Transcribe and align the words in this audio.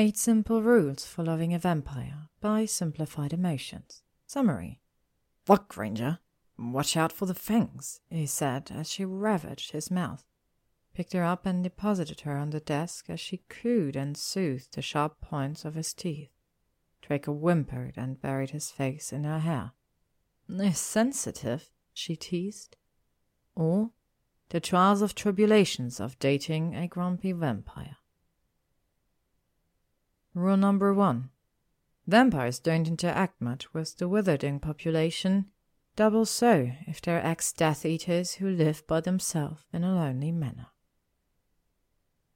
Eight 0.00 0.16
Simple 0.16 0.62
Rules 0.62 1.04
for 1.04 1.24
Loving 1.24 1.52
a 1.52 1.58
Vampire 1.58 2.28
by 2.40 2.66
Simplified 2.66 3.32
Emotions. 3.32 4.04
Summary 4.28 4.80
Look, 5.48 5.70
Granger, 5.70 6.20
watch 6.56 6.96
out 6.96 7.10
for 7.10 7.26
the 7.26 7.34
fangs, 7.34 7.98
he 8.08 8.24
said 8.24 8.70
as 8.72 8.88
she 8.88 9.04
ravaged 9.04 9.72
his 9.72 9.90
mouth. 9.90 10.24
Picked 10.94 11.14
her 11.14 11.24
up 11.24 11.44
and 11.46 11.64
deposited 11.64 12.20
her 12.20 12.36
on 12.36 12.50
the 12.50 12.60
desk 12.60 13.10
as 13.10 13.18
she 13.18 13.42
cooed 13.48 13.96
and 13.96 14.16
soothed 14.16 14.72
the 14.76 14.82
sharp 14.82 15.20
points 15.20 15.64
of 15.64 15.74
his 15.74 15.92
teeth. 15.92 16.30
Draco 17.02 17.32
whimpered 17.32 17.94
and 17.96 18.22
buried 18.22 18.50
his 18.50 18.70
face 18.70 19.12
in 19.12 19.24
her 19.24 19.40
hair. 19.40 19.72
Is 20.48 20.78
sensitive, 20.78 21.72
she 21.92 22.14
teased. 22.14 22.76
Or 23.56 23.90
the 24.50 24.60
trials 24.60 25.02
of 25.02 25.16
tribulations 25.16 25.98
of 25.98 26.20
dating 26.20 26.76
a 26.76 26.86
grumpy 26.86 27.32
vampire. 27.32 27.96
Rule 30.38 30.56
number 30.56 30.94
one 30.94 31.30
Vampires 32.06 32.60
don't 32.60 32.86
interact 32.86 33.40
much 33.40 33.74
with 33.74 33.98
the 33.98 34.08
wizarding 34.08 34.62
population, 34.62 35.46
double 35.96 36.24
so 36.24 36.70
if 36.86 37.00
they're 37.00 37.26
ex 37.26 37.52
Death 37.52 37.84
Eaters 37.84 38.34
who 38.34 38.48
live 38.48 38.86
by 38.86 39.00
themselves 39.00 39.64
in 39.72 39.82
a 39.82 39.92
lonely 39.92 40.30
manner. 40.30 40.68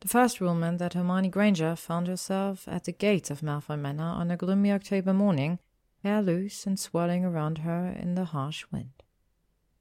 The 0.00 0.08
first 0.08 0.40
rule 0.40 0.56
meant 0.56 0.80
that 0.80 0.94
Hermione 0.94 1.28
Granger 1.28 1.76
found 1.76 2.08
herself 2.08 2.66
at 2.66 2.84
the 2.84 2.92
gates 2.92 3.30
of 3.30 3.40
Malfoy 3.40 3.78
Manor 3.78 4.02
on 4.02 4.32
a 4.32 4.36
gloomy 4.36 4.72
October 4.72 5.14
morning, 5.14 5.60
hair 6.02 6.20
loose 6.20 6.66
and 6.66 6.80
swirling 6.80 7.24
around 7.24 7.58
her 7.58 7.86
in 7.92 8.16
the 8.16 8.24
harsh 8.24 8.64
wind. 8.72 9.04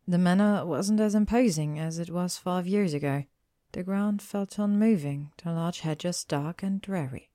The 0.08 0.19
manor 0.19 0.63
wasn't 0.63 0.99
as 0.99 1.16
imposing 1.16 1.80
as 1.80 1.97
it 1.97 2.11
was 2.11 2.38
five 2.38 2.67
years 2.67 2.94
ago. 2.94 3.23
The 3.72 3.81
ground 3.81 4.22
felt 4.22 4.59
unmoving, 4.59 5.31
the 5.44 5.53
large 5.53 5.80
hedges 5.80 6.23
dark 6.23 6.61
and 6.61 6.80
dreary 6.80 7.30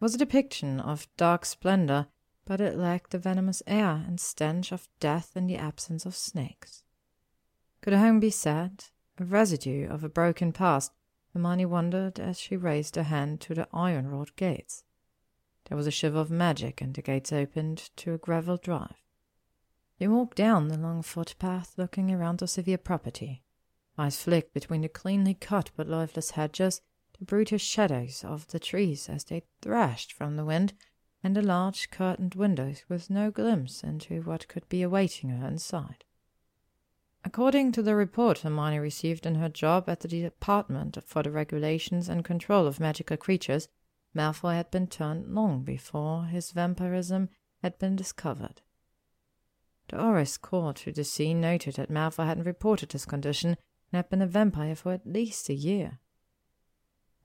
was 0.00 0.14
a 0.14 0.18
depiction 0.18 0.80
of 0.80 1.08
dark 1.16 1.44
splendor, 1.44 2.06
but 2.44 2.60
it 2.60 2.76
lacked 2.76 3.10
the 3.10 3.18
venomous 3.18 3.62
air 3.66 4.04
and 4.06 4.20
stench 4.20 4.72
of 4.72 4.88
death 5.00 5.36
in 5.36 5.46
the 5.46 5.56
absence 5.56 6.06
of 6.06 6.14
snakes. 6.14 6.82
Could 7.80 7.92
a 7.92 7.98
home 7.98 8.20
be 8.20 8.30
sad, 8.30 8.84
a 9.18 9.24
residue 9.24 9.88
of 9.88 10.04
a 10.04 10.08
broken 10.08 10.52
past? 10.52 10.92
Hermione 11.32 11.66
wondered 11.66 12.18
as 12.18 12.38
she 12.40 12.56
raised 12.56 12.96
her 12.96 13.02
hand 13.02 13.40
to 13.42 13.54
the 13.54 13.68
iron-wrought 13.72 14.34
gates. 14.36 14.84
There 15.68 15.76
was 15.76 15.86
a 15.86 15.90
shiver 15.90 16.18
of 16.18 16.30
magic, 16.30 16.80
and 16.80 16.94
the 16.94 17.02
gates 17.02 17.32
opened 17.32 17.90
to 17.96 18.14
a 18.14 18.18
gravel 18.18 18.56
drive. 18.56 18.96
They 19.98 20.08
walked 20.08 20.36
down 20.36 20.68
the 20.68 20.78
long 20.78 21.02
footpath, 21.02 21.74
looking 21.76 22.10
around 22.10 22.38
the 22.38 22.46
severe 22.46 22.78
property. 22.78 23.42
Eyes 23.98 24.22
flicked 24.22 24.54
between 24.54 24.80
the 24.80 24.88
cleanly 24.88 25.34
cut 25.34 25.70
but 25.76 25.88
lifeless 25.88 26.30
hedges 26.32 26.80
the 27.18 27.24
brutish 27.24 27.64
shadows 27.64 28.24
of 28.24 28.46
the 28.48 28.58
trees 28.58 29.08
as 29.08 29.24
they 29.24 29.42
thrashed 29.60 30.12
from 30.12 30.36
the 30.36 30.44
wind, 30.44 30.72
and 31.22 31.34
the 31.34 31.42
large 31.42 31.90
curtained 31.90 32.34
windows 32.34 32.84
with 32.88 33.10
no 33.10 33.30
glimpse 33.30 33.82
into 33.82 34.22
what 34.22 34.46
could 34.48 34.68
be 34.68 34.82
awaiting 34.82 35.30
her 35.30 35.48
inside. 35.48 36.04
According 37.24 37.72
to 37.72 37.82
the 37.82 37.96
report 37.96 38.38
Hermione 38.38 38.78
received 38.78 39.26
in 39.26 39.34
her 39.34 39.48
job 39.48 39.88
at 39.88 40.00
the 40.00 40.08
Department 40.08 40.96
for 41.04 41.22
the 41.22 41.30
Regulations 41.30 42.08
and 42.08 42.24
Control 42.24 42.66
of 42.66 42.78
Magical 42.78 43.16
Creatures, 43.16 43.68
Malfoy 44.14 44.54
had 44.54 44.70
been 44.70 44.86
turned 44.86 45.34
long 45.34 45.62
before 45.62 46.26
his 46.26 46.52
vampirism 46.52 47.28
had 47.62 47.78
been 47.78 47.96
discovered. 47.96 48.62
The 49.88 49.96
Aurors 49.96 50.40
called 50.40 50.76
to 50.76 50.92
the 50.92 51.04
scene 51.04 51.40
noted 51.40 51.74
that 51.74 51.90
Malfoy 51.90 52.26
hadn't 52.26 52.44
reported 52.44 52.92
his 52.92 53.04
condition 53.04 53.50
and 53.90 53.96
had 53.96 54.08
been 54.08 54.22
a 54.22 54.26
vampire 54.26 54.76
for 54.76 54.92
at 54.92 55.06
least 55.06 55.48
a 55.48 55.54
year. 55.54 55.98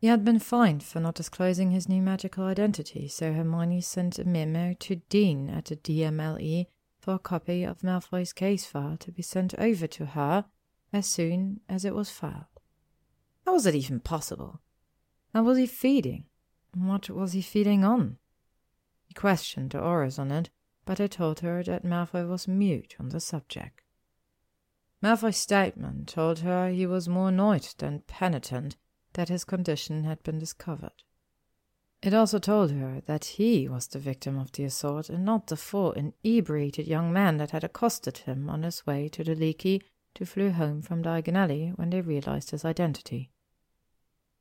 He 0.04 0.09
had 0.09 0.26
been 0.26 0.40
fined 0.40 0.84
for 0.84 1.00
not 1.00 1.16
disclosing 1.16 1.72
his 1.72 1.88
new 1.88 2.02
magical 2.02 2.44
identity, 2.44 3.08
so 3.08 3.32
Hermione 3.32 3.80
sent 3.80 4.20
a 4.20 4.26
memo 4.26 4.73
to 4.82 4.98
Dean 4.98 5.50
at 5.50 5.64
the 5.64 5.78
DMLE 5.78 6.66
for 7.00 7.14
a 7.14 7.20
copy 7.20 7.64
of 7.64 7.84
Malfoy's 7.84 8.34
case 8.34 8.66
file 8.66 8.98
to 8.98 9.13
be 9.13 9.22
sent 9.22 9.53
over 9.58 9.88
to 9.88 10.08
her 10.08 10.44
as 10.92 11.06
soon 11.08 11.62
as 11.69 11.86
it 11.86 11.96
was 11.96 12.09
filed. 12.09 12.59
How 13.46 13.53
was 13.53 13.66
it 13.66 13.75
even 13.75 14.02
possible? 14.02 14.59
How 15.34 15.44
was 15.44 15.58
he 15.58 15.66
feeding? 15.66 16.25
What 16.75 17.09
was 17.09 17.31
he 17.31 17.42
feeding 17.42 17.86
on? 17.86 18.18
He 19.06 19.13
questioned 19.13 19.69
the 19.69 19.78
Aurors 19.78 20.19
on 20.19 20.31
it, 20.31 20.50
but 20.84 21.00
I 21.00 21.08
told 21.08 21.40
her 21.40 21.63
that 21.63 21.86
Malfoy 21.86 22.28
was 22.28 22.46
mute 22.46 22.97
on 23.00 23.08
the 23.08 23.22
subject. 23.22 23.80
Malfoy's 25.02 25.38
statement 25.38 26.09
told 26.09 26.40
her 26.40 26.68
he 26.68 26.86
was 26.86 27.08
more 27.08 27.30
annoyed 27.30 27.69
than 27.78 28.03
penitent 28.06 28.75
that 29.13 29.29
his 29.29 29.44
condition 29.44 30.03
had 30.03 30.22
been 30.24 30.40
discovered. 30.40 31.03
It 32.01 32.13
also 32.13 32.38
told 32.38 32.72
her 32.72 33.01
that 33.06 33.25
he 33.25 33.69
was 33.69 33.88
the 33.88 34.00
victim 34.00 34.38
of 34.38 34.51
the 34.51 34.66
assault 34.66 35.09
and 35.09 35.24
not 35.24 35.47
the 35.47 35.56
four 35.56 35.96
inebriated 35.96 36.85
young 36.85 37.13
men 37.13 37.38
that 37.38 37.51
had 37.51 37.63
accosted 37.63 38.18
him 38.19 38.50
on 38.50 38.63
his 38.63 38.85
way 38.85 39.07
to 39.09 39.24
the 39.24 39.35
Leaky 39.35 39.81
to 40.16 40.25
Floo 40.25 40.51
home 40.51 40.81
from 40.81 41.01
Diagon 41.01 41.38
Alley 41.38 41.72
when 41.75 41.90
they 41.90 42.01
realized 42.01 42.51
his 42.51 42.66
identity. 42.66 43.31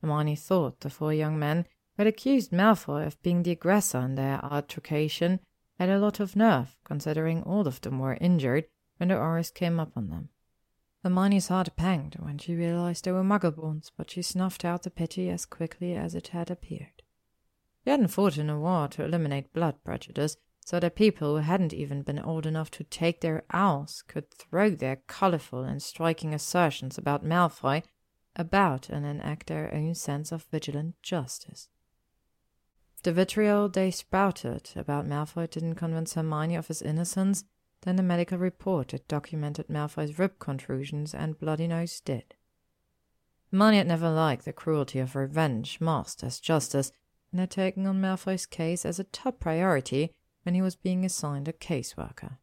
Hermione 0.00 0.34
thought 0.34 0.80
the 0.80 0.90
four 0.90 1.14
young 1.14 1.38
men 1.38 1.66
who 1.96 2.02
had 2.02 2.06
accused 2.08 2.50
Malfoy 2.50 3.06
of 3.06 3.22
being 3.22 3.44
the 3.44 3.52
aggressor 3.52 4.00
in 4.00 4.16
their 4.16 4.44
altercation 4.44 5.38
had 5.78 5.88
a 5.88 5.98
lot 5.98 6.18
of 6.18 6.34
nerve, 6.34 6.76
considering 6.84 7.42
all 7.44 7.68
of 7.68 7.80
them 7.80 8.00
were 8.00 8.18
injured 8.20 8.66
when 8.96 9.08
the 9.08 9.14
Aurors 9.14 9.54
came 9.54 9.78
up 9.78 9.92
on 9.96 10.08
them. 10.08 10.30
Hermione's 11.02 11.48
heart 11.48 11.74
panged 11.76 12.16
when 12.20 12.38
she 12.38 12.54
realized 12.54 13.04
they 13.04 13.12
were 13.12 13.24
muggleborns, 13.24 13.90
but 13.96 14.10
she 14.10 14.22
snuffed 14.22 14.64
out 14.64 14.84
the 14.84 14.90
pity 14.90 15.28
as 15.28 15.44
quickly 15.44 15.94
as 15.94 16.14
it 16.14 16.28
had 16.28 16.50
appeared. 16.50 17.02
She 17.82 17.90
hadn't 17.90 18.08
fought 18.08 18.38
in 18.38 18.48
a 18.48 18.58
war 18.58 18.86
to 18.88 19.04
eliminate 19.04 19.52
blood 19.52 19.82
prejudice, 19.82 20.36
so 20.64 20.78
that 20.78 20.94
people 20.94 21.36
who 21.36 21.42
hadn't 21.42 21.72
even 21.72 22.02
been 22.02 22.20
old 22.20 22.46
enough 22.46 22.70
to 22.70 22.84
take 22.84 23.20
their 23.20 23.42
owls 23.50 24.04
could 24.06 24.30
throw 24.30 24.70
their 24.70 24.96
colorful 25.08 25.64
and 25.64 25.82
striking 25.82 26.32
assertions 26.32 26.96
about 26.96 27.24
Malfoy 27.24 27.82
about 28.36 28.88
and 28.88 29.04
enact 29.04 29.48
their 29.48 29.72
own 29.74 29.94
sense 29.94 30.32
of 30.32 30.46
vigilant 30.50 30.94
justice. 31.02 31.68
The 33.02 33.12
vitriol 33.12 33.68
they 33.68 33.90
spouted 33.90 34.70
about 34.76 35.06
Malfoy 35.06 35.50
didn't 35.50 35.74
convince 35.74 36.14
Hermione 36.14 36.54
of 36.54 36.68
his 36.68 36.80
innocence, 36.80 37.44
then 37.82 37.96
the 37.96 38.02
medical 38.02 38.38
report 38.38 38.88
that 38.88 39.08
documented 39.08 39.68
Malfoy's 39.68 40.18
rib 40.18 40.38
contusions 40.38 41.14
and 41.14 41.38
bloody 41.38 41.66
nose 41.66 42.00
did. 42.00 42.34
Hermione 43.50 43.76
had 43.78 43.86
never 43.86 44.10
liked 44.10 44.44
the 44.44 44.52
cruelty 44.52 44.98
of 44.98 45.14
revenge 45.14 45.80
masked 45.80 46.24
as 46.24 46.40
justice, 46.40 46.90
and 47.30 47.40
had 47.40 47.50
taken 47.50 47.86
on 47.86 48.00
Malfoy's 48.00 48.46
case 48.46 48.84
as 48.84 48.98
a 48.98 49.04
top 49.04 49.40
priority 49.40 50.14
when 50.42 50.54
he 50.54 50.62
was 50.62 50.76
being 50.76 51.04
assigned 51.04 51.48
a 51.48 51.52
caseworker. 51.52 52.38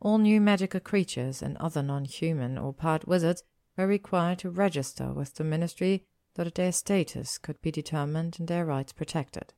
All 0.00 0.18
new 0.18 0.40
magical 0.40 0.80
creatures 0.80 1.42
and 1.42 1.56
other 1.56 1.82
non-human 1.82 2.58
or 2.58 2.72
part 2.72 3.08
wizards 3.08 3.42
were 3.76 3.86
required 3.86 4.38
to 4.40 4.50
register 4.50 5.12
with 5.12 5.34
the 5.34 5.44
Ministry 5.44 6.04
so 6.36 6.44
that 6.44 6.54
their 6.54 6.72
status 6.72 7.38
could 7.38 7.60
be 7.62 7.70
determined 7.70 8.36
and 8.38 8.48
their 8.48 8.66
rights 8.66 8.92
protected. 8.92 9.52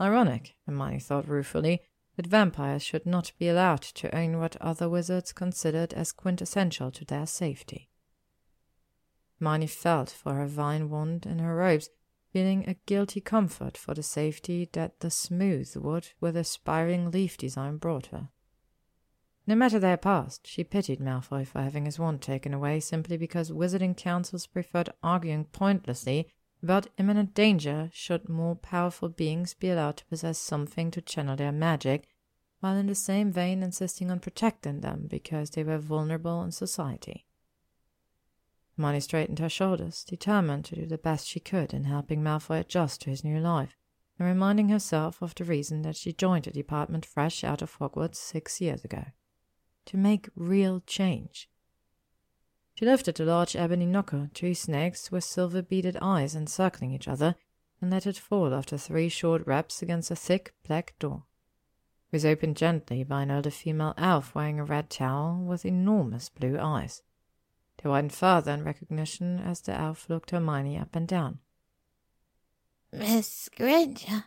Ironic, 0.00 0.56
Hermione 0.66 1.00
thought 1.00 1.28
ruefully, 1.28 1.82
that 2.18 2.26
vampires 2.26 2.82
should 2.82 3.06
not 3.06 3.30
be 3.38 3.48
allowed 3.48 3.80
to 3.80 4.12
own 4.12 4.40
what 4.40 4.56
other 4.56 4.88
wizards 4.88 5.32
considered 5.32 5.94
as 5.94 6.10
quintessential 6.10 6.90
to 6.90 7.04
their 7.04 7.24
safety. 7.24 7.88
Hermione 9.38 9.68
felt 9.68 10.10
for 10.10 10.34
her 10.34 10.48
vine 10.48 10.90
wand 10.90 11.26
in 11.26 11.38
her 11.38 11.54
robes, 11.54 11.90
feeling 12.32 12.64
a 12.68 12.74
guilty 12.86 13.20
comfort 13.20 13.76
for 13.76 13.94
the 13.94 14.02
safety 14.02 14.68
that 14.72 14.98
the 14.98 15.12
smooth 15.12 15.76
wood 15.76 16.08
with 16.20 16.36
a 16.36 16.42
spiraling 16.42 17.12
leaf 17.12 17.36
design 17.36 17.76
brought 17.76 18.06
her. 18.06 18.30
No 19.46 19.54
matter 19.54 19.78
their 19.78 19.96
past, 19.96 20.44
she 20.44 20.64
pitied 20.64 20.98
Malfoy 20.98 21.46
for 21.46 21.62
having 21.62 21.84
his 21.84 22.00
wand 22.00 22.20
taken 22.20 22.52
away 22.52 22.80
simply 22.80 23.16
because 23.16 23.52
wizarding 23.52 23.96
councils 23.96 24.48
preferred 24.48 24.90
arguing 25.04 25.44
pointlessly 25.44 26.28
about 26.62 26.88
imminent 26.98 27.34
danger 27.34 27.88
should 27.92 28.28
more 28.28 28.56
powerful 28.56 29.08
beings 29.08 29.54
be 29.54 29.70
allowed 29.70 29.96
to 29.98 30.04
possess 30.06 30.38
something 30.38 30.90
to 30.90 31.00
channel 31.00 31.36
their 31.36 31.52
magic, 31.52 32.08
while 32.60 32.76
in 32.76 32.86
the 32.86 32.94
same 32.94 33.30
vein 33.30 33.62
insisting 33.62 34.10
on 34.10 34.18
protecting 34.18 34.80
them 34.80 35.06
because 35.08 35.50
they 35.50 35.62
were 35.62 35.78
vulnerable 35.78 36.42
in 36.42 36.52
society. 36.52 37.24
Molly 38.76 39.00
straightened 39.00 39.40
her 39.40 39.48
shoulders, 39.48 40.04
determined 40.04 40.64
to 40.64 40.76
do 40.76 40.86
the 40.86 40.98
best 40.98 41.26
she 41.26 41.40
could 41.40 41.74
in 41.74 41.84
helping 41.84 42.22
Malfoy 42.22 42.60
adjust 42.60 43.02
to 43.02 43.10
his 43.10 43.24
new 43.24 43.40
life, 43.40 43.76
and 44.18 44.28
reminding 44.28 44.68
herself 44.68 45.20
of 45.20 45.34
the 45.34 45.44
reason 45.44 45.82
that 45.82 45.96
she 45.96 46.12
joined 46.12 46.44
the 46.44 46.52
department 46.52 47.04
fresh 47.04 47.42
out 47.42 47.60
of 47.60 47.76
Hogwarts 47.78 48.16
six 48.16 48.60
years 48.60 48.84
ago. 48.84 49.06
To 49.86 49.96
make 49.96 50.28
real 50.36 50.80
change. 50.86 51.48
She 52.74 52.84
lifted 52.84 53.16
the 53.16 53.24
large 53.24 53.56
ebony 53.56 53.86
knocker, 53.86 54.30
two 54.32 54.54
snakes 54.54 55.10
with 55.10 55.24
silver 55.24 55.62
beaded 55.62 55.96
eyes 56.00 56.36
encircling 56.36 56.92
each 56.92 57.08
other, 57.08 57.34
and 57.80 57.90
let 57.90 58.06
it 58.06 58.16
fall 58.16 58.54
after 58.54 58.78
three 58.78 59.08
short 59.08 59.44
raps 59.46 59.82
against 59.82 60.10
a 60.12 60.16
thick 60.16 60.54
black 60.64 60.94
door. 61.00 61.24
Was 62.10 62.24
opened 62.24 62.56
gently 62.56 63.04
by 63.04 63.22
an 63.22 63.30
older 63.30 63.50
female 63.50 63.92
elf 63.98 64.34
wearing 64.34 64.58
a 64.58 64.64
red 64.64 64.88
towel 64.88 65.36
with 65.36 65.66
enormous 65.66 66.30
blue 66.30 66.58
eyes. 66.58 67.02
They 67.82 67.88
widened 67.88 68.14
further 68.14 68.52
in 68.52 68.64
recognition 68.64 69.38
as 69.38 69.60
the 69.60 69.72
elf 69.72 70.08
looked 70.08 70.30
Hermione 70.30 70.78
up 70.78 70.96
and 70.96 71.06
down. 71.06 71.40
Miss 72.92 73.50
Granger, 73.54 74.24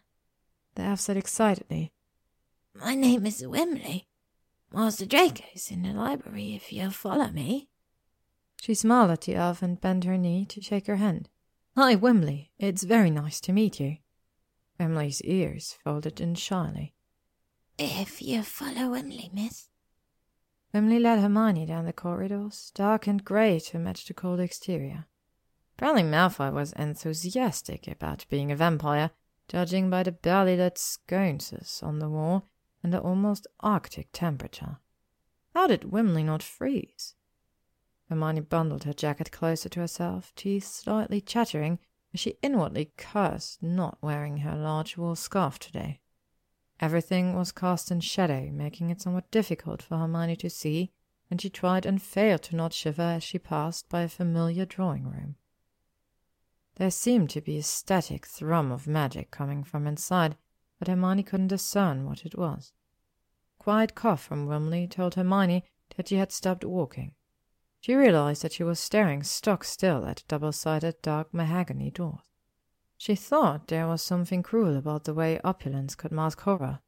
the 0.75 0.83
elf 0.83 0.99
said 0.99 1.17
excitedly. 1.17 1.91
My 2.75 2.93
name 2.93 3.25
is 3.25 3.41
Wimley. 3.41 4.05
Master 4.71 5.05
Draco's 5.05 5.71
in 5.71 5.81
the 5.81 5.91
library 5.91 6.53
if 6.53 6.71
you'll 6.71 6.91
follow 6.91 7.27
me. 7.27 7.67
She 8.61 8.75
smiled 8.75 9.09
at 9.09 9.21
the 9.21 9.35
elf 9.35 9.63
and 9.63 9.81
bent 9.81 10.03
her 10.03 10.17
knee 10.17 10.45
to 10.45 10.61
shake 10.61 10.85
her 10.85 10.97
hand. 10.97 11.29
Hi, 11.75 11.95
Wimley. 11.95 12.49
It's 12.59 12.83
very 12.83 13.09
nice 13.09 13.41
to 13.41 13.53
meet 13.53 13.79
you. 13.79 13.97
Wimley's 14.79 15.21
ears 15.23 15.77
folded 15.83 16.21
in 16.21 16.35
shyly. 16.35 16.93
If 17.83 18.21
you 18.21 18.43
follow 18.43 18.91
Wimley, 18.91 19.33
miss. 19.33 19.69
Wimley 20.71 21.01
led 21.01 21.17
Hermione 21.17 21.65
down 21.65 21.85
the 21.85 21.91
corridors, 21.91 22.71
dark 22.75 23.07
and 23.07 23.25
grey 23.25 23.59
to 23.59 23.79
match 23.79 24.05
the 24.05 24.13
cold 24.13 24.39
exterior. 24.39 25.07
Apparently 25.73 26.03
Malfoy 26.03 26.53
was 26.53 26.73
enthusiastic 26.73 27.87
about 27.87 28.27
being 28.29 28.51
a 28.51 28.55
vampire, 28.55 29.09
judging 29.47 29.89
by 29.89 30.03
the 30.03 30.11
barely 30.11 30.55
lit 30.55 30.77
sconces 30.77 31.81
on 31.81 31.97
the 31.97 32.07
wall 32.07 32.47
and 32.83 32.93
the 32.93 33.01
almost 33.01 33.47
arctic 33.61 34.09
temperature. 34.13 34.77
How 35.55 35.65
did 35.65 35.89
Wimley 35.89 36.23
not 36.23 36.43
freeze? 36.43 37.15
Hermione 38.09 38.41
bundled 38.41 38.83
her 38.83 38.93
jacket 38.93 39.31
closer 39.31 39.69
to 39.69 39.79
herself, 39.79 40.33
teeth 40.35 40.65
slightly 40.65 41.19
chattering 41.19 41.79
as 42.13 42.19
she 42.19 42.37
inwardly 42.43 42.91
cursed 42.95 43.63
not 43.63 43.97
wearing 44.03 44.37
her 44.37 44.55
large 44.55 44.97
wool 44.97 45.15
scarf 45.15 45.57
today. 45.57 46.00
Everything 46.81 47.35
was 47.35 47.51
cast 47.51 47.91
in 47.91 47.99
shadow, 47.99 48.49
making 48.51 48.89
it 48.89 49.01
somewhat 49.01 49.29
difficult 49.29 49.83
for 49.83 49.97
Hermione 49.99 50.35
to 50.37 50.49
see, 50.49 50.91
and 51.29 51.39
she 51.39 51.49
tried 51.49 51.85
and 51.85 52.01
failed 52.01 52.41
to 52.43 52.55
not 52.55 52.73
shiver 52.73 53.03
as 53.03 53.23
she 53.23 53.37
passed 53.37 53.87
by 53.87 54.01
a 54.01 54.09
familiar 54.09 54.65
drawing 54.65 55.07
room. 55.07 55.35
There 56.75 56.89
seemed 56.89 57.29
to 57.31 57.41
be 57.41 57.57
a 57.59 57.63
static 57.63 58.25
thrum 58.25 58.71
of 58.71 58.87
magic 58.87 59.29
coming 59.29 59.63
from 59.63 59.85
inside, 59.85 60.35
but 60.79 60.87
Hermione 60.87 61.21
couldn't 61.21 61.49
discern 61.49 62.05
what 62.05 62.25
it 62.25 62.35
was. 62.35 62.73
A 63.59 63.63
quiet 63.63 63.93
cough 63.93 64.23
from 64.23 64.47
Wimley 64.47 64.89
told 64.89 65.13
Hermione 65.13 65.63
that 65.95 66.07
she 66.07 66.15
had 66.15 66.31
stopped 66.31 66.65
walking. 66.65 67.13
She 67.79 67.93
realized 67.93 68.41
that 68.41 68.53
she 68.53 68.63
was 68.63 68.79
staring 68.79 69.21
stock 69.21 69.63
still 69.63 70.05
at 70.05 70.23
double-sided 70.27 71.01
dark 71.03 71.31
mahogany 71.31 71.91
doors. 71.91 72.30
She 73.01 73.15
thought 73.15 73.67
there 73.67 73.87
was 73.87 74.03
something 74.03 74.43
cruel 74.43 74.77
about 74.77 75.05
the 75.05 75.13
way 75.15 75.41
opulence 75.43 75.95
could 75.95 76.11
mask 76.11 76.41
horror. 76.41 76.81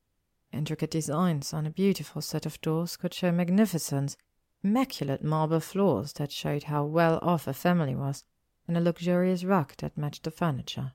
Intricate 0.51 0.91
designs 0.91 1.55
on 1.55 1.65
a 1.65 1.71
beautiful 1.71 2.21
set 2.21 2.45
of 2.45 2.61
doors 2.61 2.95
could 2.97 3.15
show 3.15 3.31
magnificence, 3.31 4.15
immaculate 4.63 5.23
marble 5.23 5.59
floors 5.59 6.13
that 6.13 6.31
showed 6.31 6.65
how 6.65 6.85
well 6.85 7.17
off 7.23 7.47
a 7.47 7.53
family 7.53 7.95
was, 7.95 8.25
and 8.67 8.77
a 8.77 8.79
luxurious 8.79 9.43
rug 9.43 9.73
that 9.77 9.97
matched 9.97 10.21
the 10.21 10.29
furniture. 10.29 10.93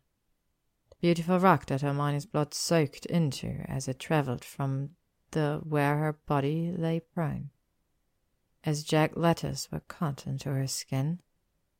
The 0.90 0.96
beautiful 1.00 1.40
rug 1.40 1.66
that 1.66 1.80
Hermione's 1.80 2.24
blood 2.26 2.54
soaked 2.54 3.04
into 3.06 3.64
as 3.66 3.88
it 3.88 3.98
travelled 3.98 4.44
from 4.44 4.90
the 5.32 5.60
where 5.64 5.98
her 5.98 6.12
body 6.12 6.70
lay 6.70 7.00
prone. 7.00 7.50
As 8.62 8.84
jagged 8.84 9.16
letters 9.16 9.68
were 9.72 9.80
cut 9.80 10.28
into 10.28 10.50
her 10.50 10.68
skin, 10.68 11.20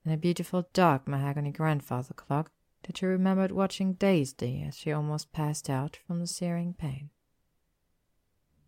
and 0.05 0.13
a 0.13 0.17
beautiful 0.17 0.69
dark 0.73 1.07
mahogany 1.07 1.53
grandfather 1.53 2.15
clock 2.15 2.51
that 2.89 2.97
she 2.97 3.07
remembered 3.07 3.53
watching 3.53 3.93
dazedly 3.93 4.65
as 4.67 4.75
she 4.75 4.91
almost 4.91 5.31
passed 5.31 5.69
out 5.69 5.99
from 6.07 6.21
the 6.21 6.27
searing 6.27 6.73
pain. 6.73 7.11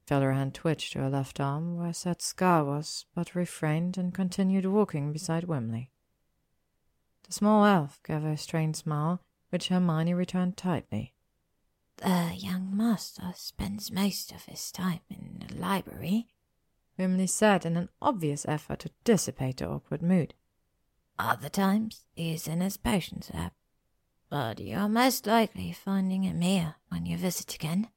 Felt 0.06 0.22
her 0.22 0.34
hand 0.34 0.52
twitch 0.52 0.90
to 0.90 0.99
her 0.99 1.08
left 1.08 1.40
arm 1.40 1.78
where 1.78 1.88
a 1.88 1.94
sad 1.94 2.20
scar 2.20 2.62
was, 2.62 3.06
but 3.14 3.34
refrained 3.34 3.96
and 3.96 4.12
continued 4.12 4.67
walking 4.67 5.11
beside 5.11 5.44
Wimley. 5.44 5.88
The 7.22 7.32
small 7.32 7.64
elf 7.64 7.99
gave 8.06 8.20
her 8.20 8.32
a 8.32 8.37
strained 8.37 8.76
smile, 8.76 9.22
which 9.49 9.69
Hermione 9.69 10.12
returned 10.12 10.58
tightly. 10.58 11.14
The 11.96 12.32
young 12.37 12.76
master 12.76 13.32
spends 13.34 13.90
most 13.90 14.32
of 14.32 14.44
his 14.44 14.70
time 14.70 15.00
in 15.08 15.46
the 15.49 15.55
library, 15.55 16.28
Wimley 16.99 17.26
said 17.26 17.64
in 17.64 17.78
an 17.78 17.88
obvious 18.02 18.44
effort 18.46 18.81
to 18.81 18.90
dissipate 19.05 19.56
the 19.58 19.69
awkward 19.70 20.02
mood. 20.02 20.34
Other 21.19 21.49
times 21.49 22.05
he's 22.14 22.46
in 22.46 22.61
his 22.61 22.76
potions 22.76 23.31
lab. 23.32 23.52
But 24.31 24.61
you're 24.61 24.88
most 24.88 25.27
likely 25.27 25.73
finding 25.73 26.23
him 26.23 26.41
here 26.41 26.77
when 26.88 27.05
you 27.05 27.17
visit 27.17 27.53
again. 27.53 27.88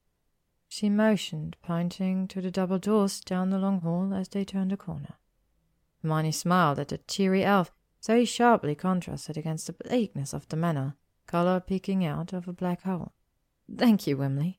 She 0.68 0.90
motioned, 0.90 1.56
pointing 1.62 2.28
to 2.30 2.42
the 2.42 2.50
double 2.50 2.80
doors 2.80 3.22
down 3.22 3.52
the 3.52 3.60
long 3.60 3.82
hall 3.82 4.12
as 4.16 4.30
they 4.30 4.44
turned 4.44 4.74
a 4.74 4.78
corner. 4.78 5.14
Hermione 6.02 6.32
smiled 6.32 6.80
at 6.80 6.88
the 6.88 6.98
cheery 6.98 7.44
elf 7.44 7.72
so 8.00 8.26
sharply 8.26 8.74
contrasted 8.74 9.38
against 9.38 9.68
the 9.68 9.74
bleakness 9.74 10.34
of 10.34 10.50
the 10.50 10.58
manor, 10.58 10.96
colour 11.28 11.60
peeking 11.60 12.04
out 12.04 12.34
of 12.34 12.48
a 12.48 12.54
black 12.54 12.82
hole. 12.82 13.14
Thank 13.78 14.08
you, 14.08 14.18
Wimley. 14.18 14.58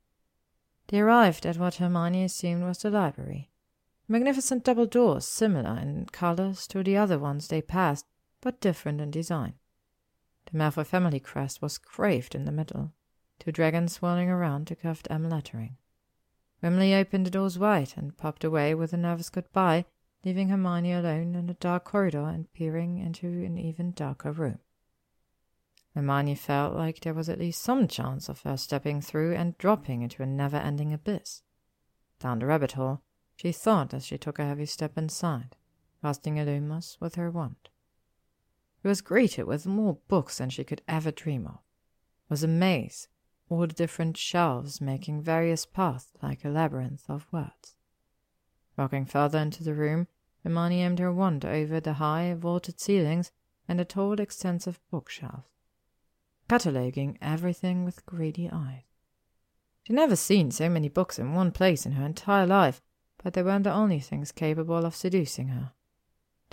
They 0.87 1.01
arrived 1.01 1.45
at 1.45 1.59
what 1.59 1.75
Hermione 1.75 2.23
assumed 2.23 2.63
was 2.63 2.79
the 2.79 2.91
library. 2.91 3.51
Magnificent 4.07 4.63
double 4.63 4.87
doors, 4.87 5.27
similar 5.27 5.77
in 5.79 6.07
colours 6.13 6.69
to 6.69 6.85
the 6.85 6.97
other 6.97 7.19
ones 7.19 7.49
they 7.49 7.61
passed, 7.61 8.07
but 8.41 8.61
different 8.61 9.01
in 9.01 9.11
design. 9.11 9.55
The 10.47 10.59
Malfoy 10.59 10.87
family 10.87 11.21
crest 11.21 11.63
was 11.63 11.79
carved 11.79 12.35
in 12.35 12.45
the 12.45 12.53
middle, 12.53 12.93
two 13.39 13.53
dragons 13.53 13.95
swirling 13.95 14.29
around 14.29 14.67
the 14.67 14.77
curved 14.77 15.09
M 15.11 15.29
lettering. 15.29 15.77
Wimley 16.63 16.95
opened 16.95 17.27
the 17.27 17.31
doors 17.31 17.59
wide 17.59 17.93
and 17.97 18.17
popped 18.17 18.45
away 18.45 18.75
with 18.75 18.93
a 18.93 18.97
nervous 18.97 19.31
goodbye 19.31 19.85
leaving 20.25 20.49
Hermione 20.49 20.93
alone 20.93 21.35
in 21.35 21.47
the 21.47 21.55
dark 21.55 21.85
corridor 21.85 22.27
and 22.29 22.53
peering 22.53 22.99
into 22.99 23.27
an 23.27 23.59
even 23.59 23.93
darker 23.93 24.33
room. 24.33 24.59
Hermione 25.95 26.35
felt 26.35 26.75
like 26.75 27.01
there 27.01 27.15
was 27.15 27.29
at 27.29 27.39
least 27.39 27.63
some 27.63 27.87
chance 27.87 28.29
of 28.29 28.41
her 28.43 28.57
stepping 28.57 29.01
through 29.01 29.35
and 29.35 29.57
dropping 29.59 30.03
into 30.03 30.23
a 30.23 30.27
never 30.27 30.57
ending 30.57 30.93
abyss. 30.93 31.43
Down 32.19 32.39
the 32.39 32.47
rabbit 32.47 32.73
hole, 32.73 33.03
she 33.37 33.53
thought 33.53 33.95
as 33.95 34.07
she 34.07 34.19
took 34.19 34.39
a 34.39 34.45
heavy 34.45 34.67
step 34.67 34.97
inside, 34.97 35.57
casting 36.03 36.37
Lumos 36.37 37.01
with 37.01 37.17
her 37.17 37.31
wand. 37.31 37.69
She 38.85 38.89
was 38.89 39.01
greeted 39.01 39.47
with 39.47 39.65
more 39.65 39.97
books 40.09 40.37
than 40.37 40.51
she 40.51 40.63
could 40.63 40.83
ever 40.87 41.11
dream 41.11 41.47
of. 41.47 41.61
Was 42.29 42.45
a 42.45 42.47
maze, 42.47 43.09
all 43.49 43.61
the 43.61 43.69
different 43.69 44.19
shelves 44.19 44.79
making 44.79 45.23
various 45.23 45.65
paths 45.65 46.13
like 46.21 46.45
a 46.45 46.51
labyrinth 46.51 47.09
of 47.09 47.27
words. 47.33 47.77
Walking 48.77 49.07
further 49.07 49.39
into 49.39 49.65
the 49.65 49.73
room, 49.73 50.07
Hermione 50.43 50.83
aimed 50.83 50.99
her 50.99 51.11
wand 51.11 51.47
over 51.47 51.81
the 51.81 51.95
high, 51.95 52.35
vaulted 52.35 52.79
ceilings 52.79 53.33
and 53.67 53.79
the 53.79 53.87
tall, 53.87 54.21
extensive 54.21 54.79
bookshelves, 54.91 55.49
cataloguing 56.47 57.17
everything 57.23 57.87
with 57.87 58.05
greedy 58.05 58.51
eyes. 58.53 58.85
She'd 59.85 59.95
never 59.95 60.15
seen 60.15 60.51
so 60.51 60.69
many 60.69 60.91
books 60.91 61.19
in 61.19 61.33
one 61.33 61.53
place 61.53 61.87
in 61.87 61.93
her 61.93 62.05
entire 62.05 62.47
life, 62.47 62.83
but 63.23 63.33
they 63.33 63.43
weren't 63.43 63.65
the 63.65 63.73
only 63.73 64.01
things 64.01 64.31
capable 64.31 64.85
of 64.85 64.95
seducing 64.95 65.49
her. 65.49 65.73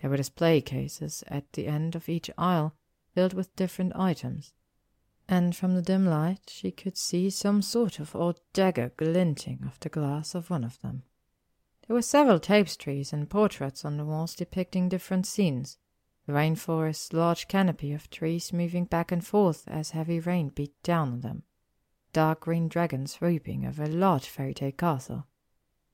There 0.01 0.09
were 0.09 0.17
display 0.17 0.61
cases 0.61 1.23
at 1.27 1.53
the 1.53 1.67
end 1.67 1.95
of 1.95 2.09
each 2.09 2.31
aisle 2.35 2.75
filled 3.13 3.33
with 3.33 3.55
different 3.55 3.95
items, 3.95 4.53
and 5.27 5.55
from 5.55 5.75
the 5.75 5.81
dim 5.81 6.07
light 6.07 6.49
she 6.49 6.71
could 6.71 6.97
see 6.97 7.29
some 7.29 7.61
sort 7.61 7.99
of 7.99 8.15
old 8.15 8.39
dagger 8.51 8.91
glinting 8.97 9.63
off 9.65 9.79
the 9.79 9.89
glass 9.89 10.33
of 10.33 10.49
one 10.49 10.63
of 10.63 10.81
them. 10.81 11.03
There 11.87 11.93
were 11.93 12.01
several 12.01 12.39
tapestries 12.39 13.13
and 13.13 13.29
portraits 13.29 13.85
on 13.85 13.97
the 13.97 14.05
walls 14.05 14.35
depicting 14.35 14.89
different 14.89 15.27
scenes. 15.27 15.77
The 16.25 16.33
rainforest's 16.33 17.13
large 17.13 17.47
canopy 17.47 17.93
of 17.93 18.09
trees 18.09 18.51
moving 18.53 18.85
back 18.85 19.11
and 19.11 19.25
forth 19.25 19.67
as 19.67 19.91
heavy 19.91 20.19
rain 20.19 20.49
beat 20.49 20.81
down 20.83 21.11
on 21.11 21.21
them. 21.21 21.43
Dark 22.13 22.41
green 22.41 22.67
dragons 22.67 23.13
swooping 23.13 23.65
over 23.65 23.83
a 23.83 23.87
large 23.87 24.27
fairy 24.27 24.53
tale 24.53 24.71
castle. 24.71 25.27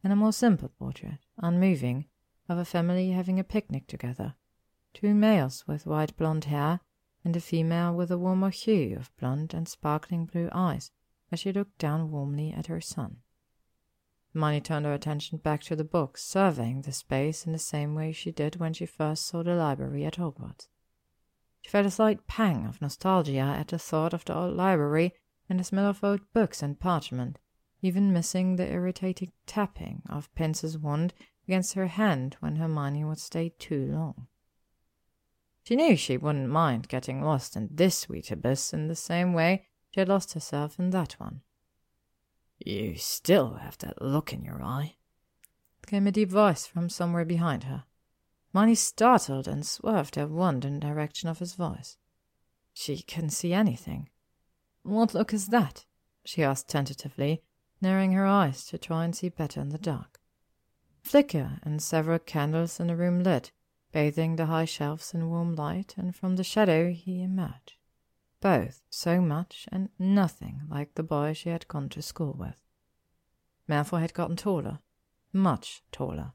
And 0.04 0.14
a 0.14 0.16
more 0.16 0.34
simple 0.34 0.70
portrait, 0.70 1.20
unmoving, 1.38 2.06
of 2.50 2.58
a 2.58 2.66
family 2.66 3.12
having 3.12 3.40
a 3.40 3.44
picnic 3.44 3.88
together. 3.88 4.36
Two 4.94 5.14
males 5.14 5.66
with 5.68 5.86
white 5.86 6.16
blonde 6.18 6.46
hair, 6.46 6.80
and 7.24 7.36
a 7.36 7.42
female 7.42 7.94
with 7.94 8.10
a 8.10 8.18
warmer 8.18 8.50
hue 8.50 8.96
of 8.96 9.16
blonde 9.18 9.54
and 9.54 9.68
sparkling 9.68 10.26
blue 10.26 10.50
eyes 10.54 10.92
as 11.32 11.40
she 11.40 11.52
looked 11.52 11.78
down 11.78 12.10
warmly 12.10 12.54
at 12.54 12.68
her 12.68 12.80
son. 12.80 13.18
Hermione 14.34 14.62
turned 14.62 14.86
her 14.86 14.94
attention 14.94 15.40
back 15.40 15.62
to 15.64 15.76
the 15.76 15.84
books, 15.84 16.24
surveying 16.24 16.84
the 16.84 16.92
space 16.92 17.46
in 17.46 17.52
the 17.52 17.60
same 17.60 17.96
way 17.96 18.12
she 18.12 18.32
did 18.32 18.58
when 18.58 18.74
she 18.74 18.86
first 18.86 19.26
saw 19.26 19.44
the 19.44 19.56
library 19.56 20.06
at 20.06 20.16
Hogwarts. 20.16 20.70
She 21.62 21.70
felt 21.70 21.86
a 21.86 21.92
slight 21.92 22.28
pang 22.28 22.66
of 22.66 22.82
nostalgia 22.82 23.40
at 23.40 23.70
the 23.70 23.80
thought 23.80 24.14
of 24.14 24.24
the 24.24 24.36
old 24.36 24.56
library 24.56 25.14
and 25.50 25.60
the 25.60 25.64
smell 25.64 25.90
of 25.90 26.04
old 26.04 26.22
books 26.34 26.62
and 26.62 26.80
parchment, 26.80 27.40
even 27.82 28.14
missing 28.14 28.56
the 28.56 28.72
irritating 28.72 29.32
tapping 29.46 30.04
of 30.08 30.34
Pince's 30.36 30.78
wand 30.78 31.14
against 31.48 31.74
her 31.74 31.88
hand 31.88 32.36
when 32.40 32.58
Hermione 32.58 33.06
would 33.06 33.20
stay 33.20 33.54
too 33.58 33.86
long. 33.86 34.28
She 35.64 35.76
knew 35.76 35.96
she 35.96 36.18
wouldn't 36.18 36.50
mind 36.50 36.88
getting 36.88 37.22
lost 37.22 37.56
in 37.56 37.70
this 37.72 37.98
sweet 37.98 38.32
abyss 38.32 38.74
in 38.74 38.88
the 38.88 38.96
same 38.96 39.34
way 39.34 39.68
she 39.92 40.00
had 40.00 40.10
lost 40.10 40.34
herself 40.34 40.80
in 40.80 40.90
that 40.92 41.14
one. 41.14 41.42
You 42.58 42.96
still 42.98 43.56
have 43.56 43.78
that 43.80 44.02
look 44.02 44.34
in 44.34 44.44
your 44.44 44.64
eye. 44.64 44.96
Came 45.86 46.08
a 46.08 46.12
deep 46.12 46.30
voice 46.30 46.66
from 46.66 46.90
somewhere 46.90 47.26
behind 47.26 47.64
her. 47.64 47.86
Hermione 48.54 48.76
startled 48.76 49.48
and 49.48 49.66
swerved 49.66 50.16
her 50.16 50.28
wand 50.28 50.66
in 50.66 50.76
the 50.76 50.80
direction 50.80 51.30
of 51.30 51.40
his 51.40 51.56
voice. 51.56 51.98
She 52.74 53.02
couldn't 53.02 53.30
see 53.30 53.54
anything. 53.54 54.10
What 54.84 55.14
look 55.14 55.34
is 55.34 55.48
that? 55.48 55.86
she 56.26 56.44
asked 56.44 56.68
tentatively, 56.68 57.42
narrowing 57.82 58.12
her 58.14 58.26
eyes 58.26 58.66
to 58.66 58.78
try 58.78 59.06
and 59.06 59.16
see 59.16 59.30
better 59.30 59.62
in 59.62 59.70
the 59.70 59.78
dark. 59.78 60.17
Flicker 61.08 61.60
and 61.64 61.82
several 61.82 62.20
candles 62.20 62.82
in 62.82 62.88
the 62.88 62.96
room 62.98 63.24
lit, 63.24 63.54
bathing 63.94 64.36
the 64.36 64.48
high 64.48 64.66
shelves 64.66 65.14
in 65.14 65.30
warm 65.30 65.56
light, 65.56 65.96
and 65.98 66.14
from 66.14 66.36
the 66.36 66.44
shadow 66.44 66.92
he 66.92 67.24
emerged. 67.24 67.76
Both 68.42 68.82
so 68.90 69.22
much 69.22 69.70
and 69.72 69.88
nothing 69.98 70.64
like 70.70 70.96
the 70.96 71.04
boy 71.04 71.32
she 71.32 71.48
had 71.48 71.66
gone 71.70 71.88
to 71.90 72.02
school 72.02 72.34
with. 72.34 72.58
Malfoy 73.70 74.02
had 74.02 74.14
gotten 74.14 74.36
taller, 74.36 74.80
much 75.32 75.82
taller. 75.94 76.34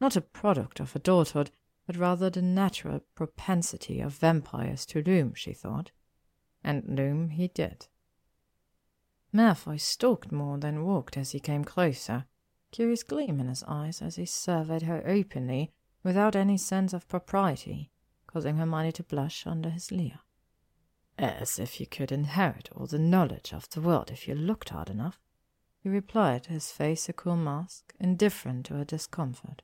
Not 0.00 0.16
a 0.16 0.22
product 0.22 0.80
of 0.80 0.96
adulthood, 0.96 1.50
but 1.86 1.96
rather 1.96 2.30
the 2.30 2.40
natural 2.40 3.00
propensity 3.14 4.00
of 4.00 4.14
vampires 4.14 4.86
to 4.86 5.02
loom, 5.02 5.34
she 5.34 5.52
thought. 5.52 5.90
And 6.64 6.96
loom 6.96 7.28
he 7.28 7.48
did. 7.48 7.88
Malfoy 9.34 9.78
stalked 9.78 10.32
more 10.32 10.56
than 10.56 10.86
walked 10.86 11.18
as 11.18 11.32
he 11.32 11.40
came 11.40 11.62
closer, 11.62 12.24
curious 12.70 13.02
gleam 13.02 13.40
in 13.40 13.48
his 13.48 13.64
eyes 13.66 14.02
as 14.02 14.16
he 14.16 14.26
surveyed 14.26 14.82
her 14.82 15.02
openly, 15.06 15.72
without 16.02 16.36
any 16.36 16.56
sense 16.56 16.92
of 16.92 17.08
propriety, 17.08 17.90
causing 18.26 18.56
Hermione 18.56 18.92
to 18.92 19.02
blush 19.02 19.46
under 19.46 19.70
his 19.70 19.90
leer. 19.90 20.20
As 21.18 21.58
if 21.58 21.80
you 21.80 21.86
could 21.86 22.12
inherit 22.12 22.68
all 22.74 22.86
the 22.86 22.98
knowledge 22.98 23.52
of 23.52 23.68
the 23.70 23.80
world 23.80 24.10
if 24.10 24.28
you 24.28 24.34
looked 24.34 24.68
hard 24.68 24.88
enough, 24.88 25.20
he 25.80 25.88
replied, 25.88 26.46
his 26.46 26.70
face 26.70 27.08
a 27.08 27.12
cool 27.12 27.36
mask, 27.36 27.94
indifferent 27.98 28.66
to 28.66 28.74
her 28.74 28.84
discomfort. 28.84 29.62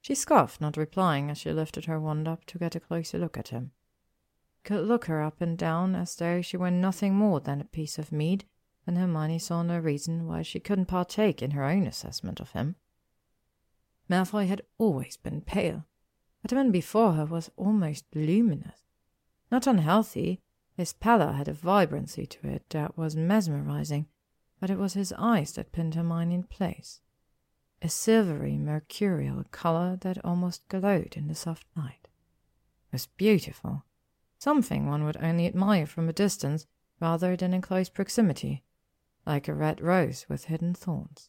She 0.00 0.14
scoffed, 0.14 0.60
not 0.60 0.76
replying 0.76 1.30
as 1.30 1.38
she 1.38 1.52
lifted 1.52 1.86
her 1.86 1.98
wand 1.98 2.28
up 2.28 2.44
to 2.46 2.58
get 2.58 2.76
a 2.76 2.80
closer 2.80 3.18
look 3.18 3.36
at 3.36 3.48
him. 3.48 3.72
He 4.54 4.60
could 4.62 4.86
look 4.86 5.06
her 5.06 5.22
up 5.22 5.40
and 5.40 5.58
down 5.58 5.94
as 5.94 6.14
though 6.14 6.42
she 6.42 6.56
were 6.56 6.70
nothing 6.70 7.14
more 7.14 7.40
than 7.40 7.60
a 7.60 7.64
piece 7.64 7.98
of 7.98 8.12
meat, 8.12 8.44
and 8.86 8.96
Hermione 8.96 9.38
saw 9.38 9.62
no 9.62 9.78
reason 9.78 10.26
why 10.26 10.42
she 10.42 10.60
couldn't 10.60 10.86
partake 10.86 11.42
in 11.42 11.52
her 11.52 11.64
own 11.64 11.86
assessment 11.86 12.40
of 12.40 12.52
him. 12.52 12.76
Malfoy 14.08 14.46
had 14.46 14.62
always 14.78 15.16
been 15.16 15.40
pale, 15.40 15.84
but 16.40 16.50
the 16.50 16.54
man 16.54 16.70
before 16.70 17.14
her 17.14 17.26
was 17.26 17.50
almost 17.56 18.04
luminous. 18.14 18.80
Not 19.50 19.66
unhealthy, 19.66 20.40
his 20.74 20.92
pallor 20.92 21.32
had 21.32 21.48
a 21.48 21.52
vibrancy 21.52 22.26
to 22.26 22.48
it 22.48 22.70
that 22.70 22.96
was 22.96 23.16
mesmerizing, 23.16 24.06
but 24.60 24.70
it 24.70 24.78
was 24.78 24.94
his 24.94 25.12
eyes 25.18 25.52
that 25.52 25.72
pinned 25.72 25.94
her 25.94 26.04
mind 26.04 26.32
in 26.32 26.44
place. 26.44 27.00
A 27.82 27.88
silvery, 27.88 28.56
mercurial 28.56 29.44
color 29.50 29.96
that 30.02 30.24
almost 30.24 30.68
glowed 30.68 31.14
in 31.16 31.28
the 31.28 31.34
soft 31.34 31.66
light. 31.76 32.08
It 32.88 32.92
was 32.92 33.06
beautiful, 33.06 33.84
something 34.38 34.86
one 34.86 35.04
would 35.04 35.16
only 35.16 35.46
admire 35.46 35.86
from 35.86 36.08
a 36.08 36.12
distance 36.12 36.66
rather 37.00 37.36
than 37.36 37.52
in 37.52 37.60
close 37.60 37.88
proximity, 37.88 38.62
like 39.26 39.48
a 39.48 39.54
red 39.54 39.80
rose 39.80 40.24
with 40.28 40.44
hidden 40.44 40.72
thorns. 40.72 41.28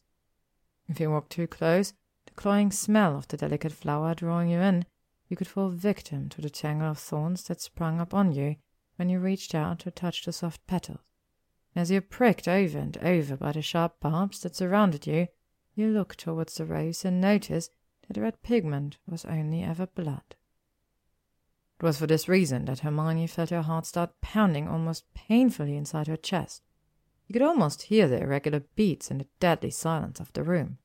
If 0.88 1.00
you 1.00 1.10
walked 1.10 1.30
too 1.30 1.46
close, 1.46 1.92
the 2.26 2.32
cloying 2.32 2.70
smell 2.70 3.16
of 3.16 3.28
the 3.28 3.36
delicate 3.36 3.72
flower 3.72 4.14
drawing 4.14 4.48
you 4.48 4.60
in, 4.60 4.86
you 5.28 5.36
could 5.36 5.48
fall 5.48 5.68
victim 5.68 6.28
to 6.30 6.40
the 6.40 6.48
tangle 6.48 6.90
of 6.90 6.98
thorns 6.98 7.42
that 7.44 7.60
sprung 7.60 8.00
up 8.00 8.14
on 8.14 8.32
you 8.32 8.56
when 8.96 9.08
you 9.08 9.18
reached 9.18 9.54
out 9.54 9.80
to 9.80 9.90
touch 9.90 10.24
the 10.24 10.32
soft 10.32 10.66
petals. 10.66 11.00
As 11.76 11.90
you 11.90 12.00
pricked 12.00 12.48
over 12.48 12.78
and 12.78 12.96
over 12.98 13.36
by 13.36 13.52
the 13.52 13.62
sharp 13.62 14.00
barbs 14.00 14.40
that 14.40 14.56
surrounded 14.56 15.06
you, 15.06 15.28
you 15.74 15.88
looked 15.88 16.18
towards 16.18 16.54
the 16.54 16.64
rose 16.64 17.04
and 17.04 17.20
noticed 17.20 17.70
that 18.06 18.14
the 18.14 18.22
red 18.22 18.42
pigment 18.42 18.98
was 19.06 19.24
only 19.26 19.62
ever 19.62 19.86
blood. 19.86 20.34
It 21.78 21.84
was 21.84 21.98
for 21.98 22.08
this 22.08 22.28
reason 22.28 22.64
that 22.64 22.80
Hermione 22.80 23.28
felt 23.28 23.50
her 23.50 23.62
heart 23.62 23.86
start 23.86 24.20
pounding 24.20 24.66
almost 24.66 25.04
painfully 25.14 25.76
inside 25.76 26.08
her 26.08 26.16
chest. 26.16 26.62
You 27.28 27.34
could 27.34 27.42
almost 27.42 27.82
hear 27.82 28.08
the 28.08 28.22
irregular 28.22 28.60
beats 28.74 29.10
in 29.10 29.18
the 29.18 29.26
deadly 29.38 29.70
silence 29.70 30.18
of 30.18 30.32
the 30.32 30.42
room. 30.42 30.78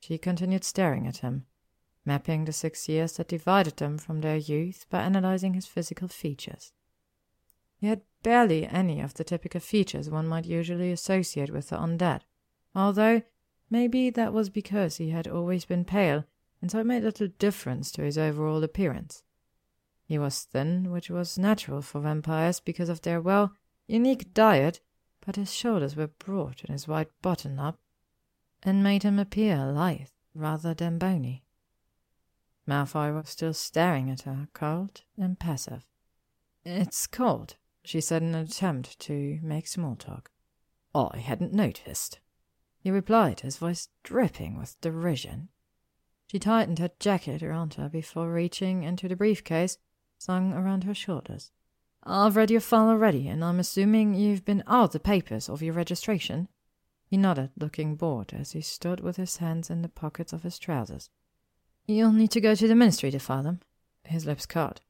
She 0.00 0.16
continued 0.16 0.64
staring 0.64 1.06
at 1.06 1.18
him, 1.18 1.44
mapping 2.06 2.46
the 2.46 2.54
six 2.54 2.88
years 2.88 3.12
that 3.18 3.28
divided 3.28 3.76
them 3.76 3.98
from 3.98 4.22
their 4.22 4.38
youth 4.38 4.86
by 4.88 5.02
analyzing 5.02 5.52
his 5.52 5.66
physical 5.66 6.08
features. 6.08 6.72
He 7.76 7.86
had 7.86 8.00
barely 8.22 8.66
any 8.66 9.00
of 9.02 9.12
the 9.14 9.24
typical 9.24 9.60
features 9.60 10.08
one 10.08 10.26
might 10.26 10.46
usually 10.46 10.90
associate 10.90 11.50
with 11.50 11.68
the 11.68 11.76
undead, 11.76 12.22
although 12.74 13.20
maybe 13.68 14.08
that 14.08 14.32
was 14.32 14.48
because 14.48 14.96
he 14.96 15.10
had 15.10 15.28
always 15.28 15.66
been 15.66 15.84
pale, 15.84 16.24
and 16.62 16.70
so 16.70 16.78
it 16.78 16.86
made 16.86 17.02
little 17.02 17.28
difference 17.38 17.90
to 17.92 18.02
his 18.02 18.16
overall 18.16 18.64
appearance. 18.64 19.22
He 20.06 20.18
was 20.18 20.44
thin, 20.44 20.90
which 20.90 21.10
was 21.10 21.36
natural 21.36 21.82
for 21.82 22.00
vampires 22.00 22.58
because 22.58 22.88
of 22.88 23.02
their, 23.02 23.20
well, 23.20 23.52
unique 23.86 24.32
diet, 24.32 24.80
but 25.28 25.36
his 25.36 25.52
shoulders 25.52 25.94
were 25.94 26.06
broad 26.06 26.62
and 26.62 26.70
his 26.70 26.88
white 26.88 27.10
button 27.20 27.58
up, 27.58 27.78
and 28.62 28.82
made 28.82 29.02
him 29.02 29.18
appear 29.18 29.70
lithe 29.70 30.08
rather 30.32 30.72
than 30.72 30.96
bony. 30.96 31.44
Malfoy 32.66 33.14
was 33.14 33.28
still 33.28 33.52
staring 33.52 34.08
at 34.08 34.22
her, 34.22 34.48
cold 34.54 35.02
and 35.18 35.38
passive. 35.38 35.84
It's 36.64 37.06
cold, 37.06 37.56
she 37.84 38.00
said 38.00 38.22
in 38.22 38.34
an 38.34 38.46
attempt 38.46 38.98
to 39.00 39.38
make 39.42 39.66
small 39.66 39.96
talk. 39.96 40.30
I 40.94 41.18
hadn't 41.18 41.52
noticed. 41.52 42.20
He 42.78 42.90
replied, 42.90 43.40
his 43.40 43.58
voice 43.58 43.90
dripping 44.02 44.56
with 44.56 44.80
derision. 44.80 45.50
She 46.28 46.38
tightened 46.38 46.78
her 46.78 46.92
jacket 46.98 47.42
around 47.42 47.74
her 47.74 47.90
before 47.90 48.32
reaching 48.32 48.82
into 48.82 49.08
the 49.08 49.16
briefcase 49.16 49.76
slung 50.16 50.54
around 50.54 50.84
her 50.84 50.94
shoulders. 50.94 51.52
I've 52.04 52.36
read 52.36 52.50
your 52.50 52.60
file 52.60 52.88
already, 52.88 53.28
and 53.28 53.44
I'm 53.44 53.60
assuming 53.60 54.14
you've 54.14 54.44
been 54.44 54.62
out 54.66 54.92
the 54.92 55.00
papers 55.00 55.48
of 55.48 55.62
your 55.62 55.74
registration. 55.74 56.48
He 57.06 57.16
nodded, 57.16 57.50
looking 57.58 57.96
bored 57.96 58.32
as 58.32 58.52
he 58.52 58.60
stood 58.60 59.00
with 59.00 59.16
his 59.16 59.38
hands 59.38 59.70
in 59.70 59.82
the 59.82 59.88
pockets 59.88 60.32
of 60.32 60.42
his 60.42 60.58
trousers. 60.58 61.10
You'll 61.86 62.12
need 62.12 62.30
to 62.32 62.40
go 62.40 62.54
to 62.54 62.68
the 62.68 62.74
ministry 62.74 63.10
to 63.10 63.18
file 63.18 63.42
them. 63.42 63.60
His 64.04 64.26
lips 64.26 64.46
curled. 64.46 64.80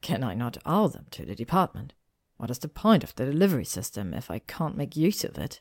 Can 0.00 0.22
I 0.22 0.34
not 0.34 0.58
owe 0.64 0.88
them 0.88 1.06
to 1.12 1.24
the 1.24 1.34
department? 1.34 1.94
What 2.36 2.50
is 2.50 2.58
the 2.58 2.68
point 2.68 3.04
of 3.04 3.14
the 3.14 3.24
delivery 3.24 3.64
system 3.64 4.12
if 4.12 4.30
I 4.30 4.38
can't 4.38 4.76
make 4.76 4.96
use 4.96 5.24
of 5.24 5.38
it? 5.38 5.60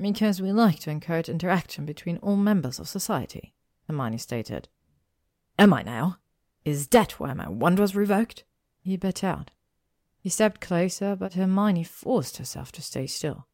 Because 0.00 0.40
we 0.40 0.52
like 0.52 0.80
to 0.80 0.90
encourage 0.90 1.28
interaction 1.28 1.84
between 1.84 2.16
all 2.18 2.36
members 2.36 2.78
of 2.78 2.88
society, 2.88 3.54
Hermione 3.86 4.18
stated. 4.18 4.68
Am 5.58 5.72
I 5.72 5.82
now? 5.82 6.18
Is 6.64 6.88
that 6.88 7.20
why 7.20 7.34
my 7.34 7.48
wand 7.48 7.78
was 7.78 7.94
revoked? 7.94 8.44
He 8.80 8.96
bit 8.96 9.22
out. 9.22 9.50
He 10.22 10.28
stepped 10.28 10.60
closer, 10.60 11.16
but 11.16 11.34
Hermione 11.34 11.82
forced 11.82 12.36
herself 12.36 12.70
to 12.72 12.82
stay 12.82 13.08
still. 13.08 13.48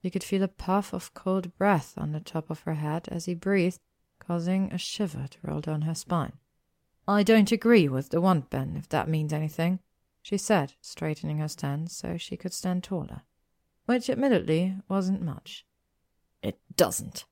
He 0.00 0.08
could 0.08 0.24
feel 0.24 0.42
a 0.42 0.48
puff 0.48 0.94
of 0.94 1.12
cold 1.12 1.54
breath 1.58 1.92
on 1.98 2.12
the 2.12 2.20
top 2.20 2.48
of 2.48 2.60
her 2.62 2.74
head 2.74 3.06
as 3.12 3.26
he 3.26 3.34
breathed, 3.34 3.80
causing 4.18 4.72
a 4.72 4.78
shiver 4.78 5.26
to 5.28 5.38
roll 5.42 5.60
down 5.60 5.82
her 5.82 5.94
spine. 5.94 6.32
I 7.06 7.22
don't 7.22 7.52
agree 7.52 7.86
with 7.86 8.08
the 8.08 8.20
wand 8.22 8.48
Ben, 8.48 8.76
if 8.78 8.88
that 8.88 9.10
means 9.10 9.30
anything 9.30 9.80
she 10.22 10.38
said, 10.38 10.72
straightening 10.80 11.38
her 11.38 11.48
stance 11.48 11.94
so 11.94 12.16
she 12.16 12.36
could 12.36 12.54
stand 12.54 12.82
taller, 12.82 13.22
which 13.84 14.08
admittedly 14.08 14.76
wasn't 14.88 15.22
much. 15.22 15.66
It 16.42 16.58
doesn't, 16.76 17.26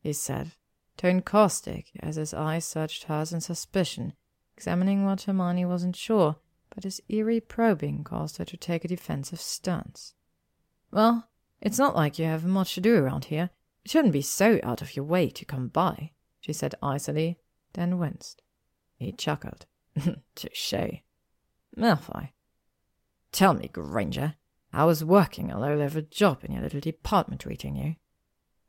he 0.00 0.14
said, 0.14 0.52
tone 0.96 1.20
caustic 1.20 1.90
as 2.00 2.16
his 2.16 2.32
eyes 2.32 2.64
searched 2.64 3.04
hers 3.04 3.34
in 3.34 3.42
suspicion, 3.42 4.14
examining 4.56 5.04
what 5.04 5.22
Hermione 5.22 5.66
wasn't 5.66 5.96
sure, 5.96 6.36
but 6.78 6.84
his 6.84 7.00
eerie 7.08 7.40
probing 7.40 8.04
caused 8.04 8.36
her 8.36 8.44
to 8.44 8.56
take 8.56 8.84
a 8.84 8.88
defensive 8.88 9.40
stance. 9.40 10.14
Well, 10.92 11.28
it's 11.60 11.76
not 11.76 11.96
like 11.96 12.20
you 12.20 12.24
have 12.26 12.44
much 12.44 12.74
to 12.74 12.80
do 12.80 12.94
around 12.94 13.24
here. 13.24 13.50
It 13.84 13.90
shouldn't 13.90 14.12
be 14.12 14.22
so 14.22 14.60
out 14.62 14.80
of 14.80 14.94
your 14.94 15.04
way 15.04 15.28
to 15.28 15.44
come 15.44 15.66
by, 15.66 16.12
she 16.38 16.52
said 16.52 16.76
icily, 16.80 17.36
then 17.72 17.98
winced. 17.98 18.42
He 18.94 19.10
chuckled. 19.10 19.66
Touche. 20.36 21.02
Malfoy. 21.76 22.28
Tell 23.32 23.54
me, 23.54 23.66
Granger, 23.72 24.36
I 24.72 24.84
was 24.84 25.04
working 25.04 25.50
a 25.50 25.58
low-level 25.58 26.02
job 26.12 26.44
in 26.44 26.52
your 26.52 26.62
little 26.62 26.78
department 26.78 27.40
treating 27.40 27.74
you? 27.74 27.96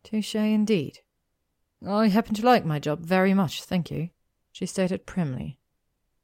Touche 0.04 0.34
indeed. 0.34 1.02
I 1.88 2.08
happen 2.08 2.34
to 2.34 2.44
like 2.44 2.66
my 2.66 2.80
job 2.80 3.02
very 3.02 3.36
much, 3.36 3.62
thank 3.62 3.92
you, 3.92 4.10
she 4.52 4.66
stated 4.66 5.06
primly. 5.06 5.59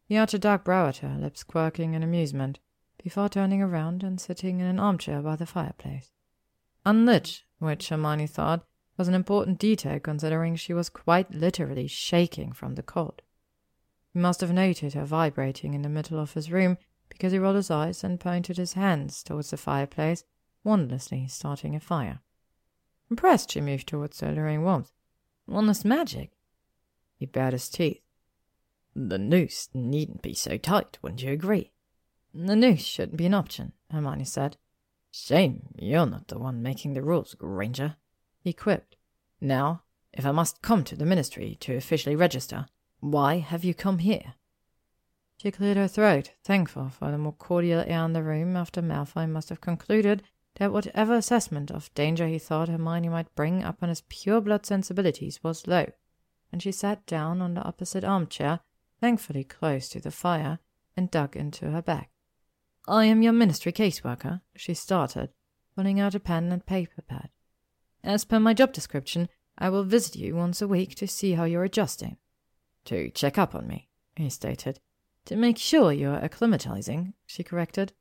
He 0.07 0.17
arched 0.17 0.33
a 0.35 0.39
dark 0.39 0.63
brow 0.63 0.88
at 0.88 0.97
her, 0.97 1.17
lips 1.19 1.43
quirking 1.43 1.93
in 1.93 2.03
amusement, 2.03 2.59
before 3.03 3.29
turning 3.29 3.62
around 3.62 4.03
and 4.03 4.21
sitting 4.21 4.59
in 4.59 4.65
an 4.65 4.79
armchair 4.79 5.21
by 5.21 5.35
the 5.35 5.45
fireplace. 5.45 6.12
Unlit, 6.85 7.43
which 7.59 7.89
Hermione 7.89 8.27
thought 8.27 8.65
was 8.97 9.07
an 9.07 9.13
important 9.13 9.59
detail 9.59 10.00
considering 10.00 10.55
she 10.55 10.74
was 10.74 10.89
quite 10.89 11.31
literally 11.33 11.88
shaking 11.88 12.51
from 12.51 12.75
the 12.75 12.83
cold. 12.83 13.21
He 14.13 14.19
must 14.19 14.41
have 14.41 14.53
noted 14.53 14.93
her 14.93 15.05
vibrating 15.05 15.74
in 15.74 15.81
the 15.81 15.89
middle 15.89 16.19
of 16.19 16.33
his 16.33 16.51
room 16.51 16.77
because 17.09 17.31
he 17.31 17.39
rolled 17.39 17.55
his 17.55 17.71
eyes 17.71 18.03
and 18.03 18.19
pointed 18.19 18.57
his 18.57 18.74
hands 18.74 19.24
towards 19.24 19.50
the 19.50 19.57
fireplace, 19.57 20.24
wondrously 20.63 21.27
starting 21.27 21.75
a 21.75 21.79
fire. 21.79 22.21
Impressed, 23.09 23.51
she 23.51 23.62
moved 23.62 23.88
towards 23.88 24.19
the 24.19 24.29
alluring 24.29 24.63
warmth. 24.63 24.91
Wondrous 25.47 25.83
magic. 25.83 26.31
He 27.17 27.25
bared 27.25 27.53
his 27.53 27.69
teeth. 27.69 28.01
The 28.97 29.17
noose 29.17 29.67
needn't 29.73 30.21
be 30.21 30.33
so 30.33 30.57
tight, 30.57 30.97
wouldn't 31.01 31.21
you 31.21 31.31
agree? 31.31 31.73
The 32.33 32.55
noose 32.55 32.85
shouldn't 32.85 33.17
be 33.17 33.25
an 33.25 33.33
option, 33.33 33.73
Hermione 33.91 34.23
said. 34.23 34.55
Shame 35.11 35.67
you're 35.77 36.05
not 36.05 36.29
the 36.29 36.39
one 36.39 36.61
making 36.61 36.93
the 36.93 37.01
rules, 37.01 37.33
Granger, 37.33 37.97
he 38.39 38.53
quipped. 38.53 38.95
Now, 39.41 39.83
if 40.13 40.25
I 40.25 40.31
must 40.31 40.61
come 40.61 40.85
to 40.85 40.95
the 40.95 41.05
ministry 41.05 41.57
to 41.59 41.75
officially 41.75 42.15
register, 42.15 42.67
why 43.01 43.39
have 43.39 43.65
you 43.65 43.73
come 43.73 43.97
here? 43.99 44.35
She 45.37 45.51
cleared 45.51 45.77
her 45.77 45.89
throat, 45.89 46.31
thankful 46.45 46.87
for 46.87 47.11
the 47.11 47.17
more 47.17 47.33
cordial 47.33 47.83
air 47.85 48.05
in 48.05 48.13
the 48.13 48.23
room 48.23 48.55
after 48.55 48.81
Malfoy 48.81 49.27
must 49.27 49.49
have 49.49 49.59
concluded 49.59 50.23
that 50.55 50.71
whatever 50.71 51.15
assessment 51.15 51.69
of 51.69 51.93
danger 51.95 52.27
he 52.27 52.39
thought 52.39 52.69
Hermione 52.69 53.09
might 53.09 53.35
bring 53.35 53.61
upon 53.61 53.89
his 53.89 54.03
pure 54.07 54.39
blood 54.39 54.65
sensibilities 54.65 55.43
was 55.43 55.67
low, 55.67 55.91
and 56.49 56.63
she 56.63 56.71
sat 56.71 57.05
down 57.05 57.41
on 57.41 57.55
the 57.55 57.63
opposite 57.63 58.05
armchair, 58.05 58.61
thankfully 58.99 59.43
close 59.43 59.89
to 59.89 59.99
the 59.99 60.11
fire, 60.11 60.59
and 60.97 61.11
dug 61.11 61.35
into 61.35 61.71
her 61.71 61.81
back. 61.81 62.11
I 62.87 63.05
am 63.05 63.21
your 63.21 63.33
ministry 63.33 63.71
caseworker, 63.71 64.41
she 64.55 64.73
started, 64.73 65.29
pulling 65.75 65.99
out 65.99 66.15
a 66.15 66.19
pen 66.19 66.51
and 66.51 66.65
paper 66.65 67.01
pad. 67.01 67.29
As 68.03 68.23
per 68.23 68.39
my 68.39 68.53
job 68.53 68.71
description, 68.71 69.27
I 69.57 69.69
will 69.69 69.83
visit 69.83 70.15
you 70.15 70.35
once 70.35 70.61
a 70.61 70.67
week 70.67 70.95
to 70.95 71.07
see 71.07 71.33
how 71.33 71.45
you're 71.45 71.63
adjusting. 71.63 72.17
To 72.85 73.09
check 73.09 73.37
up 73.37 73.55
on 73.55 73.67
me, 73.67 73.89
he 74.15 74.29
stated. 74.29 74.79
To 75.25 75.35
make 75.35 75.57
sure 75.57 75.91
you're 75.91 76.19
acclimatizing, 76.19 77.13
she 77.25 77.43
corrected. 77.43 77.93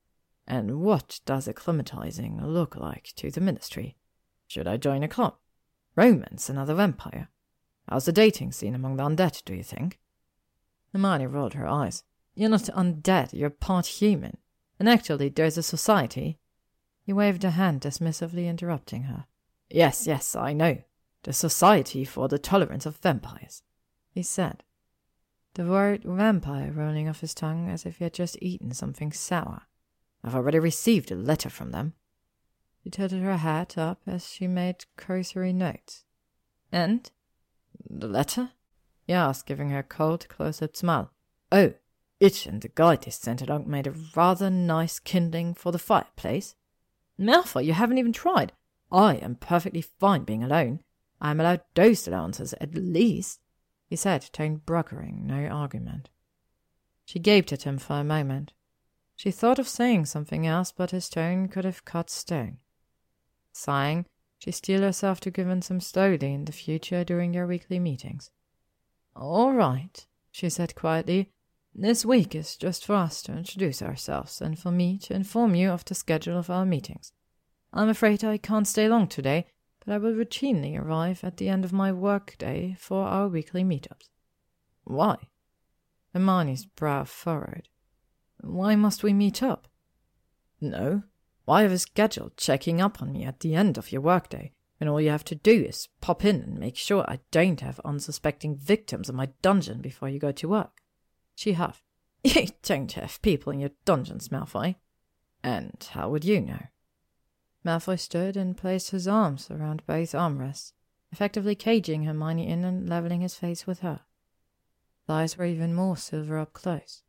And 0.46 0.80
what 0.80 1.20
does 1.24 1.48
acclimatizing 1.48 2.42
look 2.44 2.76
like 2.76 3.12
to 3.16 3.30
the 3.30 3.40
ministry? 3.40 3.96
Should 4.46 4.68
I 4.68 4.76
join 4.76 5.02
a 5.02 5.08
club? 5.08 5.36
Romance 5.96 6.50
another 6.50 6.74
vampire? 6.74 7.30
How's 7.88 8.04
the 8.04 8.12
dating 8.12 8.52
scene 8.52 8.74
among 8.74 8.96
the 8.96 9.04
undead, 9.04 9.42
do 9.44 9.54
you 9.54 9.62
think? 9.62 9.98
Hermione 10.94 11.26
rolled 11.26 11.54
her 11.54 11.66
eyes. 11.66 12.04
You're 12.34 12.50
not 12.50 12.70
undead, 12.74 13.32
you're 13.32 13.50
part 13.50 13.86
human. 13.86 14.38
And 14.78 14.88
actually, 14.88 15.28
there's 15.28 15.58
a 15.58 15.62
society. 15.62 16.38
He 17.02 17.12
waved 17.12 17.44
a 17.44 17.50
hand 17.50 17.80
dismissively, 17.80 18.48
interrupting 18.48 19.04
her. 19.04 19.26
Yes, 19.68 20.06
yes, 20.06 20.36
I 20.36 20.52
know. 20.52 20.78
The 21.24 21.32
Society 21.32 22.04
for 22.04 22.28
the 22.28 22.38
Tolerance 22.38 22.86
of 22.86 22.98
Vampires, 22.98 23.62
he 24.10 24.22
said. 24.22 24.62
The 25.54 25.64
word 25.64 26.02
vampire 26.04 26.72
rolling 26.72 27.08
off 27.08 27.20
his 27.20 27.34
tongue 27.34 27.68
as 27.68 27.86
if 27.86 27.98
he 27.98 28.04
had 28.04 28.14
just 28.14 28.36
eaten 28.40 28.72
something 28.72 29.12
sour. 29.12 29.62
I've 30.22 30.34
already 30.34 30.58
received 30.58 31.10
a 31.10 31.16
letter 31.16 31.50
from 31.50 31.70
them. 31.70 31.94
She 32.82 32.90
tilted 32.90 33.22
her 33.22 33.38
hat 33.38 33.78
up 33.78 34.00
as 34.06 34.28
she 34.28 34.46
made 34.46 34.84
cursory 34.96 35.52
notes. 35.52 36.04
And? 36.70 37.10
The 37.88 38.08
letter? 38.08 38.50
He 39.06 39.12
asked, 39.12 39.46
giving 39.46 39.70
her 39.70 39.80
a 39.80 39.82
cold, 39.82 40.28
close-up 40.28 40.76
smile. 40.76 41.10
Oh, 41.52 41.74
it 42.20 42.46
and 42.46 42.62
the 42.62 42.98
they 43.04 43.10
sent 43.10 43.42
along 43.42 43.68
made 43.68 43.86
a 43.86 43.94
rather 44.16 44.48
nice 44.50 44.98
kindling 44.98 45.54
for 45.54 45.72
the 45.72 45.78
fireplace. 45.78 46.54
Malfoy, 47.18 47.64
you 47.64 47.72
haven't 47.74 47.98
even 47.98 48.12
tried. 48.12 48.52
I 48.90 49.16
am 49.16 49.36
perfectly 49.36 49.82
fine 49.82 50.24
being 50.24 50.42
alone. 50.42 50.80
I 51.20 51.30
am 51.30 51.40
allowed 51.40 51.62
dose 51.74 52.06
allowances, 52.06 52.54
at 52.60 52.74
least, 52.74 53.40
he 53.86 53.96
said, 53.96 54.28
tone 54.32 54.62
brokering 54.64 55.26
no 55.26 55.46
argument. 55.46 56.08
She 57.04 57.18
gaped 57.18 57.52
at 57.52 57.64
him 57.64 57.78
for 57.78 57.94
a 57.94 58.04
moment. 58.04 58.52
She 59.16 59.30
thought 59.30 59.58
of 59.58 59.68
saying 59.68 60.06
something 60.06 60.46
else, 60.46 60.72
but 60.72 60.90
his 60.90 61.08
tone 61.08 61.48
could 61.48 61.64
have 61.64 61.84
cut 61.84 62.10
stone. 62.10 62.58
Sighing, 63.52 64.06
she 64.38 64.50
steeled 64.50 64.82
herself 64.82 65.20
to 65.20 65.30
give 65.30 65.64
some 65.64 65.80
slowly 65.80 66.32
in 66.32 66.46
the 66.46 66.52
future 66.52 67.04
during 67.04 67.32
their 67.32 67.46
weekly 67.46 67.78
meetings. 67.78 68.30
All 69.16 69.52
right, 69.52 70.04
she 70.32 70.50
said 70.50 70.74
quietly. 70.74 71.30
This 71.72 72.04
week 72.04 72.34
is 72.34 72.56
just 72.56 72.84
for 72.84 72.94
us 72.94 73.22
to 73.22 73.32
introduce 73.36 73.80
ourselves 73.80 74.40
and 74.40 74.58
for 74.58 74.72
me 74.72 74.98
to 74.98 75.14
inform 75.14 75.54
you 75.54 75.70
of 75.70 75.84
the 75.84 75.94
schedule 75.94 76.36
of 76.36 76.50
our 76.50 76.66
meetings. 76.66 77.12
I'm 77.72 77.88
afraid 77.88 78.24
I 78.24 78.38
can't 78.38 78.66
stay 78.66 78.88
long 78.88 79.06
today, 79.06 79.46
but 79.84 79.92
I 79.92 79.98
will 79.98 80.12
routinely 80.12 80.78
arrive 80.78 81.22
at 81.22 81.36
the 81.36 81.48
end 81.48 81.64
of 81.64 81.72
my 81.72 81.92
work 81.92 82.36
day 82.38 82.76
for 82.78 83.06
our 83.06 83.28
weekly 83.28 83.62
meetups. 83.62 84.08
Why? 84.84 85.16
Hermione's 86.12 86.64
brow 86.64 87.04
furrowed. 87.04 87.68
Why 88.40 88.74
must 88.74 89.02
we 89.02 89.12
meet 89.12 89.42
up? 89.42 89.68
No. 90.60 91.04
Why 91.44 91.62
have 91.62 91.72
a 91.72 91.78
schedule 91.78 92.32
checking 92.36 92.80
up 92.80 93.00
on 93.00 93.12
me 93.12 93.24
at 93.24 93.40
the 93.40 93.54
end 93.54 93.78
of 93.78 93.92
your 93.92 94.00
workday 94.00 94.52
when 94.84 94.92
all 94.92 95.00
you 95.00 95.08
have 95.08 95.24
to 95.24 95.34
do 95.34 95.64
is 95.64 95.88
pop 96.02 96.26
in 96.26 96.42
and 96.42 96.58
make 96.58 96.76
sure 96.76 97.06
I 97.08 97.20
don't 97.30 97.62
have 97.62 97.80
unsuspecting 97.86 98.54
victims 98.54 99.08
in 99.08 99.16
my 99.16 99.30
dungeon 99.40 99.80
before 99.80 100.10
you 100.10 100.18
go 100.18 100.30
to 100.32 100.48
work? 100.48 100.82
She 101.34 101.54
huffed. 101.54 101.82
You 102.22 102.48
don't 102.62 102.92
have 102.92 103.22
people 103.22 103.50
in 103.50 103.60
your 103.60 103.70
dungeons, 103.86 104.28
Malfoy. 104.28 104.76
And 105.42 105.88
how 105.92 106.10
would 106.10 106.22
you 106.22 106.42
know? 106.42 106.66
Malfoy 107.64 107.98
stood 107.98 108.36
and 108.36 108.58
placed 108.58 108.90
his 108.90 109.08
arms 109.08 109.50
around 109.50 109.82
both 109.86 110.12
armrests, 110.12 110.72
effectively 111.10 111.54
caging 111.54 112.04
Hermione 112.04 112.46
in 112.46 112.62
and 112.62 112.86
leveling 112.86 113.22
his 113.22 113.36
face 113.36 113.66
with 113.66 113.80
her. 113.80 114.00
The 115.06 115.14
eyes 115.14 115.38
were 115.38 115.46
even 115.46 115.72
more 115.72 115.96
silver 115.96 116.38
up 116.38 116.52
close. 116.52 117.02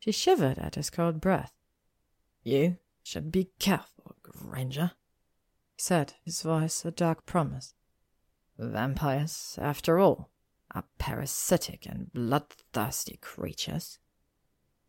She 0.00 0.12
shivered 0.12 0.58
at 0.58 0.74
his 0.74 0.90
cold 0.90 1.18
breath. 1.18 1.54
You 2.42 2.76
should 3.02 3.32
be 3.32 3.52
careful, 3.58 4.16
Granger, 4.22 4.92
he 5.80 5.82
said, 5.82 6.12
his 6.26 6.42
voice 6.42 6.84
a 6.84 6.90
dark 6.90 7.24
promise. 7.24 7.72
Vampires, 8.58 9.58
after 9.58 9.98
all, 9.98 10.28
are 10.74 10.84
parasitic 10.98 11.86
and 11.86 12.12
bloodthirsty 12.12 13.16
creatures. 13.22 13.98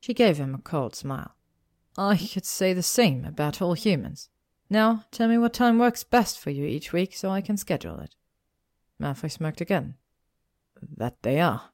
She 0.02 0.14
gave 0.14 0.36
him 0.36 0.54
a 0.54 0.58
cold 0.58 0.94
smile. 0.94 1.38
I 1.98 2.18
could 2.18 2.46
say 2.46 2.74
the 2.74 2.84
same 2.84 3.24
about 3.24 3.62
all 3.62 3.74
humans. 3.74 4.28
Now, 4.70 5.06
tell 5.12 5.30
me 5.30 5.38
what 5.38 5.54
time 5.54 5.80
works 5.80 6.04
best 6.04 6.38
for 6.38 6.50
you 6.50 6.66
each 6.66 6.92
week 6.92 7.16
so 7.16 7.30
I 7.30 7.40
can 7.40 7.56
schedule 7.56 8.02
it. 8.02 8.16
Malfoy 9.02 9.32
smirked 9.32 9.62
again. 9.62 9.96
That 10.98 11.24
they 11.24 11.40
are. 11.40 11.70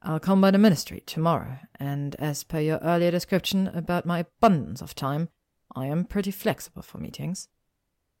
I'll 0.00 0.18
come 0.18 0.40
by 0.40 0.50
the 0.50 0.56
ministry 0.56 1.02
tomorrow, 1.04 1.58
and 1.78 2.14
as 2.14 2.42
per 2.42 2.60
your 2.60 2.78
earlier 2.78 3.10
description 3.10 3.68
about 3.68 4.06
my 4.06 4.20
abundance 4.20 4.80
of 4.80 4.94
time, 4.94 5.28
I 5.74 5.88
am 5.88 6.06
pretty 6.06 6.30
flexible 6.30 6.80
for 6.80 6.96
meetings. 6.96 7.48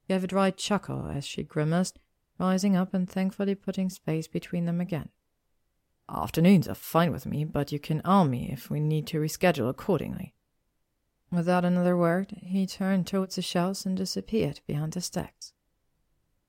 Gave 0.08 0.24
a 0.24 0.28
dry 0.28 0.50
chuckle 0.50 1.08
as 1.08 1.24
she 1.26 1.42
grimaced, 1.42 1.98
rising 2.38 2.76
up 2.76 2.94
and 2.94 3.08
thankfully 3.08 3.54
putting 3.54 3.90
space 3.90 4.28
between 4.28 4.64
them 4.66 4.80
again. 4.80 5.08
Afternoons 6.08 6.68
are 6.68 6.74
fine 6.74 7.10
with 7.10 7.26
me, 7.26 7.44
but 7.44 7.72
you 7.72 7.80
can 7.80 8.00
arm 8.02 8.30
me 8.30 8.50
if 8.52 8.70
we 8.70 8.78
need 8.78 9.06
to 9.08 9.18
reschedule 9.18 9.68
accordingly. 9.68 10.34
Without 11.32 11.64
another 11.64 11.96
word, 11.96 12.36
he 12.42 12.66
turned 12.66 13.06
towards 13.06 13.34
the 13.34 13.42
shelves 13.42 13.84
and 13.84 13.96
disappeared 13.96 14.60
behind 14.66 14.92
the 14.92 15.00
stacks. 15.00 15.52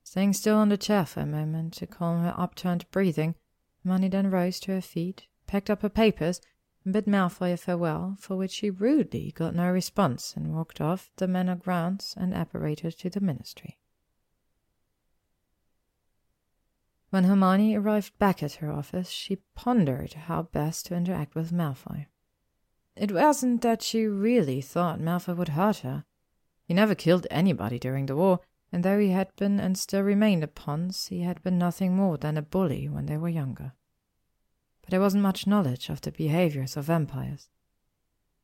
Staying 0.04 0.34
still 0.34 0.58
on 0.58 0.70
the 0.70 0.78
chair 0.78 1.06
for 1.06 1.22
a 1.22 1.26
moment 1.26 1.74
to 1.74 1.88
calm 1.88 2.22
her 2.22 2.36
upturned 2.38 2.86
breathing, 2.92 3.36
Hermione 3.84 4.10
then 4.10 4.30
rose 4.30 4.60
to 4.62 4.74
her 4.74 4.82
feet, 4.82 5.28
packed 5.48 5.70
up 5.70 5.82
her 5.82 5.90
papers, 5.90 6.40
bid 6.92 7.06
Malfoy 7.06 7.54
a 7.54 7.58
farewell, 7.58 8.16
for 8.20 8.36
which 8.38 8.58
he 8.58 8.70
rudely 8.70 9.32
got 9.32 9.56
no 9.56 9.72
response, 9.72 10.34
and 10.36 10.56
walked 10.56 10.80
off 10.80 11.12
the 11.18 11.28
manor 11.28 11.56
grounds 11.56 12.14
and 12.18 12.34
apparated 12.34 12.98
to 12.98 13.10
the 13.10 13.20
ministry. 13.20 13.80
When 17.10 17.24
Hermione 17.24 17.76
arrived 17.76 18.18
back 18.20 18.44
at 18.44 18.56
her 18.56 18.72
office, 18.72 19.10
she 19.10 19.38
pondered 19.56 20.14
how 20.14 20.44
best 20.44 20.88
to 20.88 20.96
interact 20.96 21.36
with 21.36 21.54
Malfoy. 21.54 22.08
It 22.96 23.12
wasn't 23.12 23.62
that 23.62 23.82
she 23.82 24.06
really 24.06 24.60
thought 24.62 25.00
Malfoy 25.00 25.36
would 25.36 25.50
hurt 25.50 25.78
her. 25.78 26.06
He 26.66 26.74
never 26.74 26.96
killed 26.96 27.28
anybody 27.32 27.80
during 27.80 28.08
the 28.08 28.16
war, 28.16 28.42
and 28.72 28.84
though 28.84 29.00
he 29.00 29.12
had 29.12 29.34
been 29.38 29.60
and 29.60 29.78
still 29.78 30.02
remained 30.02 30.44
a 30.44 30.48
Ponce, 30.48 31.08
he 31.08 31.22
had 31.22 31.42
been 31.44 31.58
nothing 31.58 31.96
more 31.96 32.18
than 32.18 32.38
a 32.38 32.42
bully 32.42 32.90
when 32.90 33.06
they 33.06 33.18
were 33.18 33.30
younger. 33.30 33.74
But 34.88 34.92
there 34.92 35.02
wasn't 35.02 35.24
much 35.24 35.46
knowledge 35.46 35.90
of 35.90 36.00
the 36.00 36.14
behaviors 36.14 36.78
of 36.78 36.86
vampires. 36.86 37.50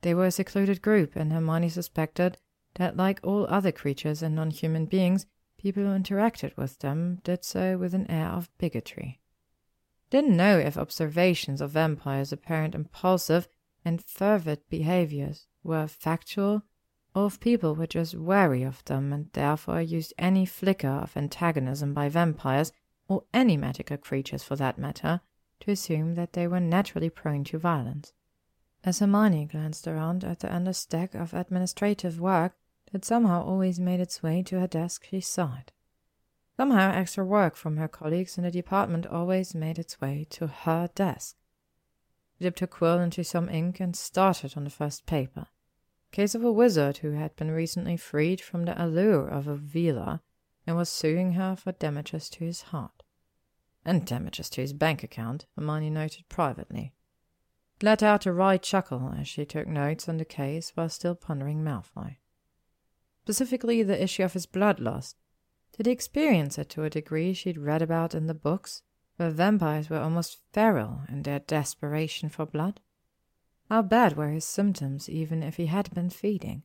They 0.02 0.14
were 0.14 0.26
a 0.26 0.32
secluded 0.32 0.82
group, 0.82 1.16
and 1.16 1.32
Hermione 1.32 1.70
suspected 1.70 2.38
that, 2.74 2.98
like 2.98 3.22
all 3.24 3.48
other 3.48 3.72
creatures 3.72 4.22
and 4.22 4.36
non 4.36 4.52
human 4.52 4.86
beings, 4.86 5.26
people 5.58 5.84
who 5.84 5.98
interacted 5.98 6.58
with 6.58 6.80
them 6.80 7.22
did 7.24 7.46
so 7.46 7.78
with 7.78 7.94
an 7.94 8.12
air 8.12 8.28
of 8.28 8.50
bigotry. 8.58 9.22
Didn't 10.10 10.36
know 10.36 10.60
if 10.60 10.78
observations 10.78 11.62
of 11.62 11.72
vampires' 11.72 12.34
apparent 12.34 12.76
impulsive 12.76 13.48
and 13.86 14.04
fervid 14.04 14.68
behaviors 14.70 15.48
were 15.64 15.88
factual, 15.88 16.64
or 17.16 17.28
if 17.28 17.40
people 17.40 17.74
were 17.74 17.88
just 17.88 18.16
wary 18.16 18.64
of 18.64 18.84
them 18.84 19.14
and 19.14 19.32
therefore 19.32 19.82
used 19.82 20.14
any 20.18 20.46
flicker 20.46 20.90
of 20.90 21.16
antagonism 21.16 21.94
by 21.94 22.10
vampires, 22.10 22.74
or 23.08 23.24
any 23.34 23.56
magical 23.56 23.96
creatures 23.96 24.44
for 24.44 24.58
that 24.58 24.78
matter, 24.78 25.22
to 25.64 25.72
assume 25.72 26.16
that 26.16 26.34
they 26.34 26.48
were 26.48 26.60
naturally 26.60 27.10
prone 27.10 27.44
to 27.46 27.58
violence. 27.58 28.14
As 28.84 29.00
Hermione 29.00 29.46
glanced 29.46 29.88
around 29.88 30.24
at 30.24 30.40
the 30.40 30.52
endless 30.52 30.78
stack 30.78 31.14
of 31.16 31.34
administrative 31.34 32.20
work 32.20 32.56
that 32.92 33.06
somehow 33.06 33.44
always 33.44 33.80
made 33.80 34.00
its 34.00 34.24
way 34.24 34.44
to 34.44 34.60
her 34.60 34.68
desk, 34.68 35.08
she 35.10 35.22
sighed. 35.22 35.72
Somehow 36.58 36.92
extra 36.92 37.26
work 37.26 37.56
from 37.56 37.78
her 37.78 37.88
colleagues 37.88 38.38
in 38.38 38.44
the 38.44 38.52
department 38.52 39.06
always 39.06 39.54
made 39.54 39.80
its 39.80 40.00
way 40.00 40.26
to 40.30 40.48
her 40.48 40.90
desk 40.96 41.36
dipped 42.44 42.60
her 42.60 42.68
quill 42.68 43.00
into 43.00 43.24
some 43.24 43.50
ink 43.50 43.80
and 43.80 43.96
started 43.96 44.54
on 44.58 44.66
the 44.66 44.70
first 44.70 45.06
paper. 45.06 45.48
Case 46.12 46.36
of 46.36 46.44
a 46.44 46.52
wizard 46.52 46.98
who 46.98 47.12
had 47.12 47.36
been 47.36 47.52
recently 47.52 47.98
freed 47.98 48.42
from 48.42 48.66
the 48.66 48.84
allure 48.84 49.28
of 49.28 49.48
a 49.48 49.58
veela 49.58 50.20
and 50.68 50.76
was 50.76 50.90
suing 50.90 51.34
her 51.34 51.56
for 51.56 51.72
damages 51.72 52.30
to 52.30 52.44
his 52.44 52.64
heart. 52.64 53.03
And 53.86 54.06
damages 54.06 54.50
to 54.52 54.62
his 54.62 54.74
bank 54.74 55.04
account, 55.04 55.46
Hermione 55.56 55.90
noted 55.90 56.30
privately. 56.30 56.94
Let 57.82 58.02
out 58.02 58.26
a 58.26 58.32
wry 58.32 58.58
chuckle 58.58 59.14
as 59.18 59.28
she 59.28 59.46
took 59.46 59.68
notes 59.68 60.08
on 60.08 60.18
the 60.18 60.26
case 60.26 60.72
while 60.74 60.90
still 60.90 61.16
pondering 61.16 61.64
Malfoy. 61.64 62.18
Specifically, 63.24 63.84
the 63.84 64.02
issue 64.02 64.24
of 64.24 64.34
his 64.34 64.46
blood 64.46 64.78
bloodlust. 64.78 65.16
Did 65.76 65.88
he 65.88 65.92
experience 65.92 66.58
it 66.58 66.70
to 66.70 66.84
a 66.84 66.90
degree 66.90 67.34
she'd 67.34 67.58
read 67.58 67.82
about 67.82 68.14
in 68.14 68.28
the 68.28 68.34
books, 68.34 68.84
where 69.18 69.32
vampires 69.32 69.90
were 69.90 70.00
almost 70.00 70.40
feral 70.54 71.02
in 71.10 71.24
their 71.24 71.40
desperation 71.40 72.30
for 72.30 72.46
blood? 72.46 72.80
How 73.70 73.82
bad 73.82 74.16
were 74.16 74.30
his 74.30 74.46
symptoms, 74.46 75.10
even 75.10 75.42
if 75.42 75.58
he 75.58 75.66
had 75.66 75.94
been 75.94 76.10
feeding? 76.10 76.64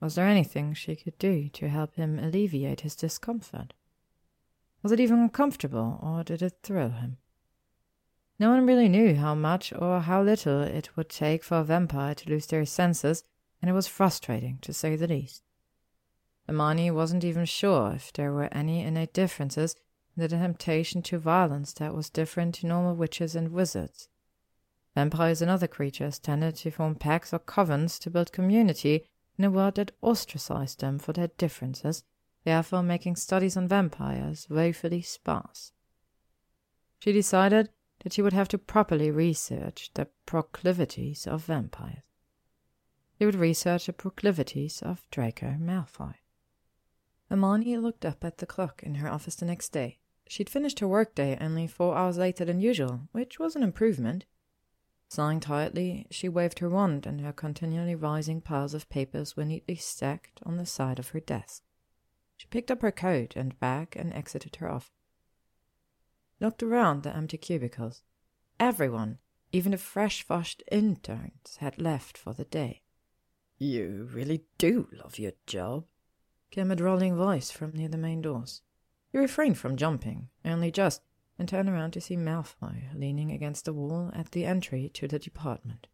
Was 0.00 0.14
there 0.14 0.26
anything 0.26 0.74
she 0.74 0.96
could 0.96 1.18
do 1.18 1.48
to 1.50 1.68
help 1.68 1.96
him 1.96 2.18
alleviate 2.18 2.80
his 2.80 2.96
discomfort? 2.96 3.74
Was 4.82 4.92
it 4.92 5.00
even 5.00 5.28
comfortable, 5.28 5.98
or 6.02 6.22
did 6.22 6.42
it 6.42 6.58
thrill 6.62 6.90
him? 6.90 7.18
No 8.38 8.50
one 8.50 8.66
really 8.66 8.88
knew 8.88 9.16
how 9.16 9.34
much 9.34 9.72
or 9.72 10.00
how 10.00 10.22
little 10.22 10.62
it 10.62 10.96
would 10.96 11.08
take 11.08 11.42
for 11.42 11.58
a 11.58 11.64
vampire 11.64 12.14
to 12.14 12.30
lose 12.30 12.46
their 12.46 12.64
senses, 12.64 13.24
and 13.60 13.68
it 13.68 13.74
was 13.74 13.88
frustrating, 13.88 14.58
to 14.62 14.72
say 14.72 14.94
the 14.94 15.08
least. 15.08 15.42
Hermione 16.46 16.92
wasn't 16.92 17.24
even 17.24 17.44
sure 17.44 17.92
if 17.92 18.12
there 18.12 18.32
were 18.32 18.48
any 18.52 18.82
innate 18.82 19.12
differences 19.12 19.74
in 20.16 20.22
the 20.22 20.28
temptation 20.28 21.02
to 21.02 21.18
violence 21.18 21.72
that 21.74 21.94
was 21.94 22.08
different 22.08 22.54
to 22.56 22.66
normal 22.66 22.94
witches 22.94 23.34
and 23.34 23.52
wizards. 23.52 24.08
Vampires 24.94 25.42
and 25.42 25.50
other 25.50 25.66
creatures 25.66 26.18
tended 26.18 26.56
to 26.56 26.70
form 26.70 26.94
packs 26.94 27.32
or 27.32 27.38
covens 27.38 27.98
to 27.98 28.10
build 28.10 28.32
community 28.32 29.04
in 29.36 29.44
a 29.44 29.50
world 29.50 29.74
that 29.74 29.92
ostracized 30.00 30.80
them 30.80 30.98
for 30.98 31.12
their 31.12 31.28
differences, 31.38 32.02
therefore 32.44 32.82
making 32.82 33.16
studies 33.16 33.56
on 33.56 33.68
vampires 33.68 34.46
woefully 34.48 35.02
sparse. 35.02 35.72
She 37.00 37.12
decided 37.12 37.70
that 38.00 38.12
she 38.12 38.22
would 38.22 38.32
have 38.32 38.48
to 38.48 38.58
properly 38.58 39.10
research 39.10 39.90
the 39.94 40.08
proclivities 40.26 41.26
of 41.26 41.44
vampires. 41.44 42.02
She 43.18 43.26
would 43.26 43.34
research 43.34 43.86
the 43.86 43.92
proclivities 43.92 44.82
of 44.82 45.06
Draco 45.10 45.56
Malfoy. 45.60 46.14
Hermione 47.28 47.76
looked 47.76 48.04
up 48.04 48.24
at 48.24 48.38
the 48.38 48.46
clock 48.46 48.82
in 48.82 48.96
her 48.96 49.08
office 49.08 49.34
the 49.34 49.44
next 49.44 49.70
day. 49.70 49.98
She'd 50.28 50.48
finished 50.48 50.80
her 50.80 50.88
workday 50.88 51.36
only 51.40 51.66
four 51.66 51.96
hours 51.96 52.18
later 52.18 52.44
than 52.44 52.60
usual, 52.60 53.08
which 53.12 53.38
was 53.38 53.56
an 53.56 53.62
improvement. 53.62 54.24
Sighing 55.08 55.40
tiredly, 55.40 56.06
she 56.10 56.28
waved 56.28 56.58
her 56.58 56.68
wand, 56.68 57.06
and 57.06 57.20
her 57.22 57.32
continually 57.32 57.94
rising 57.94 58.40
piles 58.40 58.74
of 58.74 58.88
papers 58.90 59.36
were 59.36 59.44
neatly 59.44 59.74
stacked 59.74 60.40
on 60.44 60.56
the 60.56 60.66
side 60.66 60.98
of 60.98 61.08
her 61.10 61.20
desk. 61.20 61.62
She 62.38 62.46
picked 62.46 62.70
up 62.70 62.82
her 62.82 62.92
coat 62.92 63.34
and 63.36 63.58
bag 63.58 63.94
and 63.96 64.14
exited 64.14 64.56
her 64.56 64.70
office. 64.70 64.92
Looked 66.40 66.62
around 66.62 67.02
the 67.02 67.14
empty 67.14 67.36
cubicles. 67.36 68.02
Everyone, 68.60 69.18
even 69.52 69.72
the 69.72 69.78
fresh-washed 69.78 70.62
interns, 70.70 71.56
had 71.58 71.82
left 71.82 72.16
for 72.16 72.32
the 72.32 72.44
day. 72.44 72.82
You 73.58 74.08
really 74.12 74.44
do 74.56 74.88
love 74.92 75.18
your 75.18 75.32
job, 75.46 75.86
came 76.52 76.70
a 76.70 76.76
drawling 76.76 77.16
voice 77.16 77.50
from 77.50 77.72
near 77.72 77.88
the 77.88 77.98
main 77.98 78.22
doors. 78.22 78.62
He 79.10 79.18
refrained 79.18 79.58
from 79.58 79.76
jumping, 79.76 80.28
only 80.44 80.70
just, 80.70 81.02
and 81.40 81.48
turned 81.48 81.68
around 81.68 81.90
to 81.92 82.00
see 82.00 82.16
Malfoy 82.16 82.94
leaning 82.94 83.32
against 83.32 83.64
the 83.64 83.72
wall 83.72 84.12
at 84.14 84.30
the 84.30 84.44
entry 84.44 84.88
to 84.94 85.08
the 85.08 85.18
department. 85.18 85.88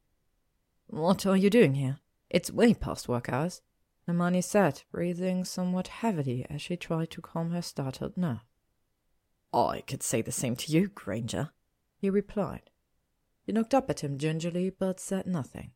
What 0.88 1.24
are 1.24 1.36
you 1.38 1.48
doing 1.48 1.74
here? 1.74 2.00
It's 2.28 2.50
way 2.50 2.74
past 2.74 3.08
work 3.08 3.30
hours. 3.30 3.62
Hermione 4.06 4.42
sat, 4.42 4.84
breathing 4.92 5.44
somewhat 5.44 5.88
heavily 5.88 6.44
as 6.50 6.60
she 6.60 6.76
tried 6.76 7.10
to 7.12 7.22
calm 7.22 7.50
her 7.52 7.62
startled 7.62 8.16
nerve. 8.16 8.44
I 9.52 9.82
could 9.86 10.02
say 10.02 10.20
the 10.20 10.32
same 10.32 10.56
to 10.56 10.72
you, 10.72 10.88
Granger, 10.88 11.50
he 11.96 12.10
replied. 12.10 12.70
He 13.44 13.52
looked 13.52 13.74
up 13.74 13.88
at 13.88 14.00
him 14.00 14.18
gingerly, 14.18 14.70
but 14.70 15.00
said 15.00 15.26
nothing. 15.26 15.72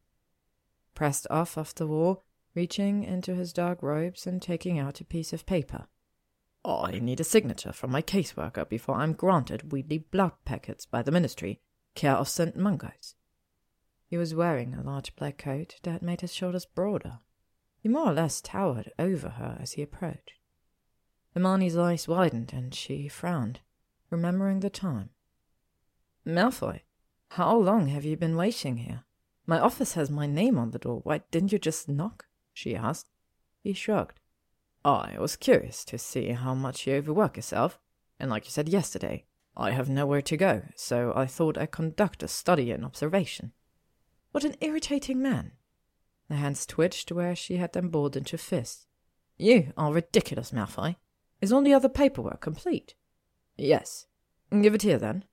Pressed 0.94 1.26
off 1.30 1.56
of 1.56 1.74
the 1.74 1.86
wall, 1.86 2.24
reaching 2.54 3.04
into 3.04 3.34
his 3.34 3.52
dark 3.52 3.82
robes 3.82 4.26
and 4.26 4.42
taking 4.42 4.78
out 4.78 5.00
a 5.00 5.04
piece 5.04 5.32
of 5.32 5.46
paper. 5.46 5.86
I 6.64 6.98
need 6.98 7.20
a 7.20 7.24
signature 7.24 7.72
from 7.72 7.92
my 7.92 8.02
caseworker 8.02 8.68
before 8.68 8.96
I'm 8.96 9.12
granted 9.12 9.72
Weedly 9.72 9.98
blood 9.98 10.32
packets 10.44 10.84
by 10.84 11.02
the 11.02 11.12
Ministry, 11.12 11.60
care 11.94 12.16
of 12.16 12.28
St. 12.28 12.56
Mungo's. 12.56 13.14
He 14.06 14.16
was 14.16 14.34
wearing 14.34 14.74
a 14.74 14.82
large 14.82 15.14
black 15.14 15.38
coat 15.38 15.76
that 15.82 16.02
made 16.02 16.20
his 16.20 16.34
shoulders 16.34 16.66
broader. 16.66 17.20
He 17.80 17.88
more 17.88 18.10
or 18.10 18.12
less 18.12 18.40
towered 18.40 18.92
over 18.98 19.30
her 19.30 19.58
as 19.60 19.72
he 19.72 19.82
approached. 19.82 20.32
Hermione's 21.34 21.76
eyes 21.76 22.08
widened 22.08 22.52
and 22.52 22.74
she 22.74 23.08
frowned, 23.08 23.60
remembering 24.10 24.60
the 24.60 24.70
time. 24.70 25.10
Malfoy, 26.26 26.80
how 27.30 27.56
long 27.56 27.88
have 27.88 28.04
you 28.04 28.16
been 28.16 28.36
waiting 28.36 28.78
here? 28.78 29.04
My 29.46 29.60
office 29.60 29.92
has 29.94 30.10
my 30.10 30.26
name 30.26 30.58
on 30.58 30.72
the 30.72 30.78
door. 30.78 31.00
Why 31.04 31.22
didn't 31.30 31.52
you 31.52 31.58
just 31.58 31.88
knock? 31.88 32.26
she 32.52 32.74
asked. 32.74 33.08
He 33.62 33.72
shrugged. 33.72 34.20
I 34.84 35.16
was 35.18 35.36
curious 35.36 35.84
to 35.86 35.98
see 35.98 36.30
how 36.30 36.54
much 36.54 36.86
you 36.86 36.94
overwork 36.94 37.36
yourself, 37.36 37.78
and 38.18 38.30
like 38.30 38.44
you 38.44 38.50
said 38.50 38.68
yesterday, 38.68 39.24
I 39.56 39.72
have 39.72 39.88
nowhere 39.88 40.22
to 40.22 40.36
go, 40.36 40.62
so 40.76 41.12
I 41.14 41.26
thought 41.26 41.58
I'd 41.58 41.72
conduct 41.72 42.22
a 42.22 42.28
study 42.28 42.70
and 42.70 42.84
observation. 42.84 43.52
What 44.32 44.44
an 44.44 44.54
irritating 44.60 45.20
man! 45.20 45.52
The 46.28 46.36
hands 46.36 46.66
twitched 46.66 47.10
where 47.10 47.34
she 47.34 47.56
had 47.56 47.72
them 47.72 47.88
balled 47.88 48.16
into 48.16 48.36
fists. 48.36 48.86
You 49.36 49.72
are 49.76 49.92
ridiculous, 49.92 50.52
Malfoy. 50.52 50.96
Is 51.40 51.52
all 51.52 51.62
the 51.62 51.72
other 51.72 51.88
paperwork 51.88 52.40
complete? 52.40 52.94
Yes. 53.56 54.06
Give 54.50 54.74
it 54.74 54.82
here, 54.82 54.98
then. 54.98 55.24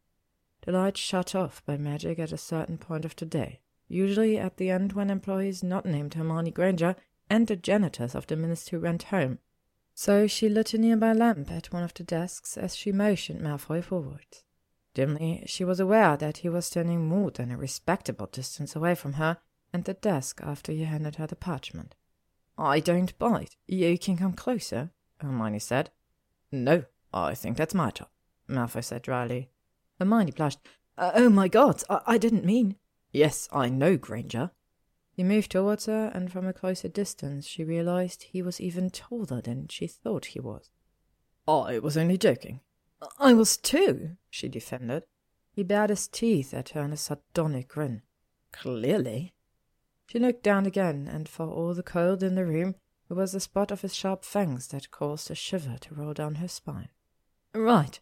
The 0.61 0.71
light 0.71 0.97
shut 0.97 1.35
off 1.35 1.63
by 1.65 1.77
magic 1.77 2.19
at 2.19 2.31
a 2.31 2.37
certain 2.37 2.77
point 2.77 3.05
of 3.05 3.15
the 3.15 3.25
day, 3.25 3.61
usually 3.87 4.37
at 4.37 4.57
the 4.57 4.69
end 4.69 4.93
when 4.93 5.09
employees 5.09 5.63
not 5.63 5.85
named 5.85 6.13
Hermione 6.13 6.51
Granger 6.51 6.95
and 7.29 7.47
the 7.47 7.55
janitors 7.55 8.15
of 8.15 8.27
the 8.27 8.35
ministry 8.35 8.79
went 8.79 9.03
home. 9.03 9.39
So 9.93 10.27
she 10.27 10.49
lit 10.49 10.73
a 10.73 10.77
nearby 10.77 11.13
lamp 11.13 11.51
at 11.51 11.71
one 11.71 11.83
of 11.83 11.93
the 11.93 12.03
desks 12.03 12.57
as 12.57 12.75
she 12.75 12.91
motioned 12.91 13.41
Malfoy 13.41 13.83
forward. 13.83 14.25
Dimly, 14.93 15.43
she 15.45 15.63
was 15.63 15.79
aware 15.79 16.17
that 16.17 16.37
he 16.37 16.49
was 16.49 16.65
standing 16.65 17.07
more 17.07 17.31
than 17.31 17.51
a 17.51 17.57
respectable 17.57 18.27
distance 18.27 18.75
away 18.75 18.95
from 18.95 19.13
her 19.13 19.37
and 19.75 19.83
the 19.83 19.93
desk 19.93 20.39
after 20.41 20.71
he 20.71 20.85
handed 20.85 21.17
her 21.17 21.27
the 21.27 21.35
parchment. 21.35 21.95
I 22.57 22.79
don't 22.79 23.17
bite. 23.19 23.57
You 23.67 23.97
can 23.97 24.15
come 24.15 24.31
closer, 24.31 24.91
Hermione 25.17 25.59
said. 25.59 25.89
No, 26.49 26.85
I 27.13 27.35
think 27.35 27.57
that's 27.57 27.73
my 27.73 27.91
job, 27.91 28.07
Malfoy 28.49 28.81
said 28.81 29.01
dryly. 29.01 29.49
Hermione 29.99 30.31
blushed. 30.31 30.59
Uh, 30.97 31.11
oh 31.15 31.29
my 31.29 31.49
god, 31.49 31.83
I, 31.89 31.99
I 32.07 32.17
didn't 32.17 32.45
mean. 32.45 32.77
Yes, 33.11 33.49
I 33.51 33.67
know, 33.67 33.97
Granger. 33.97 34.51
He 35.11 35.25
moved 35.25 35.51
towards 35.51 35.87
her, 35.87 36.09
and 36.13 36.31
from 36.31 36.47
a 36.47 36.53
closer 36.53 36.87
distance 36.87 37.45
she 37.45 37.65
realized 37.65 38.23
he 38.23 38.41
was 38.41 38.61
even 38.61 38.89
taller 38.89 39.41
than 39.41 39.67
she 39.67 39.87
thought 39.87 40.27
he 40.27 40.39
was. 40.39 40.71
I 41.49 41.79
was 41.79 41.97
only 41.97 42.17
joking. 42.17 42.61
I 43.19 43.33
was 43.33 43.57
too, 43.57 44.15
she 44.29 44.47
defended. 44.47 45.03
He 45.51 45.63
bared 45.63 45.89
his 45.89 46.07
teeth 46.07 46.53
at 46.53 46.69
her 46.69 46.81
in 46.81 46.93
a 46.93 46.97
sardonic 46.97 47.67
grin. 47.67 48.03
Clearly. 48.53 49.34
She 50.07 50.19
looked 50.19 50.43
down 50.43 50.65
again, 50.65 51.07
and 51.11 51.27
for 51.27 51.47
all 51.47 51.73
the 51.73 51.83
cold 51.83 52.21
in 52.21 52.35
the 52.35 52.45
room, 52.45 52.75
it 53.09 53.13
was 53.13 53.31
the 53.31 53.39
spot 53.39 53.71
of 53.71 53.81
his 53.81 53.95
sharp 53.95 54.23
fangs 54.23 54.67
that 54.67 54.91
caused 54.91 55.29
a 55.29 55.35
shiver 55.35 55.77
to 55.81 55.95
roll 55.95 56.13
down 56.13 56.35
her 56.35 56.47
spine. 56.47 56.89
Right. 57.53 57.99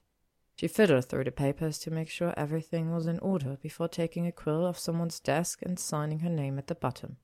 She 0.56 0.68
fiddled 0.68 1.06
through 1.06 1.24
the 1.24 1.32
papers 1.32 1.80
to 1.80 1.92
make 1.92 2.10
sure 2.10 2.34
everything 2.38 2.94
was 2.94 3.08
in 3.08 3.20
order 3.20 3.58
before 3.62 3.88
taking 3.88 4.28
a 4.28 4.32
quill 4.32 4.66
off 4.66 4.78
someone's 4.78 5.20
desk 5.20 5.60
and 5.64 5.80
signing 5.80 6.20
her 6.20 6.30
name 6.30 6.58
at 6.58 6.68
the 6.68 6.76
bottom. 6.76 7.18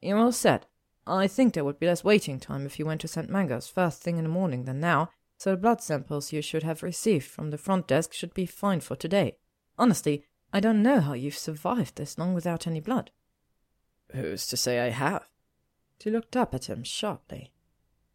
You're 0.00 0.18
all 0.18 0.32
set. 0.32 0.66
I 1.06 1.26
think 1.26 1.54
there 1.54 1.64
would 1.64 1.78
be 1.78 1.86
less 1.86 2.04
waiting 2.04 2.38
time 2.38 2.66
if 2.66 2.78
you 2.78 2.86
went 2.86 3.00
to 3.02 3.08
St. 3.08 3.30
Mungo's 3.30 3.68
first 3.68 4.02
thing 4.02 4.16
in 4.16 4.24
the 4.24 4.30
morning 4.30 4.64
than 4.64 4.80
now, 4.80 5.10
so 5.36 5.50
the 5.50 5.56
blood 5.56 5.80
samples 5.80 6.32
you 6.32 6.42
should 6.42 6.62
have 6.62 6.82
received 6.82 7.26
from 7.26 7.50
the 7.50 7.58
front 7.58 7.86
desk 7.86 8.12
should 8.12 8.34
be 8.34 8.46
fine 8.46 8.80
for 8.80 8.96
today. 8.96 9.36
Honestly, 9.78 10.24
I 10.52 10.60
don't 10.60 10.82
know 10.82 11.00
how 11.00 11.12
you've 11.12 11.38
survived 11.38 11.96
this 11.96 12.18
long 12.18 12.34
without 12.34 12.66
any 12.66 12.80
blood. 12.80 13.10
Who's 14.12 14.46
to 14.48 14.56
say 14.56 14.80
I 14.80 14.90
have? 14.90 15.28
She 16.00 16.10
looked 16.10 16.36
up 16.36 16.54
at 16.54 16.68
him 16.68 16.82
sharply. 16.84 17.52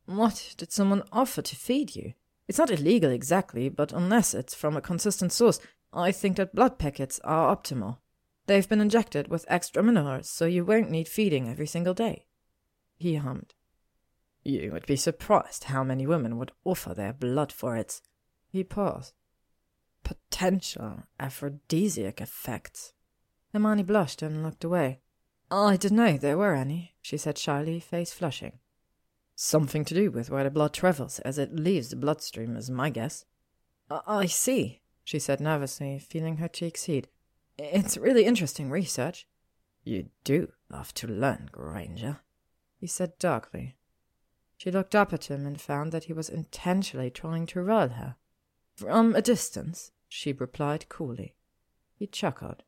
What? 0.06 0.56
Did 0.58 0.72
someone 0.72 1.04
offer 1.12 1.42
to 1.42 1.56
feed 1.56 1.96
you? 1.96 2.14
It's 2.48 2.58
not 2.58 2.72
illegal 2.72 3.12
exactly, 3.12 3.70
but 3.70 3.94
unless 3.94 4.34
it's 4.34 4.54
from 4.54 4.76
a 4.76 4.82
consistent 4.82 5.32
source, 5.32 5.60
I 5.94 6.12
think 6.12 6.38
that 6.38 6.56
blood 6.56 6.78
packets 6.78 7.20
are 7.24 7.56
optimal. 7.56 7.98
They've 8.48 8.68
been 8.68 8.82
injected 8.82 9.30
with 9.30 9.46
extra 9.48 9.82
minerals, 9.82 10.30
so 10.30 10.46
you 10.46 10.66
won't 10.66 10.92
need 10.92 11.08
feeding 11.08 11.48
every 11.48 11.68
single 11.68 11.94
day. 11.94 12.26
He 12.98 13.16
hummed. 13.16 13.54
You 14.44 14.72
would 14.74 14.86
be 14.86 14.98
surprised 14.98 15.66
how 15.66 15.84
many 15.84 16.06
women 16.06 16.38
would 16.38 16.52
offer 16.66 16.94
their 16.94 17.14
blood 17.14 17.54
for 17.54 17.78
it. 17.78 18.02
He 18.50 18.64
paused. 18.64 19.14
Potential 20.04 21.04
aphrodisiac 21.20 22.20
effects. 22.20 22.94
Hermione 23.54 23.84
blushed 23.84 24.22
and 24.22 24.44
looked 24.44 24.66
away. 24.66 25.00
Oh, 25.52 25.68
I 25.68 25.78
didn't 25.78 25.98
know 25.98 26.18
there 26.18 26.38
were 26.38 26.56
any, 26.56 26.96
she 27.02 27.18
said 27.18 27.38
shyly, 27.38 27.80
face 27.80 28.12
flushing. 28.12 28.60
Something 29.36 29.84
to 29.86 29.94
do 29.94 30.12
with 30.12 30.30
where 30.30 30.44
the 30.44 30.52
blood 30.52 30.74
travels 30.74 31.20
as 31.20 31.38
it 31.38 31.56
leaves 31.56 31.90
the 31.90 31.96
bloodstream 31.96 32.56
is 32.56 32.70
my 32.70 32.90
guess. 32.90 33.26
I, 33.90 34.02
I 34.08 34.26
see, 34.26 34.82
she 35.04 35.20
said 35.20 35.40
nervously, 35.40 36.00
feeling 36.00 36.38
her 36.38 36.48
cheeks 36.48 36.86
heat. 36.86 37.08
It's 37.58 37.98
really 37.98 38.26
interesting 38.26 38.70
research. 38.70 39.28
You 39.84 40.10
do 40.24 40.52
love 40.70 40.94
to 40.96 41.08
learn, 41.08 41.50
Granger, 41.52 42.22
he 42.78 42.88
said 42.88 43.18
darkly. 43.20 43.76
She 44.58 44.72
looked 44.72 44.96
up 44.96 45.12
at 45.12 45.26
him 45.26 45.46
and 45.46 45.60
found 45.60 45.92
that 45.92 46.06
he 46.06 46.14
was 46.14 46.30
intentionally 46.30 47.12
trying 47.12 47.46
to 47.48 47.62
rile 47.62 47.90
her. 47.90 48.16
From 48.76 49.14
a 49.14 49.22
distance, 49.22 49.92
she 50.08 50.32
replied 50.32 50.90
coolly. 50.90 51.36
He 51.96 52.08
chuckled. 52.08 52.64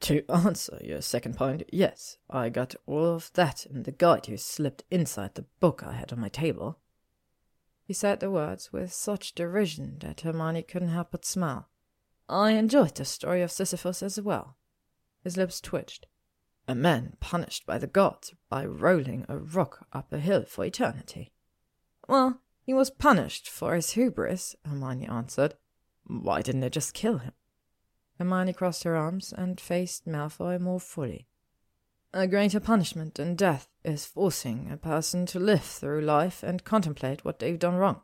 To 0.00 0.24
answer 0.30 0.78
your 0.82 1.02
second 1.02 1.36
point, 1.36 1.62
yes, 1.72 2.18
I 2.28 2.48
got 2.48 2.74
all 2.86 3.06
of 3.06 3.30
that 3.34 3.66
in 3.66 3.82
the 3.82 3.92
guide 3.92 4.28
you 4.28 4.36
slipped 4.36 4.84
inside 4.90 5.34
the 5.34 5.44
book 5.60 5.82
I 5.86 5.92
had 5.92 6.12
on 6.12 6.20
my 6.20 6.28
table. 6.28 6.78
He 7.84 7.92
said 7.92 8.20
the 8.20 8.30
words 8.30 8.72
with 8.72 8.92
such 8.92 9.34
derision 9.34 9.98
that 10.00 10.20
Hermione 10.20 10.62
couldn't 10.62 10.88
help 10.88 11.10
but 11.10 11.24
smile. 11.24 11.68
I 12.28 12.52
enjoyed 12.52 12.94
the 12.94 13.04
story 13.04 13.42
of 13.42 13.50
Sisyphus 13.50 14.02
as 14.02 14.20
well. 14.20 14.56
His 15.24 15.36
lips 15.36 15.60
twitched. 15.60 16.06
A 16.68 16.74
man 16.74 17.16
punished 17.18 17.66
by 17.66 17.78
the 17.78 17.88
gods 17.88 18.32
by 18.48 18.64
rolling 18.64 19.26
a 19.28 19.36
rock 19.36 19.86
up 19.92 20.12
a 20.12 20.18
hill 20.18 20.44
for 20.46 20.64
eternity. 20.64 21.32
Well, 22.08 22.40
he 22.62 22.72
was 22.72 22.90
punished 22.90 23.50
for 23.50 23.74
his 23.74 23.90
hubris, 23.90 24.54
Hermione 24.64 25.08
answered. 25.08 25.54
Why 26.06 26.42
didn't 26.42 26.60
they 26.60 26.70
just 26.70 26.94
kill 26.94 27.18
him? 27.18 27.32
Hermione 28.20 28.52
crossed 28.52 28.84
her 28.84 28.96
arms 28.96 29.32
and 29.32 29.58
faced 29.58 30.06
Malfoy 30.06 30.60
more 30.60 30.78
fully. 30.78 31.26
A 32.12 32.26
greater 32.26 32.60
punishment 32.60 33.14
than 33.14 33.34
death 33.34 33.70
is 33.82 34.04
forcing 34.04 34.70
a 34.70 34.76
person 34.76 35.24
to 35.24 35.40
live 35.40 35.62
through 35.62 36.02
life 36.02 36.42
and 36.42 36.62
contemplate 36.62 37.24
what 37.24 37.38
they've 37.38 37.58
done 37.58 37.76
wrong. 37.76 38.02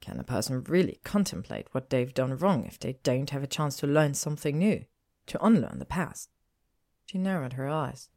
Can 0.00 0.18
a 0.18 0.24
person 0.24 0.64
really 0.64 1.00
contemplate 1.04 1.68
what 1.72 1.90
they've 1.90 2.14
done 2.14 2.34
wrong 2.38 2.64
if 2.64 2.78
they 2.78 2.94
don't 3.02 3.28
have 3.28 3.42
a 3.42 3.46
chance 3.46 3.76
to 3.76 3.86
learn 3.86 4.14
something 4.14 4.56
new, 4.56 4.86
to 5.26 5.44
unlearn 5.44 5.80
the 5.80 5.84
past? 5.84 6.30
She 7.04 7.18
narrowed 7.18 7.52
her 7.54 7.68
eyes. 7.68 8.08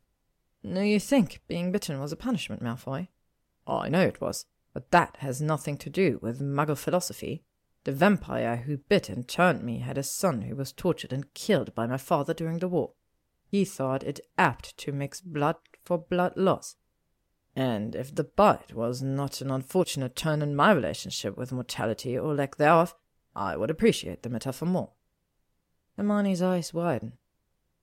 Do 0.63 0.79
you 0.79 1.01
think 1.01 1.41
being 1.49 1.73
bitten 1.73 1.99
was 1.99 2.13
a 2.13 2.15
punishment, 2.15 2.63
Malfoy? 2.63 3.09
I 3.67 3.89
know 3.89 4.03
it 4.03 4.21
was, 4.21 4.45
but 4.73 4.91
that 4.91 5.17
has 5.17 5.41
nothing 5.41 5.75
to 5.79 5.89
do 5.89 6.19
with 6.21 6.39
Muggle 6.39 6.77
philosophy. 6.77 7.43
The 7.89 7.95
vampire 7.95 8.57
who 8.57 8.77
bit 8.77 9.09
and 9.09 9.27
turned 9.27 9.63
me 9.63 9.79
had 9.79 9.97
a 9.97 10.03
son 10.03 10.43
who 10.43 10.55
was 10.55 10.71
tortured 10.71 11.11
and 11.11 11.33
killed 11.33 11.73
by 11.73 11.87
my 11.87 11.97
father 11.97 12.35
during 12.35 12.59
the 12.59 12.67
war. 12.67 12.93
He 13.47 13.65
thought 13.65 14.03
it 14.03 14.19
apt 14.37 14.77
to 14.77 14.91
mix 14.91 15.21
blood 15.21 15.55
for 15.81 15.97
blood 15.97 16.33
loss. 16.37 16.75
And 17.55 17.95
if 17.95 18.13
the 18.13 18.25
bite 18.25 18.75
was 18.75 19.01
not 19.01 19.41
an 19.41 19.49
unfortunate 19.49 20.15
turn 20.15 20.43
in 20.43 20.55
my 20.55 20.71
relationship 20.71 21.35
with 21.35 21.51
mortality 21.51 22.15
or 22.15 22.35
lack 22.35 22.57
thereof, 22.57 22.93
I 23.35 23.57
would 23.57 23.71
appreciate 23.71 24.21
the 24.21 24.29
metaphor 24.29 24.67
more. 24.67 24.91
Hermione's 25.97 26.43
eyes 26.43 26.71
widened. 26.71 27.13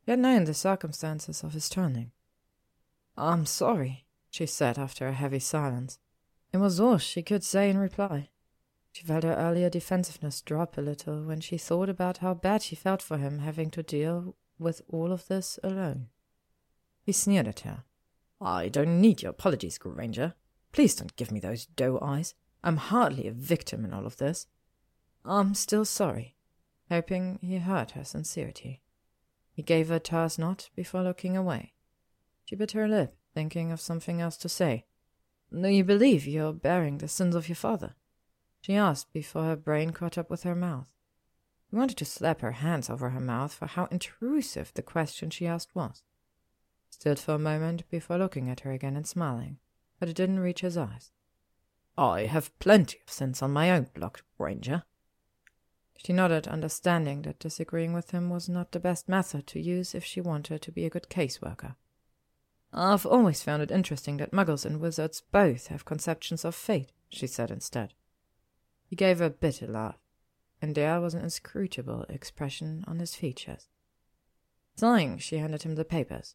He 0.04 0.12
had 0.12 0.20
known 0.20 0.44
the 0.44 0.54
circumstances 0.54 1.42
of 1.42 1.52
his 1.52 1.68
turning. 1.68 2.12
I'm 3.16 3.44
sorry, 3.44 4.06
she 4.30 4.46
said 4.46 4.78
after 4.78 5.08
a 5.08 5.12
heavy 5.12 5.40
silence. 5.40 5.98
It 6.52 6.58
was 6.58 6.78
all 6.78 6.98
she 6.98 7.24
could 7.24 7.42
say 7.42 7.70
in 7.70 7.78
reply. 7.78 8.30
She 8.96 9.04
felt 9.04 9.24
her 9.24 9.34
earlier 9.34 9.68
defensiveness 9.68 10.40
drop 10.40 10.78
a 10.78 10.80
little 10.80 11.22
when 11.22 11.42
she 11.42 11.58
thought 11.58 11.90
about 11.90 12.16
how 12.18 12.32
bad 12.32 12.62
she 12.62 12.74
felt 12.74 13.02
for 13.02 13.18
him 13.18 13.40
having 13.40 13.70
to 13.72 13.82
deal 13.82 14.36
with 14.58 14.80
all 14.88 15.12
of 15.12 15.28
this 15.28 15.58
alone. 15.62 16.08
He 17.02 17.12
sneered 17.12 17.46
at 17.46 17.60
her. 17.60 17.84
I 18.40 18.68
don't 18.68 18.98
need 19.02 19.20
your 19.20 19.32
apologies, 19.32 19.76
Granger. 19.76 20.32
Please 20.72 20.94
don't 20.94 21.14
give 21.14 21.30
me 21.30 21.40
those 21.40 21.66
doe 21.66 21.98
eyes. 22.00 22.32
I'm 22.64 22.78
hardly 22.78 23.28
a 23.28 23.32
victim 23.32 23.84
in 23.84 23.92
all 23.92 24.06
of 24.06 24.16
this. 24.16 24.46
I'm 25.26 25.54
still 25.54 25.84
sorry, 25.84 26.34
hoping 26.88 27.38
he 27.42 27.58
heard 27.58 27.90
her 27.90 28.04
sincerity. 28.04 28.80
He 29.52 29.60
gave 29.60 29.88
her 29.90 29.96
a 29.96 30.00
terse 30.00 30.38
nod 30.38 30.68
before 30.74 31.02
looking 31.02 31.36
away. 31.36 31.74
She 32.46 32.56
bit 32.56 32.72
her 32.72 32.88
lip, 32.88 33.14
thinking 33.34 33.72
of 33.72 33.80
something 33.82 34.22
else 34.22 34.38
to 34.38 34.48
say. 34.48 34.86
Do 35.52 35.68
you 35.68 35.84
believe 35.84 36.26
you're 36.26 36.54
bearing 36.54 36.96
the 36.96 37.08
sins 37.08 37.34
of 37.34 37.46
your 37.46 37.56
father? 37.56 37.94
She 38.66 38.74
asked 38.74 39.12
before 39.12 39.44
her 39.44 39.54
brain 39.54 39.90
caught 39.90 40.18
up 40.18 40.28
with 40.28 40.42
her 40.42 40.56
mouth. 40.56 40.90
He 41.70 41.76
wanted 41.76 41.96
to 41.98 42.04
slap 42.04 42.40
her 42.40 42.50
hands 42.50 42.90
over 42.90 43.10
her 43.10 43.20
mouth 43.20 43.54
for 43.54 43.66
how 43.66 43.84
intrusive 43.92 44.74
the 44.74 44.82
question 44.82 45.30
she 45.30 45.46
asked 45.46 45.76
was. 45.76 46.02
Stood 46.90 47.20
for 47.20 47.34
a 47.34 47.38
moment 47.38 47.88
before 47.90 48.18
looking 48.18 48.50
at 48.50 48.62
her 48.62 48.72
again 48.72 48.96
and 48.96 49.06
smiling, 49.06 49.60
but 50.00 50.08
it 50.08 50.16
didn't 50.16 50.40
reach 50.40 50.62
his 50.62 50.76
eyes. 50.76 51.12
I 51.96 52.22
have 52.22 52.58
plenty 52.58 52.98
of 53.06 53.12
sense 53.12 53.40
on 53.40 53.52
my 53.52 53.70
own 53.70 53.86
block, 53.94 54.24
Granger. 54.36 54.82
She 56.04 56.12
nodded, 56.12 56.48
understanding 56.48 57.22
that 57.22 57.38
disagreeing 57.38 57.92
with 57.92 58.10
him 58.10 58.30
was 58.30 58.48
not 58.48 58.72
the 58.72 58.80
best 58.80 59.08
method 59.08 59.46
to 59.46 59.60
use 59.60 59.94
if 59.94 60.04
she 60.04 60.20
wanted 60.20 60.60
to 60.62 60.72
be 60.72 60.84
a 60.84 60.90
good 60.90 61.08
caseworker. 61.08 61.76
I've 62.72 63.06
always 63.06 63.44
found 63.44 63.62
it 63.62 63.70
interesting 63.70 64.16
that 64.16 64.32
muggles 64.32 64.66
and 64.66 64.80
wizards 64.80 65.22
both 65.30 65.68
have 65.68 65.84
conceptions 65.84 66.44
of 66.44 66.56
fate, 66.56 66.90
she 67.08 67.28
said 67.28 67.52
instead. 67.52 67.94
He 68.86 68.96
gave 68.96 69.20
a 69.20 69.30
bitter 69.30 69.66
laugh, 69.66 69.98
and 70.62 70.74
there 70.74 71.00
was 71.00 71.14
an 71.14 71.22
inscrutable 71.22 72.06
expression 72.08 72.84
on 72.86 72.98
his 72.98 73.14
features. 73.14 73.68
Sighing, 74.76 75.18
she 75.18 75.38
handed 75.38 75.62
him 75.62 75.74
the 75.74 75.84
papers. 75.84 76.34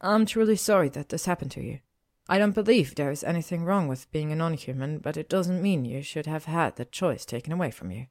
I'm 0.00 0.26
truly 0.26 0.56
sorry 0.56 0.88
that 0.90 1.08
this 1.08 1.26
happened 1.26 1.52
to 1.52 1.62
you. 1.62 1.80
I 2.28 2.38
don't 2.38 2.54
believe 2.54 2.94
there 2.94 3.10
is 3.10 3.22
anything 3.22 3.64
wrong 3.64 3.86
with 3.86 4.10
being 4.10 4.32
a 4.32 4.36
non-human, 4.36 4.98
but 4.98 5.16
it 5.16 5.28
doesn't 5.28 5.62
mean 5.62 5.84
you 5.84 6.02
should 6.02 6.26
have 6.26 6.46
had 6.46 6.76
the 6.76 6.84
choice 6.84 7.24
taken 7.24 7.52
away 7.52 7.70
from 7.70 7.90
you. 7.90 8.06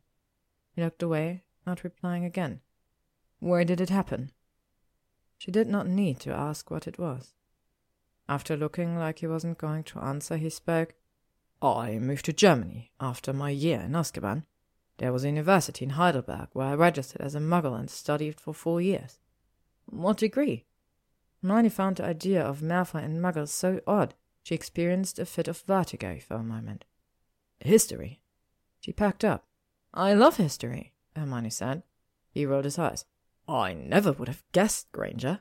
He 0.72 0.82
looked 0.82 1.04
away, 1.04 1.44
not 1.66 1.84
replying 1.84 2.24
again. 2.24 2.62
Where 3.40 3.66
did 3.66 3.82
it 3.82 3.90
happen? 3.90 4.32
She 5.38 5.52
did 5.52 5.68
not 5.68 5.88
need 5.88 6.20
to 6.22 6.32
ask 6.32 6.72
what 6.72 6.88
it 6.88 6.98
was. 6.98 7.34
After 8.30 8.56
looking 8.56 8.98
like 8.98 9.20
he 9.20 9.28
wasn't 9.28 9.58
going 9.58 9.84
to 9.84 10.00
answer, 10.00 10.38
he 10.38 10.50
spoke. 10.50 10.96
I 11.74 12.00
moved 12.00 12.26
to 12.26 12.34
Germany 12.34 12.92
after 13.00 13.34
my 13.34 13.50
year 13.50 13.82
in 13.82 13.94
Azkaban. 13.94 14.44
There 14.98 15.12
was 15.12 15.24
a 15.24 15.30
university 15.30 15.86
in 15.86 15.92
Heidelberg 15.92 16.50
where 16.54 16.68
I 16.68 16.76
registered 16.76 17.22
as 17.22 17.36
a 17.36 17.40
muggle 17.40 17.78
and 17.78 17.90
studied 17.90 18.40
for 18.40 18.54
four 18.54 18.82
years. 18.82 19.20
What 19.86 20.18
degree? 20.18 20.66
Hermione 21.42 21.70
found 21.70 21.98
the 21.98 22.06
idea 22.06 22.42
of 22.42 22.62
Malfoy 22.62 23.04
and 23.04 23.22
muggles 23.22 23.50
so 23.50 23.82
odd 23.86 24.14
she 24.44 24.54
experienced 24.54 25.18
a 25.18 25.26
fit 25.26 25.48
of 25.48 25.62
vertigo 25.62 26.20
for 26.20 26.36
a 26.36 26.44
moment. 26.44 26.86
History. 27.60 28.22
She 28.80 28.94
packed 28.94 29.24
up. 29.24 29.46
I 29.94 30.14
love 30.14 30.38
history, 30.38 30.94
Hermione 31.16 31.50
said. 31.50 31.82
He 32.32 32.46
rolled 32.46 32.66
his 32.66 32.78
eyes. 32.78 33.06
I 33.48 33.74
never 33.74 34.12
would 34.12 34.28
have 34.28 34.44
guessed, 34.52 34.92
Granger. 34.92 35.40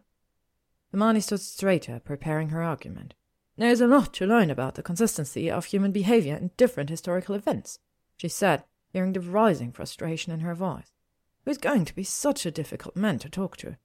Hermione 0.91 1.21
stood 1.21 1.41
straighter, 1.41 2.01
preparing 2.01 2.49
her 2.49 2.63
argument. 2.63 3.15
There 3.57 3.71
is 3.71 3.81
a 3.81 3.87
lot 3.87 4.13
to 4.15 4.27
learn 4.27 4.51
about 4.51 4.75
the 4.75 4.83
consistency 4.83 5.51
of 5.51 5.67
human 5.67 5.93
behavior 5.93 6.35
in 6.37 6.51
different 6.57 6.91
historical 6.91 7.35
events, 7.35 7.79
she 8.17 8.29
said, 8.29 8.65
hearing 8.93 9.13
the 9.13 9.21
rising 9.21 9.71
frustration 9.71 10.33
in 10.33 10.41
her 10.41 10.55
voice. 10.55 10.93
Who's 11.45 11.59
going 11.59 11.85
to 11.85 11.95
be 11.95 12.05
such 12.05 12.47
a 12.47 12.51
difficult 12.51 12.97
man 12.97 13.19
to 13.21 13.29
talk 13.29 13.57
to? 13.59 13.77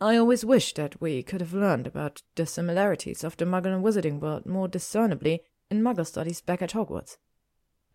I 0.00 0.16
always 0.16 0.44
wished 0.44 0.76
that 0.76 1.00
we 1.00 1.22
could 1.22 1.40
have 1.40 1.54
learned 1.54 1.86
about 1.86 2.22
the 2.34 2.46
similarities 2.46 3.22
of 3.22 3.36
the 3.36 3.44
Muggle 3.44 3.74
and 3.74 3.84
Wizarding 3.84 4.20
world 4.20 4.46
more 4.46 4.66
discernibly 4.66 5.42
in 5.70 5.82
Muggle 5.82 6.06
studies 6.06 6.40
back 6.40 6.60
at 6.60 6.72
Hogwarts. 6.72 7.16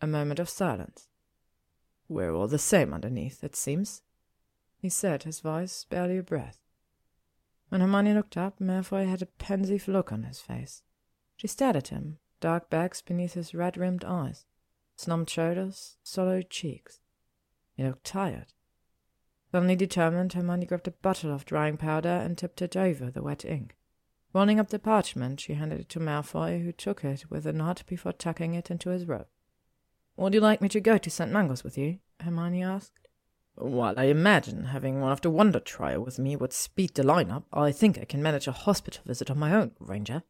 A 0.01 0.07
moment 0.07 0.39
of 0.39 0.47
silence. 0.47 1.09
We're 2.07 2.33
all 2.33 2.47
the 2.47 2.57
same 2.57 2.93
underneath, 2.93 3.43
it 3.43 3.55
seems, 3.55 4.01
he 4.77 4.89
said, 4.89 5.23
his 5.23 5.41
voice 5.41 5.85
barely 5.89 6.17
a 6.17 6.23
breath. 6.23 6.59
When 7.67 7.81
Hermione 7.81 8.13
looked 8.13 8.37
up, 8.37 8.59
Malfoy 8.59 9.07
had 9.07 9.21
a 9.21 9.27
pensive 9.27 9.87
look 9.87 10.11
on 10.13 10.23
his 10.23 10.39
face. 10.39 10.81
She 11.39 11.47
stared 11.47 11.77
at 11.77 11.87
him, 11.87 12.17
dark 12.41 12.69
bags 12.69 13.01
beneath 13.01 13.33
his 13.33 13.53
red-rimmed 13.53 14.03
eyes, 14.03 14.45
slumped 14.97 15.31
shoulders, 15.31 15.95
swallowed 16.03 16.49
cheeks. 16.49 16.99
He 17.77 17.83
looked 17.85 18.03
tired. 18.03 18.51
Suddenly 19.49 19.77
determined, 19.77 20.33
Hermione 20.33 20.65
grabbed 20.65 20.89
a 20.89 20.91
bottle 20.91 21.33
of 21.33 21.45
drying 21.45 21.77
powder 21.77 22.09
and 22.09 22.37
tipped 22.37 22.61
it 22.61 22.75
over 22.75 23.09
the 23.09 23.23
wet 23.23 23.45
ink. 23.45 23.77
Rolling 24.33 24.59
up 24.59 24.67
the 24.67 24.79
parchment, 24.79 25.39
she 25.39 25.53
handed 25.53 25.79
it 25.79 25.87
to 25.89 26.01
Malfoy, 26.01 26.61
who 26.61 26.73
took 26.73 27.05
it 27.05 27.31
with 27.31 27.45
a 27.45 27.53
nod 27.53 27.83
before 27.87 28.11
tucking 28.11 28.53
it 28.53 28.69
into 28.69 28.89
his 28.89 29.05
robe. 29.05 29.27
Would 30.17 30.33
you 30.33 30.41
like 30.41 30.59
me 30.59 30.67
to 30.67 30.81
go 30.81 30.97
to 30.97 31.09
St. 31.09 31.31
Mungo's 31.31 31.63
with 31.63 31.77
you? 31.77 31.99
Hermione 32.19 32.63
asked. 32.65 33.07
Well, 33.55 33.93
I 33.95 34.05
imagine 34.05 34.65
having 34.65 34.99
one 34.99 35.13
of 35.13 35.21
the 35.21 35.29
Wonder 35.29 35.61
Trio 35.61 36.01
with 36.01 36.19
me 36.19 36.35
would 36.35 36.51
speed 36.51 36.95
the 36.95 37.03
line-up. 37.03 37.45
I 37.53 37.71
think 37.71 37.97
I 37.97 38.03
can 38.03 38.21
manage 38.21 38.45
a 38.45 38.51
hospital 38.51 39.03
visit 39.05 39.31
on 39.31 39.39
my 39.39 39.53
own, 39.53 39.71
Granger. 39.79 40.23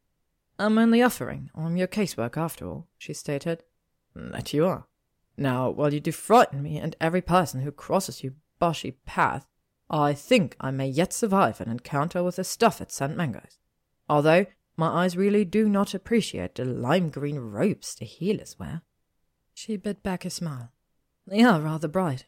I'm 0.59 0.77
only 0.77 1.01
offering. 1.01 1.49
I'm 1.55 1.77
your 1.77 1.87
casework, 1.87 2.35
after 2.35 2.67
all, 2.67 2.87
she 2.97 3.13
stated. 3.13 3.63
That 4.13 4.53
you 4.53 4.65
are. 4.65 4.87
Now, 5.37 5.69
while 5.69 5.93
you 5.93 6.01
do 6.01 6.11
frighten 6.11 6.61
me 6.61 6.77
and 6.77 6.97
every 6.99 7.21
person 7.21 7.61
who 7.61 7.71
crosses 7.71 8.21
your 8.23 8.33
boshy 8.61 8.95
path, 9.05 9.47
I 9.89 10.13
think 10.13 10.57
I 10.59 10.71
may 10.71 10.89
yet 10.89 11.13
survive 11.13 11.61
an 11.61 11.71
encounter 11.71 12.21
with 12.21 12.35
the 12.35 12.43
stuff 12.43 12.81
at 12.81 12.91
St. 12.91 13.15
Mungo's. 13.15 13.57
Although 14.09 14.47
my 14.75 15.03
eyes 15.03 15.15
really 15.15 15.45
do 15.45 15.69
not 15.69 15.93
appreciate 15.93 16.55
the 16.55 16.65
lime 16.65 17.09
green 17.09 17.39
robes 17.39 17.95
the 17.95 18.05
healers 18.05 18.57
wear. 18.59 18.81
She 19.53 19.77
bit 19.77 20.03
back 20.03 20.25
a 20.25 20.29
smile. 20.29 20.73
They 21.25 21.41
are 21.41 21.61
rather 21.61 21.87
bright. 21.87 22.25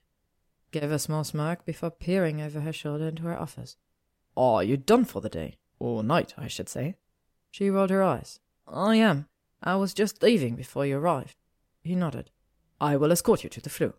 Gave 0.71 0.91
a 0.91 0.99
small 0.99 1.25
smirk 1.25 1.65
before 1.65 1.91
peering 1.91 2.41
over 2.41 2.61
her 2.61 2.73
shoulder 2.73 3.09
into 3.09 3.23
her 3.23 3.37
office. 3.37 3.75
Are 4.37 4.63
you 4.63 4.77
done 4.77 5.03
for 5.03 5.19
the 5.19 5.29
day? 5.29 5.57
Or 5.79 6.01
night, 6.01 6.33
I 6.37 6.47
should 6.47 6.69
say. 6.69 6.95
She 7.51 7.69
rolled 7.69 7.89
her 7.89 8.01
eyes. 8.01 8.39
I 8.65 8.95
am. 8.95 9.27
I 9.61 9.75
was 9.75 9.93
just 9.93 10.23
leaving 10.23 10.55
before 10.55 10.85
you 10.85 10.97
arrived. 10.97 11.35
He 11.83 11.95
nodded. 11.95 12.31
I 12.79 12.95
will 12.95 13.11
escort 13.11 13.43
you 13.43 13.49
to 13.49 13.61
the 13.61 13.69
Floo. 13.69 13.93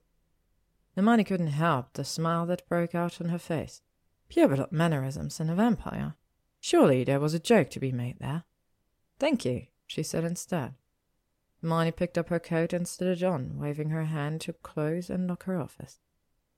Hermione 0.97 1.25
couldn't 1.25 1.49
help 1.49 1.93
the 1.93 2.05
smile 2.05 2.47
that 2.47 2.69
broke 2.69 2.95
out 2.95 3.21
on 3.21 3.29
her 3.29 3.39
face. 3.39 3.83
Pure 4.29 4.69
mannerisms 4.71 5.39
in 5.39 5.51
a 5.51 5.55
vampire. 5.55 6.15
Surely 6.61 7.05
there 7.05 7.21
was 7.21 7.35
a 7.35 7.39
joke 7.39 7.71
to 7.71 7.81
be 7.81 7.93
made 7.93 8.19
there. 8.19 8.45
Thank 9.19 9.45
you, 9.45 9.67
she 9.87 10.03
said 10.03 10.25
instead. 10.25 10.75
Hermione 11.61 11.93
picked 11.93 12.19
up 12.19 12.29
her 12.31 12.41
coat 12.41 12.73
and 12.73 12.89
stood 12.89 13.19
it 13.19 13.23
on, 13.23 13.59
waving 13.59 13.91
her 13.91 14.07
hand 14.07 14.41
to 14.43 14.53
close 14.53 15.11
and 15.11 15.29
lock 15.29 15.45
her 15.45 15.61
office. 15.61 16.01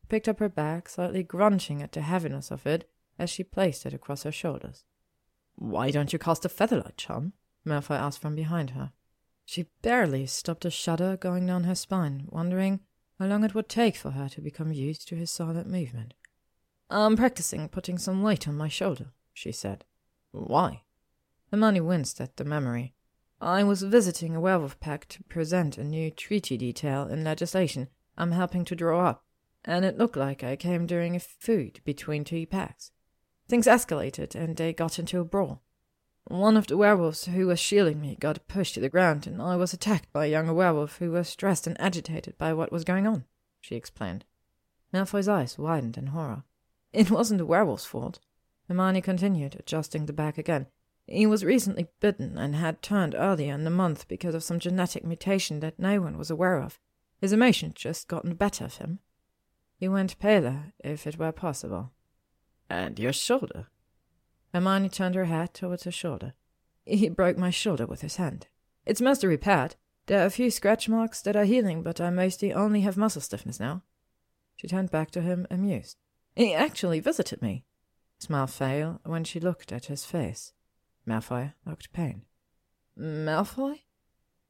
Picked 0.08 0.28
up 0.28 0.38
her 0.38 0.48
bag, 0.48 0.88
slightly 0.88 1.22
grunting 1.22 1.82
at 1.82 1.92
the 1.92 2.02
heaviness 2.02 2.50
of 2.50 2.66
it 2.66 2.88
as 3.18 3.28
she 3.30 3.42
placed 3.42 3.84
it 3.84 3.94
across 3.94 4.22
her 4.22 4.32
shoulders. 4.32 4.84
Why 5.56 5.90
don't 5.90 6.12
you 6.12 6.18
cast 6.18 6.44
a 6.44 6.48
featherlight 6.48 6.96
charm? 6.96 7.32
Malfoy 7.64 7.96
asked 7.96 8.20
from 8.20 8.34
behind 8.34 8.70
her. 8.70 8.92
She 9.44 9.66
barely 9.82 10.26
stopped 10.26 10.64
a 10.64 10.70
shudder 10.70 11.16
going 11.16 11.46
down 11.46 11.64
her 11.64 11.74
spine, 11.74 12.24
wondering 12.28 12.80
how 13.18 13.26
long 13.26 13.44
it 13.44 13.54
would 13.54 13.68
take 13.68 13.96
for 13.96 14.12
her 14.12 14.28
to 14.30 14.40
become 14.40 14.72
used 14.72 15.06
to 15.08 15.16
his 15.16 15.30
silent 15.30 15.68
movement. 15.68 16.14
I'm 16.90 17.16
practicing 17.16 17.68
putting 17.68 17.98
some 17.98 18.22
weight 18.22 18.48
on 18.48 18.56
my 18.56 18.68
shoulder, 18.68 19.12
she 19.32 19.52
said. 19.52 19.84
Why? 20.32 20.82
Hermione 21.50 21.80
winced 21.80 22.20
at 22.20 22.36
the 22.36 22.44
memory. 22.44 22.94
I 23.40 23.62
was 23.62 23.82
visiting 23.82 24.34
a 24.34 24.40
werewolf 24.40 24.80
pack 24.80 25.06
to 25.08 25.22
present 25.24 25.78
a 25.78 25.84
new 25.84 26.10
treaty 26.10 26.56
detail 26.56 27.06
in 27.06 27.24
legislation 27.24 27.88
I'm 28.16 28.32
helping 28.32 28.64
to 28.66 28.76
draw 28.76 29.06
up, 29.08 29.24
and 29.64 29.84
it 29.84 29.98
looked 29.98 30.16
like 30.16 30.42
I 30.44 30.56
came 30.56 30.86
during 30.86 31.16
a 31.16 31.20
feud 31.20 31.80
between 31.84 32.24
two 32.24 32.46
packs. 32.46 32.92
Things 33.48 33.66
escalated, 33.66 34.34
and 34.34 34.56
they 34.56 34.72
got 34.72 34.98
into 34.98 35.20
a 35.20 35.24
brawl. 35.24 35.62
One 36.26 36.56
of 36.56 36.66
the 36.66 36.78
werewolves 36.78 37.26
who 37.26 37.46
was 37.46 37.60
shielding 37.60 38.00
me 38.00 38.16
got 38.18 38.48
pushed 38.48 38.74
to 38.74 38.80
the 38.80 38.88
ground, 38.88 39.26
and 39.26 39.42
I 39.42 39.56
was 39.56 39.74
attacked 39.74 40.10
by 40.12 40.24
a 40.24 40.30
younger 40.30 40.54
werewolf 40.54 40.96
who 40.96 41.10
was 41.10 41.28
stressed 41.28 41.66
and 41.66 41.78
agitated 41.78 42.38
by 42.38 42.54
what 42.54 42.72
was 42.72 42.84
going 42.84 43.06
on, 43.06 43.26
she 43.60 43.76
explained. 43.76 44.24
Malfoy's 44.92 45.28
eyes 45.28 45.58
widened 45.58 45.98
in 45.98 46.08
horror. 46.08 46.44
It 46.92 47.10
wasn't 47.10 47.38
the 47.38 47.46
werewolf's 47.46 47.84
fault. 47.84 48.20
Hermione 48.68 49.02
continued, 49.02 49.56
adjusting 49.58 50.06
the 50.06 50.14
bag 50.14 50.38
again. 50.38 50.66
He 51.06 51.26
was 51.26 51.44
recently 51.44 51.88
bitten 52.00 52.38
and 52.38 52.54
had 52.54 52.80
turned 52.80 53.14
earlier 53.14 53.52
in 53.52 53.64
the 53.64 53.70
month 53.70 54.08
because 54.08 54.34
of 54.34 54.42
some 54.42 54.58
genetic 54.58 55.04
mutation 55.04 55.60
that 55.60 55.78
no 55.78 56.00
one 56.00 56.16
was 56.16 56.30
aware 56.30 56.62
of. 56.62 56.78
His 57.20 57.32
emotions 57.32 57.74
just 57.74 58.08
gotten 58.08 58.30
the 58.30 58.36
better 58.36 58.64
of 58.64 58.76
him. 58.76 59.00
He 59.76 59.88
went 59.88 60.18
paler, 60.18 60.72
if 60.82 61.06
it 61.06 61.18
were 61.18 61.32
possible. 61.32 61.92
And 62.68 62.98
your 62.98 63.12
shoulder? 63.12 63.68
Hermione 64.52 64.88
turned 64.88 65.14
her 65.14 65.26
head 65.26 65.54
towards 65.54 65.84
her 65.84 65.90
shoulder. 65.90 66.34
He 66.84 67.08
broke 67.08 67.38
my 67.38 67.50
shoulder 67.50 67.86
with 67.86 68.02
his 68.02 68.16
hand. 68.16 68.48
It's 68.86 69.00
mostly 69.00 69.28
repaired. 69.28 69.76
There 70.06 70.22
are 70.22 70.26
a 70.26 70.30
few 70.30 70.50
scratch 70.50 70.88
marks 70.88 71.22
that 71.22 71.36
are 71.36 71.44
healing, 71.44 71.82
but 71.82 72.00
I 72.00 72.10
mostly 72.10 72.52
only 72.52 72.82
have 72.82 72.96
muscle 72.96 73.22
stiffness 73.22 73.58
now. 73.58 73.82
She 74.56 74.68
turned 74.68 74.90
back 74.90 75.10
to 75.12 75.22
him, 75.22 75.46
amused. 75.50 75.96
He 76.36 76.54
actually 76.54 77.00
visited 77.00 77.40
me 77.40 77.64
smile 78.24 78.46
failed 78.46 79.00
when 79.04 79.24
she 79.24 79.38
looked 79.38 79.70
at 79.72 79.86
his 79.86 80.04
face. 80.04 80.52
Malfoy 81.06 81.52
looked 81.66 81.92
pain. 81.92 82.22
Malfoy? 82.98 83.80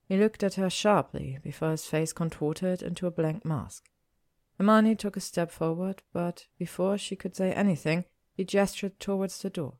He 0.06 0.16
looked 0.16 0.42
at 0.42 0.54
her 0.54 0.70
sharply 0.70 1.38
before 1.42 1.72
his 1.72 1.86
face 1.86 2.12
contorted 2.12 2.82
into 2.82 3.06
a 3.06 3.10
blank 3.10 3.44
mask. 3.44 3.88
Hermione 4.58 4.94
took 4.94 5.16
a 5.16 5.20
step 5.20 5.50
forward, 5.50 6.02
but 6.12 6.46
before 6.58 6.96
she 6.96 7.16
could 7.16 7.34
say 7.34 7.52
anything, 7.52 8.04
he 8.34 8.44
gestured 8.44 8.98
towards 9.00 9.40
the 9.40 9.50
door. 9.50 9.74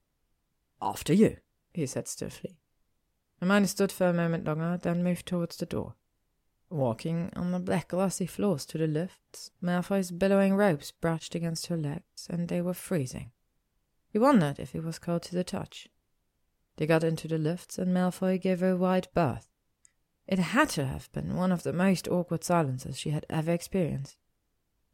After 0.83 1.13
you, 1.13 1.37
he 1.73 1.87
said 1.87 2.09
stiffly. 2.09 2.59
Hermione 3.41 3.67
stood 3.67 3.93
for 3.93 4.09
a 4.09 4.13
moment 4.13 4.45
longer, 4.45 4.79
then 4.81 5.05
moved 5.05 5.27
towards 5.27 5.57
the 5.57 5.67
door. 5.67 5.95
Walking 6.71 7.31
on 7.37 7.53
the 7.53 7.61
black 7.61 7.89
glossy 7.89 8.27
floors 8.27 8.67
to 8.67 8.79
the 8.79 8.87
lifts, 8.87 9.51
Malfoy's 9.63 10.11
billowing 10.11 10.55
robes 10.55 10.91
brushed 10.91 11.35
against 11.35 11.67
her 11.67 11.77
legs, 11.77 12.27
and 12.29 12.49
they 12.49 12.61
were 12.61 12.75
freezing. 12.75 13.31
He 14.09 14.19
wondered 14.19 14.59
if 14.59 14.73
he 14.73 14.81
was 14.81 14.99
cold 14.99 15.23
to 15.23 15.35
the 15.35 15.45
touch. 15.45 15.89
They 16.77 16.87
got 16.87 17.05
into 17.05 17.29
the 17.29 17.39
lifts, 17.39 17.79
and 17.79 17.95
Malfoy 17.95 18.41
gave 18.41 18.61
her 18.61 18.71
a 18.71 18.77
wide 18.77 19.09
berth. 19.15 19.49
It 20.27 20.39
had 20.39 20.71
to 20.71 20.87
have 20.87 21.13
been 21.13 21.37
one 21.37 21.53
of 21.53 21.63
the 21.63 21.73
most 21.73 22.09
awkward 22.09 22.43
silences 22.43 22.99
she 22.99 23.11
had 23.11 23.27
ever 23.29 23.53
experienced. 23.53 24.17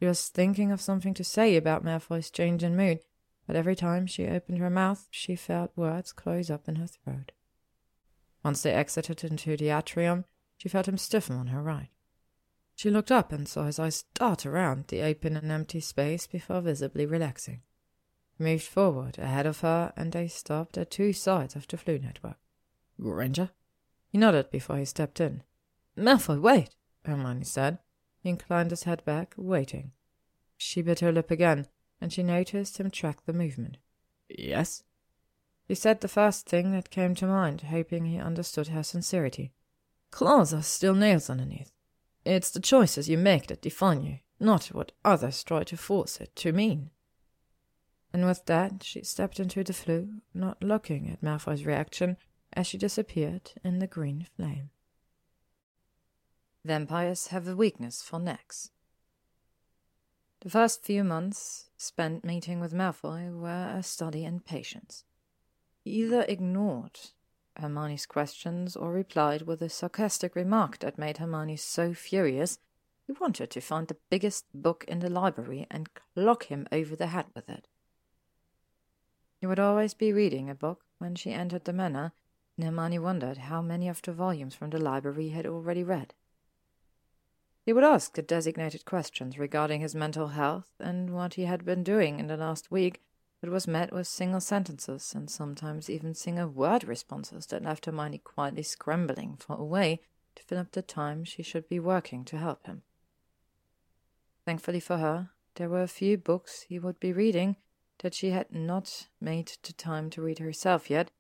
She 0.01 0.07
was 0.07 0.29
thinking 0.29 0.73
of 0.73 0.81
something 0.81 1.15
to 1.15 1.23
say 1.23 1.55
about 1.55 1.85
Malfoy's 1.85 2.29
change 2.29 2.65
in 2.65 2.77
mood, 2.77 2.99
but 3.47 3.55
every 3.55 3.77
time 3.77 4.09
she 4.09 4.27
opened 4.27 4.59
her 4.59 4.69
mouth, 4.69 5.07
she 5.13 5.37
felt 5.37 5.71
words 5.77 6.13
close 6.13 6.51
up 6.51 6.69
in 6.69 6.75
her 6.75 6.89
throat. 6.89 7.31
Once 8.43 8.63
they 8.63 8.73
exited 8.73 9.23
into 9.23 9.57
the 9.57 9.69
atrium, 9.69 10.25
she 10.57 10.69
felt 10.69 10.89
him 10.89 10.99
stiffen 10.99 11.37
on 11.37 11.49
her 11.49 11.63
right. 11.63 11.91
She 12.75 12.91
looked 12.91 13.13
up 13.13 13.31
and 13.31 13.47
saw 13.47 13.67
his 13.67 13.79
eyes 13.79 14.03
dart 14.15 14.45
around 14.45 14.89
the 14.89 15.03
open 15.03 15.37
and 15.37 15.53
empty 15.53 15.81
space 15.81 16.27
before 16.27 16.61
visibly 16.61 17.07
relaxing 17.07 17.63
moved 18.41 18.65
forward 18.65 19.19
ahead 19.19 19.47
of 19.47 19.61
her, 19.61 19.93
and 19.97 20.13
they 20.13 20.27
stopped 20.27 20.79
at 20.79 20.91
two 20.91 21.13
sides 21.13 21.55
of 21.55 21.69
the 21.69 21.77
Floo 21.77 22.03
network. 22.03 22.39
Granger? 23.01 23.51
He 24.09 24.19
nodded 24.19 24.51
before 24.51 24.79
he 24.79 24.85
stepped 24.85 25.21
in. 25.21 25.43
Malfoy, 25.97 26.41
wait, 26.41 26.71
Hermione 27.05 27.45
said. 27.45 27.79
Inclined 28.23 28.71
his 28.71 28.85
head 28.85 29.05
back, 29.05 29.35
waiting. 29.37 29.93
She 30.57 30.83
bit 30.83 31.01
her 31.01 31.13
lip 31.13 31.31
again, 31.31 31.67
and 32.01 32.13
she 32.13 32.23
noticed 32.23 32.79
him 32.79 32.91
track 32.91 33.25
the 33.25 33.33
movement. 33.33 33.79
Yes? 34.29 34.85
He 35.67 35.75
said 35.75 36.01
the 36.01 36.09
first 36.09 36.47
thing 36.47 36.73
that 36.73 36.91
came 36.91 37.15
to 37.17 37.27
mind, 37.27 37.63
hoping 37.63 38.05
he 38.05 38.19
understood 38.19 38.69
her 38.69 38.83
sincerity. 38.83 39.53
Claws 40.11 40.53
are 40.53 40.63
still 40.63 40.95
nails 40.95 41.31
underneath. 41.31 41.73
It's 42.25 42.51
the 42.51 42.61
choices 42.61 43.09
you 43.09 43.17
make 43.17 43.47
that 43.47 43.63
define 43.63 44.03
you, 44.03 44.19
not 44.39 44.67
what 44.67 44.93
others 45.05 45.43
try 45.43 45.65
to 45.65 45.77
force 45.77 46.21
it 46.21 46.35
to 46.37 46.53
mean 46.53 46.91
and 48.13 48.27
with 48.27 48.45
that 48.47 48.83
she 48.83 49.03
stepped 49.03 49.39
into 49.39 49.63
the 49.63 49.73
Floo, 49.73 50.21
not 50.35 50.63
looking 50.63 51.09
at 51.11 51.23
Malfoy's 51.23 51.65
reaction 51.65 52.17
as 52.53 52.67
she 52.67 52.79
disappeared 52.79 53.53
in 53.63 53.79
the 53.79 53.87
green 53.87 54.27
flame. 54.37 54.71
Vampires 56.65 57.29
have 57.29 57.49
a 57.49 57.57
weakness 57.57 58.03
for 58.03 58.19
necks. 58.19 58.71
The 60.41 60.51
first 60.51 60.85
few 60.85 61.05
months 61.05 61.71
spent 61.77 62.25
meeting 62.25 62.61
with 62.61 62.75
Malfoy 62.75 63.31
were 63.31 63.73
a 63.75 63.83
study 63.83 64.25
in 64.25 64.41
patience. 64.41 65.05
He 65.85 65.91
either 66.03 66.23
ignored 66.29 66.99
Hermione's 67.57 68.07
questions 68.07 68.77
or 68.77 68.93
replied 68.93 69.43
with 69.43 69.63
a 69.63 69.69
sarcastic 69.69 70.35
remark 70.35 70.79
that 70.79 70.99
made 70.99 71.19
Hermione 71.19 71.57
so 71.57 71.95
furious 71.95 72.59
he 73.07 73.13
wanted 73.13 73.51
to 73.51 73.61
find 73.61 73.89
the 73.89 73.97
biggest 74.09 74.45
book 74.55 74.85
in 74.87 75.01
the 75.01 75.11
library 75.11 75.67
and 75.71 75.91
clock 76.15 76.45
him 76.45 76.67
over 76.71 76.95
the 76.95 77.09
head 77.09 77.27
with 77.35 77.49
it. 77.49 77.67
He 79.41 79.47
would 79.47 79.59
always 79.59 79.95
be 79.95 80.13
reading 80.13 80.49
a 80.49 80.55
book 80.55 80.85
when 80.99 81.15
she 81.15 81.33
entered 81.33 81.65
the 81.65 81.73
manor, 81.73 82.13
and 82.57 82.65
Hermione 82.65 82.99
wondered 82.99 83.39
how 83.39 83.63
many 83.63 83.89
of 83.89 84.03
the 84.03 84.13
volumes 84.13 84.55
from 84.55 84.71
the 84.71 84.79
library 84.79 85.25
he 85.25 85.31
had 85.31 85.47
already 85.47 85.83
read. 85.83 86.15
He 87.65 87.73
would 87.73 87.85
ask 87.85 88.15
the 88.15 88.23
designated 88.23 88.85
questions 88.85 89.39
regarding 89.39 89.81
his 89.81 89.95
mental 89.95 90.29
health 90.29 90.69
and 90.79 91.11
what 91.11 91.35
he 91.35 91.45
had 91.45 91.65
been 91.65 91.85
doing 91.85 92.19
in 92.19 92.27
the 92.27 92.37
last 92.37 92.71
week, 92.71 93.03
but 93.41 93.51
was 93.51 93.67
met 93.67 93.93
with 93.93 94.07
single 94.07 94.41
sentences 94.41 95.15
and 95.15 95.31
sometimes 95.31 95.91
even 95.91 96.15
single 96.15 96.49
word 96.49 96.85
responses 96.85 97.47
that 97.47 97.63
left 97.63 97.87
Hermione 97.87 98.19
quietly 98.19 98.63
scrambling 98.63 99.37
for 99.37 99.57
a 99.57 99.65
way 99.65 100.01
to 100.37 100.43
fill 100.43 100.59
up 100.59 100.73
the 100.73 100.83
time 100.83 101.25
she 101.25 101.43
should 101.43 101.69
be 101.69 101.79
working 101.79 102.25
to 102.27 102.39
help 102.39 102.67
him. 102.67 102.83
Thankfully 104.45 104.81
for 104.81 104.99
her, 104.99 105.31
there 105.57 105.69
were 105.69 105.83
a 105.83 105.89
few 105.89 106.17
books 106.17 106.63
he 106.63 106.79
would 106.79 106.99
be 106.99 107.13
reading 107.13 107.57
that 107.99 108.15
she 108.15 108.31
had 108.31 108.53
not 108.53 109.09
made 109.21 109.53
the 109.63 109.73
time 109.75 110.09
to 110.11 110.23
read 110.23 110.39
herself 110.39 110.89
yet, 110.89 111.11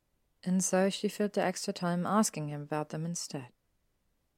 and 0.43 0.65
so 0.65 0.89
she 0.89 1.09
filled 1.09 1.35
the 1.35 1.43
extra 1.43 1.73
time 1.73 2.07
asking 2.07 2.49
him 2.49 2.63
about 2.63 2.89
them 2.89 3.05
instead. 3.05 3.49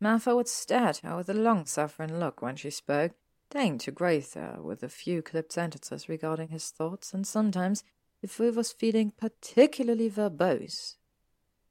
Malfoy 0.02 0.34
would 0.34 0.48
stare 0.48 0.88
at 0.88 0.96
her 0.98 1.16
with 1.16 1.28
a 1.28 1.34
long 1.34 1.64
suffering 1.64 2.18
look 2.18 2.42
when 2.42 2.56
she 2.56 2.70
spoke, 2.70 3.12
deigning 3.50 3.78
to 3.78 3.92
grace 3.92 4.34
her 4.34 4.58
with 4.60 4.82
a 4.82 4.88
few 4.88 5.22
clipped 5.22 5.52
sentences 5.52 6.08
regarding 6.08 6.48
his 6.48 6.70
thoughts, 6.70 7.14
and 7.14 7.24
sometimes, 7.24 7.84
if 8.20 8.36
he 8.36 8.50
was 8.50 8.72
feeling 8.72 9.12
particularly 9.12 10.10
verbose, 10.10 10.96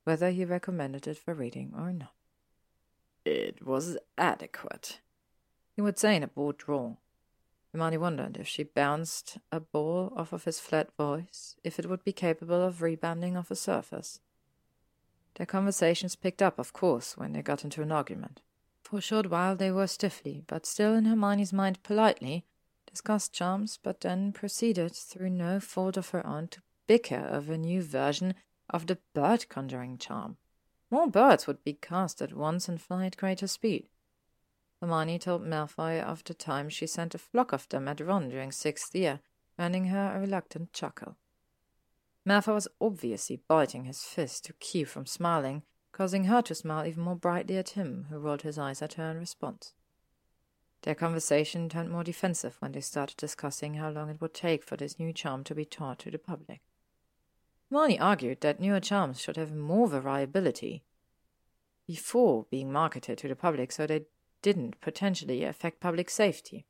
whether 0.05 0.31
he 0.31 0.45
recommended 0.45 1.07
it 1.07 1.17
for 1.17 1.33
reading 1.33 1.73
or 1.75 1.91
not. 1.91 2.13
It 3.25 3.65
was 3.65 3.97
adequate, 4.17 5.01
he 5.75 5.81
would 5.81 5.99
say 5.99 6.15
in 6.15 6.23
a 6.23 6.27
bored 6.27 6.57
drawl. 6.57 7.01
Hermione 7.73 7.97
wondered 7.97 8.37
if 8.37 8.47
she 8.47 8.63
bounced 8.63 9.39
a 9.51 9.59
ball 9.59 10.13
off 10.15 10.31
of 10.31 10.45
his 10.45 10.61
flat 10.61 10.95
voice, 10.95 11.57
if 11.65 11.77
it 11.79 11.89
would 11.89 12.05
be 12.05 12.13
capable 12.13 12.61
of 12.61 12.81
rebounding 12.81 13.35
off 13.35 13.51
a 13.51 13.55
surface. 13.57 14.21
Their 15.35 15.45
conversations 15.45 16.15
picked 16.15 16.41
up, 16.41 16.59
of 16.59 16.73
course, 16.73 17.17
when 17.17 17.33
they 17.33 17.41
got 17.41 17.63
into 17.63 17.81
an 17.81 17.91
argument. 17.91 18.41
For 18.83 18.97
a 18.97 19.01
short 19.01 19.29
while 19.29 19.55
they 19.55 19.71
were 19.71 19.87
stiffly, 19.87 20.43
but 20.47 20.65
still 20.65 20.93
in 20.93 21.05
Hermione's 21.05 21.53
mind 21.53 21.81
politely, 21.83 22.45
discussed 22.85 23.33
charms, 23.33 23.79
but 23.81 24.01
then 24.01 24.33
proceeded, 24.33 24.93
through 24.93 25.29
no 25.29 25.59
fault 25.59 25.97
of 25.97 26.09
her 26.09 26.25
own, 26.27 26.49
to 26.49 26.61
bicker 26.87 27.29
over 27.31 27.53
a 27.53 27.57
new 27.57 27.81
version 27.81 28.33
of 28.69 28.87
the 28.87 28.97
bird 29.13 29.47
conjuring 29.47 29.97
charm. 29.97 30.37
More 30.89 31.07
birds 31.07 31.47
would 31.47 31.63
be 31.63 31.73
cast 31.73 32.21
at 32.21 32.33
once 32.33 32.67
and 32.67 32.81
fly 32.81 33.05
at 33.05 33.15
greater 33.15 33.47
speed. 33.47 33.87
Hermione 34.81 35.19
told 35.19 35.45
Malfoy 35.45 36.01
of 36.01 36.23
the 36.25 36.33
time 36.33 36.67
she 36.67 36.87
sent 36.87 37.15
a 37.15 37.19
flock 37.19 37.53
of 37.53 37.69
them 37.69 37.87
at 37.87 38.01
Ron 38.01 38.29
during 38.29 38.51
sixth 38.51 38.93
year, 38.93 39.21
earning 39.57 39.85
her 39.85 40.13
a 40.13 40.19
reluctant 40.19 40.73
chuckle. 40.73 41.15
Malfoy 42.27 42.53
was 42.53 42.67
obviously 42.79 43.41
biting 43.47 43.85
his 43.85 44.03
fist 44.03 44.45
to 44.45 44.53
keep 44.59 44.87
from 44.87 45.05
smiling, 45.05 45.63
causing 45.91 46.25
her 46.25 46.41
to 46.43 46.53
smile 46.53 46.85
even 46.85 47.03
more 47.03 47.15
brightly 47.15 47.57
at 47.57 47.69
him, 47.69 48.05
who 48.09 48.19
rolled 48.19 48.43
his 48.43 48.57
eyes 48.57 48.81
at 48.81 48.93
her 48.93 49.09
in 49.09 49.17
response. 49.17 49.73
Their 50.83 50.95
conversation 50.95 51.69
turned 51.69 51.91
more 51.91 52.03
defensive 52.03 52.57
when 52.59 52.71
they 52.71 52.81
started 52.81 53.17
discussing 53.17 53.75
how 53.75 53.89
long 53.89 54.09
it 54.09 54.21
would 54.21 54.33
take 54.33 54.63
for 54.63 54.77
this 54.77 54.99
new 54.99 55.13
charm 55.13 55.43
to 55.45 55.55
be 55.55 55.65
taught 55.65 55.99
to 55.99 56.11
the 56.11 56.17
public. 56.17 56.61
Hermione 57.69 57.99
argued 57.99 58.41
that 58.41 58.59
newer 58.59 58.79
charms 58.79 59.19
should 59.19 59.37
have 59.37 59.53
more 59.53 59.87
variability 59.87 60.83
before 61.87 62.45
being 62.49 62.71
marketed 62.71 63.17
to 63.19 63.27
the 63.27 63.35
public 63.35 63.71
so 63.71 63.85
they 63.85 64.05
didn't 64.41 64.79
potentially 64.81 65.43
affect 65.43 65.79
public 65.79 66.09
safety, 66.09 66.65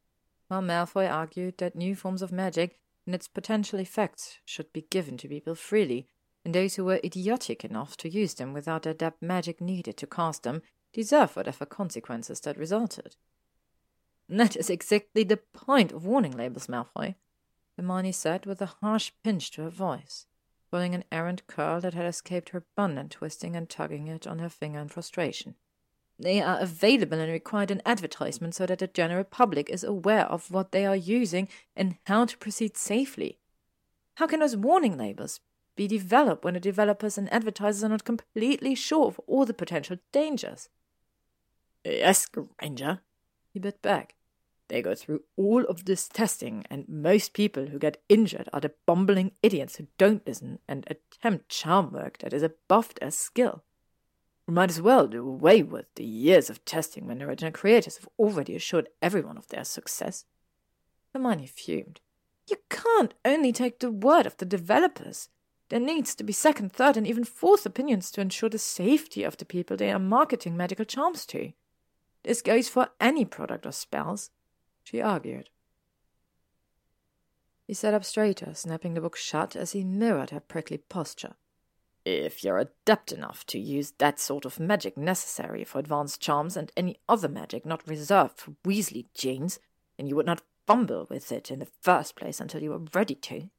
while 0.47 0.61
Malfoy 0.61 1.09
argued 1.09 1.57
that 1.57 1.75
new 1.75 1.95
forms 1.95 2.21
of 2.21 2.31
magic 2.31 2.79
and 3.05 3.15
its 3.15 3.27
potential 3.27 3.79
effects 3.79 4.39
should 4.45 4.71
be 4.73 4.87
given 4.89 5.17
to 5.17 5.27
people 5.27 5.55
freely, 5.55 6.07
and 6.43 6.53
those 6.53 6.75
who 6.75 6.85
were 6.85 6.99
idiotic 7.03 7.63
enough 7.63 7.97
to 7.97 8.09
use 8.09 8.33
them 8.33 8.53
without 8.53 8.83
the 8.83 8.91
adept 8.91 9.21
magic 9.21 9.61
needed 9.61 9.97
to 9.97 10.07
cast 10.07 10.43
them 10.43 10.61
deserve 10.93 11.35
whatever 11.35 11.65
consequences 11.65 12.39
that 12.41 12.57
resulted. 12.57 13.15
That 14.27 14.55
is 14.55 14.69
exactly 14.69 15.23
the 15.23 15.37
point 15.37 15.91
of 15.91 16.05
warning 16.05 16.31
labels, 16.31 16.67
Malfoy, 16.67 17.15
Hermione 17.77 18.11
said 18.11 18.45
with 18.45 18.61
a 18.61 18.77
harsh 18.81 19.11
pinch 19.23 19.51
to 19.51 19.63
her 19.63 19.69
voice, 19.69 20.25
pulling 20.69 20.95
an 20.95 21.03
errant 21.11 21.47
curl 21.47 21.81
that 21.81 21.93
had 21.93 22.05
escaped 22.05 22.49
her 22.49 22.65
bun 22.75 22.97
and 22.97 23.11
twisting 23.11 23.55
and 23.55 23.69
tugging 23.69 24.07
it 24.07 24.27
on 24.27 24.39
her 24.39 24.49
finger 24.49 24.79
in 24.79 24.87
frustration. 24.87 25.55
They 26.19 26.41
are 26.41 26.59
available 26.59 27.19
and 27.19 27.31
required 27.31 27.71
in 27.71 27.81
advertisement 27.85 28.55
so 28.55 28.65
that 28.65 28.79
the 28.79 28.87
general 28.87 29.23
public 29.23 29.69
is 29.69 29.83
aware 29.83 30.25
of 30.25 30.51
what 30.51 30.71
they 30.71 30.85
are 30.85 30.95
using 30.95 31.47
and 31.75 31.97
how 32.05 32.25
to 32.25 32.37
proceed 32.37 32.77
safely. 32.77 33.39
How 34.15 34.27
can 34.27 34.39
those 34.41 34.55
warning 34.55 34.97
labels 34.97 35.39
be 35.75 35.87
developed 35.87 36.43
when 36.43 36.53
the 36.53 36.59
developers 36.59 37.17
and 37.17 37.31
advertisers 37.33 37.83
are 37.83 37.89
not 37.89 38.03
completely 38.03 38.75
sure 38.75 39.07
of 39.07 39.19
all 39.25 39.45
the 39.45 39.53
potential 39.53 39.97
dangers? 40.11 40.69
Yes, 41.83 42.27
Granger, 42.27 42.99
he 43.51 43.59
bit 43.59 43.81
back. 43.81 44.15
They 44.67 44.81
go 44.81 44.95
through 44.95 45.23
all 45.35 45.65
of 45.65 45.83
this 45.83 46.07
testing, 46.07 46.65
and 46.69 46.87
most 46.87 47.33
people 47.33 47.67
who 47.67 47.79
get 47.79 48.01
injured 48.07 48.47
are 48.53 48.61
the 48.61 48.71
bumbling 48.85 49.33
idiots 49.43 49.75
who 49.75 49.87
don't 49.97 50.25
listen 50.25 50.59
and 50.67 50.85
attempt 50.87 51.49
charm 51.49 51.91
work 51.91 52.19
that 52.19 52.31
is 52.31 52.43
above 52.43 52.93
their 52.95 53.11
skill. 53.11 53.63
We 54.47 54.53
might 54.53 54.69
as 54.69 54.81
well 54.81 55.07
do 55.07 55.27
away 55.27 55.63
with 55.63 55.85
the 55.95 56.03
years 56.03 56.49
of 56.49 56.65
testing 56.65 57.07
when 57.07 57.19
the 57.19 57.25
original 57.25 57.51
creators 57.51 57.97
have 57.97 58.09
already 58.17 58.55
assured 58.55 58.89
everyone 59.01 59.37
of 59.37 59.47
their 59.47 59.63
success. 59.63 60.25
Hermione 61.13 61.47
fumed. 61.47 61.99
You 62.49 62.57
can't 62.69 63.13
only 63.23 63.51
take 63.51 63.79
the 63.79 63.91
word 63.91 64.25
of 64.25 64.37
the 64.37 64.45
developers. 64.45 65.29
There 65.69 65.79
needs 65.79 66.15
to 66.15 66.23
be 66.23 66.33
second, 66.33 66.73
third, 66.73 66.97
and 66.97 67.07
even 67.07 67.23
fourth 67.23 67.65
opinions 67.65 68.11
to 68.11 68.21
ensure 68.21 68.49
the 68.49 68.57
safety 68.57 69.23
of 69.23 69.37
the 69.37 69.45
people 69.45 69.77
they 69.77 69.91
are 69.91 69.99
marketing 69.99 70.57
magical 70.57 70.85
charms 70.85 71.25
to. 71.27 71.53
This 72.23 72.41
goes 72.41 72.67
for 72.67 72.89
any 72.99 73.25
product 73.25 73.65
or 73.65 73.71
spells, 73.71 74.31
she 74.83 75.01
argued. 75.01 75.49
He 77.65 77.73
sat 77.73 77.93
up 77.93 78.03
straighter, 78.03 78.53
snapping 78.53 78.95
the 78.95 79.01
book 79.01 79.15
shut 79.15 79.55
as 79.55 79.71
he 79.71 79.85
mirrored 79.85 80.31
her 80.31 80.41
prickly 80.41 80.77
posture. 80.77 81.35
If 82.03 82.43
you're 82.43 82.57
adept 82.57 83.11
enough 83.11 83.45
to 83.47 83.59
use 83.59 83.91
that 83.99 84.19
sort 84.19 84.45
of 84.45 84.59
magic 84.59 84.97
necessary 84.97 85.63
for 85.63 85.79
advanced 85.79 86.19
charms 86.19 86.57
and 86.57 86.71
any 86.75 86.99
other 87.07 87.29
magic 87.29 87.65
not 87.65 87.87
reserved 87.87 88.39
for 88.39 88.55
Weasley 88.65 89.05
genes, 89.13 89.59
then 89.97 90.07
you 90.07 90.15
would 90.15 90.25
not 90.25 90.41
fumble 90.65 91.05
with 91.09 91.31
it 91.31 91.51
in 91.51 91.59
the 91.59 91.67
first 91.81 92.15
place 92.15 92.39
until 92.39 92.63
you 92.63 92.71
were 92.71 92.85
ready 92.93 93.15
to. 93.15 93.49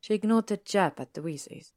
She 0.00 0.14
ignored 0.14 0.48
the 0.48 0.56
jab 0.56 0.98
at 0.98 1.14
the 1.14 1.20
Weasleys. 1.20 1.72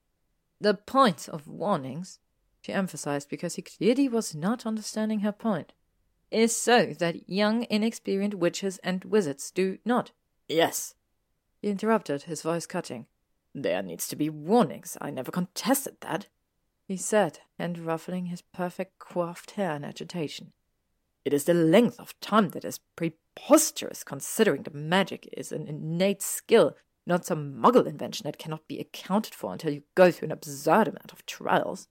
The 0.59 0.73
point 0.73 1.27
of 1.29 1.47
warnings, 1.47 2.19
she 2.61 2.73
emphasized 2.73 3.29
because 3.29 3.55
he 3.55 3.61
clearly 3.61 4.07
was 4.07 4.35
not 4.35 4.65
understanding 4.65 5.19
her 5.19 5.31
point, 5.31 5.73
is 6.31 6.55
so 6.55 6.93
that 6.99 7.29
young, 7.29 7.65
inexperienced 7.69 8.37
witches 8.37 8.77
and 8.83 9.03
wizards 9.05 9.51
do 9.51 9.77
not. 9.85 10.11
Yes, 10.47 10.95
he 11.61 11.69
interrupted, 11.69 12.23
his 12.23 12.41
voice 12.41 12.65
cutting. 12.65 13.05
There 13.53 13.81
needs 13.83 14.07
to 14.07 14.15
be 14.15 14.29
warnings. 14.29 14.97
I 15.01 15.09
never 15.09 15.31
contested 15.31 15.97
that, 16.01 16.27
he 16.87 16.95
said, 16.95 17.39
and 17.59 17.79
ruffling 17.79 18.27
his 18.27 18.41
perfect 18.41 18.97
coiffed 18.97 19.51
hair 19.51 19.75
in 19.75 19.83
agitation. 19.83 20.53
It 21.25 21.33
is 21.33 21.43
the 21.43 21.53
length 21.53 21.99
of 21.99 22.19
time 22.21 22.49
that 22.49 22.65
is 22.65 22.79
preposterous, 22.95 24.03
considering 24.03 24.63
the 24.63 24.71
magic 24.71 25.29
is 25.33 25.51
an 25.51 25.67
innate 25.67 26.21
skill, 26.21 26.75
not 27.05 27.25
some 27.25 27.53
muggle 27.55 27.85
invention 27.85 28.23
that 28.23 28.39
cannot 28.39 28.67
be 28.67 28.79
accounted 28.79 29.35
for 29.35 29.51
until 29.51 29.73
you 29.73 29.83
go 29.95 30.11
through 30.11 30.27
an 30.27 30.31
absurd 30.31 30.87
amount 30.87 31.11
of 31.11 31.25
trials. 31.25 31.89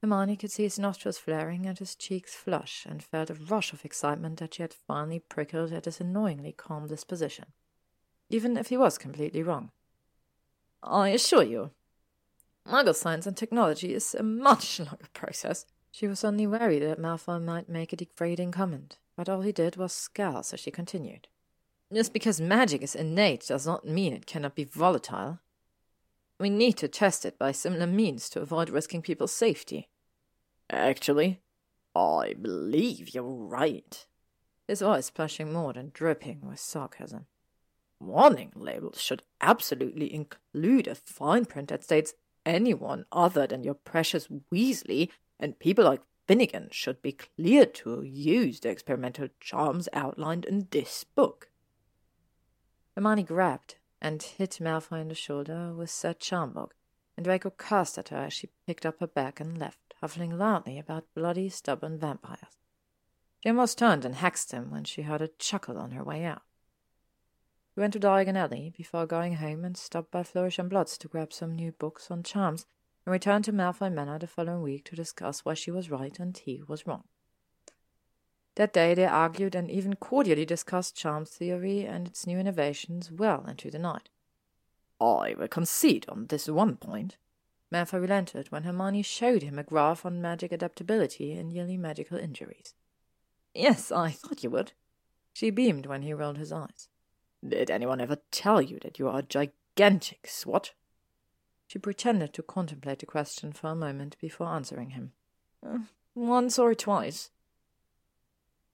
Hermione 0.00 0.36
could 0.36 0.50
see 0.50 0.64
his 0.64 0.78
nostrils 0.78 1.18
flaring 1.18 1.66
and 1.66 1.78
his 1.78 1.94
cheeks 1.94 2.34
flush, 2.34 2.86
and 2.88 3.02
felt 3.02 3.30
a 3.30 3.34
rush 3.34 3.72
of 3.72 3.84
excitement 3.84 4.40
that 4.40 4.54
she 4.54 4.62
had 4.62 4.74
finally 4.74 5.20
prickled 5.20 5.72
at 5.72 5.84
his 5.84 6.00
annoyingly 6.00 6.52
calm 6.52 6.88
disposition 6.88 7.52
even 8.32 8.56
if 8.56 8.68
he 8.68 8.76
was 8.76 8.98
completely 8.98 9.42
wrong. 9.42 9.70
I 10.82 11.10
assure 11.10 11.42
you, 11.42 11.70
Muggle 12.66 12.94
science 12.94 13.26
and 13.26 13.36
technology 13.36 13.92
is 13.92 14.14
a 14.14 14.22
much 14.22 14.78
longer 14.78 15.08
process. 15.12 15.66
She 15.90 16.06
was 16.06 16.24
only 16.24 16.46
wary 16.46 16.78
that 16.78 16.98
Malfoy 16.98 17.42
might 17.42 17.68
make 17.68 17.92
a 17.92 17.96
degrading 17.96 18.52
comment, 18.52 18.98
but 19.16 19.28
all 19.28 19.42
he 19.42 19.52
did 19.52 19.76
was 19.76 19.92
scowl 19.92 20.38
as 20.38 20.54
she 20.58 20.70
continued. 20.70 21.28
Just 21.92 22.14
because 22.14 22.40
magic 22.40 22.82
is 22.82 22.94
innate 22.94 23.46
does 23.48 23.66
not 23.66 23.86
mean 23.86 24.14
it 24.14 24.26
cannot 24.26 24.54
be 24.54 24.64
volatile. 24.64 25.40
We 26.40 26.48
need 26.48 26.78
to 26.78 26.88
test 26.88 27.26
it 27.26 27.38
by 27.38 27.52
similar 27.52 27.86
means 27.86 28.30
to 28.30 28.40
avoid 28.40 28.70
risking 28.70 29.02
people's 29.02 29.34
safety. 29.34 29.90
Actually, 30.70 31.42
I 31.94 32.34
believe 32.40 33.14
you're 33.14 33.24
right. 33.24 34.06
His 34.66 34.80
voice 34.80 35.06
splashing 35.06 35.52
more 35.52 35.74
than 35.74 35.90
dripping 35.92 36.40
with 36.48 36.58
sarcasm 36.58 37.26
warning 38.02 38.52
labels 38.54 39.00
should 39.00 39.22
absolutely 39.40 40.12
include 40.12 40.86
a 40.86 40.94
fine 40.94 41.44
print 41.44 41.68
that 41.68 41.84
states 41.84 42.14
anyone 42.44 43.04
other 43.12 43.46
than 43.46 43.64
your 43.64 43.74
precious 43.74 44.28
Weasley 44.52 45.08
and 45.38 45.58
people 45.58 45.84
like 45.84 46.02
Finnigan 46.26 46.68
should 46.70 47.02
be 47.02 47.12
cleared 47.12 47.74
to 47.74 48.02
use 48.02 48.60
the 48.60 48.68
experimental 48.68 49.28
charms 49.40 49.88
outlined 49.92 50.44
in 50.44 50.68
this 50.70 51.04
book. 51.04 51.48
Hermione 52.94 53.22
grabbed 53.22 53.76
and 54.00 54.22
hit 54.22 54.58
Malfoy 54.60 55.00
in 55.00 55.08
the 55.08 55.14
shoulder 55.14 55.72
with 55.72 55.90
said 55.90 56.20
charm 56.20 56.52
book, 56.52 56.74
and 57.16 57.24
Draco 57.24 57.50
cursed 57.50 57.98
at 57.98 58.08
her 58.10 58.18
as 58.18 58.32
she 58.32 58.50
picked 58.66 58.86
up 58.86 59.00
her 59.00 59.06
bag 59.06 59.40
and 59.40 59.58
left, 59.58 59.94
huffing 60.00 60.36
loudly 60.38 60.78
about 60.78 61.04
bloody, 61.14 61.48
stubborn 61.48 61.98
vampires. 61.98 62.58
She 63.42 63.48
almost 63.48 63.78
turned 63.78 64.04
and 64.04 64.16
hexed 64.16 64.52
him 64.52 64.70
when 64.70 64.84
she 64.84 65.02
heard 65.02 65.22
a 65.22 65.28
chuckle 65.28 65.78
on 65.78 65.92
her 65.92 66.04
way 66.04 66.24
out. 66.24 66.42
We 67.74 67.80
went 67.80 67.94
to 67.94 68.00
Diagon 68.00 68.36
Alley 68.36 68.70
before 68.76 69.06
going 69.06 69.36
home 69.36 69.64
and 69.64 69.76
stopped 69.76 70.10
by 70.10 70.24
Flourish 70.24 70.58
and 70.58 70.68
Blotts 70.68 70.98
to 70.98 71.08
grab 71.08 71.32
some 71.32 71.54
new 71.54 71.72
books 71.72 72.10
on 72.10 72.22
charms 72.22 72.66
and 73.06 73.12
returned 73.12 73.46
to 73.46 73.52
Malfoy 73.52 73.90
Manor 73.90 74.18
the 74.18 74.26
following 74.26 74.60
week 74.60 74.84
to 74.84 74.96
discuss 74.96 75.44
why 75.44 75.54
she 75.54 75.70
was 75.70 75.90
right 75.90 76.18
and 76.18 76.36
he 76.36 76.62
was 76.68 76.86
wrong. 76.86 77.04
That 78.56 78.74
day 78.74 78.92
they 78.92 79.06
argued 79.06 79.54
and 79.54 79.70
even 79.70 79.96
cordially 79.96 80.44
discussed 80.44 80.94
charms 80.94 81.30
theory 81.30 81.86
and 81.86 82.06
its 82.06 82.26
new 82.26 82.38
innovations 82.38 83.10
well 83.10 83.46
into 83.46 83.70
the 83.70 83.78
night. 83.78 84.10
I 85.00 85.34
will 85.38 85.48
concede 85.48 86.04
on 86.08 86.26
this 86.26 86.48
one 86.48 86.76
point. 86.76 87.16
Malfoy 87.72 88.02
relented 88.02 88.52
when 88.52 88.64
Hermione 88.64 89.00
showed 89.00 89.42
him 89.42 89.58
a 89.58 89.62
graph 89.62 90.04
on 90.04 90.20
magic 90.20 90.52
adaptability 90.52 91.32
and 91.32 91.50
yearly 91.50 91.78
magical 91.78 92.18
injuries. 92.18 92.74
Yes, 93.54 93.90
I 93.90 94.10
thought 94.10 94.44
you 94.44 94.50
would. 94.50 94.72
She 95.32 95.48
beamed 95.48 95.86
when 95.86 96.02
he 96.02 96.12
rolled 96.12 96.36
his 96.36 96.52
eyes. 96.52 96.90
Did 97.46 97.70
anyone 97.70 98.00
ever 98.00 98.18
tell 98.30 98.62
you 98.62 98.78
that 98.80 98.98
you 98.98 99.08
are 99.08 99.22
gigantic 99.22 100.26
swot? 100.28 100.74
She 101.66 101.78
pretended 101.78 102.32
to 102.34 102.42
contemplate 102.42 103.00
the 103.00 103.06
question 103.06 103.52
for 103.52 103.68
a 103.68 103.74
moment 103.74 104.16
before 104.20 104.46
answering 104.46 104.90
him. 104.90 105.12
Uh, 105.66 105.78
once 106.14 106.58
or 106.58 106.74
twice. 106.74 107.30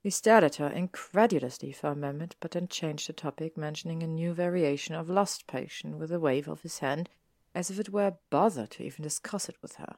He 0.00 0.10
stared 0.10 0.44
at 0.44 0.56
her 0.56 0.68
incredulously 0.68 1.72
for 1.72 1.88
a 1.88 1.96
moment, 1.96 2.36
but 2.40 2.52
then 2.52 2.68
changed 2.68 3.08
the 3.08 3.12
topic, 3.12 3.56
mentioning 3.56 4.02
a 4.02 4.06
new 4.06 4.32
variation 4.32 4.94
of 4.94 5.08
lust 5.08 5.46
potion 5.46 5.98
with 5.98 6.12
a 6.12 6.20
wave 6.20 6.48
of 6.48 6.62
his 6.62 6.78
hand, 6.78 7.08
as 7.54 7.70
if 7.70 7.78
it 7.78 7.90
were 7.90 8.06
a 8.06 8.18
bother 8.30 8.66
to 8.66 8.82
even 8.82 9.02
discuss 9.02 9.48
it 9.48 9.56
with 9.62 9.76
her. 9.76 9.96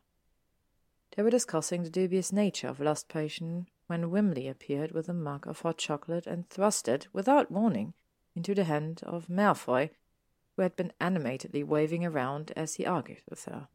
They 1.17 1.23
were 1.23 1.31
discussing 1.31 1.83
the 1.83 1.91
dubious 1.91 2.33
nature 2.33 2.69
of 2.69 2.81
lust 2.81 3.09
potion 3.09 3.69
when 3.89 4.11
Wimley 4.11 4.49
appeared 4.49 4.93
with 4.93 5.09
a 5.09 5.15
mug 5.15 5.47
of 5.47 5.61
hot 5.61 5.79
chocolate 5.79 6.27
and 6.27 6.49
thrust 6.49 6.89
it, 6.89 7.09
without 7.13 7.51
warning, 7.51 7.95
into 8.35 8.55
the 8.55 8.65
hand 8.65 9.01
of 9.05 9.29
Malfoy, 9.29 9.91
who 10.57 10.63
had 10.63 10.77
been 10.77 10.93
animatedly 11.01 11.63
waving 11.63 12.05
around 12.05 12.53
as 12.57 12.75
he 12.75 12.87
argued 12.87 13.23
with 13.29 13.45
her. 13.45 13.69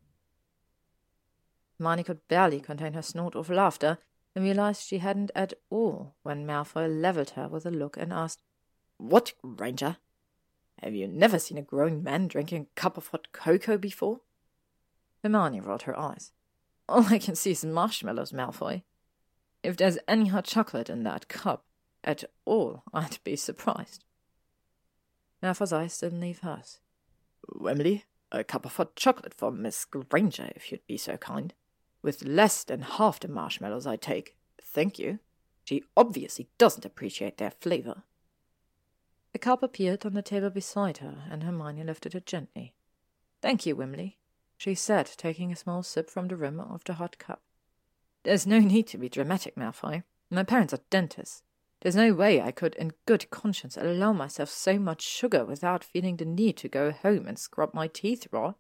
Hermione 1.77 2.03
could 2.03 2.27
barely 2.27 2.59
contain 2.59 2.93
her 2.93 3.01
snort 3.01 3.35
of 3.35 3.49
laughter 3.49 3.97
and 4.33 4.43
realized 4.43 4.83
she 4.83 4.99
hadn't 4.99 5.31
at 5.35 5.53
all 5.69 6.15
when 6.23 6.45
Malfoy 6.45 6.87
levelled 6.87 7.31
her 7.31 7.47
with 7.47 7.65
a 7.65 7.71
look 7.71 7.97
and 7.97 8.13
asked, 8.13 8.41
What, 8.97 9.33
Granger? 9.41 9.97
Have 10.81 10.93
you 10.93 11.07
never 11.07 11.39
seen 11.39 11.57
a 11.57 11.61
grown 11.61 12.03
man 12.03 12.27
drinking 12.27 12.61
a 12.61 12.79
cup 12.79 12.97
of 12.97 13.07
hot 13.07 13.31
cocoa 13.31 13.77
before? 13.77 14.21
Hermione 15.23 15.61
rolled 15.61 15.83
her 15.83 15.97
eyes. 15.97 16.31
All 16.87 17.05
I 17.05 17.17
can 17.17 17.35
see 17.35 17.51
is 17.51 17.65
marshmallows, 17.65 18.31
Malfoy. 18.31 18.83
If 19.63 19.77
there's 19.77 19.97
any 20.07 20.27
hot 20.27 20.45
chocolate 20.45 20.89
in 20.89 21.03
that 21.03 21.27
cup 21.27 21.65
at 22.03 22.23
all, 22.45 22.83
I'd 22.93 23.17
be 23.23 23.35
surprised. 23.35 24.04
Malfoy's 25.45 25.71
eyes 25.71 25.97
didn't 25.99 26.21
leave 26.21 26.39
hers. 26.39 26.79
Wimley, 27.53 28.03
a 28.31 28.43
cup 28.43 28.65
of 28.65 28.75
hot 28.75 28.95
chocolate 28.95 29.33
for 29.33 29.51
Miss 29.51 29.85
Granger, 29.85 30.51
if 30.55 30.71
you'd 30.71 30.87
be 30.87 30.97
so 30.97 31.17
kind. 31.17 31.53
With 32.01 32.23
less 32.23 32.63
than 32.63 32.81
half 32.81 33.19
the 33.19 33.27
marshmallows 33.27 33.85
I 33.85 33.95
take. 33.95 34.35
Thank 34.59 34.97
you. 34.97 35.19
She 35.63 35.83
obviously 35.95 36.49
doesn't 36.57 36.85
appreciate 36.85 37.37
their 37.37 37.51
flavor. 37.51 38.03
A 39.35 39.37
cup 39.37 39.61
appeared 39.61 40.05
on 40.05 40.13
the 40.15 40.21
table 40.23 40.49
beside 40.49 40.97
her, 40.97 41.25
and 41.29 41.43
Hermione 41.43 41.83
lifted 41.83 42.15
it 42.15 42.25
gently. 42.25 42.73
Thank 43.41 43.65
you, 43.65 43.75
Wimley, 43.75 44.15
she 44.57 44.73
said, 44.73 45.11
taking 45.17 45.51
a 45.51 45.55
small 45.55 45.83
sip 45.83 46.09
from 46.09 46.27
the 46.27 46.35
rim 46.35 46.59
of 46.59 46.83
the 46.85 46.93
hot 46.93 47.19
cup. 47.19 47.41
There's 48.23 48.47
no 48.47 48.59
need 48.59 48.87
to 48.87 48.97
be 48.97 49.09
dramatic, 49.09 49.55
Malfoy. 49.55 50.03
My 50.31 50.43
parents 50.43 50.73
are 50.73 50.79
dentists. 50.89 51.43
There's 51.86 51.95
no 51.95 52.15
way 52.15 52.41
I 52.41 52.49
could, 52.49 52.73
in 52.77 52.93
good 53.05 53.29
conscience, 53.29 53.77
allow 53.77 54.11
myself 54.11 54.49
so 54.49 54.79
much 54.79 55.03
sugar 55.03 55.45
without 55.45 55.83
feeling 55.83 56.17
the 56.17 56.25
need 56.25 56.57
to 56.57 56.67
go 56.67 56.89
home 56.89 57.27
and 57.27 57.38
scrub 57.38 57.75
my 57.75 57.86
teeth 57.88 58.27
raw. 58.31 58.55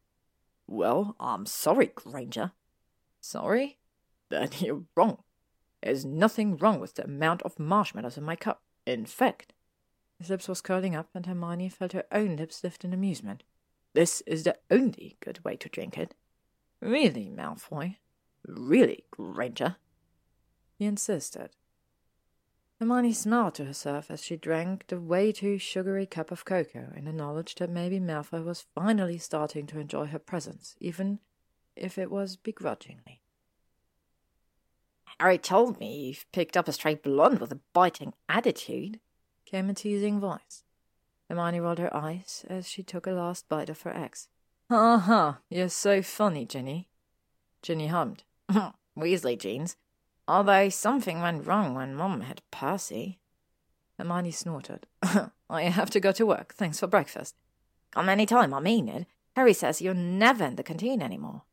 Well, 0.67 1.15
I'm 1.19 1.47
sorry, 1.47 1.87
Granger. 1.87 2.51
Sorry? 3.21 3.79
Then 4.29 4.49
you're 4.59 4.83
wrong. 4.95 5.23
There's 5.81 6.05
nothing 6.05 6.55
wrong 6.57 6.79
with 6.79 6.93
the 6.93 7.05
amount 7.05 7.41
of 7.41 7.57
marshmallows 7.57 8.15
in 8.15 8.23
my 8.23 8.35
cup. 8.35 8.61
In 8.85 9.07
fact, 9.07 9.53
his 10.19 10.29
lips 10.29 10.47
was 10.47 10.61
curling 10.61 10.95
up, 10.95 11.09
and 11.15 11.25
Hermione 11.25 11.69
felt 11.69 11.93
her 11.93 12.05
own 12.11 12.35
lips 12.35 12.63
lift 12.63 12.85
in 12.85 12.93
amusement. 12.93 13.41
This 13.95 14.21
is 14.27 14.43
the 14.43 14.57
only 14.69 15.17
good 15.19 15.43
way 15.43 15.55
to 15.55 15.69
drink 15.69 15.97
it. 15.97 16.13
Really, 16.79 17.31
Malfoy? 17.35 17.95
Really, 18.47 19.05
Granger? 19.09 19.77
He 20.77 20.85
insisted. 20.85 21.55
Hermione 22.79 23.13
smiled 23.13 23.55
to 23.55 23.65
herself 23.65 24.11
as 24.11 24.21
she 24.23 24.35
drank 24.35 24.87
the 24.87 24.99
way 24.99 25.31
too 25.31 25.57
sugary 25.57 26.05
cup 26.05 26.29
of 26.29 26.43
cocoa 26.43 26.91
in 26.95 27.05
the 27.05 27.13
knowledge 27.13 27.55
that 27.55 27.69
maybe 27.69 27.99
Malfoy 27.99 28.43
was 28.43 28.65
finally 28.75 29.17
starting 29.17 29.65
to 29.67 29.79
enjoy 29.79 30.07
her 30.07 30.19
presence, 30.19 30.75
even 30.79 31.19
if 31.75 31.97
it 31.97 32.11
was 32.11 32.35
begrudgingly. 32.35 33.21
Harry 35.19 35.37
told 35.37 35.79
me 35.79 36.07
you've 36.07 36.29
picked 36.33 36.57
up 36.57 36.67
a 36.67 36.73
stray 36.73 36.95
blonde 36.95 37.39
with 37.39 37.53
a 37.53 37.59
biting 37.71 38.13
attitude, 38.27 38.99
came 39.45 39.69
a 39.69 39.73
teasing 39.73 40.19
voice. 40.19 40.63
Hermione 41.29 41.61
rolled 41.61 41.79
her 41.79 41.95
eyes 41.95 42.45
as 42.49 42.67
she 42.67 42.83
took 42.83 43.07
a 43.07 43.11
last 43.11 43.47
bite 43.47 43.69
of 43.69 43.81
her 43.83 43.95
eggs. 43.95 44.27
Ha 44.69 44.97
ha, 44.97 45.39
you're 45.49 45.69
so 45.69 46.01
funny, 46.01 46.45
Ginny. 46.45 46.89
Ginny 47.61 47.87
hummed. 47.87 48.23
Weasley 48.97 49.39
genes. 49.39 49.77
Although 50.27 50.69
something 50.69 51.21
went 51.21 51.45
wrong 51.45 51.75
when 51.75 51.95
Mum 51.95 52.21
had 52.21 52.41
Percy. 52.51 53.19
Hermione 53.97 54.31
snorted. 54.31 54.87
I 55.49 55.63
have 55.63 55.89
to 55.91 55.99
go 55.99 56.11
to 56.13 56.25
work. 56.25 56.53
Thanks 56.53 56.79
for 56.79 56.87
breakfast. 56.87 57.35
Come 57.91 58.09
any 58.09 58.25
time, 58.25 58.53
I 58.53 58.59
mean 58.59 58.89
it. 58.89 59.07
Harry 59.35 59.53
says 59.53 59.81
you're 59.81 59.93
never 59.93 60.45
in 60.45 60.55
the 60.55 60.63
canteen 60.63 61.01
any 61.01 61.17
more. 61.17 61.43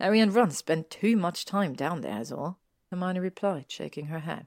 Harry 0.00 0.20
and 0.20 0.34
Ron 0.34 0.50
spend 0.50 0.90
too 0.90 1.16
much 1.16 1.44
time 1.44 1.74
down 1.74 2.00
there, 2.00 2.20
is 2.20 2.32
all, 2.32 2.58
Hermione 2.90 3.20
replied, 3.20 3.66
shaking 3.70 4.06
her 4.06 4.20
head. 4.20 4.46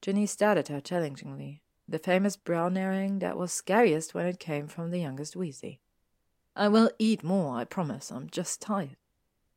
Ginny 0.00 0.26
stared 0.26 0.58
at 0.58 0.68
her 0.68 0.80
challengingly, 0.80 1.62
the 1.86 1.98
famous 1.98 2.36
brow 2.36 2.68
narrowing 2.68 3.18
that 3.18 3.36
was 3.36 3.52
scariest 3.52 4.14
when 4.14 4.26
it 4.26 4.38
came 4.38 4.66
from 4.66 4.90
the 4.90 5.00
youngest 5.00 5.34
Weasley. 5.34 5.78
I 6.56 6.68
will 6.68 6.90
eat 6.98 7.22
more, 7.22 7.56
I 7.56 7.64
promise. 7.64 8.10
I'm 8.10 8.28
just 8.30 8.60
tired, 8.60 8.96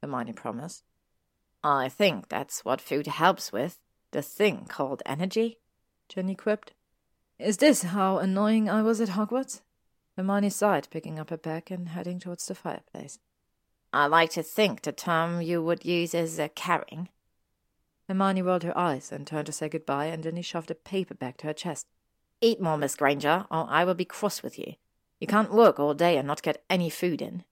Hermione 0.02 0.34
promised. 0.34 0.84
I 1.64 1.89
think 1.89 2.30
that's 2.30 2.66
what 2.66 2.82
food 2.82 3.07
helps 3.07 3.51
with, 3.51 3.80
the 4.12 4.22
thing 4.22 4.66
called 4.68 5.03
energy, 5.05 5.59
Ginny 6.09 6.36
quipped. 6.36 6.74
Is 7.38 7.57
this 7.57 7.84
how 7.84 8.18
annoying 8.18 8.70
I 8.70 8.82
was 8.82 8.99
at 8.99 9.09
Hogwarts? 9.09 9.62
Hermione 10.18 10.49
sighed, 10.49 10.88
picking 10.91 11.20
up 11.20 11.30
her 11.30 11.38
bag 11.38 11.72
and 11.72 11.89
heading 11.89 12.20
towards 12.20 12.45
the 12.45 12.55
fireplace. 12.55 13.20
I 13.93 14.07
like 14.07 14.32
to 14.32 14.43
think 14.43 14.82
the 14.82 14.91
term 14.91 15.41
you 15.41 15.62
would 15.62 15.86
use 15.86 16.14
is 16.14 16.39
a 16.39 16.49
carrying. 16.49 17.09
Hermione 18.07 18.41
rolled 18.41 18.64
her 18.64 18.78
eyes 18.78 19.12
and 19.12 19.26
turned 19.26 19.45
to 19.45 19.51
say 19.51 19.70
goodbye, 19.70 20.07
and 20.07 20.24
Ginny 20.24 20.41
shoved 20.41 20.72
a 20.72 20.76
paper 20.76 21.14
bag 21.14 21.38
to 21.38 21.47
her 21.47 21.53
chest. 21.53 21.88
Eat 22.41 22.59
more, 22.59 22.78
Miss 22.78 22.95
Granger, 22.95 23.45
or 23.51 23.68
I 23.70 23.86
will 23.86 23.93
be 23.93 24.05
cross 24.05 24.41
with 24.41 24.57
you. 24.57 24.74
You 25.20 25.28
can't 25.28 25.53
work 25.53 25.80
all 25.80 25.93
day 25.93 26.18
and 26.18 26.28
not 26.28 26.41
get 26.41 26.64
any 26.70 26.89
food 26.89 27.22
in. 27.22 27.43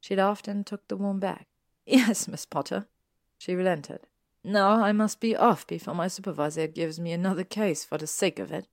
She 0.00 0.16
laughed 0.16 0.48
and 0.48 0.66
took 0.66 0.88
the 0.88 0.96
warm 0.96 1.20
bag. 1.20 1.46
Yes, 1.86 2.28
Miss 2.28 2.46
Potter. 2.46 2.86
She 3.42 3.56
relented. 3.56 4.06
Now 4.44 4.84
I 4.84 4.92
must 4.92 5.18
be 5.18 5.34
off 5.34 5.66
before 5.66 5.96
my 5.96 6.06
supervisor 6.06 6.68
gives 6.68 7.00
me 7.00 7.10
another 7.10 7.42
case 7.42 7.84
for 7.84 7.98
the 7.98 8.06
sake 8.06 8.38
of 8.38 8.52
it. 8.52 8.68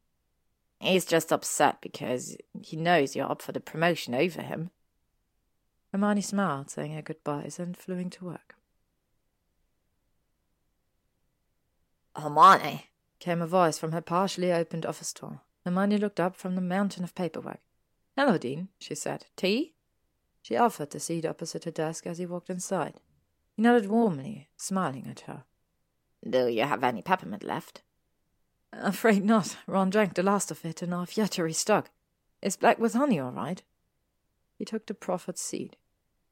He's 0.80 1.06
just 1.06 1.34
upset 1.34 1.82
because 1.82 2.38
he 2.62 2.78
knows 2.78 3.16
you're 3.16 3.32
up 3.32 3.42
for 3.42 3.52
the 3.52 3.60
promotion 3.60 4.14
over 4.14 4.44
him. 4.44 4.70
Hermione 5.92 6.22
smiled, 6.22 6.70
saying 6.70 6.94
her 6.94 7.02
goodbyes, 7.02 7.58
and 7.58 7.76
flew 7.76 7.98
into 7.98 8.26
work. 8.26 8.58
Hermione, 12.16 12.92
came 13.18 13.42
a 13.42 13.48
voice 13.48 13.80
from 13.80 13.92
her 13.92 14.02
partially 14.02 14.54
opened 14.54 14.86
office 14.86 15.12
door. 15.14 15.42
Hermione 15.66 15.98
looked 15.98 16.20
up 16.20 16.36
from 16.36 16.54
the 16.54 16.62
mountain 16.62 17.04
of 17.04 17.16
paperwork. 17.16 17.62
Hello, 18.16 18.38
Dean, 18.38 18.68
she 18.78 18.94
said. 18.94 19.26
Tea? 19.36 19.74
She 20.44 20.56
offered 20.56 20.92
the 20.92 21.00
seat 21.00 21.26
opposite 21.26 21.64
her 21.64 21.72
desk 21.72 22.06
as 22.06 22.20
he 22.20 22.28
walked 22.28 22.52
inside. 22.52 23.00
He 23.60 23.64
nodded 23.64 23.90
warmly, 23.90 24.48
smiling 24.56 25.06
at 25.10 25.20
her. 25.28 25.44
Do 26.24 26.48
you 26.48 26.64
have 26.64 26.82
any 26.82 27.02
peppermint 27.02 27.44
left? 27.44 27.82
Afraid 28.72 29.26
not. 29.26 29.58
Ron 29.68 29.90
drank 29.90 30.14
the 30.14 30.24
last 30.24 30.50
of 30.50 30.64
it, 30.64 30.82
and 30.82 30.96
I've 30.96 31.18
yet 31.18 31.32
to 31.32 31.44
restock. 31.44 31.90
Is 32.42 32.56
black 32.56 32.80
with 32.80 32.94
honey 32.94 33.20
all 33.20 33.34
right? 33.34 33.62
He 34.58 34.64
took 34.64 34.86
the 34.86 34.94
proffered 34.94 35.38
seed. 35.38 35.76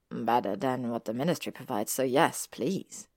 Better 0.10 0.56
than 0.56 0.90
what 0.90 1.04
the 1.04 1.14
ministry 1.14 1.52
provides, 1.52 1.92
so 1.92 2.04
yes, 2.04 2.48
please. 2.48 3.10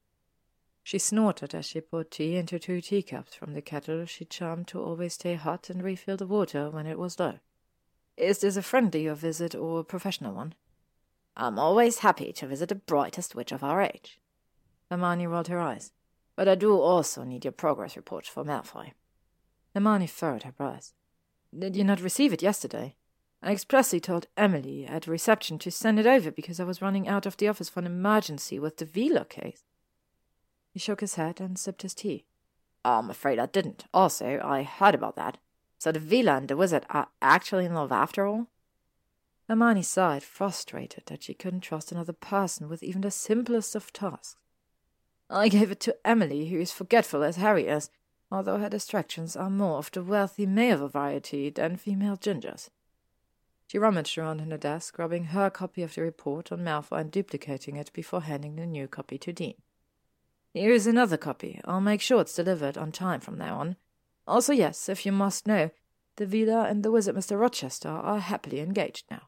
She 0.82 0.98
snorted 0.98 1.54
as 1.54 1.66
she 1.66 1.80
poured 1.80 2.10
tea 2.10 2.34
into 2.34 2.58
two 2.58 2.80
teacups 2.80 3.36
from 3.36 3.54
the 3.54 3.62
kettle 3.62 4.06
she 4.06 4.24
charmed 4.24 4.66
to 4.68 4.82
always 4.82 5.14
stay 5.14 5.34
hot 5.34 5.70
and 5.70 5.84
refill 5.84 6.16
the 6.16 6.26
water 6.26 6.68
when 6.68 6.86
it 6.86 6.98
was 6.98 7.20
low. 7.20 7.38
Is 8.16 8.40
this 8.40 8.56
a 8.56 8.62
friendly 8.62 9.06
visit 9.06 9.54
or 9.54 9.78
a 9.78 9.84
professional 9.84 10.34
one? 10.34 10.54
I'm 11.40 11.58
always 11.58 12.00
happy 12.00 12.34
to 12.34 12.46
visit 12.46 12.68
the 12.68 12.74
brightest 12.74 13.34
witch 13.34 13.50
of 13.50 13.64
our 13.64 13.80
age. 13.80 14.20
Hermione 14.90 15.26
rolled 15.26 15.48
her 15.48 15.58
eyes. 15.58 15.90
But 16.36 16.48
I 16.48 16.54
do 16.54 16.78
also 16.78 17.24
need 17.24 17.46
your 17.46 17.52
progress 17.52 17.96
report 17.96 18.26
for 18.26 18.44
Malfoy. 18.44 18.92
Hermione 19.74 20.06
furrowed 20.06 20.42
her 20.42 20.52
brows. 20.52 20.92
Did 21.58 21.76
you 21.76 21.84
not 21.84 22.02
receive 22.02 22.34
it 22.34 22.42
yesterday? 22.42 22.94
I 23.42 23.52
expressly 23.52 24.00
told 24.00 24.26
Emily 24.36 24.84
at 24.86 25.06
reception 25.06 25.58
to 25.60 25.70
send 25.70 25.98
it 25.98 26.06
over 26.06 26.30
because 26.30 26.60
I 26.60 26.64
was 26.64 26.82
running 26.82 27.08
out 27.08 27.24
of 27.24 27.38
the 27.38 27.48
office 27.48 27.70
for 27.70 27.80
an 27.80 27.86
emergency 27.86 28.58
with 28.58 28.76
the 28.76 28.84
Veela 28.84 29.26
case. 29.26 29.64
He 30.74 30.78
shook 30.78 31.00
his 31.00 31.14
head 31.14 31.40
and 31.40 31.58
sipped 31.58 31.80
his 31.80 31.94
tea. 31.94 32.26
I'm 32.84 33.08
afraid 33.08 33.38
I 33.38 33.46
didn't. 33.46 33.84
Also, 33.94 34.40
I 34.44 34.62
heard 34.62 34.94
about 34.94 35.16
that. 35.16 35.38
So 35.78 35.90
the 35.90 36.00
Veela 36.00 36.36
and 36.36 36.48
the 36.48 36.56
wizard 36.56 36.84
are 36.90 37.04
uh, 37.04 37.06
actually 37.22 37.64
in 37.64 37.72
love 37.72 37.92
after 37.92 38.26
all? 38.26 38.48
Hermione 39.50 39.82
sighed, 39.82 40.22
frustrated 40.22 41.06
that 41.06 41.24
she 41.24 41.34
couldn't 41.34 41.62
trust 41.62 41.90
another 41.90 42.12
person 42.12 42.68
with 42.68 42.84
even 42.84 43.00
the 43.00 43.10
simplest 43.10 43.74
of 43.74 43.92
tasks. 43.92 44.36
I 45.28 45.48
gave 45.48 45.72
it 45.72 45.80
to 45.80 45.96
Emily, 46.04 46.46
who 46.50 46.60
is 46.60 46.70
forgetful 46.70 47.24
as 47.24 47.34
Harry 47.34 47.66
is, 47.66 47.90
although 48.30 48.58
her 48.58 48.68
distractions 48.68 49.34
are 49.34 49.50
more 49.50 49.78
of 49.78 49.90
the 49.90 50.04
wealthy 50.04 50.46
male 50.46 50.86
variety 50.86 51.50
than 51.50 51.76
female 51.76 52.16
gingers. 52.16 52.70
She 53.66 53.76
rummaged 53.76 54.16
around 54.16 54.40
in 54.40 54.52
her 54.52 54.56
desk, 54.56 54.96
rubbing 55.00 55.24
her 55.24 55.50
copy 55.50 55.82
of 55.82 55.96
the 55.96 56.02
report 56.02 56.52
on 56.52 56.60
Malfoy 56.60 57.00
and 57.00 57.10
duplicating 57.10 57.74
it 57.74 57.92
before 57.92 58.20
handing 58.20 58.54
the 58.54 58.66
new 58.66 58.86
copy 58.86 59.18
to 59.18 59.32
Dean. 59.32 59.54
Here 60.54 60.70
is 60.70 60.86
another 60.86 61.16
copy. 61.16 61.60
I'll 61.64 61.80
make 61.80 62.02
sure 62.02 62.20
it's 62.20 62.36
delivered 62.36 62.78
on 62.78 62.92
time 62.92 63.18
from 63.18 63.36
now 63.36 63.58
on. 63.58 63.74
Also, 64.28 64.52
yes, 64.52 64.88
if 64.88 65.04
you 65.04 65.10
must 65.10 65.48
know, 65.48 65.70
the 66.14 66.26
Veela 66.26 66.70
and 66.70 66.84
the 66.84 66.92
wizard 66.92 67.16
Mr. 67.16 67.36
Rochester 67.36 67.88
are 67.88 68.20
happily 68.20 68.60
engaged 68.60 69.06
now. 69.10 69.22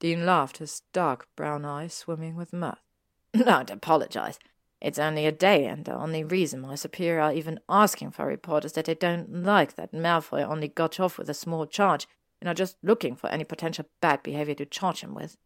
Dean 0.00 0.26
laughed, 0.26 0.58
his 0.58 0.82
dark 0.92 1.28
brown 1.36 1.64
eyes 1.64 1.94
swimming 1.94 2.34
with 2.34 2.52
mirth. 2.52 2.80
Don't 3.32 3.70
apologize. 3.70 4.38
It's 4.80 4.98
only 4.98 5.26
a 5.26 5.32
day, 5.32 5.66
and 5.66 5.84
the 5.84 5.94
only 5.94 6.24
reason 6.24 6.62
my 6.62 6.74
superior 6.74 7.20
are 7.20 7.32
even 7.34 7.60
asking 7.68 8.12
for 8.12 8.22
a 8.22 8.28
report 8.28 8.64
is 8.64 8.72
that 8.72 8.86
they 8.86 8.94
don't 8.94 9.44
like 9.44 9.76
that 9.76 9.92
Malfoy 9.92 10.42
only 10.42 10.68
got 10.68 10.98
off 10.98 11.18
with 11.18 11.28
a 11.28 11.34
small 11.34 11.66
charge 11.66 12.08
and 12.40 12.48
are 12.48 12.54
just 12.54 12.78
looking 12.82 13.14
for 13.14 13.28
any 13.28 13.44
potential 13.44 13.84
bad 14.00 14.22
behavior 14.22 14.54
to 14.54 14.64
charge 14.64 15.02
him 15.02 15.14
with. 15.14 15.36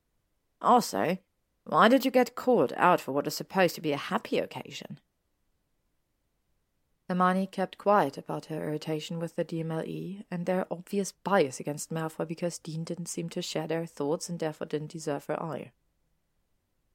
Also, 0.62 1.18
why 1.64 1.88
did 1.88 2.04
you 2.04 2.12
get 2.12 2.36
called 2.36 2.72
out 2.76 3.00
for 3.00 3.10
what 3.10 3.26
is 3.26 3.34
supposed 3.34 3.74
to 3.74 3.80
be 3.80 3.90
a 3.90 3.96
happy 3.96 4.38
occasion? 4.38 5.00
Hermione 7.08 7.46
kept 7.46 7.76
quiet 7.76 8.16
about 8.16 8.46
her 8.46 8.64
irritation 8.64 9.18
with 9.18 9.36
the 9.36 9.44
DMLE 9.44 10.24
and 10.30 10.46
their 10.46 10.66
obvious 10.70 11.12
bias 11.12 11.60
against 11.60 11.92
Malfoy 11.92 12.26
because 12.26 12.58
Dean 12.58 12.82
didn't 12.82 13.08
seem 13.08 13.28
to 13.30 13.42
share 13.42 13.66
their 13.66 13.84
thoughts 13.84 14.30
and 14.30 14.38
therefore 14.38 14.66
didn't 14.66 14.92
deserve 14.92 15.26
her 15.26 15.42
ire. 15.42 15.72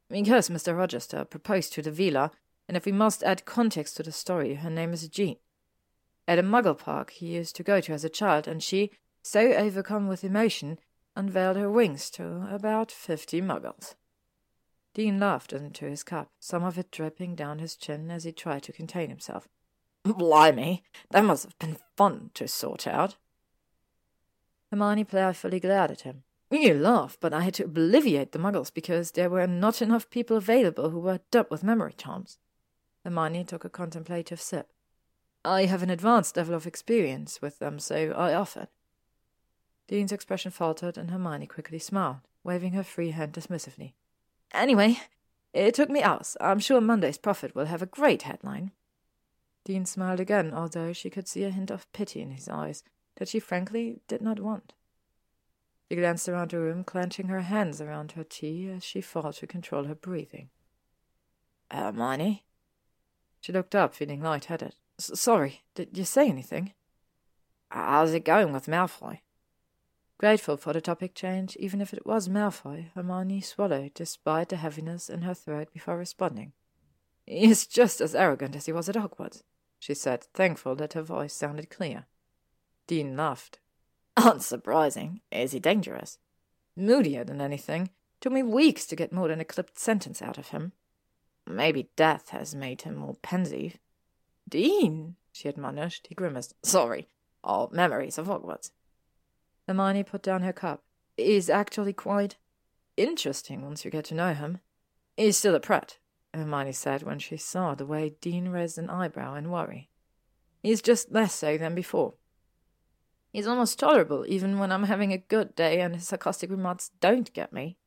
Because 0.10 0.49
Mr. 0.49 0.76
Rochester 0.76 1.24
proposed 1.26 1.74
to 1.74 1.84
the 1.84 1.91
Veela, 1.91 2.32
and 2.68 2.76
if 2.76 2.86
we 2.86 2.91
must 2.91 3.22
add 3.24 3.45
context 3.45 3.97
to 3.97 4.03
the 4.03 4.12
story, 4.12 4.55
her 4.55 4.70
name 4.70 4.93
is 4.93 5.07
Jean. 5.07 5.38
At 6.28 6.39
a 6.39 6.43
muggle 6.43 6.78
park 6.78 7.12
he 7.12 7.28
used 7.28 7.55
to 7.57 7.64
go 7.64 7.80
to 7.80 7.93
as 7.93 8.03
a 8.03 8.10
child, 8.10 8.47
and 8.47 8.64
she, 8.64 8.91
so 9.22 9.53
overcome 9.53 10.07
with 10.07 10.24
emotion, 10.24 10.80
unveiled 11.16 11.57
her 11.57 11.70
wings 11.70 12.10
to 12.12 12.47
about 12.51 12.91
fifty 12.91 13.41
muggles. 13.41 13.93
Dean 14.95 15.20
laughed 15.20 15.53
into 15.53 15.86
his 15.86 16.03
cup, 16.03 16.32
some 16.39 16.64
of 16.64 16.80
it 16.80 16.89
dripping 16.89 17.36
down 17.36 17.60
his 17.60 17.76
chin 17.76 18.10
as 18.10 18.24
he 18.24 18.32
tried 18.32 18.64
to 18.64 18.74
contain 18.74 19.10
himself. 19.10 19.47
Blimey, 20.04 20.84
that 21.12 21.26
must 21.26 21.43
have 21.45 21.60
been 21.60 21.78
fun 21.95 22.32
to 22.34 22.47
sort 22.47 22.88
out. 22.88 23.16
Hermione 24.72 25.04
playfully 25.04 25.60
glared 25.60 25.91
at 25.91 26.02
him. 26.02 26.24
You 26.52 26.74
laugh, 26.74 27.18
but 27.20 27.34
I 27.34 27.41
had 27.41 27.54
to 27.56 27.66
obliviate 27.66 28.32
the 28.32 28.39
muggles 28.39 28.74
because 28.74 29.12
there 29.12 29.30
were 29.30 29.45
not 29.45 29.82
enough 29.82 30.10
people 30.10 30.38
available 30.38 30.89
who 30.89 31.00
were 31.00 31.20
dubbed 31.32 31.52
with 31.52 31.64
memory 31.64 31.93
charms. 31.95 32.39
Hermione 33.04 33.43
took 33.43 33.64
a 33.64 33.70
contemplative 33.70 34.41
sip. 34.41 34.72
I 35.45 35.66
have 35.66 35.84
an 35.84 35.89
advanced 35.89 36.36
level 36.36 36.56
of 36.56 36.68
experience 36.68 37.41
with 37.41 37.60
them, 37.60 37.80
so 37.80 38.12
I 38.12 38.34
offered. 38.34 38.68
Dean's 39.88 40.12
expression 40.12 40.52
faltered, 40.52 40.97
and 40.97 41.12
Hermione 41.12 41.47
quickly 41.47 41.80
smiled, 41.80 42.22
waving 42.43 42.74
her 42.74 42.84
free 42.84 43.12
hand 43.12 43.34
dismissively. 43.34 43.93
Anyway, 44.52 45.00
it 45.54 45.76
took 45.76 45.89
me 45.89 46.02
hours. 46.02 46.36
I'm 46.41 46.60
sure 46.60 46.82
Monday's 46.82 47.18
Prophet 47.18 47.56
will 47.56 47.66
have 47.66 47.82
a 47.82 47.88
great 47.88 48.24
headline. 48.24 48.72
Dean 49.70 49.86
smiled 49.86 50.20
again, 50.20 50.51
although 50.51 50.91
she 50.93 51.11
could 51.11 51.28
see 51.28 51.43
a 51.43 51.51
hint 51.51 51.70
of 51.70 51.86
pity 51.93 52.24
in 52.24 52.32
his 52.32 52.49
eyes 52.49 52.84
that 53.17 53.28
she 53.28 53.39
frankly 53.39 54.01
did 54.07 54.20
not 54.20 54.39
want. 54.39 54.74
She 55.88 55.95
glanced 55.95 56.28
around 56.28 56.49
the 56.49 56.57
room, 56.57 56.84
clenching 56.84 57.28
her 57.28 57.41
hands 57.41 57.80
around 57.80 58.13
her 58.13 58.24
tea 58.24 58.67
as 58.67 58.84
she 58.84 58.99
fought 58.99 59.36
to 59.36 59.45
control 59.45 59.84
her 59.84 59.93
breathing. 59.93 60.49
Hermione? 61.70 62.45
She 63.41 63.53
looked 63.53 63.76
up, 63.76 63.93
feeling 63.93 64.24
light-headed. 64.24 64.74
Sorry, 64.97 65.61
did 65.76 65.95
you 65.95 66.03
say 66.03 66.28
anything? 66.28 66.74
How's 67.70 68.15
it 68.15 68.26
going 68.26 68.51
with 68.51 68.65
Malfoy? 68.65 69.20
Grateful 70.17 70.57
for 70.57 70.74
the 70.74 70.82
topic 70.82 71.13
change, 71.13 71.55
even 71.57 71.80
if 71.80 71.93
it 71.93 72.07
was 72.07 72.28
Malfoy, 72.28 72.89
Hermione 72.95 73.41
swallowed 73.41 73.93
despite 73.93 74.49
the 74.49 74.55
heaviness 74.55 75.11
in 75.11 75.22
her 75.22 75.36
throat 75.36 75.72
before 75.72 75.95
responding. 75.95 76.53
He 77.28 77.51
is 77.51 77.67
just 77.67 78.01
as 78.01 78.15
arrogant 78.15 78.55
as 78.55 78.65
he 78.65 78.72
was 78.72 78.89
at 78.89 78.95
Hogwarts 78.95 79.43
she 79.80 79.93
said, 79.93 80.23
thankful 80.34 80.75
that 80.75 80.93
her 80.93 81.01
voice 81.01 81.34
sounded 81.34 81.69
clear. 81.69 82.05
Dean 82.86 83.15
laughed. 83.15 83.59
Unsurprising. 84.17 85.21
Is 85.32 85.53
he 85.53 85.59
dangerous? 85.59 86.17
Moodier 86.75 87.23
than 87.23 87.41
anything. 87.41 87.89
Took 88.19 88.34
me 88.34 88.43
weeks 88.43 88.86
to 88.88 88.95
get 88.95 89.13
more 89.13 89.30
than 89.30 89.39
a 89.39 89.45
clipped 89.45 89.80
sentence 89.80 90.21
out 90.21 90.38
of 90.38 90.49
him. 90.49 90.73
Maybe 91.47 91.89
death 91.95 92.30
has 92.30 92.53
made 92.53 92.82
him 92.82 92.95
more 92.95 93.15
pensive. 93.21 93.77
Dean, 94.47 95.15
she 95.32 95.47
admonished. 95.47 96.07
He 96.07 96.15
grimaced. 96.15 96.53
Sorry. 96.63 97.07
All 97.43 97.69
memories 97.71 98.17
of 98.17 98.27
Hogwarts. 98.27 98.71
Hermione 99.67 100.03
put 100.03 100.21
down 100.21 100.41
her 100.41 100.53
cup. 100.53 100.84
He's 101.15 101.49
actually 101.49 101.93
quite 101.93 102.36
interesting 102.97 103.61
once 103.61 103.86
you 103.86 103.91
get 103.91 104.05
to 104.05 104.15
know 104.15 104.34
him. 104.34 104.59
He's 105.15 105.38
still 105.38 105.55
a 105.55 105.59
prat, 105.59 105.97
Hermione 106.34 106.71
said 106.71 107.03
when 107.03 107.19
she 107.19 107.38
saw 107.38 107.75
the 107.75 107.86
way 107.86 108.15
Dean 108.21 108.49
raised 108.49 108.77
an 108.77 108.89
eyebrow 108.89 109.36
in 109.36 109.49
worry. 109.49 109.89
He's 110.61 110.82
just 110.82 111.11
less 111.11 111.34
so 111.34 111.57
than 111.57 111.75
before. 111.75 112.13
He's 113.32 113.47
almost 113.47 113.80
tolerable, 113.80 114.25
even 114.27 114.59
when 114.59 114.71
I'm 114.71 114.84
having 114.84 115.13
a 115.13 115.17
good 115.17 115.55
day 115.55 115.82
and 115.82 115.95
his 115.95 116.07
sarcastic 116.07 116.49
remarks 116.49 116.91
don't 116.99 117.32
get 117.34 117.53
me. 117.53 117.77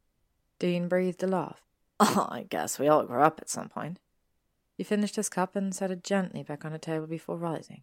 Dean 0.58 0.88
breathed 0.88 1.22
a 1.22 1.26
laugh. 1.26 1.62
Oh, 2.04 2.26
I 2.30 2.42
guess 2.42 2.80
we 2.80 2.88
all 2.88 3.04
grow 3.04 3.22
up 3.22 3.38
at 3.40 3.48
some 3.48 3.68
point. 3.68 4.00
He 4.76 4.82
finished 4.82 5.14
his 5.14 5.28
cup 5.28 5.54
and 5.54 5.72
set 5.72 5.92
it 5.92 6.02
gently 6.02 6.42
back 6.42 6.64
on 6.64 6.72
the 6.72 6.78
table 6.78 7.06
before 7.06 7.36
rising. 7.36 7.82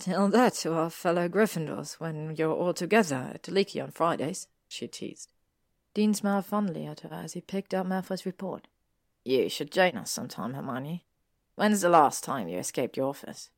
Tell 0.00 0.28
that 0.28 0.54
to 0.54 0.74
our 0.74 0.90
fellow 0.90 1.28
Gryffindors 1.28 2.00
when 2.00 2.34
you're 2.36 2.52
all 2.52 2.72
together 2.72 3.30
at 3.34 3.46
Leaky 3.46 3.80
on 3.80 3.92
Fridays, 3.92 4.48
she 4.66 4.88
teased. 4.88 5.30
Dean 5.94 6.14
smiled 6.14 6.46
fondly 6.46 6.86
at 6.86 7.00
her 7.00 7.12
as 7.12 7.34
he 7.34 7.40
picked 7.40 7.74
up 7.74 7.86
Malfoy's 7.86 8.26
report. 8.26 8.66
You 9.28 9.50
should 9.50 9.70
join 9.70 9.94
us 9.98 10.10
sometime, 10.10 10.54
Hermione. 10.54 11.04
When's 11.54 11.82
the 11.82 11.90
last 11.90 12.24
time 12.24 12.48
you 12.48 12.56
escaped 12.56 12.96
your 12.96 13.10
office? 13.10 13.50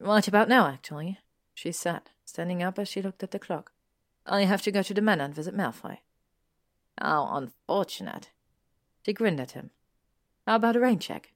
Right 0.00 0.26
about 0.26 0.48
now, 0.48 0.66
actually, 0.66 1.18
she 1.52 1.72
said, 1.72 2.08
standing 2.24 2.62
up 2.62 2.78
as 2.78 2.88
she 2.88 3.02
looked 3.02 3.22
at 3.22 3.30
the 3.30 3.38
clock. 3.38 3.72
I 4.24 4.44
have 4.44 4.62
to 4.62 4.72
go 4.72 4.82
to 4.82 4.94
the 4.94 5.02
manor 5.02 5.24
and 5.24 5.34
visit 5.34 5.54
Malfoy. 5.54 5.98
How 6.96 7.28
unfortunate. 7.36 8.30
She 9.04 9.12
grinned 9.12 9.40
at 9.40 9.50
him. 9.50 9.72
How 10.46 10.56
about 10.56 10.76
a 10.76 10.80
rain 10.80 11.00
check? 11.00 11.34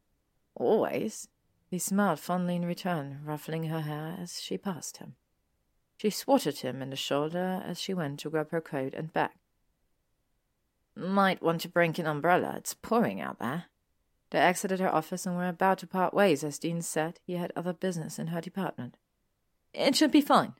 Always. 0.54 1.28
He 1.70 1.78
smiled 1.78 2.20
fondly 2.20 2.56
in 2.56 2.64
return, 2.64 3.20
ruffling 3.22 3.64
her 3.64 3.82
hair 3.82 4.16
as 4.18 4.40
she 4.40 4.56
passed 4.56 4.96
him. 4.96 5.16
She 5.98 6.08
swatted 6.08 6.60
him 6.60 6.80
in 6.80 6.88
the 6.88 6.96
shoulder 6.96 7.62
as 7.66 7.78
she 7.78 7.92
went 7.92 8.20
to 8.20 8.30
grab 8.30 8.50
her 8.50 8.62
coat 8.62 8.94
and 8.94 9.12
bag. 9.12 9.32
Might 10.98 11.40
want 11.40 11.60
to 11.60 11.68
bring 11.68 11.94
an 12.00 12.06
umbrella. 12.06 12.54
It's 12.56 12.74
pouring 12.74 13.20
out 13.20 13.38
there. 13.38 13.66
They 14.30 14.40
exited 14.40 14.80
her 14.80 14.92
office 14.92 15.26
and 15.26 15.36
were 15.36 15.46
about 15.46 15.78
to 15.78 15.86
part 15.86 16.12
ways 16.12 16.42
as 16.42 16.58
Dean 16.58 16.82
said 16.82 17.20
he 17.24 17.34
had 17.34 17.52
other 17.54 17.72
business 17.72 18.18
in 18.18 18.26
her 18.26 18.40
department. 18.40 18.96
It 19.72 19.94
should 19.94 20.10
be 20.10 20.20
fine, 20.20 20.54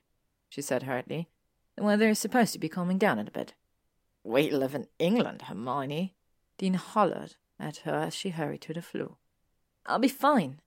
she 0.47 0.61
said 0.61 0.83
hurriedly. 0.83 1.27
The 1.75 1.83
weather 1.83 2.07
is 2.07 2.19
supposed 2.19 2.53
to 2.53 2.59
be 2.59 2.69
calming 2.69 2.97
down 2.97 3.19
a 3.19 3.25
bit. 3.25 3.53
We 4.23 4.49
live 4.49 4.75
in 4.75 4.87
England, 4.97 5.41
Hermione. 5.43 6.15
Dean 6.57 6.75
hollered 6.75 7.35
at 7.59 7.77
her 7.79 7.95
as 7.95 8.13
she 8.13 8.29
hurried 8.29 8.61
to 8.61 8.73
the 8.73 8.81
floor. 8.81 9.17
I'll 9.85 9.99
be 9.99 10.07
fine. 10.07 10.61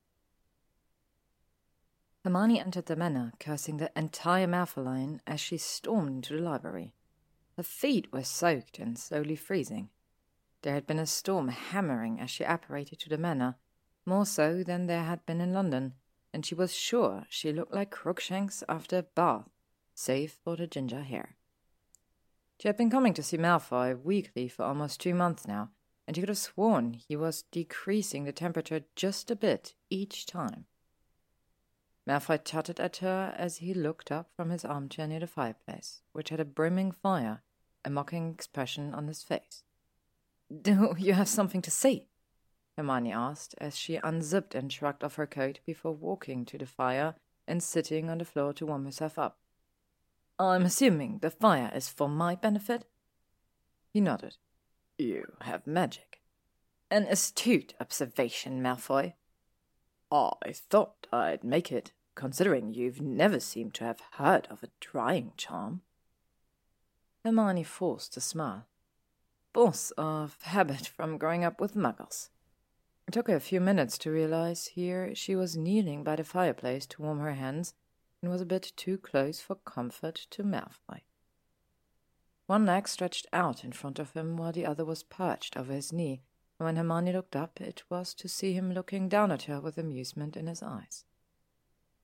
Hermione 2.25 2.61
entered 2.61 2.87
the 2.87 2.97
manor, 2.97 3.33
cursing 3.41 3.79
the 3.79 3.91
entire 3.97 4.47
Malfoy 4.47 4.85
line 4.85 5.23
as 5.27 5.41
she 5.41 5.57
stormed 5.57 6.17
into 6.17 6.37
the 6.37 6.43
library. 6.43 6.93
Her 7.57 7.63
feet 7.63 8.13
were 8.13 8.25
soaked 8.25 8.79
and 8.79 8.99
slowly 8.99 9.37
freezing. 9.37 9.91
There 10.63 10.75
had 10.75 10.87
been 10.87 10.99
a 10.99 11.07
storm 11.07 11.49
hammering 11.49 12.21
as 12.21 12.31
she 12.31 12.45
apparated 12.45 12.99
to 13.01 13.09
the 13.09 13.19
manor, 13.19 13.57
more 14.07 14.27
so 14.27 14.63
than 14.63 14.87
there 14.87 15.05
had 15.05 15.27
been 15.27 15.41
in 15.41 15.53
London, 15.53 15.95
and 16.33 16.47
she 16.47 16.55
was 16.55 16.75
sure 16.75 17.27
she 17.29 17.53
looked 17.53 17.75
like 17.75 17.91
Crookshanks 17.91 18.63
after 18.69 18.99
a 18.99 19.03
bath, 19.03 19.51
save 19.95 20.33
for 20.33 20.57
the 20.57 20.67
ginger 20.67 21.03
hair. 21.03 21.37
She 22.59 22.69
had 22.69 22.77
been 22.77 22.91
coming 22.91 23.13
to 23.15 23.23
see 23.23 23.37
Malfoy 23.37 24.01
weekly 24.01 24.49
for 24.49 24.63
almost 24.65 25.01
two 25.01 25.15
months 25.15 25.47
now, 25.47 25.71
and 26.07 26.17
she 26.17 26.23
could 26.23 26.29
have 26.29 26.39
sworn 26.39 26.95
he 26.95 27.17
was 27.17 27.43
decreasing 27.51 28.25
the 28.25 28.33
temperature 28.33 28.83
just 28.97 29.31
a 29.31 29.37
bit 29.37 29.75
each 29.91 30.27
time. 30.27 30.67
Malfoy 32.09 32.43
tutted 32.43 32.81
at 32.81 32.97
her 32.99 33.35
as 33.37 33.59
he 33.59 33.75
looked 33.75 34.11
up 34.11 34.31
from 34.37 34.51
his 34.51 34.65
armchair 34.65 35.07
near 35.07 35.21
the 35.21 35.27
fireplace, 35.27 36.03
which 36.13 36.31
had 36.31 36.41
a 36.41 36.45
brimming 36.45 36.91
fire, 36.91 37.43
a 37.85 37.91
mocking 37.91 38.31
expression 38.31 38.93
on 38.93 39.07
his 39.07 39.23
face. 39.23 39.63
Do 40.63 40.95
you 40.99 41.13
have 41.15 41.29
something 41.29 41.63
to 41.63 41.71
say? 41.71 42.07
Hermione 42.77 43.13
asked 43.13 43.55
as 43.59 43.77
she 43.77 44.01
unzipped 44.03 44.55
and 44.55 44.73
shrugged 44.73 45.05
off 45.05 45.17
her 45.17 45.27
coat 45.27 45.61
before 45.65 45.93
walking 45.93 46.45
to 46.47 46.59
the 46.59 46.67
fire 46.67 47.15
and 47.47 47.63
sitting 47.63 48.09
on 48.09 48.19
the 48.19 48.25
floor 48.25 48.53
to 48.55 48.67
warm 48.67 48.85
herself 48.85 49.19
up. 49.19 49.39
I'm 50.39 50.65
assuming 50.65 51.19
the 51.19 51.31
fire 51.31 51.71
is 51.75 51.89
for 51.89 52.09
my 52.09 52.35
benefit? 52.35 52.87
He 53.93 54.01
nodded. 54.01 54.37
You 54.99 55.33
have 55.43 55.67
magic. 55.67 56.23
An 56.91 57.05
astute 57.05 57.75
observation, 57.81 58.63
Malfoy. 58.63 59.15
I 60.13 60.53
thought 60.53 61.07
I'd 61.11 61.43
make 61.43 61.73
it, 61.73 61.93
considering 62.15 62.75
you've 62.75 63.01
never 63.01 63.41
seemed 63.41 63.73
to 63.75 63.85
have 63.85 64.01
heard 64.13 64.47
of 64.51 64.63
a 64.63 64.69
drying 64.79 65.33
charm. 65.39 65.81
Hermione 67.25 67.63
forced 67.63 68.17
a 68.19 68.21
smile. 68.21 68.67
Force 69.55 69.91
of 69.93 70.37
habit 70.43 70.87
from 70.87 71.17
growing 71.17 71.45
up 71.45 71.61
with 71.61 71.75
muggles. 71.75 72.29
It 73.09 73.13
took 73.13 73.29
her 73.29 73.37
a 73.37 73.41
few 73.41 73.61
minutes 73.61 73.97
to 73.99 74.11
realize 74.11 74.67
here 74.67 75.15
she 75.15 75.35
was 75.35 75.57
kneeling 75.57 76.05
by 76.05 76.17
the 76.17 76.25
fireplace 76.25 76.85
to 76.89 77.03
warm 77.03 77.21
her 77.21 77.33
hands 77.33 77.73
and 78.21 78.31
was 78.31 78.43
a 78.43 78.47
bit 78.47 78.73
too 78.77 78.99
close 78.99 79.41
for 79.41 79.55
comfort 79.55 80.27
to 80.31 80.43
Malfoy. 80.43 81.01
One 82.47 82.67
leg 82.67 82.87
stretched 82.87 83.27
out 83.33 83.65
in 83.65 83.73
front 83.73 83.99
of 83.99 84.13
him 84.13 84.37
while 84.37 84.53
the 84.53 84.67
other 84.67 84.85
was 84.85 85.03
perched 85.03 85.57
over 85.57 85.73
his 85.73 85.91
knee, 85.91 86.23
when 86.65 86.77
Hermione 86.77 87.13
looked 87.13 87.37
up, 87.37 87.61
it 87.61 87.83
was 87.89 88.15
to 88.15 88.29
see 88.29 88.53
him 88.53 88.73
looking 88.73 89.09
down 89.09 89.31
at 89.31 89.45
her 89.45 89.61
with 89.61 89.79
amusement 89.79 90.37
in 90.37 90.47
his 90.47 90.63
eyes. 90.63 91.05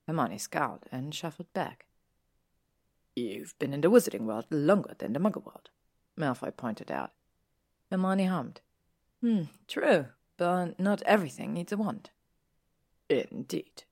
Hermione 0.06 0.38
scowled 0.38 0.86
and 0.90 1.14
shuffled 1.14 1.52
back. 1.52 1.86
You've 3.14 3.59
been 3.59 3.74
in 3.74 3.80
the 3.80 3.90
wizarding 3.90 4.22
world 4.22 4.46
longer 4.50 4.94
than 4.98 5.12
the 5.12 5.20
muggle 5.20 5.44
world, 5.44 5.70
Malfoy 6.16 6.56
pointed 6.56 6.90
out. 6.90 7.12
Hermione 7.90 8.26
hummed. 8.26 8.61
Hmm, 9.20 9.42
true, 9.66 10.06
but 10.36 10.78
not 10.78 11.02
everything 11.02 11.52
needs 11.52 11.72
a 11.72 11.76
wand. 11.76 12.11
Indeed, 13.09 13.84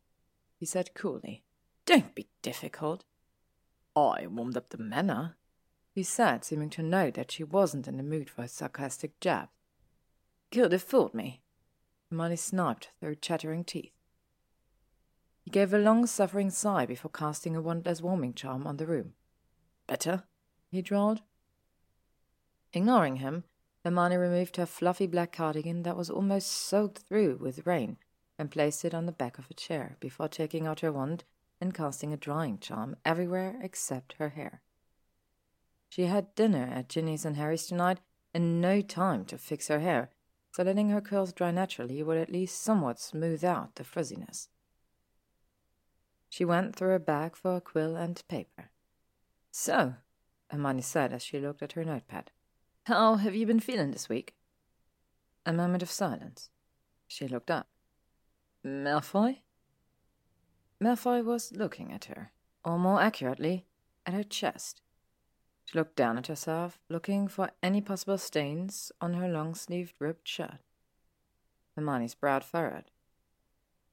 he 0.59 0.67
said 0.67 0.95
coolly. 0.95 1.43
Don't 1.85 2.15
be 2.15 2.29
difficult. 2.43 3.05
I 3.95 4.27
warmed 4.27 4.57
up 4.57 4.71
the 4.71 4.79
manor, 4.79 5.37
he 5.93 6.03
said, 6.03 6.45
seeming 6.45 6.71
to 6.71 6.83
know 6.83 7.11
that 7.11 7.33
she 7.33 7.43
wasn't 7.43 7.89
in 7.89 7.97
the 7.97 8.03
mood 8.03 8.29
for 8.29 8.43
a 8.43 8.49
sarcastic 8.49 9.19
jab. 9.21 9.49
Could 10.51 10.73
have 10.73 10.83
fooled 10.83 11.15
me. 11.15 11.43
Hermione 12.11 12.37
sniped 12.37 12.91
through 13.01 13.17
chattering 13.17 13.65
teeth. 13.65 13.93
He 15.43 15.51
gave 15.51 15.73
a 15.73 15.79
long, 15.79 16.07
suffering 16.07 16.51
sigh 16.51 16.87
before 16.87 17.11
casting 17.11 17.55
a 17.55 17.63
wandless 17.63 18.01
warming 18.01 18.35
charm 18.35 18.67
on 18.67 18.77
the 18.77 18.87
room. 18.87 19.15
Better? 19.87 20.25
he 20.71 20.83
drawled. 20.83 21.23
Ignoring 22.73 23.17
him, 23.17 23.45
Hermione 23.85 24.17
removed 24.17 24.57
her 24.57 24.67
fluffy 24.67 25.07
black 25.07 25.33
cardigan 25.33 25.85
that 25.85 25.97
was 25.97 26.11
almost 26.11 26.49
soaked 26.49 26.99
through 26.99 27.37
with 27.37 27.67
rain 27.67 27.99
and 28.39 28.51
placed 28.51 28.85
it 28.85 28.95
on 28.95 29.07
the 29.07 29.13
back 29.13 29.39
of 29.39 29.47
a 29.51 29.55
chair 29.55 29.97
before 30.01 30.29
taking 30.29 30.67
out 30.67 30.81
her 30.81 30.93
wand 30.93 31.25
and 31.61 31.73
casting 31.73 32.13
a 32.13 32.17
drying 32.17 32.59
charm 32.59 32.97
everywhere 33.05 33.57
except 33.63 34.15
her 34.15 34.31
hair. 34.31 34.63
She 35.89 36.07
had 36.07 36.35
dinner 36.35 36.69
at 36.73 36.89
Ginny's 36.89 37.25
and 37.25 37.37
Harry's 37.37 37.67
tonight 37.67 38.01
and 38.35 38.61
no 38.61 38.81
time 38.83 39.25
to 39.27 39.39
fix 39.39 39.69
her 39.69 39.79
hair, 39.81 40.11
so 40.57 40.63
letting 40.63 40.89
her 40.89 41.03
curls 41.03 41.35
dry 41.35 41.51
naturally 41.51 42.03
would 42.03 42.17
at 42.17 42.33
least 42.33 42.63
somewhat 42.63 42.99
smooth 42.99 43.45
out 43.45 43.75
the 43.75 43.85
frizziness. 43.85 44.49
She 46.31 46.47
went 46.47 46.75
through 46.75 46.89
her 46.89 46.99
bag 46.99 47.37
for 47.37 47.57
a 47.57 47.61
quill 47.61 47.95
and 47.95 48.27
paper. 48.27 48.71
So, 49.51 49.97
Hermione 50.49 50.81
said 50.81 51.13
as 51.13 51.23
she 51.23 51.39
looked 51.39 51.63
at 51.63 51.73
her 51.73 51.85
notepad. 51.85 52.31
How 52.87 53.17
have 53.17 53.35
you 53.35 53.45
been 53.45 53.61
feeling 53.61 53.91
this 53.91 54.09
week? 54.09 54.35
A 55.45 55.53
moment 55.53 55.83
of 55.83 55.91
silence. 55.91 56.49
She 57.07 57.29
looked 57.29 57.51
up. 57.51 57.69
Malfoy? 58.65 59.41
Malfoy 60.83 61.23
was 61.23 61.53
looking 61.53 61.93
at 61.93 62.07
her, 62.07 62.33
or 62.65 62.79
more 62.79 63.03
accurately, 63.03 63.67
at 64.07 64.15
her 64.15 64.25
chest. 64.25 64.81
She 65.67 65.77
looked 65.77 65.97
down 65.97 66.17
at 66.17 66.29
herself, 66.29 66.79
looking 66.89 67.27
for 67.27 67.51
any 67.61 67.81
possible 67.81 68.19
stains 68.19 68.93
on 69.01 69.15
her 69.15 69.29
long 69.29 69.55
sleeved 69.57 69.95
ribbed 69.99 70.27
shirt. 70.27 70.61
Hermione's 71.75 72.15
brow 72.15 72.41
furrowed. 72.41 72.85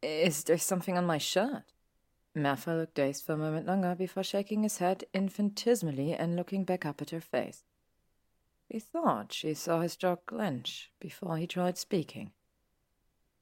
Is 0.01 0.43
there 0.43 0.59
something 0.59 0.97
on 0.97 1.05
my 1.05 1.17
shirt? 1.17 1.63
Malfoy 2.35 2.77
looked 2.77 2.95
dazed 2.95 3.25
for 3.25 3.33
a 3.33 3.37
moment 3.37 3.65
longer 3.65 3.95
before 3.95 4.23
shaking 4.23 4.63
his 4.63 4.77
head 4.77 5.05
infinitesimally 5.13 6.13
and 6.13 6.35
looking 6.35 6.63
back 6.63 6.85
up 6.85 7.01
at 7.01 7.09
her 7.09 7.21
face. 7.21 7.63
He 8.69 8.79
thought 8.79 9.33
she 9.33 9.53
saw 9.55 9.81
his 9.81 9.95
jaw 9.95 10.15
clench 10.15 10.91
before 10.99 11.37
he 11.37 11.47
tried 11.47 11.77
speaking. 11.77 12.31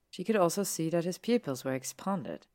She 0.09 0.23
could 0.23 0.35
also 0.35 0.63
see 0.63 0.89
that 0.89 1.05
his 1.05 1.17
pupils 1.17 1.63
were 1.63 1.73
expanded. 1.73 2.47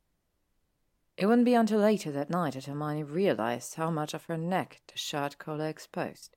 It 1.16 1.26
wouldn't 1.26 1.46
be 1.46 1.54
until 1.54 1.80
later 1.80 2.10
that 2.12 2.28
night 2.28 2.54
that 2.54 2.66
Hermione 2.66 3.02
realized 3.02 3.76
how 3.76 3.90
much 3.90 4.12
of 4.12 4.26
her 4.26 4.36
neck 4.36 4.82
the 4.86 4.98
shirt 4.98 5.38
collar 5.38 5.68
exposed. 5.68 6.36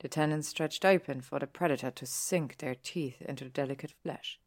The 0.00 0.08
tendons 0.08 0.48
stretched 0.48 0.84
open 0.84 1.20
for 1.20 1.38
the 1.38 1.46
predator 1.46 1.90
to 1.92 2.06
sink 2.06 2.58
their 2.58 2.74
teeth 2.74 3.22
into 3.22 3.44
the 3.44 3.50
delicate 3.50 3.94
flesh, 4.02 4.40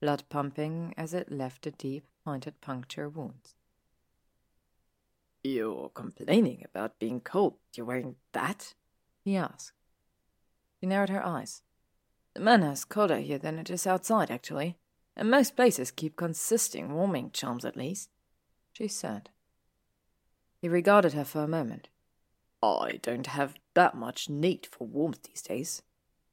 blood 0.00 0.24
pumping 0.28 0.92
as 0.96 1.14
it 1.14 1.32
left 1.32 1.62
the 1.62 1.70
deep, 1.70 2.04
pointed 2.24 2.60
puncture 2.60 3.08
wounds. 3.08 3.54
You're 5.42 5.90
complaining 5.90 6.64
about 6.64 6.98
being 6.98 7.20
cold. 7.20 7.54
You're 7.74 7.86
wearing 7.86 8.16
that? 8.32 8.74
he 9.24 9.36
asked. 9.36 9.72
She 10.80 10.86
narrowed 10.86 11.08
her 11.08 11.24
eyes. 11.24 11.62
The 12.34 12.40
manor's 12.40 12.84
colder 12.84 13.18
here 13.18 13.38
than 13.38 13.58
it 13.58 13.70
is 13.70 13.86
outside, 13.86 14.30
actually, 14.30 14.76
and 15.16 15.30
most 15.30 15.56
places 15.56 15.90
keep 15.90 16.16
consisting 16.16 16.92
warming 16.92 17.30
charms 17.30 17.64
at 17.64 17.76
least, 17.76 18.10
she 18.76 18.88
said. 18.88 19.30
He 20.60 20.68
regarded 20.68 21.14
her 21.14 21.24
for 21.24 21.42
a 21.42 21.48
moment. 21.48 21.88
I 22.62 22.98
don't 23.00 23.26
have 23.28 23.54
that 23.72 23.94
much 23.94 24.28
need 24.28 24.68
for 24.70 24.86
warmth 24.86 25.22
these 25.22 25.40
days, 25.40 25.82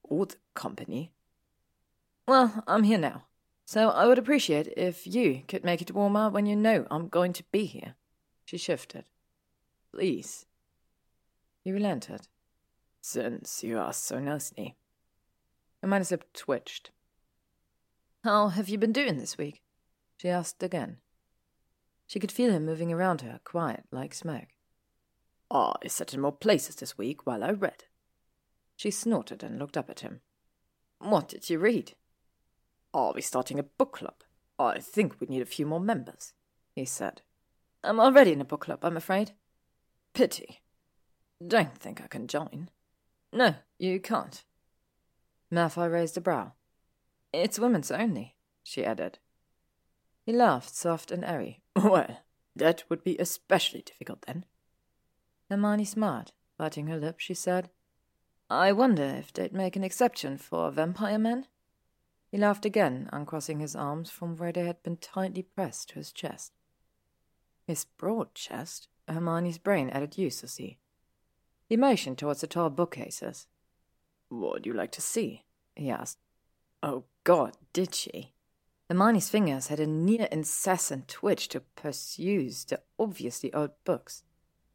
or 0.03 0.25
the 0.25 0.35
company. 0.53 1.13
Well, 2.27 2.63
I'm 2.67 2.83
here 2.83 2.97
now, 2.97 3.27
so 3.65 3.89
I 3.89 4.07
would 4.07 4.17
appreciate 4.17 4.73
if 4.75 5.07
you 5.07 5.43
could 5.47 5.63
make 5.63 5.81
it 5.81 5.93
warmer 5.93 6.29
when 6.29 6.45
you 6.45 6.55
know 6.57 6.85
I'm 6.91 7.07
going 7.07 7.31
to 7.33 7.45
be 7.51 7.65
here. 7.65 7.95
She 8.43 8.57
shifted. 8.57 9.05
Please. 9.93 10.45
He 11.63 11.71
relented. 11.71 12.27
Since 12.99 13.63
you 13.63 13.77
are 13.77 13.93
so 13.93 14.19
nicely. 14.19 14.75
Hermione's 15.81 16.11
lip 16.11 16.25
twitched. 16.33 16.91
How 18.25 18.49
have 18.49 18.67
you 18.67 18.77
been 18.77 18.93
doing 18.93 19.17
this 19.17 19.37
week? 19.37 19.61
She 20.17 20.27
asked 20.27 20.61
again. 20.61 20.97
She 22.13 22.19
could 22.19 22.31
feel 22.31 22.51
him 22.51 22.63
moving 22.63 22.93
around 22.93 23.21
her, 23.21 23.39
quiet 23.43 23.85
like 23.91 24.13
smoke. 24.13 24.49
I 25.49 25.73
sat 25.87 26.13
in 26.13 26.21
more 26.21 26.31
places 26.31 26.75
this 26.75 26.95
week 26.95 27.25
while 27.25 27.43
I 27.43 27.49
read. 27.49 27.85
She 28.75 28.91
snorted 28.91 29.41
and 29.41 29.57
looked 29.57 29.75
up 29.75 29.89
at 29.89 30.01
him. 30.01 30.21
What 30.99 31.29
did 31.29 31.49
you 31.49 31.57
read? 31.57 31.93
Are 32.93 33.13
we 33.15 33.21
starting 33.23 33.57
a 33.57 33.63
book 33.63 33.93
club? 33.93 34.21
I 34.59 34.77
think 34.77 35.15
we 35.19 35.25
need 35.25 35.41
a 35.41 35.47
few 35.47 35.65
more 35.65 35.79
members, 35.79 36.33
he 36.75 36.85
said. 36.85 37.23
I'm 37.83 37.99
already 37.99 38.31
in 38.31 38.41
a 38.41 38.45
book 38.45 38.61
club, 38.65 38.85
I'm 38.85 38.95
afraid. 38.95 39.31
Pity. 40.13 40.61
Don't 41.43 41.75
think 41.79 41.99
I 41.99 42.05
can 42.05 42.27
join. 42.27 42.69
No, 43.31 43.55
you 43.79 43.99
can't. 43.99 44.43
Malfoy 45.51 45.91
raised 45.91 46.15
a 46.17 46.21
brow. 46.21 46.53
It's 47.33 47.57
women's 47.57 47.89
only, 47.89 48.35
she 48.61 48.85
added. 48.85 49.17
He 50.25 50.33
laughed, 50.33 50.75
soft 50.75 51.11
and 51.11 51.23
airy. 51.23 51.61
Well, 51.75 52.19
that 52.55 52.83
would 52.89 53.03
be 53.03 53.17
especially 53.17 53.81
difficult 53.81 54.23
then. 54.25 54.45
Hermione 55.49 55.85
smiled. 55.85 56.31
Biting 56.57 56.87
her 56.87 56.97
lip, 56.97 57.19
she 57.19 57.33
said, 57.33 57.69
I 58.49 58.71
wonder 58.71 59.03
if 59.03 59.33
they'd 59.33 59.53
make 59.53 59.75
an 59.75 59.83
exception 59.83 60.37
for 60.37 60.67
a 60.67 60.71
vampire 60.71 61.17
men? 61.17 61.47
He 62.29 62.37
laughed 62.37 62.65
again, 62.65 63.09
uncrossing 63.11 63.59
his 63.59 63.75
arms 63.75 64.09
from 64.09 64.37
where 64.37 64.51
they 64.51 64.65
had 64.65 64.81
been 64.83 64.97
tightly 64.97 65.41
pressed 65.41 65.89
to 65.89 65.95
his 65.95 66.11
chest. 66.11 66.51
His 67.65 67.85
broad 67.85 68.33
chest, 68.35 68.87
Hermione's 69.07 69.57
brain 69.57 69.89
added 69.89 70.17
uselessly. 70.17 70.77
He 71.67 71.77
motioned 71.77 72.17
towards 72.17 72.41
the 72.41 72.47
tall 72.47 72.69
bookcases. 72.69 73.47
What'd 74.29 74.65
you 74.65 74.73
like 74.73 74.91
to 74.93 75.01
see? 75.01 75.43
he 75.75 75.89
asked. 75.89 76.19
Oh, 76.81 77.05
God, 77.23 77.57
did 77.71 77.95
she? 77.95 78.33
Hermione's 78.93 79.27
fingers 79.27 79.69
had 79.69 79.79
a 79.79 79.87
near 79.87 80.27
incessant 80.31 81.07
twitch 81.07 81.47
to 81.47 81.61
peruse 81.61 82.63
the 82.63 82.79
obviously 82.99 83.51
old 83.51 83.71
books. 83.85 84.21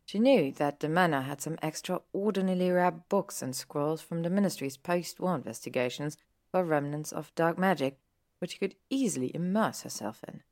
She 0.06 0.18
knew 0.18 0.50
that 0.54 0.80
the 0.80 0.88
manor 0.88 1.20
had 1.20 1.40
some 1.40 1.56
extraordinarily 1.62 2.72
rare 2.72 2.90
books 2.90 3.42
and 3.42 3.54
scrolls 3.54 4.00
from 4.00 4.22
the 4.24 4.30
Ministry's 4.30 4.76
post 4.76 5.20
war 5.20 5.36
investigations 5.36 6.16
for 6.50 6.64
remnants 6.64 7.12
of 7.12 7.32
dark 7.36 7.58
magic, 7.58 8.00
which 8.40 8.54
she 8.54 8.58
could 8.58 8.74
easily 8.90 9.30
immerse 9.36 9.82
herself 9.82 10.24
in. 10.26 10.42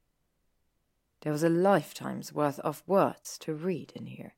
There 1.23 1.33
was 1.33 1.43
a 1.43 1.49
lifetime's 1.49 2.33
worth 2.33 2.61
of 2.61 2.85
words 2.87 3.37
to 3.39 3.53
read 3.53 3.93
in 3.97 4.07
here. 4.07 4.35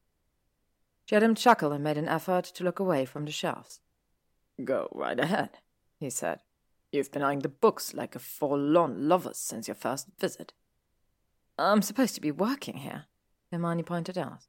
She 1.04 1.14
had 1.14 1.22
him 1.22 1.34
chuckle 1.34 1.72
and 1.72 1.84
made 1.84 1.98
an 1.98 2.08
effort 2.08 2.44
to 2.44 2.64
look 2.64 2.78
away 2.78 3.04
from 3.04 3.26
the 3.26 3.32
shelves. 3.32 3.80
Go 4.64 4.88
right 4.94 5.20
ahead, 5.20 5.58
he 6.00 6.08
said. 6.08 6.40
You've 6.90 7.12
been 7.12 7.22
eyeing 7.22 7.40
the 7.40 7.48
books 7.48 7.92
like 7.92 8.14
a 8.14 8.18
forlorn 8.18 9.08
lover 9.08 9.32
since 9.34 9.68
your 9.68 9.74
first 9.74 10.08
visit. 10.18 10.54
I'm 11.58 11.82
supposed 11.82 12.14
to 12.14 12.20
be 12.20 12.30
working 12.30 12.78
here, 12.78 13.04
Hermione 13.52 13.82
pointed 13.82 14.16
out. 14.16 14.46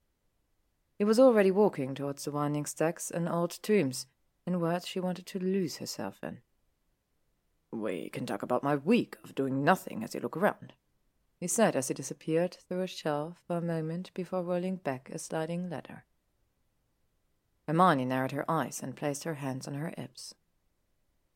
He 0.98 1.04
was 1.04 1.20
already 1.20 1.52
walking 1.52 1.96
towards 1.96 2.24
the 2.24 2.32
winding 2.32 2.66
stacks 2.66 3.12
and 3.12 3.28
old 3.28 3.60
tombs, 3.62 4.06
in 4.46 4.60
words 4.60 4.88
she 4.88 5.00
wanted 5.00 5.26
to 5.28 5.40
lose 5.40 5.78
herself 5.78 6.20
in. 6.24 6.40
We 7.72 8.10
can 8.10 8.26
talk 8.26 8.42
about 8.42 8.64
my 8.64 8.76
week 8.76 9.18
of 9.24 9.36
doing 9.36 9.64
nothing 9.64 10.04
as 10.04 10.14
you 10.14 10.22
look 10.22 10.38
around, 10.38 10.74
he 11.40 11.48
said 11.48 11.76
as 11.76 11.88
he 11.88 11.94
disappeared 11.94 12.58
through 12.68 12.82
a 12.82 12.88
shelf 12.88 13.38
for 13.48 13.58
a 13.58 13.62
moment 13.62 14.12
before 14.14 14.44
rolling 14.44 14.78
back 14.78 15.10
a 15.10 15.20
sliding 15.20 15.70
ladder. 15.70 16.04
Hermione 17.68 18.06
narrowed 18.06 18.32
her 18.32 18.50
eyes 18.50 18.82
and 18.82 18.96
placed 18.96 19.24
her 19.26 19.36
hands 19.36 19.68
on 19.68 19.76
her 19.76 19.94
hips. 19.96 20.34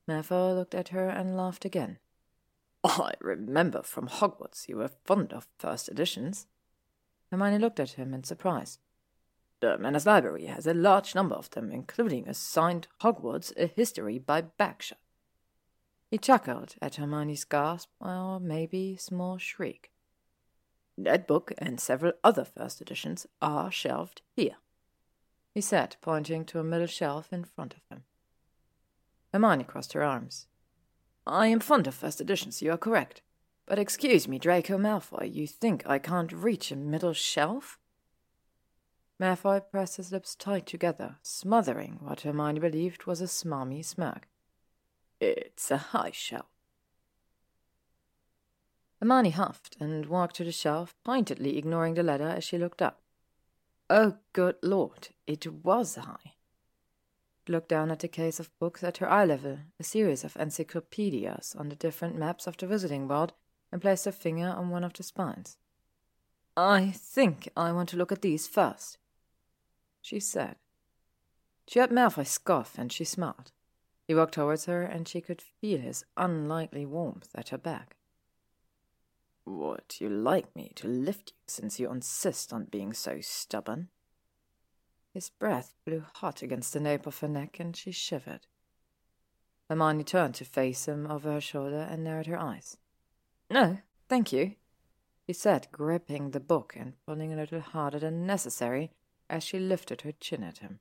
Malfoy 0.08 0.56
looked 0.56 0.76
at 0.76 0.90
her 0.90 1.08
and 1.08 1.38
laughed 1.38 1.66
again. 1.66 2.00
I 2.84 3.14
remember 3.22 3.82
from 3.84 4.08
Hogwarts 4.08 4.68
you 4.68 4.78
were 4.78 4.92
fond 5.06 5.32
of 5.34 5.48
first 5.58 5.90
editions. 5.90 6.48
Hermione 7.32 7.58
looked 7.58 7.80
at 7.80 7.92
him 7.92 8.14
in 8.14 8.24
surprise. 8.24 8.80
The 9.60 9.78
Manor's 9.78 10.06
library 10.06 10.46
has 10.48 10.68
a 10.68 10.74
large 10.74 11.16
number 11.16 11.36
of 11.36 11.50
them, 11.52 11.72
including 11.72 12.28
a 12.28 12.34
signed 12.34 12.88
Hogwarts 13.02 13.54
A 13.56 13.68
History 13.68 14.20
by 14.20 14.42
Bagshot. 14.42 14.98
He 16.12 16.18
chuckled 16.18 16.76
at 16.82 16.96
Hermione's 16.96 17.46
gasp, 17.46 17.90
or 18.00 18.40
maybe 18.40 18.98
small 18.98 19.38
shriek. 19.38 19.90
That 20.98 21.26
book 21.26 21.54
and 21.58 21.80
several 21.80 22.14
other 22.24 22.46
first 22.46 22.82
editions 22.82 23.26
are 23.42 23.72
shelved 23.72 24.22
here, 24.36 24.58
he 25.56 25.62
said, 25.62 25.96
pointing 26.02 26.46
to 26.46 26.60
a 26.60 26.64
middle 26.64 26.88
shelf 26.88 27.32
in 27.32 27.46
front 27.46 27.74
of 27.74 27.82
him. 27.90 28.04
Hermione 29.34 29.64
crossed 29.64 29.94
her 29.94 30.04
arms. 30.04 30.46
I 31.26 31.48
am 31.48 31.60
fond 31.60 31.88
of 31.88 31.96
first 31.96 32.22
editions, 32.22 32.62
you 32.62 32.72
are 32.72 32.78
correct. 32.78 33.22
But 33.66 33.80
excuse 33.80 34.28
me, 34.28 34.38
Draco 34.38 34.78
Malfoy, 34.78 35.34
you 35.34 35.48
think 35.48 35.84
I 35.86 35.98
can't 35.98 36.32
reach 36.32 36.72
a 36.72 36.76
middle 36.76 37.14
shelf? 37.14 37.80
Malfoy 39.20 39.62
pressed 39.72 39.98
his 39.98 40.12
lips 40.12 40.36
tight 40.36 40.68
together, 40.68 41.16
smothering 41.24 41.98
what 42.02 42.22
Hermione 42.22 42.60
believed 42.60 43.06
was 43.06 43.22
a 43.22 43.26
smarmy 43.26 43.84
smirk. 43.84 44.28
It's 45.20 45.72
a 45.72 45.78
high 45.78 46.12
shelf. 46.12 46.46
Hermione 49.00 49.32
huffed 49.32 49.78
and 49.80 50.06
walked 50.06 50.36
to 50.36 50.44
the 50.44 50.52
shelf, 50.52 50.96
pointedly 51.04 51.58
ignoring 51.58 51.94
the 51.96 52.04
letter 52.04 52.28
as 52.28 52.44
she 52.44 52.58
looked 52.58 52.82
up. 52.82 53.02
Oh, 53.90 54.18
good 54.34 54.58
lord, 54.62 55.10
it 55.26 55.52
was 55.52 55.96
high. 55.96 56.34
Looked 57.48 57.70
down 57.70 57.92
at 57.92 58.00
the 58.00 58.08
case 58.08 58.40
of 58.40 58.58
books 58.58 58.84
at 58.84 58.98
her 58.98 59.10
eye 59.10 59.26
level, 59.26 59.60
a 59.78 59.84
series 59.84 60.24
of 60.24 60.38
encyclopedias 60.38 61.56
on 61.58 61.68
the 61.68 61.76
different 61.76 62.18
maps 62.18 62.48
of 62.48 62.56
the 62.56 62.68
visiting 62.68 63.08
World, 63.08 63.34
and 63.72 63.82
placed 63.82 64.06
her 64.06 64.14
finger 64.14 64.48
on 64.48 64.70
one 64.70 64.84
of 64.84 64.94
the 64.94 65.04
spines. 65.04 65.58
I 66.56 66.92
think 66.96 67.50
I 67.58 67.72
want 67.74 67.90
to 67.90 67.98
look 67.98 68.12
at 68.12 68.22
these 68.22 68.48
first, 68.48 68.98
she 70.02 70.20
said. 70.20 70.56
She 71.68 71.80
heard 71.80 71.90
Malfoy 71.92 72.28
scoff, 72.28 72.78
and 72.78 72.92
she 72.92 73.04
smiled. 73.04 73.52
He 74.08 74.16
walked 74.16 74.36
towards 74.36 74.66
her, 74.66 74.84
and 74.84 75.08
she 75.08 75.20
could 75.20 75.42
feel 75.42 75.80
his 75.80 76.06
unlikely 76.16 76.86
warmth 76.86 77.30
at 77.36 77.50
her 77.50 77.58
back. 77.58 77.98
Would 79.46 80.00
you 80.00 80.10
like 80.10 80.56
me 80.56 80.72
to 80.76 80.88
lift 80.88 81.32
you 81.32 81.38
since 81.48 81.80
you 81.80 81.92
insist 81.92 82.54
on 82.54 82.66
being 82.66 82.94
so 82.94 83.20
stubborn? 83.20 83.90
His 85.14 85.30
breath 85.30 85.74
blew 85.86 86.04
hot 86.16 86.42
against 86.42 86.74
the 86.74 86.80
nape 86.80 87.06
of 87.06 87.20
her 87.20 87.28
neck, 87.28 87.60
and 87.60 87.76
she 87.76 87.92
shivered. 87.92 88.48
Hermione 89.70 90.04
turned 90.04 90.36
to 90.36 90.46
face 90.46 90.88
him 90.88 91.10
over 91.10 91.32
her 91.32 91.42
shoulder 91.42 91.88
and 91.90 92.04
narrowed 92.04 92.28
her 92.28 92.40
eyes. 92.40 92.78
No, 93.50 93.78
thank 94.10 94.34
you, 94.34 94.56
he 95.26 95.34
said, 95.34 95.68
gripping 95.72 96.32
the 96.32 96.40
book 96.40 96.76
and 96.78 96.94
pulling 97.06 97.32
a 97.32 97.36
little 97.36 97.62
harder 97.62 98.00
than 98.00 98.26
necessary 98.26 98.92
as 99.30 99.44
she 99.44 99.60
lifted 99.60 100.02
her 100.02 100.12
chin 100.12 100.44
at 100.44 100.58
him. 100.58 100.80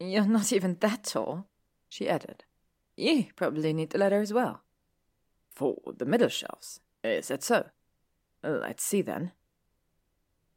You're 0.00 0.24
not 0.26 0.52
even 0.52 0.78
that 0.80 1.04
tall, 1.04 1.46
she 1.88 2.08
added. 2.08 2.44
You 2.96 3.26
probably 3.36 3.72
need 3.72 3.90
the 3.90 3.98
ladder 3.98 4.20
as 4.20 4.32
well. 4.32 4.62
For 5.54 5.76
the 5.96 6.06
middle 6.06 6.28
shelves, 6.28 6.80
is 7.04 7.28
that 7.28 7.44
so? 7.44 7.66
Let's 8.42 8.82
see 8.82 9.02
then. 9.02 9.32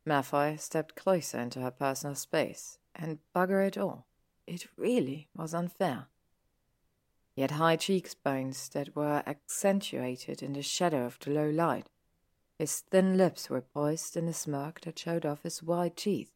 Malfoy 0.05 0.59
stepped 0.59 0.95
closer 0.95 1.39
into 1.39 1.61
her 1.61 1.71
personal 1.71 2.15
space, 2.15 2.77
and 2.93 3.19
bugger 3.35 3.65
it 3.65 3.77
all, 3.77 4.05
it 4.45 4.67
really 4.77 5.27
was 5.35 5.53
unfair. 5.53 6.07
He 7.35 7.41
had 7.41 7.51
high 7.51 7.75
cheekbones 7.75 8.69
that 8.69 8.95
were 8.95 9.23
accentuated 9.25 10.43
in 10.43 10.53
the 10.53 10.61
shadow 10.61 11.05
of 11.05 11.19
the 11.19 11.31
low 11.31 11.49
light. 11.49 11.87
His 12.57 12.79
thin 12.79 13.17
lips 13.17 13.49
were 13.49 13.61
poised 13.61 14.15
in 14.15 14.27
a 14.27 14.33
smirk 14.33 14.81
that 14.81 14.99
showed 14.99 15.25
off 15.25 15.43
his 15.43 15.61
white 15.61 15.97
teeth, 15.97 16.31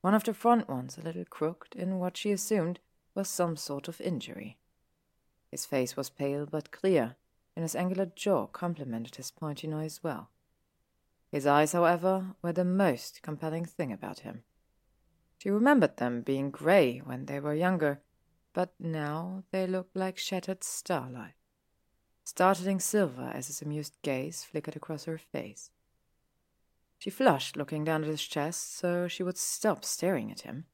one 0.00 0.14
of 0.14 0.24
the 0.24 0.34
front 0.34 0.68
ones 0.68 0.96
a 0.96 1.02
little 1.02 1.24
crooked 1.24 1.74
in 1.74 1.98
what 1.98 2.16
she 2.16 2.30
assumed 2.30 2.80
was 3.14 3.28
some 3.28 3.56
sort 3.56 3.88
of 3.88 4.00
injury. 4.00 4.58
His 5.50 5.66
face 5.66 5.96
was 5.96 6.10
pale 6.10 6.46
but 6.46 6.70
clear, 6.70 7.16
and 7.56 7.62
his 7.62 7.74
angular 7.74 8.06
jaw 8.06 8.46
complemented 8.46 9.16
his 9.16 9.30
pointy 9.30 9.66
nose 9.66 10.00
well. 10.02 10.30
His 11.30 11.46
eyes, 11.46 11.72
however, 11.72 12.34
were 12.42 12.52
the 12.52 12.64
most 12.64 13.22
compelling 13.22 13.64
thing 13.64 13.92
about 13.92 14.20
him. 14.20 14.44
She 15.36 15.50
remembered 15.50 15.98
them 15.98 16.22
being 16.22 16.50
grey 16.50 16.98
when 16.98 17.26
they 17.26 17.38
were 17.38 17.54
younger, 17.54 18.00
but 18.54 18.72
now 18.80 19.44
they 19.50 19.66
looked 19.66 19.94
like 19.94 20.18
shattered 20.18 20.64
starlight, 20.64 21.34
startling 22.24 22.80
silver 22.80 23.30
as 23.34 23.48
his 23.48 23.62
amused 23.62 23.96
gaze 24.02 24.42
flickered 24.42 24.74
across 24.74 25.04
her 25.04 25.18
face. 25.18 25.70
She 26.98 27.10
flushed, 27.10 27.56
looking 27.56 27.84
down 27.84 28.02
at 28.02 28.10
his 28.10 28.22
chest, 28.22 28.76
so 28.76 29.06
she 29.06 29.22
would 29.22 29.38
stop 29.38 29.84
staring 29.84 30.32
at 30.32 30.40
him. 30.40 30.64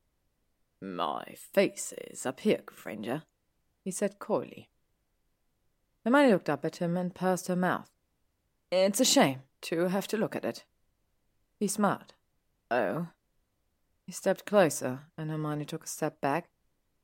My 0.80 1.34
face 1.36 1.92
is 2.11 2.24
up 2.24 2.40
here, 2.40 2.62
Granger, 2.64 3.24
he 3.82 3.90
said 3.90 4.18
coyly. 4.18 4.70
Hermione 6.05 6.32
looked 6.32 6.48
up 6.48 6.64
at 6.64 6.76
him 6.76 6.96
and 6.96 7.14
pursed 7.14 7.48
her 7.48 7.57
mouth. 7.57 7.90
It's 8.70 9.00
a 9.00 9.05
shame 9.05 9.42
to 9.65 9.89
have 9.89 10.07
to 10.09 10.17
look 10.17 10.37
at 10.37 10.45
it. 10.45 10.65
He 11.59 11.69
smiled. 11.69 12.15
Oh. 12.71 13.09
He 14.07 14.12
stepped 14.12 14.45
closer, 14.45 15.07
and 15.17 15.31
Hermione 15.31 15.65
took 15.65 15.85
a 15.85 15.89
step 15.89 16.21
back, 16.21 16.49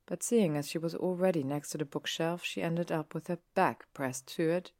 but 0.05 0.23
seeing 0.23 0.57
as 0.57 0.67
she 0.67 0.77
was 0.77 0.93
already 0.93 1.43
next 1.43 1.69
to 1.69 1.77
the 1.77 1.85
bookshelf, 1.85 2.43
she 2.43 2.61
ended 2.61 2.91
up 2.91 3.13
with 3.13 3.27
her 3.27 3.39
back 3.55 3.85
pressed 3.93 4.27
to 4.35 4.49
it, 4.49 4.71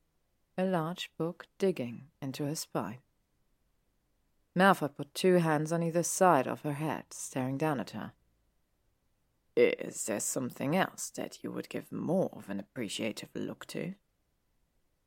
a 0.57 0.65
large 0.65 1.11
book 1.17 1.47
digging 1.57 2.07
into 2.21 2.45
her 2.45 2.55
spine. 2.55 2.99
Malfoy 4.55 4.89
put 4.95 5.13
two 5.13 5.35
hands 5.35 5.71
on 5.71 5.81
either 5.81 6.03
side 6.03 6.47
of 6.47 6.61
her 6.61 6.73
head, 6.73 7.05
staring 7.11 7.57
down 7.57 7.79
at 7.79 7.91
her. 7.91 8.11
Is 9.55 10.05
there 10.05 10.19
something 10.19 10.75
else 10.75 11.09
that 11.11 11.43
you 11.43 11.51
would 11.51 11.69
give 11.69 11.91
more 11.91 12.29
of 12.33 12.49
an 12.49 12.59
appreciative 12.59 13.29
look 13.33 13.65
to? 13.67 13.95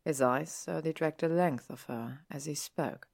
His 0.04 0.20
eyes 0.20 0.52
slowly 0.52 0.92
dragged 0.92 1.20
the 1.20 1.28
length 1.28 1.70
of 1.70 1.84
her 1.84 2.20
as 2.30 2.44
he 2.44 2.54
spoke. 2.54 3.08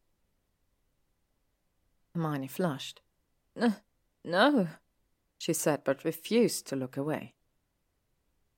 Hermione 2.14 2.48
flushed. 2.48 3.00
No, 4.24 4.68
she 5.38 5.52
said, 5.52 5.84
but 5.84 6.04
refused 6.04 6.66
to 6.66 6.76
look 6.76 6.96
away. 6.96 7.34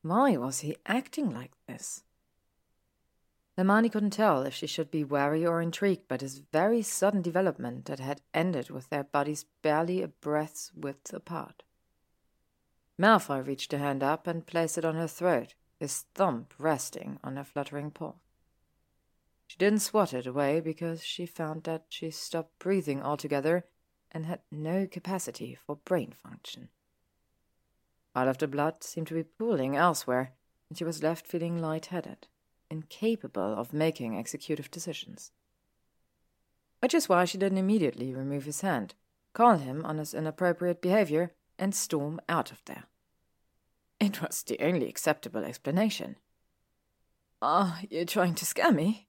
Why 0.00 0.36
was 0.36 0.60
he 0.60 0.76
acting 0.86 1.30
like 1.30 1.52
this? 1.68 2.04
Hermione 3.56 3.90
couldn't 3.90 4.10
tell 4.10 4.42
if 4.42 4.54
she 4.54 4.66
should 4.66 4.90
be 4.90 5.04
wary 5.04 5.44
or 5.46 5.60
intrigued 5.60 6.08
by 6.08 6.16
this 6.16 6.38
very 6.38 6.80
sudden 6.80 7.20
development 7.20 7.84
that 7.84 8.00
had 8.00 8.22
ended 8.32 8.70
with 8.70 8.88
their 8.88 9.04
bodies 9.04 9.44
barely 9.60 10.00
a 10.00 10.08
breath's 10.08 10.72
width 10.74 11.12
apart. 11.12 11.62
Malfoy 12.98 13.46
reached 13.46 13.74
a 13.74 13.78
hand 13.78 14.02
up 14.02 14.26
and 14.26 14.46
placed 14.46 14.78
it 14.78 14.84
on 14.86 14.94
her 14.94 15.06
throat, 15.06 15.54
his 15.82 16.06
thumb 16.14 16.46
resting 16.58 17.18
on 17.24 17.36
her 17.36 17.44
fluttering 17.44 17.90
paw. 17.90 18.14
She 19.48 19.58
didn't 19.58 19.80
swat 19.80 20.14
it 20.14 20.26
away 20.26 20.60
because 20.60 21.04
she 21.04 21.26
found 21.26 21.64
that 21.64 21.86
she 21.88 22.10
stopped 22.10 22.58
breathing 22.58 23.02
altogether 23.02 23.66
and 24.10 24.24
had 24.24 24.40
no 24.50 24.86
capacity 24.86 25.54
for 25.54 25.76
brain 25.76 26.14
function. 26.22 26.68
All 28.14 28.28
of 28.28 28.38
the 28.38 28.46
blood 28.46 28.84
seemed 28.84 29.08
to 29.08 29.14
be 29.14 29.24
pooling 29.24 29.76
elsewhere, 29.76 30.34
and 30.68 30.78
she 30.78 30.84
was 30.84 31.02
left 31.02 31.26
feeling 31.26 31.58
light-headed 31.58 32.28
incapable 32.70 33.54
of 33.54 33.72
making 33.72 34.14
executive 34.14 34.70
decisions. 34.70 35.30
Which 36.80 36.94
is 36.94 37.08
why 37.08 37.26
she 37.26 37.38
didn't 37.38 37.58
immediately 37.58 38.14
remove 38.14 38.44
his 38.44 38.62
hand, 38.62 38.94
call 39.34 39.58
him 39.58 39.84
on 39.84 39.98
his 39.98 40.14
inappropriate 40.14 40.80
behavior, 40.80 41.34
and 41.58 41.74
storm 41.74 42.20
out 42.28 42.50
of 42.50 42.62
there. 42.64 42.84
It 44.02 44.20
was 44.20 44.42
the 44.42 44.58
only 44.58 44.88
acceptable 44.88 45.44
explanation. 45.44 46.16
Ah, 47.40 47.78
Are 47.78 47.86
you 47.88 48.04
trying 48.04 48.34
to 48.34 48.44
scare 48.44 48.72
me? 48.72 49.06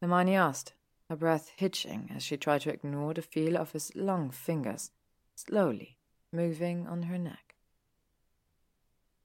Hermione 0.00 0.34
asked, 0.34 0.72
her 1.10 1.16
breath 1.16 1.52
hitching 1.54 2.10
as 2.14 2.22
she 2.22 2.38
tried 2.38 2.62
to 2.62 2.72
ignore 2.72 3.12
the 3.12 3.20
feel 3.20 3.58
of 3.58 3.72
his 3.72 3.94
long 3.94 4.30
fingers, 4.30 4.92
slowly 5.34 5.98
moving 6.32 6.86
on 6.86 7.02
her 7.02 7.18
neck. 7.18 7.54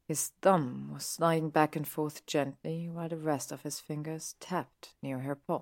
His 0.05 0.33
thumb 0.41 0.91
was 0.93 1.05
sliding 1.05 1.49
back 1.49 1.77
and 1.77 1.87
forth 1.87 2.25
gently 2.25 2.89
while 2.89 3.07
the 3.07 3.15
rest 3.15 3.53
of 3.53 3.61
his 3.61 3.79
fingers 3.79 4.35
tapped 4.41 4.95
near 5.01 5.19
her 5.19 5.35
paw. 5.35 5.61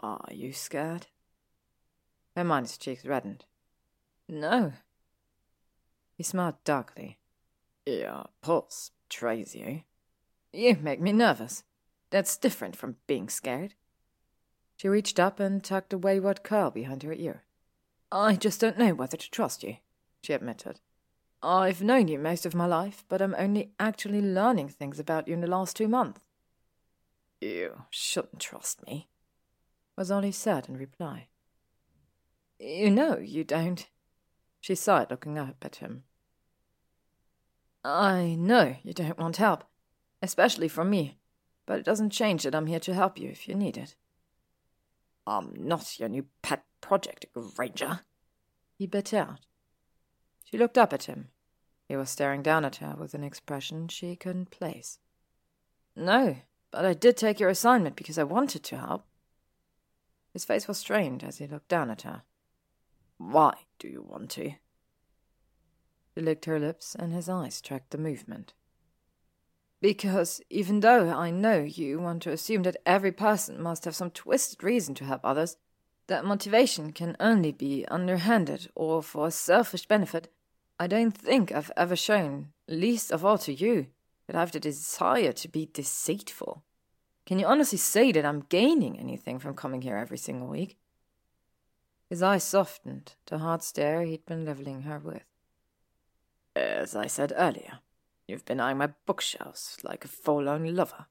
Are 0.00 0.28
you 0.30 0.52
scared? 0.52 1.06
Hermione's 2.36 2.76
cheeks 2.76 3.06
reddened. 3.06 3.46
No. 4.28 4.74
He 6.18 6.22
smiled 6.22 6.62
darkly. 6.64 7.16
Your 7.88 8.28
pulse 8.42 8.90
betrays 9.08 9.54
you. 9.54 9.82
You 10.52 10.76
make 10.82 11.00
me 11.00 11.10
nervous. 11.10 11.64
That's 12.10 12.36
different 12.36 12.76
from 12.76 12.96
being 13.06 13.30
scared. 13.30 13.74
She 14.76 14.88
reached 14.88 15.18
up 15.18 15.40
and 15.40 15.64
tucked 15.64 15.94
a 15.94 15.98
wayward 15.98 16.42
curl 16.42 16.70
behind 16.70 17.02
her 17.02 17.14
ear. 17.14 17.44
I 18.12 18.36
just 18.36 18.60
don't 18.60 18.78
know 18.78 18.94
whether 18.94 19.16
to 19.16 19.30
trust 19.30 19.62
you, 19.62 19.76
she 20.22 20.34
admitted. 20.34 20.80
I've 21.42 21.82
known 21.82 22.08
you 22.08 22.18
most 22.18 22.44
of 22.44 22.54
my 22.54 22.66
life, 22.66 23.04
but 23.08 23.22
I'm 23.22 23.34
only 23.38 23.72
actually 23.80 24.20
learning 24.20 24.68
things 24.68 25.00
about 25.00 25.26
you 25.26 25.32
in 25.32 25.40
the 25.40 25.46
last 25.46 25.74
two 25.74 25.88
months. 25.88 26.20
You 27.40 27.84
shouldn't 27.88 28.40
trust 28.40 28.86
me, 28.86 29.08
was 29.96 30.10
all 30.10 30.22
he 30.22 30.32
said 30.32 30.68
in 30.68 30.76
reply. 30.76 31.28
You 32.58 32.90
know 32.90 33.16
you 33.16 33.44
don't. 33.44 33.88
She 34.60 34.74
sighed, 34.74 35.10
looking 35.10 35.38
up 35.38 35.56
at 35.62 35.76
him. 35.76 36.02
I 37.84 38.36
know 38.38 38.76
you 38.82 38.92
don't 38.92 39.18
want 39.18 39.36
help, 39.36 39.64
especially 40.22 40.68
from 40.68 40.90
me, 40.90 41.18
but 41.66 41.78
it 41.78 41.84
doesn't 41.84 42.10
change 42.10 42.42
that 42.42 42.54
I'm 42.54 42.66
here 42.66 42.80
to 42.80 42.94
help 42.94 43.18
you 43.18 43.28
if 43.28 43.48
you 43.48 43.54
need 43.54 43.76
it. 43.76 43.94
I'm 45.26 45.52
not 45.56 45.98
your 45.98 46.08
new 46.08 46.26
pet 46.42 46.64
project, 46.80 47.26
Granger, 47.34 48.00
he 48.78 48.86
bit 48.86 49.12
out. 49.12 49.40
She 50.44 50.56
looked 50.56 50.78
up 50.78 50.92
at 50.92 51.04
him. 51.04 51.28
He 51.88 51.96
was 51.96 52.10
staring 52.10 52.42
down 52.42 52.64
at 52.64 52.76
her 52.76 52.94
with 52.98 53.14
an 53.14 53.24
expression 53.24 53.88
she 53.88 54.16
couldn't 54.16 54.50
place. 54.50 54.98
No, 55.94 56.36
but 56.70 56.84
I 56.84 56.94
did 56.94 57.16
take 57.16 57.40
your 57.40 57.48
assignment 57.48 57.96
because 57.96 58.18
I 58.18 58.24
wanted 58.24 58.62
to 58.64 58.78
help. 58.78 59.04
His 60.32 60.44
face 60.44 60.68
was 60.68 60.78
strained 60.78 61.24
as 61.24 61.38
he 61.38 61.46
looked 61.46 61.68
down 61.68 61.90
at 61.90 62.02
her. 62.02 62.22
Why 63.16 63.54
do 63.78 63.88
you 63.88 64.02
want 64.08 64.30
to? 64.32 64.52
Licked 66.18 66.46
her 66.46 66.58
lips, 66.58 66.96
and 66.98 67.12
his 67.12 67.28
eyes 67.28 67.60
tracked 67.60 67.90
the 67.90 67.98
movement. 67.98 68.52
Because 69.80 70.40
even 70.50 70.80
though 70.80 71.10
I 71.10 71.30
know 71.30 71.60
you 71.60 72.00
want 72.00 72.22
to 72.22 72.32
assume 72.32 72.64
that 72.64 72.76
every 72.84 73.12
person 73.12 73.62
must 73.62 73.84
have 73.84 73.94
some 73.94 74.10
twisted 74.10 74.64
reason 74.64 74.96
to 74.96 75.04
help 75.04 75.20
others, 75.22 75.58
that 76.08 76.24
motivation 76.24 76.90
can 76.90 77.16
only 77.20 77.52
be 77.52 77.86
underhanded 77.86 78.68
or 78.74 79.00
for 79.00 79.30
selfish 79.30 79.86
benefit, 79.86 80.32
I 80.80 80.88
don't 80.88 81.16
think 81.16 81.52
I've 81.52 81.70
ever 81.76 81.94
shown, 81.94 82.48
least 82.66 83.12
of 83.12 83.24
all 83.24 83.38
to 83.38 83.52
you, 83.52 83.86
that 84.26 84.34
I've 84.34 84.50
the 84.50 84.58
desire 84.58 85.32
to 85.32 85.48
be 85.48 85.70
deceitful. 85.72 86.64
Can 87.26 87.38
you 87.38 87.46
honestly 87.46 87.78
say 87.78 88.10
that 88.10 88.26
I'm 88.26 88.46
gaining 88.48 88.98
anything 88.98 89.38
from 89.38 89.54
coming 89.54 89.82
here 89.82 89.96
every 89.96 90.18
single 90.18 90.48
week? 90.48 90.78
His 92.10 92.24
eyes 92.24 92.42
softened, 92.42 93.14
the 93.26 93.38
hard 93.38 93.62
stare 93.62 94.02
he'd 94.02 94.26
been 94.26 94.44
leveling 94.44 94.82
her 94.82 94.98
with. 94.98 95.22
As 96.58 96.96
I 96.96 97.06
said 97.06 97.32
earlier, 97.36 97.78
you've 98.26 98.44
been 98.44 98.58
eyeing 98.58 98.78
my 98.78 98.88
bookshelves 99.06 99.78
like 99.84 100.04
a 100.04 100.08
forlorn 100.08 100.74
lover. 100.74 101.06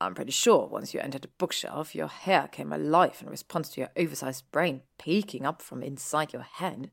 I'm 0.00 0.14
pretty 0.14 0.30
sure 0.30 0.68
once 0.68 0.94
you 0.94 1.00
entered 1.00 1.22
the 1.22 1.30
bookshelf, 1.36 1.96
your 1.96 2.06
hair 2.06 2.46
came 2.46 2.72
alive 2.72 3.18
in 3.20 3.28
response 3.28 3.70
to 3.70 3.80
your 3.80 3.90
oversized 3.96 4.48
brain 4.52 4.82
peeking 4.96 5.44
up 5.44 5.62
from 5.62 5.82
inside 5.82 6.32
your 6.32 6.42
head. 6.42 6.92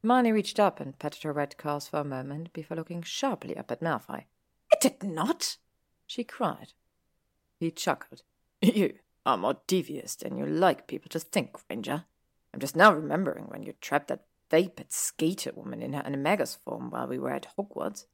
Hermione 0.00 0.32
reached 0.32 0.58
up 0.58 0.80
and 0.80 0.98
patted 0.98 1.24
her 1.24 1.34
red 1.34 1.58
curls 1.58 1.86
for 1.86 1.98
a 1.98 2.04
moment 2.04 2.50
before 2.54 2.78
looking 2.78 3.02
sharply 3.02 3.58
up 3.58 3.70
at 3.70 3.82
Malfoy. 3.82 4.24
It 4.72 4.80
did 4.80 5.02
not, 5.02 5.58
she 6.06 6.24
cried. 6.24 6.72
He 7.60 7.70
chuckled. 7.70 8.22
You 8.62 8.94
are 9.26 9.36
more 9.36 9.58
devious 9.66 10.16
than 10.16 10.38
you 10.38 10.46
like 10.46 10.86
people 10.86 11.10
to 11.10 11.20
think, 11.20 11.58
Granger. 11.68 12.06
I'm 12.54 12.60
just 12.60 12.74
now 12.74 12.94
remembering 12.94 13.44
when 13.48 13.62
you 13.62 13.74
trapped 13.82 14.08
that 14.08 14.24
vapid 14.54 14.92
Skeeter 14.92 15.50
woman 15.52 15.82
in 15.82 15.94
her 15.94 16.02
animagus 16.02 16.56
form 16.56 16.90
while 16.90 17.08
we 17.08 17.18
were 17.18 17.32
at 17.32 17.48
Hogwarts. 17.58 18.06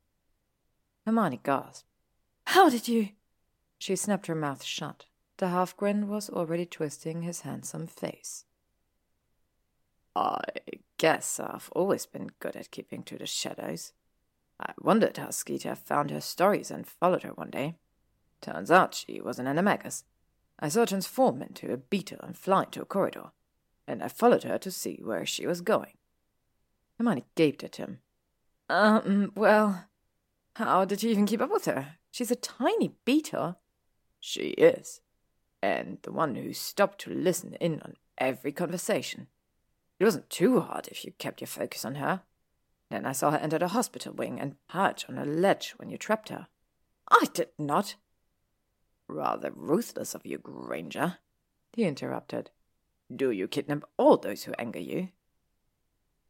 Hermione 1.04 1.40
gasped. 1.42 1.84
How 2.46 2.70
did 2.70 2.88
you? 2.88 3.10
She 3.78 3.94
snapped 3.94 4.26
her 4.26 4.34
mouth 4.34 4.64
shut. 4.64 5.04
The 5.36 5.48
half 5.48 5.76
grin 5.76 6.08
was 6.08 6.30
already 6.30 6.64
twisting 6.64 7.22
his 7.22 7.42
handsome 7.42 7.86
face. 7.86 8.46
I 10.16 10.40
guess 10.96 11.38
I've 11.38 11.70
always 11.76 12.06
been 12.06 12.30
good 12.40 12.56
at 12.56 12.70
keeping 12.70 13.02
to 13.04 13.18
the 13.18 13.26
shadows. 13.26 13.92
I 14.58 14.72
wondered 14.80 15.18
how 15.18 15.30
Skeeter 15.30 15.74
found 15.74 16.10
her 16.10 16.22
stories 16.22 16.70
and 16.70 16.86
followed 16.86 17.22
her 17.22 17.34
one 17.34 17.50
day. 17.50 17.76
Turns 18.40 18.70
out 18.70 18.94
she 18.94 19.20
was 19.20 19.38
an 19.38 19.46
animagus. 19.46 20.04
I 20.58 20.70
saw 20.70 20.80
her 20.80 20.86
transform 20.86 21.42
into 21.42 21.70
a 21.70 21.76
beetle 21.76 22.20
and 22.22 22.36
fly 22.36 22.64
into 22.64 22.80
a 22.80 22.86
corridor, 22.86 23.32
and 23.86 24.02
I 24.02 24.08
followed 24.08 24.44
her 24.44 24.56
to 24.58 24.70
see 24.70 25.00
where 25.02 25.26
she 25.26 25.46
was 25.46 25.60
going. 25.60 25.98
Hermione 27.00 27.24
gaped 27.34 27.64
at 27.64 27.76
him. 27.76 28.00
Um, 28.68 29.32
well, 29.34 29.86
how 30.56 30.84
did 30.84 31.02
you 31.02 31.10
even 31.10 31.24
keep 31.24 31.40
up 31.40 31.50
with 31.50 31.64
her? 31.64 31.94
She's 32.10 32.30
a 32.30 32.36
tiny 32.36 32.92
beetle. 33.06 33.58
She 34.20 34.50
is, 34.50 35.00
and 35.62 35.96
the 36.02 36.12
one 36.12 36.34
who 36.34 36.52
stopped 36.52 37.00
to 37.00 37.10
listen 37.10 37.54
in 37.54 37.80
on 37.80 37.94
every 38.18 38.52
conversation. 38.52 39.28
It 39.98 40.04
wasn't 40.04 40.28
too 40.28 40.60
hard 40.60 40.88
if 40.88 41.02
you 41.02 41.12
kept 41.12 41.40
your 41.40 41.48
focus 41.48 41.86
on 41.86 41.94
her. 41.94 42.20
Then 42.90 43.06
I 43.06 43.12
saw 43.12 43.30
her 43.30 43.38
enter 43.38 43.58
the 43.58 43.68
hospital 43.68 44.12
wing 44.12 44.38
and 44.38 44.56
perch 44.68 45.08
on 45.08 45.16
a 45.16 45.24
ledge 45.24 45.72
when 45.78 45.88
you 45.88 45.96
trapped 45.96 46.28
her. 46.28 46.48
I 47.10 47.28
did 47.32 47.48
not. 47.58 47.94
Rather 49.08 49.50
ruthless 49.54 50.14
of 50.14 50.26
you, 50.26 50.36
Granger, 50.36 51.16
he 51.72 51.84
interrupted. 51.84 52.50
Do 53.14 53.30
you 53.30 53.48
kidnap 53.48 53.84
all 53.96 54.18
those 54.18 54.44
who 54.44 54.52
anger 54.58 54.78
you? 54.78 55.08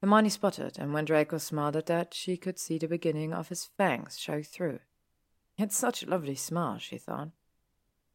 Hermione 0.01 0.31
spotted, 0.31 0.79
and 0.79 0.95
when 0.95 1.05
Draco 1.05 1.37
smiled 1.39 1.77
at 1.77 1.87
that, 1.87 2.15
she 2.15 2.39
could 2.39 2.59
see 2.59 2.79
the 2.79 2.89
beginning 2.89 3.35
of 3.35 3.49
his 3.49 3.67
fangs 3.77 4.19
show 4.19 4.43
through. 4.43 4.79
He 5.57 5.63
had 5.63 5.73
such 5.73 6.03
a 6.03 6.09
lovely 6.09 6.35
smile, 6.35 6.79
she 6.79 6.97
thought. 6.97 7.31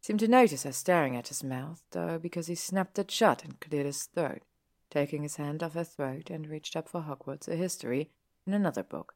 Seemed 0.02 0.20
to 0.22 0.28
notice 0.28 0.64
her 0.64 0.72
staring 0.72 1.16
at 1.16 1.28
his 1.28 1.44
mouth, 1.44 1.84
though, 1.92 2.18
because 2.18 2.48
he 2.48 2.56
snapped 2.56 2.98
it 2.98 3.12
shut 3.12 3.44
and 3.44 3.60
cleared 3.60 3.86
his 3.86 4.04
throat, 4.04 4.42
taking 4.90 5.24
his 5.24 5.36
hand 5.36 5.62
off 5.62 5.74
her 5.74 5.84
throat 5.84 6.30
and 6.30 6.48
reached 6.48 6.76
up 6.76 6.90
for 6.90 7.02
Hogwarts, 7.02 7.48
a 7.48 7.56
history, 7.56 8.10
in 8.48 8.54
another 8.54 8.84
book, 8.84 9.16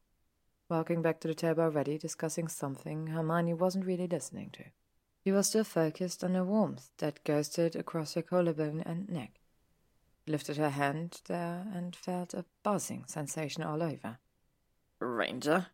walking 0.70 1.02
back 1.02 1.20
to 1.22 1.28
the 1.28 1.34
table 1.34 1.64
already, 1.64 1.98
discussing 1.98 2.48
something 2.48 3.08
Hermione 3.08 3.54
wasn't 3.56 3.86
really 3.86 4.08
listening 4.08 4.52
to. 4.52 4.66
He 5.22 5.32
was 5.32 5.48
still 5.48 5.64
focused 5.64 6.24
on 6.24 6.34
the 6.34 6.44
warmth 6.44 6.92
that 6.98 7.24
ghosted 7.24 7.76
across 7.76 8.14
her 8.14 8.22
collarbone 8.22 8.82
and 8.82 9.10
neck. 9.10 9.39
Lifted 10.30 10.58
her 10.58 10.70
hand 10.70 11.22
there 11.26 11.66
and 11.74 11.96
felt 11.96 12.36
a 12.36 12.46
buzzing 12.62 13.04
sensation 13.08 13.64
all 13.64 13.82
over. 13.82 14.20
Granger? 15.00 15.70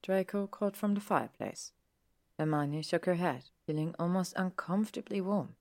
Draco 0.00 0.46
called 0.46 0.76
from 0.76 0.94
the 0.94 1.00
fireplace. 1.00 1.72
Hermione 2.38 2.82
shook 2.82 3.06
her 3.06 3.16
head, 3.16 3.46
feeling 3.66 3.96
almost 3.98 4.32
uncomfortably 4.36 5.20
warm. 5.20 5.56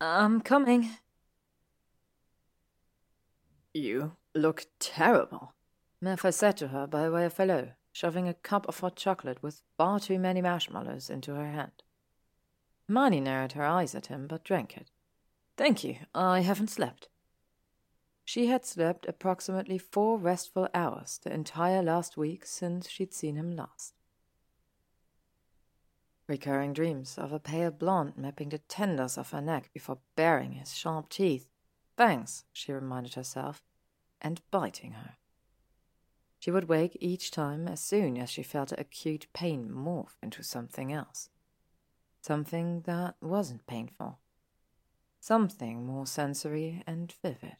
I'm 0.00 0.42
coming. 0.42 0.90
You 3.74 4.12
look 4.32 4.66
terrible, 4.78 5.52
Malfoy 6.00 6.32
said 6.32 6.56
to 6.58 6.68
her 6.68 6.86
by 6.86 7.10
way 7.10 7.24
of 7.24 7.36
hello, 7.36 7.70
shoving 7.90 8.28
a 8.28 8.34
cup 8.34 8.68
of 8.68 8.78
hot 8.78 8.94
chocolate 8.94 9.42
with 9.42 9.62
far 9.76 9.98
too 9.98 10.20
many 10.20 10.40
marshmallows 10.40 11.10
into 11.10 11.34
her 11.34 11.50
hand. 11.50 11.82
Hermione 12.86 13.18
narrowed 13.18 13.52
her 13.52 13.66
eyes 13.66 13.96
at 13.96 14.06
him, 14.06 14.28
but 14.28 14.44
drank 14.44 14.76
it. 14.76 14.92
Thank 15.56 15.82
you, 15.82 15.96
I 16.14 16.42
haven't 16.42 16.70
slept. 16.70 17.08
She 18.30 18.46
had 18.46 18.64
slept 18.64 19.06
approximately 19.06 19.76
four 19.76 20.16
restful 20.16 20.68
hours 20.72 21.18
the 21.20 21.32
entire 21.32 21.82
last 21.82 22.16
week 22.16 22.46
since 22.46 22.88
she'd 22.88 23.12
seen 23.12 23.34
him 23.34 23.56
last. 23.56 23.92
Recurring 26.28 26.72
dreams 26.72 27.18
of 27.18 27.32
a 27.32 27.40
pale 27.40 27.72
blonde 27.72 28.16
mapping 28.16 28.50
the 28.50 28.58
tendons 28.58 29.18
of 29.18 29.32
her 29.32 29.40
neck 29.40 29.72
before 29.74 29.98
baring 30.14 30.52
his 30.52 30.76
sharp 30.76 31.08
teeth. 31.08 31.48
Thanks, 31.96 32.44
she 32.52 32.72
reminded 32.72 33.14
herself, 33.14 33.64
and 34.22 34.40
biting 34.52 34.92
her. 34.92 35.16
She 36.38 36.52
would 36.52 36.68
wake 36.68 36.96
each 37.00 37.32
time 37.32 37.66
as 37.66 37.80
soon 37.80 38.16
as 38.16 38.30
she 38.30 38.44
felt 38.44 38.70
acute 38.78 39.26
pain 39.32 39.68
morph 39.68 40.14
into 40.22 40.44
something 40.44 40.92
else 40.92 41.30
something 42.22 42.82
that 42.82 43.16
wasn't 43.20 43.66
painful, 43.66 44.20
something 45.18 45.84
more 45.84 46.06
sensory 46.06 46.84
and 46.86 47.12
vivid. 47.24 47.56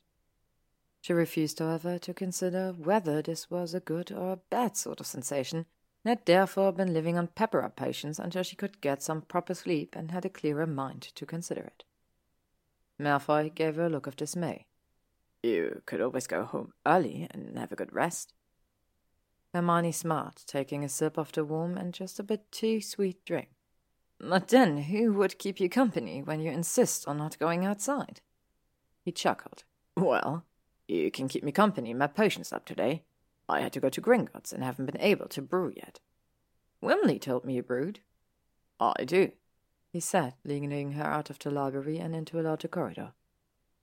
She 1.01 1.13
refused, 1.13 1.59
however, 1.59 1.99
to 1.99 2.13
consider 2.13 2.73
whether 2.73 3.23
this 3.23 3.51
was 3.51 3.75
a 3.75 3.81
good 3.81 4.13
or 4.13 4.33
a 4.33 4.41
bad 4.51 4.77
sort 4.77 5.01
of 5.01 5.07
sensation, 5.07 5.67
and 6.05 6.11
had 6.11 6.27
therefore 6.27 6.73
been 6.73 6.93
living 6.93 7.17
on 7.17 7.29
pepper 7.29 7.63
up 7.63 7.77
potions 7.77 8.19
until 8.19 8.43
she 8.43 8.57
could 8.57 8.81
get 8.81 9.03
some 9.03 9.23
proper 9.23 9.55
sleep 9.55 9.97
and 9.97 10.11
had 10.11 10.25
a 10.25 10.31
clearer 10.31 10.67
mind 10.67 11.03
to 11.03 11.27
consider 11.27 11.63
it. 11.63 11.85
Malfoy 12.99 13.55
gave 13.55 13.77
her 13.77 13.87
a 13.87 13.89
look 13.89 14.07
of 14.07 14.17
dismay. 14.17 14.67
You 15.43 15.83
could 15.87 16.03
always 16.03 16.27
go 16.27 16.45
home 16.45 16.75
early 16.85 17.27
and 17.31 17.59
have 17.59 17.73
a 17.73 17.77
good 17.77 17.95
rest. 17.95 18.35
Hermione 19.55 19.93
smiled, 19.93 20.43
taking 20.47 20.85
a 20.85 20.89
sip 20.89 21.17
of 21.17 21.33
the 21.33 21.45
warm 21.45 21.77
and 21.77 21.95
just 21.95 22.21
a 22.21 22.23
bit 22.23 22.53
too 22.53 22.81
sweet 22.81 23.25
drink. 23.25 23.49
But 24.19 24.49
then, 24.49 24.77
who 24.77 25.15
would 25.15 25.39
keep 25.39 25.59
you 25.59 25.71
company 25.71 26.23
when 26.23 26.41
you 26.41 26.51
insist 26.51 27.09
on 27.09 27.17
not 27.17 27.39
going 27.39 27.65
outside? 27.65 28.21
He 29.03 29.13
chuckled. 29.13 29.65
Well, 29.97 30.45
you 30.91 31.11
can 31.11 31.29
keep 31.29 31.45
me 31.45 31.53
company. 31.53 31.95
My 31.95 32.07
potion's 32.07 32.53
up 32.53 32.65
today. 32.65 33.05
I 33.49 33.61
had 33.61 33.73
to 33.75 33.81
go 33.81 33.89
to 33.89 34.01
Gringotts 34.01 34.53
and 34.53 34.63
haven't 34.63 34.87
been 34.87 35.01
able 35.01 35.29
to 35.29 35.43
brew 35.43 35.73
yet. 35.77 36.01
Wimley 36.83 37.21
told 37.21 37.45
me 37.45 37.55
you 37.55 37.63
brewed. 37.63 38.01
I 38.79 39.05
do, 39.05 39.33
he 39.93 40.01
said, 40.01 40.35
leading 40.45 40.93
her 40.93 41.05
out 41.05 41.31
of 41.31 41.39
the 41.39 41.51
library 41.51 41.99
and 41.99 42.15
into 42.15 42.41
a 42.41 42.43
larger 42.43 42.69
corridor. 42.69 43.13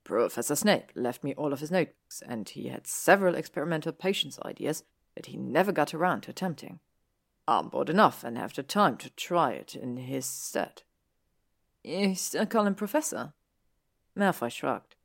Professor 0.03 0.55
Snape 0.55 0.91
left 0.95 1.24
me 1.24 1.34
all 1.36 1.53
of 1.53 1.60
his 1.60 1.70
notebooks, 1.70 2.24
and 2.28 2.47
he 2.47 2.70
had 2.70 2.88
several 2.88 3.36
experimental 3.36 3.91
potions 3.91 4.39
ideas 4.43 4.84
that 5.16 5.28
he 5.28 5.38
never 5.38 5.72
got 5.72 5.93
around 5.93 6.22
to 6.22 6.32
attempting. 6.32 6.80
I'm 7.47 7.70
bored 7.70 7.89
enough 7.89 8.24
and 8.24 8.38
have 8.38 8.53
the 8.53 8.64
time 8.64 8.97
to 8.97 9.10
try 9.12 9.51
it 9.51 9.76
in 9.76 9.97
his 9.97 10.26
stead. 10.26 10.84
You 11.84 12.16
still 12.16 12.45
call 12.45 12.66
him 12.66 12.76
Professor? 12.76 13.34
Malfoy 14.18 14.51
shrugged. 14.51 14.97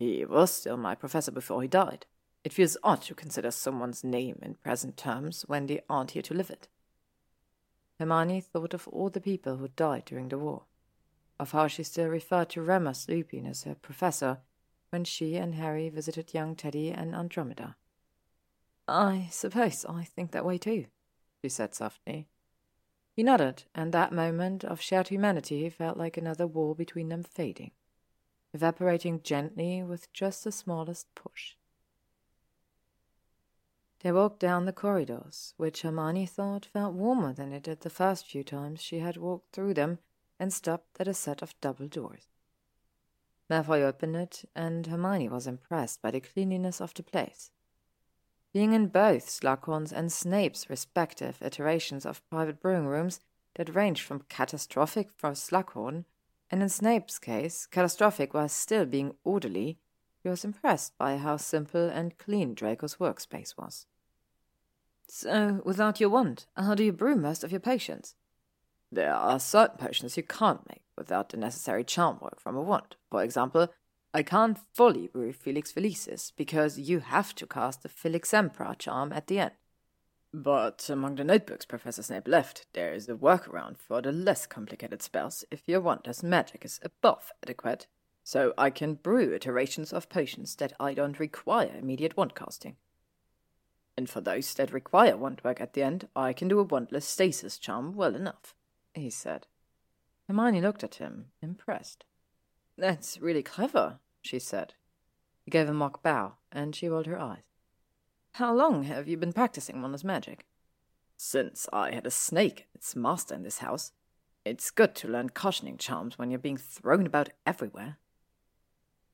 He 0.00 0.24
was 0.24 0.50
still 0.50 0.78
my 0.78 0.94
professor 0.94 1.30
before 1.30 1.60
he 1.60 1.68
died. 1.68 2.06
It 2.42 2.54
feels 2.54 2.78
odd 2.82 3.02
to 3.02 3.14
consider 3.14 3.50
someone's 3.50 4.02
name 4.02 4.38
in 4.40 4.54
present 4.54 4.96
terms 4.96 5.42
when 5.42 5.66
they 5.66 5.82
aren't 5.90 6.12
here 6.12 6.22
to 6.22 6.32
live 6.32 6.48
it. 6.48 6.68
Hermione 7.98 8.40
thought 8.40 8.72
of 8.72 8.88
all 8.88 9.10
the 9.10 9.20
people 9.20 9.58
who 9.58 9.68
died 9.68 10.06
during 10.06 10.30
the 10.30 10.38
war, 10.38 10.62
of 11.38 11.52
how 11.52 11.66
she 11.66 11.82
still 11.82 12.08
referred 12.08 12.48
to 12.48 12.62
Remus 12.62 13.10
Lupin 13.10 13.44
as 13.44 13.64
her 13.64 13.74
professor 13.74 14.38
when 14.88 15.04
she 15.04 15.36
and 15.36 15.56
Harry 15.56 15.90
visited 15.90 16.32
young 16.32 16.56
Teddy 16.56 16.90
and 16.90 17.14
Andromeda. 17.14 17.76
I 18.88 19.28
suppose 19.30 19.84
I 19.86 20.04
think 20.04 20.30
that 20.30 20.46
way 20.46 20.56
too, 20.56 20.86
she 21.42 21.50
said 21.50 21.74
softly. 21.74 22.26
He 23.14 23.22
nodded, 23.22 23.64
and 23.74 23.92
that 23.92 24.14
moment 24.14 24.64
of 24.64 24.80
shared 24.80 25.08
humanity 25.08 25.68
felt 25.68 25.98
like 25.98 26.16
another 26.16 26.46
wall 26.46 26.74
between 26.74 27.10
them 27.10 27.22
fading, 27.22 27.72
evaporating 28.52 29.22
gently 29.22 29.82
with 29.82 30.12
just 30.12 30.44
the 30.44 30.52
smallest 30.52 31.14
push. 31.14 31.54
They 34.00 34.12
walked 34.12 34.40
down 34.40 34.64
the 34.64 34.72
corridors, 34.72 35.52
which 35.56 35.82
Hermione 35.82 36.26
thought 36.26 36.64
felt 36.64 36.94
warmer 36.94 37.32
than 37.32 37.52
it 37.52 37.64
did 37.64 37.80
the 37.80 37.90
first 37.90 38.26
few 38.26 38.42
times 38.42 38.80
she 38.80 39.00
had 39.00 39.16
walked 39.16 39.52
through 39.52 39.74
them, 39.74 39.98
and 40.38 40.52
stopped 40.52 40.98
at 40.98 41.06
a 41.06 41.12
set 41.12 41.42
of 41.42 41.60
double 41.60 41.86
doors. 41.86 42.28
Malfoy 43.50 43.82
opened 43.82 44.16
it, 44.16 44.44
and 44.56 44.86
Hermione 44.86 45.28
was 45.28 45.46
impressed 45.46 46.00
by 46.00 46.10
the 46.10 46.20
cleanliness 46.20 46.80
of 46.80 46.94
the 46.94 47.02
place. 47.02 47.50
Being 48.54 48.72
in 48.72 48.86
both 48.86 49.28
Slughorn's 49.28 49.92
and 49.92 50.10
Snape's 50.10 50.70
respective 50.70 51.42
iterations 51.42 52.06
of 52.06 52.26
private 52.30 52.60
brewing 52.60 52.86
rooms 52.86 53.20
that 53.56 53.74
ranged 53.74 54.02
from 54.02 54.24
catastrophic 54.28 55.10
for 55.14 55.34
Slughorn, 55.34 56.04
and 56.50 56.62
in 56.62 56.68
Snape's 56.68 57.18
case, 57.18 57.66
catastrophic 57.66 58.34
while 58.34 58.48
still 58.48 58.84
being 58.84 59.14
orderly, 59.24 59.78
he 60.22 60.28
was 60.28 60.44
impressed 60.44 60.98
by 60.98 61.16
how 61.16 61.36
simple 61.36 61.88
and 61.88 62.18
clean 62.18 62.54
Draco's 62.54 62.96
workspace 62.96 63.56
was. 63.56 63.86
So, 65.08 65.60
without 65.64 66.00
your 66.00 66.10
wand, 66.10 66.46
how 66.56 66.74
do 66.74 66.84
you 66.84 66.92
brew 66.92 67.16
most 67.16 67.42
of 67.42 67.50
your 67.50 67.60
potions? 67.60 68.14
There 68.92 69.14
are 69.14 69.38
certain 69.38 69.76
potions 69.78 70.16
you 70.16 70.22
can't 70.22 70.68
make 70.68 70.82
without 70.96 71.28
the 71.28 71.36
necessary 71.36 71.84
charm 71.84 72.18
work 72.20 72.40
from 72.40 72.56
a 72.56 72.62
wand. 72.62 72.96
For 73.10 73.22
example, 73.22 73.68
I 74.12 74.22
can't 74.24 74.58
fully 74.74 75.06
brew 75.06 75.32
Felix 75.32 75.72
Felicis 75.72 76.32
because 76.36 76.78
you 76.78 76.98
have 76.98 77.34
to 77.36 77.46
cast 77.46 77.82
the 77.82 77.88
Felixempra 77.88 78.76
charm 78.78 79.12
at 79.12 79.28
the 79.28 79.38
end. 79.38 79.52
But 80.32 80.88
among 80.88 81.16
the 81.16 81.24
notebooks 81.24 81.64
Professor 81.64 82.02
Snape 82.02 82.28
left, 82.28 82.66
there 82.72 82.92
is 82.92 83.08
a 83.08 83.14
workaround 83.14 83.78
for 83.78 84.00
the 84.00 84.12
less 84.12 84.46
complicated 84.46 85.02
spells 85.02 85.44
if 85.50 85.62
your 85.66 85.80
wand's 85.80 86.22
magic 86.22 86.64
is 86.64 86.78
above 86.82 87.32
adequate 87.42 87.88
so 88.22 88.54
I 88.56 88.70
can 88.70 88.94
brew 88.94 89.34
iterations 89.34 89.92
of 89.92 90.08
potions 90.08 90.54
that 90.56 90.72
I 90.78 90.94
don't 90.94 91.18
require 91.18 91.74
immediate 91.76 92.16
wand 92.16 92.36
casting. 92.36 92.76
And 93.96 94.08
for 94.08 94.20
those 94.20 94.54
that 94.54 94.72
require 94.72 95.16
wand 95.16 95.40
work 95.42 95.60
at 95.60 95.72
the 95.72 95.82
end, 95.82 96.06
I 96.14 96.32
can 96.32 96.46
do 96.46 96.60
a 96.60 96.64
wandless 96.64 97.02
stasis 97.02 97.58
charm 97.58 97.94
well 97.94 98.14
enough, 98.14 98.54
he 98.94 99.10
said. 99.10 99.48
Hermione 100.28 100.60
looked 100.60 100.84
at 100.84 100.96
him, 100.96 101.26
impressed. 101.42 102.04
That's 102.78 103.20
really 103.20 103.42
clever, 103.42 103.98
she 104.22 104.38
said. 104.38 104.74
He 105.44 105.50
gave 105.50 105.68
a 105.68 105.74
mock 105.74 106.02
bow, 106.02 106.34
and 106.52 106.76
she 106.76 106.88
rolled 106.88 107.06
her 107.06 107.18
eyes. 107.18 107.49
How 108.34 108.54
long 108.54 108.84
have 108.84 109.08
you 109.08 109.16
been 109.16 109.32
practicing 109.32 109.76
wandless 109.76 110.04
magic? 110.04 110.46
Since 111.16 111.68
I 111.72 111.92
had 111.92 112.06
a 112.06 112.10
snake 112.10 112.66
its 112.74 112.96
master 112.96 113.34
in 113.34 113.42
this 113.42 113.58
house. 113.58 113.92
It's 114.44 114.70
good 114.70 114.94
to 114.96 115.08
learn 115.08 115.30
cushioning 115.30 115.76
charms 115.76 116.16
when 116.16 116.30
you're 116.30 116.38
being 116.38 116.56
thrown 116.56 117.04
about 117.04 117.28
everywhere. 117.44 117.98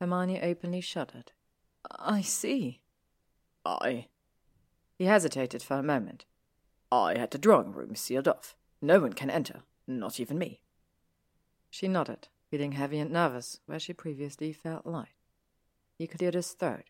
Hermione 0.00 0.40
openly 0.40 0.80
shuddered. 0.80 1.32
I 1.90 2.20
see. 2.20 2.80
I. 3.64 4.06
He 4.98 5.06
hesitated 5.06 5.62
for 5.62 5.74
a 5.74 5.82
moment. 5.82 6.24
I 6.92 7.18
had 7.18 7.32
the 7.32 7.38
drawing 7.38 7.72
room 7.72 7.96
sealed 7.96 8.28
off. 8.28 8.54
No 8.80 9.00
one 9.00 9.14
can 9.14 9.30
enter, 9.30 9.62
not 9.86 10.20
even 10.20 10.38
me. 10.38 10.60
She 11.70 11.88
nodded, 11.88 12.28
feeling 12.50 12.72
heavy 12.72 12.98
and 12.98 13.10
nervous 13.10 13.60
where 13.66 13.80
she 13.80 13.92
previously 13.92 14.52
felt 14.52 14.86
light. 14.86 15.08
He 15.98 16.06
cleared 16.06 16.34
his 16.34 16.52
throat. 16.52 16.84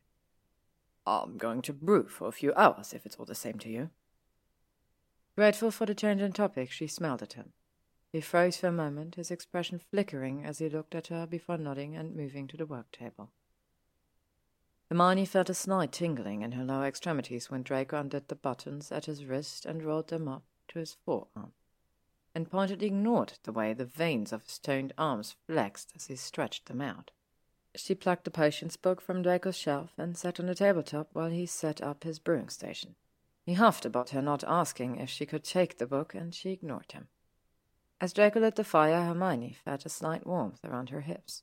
I'm 1.06 1.36
going 1.36 1.62
to 1.62 1.72
brew 1.72 2.08
for 2.08 2.26
a 2.26 2.32
few 2.32 2.52
hours 2.54 2.92
if 2.92 3.06
it's 3.06 3.16
all 3.16 3.26
the 3.26 3.34
same 3.34 3.58
to 3.60 3.68
you. 3.68 3.90
Grateful 5.36 5.70
for 5.70 5.86
the 5.86 5.94
change 5.94 6.22
in 6.22 6.32
topic, 6.32 6.70
she 6.70 6.86
smiled 6.86 7.22
at 7.22 7.34
him. 7.34 7.52
He 8.10 8.20
froze 8.20 8.56
for 8.56 8.68
a 8.68 8.72
moment, 8.72 9.16
his 9.16 9.30
expression 9.30 9.78
flickering 9.78 10.44
as 10.44 10.58
he 10.58 10.68
looked 10.68 10.94
at 10.94 11.08
her 11.08 11.26
before 11.26 11.58
nodding 11.58 11.94
and 11.94 12.16
moving 12.16 12.46
to 12.48 12.56
the 12.56 12.66
work 12.66 12.90
table. 12.90 13.30
Hermione 14.88 15.26
felt 15.26 15.50
a 15.50 15.54
slight 15.54 15.92
tingling 15.92 16.42
in 16.42 16.52
her 16.52 16.64
lower 16.64 16.86
extremities 16.86 17.50
when 17.50 17.62
Draco 17.62 18.00
undid 18.00 18.28
the 18.28 18.36
buttons 18.36 18.92
at 18.92 19.06
his 19.06 19.24
wrist 19.24 19.66
and 19.66 19.82
rolled 19.82 20.08
them 20.08 20.28
up 20.28 20.44
to 20.68 20.78
his 20.78 20.96
forearm, 21.04 21.52
and 22.34 22.50
pointedly 22.50 22.86
ignored 22.86 23.34
the 23.42 23.52
way 23.52 23.74
the 23.74 23.84
veins 23.84 24.32
of 24.32 24.44
his 24.44 24.58
toned 24.58 24.92
arms 24.96 25.34
flexed 25.46 25.92
as 25.96 26.06
he 26.06 26.16
stretched 26.16 26.66
them 26.66 26.80
out. 26.80 27.10
She 27.76 27.94
plucked 27.94 28.24
the 28.24 28.30
potions 28.30 28.76
book 28.76 29.00
from 29.00 29.22
Draco's 29.22 29.56
shelf 29.56 29.92
and 29.98 30.16
sat 30.16 30.40
on 30.40 30.46
the 30.46 30.54
tabletop 30.54 31.10
while 31.12 31.30
he 31.30 31.46
set 31.46 31.82
up 31.82 32.04
his 32.04 32.18
brewing 32.18 32.48
station. 32.48 32.94
He 33.44 33.54
huffed 33.54 33.84
about 33.84 34.10
her 34.10 34.22
not 34.22 34.42
asking 34.44 34.96
if 34.96 35.10
she 35.10 35.26
could 35.26 35.44
take 35.44 35.78
the 35.78 35.86
book, 35.86 36.14
and 36.14 36.34
she 36.34 36.50
ignored 36.50 36.92
him. 36.92 37.08
As 38.00 38.12
Draco 38.12 38.40
lit 38.40 38.56
the 38.56 38.64
fire, 38.64 39.04
Hermione 39.04 39.56
felt 39.64 39.86
a 39.86 39.90
slight 39.90 40.26
warmth 40.26 40.64
around 40.64 40.90
her 40.90 41.02
hips. 41.02 41.42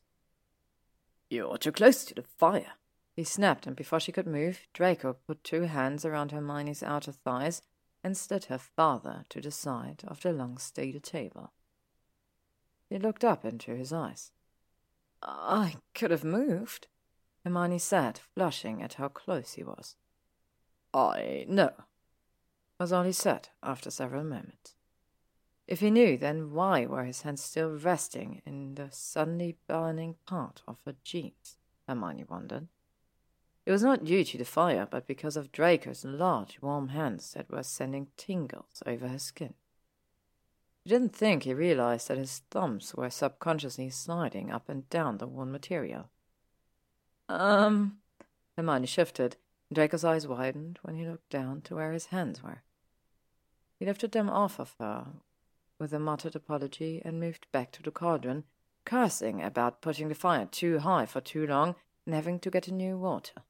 You're 1.29 1.57
too 1.57 1.71
close 1.71 2.03
to 2.05 2.15
the 2.15 2.23
fire, 2.23 2.73
he 3.15 3.23
snapped, 3.23 3.67
and 3.67 3.75
before 3.75 3.99
she 3.99 4.11
could 4.11 4.27
move, 4.27 4.61
Draco 4.73 5.13
put 5.13 5.43
two 5.43 5.63
hands 5.63 6.03
around 6.03 6.31
Hermione's 6.31 6.83
outer 6.83 7.11
thighs 7.11 7.61
and 8.03 8.17
slid 8.17 8.45
her 8.45 8.57
farther 8.57 9.23
to 9.29 9.39
the 9.39 9.51
side 9.51 10.03
of 10.07 10.21
the 10.21 10.33
long 10.33 10.57
steel 10.57 10.99
table. 10.99 11.53
She 12.89 12.97
looked 12.97 13.23
up 13.23 13.45
into 13.45 13.75
his 13.75 13.93
eyes. 13.93 14.31
I 15.25 15.77
could 15.95 16.11
have 16.11 16.25
moved, 16.25 16.87
Hermione 17.43 17.79
said, 17.79 18.19
flushing 18.35 18.83
at 18.83 18.95
how 18.95 19.07
close 19.07 19.53
he 19.53 19.63
was. 19.63 19.95
I 20.93 21.45
know, 21.47 21.71
was 22.79 22.91
all 22.91 23.03
he 23.03 23.13
said 23.13 23.49
after 23.63 23.89
several 23.89 24.23
moments. 24.23 24.75
If 25.65 25.79
he 25.79 25.89
knew, 25.89 26.17
then 26.17 26.51
why 26.51 26.85
were 26.85 27.05
his 27.05 27.21
hands 27.21 27.41
still 27.41 27.77
resting 27.77 28.41
in 28.45 28.75
the 28.75 28.89
suddenly 28.91 29.55
burning 29.67 30.15
part 30.25 30.61
of 30.67 30.77
her 30.85 30.95
jeans? 31.03 31.55
Hermione 31.87 32.25
wondered. 32.25 32.67
It 33.65 33.71
was 33.71 33.83
not 33.83 34.03
due 34.03 34.25
to 34.25 34.37
the 34.37 34.43
fire, 34.43 34.85
but 34.89 35.07
because 35.07 35.37
of 35.37 35.53
Draco's 35.53 36.03
large, 36.03 36.61
warm 36.61 36.89
hands 36.89 37.31
that 37.33 37.49
were 37.49 37.63
sending 37.63 38.07
tingles 38.17 38.83
over 38.85 39.07
her 39.07 39.19
skin. 39.19 39.53
She 40.83 40.89
didn't 40.89 41.15
think 41.15 41.43
he 41.43 41.53
realized 41.53 42.09
that 42.09 42.17
his 42.17 42.39
thumbs 42.51 42.93
were 42.93 43.09
subconsciously 43.09 43.89
sliding 43.89 44.51
up 44.51 44.67
and 44.67 44.89
down 44.89 45.17
the 45.17 45.27
worn 45.27 45.51
material. 45.51 46.09
Um, 47.29 47.99
Hermione 48.57 48.87
shifted, 48.87 49.37
and 49.69 49.75
Draco's 49.75 50.03
eyes 50.03 50.27
widened 50.27 50.79
when 50.81 50.95
he 50.95 51.07
looked 51.07 51.29
down 51.29 51.61
to 51.61 51.75
where 51.75 51.93
his 51.93 52.07
hands 52.07 52.43
were. 52.43 52.63
He 53.79 53.85
lifted 53.85 54.11
them 54.11 54.29
off 54.29 54.59
of 54.59 54.75
her 54.79 55.07
with 55.79 55.93
a 55.93 55.99
muttered 55.99 56.35
apology 56.35 57.01
and 57.03 57.19
moved 57.19 57.47
back 57.51 57.71
to 57.71 57.83
the 57.83 57.91
cauldron, 57.91 58.43
cursing 58.85 59.41
about 59.41 59.81
putting 59.81 60.09
the 60.09 60.15
fire 60.15 60.45
too 60.45 60.79
high 60.79 61.05
for 61.05 61.21
too 61.21 61.47
long 61.47 61.75
and 62.05 62.13
having 62.13 62.39
to 62.39 62.51
get 62.51 62.67
a 62.67 62.73
new 62.73 62.97
water. 62.97 63.41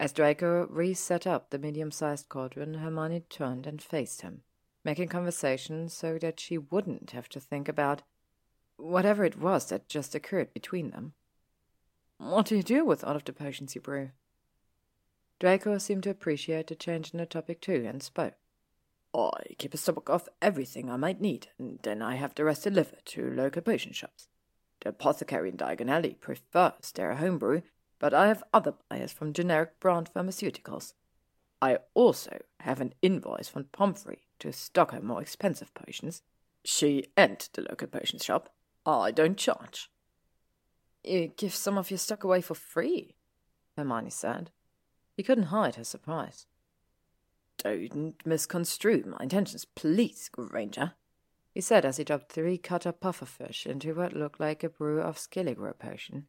As 0.00 0.12
Draco 0.12 0.66
reset 0.66 1.26
up 1.26 1.50
the 1.50 1.58
medium 1.58 1.90
sized 1.90 2.28
cauldron, 2.28 2.74
Hermione 2.74 3.20
turned 3.28 3.66
and 3.66 3.80
faced 3.80 4.22
him, 4.22 4.42
making 4.84 5.08
conversation 5.08 5.88
so 5.88 6.18
that 6.18 6.38
she 6.38 6.58
wouldn't 6.58 7.12
have 7.12 7.28
to 7.30 7.40
think 7.40 7.68
about 7.68 8.02
whatever 8.76 9.24
it 9.24 9.38
was 9.38 9.66
that 9.66 9.88
just 9.88 10.14
occurred 10.14 10.52
between 10.52 10.90
them. 10.90 11.14
What 12.18 12.46
do 12.46 12.56
you 12.56 12.62
do 12.62 12.84
with 12.84 13.02
all 13.02 13.16
of 13.16 13.24
the 13.24 13.32
potions 13.32 13.74
you 13.74 13.80
brew? 13.80 14.10
Draco 15.40 15.78
seemed 15.78 16.04
to 16.04 16.10
appreciate 16.10 16.68
the 16.68 16.74
change 16.74 17.12
in 17.12 17.18
the 17.18 17.26
topic 17.26 17.60
too 17.60 17.84
and 17.86 18.02
spoke. 18.02 18.34
I 19.14 19.54
keep 19.58 19.74
a 19.74 19.76
stock 19.76 20.08
of 20.08 20.28
everything 20.42 20.90
I 20.90 20.96
might 20.96 21.20
need, 21.20 21.48
and 21.58 21.78
then 21.82 22.02
I 22.02 22.16
have 22.16 22.34
the 22.34 22.44
rest 22.44 22.64
delivered 22.64 23.04
to 23.06 23.30
local 23.30 23.62
potion 23.62 23.92
shops. 23.92 24.28
The 24.80 24.88
apothecary 24.90 25.50
in 25.50 25.56
Diagon 25.56 25.88
Alley 25.88 26.14
prefers 26.14 26.92
their 26.92 27.14
homebrew, 27.14 27.62
but 28.00 28.12
I 28.12 28.26
have 28.26 28.42
other 28.52 28.74
buyers 28.90 29.12
from 29.12 29.32
generic 29.32 29.78
brand 29.80 30.10
pharmaceuticals. 30.12 30.94
I 31.64 31.78
also 31.94 32.42
have 32.60 32.82
an 32.82 32.92
invoice 33.00 33.48
from 33.48 33.64
Pomfrey 33.72 34.26
to 34.40 34.52
stock 34.52 34.90
her 34.90 35.00
more 35.00 35.22
expensive 35.22 35.72
potions. 35.72 36.20
She 36.62 37.06
and 37.16 37.48
the 37.54 37.62
local 37.62 37.88
potion 37.88 38.18
shop. 38.18 38.50
I 38.84 39.10
don't 39.10 39.38
charge. 39.38 39.90
You 41.02 41.28
give 41.34 41.54
some 41.54 41.78
of 41.78 41.90
your 41.90 41.96
stock 41.96 42.22
away 42.22 42.42
for 42.42 42.54
free, 42.54 43.16
Hermione 43.78 44.10
said. 44.10 44.50
He 45.16 45.22
couldn't 45.22 45.44
hide 45.44 45.76
her 45.76 45.84
surprise. 45.84 46.44
Don't 47.56 48.14
misconstrue 48.26 49.04
my 49.06 49.16
intentions, 49.22 49.64
please, 49.64 50.28
Granger, 50.30 50.92
he 51.54 51.62
said 51.62 51.86
as 51.86 51.96
he 51.96 52.04
dropped 52.04 52.30
three 52.30 52.58
cutter 52.58 52.92
pufferfish 52.92 53.64
into 53.64 53.94
what 53.94 54.12
looked 54.12 54.38
like 54.38 54.62
a 54.62 54.68
brew 54.68 55.00
of 55.00 55.16
skilligrew 55.16 55.78
potion. 55.78 56.26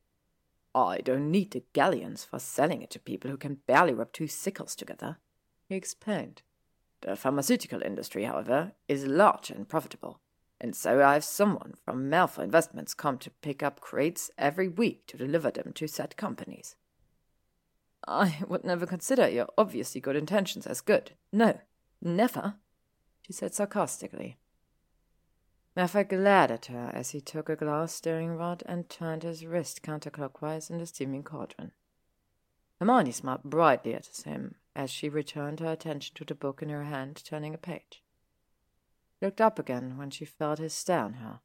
I 0.74 1.00
don't 1.00 1.30
need 1.30 1.52
the 1.52 1.66
galleons 1.74 2.24
for 2.24 2.40
selling 2.40 2.82
it 2.82 2.90
to 2.92 3.00
people 3.00 3.32
who 3.32 3.38
can 3.38 3.60
barely 3.68 3.94
rub 3.94 4.14
two 4.14 4.28
sickles 4.28 4.76
together, 4.76 5.18
he 5.68 5.76
explained. 5.76 6.42
The 7.02 7.16
pharmaceutical 7.16 7.82
industry, 7.82 8.24
however, 8.24 8.74
is 8.88 9.06
large 9.06 9.50
and 9.50 9.68
profitable, 9.68 10.20
and 10.60 10.76
so 10.76 11.04
I 11.04 11.14
have 11.14 11.24
someone 11.24 11.74
from 11.84 12.10
Malfoy 12.10 12.44
Investments 12.44 12.94
come 12.94 13.18
to 13.20 13.30
pick 13.30 13.62
up 13.62 13.82
crates 13.82 14.32
every 14.38 14.68
week 14.68 15.06
to 15.08 15.18
deliver 15.18 15.52
them 15.52 15.72
to 15.76 15.88
said 15.88 16.18
companies. 16.18 16.76
I 18.08 18.40
would 18.48 18.64
never 18.64 18.86
consider 18.86 19.28
your 19.28 19.48
obviously 19.58 20.00
good 20.00 20.16
intentions 20.16 20.68
as 20.68 20.82
good. 20.82 21.12
No, 21.32 21.60
never, 22.02 22.56
she 23.22 23.34
said 23.34 23.54
sarcastically. 23.54 24.38
Malfoy 25.76 26.08
glared 26.08 26.52
at 26.52 26.68
her 26.68 26.92
as 26.94 27.10
he 27.10 27.20
took 27.20 27.50
a 27.50 27.56
glass 27.56 27.94
stirring 27.94 28.38
rod 28.38 28.64
and 28.66 28.90
turned 28.90 29.24
his 29.24 29.46
wrist 29.46 29.82
counterclockwise 29.84 30.70
in 30.70 30.78
the 30.78 30.86
steaming 30.86 31.24
cauldron. 31.24 31.72
Hermione 32.80 33.12
smiled 33.12 33.44
brightly 33.44 33.94
at 33.94 34.08
him 34.26 34.56
as 34.76 34.90
she 34.90 35.08
returned 35.08 35.60
her 35.60 35.72
attention 35.72 36.14
to 36.16 36.26
the 36.26 36.36
book 36.36 36.62
in 36.62 36.70
her 36.70 36.84
hand, 36.84 37.22
turning 37.24 37.54
a 37.54 37.58
page. 37.58 38.04
Looked 39.22 39.40
up 39.40 39.58
again 39.58 39.98
when 39.98 40.10
she 40.10 40.26
felt 40.26 40.60
his 40.60 40.74
stare 40.74 41.06
on 41.06 41.14
her. 41.14 41.40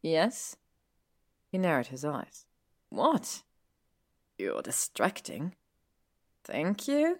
Yes? 0.00 0.56
He 1.52 1.58
narrowed 1.58 1.88
his 1.88 2.04
eyes. 2.04 2.46
What? 2.88 3.42
You're 4.38 4.62
distracting. 4.62 5.54
Thank 6.44 6.88
you? 6.88 7.18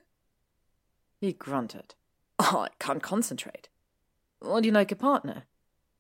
He 1.21 1.33
grunted. 1.33 1.95
Oh, 2.39 2.67
I 2.67 2.69
can't 2.79 3.03
concentrate. 3.03 3.69
Would 4.43 4.65
you 4.65 4.73
like 4.73 4.93
a 4.93 4.97
partner? 4.97 5.45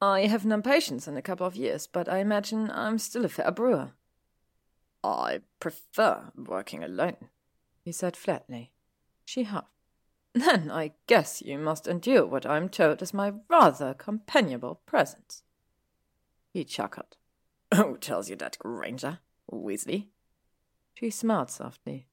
I 0.00 0.26
haven't 0.26 0.50
done 0.50 0.62
patience 0.62 1.08
in 1.08 1.16
a 1.16 1.22
couple 1.22 1.46
of 1.46 1.56
years, 1.56 1.86
but 1.86 2.08
I 2.08 2.18
imagine 2.18 2.70
I'm 2.70 2.98
still 2.98 3.24
a 3.24 3.28
fair 3.28 3.50
brewer. 3.50 3.92
I 5.06 5.40
prefer 5.60 6.32
working 6.36 6.82
alone, 6.82 7.28
he 7.84 7.92
said 7.92 8.16
flatly. 8.16 8.72
She 9.24 9.44
huffed. 9.44 9.68
Then 10.34 10.70
I 10.70 10.92
guess 11.06 11.40
you 11.40 11.58
must 11.58 11.86
endure 11.86 12.26
what 12.26 12.44
I'm 12.44 12.68
told 12.68 13.00
is 13.00 13.14
my 13.14 13.32
rather 13.48 13.94
companionable 13.94 14.80
presence. 14.84 15.44
He 16.52 16.64
chuckled. 16.64 17.16
Who 17.74 17.96
tells 17.96 18.28
you 18.28 18.36
that, 18.36 18.58
Granger? 18.58 19.20
Weasley? 19.50 20.08
She 20.94 21.10
smiled 21.10 21.50
softly. 21.50 22.08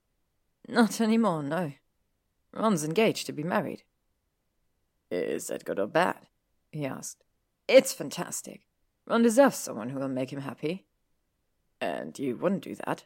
Not 0.67 1.01
any 1.01 1.17
more, 1.17 1.41
no. 1.43 1.73
Ron's 2.53 2.83
engaged 2.83 3.25
to 3.25 3.33
be 3.33 3.43
married. 3.43 3.83
Is 5.09 5.47
that 5.47 5.65
good 5.65 5.79
or 5.79 5.87
bad? 5.87 6.27
he 6.71 6.85
asked. 6.85 7.23
It's 7.67 7.93
fantastic. 7.93 8.61
Ron 9.05 9.23
deserves 9.23 9.57
someone 9.57 9.89
who 9.89 9.99
will 9.99 10.07
make 10.07 10.31
him 10.31 10.41
happy. 10.41 10.85
And 11.83 12.17
you 12.17 12.37
wouldn't 12.37 12.63
do 12.63 12.75
that? 12.85 13.03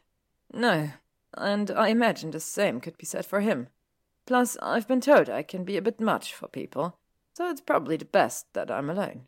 No, 0.52 0.90
and 1.34 1.68
I 1.68 1.88
imagine 1.88 2.30
the 2.30 2.38
same 2.38 2.80
could 2.80 2.96
be 2.96 3.06
said 3.06 3.26
for 3.26 3.40
him. 3.40 3.66
Plus, 4.24 4.56
I've 4.62 4.86
been 4.86 5.00
told 5.00 5.28
I 5.28 5.42
can 5.42 5.64
be 5.64 5.76
a 5.76 5.82
bit 5.82 6.00
much 6.00 6.32
for 6.32 6.46
people, 6.46 6.96
so 7.34 7.50
it's 7.50 7.60
probably 7.60 7.96
the 7.96 8.04
best 8.04 8.46
that 8.52 8.70
I'm 8.70 8.88
alone. 8.88 9.22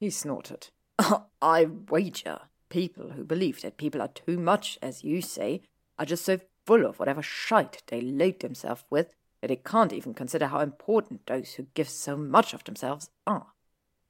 He 0.00 0.08
snorted. 0.08 0.68
I 1.42 1.66
wager 1.90 2.40
people 2.70 3.10
who 3.10 3.22
believe 3.22 3.60
that 3.60 3.76
people 3.76 4.00
are 4.00 4.08
too 4.08 4.38
much, 4.38 4.78
as 4.80 5.04
you 5.04 5.20
say, 5.20 5.60
are 5.98 6.06
just 6.06 6.24
so 6.24 6.40
full 6.64 6.86
of 6.86 6.98
whatever 6.98 7.22
shite 7.22 7.82
they 7.88 8.00
load 8.00 8.40
themselves 8.40 8.84
with 8.88 9.14
that 9.42 9.48
they 9.48 9.56
can't 9.56 9.92
even 9.92 10.14
consider 10.14 10.46
how 10.46 10.60
important 10.60 11.26
those 11.26 11.54
who 11.54 11.66
give 11.74 11.90
so 11.90 12.16
much 12.16 12.54
of 12.54 12.64
themselves 12.64 13.10
are, 13.26 13.48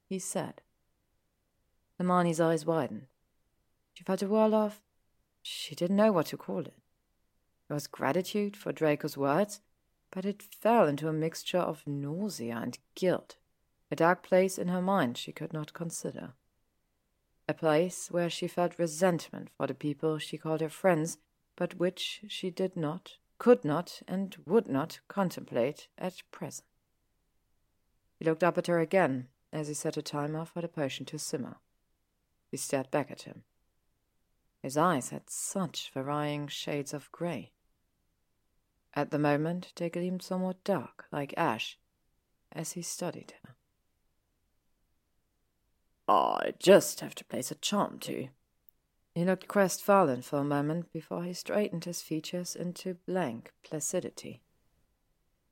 he 0.07 0.17
said. 0.17 0.61
Hermione's 1.97 2.39
eyes 2.39 2.65
widened. 2.65 3.07
She 3.99 4.05
felt 4.05 4.21
a 4.21 4.29
whirl 4.29 4.55
of. 4.55 4.79
She 5.41 5.75
didn't 5.75 5.97
know 5.97 6.13
what 6.13 6.27
to 6.27 6.37
call 6.37 6.59
it. 6.59 6.73
It 7.69 7.73
was 7.73 7.85
gratitude 7.85 8.55
for 8.55 8.71
Draco's 8.71 9.17
words, 9.17 9.59
but 10.09 10.23
it 10.23 10.41
fell 10.41 10.87
into 10.87 11.09
a 11.09 11.13
mixture 11.13 11.57
of 11.57 11.85
nausea 11.85 12.55
and 12.55 12.79
guilt, 12.95 13.35
a 13.91 13.97
dark 13.97 14.23
place 14.23 14.57
in 14.57 14.69
her 14.69 14.81
mind 14.81 15.17
she 15.17 15.33
could 15.33 15.51
not 15.51 15.73
consider. 15.73 16.31
A 17.49 17.53
place 17.53 18.09
where 18.09 18.29
she 18.29 18.47
felt 18.47 18.79
resentment 18.79 19.49
for 19.57 19.67
the 19.67 19.73
people 19.73 20.17
she 20.17 20.37
called 20.37 20.61
her 20.61 20.69
friends, 20.69 21.17
but 21.57 21.75
which 21.75 22.21
she 22.29 22.49
did 22.49 22.77
not, 22.77 23.17
could 23.37 23.65
not, 23.65 24.01
and 24.07 24.37
would 24.45 24.69
not 24.69 25.01
contemplate 25.09 25.89
at 25.97 26.23
present. 26.31 26.69
He 28.17 28.23
looked 28.23 28.45
up 28.45 28.57
at 28.57 28.67
her 28.67 28.79
again 28.79 29.27
as 29.51 29.67
he 29.67 29.73
set 29.73 29.97
a 29.97 30.01
timer 30.01 30.45
for 30.45 30.61
the 30.61 30.69
potion 30.69 31.05
to 31.07 31.19
simmer. 31.19 31.57
She 32.49 32.55
stared 32.55 32.91
back 32.91 33.11
at 33.11 33.23
him. 33.23 33.43
His 34.61 34.77
eyes 34.77 35.09
had 35.09 35.29
such 35.29 35.91
varying 35.93 36.47
shades 36.47 36.93
of 36.93 37.11
grey. 37.11 37.51
At 38.93 39.11
the 39.11 39.19
moment 39.19 39.71
they 39.75 39.89
gleamed 39.89 40.21
somewhat 40.21 40.63
dark, 40.63 41.05
like 41.11 41.33
ash, 41.37 41.77
as 42.51 42.73
he 42.73 42.81
studied 42.81 43.33
her. 43.43 43.55
I 46.07 46.53
just 46.59 46.99
have 47.01 47.15
to 47.15 47.25
place 47.25 47.51
a 47.51 47.55
charm 47.55 47.99
too. 47.99 48.29
He 49.13 49.25
looked 49.25 49.47
crestfallen 49.47 50.23
for 50.23 50.39
a 50.39 50.43
moment 50.43 50.91
before 50.91 51.23
he 51.23 51.33
straightened 51.33 51.85
his 51.85 52.01
features 52.01 52.55
into 52.55 52.95
blank 53.05 53.53
placidity. 53.63 54.41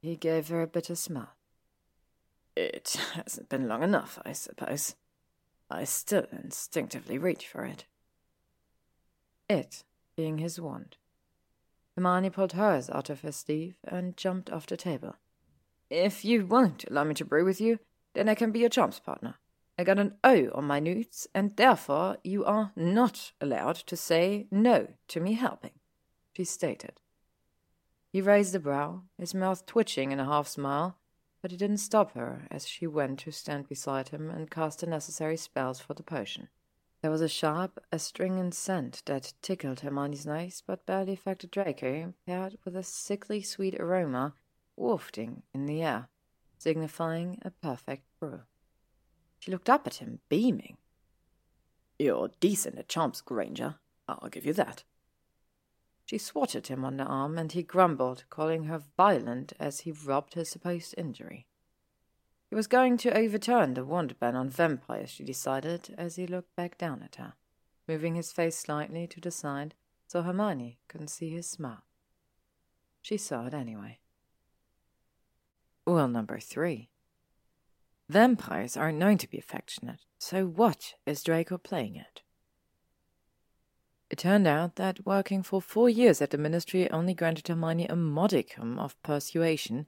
He 0.01 0.15
gave 0.15 0.49
her 0.49 0.61
a 0.61 0.67
bitter 0.67 0.95
smile. 0.95 1.35
It 2.55 2.97
hasn't 3.13 3.49
been 3.49 3.67
long 3.67 3.83
enough, 3.83 4.19
I 4.25 4.33
suppose. 4.33 4.95
I 5.69 5.83
still 5.83 6.25
instinctively 6.31 7.17
reach 7.17 7.47
for 7.47 7.65
it. 7.65 7.85
It 9.49 9.83
being 10.15 10.39
his 10.39 10.59
wand. 10.59 10.97
Hermione 11.95 12.29
pulled 12.29 12.53
hers 12.53 12.89
out 12.89 13.09
of 13.09 13.21
her 13.21 13.31
sleeve 13.31 13.77
and 13.83 14.17
jumped 14.17 14.49
off 14.49 14.67
the 14.67 14.77
table. 14.77 15.15
If 15.89 16.25
you 16.25 16.45
won't 16.45 16.85
allow 16.89 17.05
me 17.05 17.13
to 17.15 17.25
brew 17.25 17.45
with 17.45 17.61
you, 17.61 17.79
then 18.13 18.27
I 18.27 18.35
can 18.35 18.51
be 18.51 18.59
your 18.59 18.69
charms 18.69 18.99
partner. 18.99 19.35
I 19.79 19.83
got 19.83 19.99
an 19.99 20.15
O 20.23 20.49
on 20.53 20.65
my 20.65 20.79
NEWTs, 20.79 21.27
and 21.35 21.55
therefore 21.55 22.17
you 22.23 22.43
are 22.45 22.71
not 22.75 23.31
allowed 23.39 23.75
to 23.75 23.95
say 23.95 24.47
no 24.49 24.87
to 25.09 25.19
me 25.19 25.33
helping, 25.33 25.73
she 26.33 26.43
stated. 26.43 26.99
He 28.11 28.21
raised 28.21 28.55
a 28.55 28.59
brow, 28.59 29.03
his 29.17 29.35
mouth 29.35 29.65
twitching 29.65 30.11
in 30.11 30.19
a 30.19 30.25
half 30.25 30.47
smile, 30.47 30.97
but 31.41 31.51
he 31.51 31.57
didn't 31.57 31.77
stop 31.77 32.13
her 32.13 32.47
as 32.49 32.67
she 32.67 32.87
went 32.87 33.19
to 33.19 33.31
stand 33.31 33.69
beside 33.69 34.09
him 34.09 34.29
and 34.29 34.49
cast 34.49 34.79
the 34.79 34.87
necessary 34.87 35.37
spells 35.37 35.79
for 35.79 35.93
the 35.93 36.03
potion. 36.03 36.49
There 37.01 37.11
was 37.11 37.21
a 37.21 37.29
sharp, 37.29 37.79
astringent 37.91 38.55
scent 38.55 39.03
that 39.05 39.33
tickled 39.41 39.81
Hermione's 39.81 40.25
nose 40.25 40.63
but 40.65 40.85
barely 40.85 41.13
affected 41.13 41.51
Draco, 41.51 42.13
paired 42.25 42.57
with 42.65 42.75
a 42.75 42.83
sickly 42.83 43.41
sweet 43.41 43.79
aroma 43.79 44.33
wafting 44.75 45.43
in 45.53 45.67
the 45.67 45.81
air, 45.81 46.09
signifying 46.57 47.39
a 47.43 47.51
perfect 47.51 48.03
brew. 48.19 48.41
She 49.39 49.51
looked 49.51 49.69
up 49.69 49.85
at 49.85 49.95
him, 49.95 50.19
beaming. 50.29 50.77
You're 51.99 52.31
decent 52.39 52.77
at 52.77 52.89
charms, 52.89 53.21
Granger. 53.21 53.75
I'll 54.07 54.29
give 54.29 54.45
you 54.45 54.53
that. 54.53 54.83
She 56.05 56.17
swatted 56.17 56.67
him 56.67 56.85
on 56.85 56.97
the 56.97 57.03
arm, 57.03 57.37
and 57.37 57.51
he 57.51 57.63
grumbled, 57.63 58.23
calling 58.29 58.63
her 58.65 58.81
violent 58.95 59.53
as 59.59 59.81
he 59.81 59.91
rubbed 59.91 60.33
his 60.33 60.49
supposed 60.49 60.95
injury. 60.97 61.47
He 62.49 62.55
was 62.55 62.67
going 62.67 62.97
to 62.97 63.17
overturn 63.17 63.73
the 63.73 63.83
wand 63.83 64.19
ban 64.19 64.35
on 64.35 64.49
vampires, 64.49 65.09
she 65.09 65.23
decided, 65.23 65.93
as 65.97 66.15
he 66.15 66.25
looked 66.25 66.55
back 66.55 66.77
down 66.77 67.03
at 67.03 67.15
her, 67.15 67.33
moving 67.87 68.15
his 68.15 68.31
face 68.31 68.57
slightly 68.57 69.05
to 69.07 69.19
the 69.19 69.31
side 69.31 69.75
so 70.07 70.21
Hermione 70.21 70.79
couldn't 70.87 71.09
see 71.09 71.29
his 71.29 71.49
smile. 71.49 71.83
She 73.01 73.17
saw 73.17 73.45
it 73.45 73.53
anyway. 73.53 73.99
Well, 75.85 76.07
number 76.07 76.39
three. 76.39 76.89
Vampires 78.09 78.77
aren't 78.77 78.97
known 78.97 79.17
to 79.17 79.29
be 79.29 79.37
affectionate, 79.37 80.05
so 80.17 80.45
what 80.45 80.93
is 81.05 81.23
Draco 81.23 81.57
playing 81.57 81.99
at? 81.99 82.21
It 84.09 84.19
turned 84.19 84.47
out 84.47 84.77
that 84.77 85.05
working 85.05 85.43
for 85.43 85.61
four 85.61 85.89
years 85.89 86.21
at 86.21 86.29
the 86.29 86.37
ministry 86.37 86.89
only 86.89 87.13
granted 87.13 87.49
Hermione 87.49 87.87
a 87.87 87.95
modicum 87.97 88.79
of 88.79 89.01
persuasion 89.03 89.87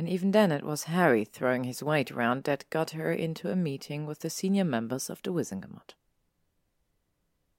and 0.00 0.08
even 0.08 0.30
then 0.30 0.50
it 0.50 0.64
was 0.64 0.84
Harry 0.84 1.26
throwing 1.26 1.64
his 1.64 1.82
weight 1.82 2.10
around 2.10 2.44
that 2.44 2.64
got 2.70 2.92
her 2.92 3.12
into 3.12 3.50
a 3.50 3.54
meeting 3.54 4.06
with 4.06 4.20
the 4.20 4.30
senior 4.30 4.64
members 4.64 5.10
of 5.10 5.20
the 5.22 5.30
Wizengamot. 5.30 5.92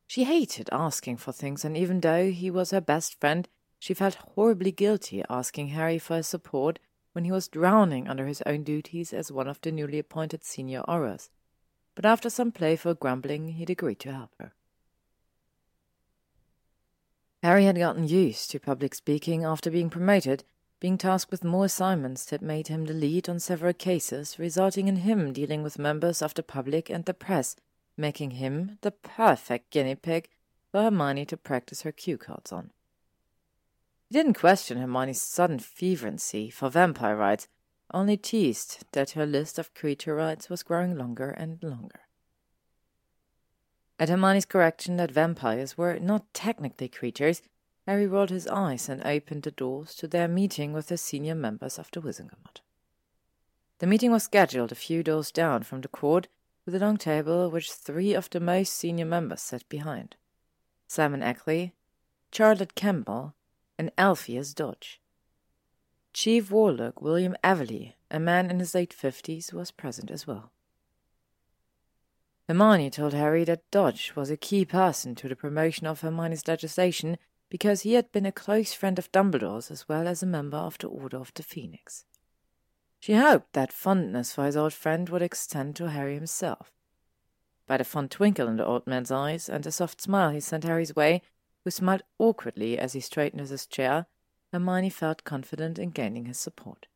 She 0.07 0.23
hated 0.23 0.67
asking 0.71 1.17
for 1.17 1.31
things, 1.31 1.63
and 1.63 1.77
even 1.77 1.99
though 1.99 2.31
he 2.31 2.49
was 2.49 2.71
her 2.71 2.81
best 2.81 3.19
friend, 3.19 3.47
she 3.77 3.93
felt 3.93 4.15
horribly 4.33 4.71
guilty 4.71 5.23
asking 5.29 5.67
Harry 5.67 5.99
for 5.99 6.15
his 6.15 6.25
support 6.25 6.79
when 7.11 7.25
he 7.25 7.31
was 7.31 7.47
drowning 7.47 8.07
under 8.07 8.25
his 8.25 8.41
own 8.47 8.63
duties 8.63 9.13
as 9.13 9.31
one 9.31 9.47
of 9.47 9.61
the 9.61 9.71
newly 9.71 9.99
appointed 9.99 10.43
senior 10.43 10.81
Aurors. 10.87 11.29
But 11.93 12.07
after 12.07 12.31
some 12.31 12.51
playful 12.51 12.95
grumbling, 12.95 13.49
he'd 13.49 13.69
agreed 13.69 13.99
to 13.99 14.13
help 14.13 14.31
her. 14.39 14.53
Harry 17.43 17.65
had 17.65 17.77
gotten 17.77 18.07
used 18.07 18.49
to 18.49 18.59
public 18.59 18.95
speaking 18.95 19.43
after 19.43 19.69
being 19.69 19.91
promoted, 19.91 20.43
being 20.81 20.97
tasked 20.97 21.29
with 21.29 21.43
more 21.43 21.65
assignments 21.65 22.25
that 22.25 22.41
made 22.41 22.67
him 22.67 22.85
the 22.85 22.93
lead 22.93 23.29
on 23.29 23.39
several 23.39 23.71
cases, 23.71 24.39
resulting 24.39 24.87
in 24.87 24.97
him 24.97 25.31
dealing 25.31 25.61
with 25.61 25.77
members 25.77 26.23
of 26.23 26.33
the 26.33 26.41
public 26.41 26.89
and 26.89 27.05
the 27.05 27.13
press, 27.13 27.55
making 27.95 28.31
him 28.31 28.79
the 28.81 28.89
perfect 28.89 29.69
guinea 29.69 29.93
pig 29.93 30.27
for 30.71 30.81
Hermione 30.81 31.25
to 31.27 31.37
practice 31.37 31.83
her 31.83 31.91
cue 31.91 32.17
cards 32.17 32.51
on. 32.51 32.71
He 34.09 34.17
didn't 34.17 34.33
question 34.33 34.79
Hermione's 34.79 35.21
sudden 35.21 35.59
fervency 35.59 36.49
for 36.49 36.69
vampire 36.69 37.15
rights, 37.15 37.47
only 37.93 38.17
teased 38.17 38.83
that 38.93 39.11
her 39.11 39.25
list 39.25 39.59
of 39.59 39.75
creature 39.75 40.15
rights 40.15 40.49
was 40.49 40.63
growing 40.63 40.97
longer 40.97 41.29
and 41.29 41.61
longer. 41.61 42.01
At 43.99 44.09
Hermione's 44.09 44.45
correction 44.45 44.97
that 44.97 45.11
vampires 45.11 45.77
were 45.77 45.99
not 45.99 46.33
technically 46.33 46.87
creatures, 46.87 47.43
Harry 47.87 48.05
rolled 48.05 48.29
his 48.29 48.47
eyes 48.47 48.87
and 48.87 49.05
opened 49.05 49.43
the 49.43 49.51
doors 49.51 49.95
to 49.95 50.07
their 50.07 50.27
meeting 50.27 50.71
with 50.71 50.87
the 50.87 50.97
senior 50.97 51.35
members 51.35 51.79
of 51.79 51.89
the 51.91 51.99
Wizengamot. 51.99 52.61
The 53.79 53.87
meeting 53.87 54.11
was 54.11 54.23
scheduled 54.23 54.71
a 54.71 54.75
few 54.75 55.01
doors 55.01 55.31
down 55.31 55.63
from 55.63 55.81
the 55.81 55.87
court, 55.87 56.27
with 56.65 56.75
a 56.75 56.79
long 56.79 56.97
table 56.97 57.49
which 57.49 57.71
three 57.71 58.13
of 58.13 58.29
the 58.29 58.39
most 58.39 58.73
senior 58.73 59.05
members 59.05 59.41
sat 59.41 59.67
behind. 59.67 60.15
Simon 60.87 61.23
Eckley, 61.23 61.71
Charlotte 62.31 62.75
Campbell, 62.75 63.33
and 63.79 63.91
Alpheus 63.97 64.53
Dodge. 64.53 65.01
Chief 66.13 66.51
Warlock 66.51 67.01
William 67.01 67.35
Everleigh, 67.43 67.93
a 68.11 68.19
man 68.19 68.51
in 68.51 68.59
his 68.59 68.75
late 68.75 68.93
fifties, 68.93 69.51
was 69.51 69.71
present 69.71 70.11
as 70.11 70.27
well. 70.27 70.51
Hermione 72.47 72.89
told 72.89 73.13
Harry 73.13 73.43
that 73.45 73.69
Dodge 73.71 74.11
was 74.15 74.29
a 74.29 74.37
key 74.37 74.65
person 74.65 75.15
to 75.15 75.27
the 75.27 75.35
promotion 75.35 75.87
of 75.87 76.01
Hermione's 76.01 76.47
legislation 76.47 77.17
because 77.51 77.81
he 77.81 77.93
had 77.93 78.09
been 78.13 78.25
a 78.25 78.31
close 78.31 78.73
friend 78.73 78.97
of 78.97 79.11
Dumbledore's 79.11 79.69
as 79.69 79.87
well 79.87 80.07
as 80.07 80.23
a 80.23 80.25
member 80.25 80.57
of 80.57 80.77
the 80.77 80.87
Order 80.87 81.17
of 81.17 81.33
the 81.35 81.43
Phoenix. 81.43 82.05
She 83.01 83.13
hoped 83.13 83.51
that 83.53 83.73
fondness 83.73 84.33
for 84.33 84.45
his 84.45 84.55
old 84.55 84.71
friend 84.73 85.09
would 85.09 85.21
extend 85.21 85.75
to 85.75 85.89
Harry 85.89 86.15
himself. 86.15 86.71
By 87.67 87.75
the 87.75 87.83
fond 87.83 88.09
twinkle 88.09 88.47
in 88.47 88.55
the 88.55 88.65
old 88.65 88.87
man's 88.87 89.11
eyes 89.11 89.49
and 89.49 89.65
the 89.65 89.71
soft 89.71 89.99
smile 89.99 90.29
he 90.29 90.39
sent 90.39 90.63
Harry's 90.63 90.95
way, 90.95 91.21
who 91.65 91.71
smiled 91.71 92.03
awkwardly 92.17 92.79
as 92.79 92.93
he 92.93 93.01
straightened 93.01 93.45
his 93.45 93.67
chair, 93.67 94.05
Hermione 94.53 94.89
felt 94.89 95.25
confident 95.25 95.77
in 95.77 95.89
gaining 95.89 96.27
his 96.27 96.39
support. 96.39 96.87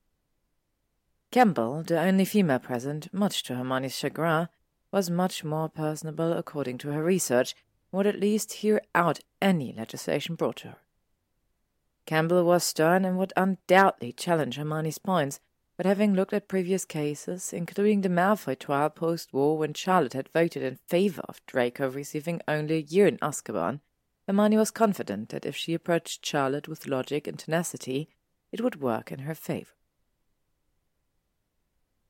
Campbell, 1.31 1.83
the 1.83 1.99
only 1.99 2.23
female 2.23 2.59
present, 2.59 3.13
much 3.13 3.43
to 3.43 3.55
Hermione's 3.55 3.97
chagrin, 3.97 4.47
was 4.89 5.09
much 5.09 5.43
more 5.43 5.67
personable 5.67 6.31
according 6.31 6.77
to 6.77 6.93
her 6.93 7.03
research, 7.03 7.55
would 7.95 8.07
at 8.07 8.19
least 8.19 8.53
hear 8.53 8.81
out 8.93 9.19
any 9.41 9.73
legislation 9.73 10.35
brought 10.35 10.57
to 10.57 10.67
her. 10.67 10.77
Campbell 12.05 12.43
was 12.43 12.63
stern 12.63 13.05
and 13.05 13.17
would 13.17 13.33
undoubtedly 13.35 14.11
challenge 14.11 14.57
Hermione's 14.57 14.97
points, 14.97 15.39
but 15.77 15.85
having 15.85 16.13
looked 16.13 16.33
at 16.33 16.47
previous 16.47 16.85
cases, 16.85 17.51
including 17.51 18.01
the 18.01 18.09
Malfoy 18.09 18.57
trial 18.57 18.89
post-war 18.89 19.57
when 19.57 19.73
Charlotte 19.73 20.13
had 20.13 20.29
voted 20.29 20.61
in 20.61 20.79
favor 20.87 21.23
of 21.27 21.45
Draco 21.45 21.89
receiving 21.89 22.41
only 22.47 22.75
a 22.75 22.93
year 22.93 23.07
in 23.07 23.17
Azkaban, 23.17 23.79
Hermione 24.27 24.57
was 24.57 24.71
confident 24.71 25.29
that 25.29 25.45
if 25.45 25.55
she 25.55 25.73
approached 25.73 26.25
Charlotte 26.25 26.67
with 26.67 26.87
logic 26.87 27.27
and 27.27 27.37
tenacity, 27.37 28.09
it 28.51 28.61
would 28.61 28.81
work 28.81 29.11
in 29.11 29.19
her 29.19 29.35
favor. 29.35 29.71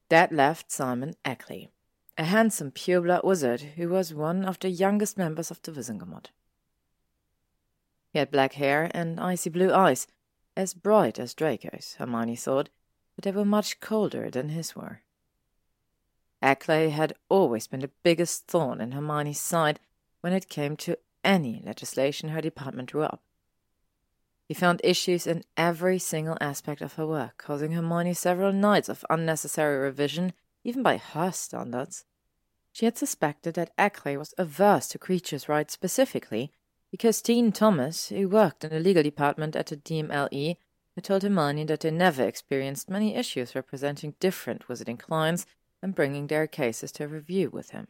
That 0.09 0.31
left 0.31 0.71
Simon 0.71 1.15
Ackley, 1.25 1.71
a 2.17 2.23
handsome 2.23 2.71
pureblood 2.71 3.23
wizard 3.23 3.61
who 3.75 3.89
was 3.89 4.13
one 4.13 4.45
of 4.45 4.59
the 4.59 4.69
youngest 4.69 5.17
members 5.17 5.51
of 5.51 5.61
the 5.61 5.71
Wizengamot. 5.71 6.27
He 8.11 8.19
had 8.19 8.31
black 8.31 8.53
hair 8.53 8.89
and 8.93 9.19
icy 9.19 9.49
blue 9.49 9.73
eyes, 9.73 10.07
as 10.55 10.73
bright 10.73 11.19
as 11.19 11.33
Draco's, 11.33 11.95
Hermione 11.99 12.37
thought, 12.37 12.69
but 13.15 13.25
they 13.25 13.31
were 13.31 13.43
much 13.43 13.81
colder 13.81 14.29
than 14.29 14.49
his 14.49 14.75
were. 14.75 15.01
Ackley 16.41 16.91
had 16.91 17.13
always 17.27 17.67
been 17.67 17.81
the 17.81 17.91
biggest 18.03 18.47
thorn 18.47 18.79
in 18.79 18.91
Hermione's 18.91 19.39
side 19.39 19.79
when 20.21 20.31
it 20.31 20.47
came 20.47 20.77
to 20.77 20.97
any 21.23 21.61
legislation 21.65 22.29
her 22.29 22.41
department 22.41 22.89
drew 22.89 23.03
up. 23.03 23.21
He 24.47 24.53
found 24.53 24.79
issues 24.83 25.25
in 25.25 25.43
every 25.57 25.97
single 25.97 26.37
aspect 26.39 26.81
of 26.81 26.93
her 26.93 27.07
work, 27.07 27.37
causing 27.37 27.71
Hermione 27.71 28.13
several 28.13 28.53
nights 28.53 28.89
of 28.89 29.03
unnecessary 29.09 29.79
revision, 29.79 30.33
even 30.65 30.83
by 30.83 30.97
her 30.97 31.31
standards. 31.31 32.03
She 32.73 32.83
had 32.83 32.97
suspected 32.97 33.53
that 33.53 33.71
Ackley 33.77 34.17
was 34.17 34.33
averse 34.37 34.87
to 34.89 34.99
creatures' 34.99 35.47
rights 35.47 35.73
specifically, 35.73 36.51
because 36.91 37.21
Dean 37.21 37.51
Thomas, 37.51 38.09
who 38.09 38.27
worked 38.27 38.65
in 38.65 38.71
the 38.71 38.79
legal 38.79 39.03
department 39.03 39.55
at 39.55 39.67
the 39.67 39.77
DMLE, 39.77 40.57
had 40.95 41.03
told 41.03 41.23
Hermione 41.23 41.65
that 41.65 41.81
they 41.81 41.91
never 41.91 42.23
experienced 42.23 42.89
many 42.89 43.15
issues 43.15 43.55
representing 43.55 44.15
different 44.19 44.67
wizarding 44.67 44.99
clients 44.99 45.45
and 45.81 45.95
bringing 45.95 46.27
their 46.27 46.47
cases 46.47 46.91
to 46.93 47.07
review 47.07 47.49
with 47.49 47.69
him. 47.69 47.87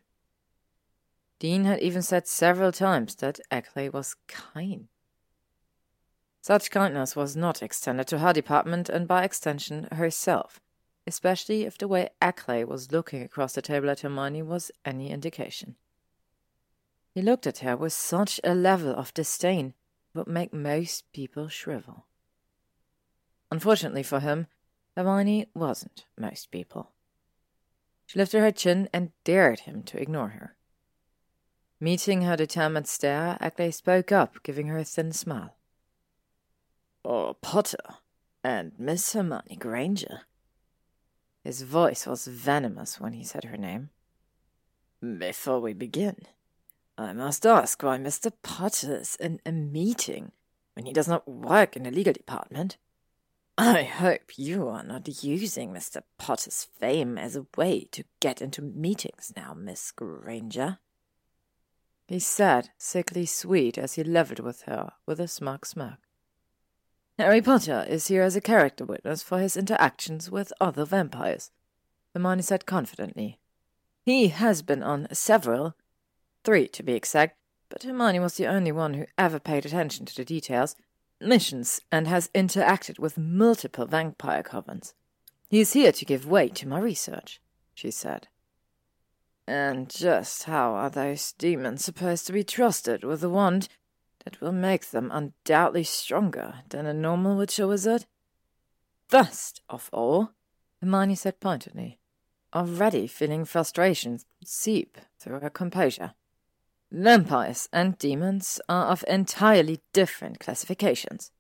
Dean 1.40 1.66
had 1.66 1.80
even 1.80 2.02
said 2.02 2.28
several 2.28 2.72
times 2.72 3.16
that 3.16 3.40
Ackley 3.52 3.90
was 3.90 4.16
kind. 4.28 4.88
Such 6.42 6.72
kindness 6.72 7.16
was 7.16 7.36
not 7.36 7.64
extended 7.64 8.08
to 8.08 8.20
her 8.20 8.34
department 8.34 8.90
and 8.90 9.08
by 9.08 9.24
extension 9.24 9.88
herself, 9.92 10.60
especially 11.08 11.64
if 11.64 11.78
the 11.78 11.88
way 11.88 12.10
Ackley 12.22 12.64
was 12.64 12.92
looking 12.92 13.22
across 13.22 13.54
the 13.54 13.62
table 13.62 13.90
at 13.90 14.02
Hermione 14.02 14.42
was 14.42 14.72
any 14.84 15.12
indication. 15.12 15.76
He 17.14 17.22
looked 17.22 17.48
at 17.48 17.60
her 17.60 17.78
with 17.78 17.94
such 17.94 18.40
a 18.44 18.54
level 18.54 18.94
of 18.94 19.14
disdain 19.14 19.74
that 20.14 20.28
would 20.28 20.34
make 20.34 20.54
most 20.54 21.12
people 21.14 21.48
shrivel. 21.48 22.06
Unfortunately 23.52 24.04
for 24.04 24.20
him, 24.20 24.48
Hermione 24.96 25.48
wasn't 25.54 26.06
most 26.18 26.52
people. 26.52 26.92
She 28.06 28.20
lifted 28.20 28.42
her 28.42 28.52
chin 28.52 28.90
and 28.94 29.12
dared 29.24 29.62
him 29.62 29.84
to 29.84 30.02
ignore 30.02 30.30
her. 30.30 30.56
Meeting 31.80 32.22
her 32.22 32.36
determined 32.36 32.88
stare, 32.88 33.38
Ackley 33.40 33.72
spoke 33.72 34.12
up, 34.12 34.42
giving 34.44 34.68
her 34.68 34.78
a 34.78 34.84
thin 34.86 35.12
smile. 35.12 35.56
Oh, 37.04 37.36
Potter, 37.42 37.78
and 38.44 38.72
Miss 38.78 39.14
Hermione 39.14 39.58
Granger. 39.58 40.22
His 41.46 41.62
voice 41.62 42.08
was 42.08 42.26
venomous 42.26 43.00
when 43.00 43.14
he 43.14 43.24
said 43.24 43.44
her 43.44 43.56
name. 43.56 43.92
Before 45.00 45.60
we 45.60 45.74
begin, 45.74 46.16
I 46.98 47.14
must 47.14 47.46
ask 47.46 47.84
why 47.84 48.00
Mr. 48.00 48.32
Potter 48.42 48.96
is 48.96 49.16
in 49.18 49.40
a 49.46 49.52
meeting 49.52 50.32
when 50.74 50.88
he 50.88 50.92
does 50.92 51.08
not 51.08 51.28
work 51.28 51.76
in 51.76 51.84
the 51.84 51.92
legal 51.92 52.14
department. 52.14 52.78
I 53.60 53.84
hope 53.84 54.40
you 54.40 54.68
are 54.70 54.84
not 54.84 55.24
using 55.24 55.72
Mr. 55.72 56.02
Potter's 56.18 56.68
fame 56.80 57.16
as 57.20 57.36
a 57.36 57.46
way 57.56 57.88
to 57.92 58.06
get 58.20 58.42
into 58.42 58.64
meetings 58.64 59.32
now, 59.36 59.54
Miss 59.54 59.92
Granger. 59.92 60.80
He 62.08 62.18
said, 62.18 62.72
sickly 62.80 63.28
sweet 63.28 63.78
as 63.78 63.94
he 63.94 64.04
levelled 64.04 64.40
with 64.40 64.64
her 64.64 64.94
with 65.06 65.20
a 65.20 65.28
smug 65.28 65.68
smirk. 65.68 66.00
Harry 67.18 67.42
Potter 67.42 67.86
is 67.88 68.08
here 68.08 68.24
as 68.24 68.36
a 68.36 68.42
character 68.42 68.84
witness 68.84 69.24
for 69.24 69.40
his 69.40 69.56
interactions 69.56 70.30
with 70.30 70.52
other 70.60 70.84
vampires, 70.84 71.50
Hermione 72.14 72.42
said 72.42 72.66
confidently. 72.66 73.40
He 74.06 74.28
has 74.28 74.62
been 74.62 74.84
on 74.84 75.08
several, 75.14 75.76
three 76.44 76.68
to 76.68 76.84
be 76.84 76.94
exact, 76.94 77.38
but 77.70 77.84
Hermione 77.84 78.20
was 78.20 78.36
the 78.36 78.48
only 78.48 78.74
one 78.74 78.96
who 78.96 79.06
ever 79.18 79.40
paid 79.40 79.66
attention 79.66 80.06
to 80.06 80.16
the 80.16 80.26
details, 80.26 80.76
missions 81.22 81.80
and 81.90 82.06
has 82.06 82.30
interacted 82.36 83.00
with 83.00 83.18
multiple 83.18 83.86
vampire 83.86 84.44
covens. 84.44 84.94
He 85.50 85.62
is 85.62 85.72
here 85.72 85.94
to 85.94 86.06
give 86.06 86.28
weight 86.28 86.54
to 86.56 86.68
my 86.68 86.80
research, 86.80 87.40
she 87.74 87.92
said. 87.92 88.28
And 89.48 89.90
just 89.90 90.44
how 90.44 90.74
are 90.74 90.90
those 90.90 91.32
demons 91.32 91.86
supposed 91.86 92.28
to 92.28 92.34
be 92.34 92.44
trusted 92.44 93.06
with 93.06 93.24
a 93.24 93.30
wand 93.30 93.70
that 94.26 94.42
will 94.42 94.52
make 94.52 94.90
them 94.90 95.10
undoubtedly 95.14 95.84
stronger 95.84 96.56
than 96.70 96.86
a 96.86 96.94
normal 96.94 97.38
witcher 97.38 97.68
wizard? 97.68 98.06
First 99.08 99.62
of 99.70 99.90
all, 99.94 100.32
Hermione 100.82 101.16
said 101.16 101.40
pointedly, 101.40 102.00
already 102.54 103.08
feeling 103.08 103.46
frustration 103.46 104.20
seep 104.44 104.98
through 105.20 105.40
her 105.40 105.50
composure. 105.50 106.14
Vampires 106.92 107.70
and 107.72 107.98
demons 107.98 108.60
are 108.68 108.88
of 108.88 109.06
entirely 109.08 109.82
different 109.94 110.40
classifications. 110.40 111.32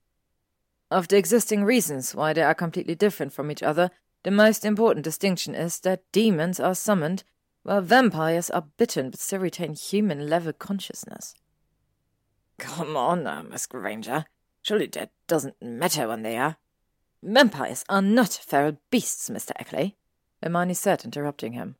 Of 0.91 1.07
the 1.07 1.17
existing 1.17 1.63
reasons 1.63 2.13
why 2.13 2.33
they 2.33 2.43
are 2.43 2.53
completely 2.53 2.95
different 2.95 3.33
from 3.33 3.49
each 3.49 3.63
other, 3.63 3.89
the 4.23 4.31
most 4.31 4.65
important 4.65 5.03
distinction 5.03 5.55
is 5.55 5.79
that 5.81 6.03
demons 6.11 6.59
are 6.59 6.75
summoned, 6.75 7.23
while 7.63 7.81
vampires 7.81 8.49
are 8.49 8.67
bitten 8.77 9.09
but 9.09 9.19
still 9.19 9.39
retain 9.39 9.73
human 9.73 10.27
level 10.29 10.53
consciousness. 10.53 11.33
Come 12.57 12.95
on 12.95 13.23
now, 13.23 13.43
Miss 13.43 13.65
Granger. 13.65 14.25
Surely 14.61 14.87
that 14.87 15.11
doesn't 15.27 15.61
matter 15.61 16.07
when 16.07 16.23
they 16.23 16.37
are. 16.37 16.57
Vampires 17.21 17.83
are 17.89 18.01
not 18.01 18.33
feral 18.33 18.77
beasts, 18.89 19.29
Mr. 19.29 19.51
Ackley, 19.57 19.95
Hermione 20.41 20.73
said, 20.73 21.03
interrupting 21.03 21.53
him. 21.53 21.75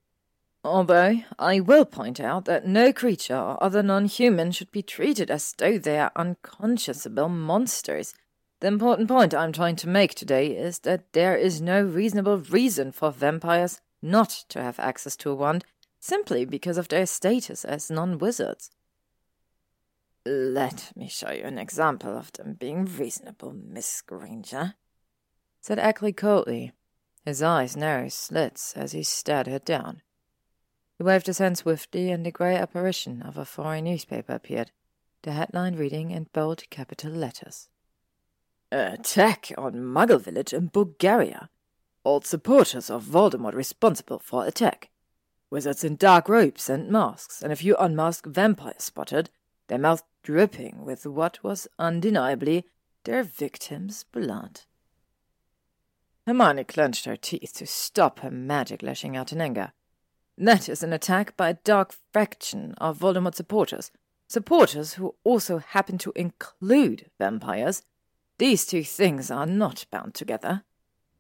Although 0.64 1.22
I 1.38 1.60
will 1.60 1.86
point 1.86 2.20
out 2.20 2.46
that 2.46 2.66
no 2.66 2.92
creature 2.92 3.38
or 3.38 3.64
other 3.64 3.84
non 3.84 4.06
human 4.06 4.52
should 4.52 4.72
be 4.72 4.82
treated 4.82 5.30
as 5.30 5.54
though 5.58 5.78
they 5.78 6.00
are 6.00 6.12
unconscionable 6.16 7.30
monsters. 7.30 8.16
The 8.62 8.68
important 8.68 9.08
point 9.08 9.36
I'm 9.36 9.52
trying 9.52 9.76
to 9.78 9.88
make 9.88 10.16
today 10.16 10.48
is 10.58 10.80
that 10.80 11.14
there 11.14 11.36
is 11.36 11.62
no 11.62 11.84
reasonable 11.84 12.40
reason 12.40 12.92
for 12.92 13.12
vampires 13.12 13.82
not 14.02 14.30
to 14.50 14.62
have 14.62 14.80
access 14.80 15.16
to 15.18 15.30
a 15.30 15.36
wand 15.36 15.64
simply 16.00 16.46
because 16.46 16.80
of 16.80 16.88
their 16.88 17.06
status 17.06 17.64
as 17.64 17.92
non 17.92 18.18
wizards. 18.18 18.72
Let 20.28 20.92
me 20.96 21.08
show 21.08 21.30
you 21.30 21.44
an 21.44 21.60
example 21.60 22.18
of 22.18 22.32
them 22.32 22.54
being 22.54 22.86
reasonable, 22.86 23.54
Miss 23.54 24.02
Granger, 24.02 24.74
said 25.62 25.78
Ackley 25.78 26.14
coldly, 26.14 26.72
his 27.24 27.44
eyes 27.44 27.78
narrow 27.78 28.10
slits 28.10 28.74
as 28.76 28.94
he 28.94 29.04
stared 29.04 29.46
her 29.46 29.60
down. 29.60 30.02
He 30.98 31.04
waved 31.04 31.28
his 31.28 31.38
hand 31.38 31.60
swiftly, 31.60 32.10
and 32.10 32.26
the 32.26 32.32
grey 32.32 32.56
apparition 32.56 33.22
of 33.22 33.38
a 33.38 33.46
foreign 33.46 33.84
newspaper 33.84 34.34
appeared, 34.34 34.72
the 35.22 35.34
headline 35.34 35.76
reading 35.76 36.10
in 36.10 36.28
bold 36.34 36.68
capital 36.72 37.12
letters. 37.12 37.70
Attack 38.72 39.52
on 39.60 39.74
Muggle 39.76 40.22
village 40.22 40.54
in 40.54 40.70
Bulgaria. 40.70 41.50
All 42.04 42.22
supporters 42.22 42.90
of 42.90 43.04
Voldemort 43.04 43.54
responsible 43.54 44.20
for 44.20 44.48
attack. 44.48 44.90
Wizards 45.52 45.84
in 45.84 45.98
dark 45.98 46.28
robes 46.28 46.68
and 46.68 46.90
masks, 46.90 47.44
and 47.44 47.54
a 47.54 47.56
few 47.56 47.76
unmasked 47.78 48.26
vampires 48.26 48.84
spotted, 48.84 49.30
their 49.68 49.78
mouths 49.78 50.04
dripping 50.26 50.84
with 50.84 51.06
what 51.06 51.44
was 51.44 51.68
undeniably 51.78 52.66
their 53.04 53.24
victim's 53.24 54.04
blood. 54.06 54.62
Hermione 56.26 56.64
clenched 56.64 57.06
her 57.06 57.16
teeth 57.16 57.54
to 57.58 57.68
stop 57.68 58.22
her 58.22 58.32
magic 58.32 58.82
lashing 58.82 59.16
out 59.16 59.32
in 59.32 59.40
anger. 59.40 59.74
That 60.36 60.68
is 60.68 60.82
an 60.82 60.94
attack 60.94 61.38
by 61.38 61.50
a 61.50 61.60
dark 61.64 61.94
faction 62.12 62.74
of 62.80 62.98
Voldemort 62.98 63.36
supporters, 63.36 63.92
supporters 64.28 64.96
who 64.96 65.14
also 65.24 65.60
happen 65.60 66.00
to 66.00 66.12
include 66.16 67.12
vampires. 67.20 67.84
These 68.40 68.66
two 68.66 68.84
things 68.84 69.30
are 69.30 69.46
not 69.46 69.86
bound 69.92 70.16
together. 70.16 70.64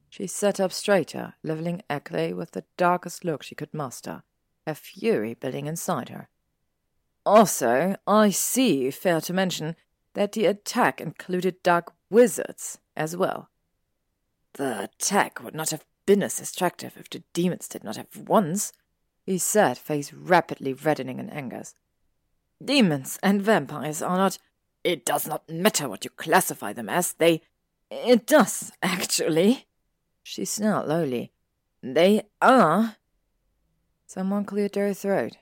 She 0.09 0.25
sat 0.25 0.59
up 0.59 0.73
straighter, 0.73 1.35
leveling 1.43 1.83
Ackley 1.91 2.33
with 2.33 2.51
the 2.53 2.65
darkest 2.75 3.23
look 3.23 3.43
she 3.43 3.53
could 3.53 3.71
muster, 3.71 4.23
her 4.65 4.73
fury 4.73 5.35
building 5.35 5.67
inside 5.67 6.09
her. 6.09 6.27
Also, 7.25 7.95
I 8.05 8.29
see 8.29 8.83
you 8.83 8.91
to 8.91 9.33
mention 9.33 9.75
that 10.13 10.33
the 10.33 10.45
attack 10.45 11.01
included 11.01 11.63
dark 11.63 11.93
wizards 12.09 12.79
as 12.95 13.17
well. 13.17 13.49
The 14.53 14.83
attack 14.83 15.43
would 15.43 15.55
not 15.55 15.71
have 15.71 15.85
been 16.05 16.23
as 16.23 16.37
destructive 16.37 16.93
if 16.97 17.09
the 17.09 17.23
demons 17.33 17.67
did 17.67 17.83
not 17.83 17.97
have 17.97 18.15
wands, 18.15 18.71
he 19.25 19.37
said, 19.37 19.77
face 19.77 20.13
rapidly 20.13 20.73
reddening 20.73 21.19
in 21.19 21.29
anger. 21.29 21.63
Demons 22.63 23.19
and 23.23 23.41
vampires 23.41 24.01
are 24.01 24.17
not. 24.17 24.37
It 24.83 25.03
does 25.03 25.27
not 25.27 25.49
matter 25.49 25.89
what 25.89 26.05
you 26.05 26.11
classify 26.11 26.73
them 26.73 26.89
as, 26.89 27.13
they. 27.13 27.41
It 27.89 28.27
does, 28.27 28.71
actually. 28.83 29.65
She 30.23 30.45
snarled 30.45 30.87
lowly. 30.87 31.31
They 31.81 32.23
are. 32.41 32.97
Someone 34.05 34.45
cleared 34.45 34.75
her 34.75 34.93
throat. 34.93 35.37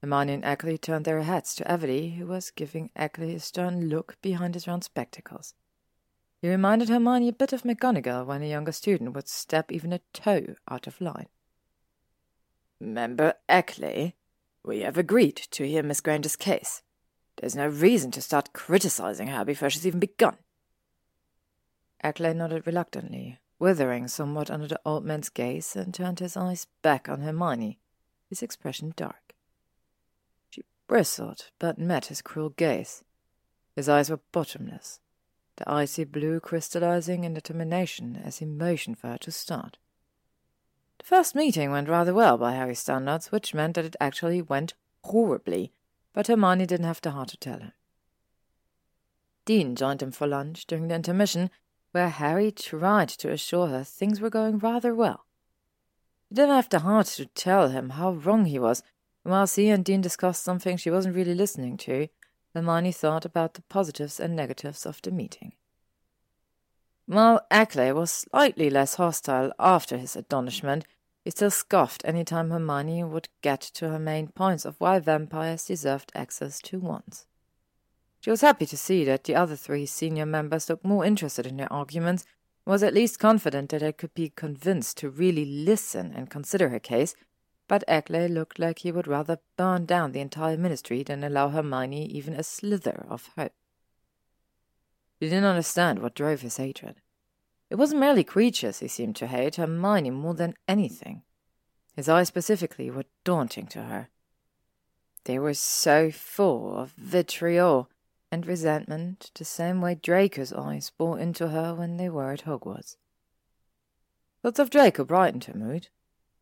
Hermione 0.00 0.34
and 0.34 0.44
Ackley 0.44 0.78
turned 0.78 1.04
their 1.04 1.22
heads 1.22 1.54
to 1.54 1.64
Evely, 1.64 2.16
who 2.16 2.26
was 2.26 2.50
giving 2.50 2.90
Ackley 2.94 3.34
a 3.34 3.40
stern 3.40 3.88
look 3.88 4.16
behind 4.22 4.54
his 4.54 4.68
round 4.68 4.84
spectacles. 4.84 5.54
He 6.42 6.48
reminded 6.48 6.88
Hermione 6.88 7.28
a 7.28 7.32
bit 7.32 7.52
of 7.52 7.62
McGonagall 7.62 8.26
when 8.26 8.42
a 8.42 8.48
younger 8.50 8.72
student 8.72 9.14
would 9.14 9.28
step 9.28 9.72
even 9.72 9.92
a 9.92 10.00
toe 10.12 10.54
out 10.68 10.86
of 10.86 11.00
line. 11.00 11.28
Member 12.78 13.34
Ackley, 13.48 14.16
we 14.62 14.80
have 14.80 14.98
agreed 14.98 15.36
to 15.36 15.66
hear 15.66 15.82
Miss 15.82 16.02
Granger's 16.02 16.36
case. 16.36 16.82
There's 17.36 17.56
no 17.56 17.66
reason 17.66 18.10
to 18.12 18.22
start 18.22 18.52
criticizing 18.52 19.28
her 19.28 19.44
before 19.44 19.70
she's 19.70 19.86
even 19.86 20.00
begun. 20.00 20.36
Ackley 22.02 22.34
nodded 22.34 22.66
reluctantly, 22.66 23.38
withering 23.58 24.08
somewhat 24.08 24.50
under 24.50 24.68
the 24.68 24.80
old 24.84 25.04
man's 25.04 25.30
gaze, 25.30 25.74
and 25.74 25.94
turned 25.94 26.20
his 26.20 26.36
eyes 26.36 26.66
back 26.82 27.08
on 27.08 27.22
Hermione, 27.22 27.78
his 28.28 28.42
expression 28.42 28.92
dark. 28.94 29.25
Bristled, 30.86 31.50
but 31.58 31.78
met 31.78 32.06
his 32.06 32.22
cruel 32.22 32.50
gaze. 32.50 33.02
His 33.74 33.88
eyes 33.88 34.08
were 34.08 34.20
bottomless, 34.32 35.00
the 35.56 35.68
icy 35.70 36.04
blue 36.04 36.40
crystallizing 36.40 37.24
in 37.24 37.34
determination 37.34 38.16
as 38.16 38.38
he 38.38 38.46
motioned 38.46 38.98
for 38.98 39.08
her 39.08 39.18
to 39.18 39.32
start. 39.32 39.78
The 40.98 41.04
first 41.04 41.34
meeting 41.34 41.70
went 41.70 41.88
rather 41.88 42.14
well 42.14 42.38
by 42.38 42.52
Harry's 42.52 42.78
standards, 42.78 43.32
which 43.32 43.54
meant 43.54 43.74
that 43.74 43.84
it 43.84 43.96
actually 44.00 44.40
went 44.40 44.74
horribly, 45.04 45.72
but 46.12 46.28
Hermione 46.28 46.66
didn't 46.66 46.86
have 46.86 47.00
the 47.00 47.10
heart 47.10 47.28
to 47.28 47.36
tell 47.36 47.58
him. 47.58 47.72
Dean 49.44 49.76
joined 49.76 50.02
him 50.02 50.10
for 50.10 50.26
lunch 50.26 50.66
during 50.66 50.88
the 50.88 50.94
intermission, 50.94 51.50
where 51.92 52.08
Harry 52.08 52.50
tried 52.50 53.08
to 53.08 53.30
assure 53.30 53.68
her 53.68 53.84
things 53.84 54.20
were 54.20 54.30
going 54.30 54.58
rather 54.58 54.94
well. 54.94 55.26
She 56.28 56.34
didn't 56.34 56.56
have 56.56 56.68
the 56.68 56.80
heart 56.80 57.06
to 57.06 57.26
tell 57.26 57.68
him 57.68 57.90
how 57.90 58.12
wrong 58.12 58.46
he 58.46 58.58
was, 58.58 58.82
and 59.26 59.32
whilst 59.32 59.56
he 59.56 59.70
and 59.70 59.84
Dean 59.84 60.00
discussed 60.00 60.44
something 60.44 60.76
she 60.76 60.88
wasn't 60.88 61.16
really 61.16 61.34
listening 61.34 61.76
to, 61.78 62.06
Hermione 62.54 62.92
thought 62.92 63.24
about 63.24 63.54
the 63.54 63.62
positives 63.62 64.20
and 64.20 64.36
negatives 64.36 64.86
of 64.86 65.02
the 65.02 65.10
meeting. 65.10 65.54
While 67.06 67.44
Ackley 67.50 67.90
was 67.90 68.12
slightly 68.12 68.70
less 68.70 68.94
hostile 68.94 69.52
after 69.58 69.96
his 69.96 70.16
admonishment, 70.16 70.86
he 71.24 71.32
still 71.32 71.50
scoffed 71.50 72.02
any 72.04 72.22
time 72.22 72.50
Hermione 72.50 73.02
would 73.02 73.28
get 73.42 73.60
to 73.62 73.88
her 73.88 73.98
main 73.98 74.28
points 74.28 74.64
of 74.64 74.76
why 74.78 75.00
vampires 75.00 75.66
deserved 75.66 76.12
access 76.14 76.60
to 76.60 76.78
wands. 76.78 77.26
She 78.20 78.30
was 78.30 78.42
happy 78.42 78.66
to 78.66 78.76
see 78.76 79.04
that 79.06 79.24
the 79.24 79.34
other 79.34 79.56
three 79.56 79.86
senior 79.86 80.24
members 80.24 80.70
looked 80.70 80.84
more 80.84 81.04
interested 81.04 81.46
in 81.48 81.56
their 81.56 81.72
arguments, 81.72 82.24
was 82.64 82.84
at 82.84 82.94
least 82.94 83.18
confident 83.18 83.70
that 83.70 83.80
they 83.80 83.92
could 83.92 84.14
be 84.14 84.28
convinced 84.36 84.98
to 84.98 85.10
really 85.10 85.44
listen 85.44 86.12
and 86.14 86.30
consider 86.30 86.68
her 86.68 86.78
case, 86.78 87.16
but 87.68 87.84
Ackley 87.88 88.28
looked 88.28 88.58
like 88.58 88.80
he 88.80 88.92
would 88.92 89.06
rather 89.06 89.38
burn 89.56 89.86
down 89.86 90.12
the 90.12 90.20
entire 90.20 90.56
ministry 90.56 91.02
than 91.02 91.24
allow 91.24 91.48
Hermione 91.48 92.06
even 92.06 92.34
a 92.34 92.42
slither 92.42 93.06
of 93.08 93.30
hope. 93.36 93.52
She 95.18 95.28
didn't 95.28 95.44
understand 95.44 96.00
what 96.00 96.14
drove 96.14 96.42
his 96.42 96.58
hatred. 96.58 97.00
It 97.70 97.76
wasn't 97.76 98.00
merely 98.00 98.22
creatures 98.22 98.78
he 98.78 98.88
seemed 98.88 99.16
to 99.16 99.26
hate, 99.26 99.56
Hermione 99.56 100.10
more 100.10 100.34
than 100.34 100.54
anything. 100.68 101.22
His 101.94 102.08
eyes 102.08 102.28
specifically 102.28 102.90
were 102.90 103.06
daunting 103.24 103.66
to 103.68 103.84
her. 103.84 104.08
They 105.24 105.38
were 105.38 105.54
so 105.54 106.10
full 106.12 106.78
of 106.78 106.92
vitriol 106.92 107.90
and 108.30 108.46
resentment, 108.46 109.30
the 109.34 109.44
same 109.44 109.80
way 109.80 109.94
Draco's 109.94 110.52
eyes 110.52 110.92
bore 110.96 111.18
into 111.18 111.48
her 111.48 111.74
when 111.74 111.96
they 111.96 112.08
were 112.08 112.30
at 112.30 112.44
Hogwarts. 112.44 112.96
Thoughts 114.42 114.58
of 114.58 114.70
Draco 114.70 115.04
brightened 115.04 115.44
her 115.44 115.54
mood. 115.54 115.88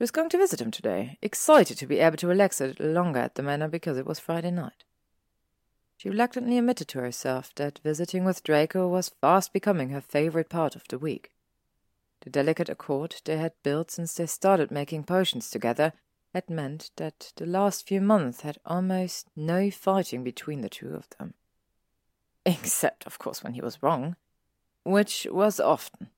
Was 0.05 0.10
going 0.10 0.28
to 0.28 0.36
visit 0.36 0.60
him 0.60 0.70
today, 0.70 1.16
excited 1.22 1.78
to 1.78 1.86
be 1.86 1.98
able 1.98 2.18
to 2.18 2.26
relax 2.26 2.60
a 2.60 2.66
little 2.66 2.90
longer 2.90 3.20
at 3.20 3.36
the 3.36 3.43
manor 3.43 3.68
because 3.68 3.97
it 3.97 4.05
was 4.05 4.20
Friday 4.20 4.51
night. 4.51 4.85
She 5.97 6.10
reluctantly 6.10 6.59
admitted 6.59 6.89
to 6.89 7.01
herself 7.01 7.55
that 7.55 7.81
visiting 7.82 8.22
with 8.22 8.43
Draco 8.43 8.86
was 8.86 9.14
fast 9.22 9.55
becoming 9.55 9.89
her 9.89 10.02
favorite 10.02 10.51
part 10.51 10.76
of 10.76 10.86
the 10.89 10.98
week. 10.98 11.31
The 12.20 12.28
delicate 12.28 12.68
accord 12.68 13.22
they 13.24 13.39
had 13.39 13.55
built 13.62 13.90
since 13.90 14.12
they 14.12 14.26
started 14.26 14.70
making 14.70 15.05
potions 15.05 15.48
together 15.48 15.94
had 16.35 16.51
meant 16.51 16.90
that 16.97 17.32
the 17.36 17.47
last 17.47 17.89
few 17.89 18.02
months 18.02 18.43
had 18.43 18.59
almost 18.66 19.28
no 19.35 19.70
fighting 19.70 20.22
between 20.22 20.60
the 20.60 20.68
two 20.68 20.93
of 20.93 21.09
them. 21.18 21.32
Except, 22.44 23.06
of 23.06 23.18
course, 23.18 23.43
when 23.43 23.55
he 23.55 23.62
was 23.62 23.82
wrong, 23.82 24.16
which 24.82 25.26
was 25.31 25.59
often. 25.59 26.10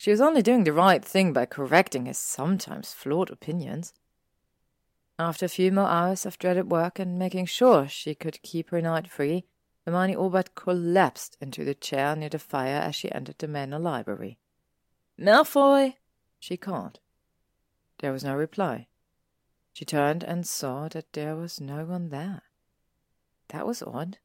She 0.00 0.10
was 0.10 0.22
only 0.22 0.40
doing 0.40 0.64
the 0.64 0.72
right 0.72 1.04
thing 1.04 1.34
by 1.34 1.44
correcting 1.44 2.06
his 2.06 2.18
sometimes 2.18 2.94
flawed 2.94 3.28
opinions. 3.28 3.92
After 5.18 5.44
a 5.44 5.50
few 5.50 5.70
more 5.70 5.88
hours 5.88 6.24
of 6.24 6.38
dreaded 6.38 6.70
work 6.70 6.98
and 6.98 7.18
making 7.18 7.44
sure 7.44 7.86
she 7.86 8.14
could 8.14 8.40
keep 8.40 8.70
her 8.70 8.80
night 8.80 9.10
free, 9.10 9.44
Hermione 9.84 10.16
all 10.16 10.30
but 10.30 10.54
collapsed 10.54 11.36
into 11.38 11.66
the 11.66 11.74
chair 11.74 12.16
near 12.16 12.30
the 12.30 12.38
fire 12.38 12.80
as 12.80 12.94
she 12.94 13.12
entered 13.12 13.36
the 13.36 13.46
manor 13.46 13.78
library. 13.78 14.38
Malfoy! 15.18 15.96
she 16.38 16.56
called. 16.56 17.00
There 17.98 18.10
was 18.10 18.24
no 18.24 18.34
reply. 18.34 18.86
She 19.74 19.84
turned 19.84 20.24
and 20.24 20.46
saw 20.46 20.88
that 20.88 21.12
there 21.12 21.36
was 21.36 21.60
no 21.60 21.84
one 21.84 22.08
there. 22.08 22.44
That 23.48 23.66
was 23.66 23.82
odd. 23.82 24.16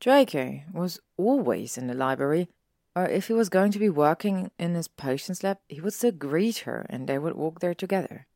Draco 0.00 0.60
was 0.70 1.00
always 1.16 1.78
in 1.78 1.86
the 1.86 1.94
library, 1.94 2.50
or 2.96 3.06
if 3.06 3.26
he 3.26 3.34
was 3.34 3.50
going 3.50 3.70
to 3.70 3.78
be 3.78 3.90
working 3.90 4.50
in 4.58 4.74
his 4.74 4.88
potions 4.88 5.44
lab, 5.44 5.58
he 5.68 5.82
would 5.82 5.92
still 5.92 6.12
greet 6.12 6.58
her 6.60 6.86
and 6.88 7.06
they 7.06 7.18
would 7.18 7.36
walk 7.36 7.60
there 7.60 7.74
together. 7.74 8.26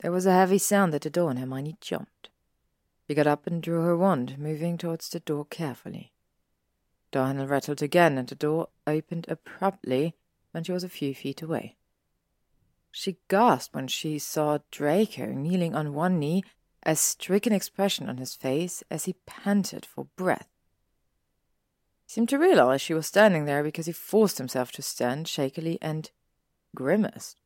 There 0.00 0.10
was 0.10 0.24
a 0.24 0.32
heavy 0.32 0.56
sound 0.56 0.94
at 0.94 1.02
the 1.02 1.10
door, 1.10 1.28
and 1.28 1.38
Hermione 1.38 1.76
jumped. 1.80 2.30
She 3.06 3.14
got 3.14 3.26
up 3.26 3.46
and 3.46 3.62
drew 3.62 3.82
her 3.82 3.96
wand, 3.96 4.38
moving 4.38 4.78
towards 4.78 5.10
the 5.10 5.20
door 5.20 5.44
carefully. 5.44 6.12
The 7.10 7.24
handle 7.24 7.46
rattled 7.46 7.82
again, 7.82 8.16
and 8.16 8.28
the 8.28 8.34
door 8.34 8.68
opened 8.86 9.26
abruptly 9.28 10.14
when 10.52 10.64
she 10.64 10.72
was 10.72 10.84
a 10.84 10.88
few 10.88 11.14
feet 11.14 11.42
away. 11.42 11.76
She 12.90 13.18
gasped 13.28 13.74
when 13.74 13.88
she 13.88 14.18
saw 14.18 14.58
Draco 14.70 15.26
kneeling 15.26 15.74
on 15.74 15.94
one 15.94 16.18
knee, 16.18 16.44
a 16.84 16.96
stricken 16.96 17.52
expression 17.52 18.08
on 18.08 18.16
his 18.16 18.34
face 18.34 18.82
as 18.90 19.04
he 19.04 19.16
panted 19.26 19.84
for 19.84 20.06
breath. 20.16 20.48
Seemed 22.08 22.30
to 22.30 22.38
realize 22.38 22.80
she 22.80 22.94
was 22.94 23.06
standing 23.06 23.44
there 23.44 23.62
because 23.62 23.84
he 23.84 23.92
forced 23.92 24.38
himself 24.38 24.72
to 24.72 24.80
stand 24.80 25.28
shakily 25.28 25.76
and 25.82 26.10
grimaced. 26.74 27.38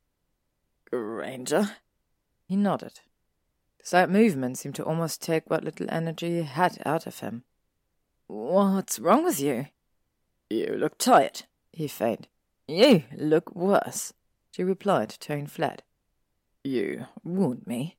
Granger, 0.89 1.73
he 2.47 2.55
nodded. 2.55 3.01
The 3.81 3.87
slight 3.87 4.09
movement 4.09 4.59
seemed 4.59 4.77
to 4.77 4.85
almost 4.85 5.21
take 5.21 5.51
what 5.51 5.65
little 5.65 5.89
energy 5.91 6.37
he 6.37 6.43
had 6.45 6.81
out 6.87 7.09
of 7.09 7.19
him. 7.19 7.43
What's 8.29 9.01
wrong 9.01 9.25
with 9.25 9.41
you? 9.41 9.67
You 10.49 10.77
look 10.79 10.97
tired, 10.97 11.43
he 11.73 11.89
feigned. 11.89 12.29
You 12.69 13.03
look 13.17 13.53
worse, 13.57 14.15
she 14.53 14.63
replied, 14.63 15.17
tone 15.19 15.49
flat. 15.49 15.83
You 16.63 17.07
wound 17.25 17.67
me. 17.67 17.97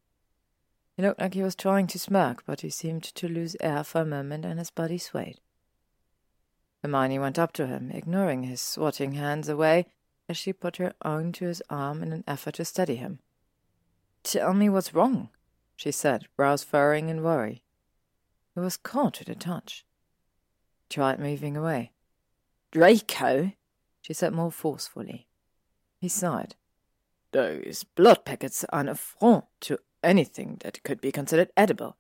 He 0.95 1.03
looked 1.03 1.19
like 1.19 1.34
he 1.34 1.44
was 1.44 1.56
trying 1.56 1.88
to 1.88 1.99
smirk, 1.99 2.45
but 2.45 2.61
he 2.61 2.69
seemed 2.69 3.03
to 3.03 3.27
lose 3.27 3.57
air 3.60 3.84
for 3.84 3.99
a 3.99 4.06
moment 4.06 4.45
and 4.45 4.60
his 4.60 4.72
body 4.72 4.98
swayed. 4.98 5.41
Hermione 6.84 7.18
went 7.18 7.40
up 7.40 7.54
to 7.54 7.66
him, 7.66 7.92
ignoring 7.92 8.44
his 8.44 8.62
swatting 8.62 9.14
hands 9.14 9.48
away 9.48 9.86
as 10.28 10.38
she 10.38 10.52
put 10.52 10.78
her 10.78 10.94
own 11.04 11.32
to 11.34 11.46
his 11.46 11.64
arm 11.70 12.04
in 12.04 12.12
an 12.12 12.26
effort 12.28 12.56
to 12.56 12.66
steady 12.66 12.98
him. 12.98 13.20
Tell 14.24 14.54
me 14.54 14.68
what's 14.68 14.94
wrong, 14.94 15.30
she 15.78 15.92
said, 15.92 16.28
brows 16.36 16.64
furrowing 16.64 17.10
in 17.10 17.24
worry. 17.24 17.64
He 18.54 18.60
was 18.60 18.78
caught 18.78 19.22
at 19.22 19.30
a 19.30 19.36
touch. 19.36 19.86
He 20.84 20.96
tried 20.96 21.20
moving 21.20 21.56
away. 21.56 21.92
Draco, 22.72 23.54
she 24.02 24.14
said 24.14 24.34
more 24.34 24.52
forcefully. 24.52 25.28
He 26.00 26.10
sighed. 26.10 26.56
Those 27.32 27.84
blood 27.84 28.26
packets 28.26 28.66
are 28.70 28.82
an 28.82 28.90
affront 28.90 29.46
to 29.62 29.80
anything 30.04 30.58
that 30.64 30.84
could 30.84 31.00
be 31.00 31.12
considered 31.12 31.52
edible. 31.56 31.96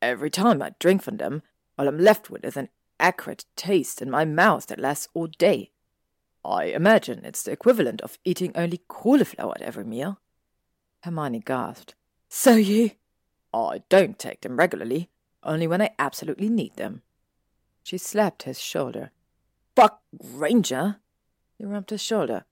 Every 0.00 0.30
time 0.30 0.62
I 0.62 0.72
drink 0.78 1.02
from 1.02 1.16
them, 1.16 1.42
all 1.76 1.88
I'm 1.88 1.98
left 1.98 2.30
with 2.30 2.44
is 2.44 2.56
an 2.56 2.68
acrid 3.00 3.44
taste 3.56 4.00
in 4.02 4.10
my 4.10 4.24
mouth 4.24 4.66
that 4.66 4.80
lasts 4.80 5.08
all 5.14 5.26
day. 5.26 5.70
I 6.44 6.64
imagine 6.66 7.24
it's 7.24 7.42
the 7.42 7.52
equivalent 7.52 8.00
of 8.02 8.18
eating 8.24 8.52
only 8.54 8.82
cauliflower 8.88 9.54
at 9.56 9.62
every 9.62 9.84
meal. 9.84 10.20
Hermione 11.02 11.40
gasped. 11.40 11.94
So 12.28 12.54
you. 12.54 12.92
I 13.52 13.82
don't 13.88 14.18
take 14.18 14.40
them 14.40 14.56
regularly, 14.56 15.10
only 15.42 15.66
when 15.66 15.80
I 15.80 15.90
absolutely 15.98 16.48
need 16.48 16.76
them. 16.76 17.02
She 17.82 17.98
slapped 17.98 18.42
his 18.42 18.60
shoulder. 18.60 19.10
Fuck, 19.76 20.02
Granger! 20.16 20.96
He 21.56 21.64
rubbed 21.64 21.90
his 21.90 22.02
shoulder. 22.02 22.44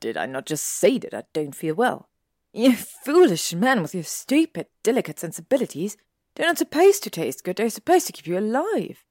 Did 0.00 0.16
I 0.16 0.26
not 0.26 0.46
just 0.46 0.64
say 0.64 0.98
that 0.98 1.14
I 1.14 1.22
don't 1.32 1.54
feel 1.54 1.74
well? 1.74 2.08
You 2.52 2.74
foolish 2.74 3.54
man 3.54 3.82
with 3.82 3.94
your 3.94 4.04
stupid, 4.04 4.66
delicate 4.82 5.20
sensibilities. 5.20 5.96
They're 6.34 6.46
not 6.46 6.58
supposed 6.58 7.02
to 7.04 7.10
taste 7.10 7.44
good, 7.44 7.56
they're 7.56 7.70
supposed 7.70 8.06
to 8.08 8.12
keep 8.12 8.26
you 8.26 8.38
alive. 8.38 9.04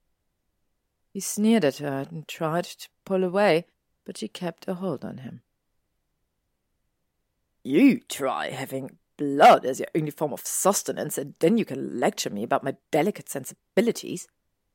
He 1.16 1.22
sneered 1.22 1.64
at 1.64 1.78
her 1.78 2.06
and 2.10 2.28
tried 2.28 2.66
to 2.66 2.90
pull 3.06 3.24
away, 3.24 3.68
but 4.04 4.18
she 4.18 4.28
kept 4.28 4.68
a 4.68 4.74
hold 4.74 5.06
on 5.06 5.20
him. 5.20 5.44
You 7.64 8.02
try 8.02 8.50
having 8.50 8.98
blood 9.16 9.66
as 9.66 9.80
your 9.80 9.88
only 9.96 10.12
form 10.12 10.34
of 10.34 10.46
sustenance, 10.46 11.18
and 11.18 11.36
then 11.40 11.58
you 11.58 11.64
can 11.64 12.02
lecture 12.02 12.30
me 12.30 12.44
about 12.44 12.66
my 12.66 12.76
delicate 12.92 13.30
sensibilities, 13.30 14.28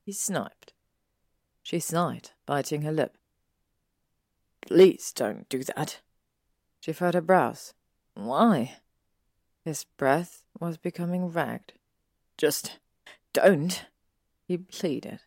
he 0.03 0.11
sniped. 0.11 0.73
She 1.61 1.79
sighed, 1.79 2.31
biting 2.47 2.81
her 2.81 2.91
lip. 2.91 3.19
Please 4.61 5.13
don't 5.13 5.47
do 5.47 5.63
that. 5.75 5.99
She 6.79 6.91
furrowed 6.91 7.13
her 7.13 7.21
brows. 7.21 7.75
Why? 8.15 8.77
His 9.63 9.83
breath 9.95 10.43
was 10.59 10.77
becoming 10.79 11.27
ragged. 11.27 11.73
Just 12.35 12.79
don't, 13.31 13.85
he 14.47 14.57
pleaded. 14.57 15.19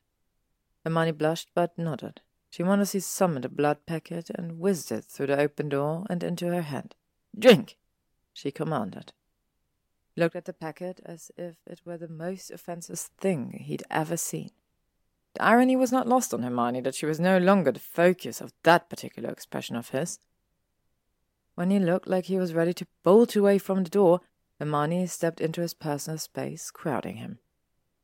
Hermione 0.84 1.12
blushed 1.12 1.50
but 1.54 1.76
nodded. 1.78 2.20
She 2.50 2.62
modestly 2.62 3.00
summoned 3.00 3.44
a 3.44 3.48
blood 3.48 3.84
packet 3.86 4.30
and 4.30 4.58
whizzed 4.60 4.92
it 4.92 5.04
through 5.04 5.28
the 5.28 5.40
open 5.40 5.68
door 5.68 6.04
and 6.08 6.22
into 6.22 6.46
her 6.46 6.62
hand. 6.62 6.94
Drink, 7.36 7.78
she 8.32 8.50
commanded. 8.50 9.12
He 10.14 10.20
looked 10.20 10.36
at 10.36 10.44
the 10.44 10.52
packet 10.52 11.00
as 11.04 11.32
if 11.36 11.56
it 11.66 11.80
were 11.84 11.96
the 11.96 12.08
most 12.08 12.50
offensive 12.50 12.98
thing 12.98 13.64
he'd 13.64 13.82
ever 13.90 14.16
seen. 14.16 14.50
The 15.34 15.42
irony 15.42 15.74
was 15.74 15.90
not 15.90 16.06
lost 16.06 16.32
on 16.32 16.42
Hermione 16.44 16.82
that 16.82 16.94
she 16.94 17.06
was 17.06 17.18
no 17.18 17.38
longer 17.38 17.72
the 17.72 17.80
focus 17.80 18.40
of 18.40 18.52
that 18.62 18.88
particular 18.88 19.30
expression 19.30 19.74
of 19.74 19.88
his. 19.88 20.20
When 21.56 21.70
he 21.70 21.80
looked 21.80 22.06
like 22.06 22.26
he 22.26 22.38
was 22.38 22.54
ready 22.54 22.72
to 22.74 22.86
bolt 23.02 23.34
away 23.34 23.58
from 23.58 23.82
the 23.82 23.90
door, 23.90 24.20
Hermione 24.60 25.06
stepped 25.06 25.40
into 25.40 25.60
his 25.60 25.74
personal 25.74 26.18
space, 26.18 26.70
crowding 26.70 27.16
him. 27.16 27.40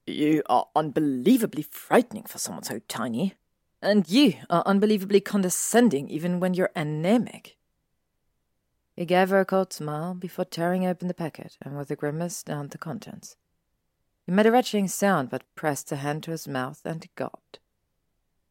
You 0.07 0.43
are 0.47 0.67
unbelievably 0.75 1.63
frightening 1.63 2.25
for 2.25 2.39
someone 2.39 2.65
so 2.65 2.81
tiny. 2.89 3.35
And 3.83 4.09
you 4.09 4.35
are 4.51 4.63
unbelievably 4.67 5.21
condescending 5.21 6.09
even 6.09 6.41
when 6.41 6.55
you're 6.55 6.71
anemic. 6.77 7.57
He 8.95 9.07
gave 9.07 9.31
her 9.31 9.41
a 9.41 9.47
cold 9.47 9.73
smile 9.73 10.15
before 10.15 10.45
tearing 10.45 10.87
open 10.87 11.09
the 11.09 11.15
packet 11.15 11.57
and 11.63 11.79
with 11.79 11.91
a 11.91 11.97
grimace 11.97 12.43
downed 12.43 12.71
the 12.71 12.79
contents. 12.79 13.37
He 14.27 14.33
made 14.33 14.47
a 14.47 14.53
retching 14.53 14.89
sound 14.89 15.31
but 15.31 15.45
pressed 15.55 15.91
a 15.91 15.97
hand 15.97 16.23
to 16.25 16.31
his 16.31 16.47
mouth 16.47 16.83
and 16.85 17.09
gulped. 17.17 17.59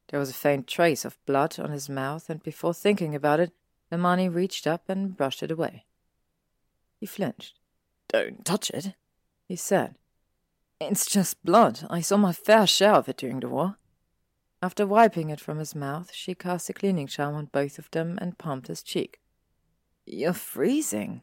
There 0.10 0.20
was 0.20 0.32
a 0.32 0.34
faint 0.34 0.66
trace 0.68 1.06
of 1.06 1.24
blood 1.28 1.60
on 1.60 1.70
his 1.70 1.88
mouth, 1.88 2.30
and 2.30 2.42
before 2.42 2.74
thinking 2.74 3.14
about 3.14 3.40
it, 3.40 3.52
Hermione 3.92 4.28
reached 4.28 4.66
up 4.66 4.90
and 4.90 5.16
brushed 5.16 5.44
it 5.44 5.52
away. 5.52 5.86
He 7.00 7.06
flinched. 7.06 7.60
Don't 8.08 8.44
touch 8.44 8.72
it, 8.72 8.96
he 9.48 9.56
said. 9.56 9.96
It's 10.82 11.06
just 11.06 11.44
blood. 11.44 11.82
I 11.90 12.00
saw 12.00 12.16
my 12.16 12.32
fair 12.32 12.66
share 12.66 12.94
of 12.94 13.10
it 13.10 13.18
during 13.18 13.42
the 13.42 13.50
war. 13.50 13.76
After 14.62 14.88
wiping 14.88 15.30
it 15.30 15.42
from 15.42 15.58
his 15.60 15.76
mouth, 15.76 16.12
she 16.14 16.34
cast 16.34 16.70
a 16.70 16.74
cleaning 16.74 17.08
charm 17.08 17.36
on 17.36 17.46
both 17.46 17.80
of 17.80 17.92
them 17.92 18.18
and 18.22 18.38
pumped 18.38 18.68
his 18.68 18.82
cheek. 18.82 19.20
You're 20.06 20.34
freezing. 20.34 21.22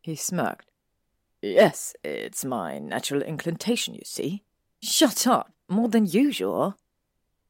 He 0.00 0.14
smirked. 0.14 0.70
Yes, 1.40 1.94
it's 2.04 2.44
my 2.44 2.78
natural 2.78 3.22
inclination, 3.22 3.94
you 3.94 4.02
see. 4.04 4.44
Shut 4.80 5.26
up, 5.26 5.52
more 5.68 5.88
than 5.88 6.06
usual. 6.06 6.76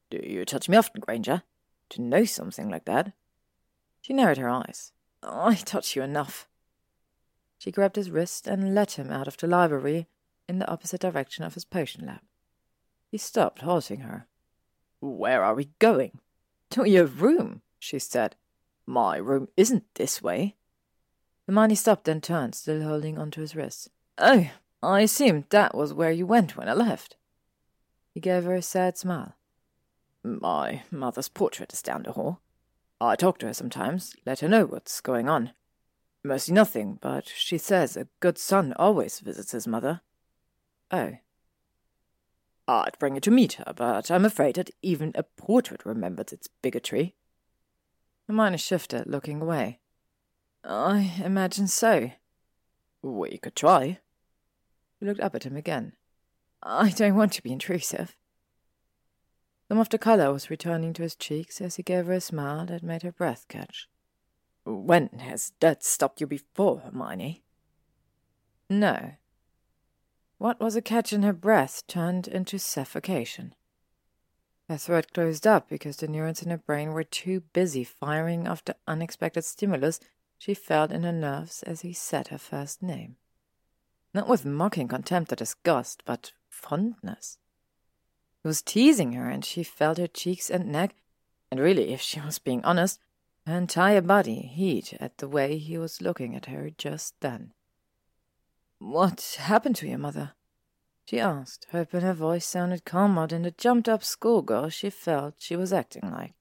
Do 0.09 0.19
you 0.23 0.45
touch 0.45 0.67
me 0.67 0.77
often, 0.77 1.01
Granger? 1.01 1.43
To 1.89 2.01
know 2.01 2.25
something 2.25 2.69
like 2.69 2.85
that? 2.85 3.13
She 4.01 4.13
narrowed 4.13 4.37
her 4.37 4.49
eyes. 4.49 4.91
I 5.21 5.55
touch 5.55 5.95
you 5.95 6.01
enough. 6.01 6.47
She 7.59 7.71
grabbed 7.71 7.95
his 7.95 8.11
wrist 8.11 8.47
and 8.47 8.73
led 8.73 8.91
him 8.91 9.11
out 9.11 9.27
of 9.27 9.37
the 9.37 9.47
library 9.47 10.07
in 10.47 10.59
the 10.59 10.69
opposite 10.69 11.01
direction 11.01 11.43
of 11.43 11.53
his 11.53 11.65
potion 11.65 12.05
lab. 12.05 12.21
He 13.09 13.17
stopped, 13.17 13.61
halting 13.61 14.01
her. 14.01 14.27
Where 14.99 15.43
are 15.43 15.55
we 15.55 15.69
going? 15.79 16.19
To 16.71 16.89
your 16.89 17.05
room, 17.05 17.61
she 17.79 17.99
said. 17.99 18.35
My 18.85 19.17
room 19.17 19.47
isn't 19.55 19.83
this 19.95 20.21
way. 20.21 20.55
The 21.45 21.51
Hermione 21.53 21.75
stopped 21.75 22.07
and 22.07 22.23
turned, 22.23 22.55
still 22.55 22.81
holding 22.81 23.17
onto 23.17 23.41
his 23.41 23.55
wrist. 23.55 23.89
Oh, 24.17 24.49
I 24.81 25.01
assumed 25.01 25.45
that 25.49 25.75
was 25.75 25.93
where 25.93 26.11
you 26.11 26.25
went 26.25 26.57
when 26.57 26.67
I 26.67 26.73
left. 26.73 27.15
He 28.13 28.19
gave 28.19 28.43
her 28.43 28.55
a 28.55 28.61
sad 28.61 28.97
smile. 28.97 29.35
My 30.23 30.83
mother's 30.89 31.29
portrait 31.29 31.73
is 31.73 31.81
down 31.81 32.03
the 32.03 32.13
hall. 32.13 32.39
I 33.01 33.15
talk 33.15 33.39
to 33.39 33.47
her 33.47 33.53
sometimes, 33.53 34.15
let 34.25 34.39
her 34.39 34.47
know 34.47 34.65
what's 34.65 35.01
going 35.01 35.27
on. 35.27 35.51
Mostly 36.23 36.53
nothing, 36.53 36.99
but 37.01 37.27
she 37.27 37.57
says 37.57 37.97
a 37.97 38.07
good 38.21 38.37
son 38.37 38.73
always 38.77 39.19
visits 39.19 39.51
his 39.51 39.67
mother. 39.67 40.01
Oh. 40.93 41.13
I'd 42.67 42.99
bring 42.99 43.17
it 43.17 43.23
to 43.23 43.31
meet 43.31 43.53
her, 43.53 43.73
but 43.75 44.11
I'm 44.11 44.25
afraid 44.25 44.55
that 44.55 44.69
even 44.83 45.11
a 45.15 45.23
portrait 45.23 45.85
remembers 45.85 46.31
its 46.31 46.47
bigotry. 46.61 47.15
Hermione 48.27 48.57
shifted, 48.57 49.07
looking 49.07 49.41
away. 49.41 49.79
I 50.63 51.15
imagine 51.25 51.67
so. 51.67 52.11
We 53.01 53.39
could 53.39 53.55
try. 53.55 53.99
He 54.99 55.05
looked 55.07 55.19
up 55.19 55.33
at 55.33 55.43
him 55.43 55.57
again. 55.57 55.93
I 56.61 56.91
don't 56.91 57.15
want 57.15 57.33
to 57.33 57.43
be 57.43 57.51
intrusive. 57.51 58.15
Some 59.67 59.79
of 59.79 59.89
the 59.89 59.97
colour 59.97 60.31
was 60.31 60.51
returning 60.51 60.93
to 60.93 61.01
his 61.01 61.15
cheeks 61.15 61.59
as 61.59 61.75
he 61.75 61.83
gave 61.83 62.05
her 62.05 62.13
a 62.13 62.21
smile 62.21 62.67
that 62.67 62.83
made 62.83 63.01
her 63.01 63.11
breath 63.11 63.47
catch. 63.49 63.89
When 64.63 65.09
has 65.17 65.53
that 65.59 65.83
stopped 65.83 66.21
you 66.21 66.27
before, 66.27 66.79
Hermione? 66.81 67.43
No. 68.69 69.13
What 70.37 70.59
was 70.59 70.75
a 70.75 70.81
catch 70.81 71.13
in 71.13 71.23
her 71.23 71.33
breath 71.33 71.83
turned 71.87 72.27
into 72.27 72.59
suffocation. 72.59 73.55
Her 74.69 74.77
throat 74.77 75.13
closed 75.13 75.45
up 75.45 75.69
because 75.69 75.97
the 75.97 76.07
neurons 76.07 76.41
in 76.41 76.49
her 76.49 76.57
brain 76.57 76.93
were 76.93 77.03
too 77.03 77.41
busy 77.53 77.83
firing 77.83 78.47
off 78.47 78.65
the 78.65 78.75
unexpected 78.87 79.43
stimulus 79.43 79.99
she 80.37 80.53
felt 80.53 80.91
in 80.91 81.03
her 81.03 81.11
nerves 81.11 81.63
as 81.63 81.81
he 81.81 81.93
said 81.93 82.29
her 82.29 82.37
first 82.37 82.81
name. 82.81 83.17
Not 84.13 84.27
with 84.27 84.45
mocking 84.45 84.87
contempt 84.87 85.31
or 85.31 85.35
disgust, 85.35 86.03
but 86.05 86.33
fondness. 86.49 87.37
He 88.41 88.47
was 88.47 88.61
teasing 88.61 89.13
her, 89.13 89.29
and 89.29 89.45
she 89.45 89.63
felt 89.63 89.97
her 89.97 90.07
cheeks 90.07 90.49
and 90.49 90.71
neck, 90.71 90.95
and 91.49 91.59
really, 91.59 91.93
if 91.93 92.01
she 92.01 92.19
was 92.19 92.39
being 92.39 92.63
honest, 92.63 92.99
her 93.47 93.55
entire 93.55 94.01
body 94.01 94.41
heat 94.41 94.93
at 94.99 95.17
the 95.17 95.27
way 95.27 95.57
he 95.57 95.77
was 95.77 96.01
looking 96.01 96.35
at 96.35 96.47
her 96.47 96.69
just 96.77 97.19
then. 97.21 97.53
What 98.85 99.37
happened 99.39 99.77
to 99.77 99.87
your 99.87 99.97
mother? 99.97 100.33
she 101.05 101.17
asked, 101.17 101.67
hoping 101.71 102.01
her 102.01 102.13
voice 102.13 102.45
sounded 102.45 102.83
calmer 102.83 103.25
than 103.27 103.43
the 103.43 103.51
jumped 103.51 103.87
up 103.87 104.03
schoolgirl 104.03 104.67
she 104.69 104.89
felt 104.89 105.35
she 105.37 105.55
was 105.55 105.71
acting 105.71 106.11
like. 106.11 106.33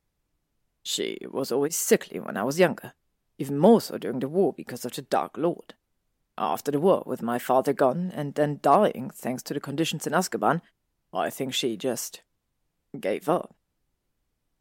She 0.82 1.18
was 1.30 1.52
always 1.52 1.76
sickly 1.76 2.18
when 2.18 2.36
I 2.36 2.42
was 2.42 2.58
younger, 2.58 2.94
even 3.38 3.58
more 3.58 3.80
so 3.80 3.96
during 3.96 4.18
the 4.18 4.28
war 4.28 4.52
because 4.52 4.84
of 4.84 4.92
the 4.92 5.02
Dark 5.02 5.38
Lord. 5.38 5.74
After 6.36 6.72
the 6.72 6.80
war, 6.80 7.04
with 7.06 7.22
my 7.22 7.38
father 7.38 7.72
gone 7.72 8.10
and 8.12 8.34
then 8.34 8.58
dying 8.60 9.10
thanks 9.10 9.44
to 9.44 9.54
the 9.54 9.60
conditions 9.60 10.08
in 10.08 10.12
Azkaban, 10.12 10.62
I 11.12 11.30
think 11.30 11.54
she 11.54 11.76
just 11.76 12.22
gave 12.98 13.28
up. 13.28 13.54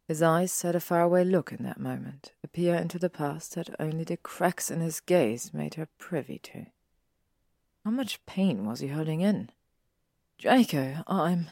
His 0.08 0.22
eyes 0.22 0.62
had 0.62 0.76
a 0.76 0.80
faraway 0.80 1.24
look 1.24 1.52
in 1.52 1.64
that 1.64 1.80
moment, 1.80 2.34
a 2.44 2.48
peer 2.48 2.76
into 2.76 3.00
the 3.00 3.10
past 3.10 3.56
that 3.56 3.76
only 3.80 4.04
the 4.04 4.18
cracks 4.18 4.70
in 4.70 4.82
his 4.82 5.00
gaze 5.00 5.52
made 5.52 5.74
her 5.74 5.88
privy 5.98 6.38
to. 6.44 6.68
How 7.84 7.92
much 7.92 8.24
pain 8.26 8.66
was 8.66 8.80
he 8.80 8.90
holding 8.90 9.22
in? 9.22 9.50
Draco, 10.38 11.04
I'm. 11.08 11.50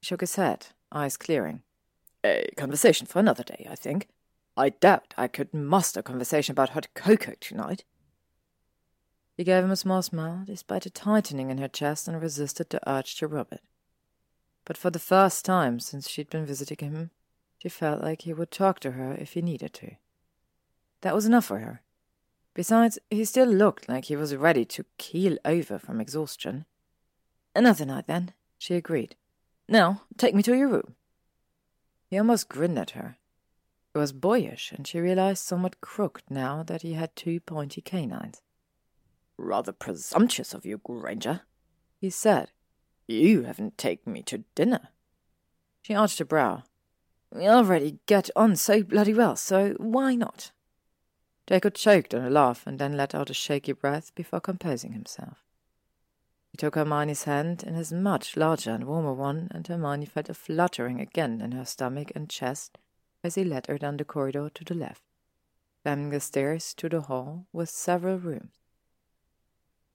He 0.00 0.06
shook 0.06 0.20
his 0.20 0.34
head, 0.34 0.68
eyes 0.90 1.16
clearing. 1.16 1.62
A 2.24 2.50
conversation 2.56 3.06
for 3.06 3.20
another 3.20 3.44
day, 3.44 3.66
I 3.70 3.76
think. 3.76 4.08
I 4.56 4.70
doubt 4.70 5.14
I 5.16 5.28
could 5.28 5.54
muster 5.54 6.02
conversation 6.02 6.52
about 6.52 6.70
hot 6.70 6.88
cocoa 6.94 7.34
tonight. 7.38 7.84
He 9.36 9.44
gave 9.44 9.62
him 9.62 9.70
a 9.70 9.76
small 9.76 10.02
smile, 10.02 10.42
despite 10.44 10.86
a 10.86 10.90
tightening 10.90 11.50
in 11.50 11.58
her 11.58 11.68
chest, 11.68 12.08
and 12.08 12.20
resisted 12.20 12.70
the 12.70 12.80
urge 12.90 13.14
to 13.16 13.28
rub 13.28 13.52
it. 13.52 13.62
But 14.64 14.76
for 14.76 14.90
the 14.90 14.98
first 14.98 15.44
time 15.44 15.78
since 15.78 16.08
she'd 16.08 16.28
been 16.28 16.44
visiting 16.44 16.78
him, 16.90 17.10
she 17.58 17.68
felt 17.68 18.02
like 18.02 18.22
he 18.22 18.32
would 18.32 18.50
talk 18.50 18.80
to 18.80 18.92
her 18.92 19.14
if 19.14 19.34
he 19.34 19.42
needed 19.42 19.72
to. 19.74 19.92
That 21.02 21.14
was 21.14 21.24
enough 21.24 21.44
for 21.44 21.60
her. 21.60 21.82
Besides, 22.58 22.98
he 23.08 23.24
still 23.24 23.46
looked 23.46 23.88
like 23.88 24.06
he 24.06 24.16
was 24.16 24.34
ready 24.34 24.64
to 24.64 24.84
keel 24.98 25.38
over 25.44 25.78
from 25.78 26.00
exhaustion. 26.00 26.64
Another 27.54 27.86
night, 27.86 28.08
then, 28.08 28.32
she 28.58 28.74
agreed. 28.74 29.14
Now, 29.68 30.02
take 30.16 30.34
me 30.34 30.42
to 30.42 30.56
your 30.56 30.66
room. 30.66 30.96
He 32.10 32.18
almost 32.18 32.48
grinned 32.48 32.76
at 32.76 32.90
her. 32.98 33.16
It 33.94 33.98
was 33.98 34.10
boyish, 34.12 34.72
and 34.72 34.88
she 34.88 34.98
realized 34.98 35.44
somewhat 35.44 35.80
crooked 35.80 36.32
now 36.32 36.64
that 36.64 36.82
he 36.82 36.94
had 36.94 37.14
two 37.14 37.38
pointy 37.38 37.80
canines. 37.80 38.42
Rather 39.36 39.70
presumptuous 39.70 40.52
of 40.52 40.66
you, 40.66 40.78
Granger, 40.78 41.42
he 42.00 42.10
said. 42.10 42.50
You 43.06 43.44
haven't 43.44 43.78
taken 43.78 44.12
me 44.12 44.22
to 44.22 44.42
dinner. 44.56 44.88
She 45.80 45.94
arched 45.94 46.20
a 46.20 46.24
brow. 46.24 46.64
We 47.32 47.46
already 47.46 48.00
get 48.06 48.30
on 48.34 48.56
so 48.56 48.82
bloody 48.82 49.14
well, 49.14 49.36
so 49.36 49.74
why 49.78 50.16
not? 50.16 50.50
Draco 51.48 51.70
choked 51.70 52.12
on 52.12 52.22
a 52.26 52.28
laugh 52.28 52.66
and 52.66 52.78
then 52.78 52.94
let 52.94 53.14
out 53.14 53.30
a 53.30 53.34
shaky 53.34 53.72
breath 53.72 54.14
before 54.14 54.38
composing 54.38 54.92
himself. 54.92 55.46
He 56.52 56.58
took 56.58 56.74
Hermione's 56.74 57.24
hand 57.24 57.62
in 57.62 57.72
his 57.72 57.90
much 57.90 58.36
larger 58.36 58.70
and 58.70 58.84
warmer 58.84 59.14
one, 59.14 59.48
and 59.52 59.66
Hermione 59.66 60.04
felt 60.04 60.28
a 60.28 60.34
fluttering 60.34 61.00
again 61.00 61.40
in 61.40 61.52
her 61.52 61.64
stomach 61.64 62.12
and 62.14 62.28
chest 62.28 62.76
as 63.24 63.34
he 63.34 63.44
led 63.44 63.66
her 63.66 63.78
down 63.78 63.96
the 63.96 64.04
corridor 64.04 64.50
to 64.50 64.62
the 64.62 64.74
left, 64.74 65.00
climbing 65.82 66.10
the 66.10 66.20
stairs 66.20 66.74
to 66.74 66.86
the 66.90 67.00
hall 67.00 67.46
with 67.50 67.70
several 67.70 68.18
rooms. 68.18 68.52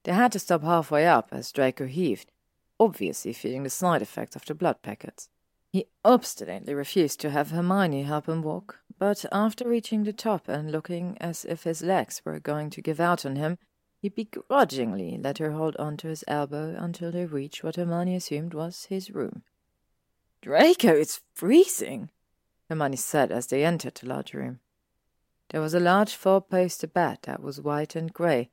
They 0.02 0.12
had 0.12 0.32
to 0.32 0.40
stop 0.40 0.64
halfway 0.64 1.06
up 1.06 1.28
as 1.30 1.52
Draco 1.52 1.86
heaved, 1.86 2.32
obviously 2.80 3.32
feeling 3.32 3.62
the 3.62 3.70
side 3.70 4.02
effects 4.02 4.34
of 4.34 4.44
the 4.44 4.56
blood 4.56 4.82
packets. 4.82 5.28
He 5.70 5.86
obstinately 6.04 6.74
refused 6.74 7.20
to 7.20 7.30
have 7.30 7.52
Hermione 7.52 8.02
help 8.02 8.28
him 8.28 8.42
walk, 8.42 8.80
but 8.98 9.24
after 9.32 9.68
reaching 9.68 10.04
the 10.04 10.12
top 10.12 10.48
and 10.48 10.70
looking 10.70 11.16
as 11.20 11.44
if 11.44 11.64
his 11.64 11.82
legs 11.82 12.22
were 12.24 12.38
going 12.38 12.70
to 12.70 12.82
give 12.82 13.00
out 13.00 13.26
on 13.26 13.36
him, 13.36 13.58
he 14.00 14.08
begrudgingly 14.08 15.18
let 15.18 15.38
her 15.38 15.52
hold 15.52 15.76
on 15.76 15.96
to 15.96 16.08
his 16.08 16.24
elbow 16.28 16.76
until 16.78 17.10
they 17.10 17.24
reached 17.24 17.64
what 17.64 17.76
Hermione 17.76 18.14
assumed 18.14 18.52
was 18.54 18.86
his 18.86 19.10
room. 19.10 19.42
Draco, 20.42 20.88
it's 20.88 21.22
freezing, 21.32 22.10
Hermione 22.68 22.96
said 22.96 23.32
as 23.32 23.46
they 23.46 23.64
entered 23.64 23.94
the 23.94 24.08
large 24.08 24.34
room. 24.34 24.60
There 25.50 25.60
was 25.60 25.74
a 25.74 25.80
large 25.80 26.14
four-poster 26.14 26.86
bed 26.86 27.18
that 27.22 27.42
was 27.42 27.60
white 27.60 27.96
and 27.96 28.12
grey, 28.12 28.50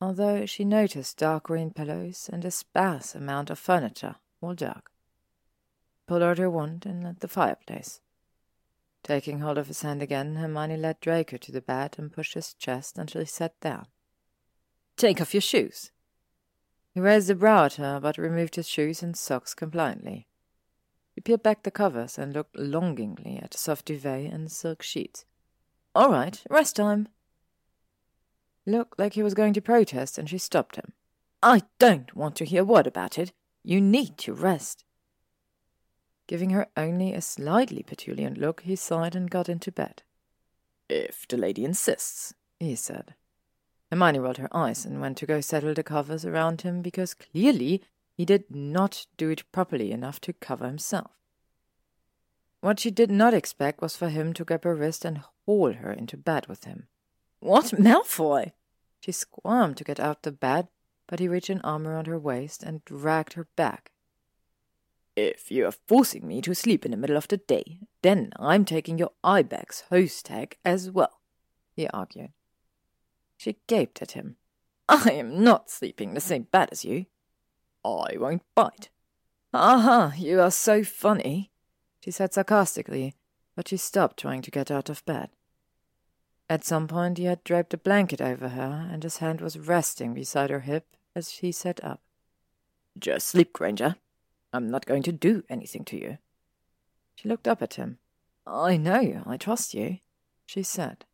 although 0.00 0.46
she 0.46 0.64
noticed 0.64 1.18
dark 1.18 1.44
green 1.44 1.72
pillows 1.72 2.30
and 2.32 2.44
a 2.44 2.50
sparse 2.50 3.14
amount 3.14 3.50
of 3.50 3.58
furniture, 3.58 4.16
all 4.40 4.54
dark. 4.54 4.90
Pulled 6.06 6.22
out 6.22 6.38
her 6.38 6.50
wand 6.50 6.84
and 6.86 7.02
lit 7.04 7.20
the 7.20 7.28
fireplace. 7.28 8.00
Taking 9.02 9.40
hold 9.40 9.58
of 9.58 9.66
his 9.66 9.82
hand 9.82 10.00
again, 10.02 10.36
Hermione 10.36 10.76
led 10.76 11.00
Draco 11.00 11.36
to 11.36 11.52
the 11.52 11.60
bed 11.60 11.96
and 11.98 12.12
pushed 12.12 12.34
his 12.34 12.54
chest 12.54 12.98
until 12.98 13.20
he 13.20 13.26
sat 13.26 13.58
down. 13.60 13.86
Take 14.96 15.20
off 15.20 15.34
your 15.34 15.40
shoes. 15.40 15.90
He 16.94 17.00
raised 17.00 17.30
a 17.30 17.34
brow 17.34 17.64
at 17.64 17.74
her, 17.74 17.98
but 18.00 18.18
removed 18.18 18.56
his 18.56 18.68
shoes 18.68 19.02
and 19.02 19.16
socks 19.16 19.54
compliantly. 19.54 20.28
He 21.14 21.20
peeled 21.20 21.42
back 21.42 21.62
the 21.62 21.70
covers 21.70 22.18
and 22.18 22.32
looked 22.32 22.56
longingly 22.56 23.38
at 23.42 23.50
the 23.50 23.58
soft 23.58 23.86
duvet 23.86 24.32
and 24.32 24.52
silk 24.52 24.82
sheets. 24.82 25.24
All 25.94 26.10
right, 26.10 26.40
rest 26.48 26.76
time. 26.76 27.08
Looked 28.64 28.98
like 28.98 29.14
he 29.14 29.22
was 29.22 29.34
going 29.34 29.52
to 29.54 29.60
protest, 29.60 30.16
and 30.16 30.28
she 30.28 30.38
stopped 30.38 30.76
him. 30.76 30.92
I 31.42 31.62
don't 31.78 32.14
want 32.14 32.36
to 32.36 32.44
hear 32.44 32.62
a 32.62 32.64
word 32.64 32.86
about 32.86 33.18
it. 33.18 33.32
You 33.64 33.80
need 33.80 34.16
to 34.18 34.32
rest. 34.32 34.84
Giving 36.26 36.50
her 36.50 36.68
only 36.76 37.12
a 37.12 37.20
slightly 37.20 37.82
petulant 37.82 38.38
look, 38.38 38.62
he 38.62 38.76
sighed 38.76 39.14
and 39.14 39.30
got 39.30 39.48
into 39.48 39.72
bed. 39.72 40.02
If 40.88 41.26
the 41.26 41.36
lady 41.36 41.64
insists, 41.64 42.34
he 42.60 42.74
said. 42.76 43.14
Hermione 43.90 44.20
rolled 44.20 44.38
her 44.38 44.54
eyes 44.56 44.86
and 44.86 45.00
went 45.00 45.18
to 45.18 45.26
go 45.26 45.40
settle 45.40 45.74
the 45.74 45.82
covers 45.82 46.24
around 46.24 46.62
him 46.62 46.80
because 46.80 47.14
clearly 47.14 47.82
he 48.16 48.24
did 48.24 48.54
not 48.54 49.06
do 49.16 49.28
it 49.28 49.50
properly 49.52 49.92
enough 49.92 50.20
to 50.22 50.32
cover 50.32 50.66
himself. 50.66 51.10
What 52.60 52.78
she 52.78 52.90
did 52.90 53.10
not 53.10 53.34
expect 53.34 53.82
was 53.82 53.96
for 53.96 54.08
him 54.08 54.32
to 54.34 54.44
grab 54.44 54.64
her 54.64 54.74
wrist 54.74 55.04
and 55.04 55.22
haul 55.44 55.72
her 55.72 55.92
into 55.92 56.16
bed 56.16 56.46
with 56.46 56.64
him. 56.64 56.86
What, 57.40 57.72
Malfoy? 57.78 58.52
She 59.00 59.10
squirmed 59.10 59.76
to 59.78 59.84
get 59.84 59.98
out 59.98 60.26
of 60.26 60.38
bed, 60.38 60.68
but 61.08 61.18
he 61.18 61.26
reached 61.26 61.50
an 61.50 61.60
arm 61.62 61.86
around 61.86 62.06
her 62.06 62.18
waist 62.18 62.62
and 62.62 62.84
dragged 62.84 63.32
her 63.32 63.48
back. 63.56 63.90
If 65.14 65.50
you 65.50 65.66
are 65.66 65.72
forcing 65.72 66.26
me 66.26 66.40
to 66.40 66.54
sleep 66.54 66.84
in 66.84 66.90
the 66.90 66.96
middle 66.96 67.16
of 67.16 67.28
the 67.28 67.36
day, 67.36 67.80
then 68.00 68.32
I'm 68.38 68.64
taking 68.64 68.98
your 68.98 69.12
Ibex 69.22 69.84
host 69.90 70.26
tag 70.26 70.56
as 70.64 70.90
well, 70.90 71.20
he 71.74 71.86
argued. 71.88 72.32
She 73.36 73.58
gaped 73.66 74.00
at 74.00 74.12
him. 74.12 74.36
I 74.88 75.10
am 75.12 75.42
not 75.44 75.70
sleeping 75.70 76.10
in 76.10 76.14
the 76.14 76.20
same 76.20 76.44
bed 76.44 76.70
as 76.72 76.84
you. 76.84 77.06
I 77.84 78.16
won't 78.16 78.42
bite. 78.54 78.88
Aha, 79.52 80.14
you 80.16 80.40
are 80.40 80.50
so 80.50 80.82
funny, 80.82 81.50
she 82.00 82.10
said 82.10 82.32
sarcastically, 82.32 83.14
but 83.54 83.68
she 83.68 83.76
stopped 83.76 84.18
trying 84.18 84.40
to 84.42 84.50
get 84.50 84.70
out 84.70 84.88
of 84.88 85.04
bed. 85.04 85.28
At 86.48 86.64
some 86.64 86.88
point 86.88 87.18
he 87.18 87.24
had 87.24 87.44
draped 87.44 87.74
a 87.74 87.78
blanket 87.78 88.20
over 88.20 88.50
her, 88.50 88.88
and 88.90 89.02
his 89.02 89.18
hand 89.18 89.40
was 89.40 89.58
resting 89.58 90.14
beside 90.14 90.50
her 90.50 90.60
hip 90.60 90.86
as 91.14 91.30
she 91.30 91.52
sat 91.52 91.82
up. 91.84 92.00
Just 92.98 93.28
sleep, 93.28 93.52
Granger. 93.52 93.96
I'm 94.52 94.68
not 94.70 94.86
going 94.86 95.02
to 95.04 95.12
do 95.12 95.44
anything 95.48 95.84
to 95.86 95.96
you. 95.98 96.18
She 97.14 97.28
looked 97.28 97.48
up 97.48 97.62
at 97.62 97.74
him. 97.74 97.98
I 98.46 98.76
know, 98.76 99.00
you. 99.00 99.22
I 99.26 99.36
trust 99.36 99.74
you, 99.74 99.98
she 100.46 100.62
said. 100.62 101.04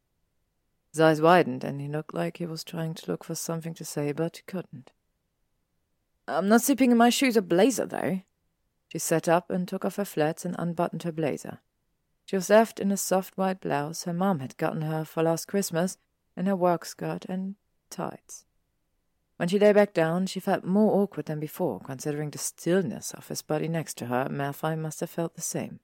His 0.91 1.01
eyes 1.01 1.21
widened, 1.21 1.65
and 1.65 1.81
he 1.81 1.89
looked 1.89 2.15
like 2.15 2.39
he 2.39 2.47
was 2.47 2.65
trying 2.65 2.95
to 2.95 3.11
look 3.11 3.23
for 3.23 3.35
something 3.35 3.75
to 3.75 3.85
say, 3.85 4.13
but 4.13 4.43
couldn't. 4.47 4.91
I'm 6.27 6.49
not 6.49 6.63
sleeping 6.63 6.91
in 6.91 6.97
my 6.97 7.11
shoes 7.11 7.37
or 7.37 7.43
blazer, 7.43 7.87
though. 7.87 8.23
She 8.89 8.99
sat 8.99 9.29
up 9.29 9.51
and 9.51 9.69
took 9.69 9.85
off 9.85 9.97
her 9.97 10.05
flats 10.05 10.45
and 10.45 10.57
unbuttoned 10.59 11.03
her 11.03 11.13
blazer. 11.13 11.61
She 12.25 12.37
was 12.37 12.51
left 12.51 12.81
in 12.81 12.91
a 12.91 12.97
soft 12.97 13.39
white 13.39 13.61
blouse 13.61 14.05
her 14.05 14.13
mom 14.13 14.41
had 14.41 14.57
gotten 14.57 14.83
her 14.83 15.05
for 15.05 15.23
last 15.23 15.47
Christmas, 15.47 15.99
and 16.37 16.47
her 16.47 16.57
work 16.57 16.85
skirt 16.85 17.25
and 17.27 17.57
tights. 17.91 18.45
When 19.39 19.49
she 19.49 19.61
lay 19.61 19.73
back 19.73 19.95
down, 19.95 20.27
she 20.27 20.41
felt 20.41 20.65
more 20.65 21.01
awkward 21.01 21.27
than 21.27 21.39
before, 21.39 21.79
considering 21.79 22.31
the 22.31 22.39
stillness 22.39 23.15
of 23.15 23.29
his 23.29 23.41
body 23.41 23.69
next 23.69 23.97
to 23.99 24.07
her. 24.07 24.29
Malfoy 24.29 24.77
must 24.77 24.99
have 24.99 25.11
felt 25.11 25.37
the 25.37 25.41
same. 25.41 25.79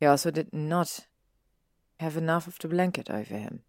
He 0.00 0.06
also 0.06 0.32
did 0.32 0.52
not 0.52 1.06
have 2.00 2.16
enough 2.16 2.48
of 2.48 2.58
the 2.58 2.66
blanket 2.66 3.08
over 3.08 3.36
him. 3.36 3.60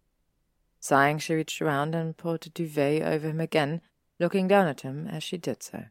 Sighing, 0.80 1.20
she 1.20 1.34
reached 1.34 1.62
around 1.62 1.94
and 1.94 2.16
pulled 2.16 2.42
the 2.42 2.50
duvet 2.50 3.02
over 3.02 3.28
him 3.28 3.40
again, 3.40 3.80
looking 4.18 4.48
down 4.48 4.66
at 4.66 4.80
him 4.80 5.06
as 5.06 5.22
she 5.22 5.38
did 5.38 5.62
so. 5.62 5.84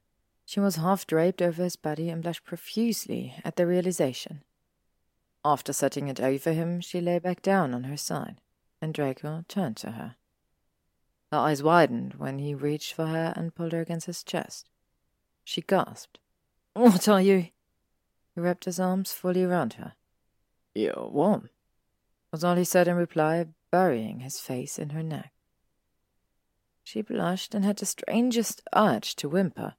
She 0.44 0.60
was 0.60 0.76
half 0.76 1.08
draped 1.08 1.42
over 1.42 1.64
his 1.64 1.78
body 1.78 2.10
and 2.10 2.22
blushed 2.22 2.44
profusely 2.44 3.34
at 3.46 3.56
the 3.56 3.66
realization. 3.66 4.44
After 5.46 5.72
setting 5.72 6.10
it 6.10 6.20
over 6.20 6.52
him, 6.52 6.82
she 6.82 7.00
lay 7.00 7.20
back 7.20 7.42
down 7.42 7.74
on 7.74 7.86
her 7.86 7.96
side, 7.96 8.42
and 8.82 8.94
Draco 8.94 9.46
turned 9.48 9.78
to 9.78 9.92
her. 9.92 10.18
Her 11.34 11.40
eyes 11.40 11.64
widened 11.64 12.14
when 12.20 12.38
he 12.38 12.54
reached 12.54 12.94
for 12.94 13.08
her 13.08 13.34
and 13.36 13.56
pulled 13.56 13.72
her 13.72 13.82
against 13.82 14.06
his 14.06 14.24
chest. 14.24 14.70
She 15.44 15.62
gasped. 15.62 16.20
What 16.74 17.08
are 17.08 17.24
you? 17.24 17.48
He 18.36 18.42
wrapped 18.42 18.66
his 18.66 18.80
arms 18.80 19.12
fully 19.12 19.44
around 19.44 19.74
her. 19.74 19.94
You're 20.76 21.10
warm, 21.10 21.50
was 22.32 22.44
all 22.44 22.56
he 22.56 22.64
said 22.64 22.88
in 22.88 22.98
reply, 22.98 23.48
burying 23.72 24.20
his 24.20 24.40
face 24.40 24.78
in 24.78 24.92
her 24.92 25.02
neck. 25.02 25.34
She 26.84 27.02
blushed 27.02 27.56
and 27.56 27.66
had 27.66 27.78
the 27.78 27.88
strangest 27.88 28.62
urge 28.76 29.16
to 29.16 29.28
whimper. 29.28 29.74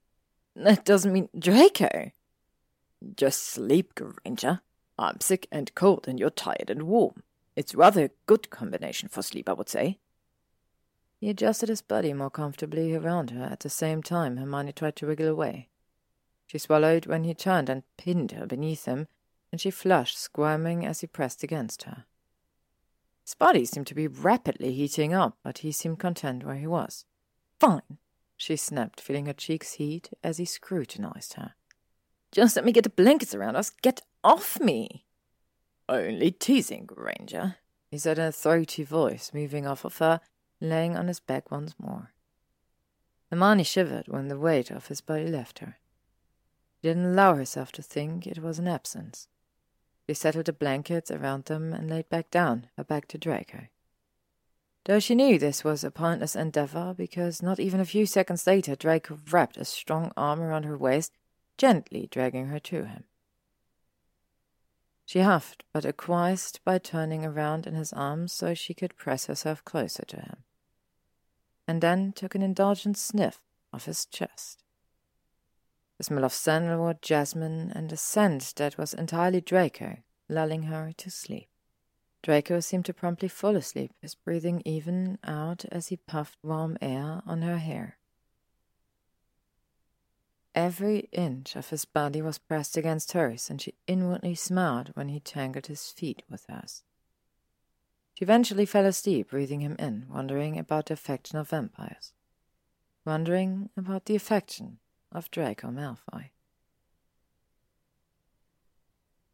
That 0.57 0.83
doesn't 0.83 1.13
mean 1.13 1.29
Draco. 1.39 2.11
Just 3.15 3.43
sleep, 3.43 3.95
Granger, 3.95 4.59
I'm 4.99 5.21
sick 5.21 5.47
and 5.53 5.73
cold, 5.73 6.05
and 6.09 6.19
you're 6.19 6.31
tired 6.31 6.69
and 6.69 6.83
warm. 6.83 7.23
It's 7.55 7.73
rather 7.73 8.03
a 8.03 8.11
good 8.25 8.49
combination 8.49 9.07
for 9.07 9.21
sleep, 9.21 9.47
I 9.47 9.53
would 9.53 9.69
say. 9.69 9.99
He 11.19 11.29
adjusted 11.29 11.69
his 11.69 11.81
body 11.81 12.13
more 12.13 12.29
comfortably 12.29 12.93
around 12.93 13.31
her 13.31 13.45
at 13.45 13.61
the 13.61 13.69
same 13.69 14.03
time 14.03 14.37
Hermione 14.37 14.73
tried 14.73 14.95
to 14.97 15.07
wriggle 15.07 15.27
away. 15.27 15.69
She 16.47 16.57
swallowed 16.57 17.05
when 17.05 17.23
he 17.23 17.33
turned 17.33 17.69
and 17.69 17.83
pinned 17.97 18.31
her 18.33 18.45
beneath 18.45 18.85
him, 18.85 19.07
and 19.51 19.59
she 19.59 19.71
flushed, 19.71 20.17
squirming 20.17 20.85
as 20.85 21.01
he 21.01 21.07
pressed 21.07 21.43
against 21.43 21.83
her. 21.83 22.05
His 23.23 23.33
body 23.33 23.65
seemed 23.65 23.87
to 23.87 23.95
be 23.95 24.07
rapidly 24.07 24.73
heating 24.73 25.13
up, 25.13 25.37
but 25.43 25.59
he 25.59 25.71
seemed 25.71 25.97
content 25.97 26.45
where 26.45 26.55
he 26.55 26.67
was. 26.67 27.05
Fine, 27.59 27.97
she 28.37 28.55
snapped, 28.55 29.01
feeling 29.01 29.25
her 29.25 29.33
cheeks 29.33 29.73
heat 29.73 30.11
as 30.23 30.37
he 30.37 30.45
scrutinized 30.45 31.33
her. 31.33 31.55
Just 32.31 32.55
let 32.55 32.65
me 32.65 32.71
get 32.71 32.83
the 32.83 32.89
blankets 32.89 33.33
around 33.33 33.55
us. 33.55 33.69
Get 33.69 34.01
off 34.23 34.59
me! 34.59 35.05
Only 35.87 36.31
teasing, 36.31 36.85
Granger, 36.85 37.55
he 37.89 37.97
said 37.97 38.19
in 38.19 38.25
a 38.25 38.31
throaty 38.31 38.83
voice, 38.83 39.31
moving 39.33 39.65
off 39.65 39.85
of 39.85 39.97
her, 39.97 40.19
laying 40.69 40.95
on 40.95 41.07
his 41.07 41.19
back 41.19 41.51
once 41.51 41.73
more. 41.79 42.11
Hermione 43.29 43.63
shivered 43.63 44.07
when 44.07 44.27
the 44.27 44.39
weight 44.39 44.71
of 44.71 44.87
his 44.87 45.01
body 45.01 45.27
left 45.27 45.59
her. 45.59 45.77
She 46.81 46.89
didn't 46.89 47.05
allow 47.05 47.35
herself 47.35 47.71
to 47.73 47.81
think 47.81 48.27
it 48.27 48.39
was 48.39 48.59
an 48.59 48.67
absence. 48.67 49.27
She 50.07 50.13
settled 50.13 50.45
the 50.45 50.53
blankets 50.53 51.09
around 51.09 51.45
them 51.45 51.73
and 51.73 51.89
laid 51.89 52.09
back 52.09 52.29
down, 52.29 52.67
her 52.77 52.83
back 52.83 53.07
to 53.09 53.17
Draco. 53.17 53.67
Though 54.85 54.99
she 54.99 55.15
knew 55.15 55.39
this 55.39 55.63
was 55.63 55.83
a 55.83 55.89
pointless 55.89 56.35
endeavor, 56.35 56.93
because 56.95 57.41
not 57.41 57.59
even 57.59 57.79
a 57.79 57.85
few 57.85 58.05
seconds 58.05 58.45
later 58.45 58.75
Draco 58.75 59.17
wrapped 59.31 59.57
a 59.57 59.65
strong 59.65 60.11
arm 60.15 60.39
around 60.39 60.63
her 60.63 60.77
waist, 60.77 61.11
gently 61.57 62.07
dragging 62.11 62.47
her 62.47 62.59
to 62.59 62.85
him. 62.85 63.05
She 65.07 65.19
huffed, 65.19 65.63
but 65.73 65.85
acquiesced 65.85 66.63
by 66.63 66.77
turning 66.77 67.25
around 67.25 67.65
in 67.65 67.73
his 67.73 67.93
arms 67.93 68.31
so 68.31 68.53
she 68.53 68.73
could 68.73 68.95
press 68.95 69.25
herself 69.25 69.63
closer 69.65 70.05
to 70.05 70.17
him, 70.17 70.37
and 71.67 71.81
then 71.81 72.11
took 72.11 72.35
an 72.35 72.41
indulgent 72.41 72.97
sniff 72.97 73.39
of 73.73 73.85
his 73.85 74.05
chest 74.05 74.65
the 75.97 76.03
smell 76.03 76.25
of 76.25 76.33
sandalwood, 76.33 77.01
jasmine, 77.01 77.71
and 77.73 77.91
a 77.91 77.97
scent 77.97 78.53
that 78.57 78.77
was 78.77 78.93
entirely 78.93 79.41
Draco, 79.41 79.97
lulling 80.27 80.63
her 80.63 80.91
to 80.97 81.09
sleep. 81.09 81.47
Draco 82.21 82.59
seemed 82.59 82.85
to 82.85 82.93
promptly 82.93 83.29
fall 83.29 83.55
asleep, 83.55 83.93
his 84.01 84.15
breathing 84.15 84.61
even 84.65 85.19
out 85.23 85.63
as 85.71 85.87
he 85.87 85.97
puffed 85.97 86.37
warm 86.43 86.77
air 86.81 87.21
on 87.25 87.43
her 87.43 87.57
hair. 87.57 87.97
Every 90.53 91.09
inch 91.11 91.55
of 91.55 91.69
his 91.69 91.85
body 91.85 92.21
was 92.21 92.39
pressed 92.39 92.77
against 92.77 93.11
hers, 93.11 93.49
and 93.49 93.61
she 93.61 93.75
inwardly 93.87 94.35
smiled 94.35 94.91
when 94.95 95.09
he 95.09 95.19
tangled 95.19 95.67
his 95.67 95.91
feet 95.91 96.23
with 96.29 96.45
hers. 96.49 96.83
She 98.15 98.23
eventually 98.23 98.65
fell 98.65 98.85
asleep, 98.85 99.31
breathing 99.31 99.59
him 99.59 99.75
in, 99.77 100.07
wondering 100.09 100.57
about 100.57 100.85
the 100.85 100.93
affection 100.93 101.37
of 101.37 101.49
vampires. 101.49 102.13
Wondering 103.05 103.69
about 103.75 104.05
the 104.05 104.15
affection 104.15 104.79
of 105.11 105.29
Draco 105.31 105.67
Malfoy. 105.67 106.29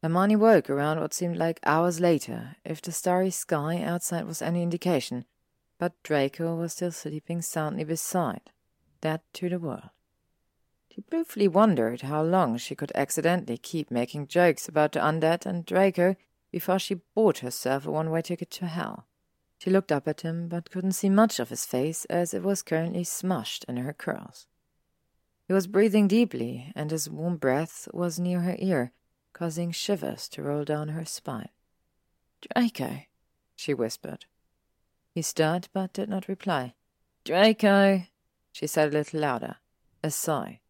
Hermione 0.01 0.35
woke 0.35 0.67
around 0.67 0.99
what 0.99 1.13
seemed 1.13 1.37
like 1.37 1.59
hours 1.63 1.99
later, 1.99 2.55
if 2.65 2.81
the 2.81 2.91
starry 2.91 3.29
sky 3.29 3.83
outside 3.83 4.25
was 4.25 4.41
any 4.41 4.63
indication, 4.63 5.25
but 5.77 6.01
Draco 6.01 6.55
was 6.55 6.73
still 6.73 6.91
sleeping 6.91 7.43
soundly 7.43 7.83
beside, 7.83 8.49
dead 8.99 9.21
to 9.33 9.47
the 9.47 9.59
world. 9.59 9.91
She 10.89 11.01
briefly 11.01 11.47
wondered 11.47 12.01
how 12.01 12.23
long 12.23 12.57
she 12.57 12.73
could 12.73 12.91
accidentally 12.95 13.59
keep 13.59 13.91
making 13.91 14.25
jokes 14.25 14.67
about 14.67 14.93
the 14.93 15.01
undead 15.01 15.45
and 15.45 15.63
Draco 15.67 16.15
before 16.51 16.79
she 16.79 17.01
bought 17.15 17.39
herself 17.39 17.85
a 17.85 17.91
one 17.91 18.09
way 18.09 18.21
ticket 18.21 18.51
to 18.51 18.67
hell. 18.67 19.07
She 19.57 19.69
looked 19.69 19.91
up 19.91 20.07
at 20.07 20.21
him, 20.21 20.47
but 20.47 20.71
couldn't 20.71 20.93
see 20.93 21.09
much 21.09 21.39
of 21.39 21.49
his 21.49 21.65
face 21.65 22.05
as 22.05 22.33
it 22.33 22.43
was 22.43 22.63
currently 22.63 23.03
smushed 23.03 23.63
in 23.65 23.77
her 23.77 23.93
curls. 23.93 24.47
He 25.47 25.53
was 25.53 25.67
breathing 25.67 26.07
deeply, 26.07 26.71
and 26.75 26.91
his 26.91 27.09
warm 27.09 27.37
breath 27.37 27.87
was 27.93 28.19
near 28.19 28.41
her 28.41 28.55
ear, 28.57 28.91
causing 29.33 29.71
shivers 29.71 30.27
to 30.29 30.41
roll 30.41 30.63
down 30.63 30.89
her 30.89 31.05
spine. 31.05 31.49
Draco, 32.41 33.01
she 33.55 33.73
whispered. 33.73 34.25
He 35.13 35.21
stirred 35.21 35.67
but 35.73 35.93
did 35.93 36.09
not 36.09 36.27
reply. 36.27 36.73
Draco, 37.23 38.03
she 38.51 38.65
said 38.65 38.89
a 38.89 38.97
little 38.97 39.19
louder, 39.19 39.57
a 40.03 40.09
sigh. 40.09 40.61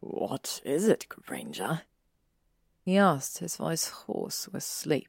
What 0.00 0.60
is 0.64 0.88
it, 0.88 1.06
Granger? 1.08 1.82
He 2.88 2.96
asked, 2.96 3.40
his 3.40 3.56
voice 3.56 3.88
hoarse 3.88 4.48
with 4.48 4.62
sleep. 4.62 5.08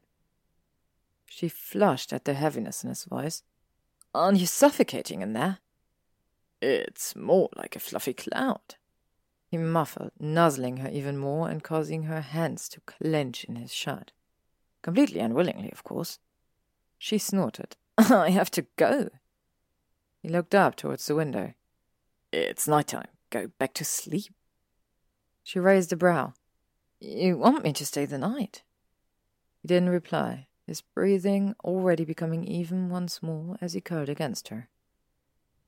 She 1.28 1.48
flushed 1.48 2.12
at 2.12 2.26
the 2.26 2.34
heaviness 2.34 2.84
in 2.84 2.90
his 2.90 3.06
voice. 3.06 3.42
Aren't 4.14 4.40
you 4.40 4.48
suffocating 4.48 5.22
in 5.22 5.32
there? 5.32 5.60
It's 6.62 7.16
more 7.16 7.48
like 7.56 7.78
a 7.78 7.80
fluffy 7.80 8.12
cloud, 8.12 8.76
he 9.48 9.56
muffled, 9.56 10.12
nuzzling 10.20 10.76
her 10.78 10.90
even 10.90 11.18
more 11.18 11.50
and 11.50 11.64
causing 11.64 12.04
her 12.04 12.20
hands 12.20 12.68
to 12.68 12.82
clench 12.82 13.46
in 13.46 13.56
his 13.56 13.74
shirt. 13.74 14.12
Completely 14.82 15.22
unwillingly, 15.22 15.72
of 15.72 15.86
course. 15.86 16.20
She 16.98 17.18
snorted. 17.18 17.78
I 17.98 18.32
have 18.32 18.52
to 18.52 18.66
go. 18.76 19.08
He 20.22 20.28
looked 20.28 20.54
up 20.54 20.76
towards 20.76 21.06
the 21.08 21.16
window. 21.16 21.54
It's 22.34 22.68
night 22.68 22.88
time. 22.88 23.08
Go 23.30 23.48
back 23.58 23.74
to 23.76 23.86
sleep. 23.86 24.34
She 25.46 25.60
raised 25.60 25.94
a 25.94 25.96
brow. 25.96 26.34
You 27.00 27.38
want 27.38 27.64
me 27.64 27.74
to 27.74 27.86
stay 27.86 28.06
the 28.06 28.18
night? 28.18 28.64
He 29.62 29.68
didn't 29.68 29.90
reply, 29.90 30.48
his 30.68 30.82
breathing 30.82 31.56
already 31.64 32.04
becoming 32.04 32.44
even 32.44 32.90
once 32.90 33.24
more 33.24 33.58
as 33.62 33.74
he 33.74 33.82
curled 33.82 34.10
against 34.10 34.50
her. 34.50 34.70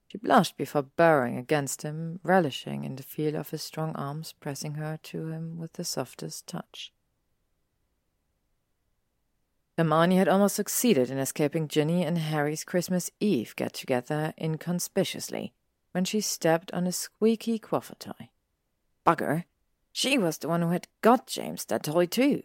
She 0.08 0.18
blushed 0.18 0.58
before 0.58 0.82
burrowing 0.84 1.38
against 1.38 1.84
him, 1.84 2.20
relishing 2.22 2.84
in 2.84 2.98
the 2.98 3.04
feel 3.04 3.38
of 3.38 3.52
his 3.52 3.62
strong 3.62 3.96
arms 3.96 4.34
pressing 4.34 4.74
her 4.74 5.00
to 5.04 5.28
him 5.30 5.58
with 5.58 5.74
the 5.74 5.86
softest 5.86 6.48
touch. 6.48 6.92
Hermione 9.78 10.18
had 10.18 10.28
almost 10.28 10.58
succeeded 10.58 11.10
in 11.10 11.18
escaping 11.18 11.70
Ginny 11.70 12.04
and 12.04 12.18
Harry's 12.18 12.66
Christmas 12.66 13.10
Eve 13.22 13.56
get 13.56 13.74
together 13.74 14.34
inconspicuously 14.38 15.54
when 15.94 16.04
she 16.04 16.20
stepped 16.20 16.72
on 16.74 16.88
a 16.88 16.92
squeaky 16.92 17.58
quaffle 17.58 17.98
toy. 17.98 18.30
Bugger! 19.08 19.46
She 19.92 20.18
was 20.18 20.38
the 20.38 20.48
one 20.48 20.62
who 20.62 20.70
had 20.70 20.88
got 21.02 21.28
James 21.28 21.66
that 21.66 21.84
toy, 21.84 22.06
too. 22.06 22.44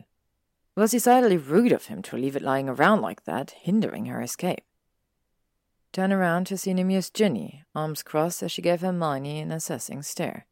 It 0.76 0.80
was 0.80 0.90
decidedly 0.90 1.36
rude 1.36 1.72
of 1.72 1.86
him 1.86 2.02
to 2.02 2.16
leave 2.16 2.36
it 2.36 2.42
lying 2.42 2.68
around 2.68 3.00
like 3.00 3.24
that, 3.24 3.52
hindering 3.62 4.06
her 4.06 4.20
escape 4.20 4.64
turned 5.96 6.12
around 6.12 6.46
to 6.46 6.58
see 6.58 6.70
an 6.70 6.78
amused 6.78 7.14
Ginny, 7.14 7.64
arms 7.74 8.02
crossed 8.02 8.42
as 8.42 8.52
she 8.52 8.60
gave 8.60 8.82
Hermione 8.82 9.40
an 9.40 9.50
assessing 9.50 10.02
stare. 10.02 10.44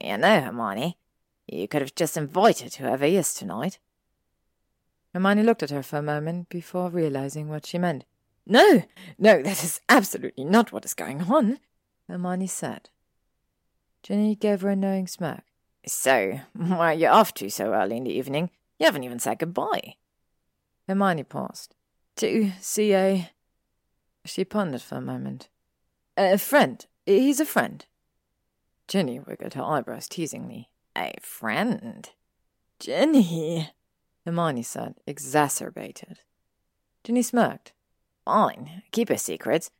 You 0.00 0.16
know, 0.16 0.40
Hermione, 0.40 0.96
you 1.48 1.66
could 1.66 1.82
have 1.82 1.96
just 1.96 2.16
invited 2.16 2.76
whoever 2.76 3.04
he 3.04 3.16
is 3.16 3.34
tonight. 3.34 3.80
Hermione 5.12 5.42
looked 5.42 5.64
at 5.64 5.70
her 5.70 5.82
for 5.82 5.96
a 5.96 6.02
moment 6.02 6.50
before 6.50 6.88
realizing 6.88 7.48
what 7.48 7.66
she 7.66 7.78
meant. 7.78 8.04
No, 8.46 8.84
no, 9.18 9.42
that 9.42 9.64
is 9.64 9.80
absolutely 9.88 10.44
not 10.44 10.70
what 10.70 10.84
is 10.84 10.94
going 10.94 11.22
on, 11.22 11.58
Hermione 12.08 12.46
said. 12.46 12.90
Ginny 14.04 14.36
gave 14.36 14.60
her 14.60 14.68
a 14.68 14.76
knowing 14.76 15.08
smirk. 15.08 15.42
So, 15.86 16.40
where 16.56 16.78
are 16.78 16.94
you 16.94 17.08
off 17.08 17.34
to 17.34 17.50
so 17.50 17.72
early 17.72 17.96
in 17.96 18.04
the 18.04 18.12
evening? 18.12 18.50
You 18.78 18.86
haven't 18.86 19.04
even 19.04 19.18
said 19.18 19.38
goodbye. 19.38 19.94
Hermione 20.88 21.24
paused. 21.24 21.74
To 22.16 22.50
see 22.60 22.94
a 22.94 23.30
she 24.24 24.44
pondered 24.44 24.82
for 24.82 24.96
a 24.96 25.00
moment. 25.00 25.48
A 26.16 26.38
friend. 26.38 26.84
He's 27.06 27.40
a 27.40 27.46
friend. 27.46 27.84
Ginny 28.86 29.20
wiggled 29.20 29.54
her 29.54 29.62
eyebrows 29.62 30.08
teasingly. 30.08 30.68
A 30.96 31.14
friend? 31.20 32.08
Ginny, 32.78 33.70
Hermione 34.24 34.62
said, 34.62 34.94
exacerbated. 35.06 36.20
Ginny 37.04 37.22
smirked. 37.22 37.72
Fine, 38.24 38.82
keep 38.90 39.08
your 39.08 39.18
secrets, 39.18 39.70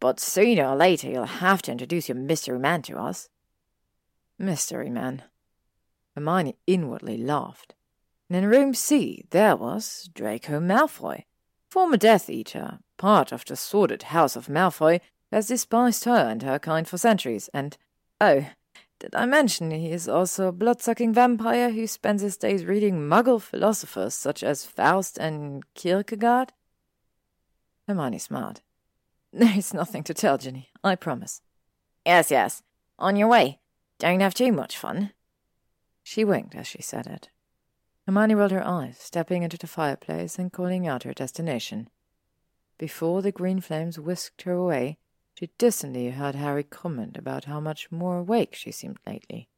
but 0.00 0.20
sooner 0.20 0.66
or 0.66 0.76
later 0.76 1.08
you'll 1.08 1.24
have 1.24 1.62
to 1.62 1.72
introduce 1.72 2.08
your 2.08 2.16
mystery 2.16 2.58
man 2.58 2.82
to 2.82 2.98
us. 2.98 3.28
Mystery 4.38 4.90
man. 4.90 5.22
Hermione 6.14 6.56
inwardly 6.66 7.16
laughed. 7.16 7.74
And 8.28 8.36
in 8.36 8.50
room 8.50 8.74
C 8.74 9.24
there 9.30 9.56
was 9.56 10.08
Draco 10.14 10.60
Malfoy, 10.60 11.24
former 11.70 11.96
Death 11.96 12.28
Eater, 12.30 12.78
part 12.96 13.32
of 13.32 13.44
the 13.44 13.56
sordid 13.56 14.04
house 14.04 14.36
of 14.36 14.46
Malfoy, 14.46 15.00
has 15.30 15.48
despised 15.48 16.04
her 16.04 16.28
and 16.28 16.42
her 16.42 16.58
kind 16.58 16.86
for 16.86 16.98
centuries, 16.98 17.48
and, 17.54 17.76
oh, 18.20 18.46
did 18.98 19.14
I 19.16 19.26
mention 19.26 19.72
he 19.72 19.90
is 19.90 20.08
also 20.08 20.46
a 20.46 20.52
blood-sucking 20.52 21.12
vampire 21.12 21.70
who 21.70 21.86
spends 21.86 22.22
his 22.22 22.36
days 22.36 22.64
reading 22.64 23.00
muggle 23.00 23.40
philosophers 23.40 24.14
such 24.14 24.44
as 24.44 24.64
Faust 24.64 25.18
and 25.18 25.64
Kierkegaard? 25.74 26.52
Hermione 27.88 28.18
smiled. 28.18 28.60
There's 29.32 29.74
nothing 29.74 30.04
to 30.04 30.14
tell, 30.14 30.38
Ginny, 30.38 30.68
I 30.84 30.94
promise. 30.94 31.40
Yes, 32.06 32.30
yes. 32.30 32.62
On 32.98 33.16
your 33.16 33.28
way. 33.28 33.58
Don't 33.98 34.20
have 34.20 34.34
too 34.34 34.52
much 34.52 34.78
fun. 34.78 35.12
She 36.02 36.24
winked 36.24 36.54
as 36.54 36.66
she 36.66 36.82
said 36.82 37.06
it. 37.06 37.30
Hermione 38.06 38.34
rolled 38.34 38.50
her 38.50 38.66
eyes, 38.66 38.98
stepping 38.98 39.42
into 39.42 39.56
the 39.56 39.66
fireplace 39.66 40.38
and 40.38 40.52
calling 40.52 40.86
out 40.86 41.04
her 41.04 41.14
destination. 41.14 41.88
Before 42.78 43.22
the 43.22 43.32
green 43.32 43.60
flames 43.60 43.98
whisked 43.98 44.42
her 44.42 44.52
away, 44.52 44.98
She 45.34 45.50
distantly 45.56 46.10
heard 46.10 46.34
Harry 46.34 46.64
comment 46.64 47.16
about 47.16 47.44
how 47.44 47.60
much 47.60 47.90
more 47.90 48.18
awake 48.18 48.54
she 48.54 48.72
seemed 48.72 48.98
lately. 49.06 49.48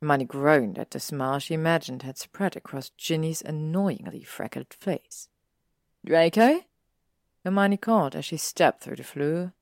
Hermione 0.00 0.24
groaned 0.24 0.78
at 0.78 0.90
the 0.90 1.00
smile 1.00 1.38
she 1.38 1.54
imagined 1.54 2.02
had 2.02 2.18
spread 2.18 2.56
across 2.56 2.90
Ginny's 2.90 3.42
annoyingly 3.42 4.24
freckled 4.24 4.72
face. 4.72 5.28
Draco? 6.04 6.62
Hermione 7.44 7.76
called 7.76 8.16
as 8.16 8.24
she 8.24 8.36
stepped 8.36 8.82
through 8.82 8.96
the 8.96 9.04
Floo, 9.04 9.52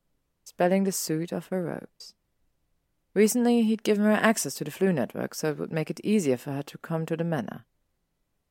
spelling 0.45 0.85
the 0.85 0.93
suit 0.93 1.33
of 1.33 1.49
her 1.49 1.63
robes. 1.63 2.15
Recently, 3.15 3.63
he'd 3.63 3.83
given 3.83 4.05
her 4.05 4.13
access 4.13 4.55
to 4.55 4.65
the 4.65 4.71
Floo 4.71 4.95
network 4.95 5.35
so 5.35 5.51
it 5.51 5.59
would 5.59 5.73
make 5.73 5.91
it 5.91 6.01
easier 6.05 6.37
for 6.37 6.53
her 6.53 6.63
to 6.63 6.79
come 6.79 7.07
to 7.07 7.17
the 7.17 7.25
manor. 7.25 7.65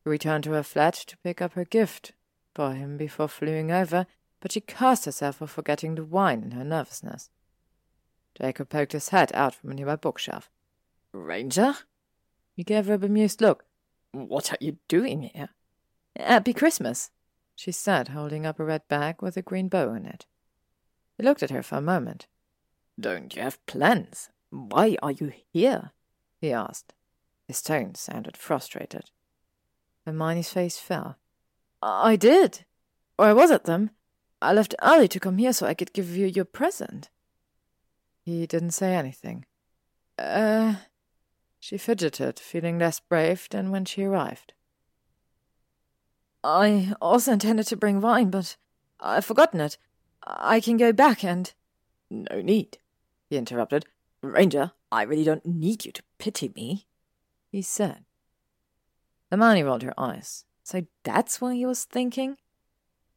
She 0.04 0.10
returned 0.10 0.44
to 0.46 0.52
her 0.52 0.64
flat 0.64 0.94
to 0.94 1.18
pick 1.18 1.42
up 1.42 1.54
her 1.54 1.66
gift 1.66 2.14
for 2.54 2.74
him 2.74 2.98
before 2.98 3.30
fleeing 3.30 3.72
over, 3.72 4.06
but 4.42 4.52
she 4.52 4.62
cursed 4.62 5.06
herself 5.06 5.38
for 5.38 5.48
forgetting 5.48 5.96
the 5.96 6.04
wine 6.04 6.44
in 6.44 6.52
her 6.52 6.64
nervousness. 6.64 7.30
Jacob 8.36 8.70
poked 8.70 8.92
his 8.92 9.10
head 9.10 9.32
out 9.34 9.56
from 9.56 9.72
a 9.72 9.74
nearby 9.74 9.96
bookshelf. 9.96 10.50
Granger? 11.14 11.76
He 12.56 12.64
gave 12.64 12.88
her 12.88 12.96
a 12.96 12.98
bemused 12.98 13.42
look. 13.42 13.66
What 14.12 14.52
are 14.52 14.58
you 14.60 14.78
doing 14.88 15.24
here? 15.24 15.50
Happy 16.18 16.54
Christmas, 16.54 17.12
she 17.56 17.72
said, 17.72 18.10
holding 18.10 18.46
up 18.46 18.60
a 18.60 18.66
red 18.66 18.88
bag 18.88 19.22
with 19.22 19.38
a 19.38 19.42
green 19.42 19.70
bow 19.70 19.94
in 19.94 20.06
it. 20.06 20.26
He 21.18 21.24
looked 21.24 21.44
at 21.44 21.52
her 21.52 21.64
for 21.64 21.76
a 21.76 21.82
moment. 21.82 22.28
Don't 23.00 23.36
you 23.36 23.42
have 23.42 23.66
plans? 23.66 24.30
Why 24.50 24.98
are 25.02 25.12
you 25.12 25.32
here? 25.52 25.92
he 26.40 26.52
asked. 26.52 26.94
His 27.48 27.62
tone 27.62 27.96
sounded 27.96 28.38
frustrated. 28.38 29.12
Hermione's 30.06 30.50
face 30.50 30.78
fell. 30.78 31.18
I 31.82 32.16
did. 32.16 32.66
Or 33.18 33.26
I 33.26 33.34
was 33.34 33.52
at 33.52 33.66
them. 33.66 33.92
I 34.42 34.54
left 34.54 34.76
early 34.82 35.08
to 35.10 35.20
come 35.20 35.38
here 35.38 35.54
so 35.54 35.66
I 35.66 35.74
could 35.74 35.94
give 35.94 36.16
you 36.16 36.26
your 36.26 36.46
present. 36.46 37.10
He 38.22 38.46
didn't 38.48 38.72
say 38.72 38.96
anything. 38.96 39.46
Uh. 40.18 40.76
She 41.60 41.78
fidgeted, 41.78 42.40
feeling 42.40 42.80
less 42.80 43.00
brave 43.00 43.48
than 43.50 43.70
when 43.70 43.84
she 43.84 44.04
arrived. 44.04 44.54
I 46.44 46.94
also 47.02 47.34
intended 47.34 47.68
to 47.68 47.76
bring 47.76 48.00
wine, 48.00 48.30
but 48.30 48.56
I've 49.00 49.26
forgotten 49.26 49.60
it. 49.60 49.78
I 50.26 50.62
can 50.62 50.78
go 50.78 50.94
back 50.94 51.24
and. 51.24 51.54
No 52.10 52.42
need, 52.42 52.78
he 53.30 53.38
interrupted. 53.38 53.86
Granger, 54.22 54.72
I 54.92 55.04
really 55.04 55.24
don't 55.24 55.46
need 55.46 55.86
you 55.86 55.92
to 55.94 56.04
pity 56.18 56.52
me, 56.56 56.88
he 57.52 57.62
said. 57.62 58.06
The 59.30 59.38
Hermione 59.38 59.64
rolled 59.64 59.84
her 59.84 59.94
eyes. 59.98 60.46
So 60.64 60.86
that's 61.04 61.40
what 61.40 61.56
he 61.56 61.66
was 61.66 61.84
thinking? 61.86 62.38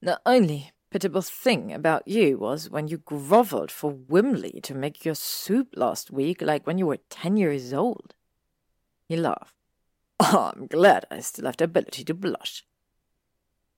The 0.01 0.21
only 0.25 0.73
pitiable 0.91 1.23
thing 1.23 1.73
about 1.73 2.07
you 2.07 2.39
was 2.39 2.71
when 2.71 2.89
you 2.89 2.99
grovelled 2.99 3.71
for 3.71 3.93
Wimley 3.93 4.63
to 4.63 4.75
make 4.75 5.05
your 5.05 5.15
soup 5.15 5.69
last 5.75 6.11
week, 6.11 6.43
like 6.43 6.67
when 6.67 6.79
you 6.79 6.87
were 6.87 6.99
ten 7.09 7.37
years 7.37 7.73
old. 7.73 8.15
He 9.09 9.17
laughed. 9.17 9.55
Oh, 10.21 10.53
I'm 10.55 10.67
glad 10.67 11.07
I 11.11 11.21
still 11.21 11.47
have 11.47 11.57
the 11.57 11.65
ability 11.65 12.05
to 12.05 12.15
blush. 12.15 12.65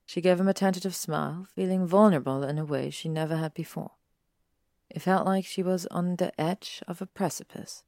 She 0.05 0.21
gave 0.21 0.39
him 0.39 0.47
a 0.47 0.53
tentative 0.53 0.95
smile, 0.95 1.47
feeling 1.55 1.87
vulnerable 1.87 2.43
in 2.43 2.59
a 2.59 2.65
way 2.65 2.89
she 2.91 3.09
never 3.09 3.37
had 3.37 3.53
before. 3.53 3.91
It 4.89 5.01
felt 5.01 5.25
like 5.25 5.45
she 5.45 5.63
was 5.63 5.85
on 5.87 6.15
the 6.15 6.39
edge 6.39 6.81
of 6.87 7.01
a 7.01 7.05
precipice. 7.05 7.83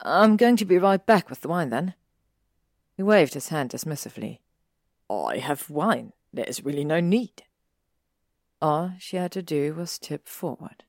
I'm 0.00 0.36
going 0.36 0.56
to 0.56 0.64
be 0.64 0.78
right 0.78 1.04
back 1.04 1.28
with 1.28 1.40
the 1.40 1.48
wine, 1.48 1.70
then. 1.70 1.94
He 2.96 3.02
waved 3.02 3.34
his 3.34 3.48
hand 3.48 3.70
dismissively. 3.70 4.38
I 5.10 5.38
have 5.38 5.70
wine. 5.70 6.12
There's 6.32 6.64
really 6.64 6.84
no 6.84 7.00
need. 7.00 7.44
All 8.60 8.92
she 8.98 9.16
had 9.16 9.32
to 9.32 9.42
do 9.42 9.74
was 9.74 9.98
tip 9.98 10.26
forward. 10.26 10.84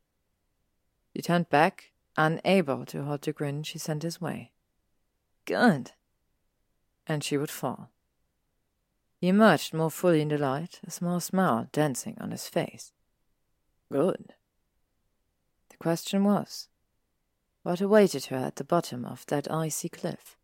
She 1.15 1.21
turned 1.21 1.49
back, 1.49 1.91
unable 2.17 2.85
to 2.85 3.03
hold 3.03 3.21
the 3.21 3.33
grin 3.33 3.63
she 3.63 3.77
sent 3.77 4.03
his 4.03 4.21
way. 4.21 4.51
Good. 5.45 5.91
And 7.07 7.23
she 7.23 7.37
would 7.37 7.51
fall. 7.51 7.91
He 9.19 9.27
emerged 9.27 9.73
more 9.73 9.91
fully 9.91 10.21
in 10.21 10.29
the 10.29 10.37
light, 10.37 10.79
a 10.85 10.91
small 10.91 11.19
smile 11.19 11.67
dancing 11.71 12.17
on 12.19 12.31
his 12.31 12.47
face. 12.47 12.91
Good. 13.91 14.33
The 15.77 15.83
question 15.83 16.23
was, 16.23 16.69
what 17.63 17.81
awaited 17.81 18.27
her 18.27 18.37
at 18.37 18.55
the 18.55 18.63
bottom 18.63 19.03
of 19.03 19.25
that 19.25 19.51
icy 19.51 19.89
cliff? 19.89 20.37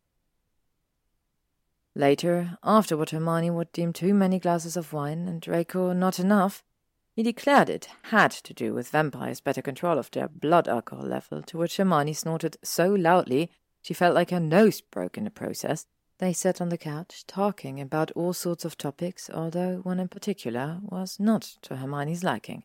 Later, 1.94 2.58
after 2.62 2.98
what 2.98 3.10
Hermione 3.10 3.50
would 3.50 3.72
deem 3.72 3.94
too 3.94 4.12
many 4.12 4.38
glasses 4.38 4.76
of 4.76 4.92
wine 4.92 5.26
and 5.28 5.40
Draco 5.40 5.94
not 5.94 6.20
enough, 6.20 6.62
he 7.16 7.22
declared 7.22 7.70
it 7.70 7.88
had 8.02 8.30
to 8.30 8.52
do 8.52 8.74
with 8.74 8.90
vampires' 8.90 9.40
better 9.40 9.62
control 9.62 9.98
of 9.98 10.10
their 10.10 10.28
blood 10.28 10.68
alcohol 10.68 11.06
level, 11.06 11.42
to 11.44 11.56
which 11.56 11.78
Hermione 11.78 12.12
snorted 12.12 12.58
so 12.62 12.90
loudly 12.90 13.50
she 13.80 13.94
felt 13.94 14.14
like 14.14 14.30
her 14.30 14.38
nose 14.38 14.82
broke 14.82 15.16
in 15.16 15.24
the 15.24 15.30
process. 15.30 15.86
They 16.18 16.34
sat 16.34 16.60
on 16.60 16.68
the 16.68 16.76
couch, 16.76 17.26
talking 17.26 17.80
about 17.80 18.10
all 18.12 18.34
sorts 18.34 18.66
of 18.66 18.76
topics, 18.76 19.30
although 19.30 19.76
one 19.76 19.98
in 19.98 20.08
particular 20.08 20.78
was 20.82 21.18
not 21.18 21.56
to 21.62 21.76
Hermione's 21.76 22.22
liking. 22.22 22.64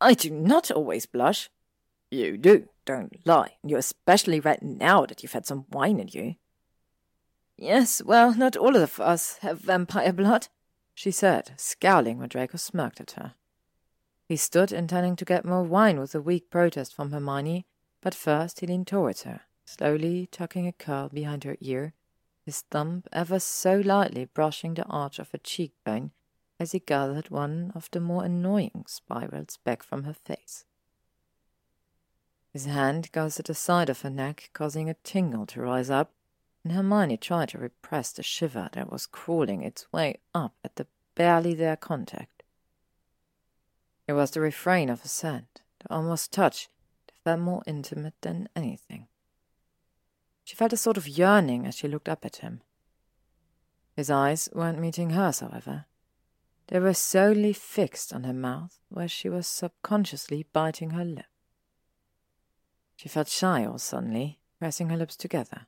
I 0.00 0.14
do 0.14 0.30
not 0.30 0.70
always 0.70 1.06
blush. 1.06 1.50
You 2.12 2.36
do, 2.36 2.68
don't 2.84 3.26
lie. 3.26 3.52
You're 3.64 3.78
especially 3.78 4.38
red 4.38 4.60
now 4.60 5.06
that 5.06 5.22
you've 5.22 5.32
had 5.32 5.46
some 5.46 5.64
wine 5.70 5.98
in 5.98 6.08
you. 6.08 6.34
Yes, 7.56 8.02
well, 8.04 8.34
not 8.34 8.54
all 8.54 8.76
of 8.76 9.00
us 9.00 9.38
have 9.38 9.62
vampire 9.62 10.12
blood, 10.12 10.48
she 10.92 11.10
said, 11.10 11.52
scowling 11.56 12.18
when 12.18 12.28
Draco 12.28 12.58
smirked 12.58 13.00
at 13.00 13.12
her. 13.12 13.32
He 14.28 14.36
stood, 14.36 14.72
intending 14.72 15.16
to 15.16 15.24
get 15.24 15.46
more 15.46 15.62
wine 15.62 15.98
with 15.98 16.14
a 16.14 16.20
weak 16.20 16.50
protest 16.50 16.94
from 16.94 17.12
Hermione, 17.12 17.64
but 18.02 18.14
first 18.14 18.60
he 18.60 18.66
leaned 18.66 18.88
towards 18.88 19.22
her, 19.22 19.40
slowly 19.64 20.28
tucking 20.30 20.66
a 20.66 20.72
curl 20.72 21.08
behind 21.08 21.44
her 21.44 21.56
ear, 21.62 21.94
his 22.44 22.60
thumb 22.70 23.04
ever 23.10 23.40
so 23.40 23.80
lightly 23.82 24.26
brushing 24.26 24.74
the 24.74 24.84
arch 24.84 25.18
of 25.18 25.30
her 25.30 25.38
cheekbone 25.38 26.10
as 26.60 26.72
he 26.72 26.78
gathered 26.78 27.30
one 27.30 27.72
of 27.74 27.88
the 27.90 28.00
more 28.00 28.22
annoying 28.22 28.84
spirals 28.86 29.58
back 29.64 29.82
from 29.82 30.04
her 30.04 30.12
face. 30.12 30.66
His 32.52 32.66
hand 32.66 33.10
goes 33.12 33.38
at 33.40 33.46
the 33.46 33.54
side 33.54 33.88
of 33.88 34.02
her 34.02 34.10
neck, 34.10 34.50
causing 34.52 34.90
a 34.90 34.94
tingle 35.02 35.46
to 35.46 35.62
rise 35.62 35.88
up, 35.88 36.12
and 36.62 36.72
Hermione 36.72 37.16
tried 37.16 37.48
to 37.50 37.58
repress 37.58 38.12
the 38.12 38.22
shiver 38.22 38.68
that 38.72 38.92
was 38.92 39.06
crawling 39.06 39.62
its 39.62 39.90
way 39.90 40.20
up 40.34 40.54
at 40.62 40.76
the 40.76 40.86
barely 41.14 41.54
there 41.54 41.76
contact. 41.76 42.42
It 44.06 44.12
was 44.12 44.32
the 44.32 44.40
refrain 44.40 44.90
of 44.90 45.04
a 45.04 45.08
scent, 45.08 45.62
the 45.80 45.92
almost 45.92 46.32
touch 46.32 46.68
that 47.06 47.14
felt 47.24 47.40
more 47.40 47.62
intimate 47.66 48.14
than 48.20 48.48
anything. 48.54 49.08
She 50.44 50.56
felt 50.56 50.72
a 50.72 50.76
sort 50.76 50.96
of 50.96 51.08
yearning 51.08 51.66
as 51.66 51.76
she 51.76 51.88
looked 51.88 52.08
up 52.08 52.24
at 52.24 52.36
him. 52.36 52.60
His 53.96 54.10
eyes 54.10 54.48
weren't 54.52 54.78
meeting 54.78 55.10
hers, 55.10 55.40
however. 55.40 55.86
They 56.68 56.80
were 56.80 56.94
solely 56.94 57.52
fixed 57.52 58.12
on 58.12 58.24
her 58.24 58.32
mouth, 58.32 58.78
where 58.88 59.08
she 59.08 59.28
was 59.28 59.46
subconsciously 59.46 60.46
biting 60.52 60.90
her 60.90 61.04
lip. 61.04 61.26
She 63.02 63.08
felt 63.08 63.26
shy 63.26 63.66
all 63.66 63.80
suddenly, 63.80 64.38
pressing 64.60 64.88
her 64.88 64.96
lips 64.96 65.16
together. 65.16 65.66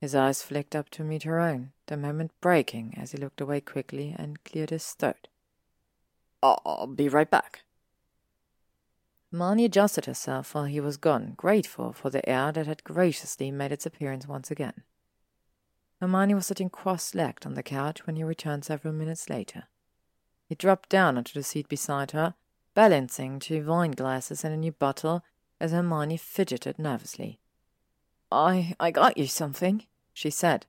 His 0.00 0.14
eyes 0.14 0.40
flicked 0.40 0.74
up 0.74 0.88
to 0.92 1.04
meet 1.04 1.24
her 1.24 1.38
own, 1.38 1.72
the 1.84 1.98
moment 1.98 2.30
breaking 2.40 2.94
as 2.96 3.12
he 3.12 3.18
looked 3.18 3.42
away 3.42 3.60
quickly 3.60 4.14
and 4.16 4.42
cleared 4.42 4.70
his 4.70 4.90
throat. 4.92 5.28
I'll 6.42 6.86
be 6.86 7.10
right 7.10 7.30
back. 7.30 7.60
Hermione 9.30 9.66
adjusted 9.66 10.06
herself 10.06 10.54
while 10.54 10.64
he 10.64 10.80
was 10.80 10.96
gone, 10.96 11.34
grateful 11.36 11.92
for 11.92 12.08
the 12.08 12.26
air 12.26 12.52
that 12.52 12.66
had 12.66 12.84
graciously 12.84 13.50
made 13.50 13.70
its 13.70 13.84
appearance 13.84 14.26
once 14.26 14.50
again. 14.50 14.84
Hermione 16.00 16.32
was 16.32 16.46
sitting 16.46 16.70
cross-legged 16.70 17.44
on 17.44 17.52
the 17.52 17.62
couch 17.62 18.06
when 18.06 18.16
he 18.16 18.24
returned 18.24 18.64
several 18.64 18.94
minutes 18.94 19.28
later. 19.28 19.64
He 20.46 20.54
dropped 20.54 20.88
down 20.88 21.18
onto 21.18 21.34
the 21.34 21.42
seat 21.42 21.68
beside 21.68 22.12
her, 22.12 22.32
balancing 22.72 23.38
two 23.38 23.62
wine 23.66 23.90
glasses 23.90 24.42
and 24.42 24.54
a 24.54 24.56
new 24.56 24.72
bottle 24.72 25.22
as 25.60 25.72
Hermione 25.72 26.16
fidgeted 26.16 26.78
nervously. 26.78 27.38
I 28.30 28.74
I 28.78 28.90
got 28.90 29.16
you 29.16 29.26
something, 29.26 29.84
she 30.12 30.30
said. 30.30 30.66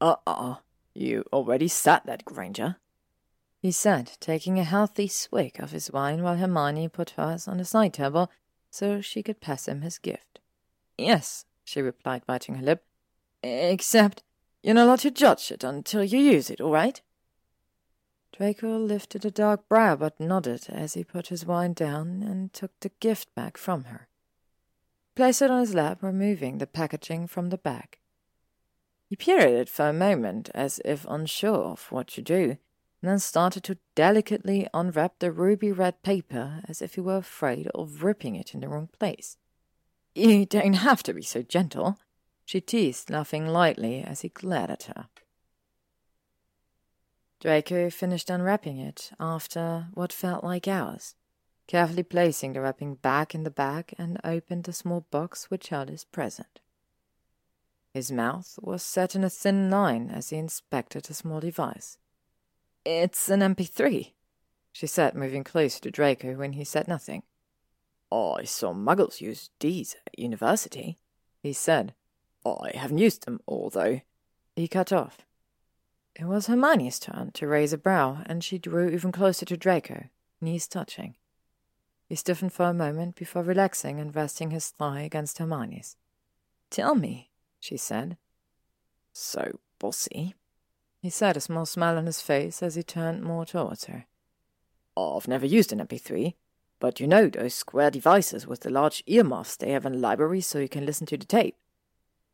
Uh-uh. 0.00 0.56
You 0.94 1.24
already 1.32 1.68
said 1.68 2.00
that, 2.06 2.24
Granger. 2.24 2.76
He 3.60 3.72
said, 3.72 4.12
taking 4.20 4.58
a 4.58 4.64
healthy 4.64 5.08
swig 5.08 5.60
of 5.60 5.72
his 5.72 5.90
wine 5.90 6.22
while 6.22 6.36
Hermione 6.36 6.88
put 6.88 7.10
hers 7.10 7.48
on 7.48 7.58
a 7.58 7.64
side 7.64 7.94
table 7.94 8.30
so 8.70 9.00
she 9.00 9.22
could 9.22 9.40
pass 9.40 9.66
him 9.66 9.82
his 9.82 9.98
gift. 9.98 10.40
Yes, 10.96 11.44
she 11.64 11.82
replied, 11.82 12.26
biting 12.26 12.56
her 12.56 12.64
lip. 12.64 12.84
Except 13.42 14.22
you're 14.62 14.74
not 14.74 14.84
allowed 14.84 15.00
to 15.00 15.10
judge 15.10 15.50
it 15.50 15.64
until 15.64 16.04
you 16.04 16.18
use 16.18 16.50
it, 16.50 16.60
all 16.60 16.72
right? 16.72 17.00
Draco 18.36 18.78
lifted 18.78 19.24
a 19.24 19.30
dark 19.30 19.68
brow 19.68 19.96
but 19.96 20.20
nodded 20.20 20.66
as 20.68 20.94
he 20.94 21.02
put 21.02 21.28
his 21.28 21.46
wine 21.46 21.72
down 21.72 22.22
and 22.22 22.52
took 22.52 22.72
the 22.80 22.90
gift 23.00 23.34
back 23.34 23.56
from 23.56 23.84
her 23.84 24.07
placed 25.18 25.42
it 25.42 25.50
on 25.50 25.58
his 25.58 25.74
lap, 25.74 25.98
removing 26.00 26.58
the 26.58 26.66
packaging 26.66 27.26
from 27.26 27.48
the 27.48 27.58
bag. 27.58 27.98
He 29.08 29.16
peered 29.16 29.40
at 29.40 29.52
it 29.52 29.68
for 29.68 29.88
a 29.88 29.92
moment, 29.92 30.48
as 30.54 30.80
if 30.84 31.04
unsure 31.08 31.72
of 31.72 31.90
what 31.90 32.06
to 32.10 32.22
do, 32.22 32.56
and 33.02 33.10
then 33.10 33.18
started 33.18 33.64
to 33.64 33.78
delicately 33.96 34.68
unwrap 34.72 35.18
the 35.18 35.32
ruby 35.32 35.72
red 35.72 36.04
paper 36.04 36.60
as 36.68 36.80
if 36.80 36.94
he 36.94 37.00
were 37.00 37.16
afraid 37.16 37.66
of 37.74 38.04
ripping 38.04 38.36
it 38.36 38.54
in 38.54 38.60
the 38.60 38.68
wrong 38.68 38.90
place. 38.96 39.36
You 40.14 40.46
don't 40.46 40.74
have 40.74 41.02
to 41.02 41.12
be 41.12 41.22
so 41.22 41.42
gentle, 41.42 41.98
she 42.44 42.60
teased, 42.60 43.10
laughing 43.10 43.48
lightly 43.48 44.04
as 44.04 44.20
he 44.20 44.28
glared 44.28 44.70
at 44.70 44.84
her. 44.84 45.08
Draco 47.40 47.90
finished 47.90 48.30
unwrapping 48.30 48.78
it 48.78 49.10
after 49.18 49.88
what 49.94 50.12
felt 50.12 50.44
like 50.44 50.68
hours, 50.68 51.16
carefully 51.68 52.02
placing 52.02 52.54
the 52.54 52.60
wrapping 52.60 52.96
back 52.96 53.34
in 53.34 53.44
the 53.44 53.50
bag 53.50 53.94
and 53.96 54.18
opened 54.24 54.64
the 54.64 54.72
small 54.72 55.06
box 55.12 55.50
which 55.50 55.68
held 55.68 55.90
his 55.90 56.04
present. 56.04 56.60
His 57.94 58.10
mouth 58.10 58.58
was 58.60 58.82
set 58.82 59.14
in 59.14 59.22
a 59.22 59.30
thin 59.30 59.70
line 59.70 60.10
as 60.10 60.30
he 60.30 60.36
inspected 60.36 61.04
the 61.04 61.14
small 61.14 61.40
device. 61.40 61.98
It's 62.84 63.28
an 63.28 63.40
MP3, 63.40 64.12
she 64.72 64.86
said, 64.86 65.14
moving 65.14 65.44
closer 65.44 65.80
to 65.82 65.90
Draco 65.90 66.34
when 66.34 66.54
he 66.54 66.64
said 66.64 66.88
nothing. 66.88 67.22
I 68.10 68.44
saw 68.44 68.72
muggles 68.72 69.20
use 69.20 69.50
these 69.60 69.94
at 70.06 70.18
university, 70.18 70.98
he 71.42 71.52
said. 71.52 71.94
I 72.46 72.70
haven't 72.74 72.98
used 72.98 73.26
them, 73.26 73.40
although. 73.46 74.00
He 74.56 74.68
cut 74.68 74.92
off. 74.92 75.18
It 76.16 76.24
was 76.24 76.46
Hermione's 76.46 76.98
turn 76.98 77.30
to 77.34 77.46
raise 77.46 77.74
a 77.74 77.78
brow, 77.78 78.22
and 78.26 78.42
she 78.42 78.58
drew 78.58 78.88
even 78.88 79.12
closer 79.12 79.44
to 79.44 79.56
Draco, 79.56 80.06
knees 80.40 80.66
touching. 80.66 81.16
He 82.08 82.14
stiffened 82.14 82.52
for 82.52 82.64
a 82.64 82.74
moment 82.74 83.16
before 83.16 83.42
relaxing 83.42 84.00
and 84.00 84.14
resting 84.16 84.50
his 84.50 84.68
thigh 84.70 85.02
against 85.02 85.38
Hermione's. 85.38 85.96
Tell 86.70 86.94
me, 86.94 87.30
she 87.60 87.76
said. 87.76 88.16
So 89.12 89.58
bossy, 89.78 90.34
he 91.00 91.10
said, 91.10 91.36
a 91.36 91.40
small 91.40 91.66
smile 91.66 91.98
on 91.98 92.06
his 92.06 92.20
face 92.20 92.62
as 92.62 92.74
he 92.74 92.82
turned 92.82 93.22
more 93.22 93.44
towards 93.44 93.84
her. 93.84 94.06
I've 94.96 95.28
never 95.28 95.46
used 95.46 95.72
an 95.72 95.80
MP3, 95.80 96.34
but 96.80 96.98
you 96.98 97.06
know 97.06 97.28
those 97.28 97.54
square 97.54 97.90
devices 97.90 98.46
with 98.46 98.60
the 98.60 98.70
large 98.70 99.02
earmuffs 99.06 99.56
they 99.56 99.70
have 99.70 99.86
in 99.86 100.00
libraries 100.00 100.46
so 100.46 100.58
you 100.58 100.68
can 100.68 100.86
listen 100.86 101.06
to 101.08 101.16
the 101.16 101.26
tape? 101.26 101.56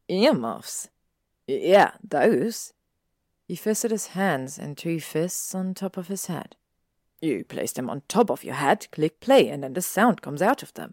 Earmuffs? 0.09 0.89
Yeah, 1.47 1.93
those. 2.03 2.73
He 3.47 3.57
fisted 3.57 3.91
his 3.91 4.09
hands 4.09 4.59
in 4.59 4.75
two 4.77 5.01
fists 5.01 5.55
on 5.55 5.75
top 5.75 5.97
of 5.97 6.09
his 6.09 6.27
head. 6.27 6.57
You 7.25 7.43
place 7.43 7.73
them 7.73 7.89
on 7.89 8.03
top 8.07 8.29
of 8.29 8.45
your 8.45 8.57
head, 8.57 8.87
click 8.93 9.19
play, 9.19 9.49
and 9.49 9.63
then 9.63 9.73
the 9.73 9.81
sound 9.81 10.21
comes 10.21 10.43
out 10.43 10.63
of 10.63 10.75
them. 10.75 10.93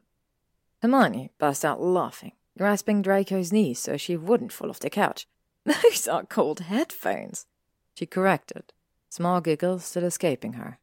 Hermione 0.81 1.29
burst 1.37 1.65
out 1.65 1.81
laughing, 1.81 2.31
grasping 2.57 3.01
Draco's 3.01 3.51
knees 3.51 3.79
so 3.79 3.97
she 3.97 4.15
wouldn't 4.15 4.53
fall 4.53 4.69
off 4.69 4.79
the 4.79 4.89
couch. 4.89 5.27
Those 5.65 6.07
are 6.07 6.23
called 6.23 6.61
headphones, 6.61 7.47
she 7.93 8.05
corrected, 8.05 8.71
small 9.09 9.41
giggles 9.41 9.83
still 9.83 10.05
escaping 10.05 10.53
her. 10.53 10.79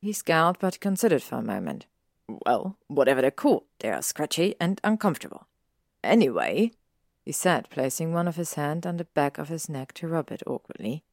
He 0.00 0.14
scowled 0.14 0.58
but 0.58 0.80
considered 0.80 1.22
for 1.22 1.36
a 1.36 1.42
moment. 1.42 1.84
Well, 2.26 2.78
whatever 2.86 3.20
they're 3.20 3.30
called, 3.30 3.64
they 3.80 3.90
are 3.90 4.00
scratchy 4.00 4.54
and 4.58 4.80
uncomfortable. 4.82 5.46
Anyway, 6.02 6.72
he 7.22 7.32
said, 7.32 7.68
placing 7.68 8.14
one 8.14 8.26
of 8.26 8.36
his 8.36 8.54
hands 8.54 8.86
on 8.86 8.96
the 8.96 9.04
back 9.04 9.36
of 9.36 9.50
his 9.50 9.68
neck 9.68 9.92
to 9.94 10.08
rub 10.08 10.32
it 10.32 10.42
awkwardly. 10.46 11.04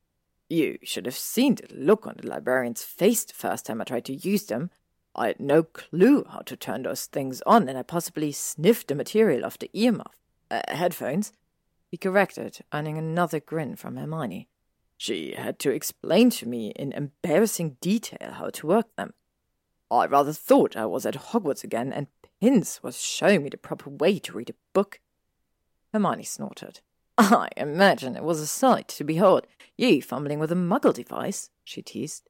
You 0.49 0.77
should 0.84 1.05
have 1.05 1.15
seen 1.15 1.55
the 1.55 1.67
look 1.73 2.05
on 2.05 2.15
the 2.17 2.27
librarian's 2.27 2.84
face 2.84 3.23
the 3.23 3.34
first 3.34 3.65
time 3.65 3.81
I 3.81 3.84
tried 3.85 4.05
to 4.05 4.13
use 4.13 4.45
them. 4.45 4.69
I 5.15 5.27
had 5.27 5.39
no 5.39 5.63
clue 5.63 6.26
how 6.30 6.39
to 6.39 6.55
turn 6.55 6.84
those 6.84 7.05
things 7.05 7.41
on, 7.45 7.67
and 7.67 7.77
I 7.77 7.84
possibly 7.84 8.31
sniffed 8.31 8.89
the 8.89 8.95
material 8.95 9.45
of 9.45 9.57
the 9.57 9.72
earmuff. 9.73 10.13
Uh, 10.51 10.61
headphones, 10.67 11.31
he 11.89 11.97
corrected, 11.97 12.59
earning 12.73 12.97
another 12.97 13.39
grin 13.39 13.76
from 13.76 13.95
Hermione. 13.95 14.47
She 14.97 15.34
had 15.34 15.57
to 15.59 15.72
explain 15.72 16.30
to 16.31 16.47
me 16.47 16.72
in 16.76 16.91
embarrassing 16.91 17.77
detail 17.81 18.34
how 18.34 18.49
to 18.51 18.67
work 18.67 18.95
them. 18.95 19.13
I 19.89 20.05
rather 20.05 20.34
thought 20.34 20.76
I 20.76 20.85
was 20.85 21.05
at 21.05 21.15
Hogwarts 21.15 21.63
again, 21.63 21.91
and 21.91 22.07
Pince 22.41 22.84
was 22.84 23.01
showing 23.01 23.43
me 23.43 23.49
the 23.49 23.57
proper 23.57 23.89
way 23.89 24.19
to 24.19 24.34
read 24.34 24.49
a 24.49 24.55
book. 24.73 24.99
Hermione 25.93 26.23
snorted. 26.23 26.81
I 27.17 27.49
imagine 27.55 28.15
it 28.15 28.23
was 28.23 28.39
a 28.39 28.47
sight 28.47 28.87
to 28.89 29.03
behold, 29.03 29.47
you 29.77 30.01
fumbling 30.01 30.39
with 30.39 30.51
a 30.51 30.55
muggle 30.55 30.93
device, 30.93 31.49
she 31.63 31.81
teased. 31.81 32.29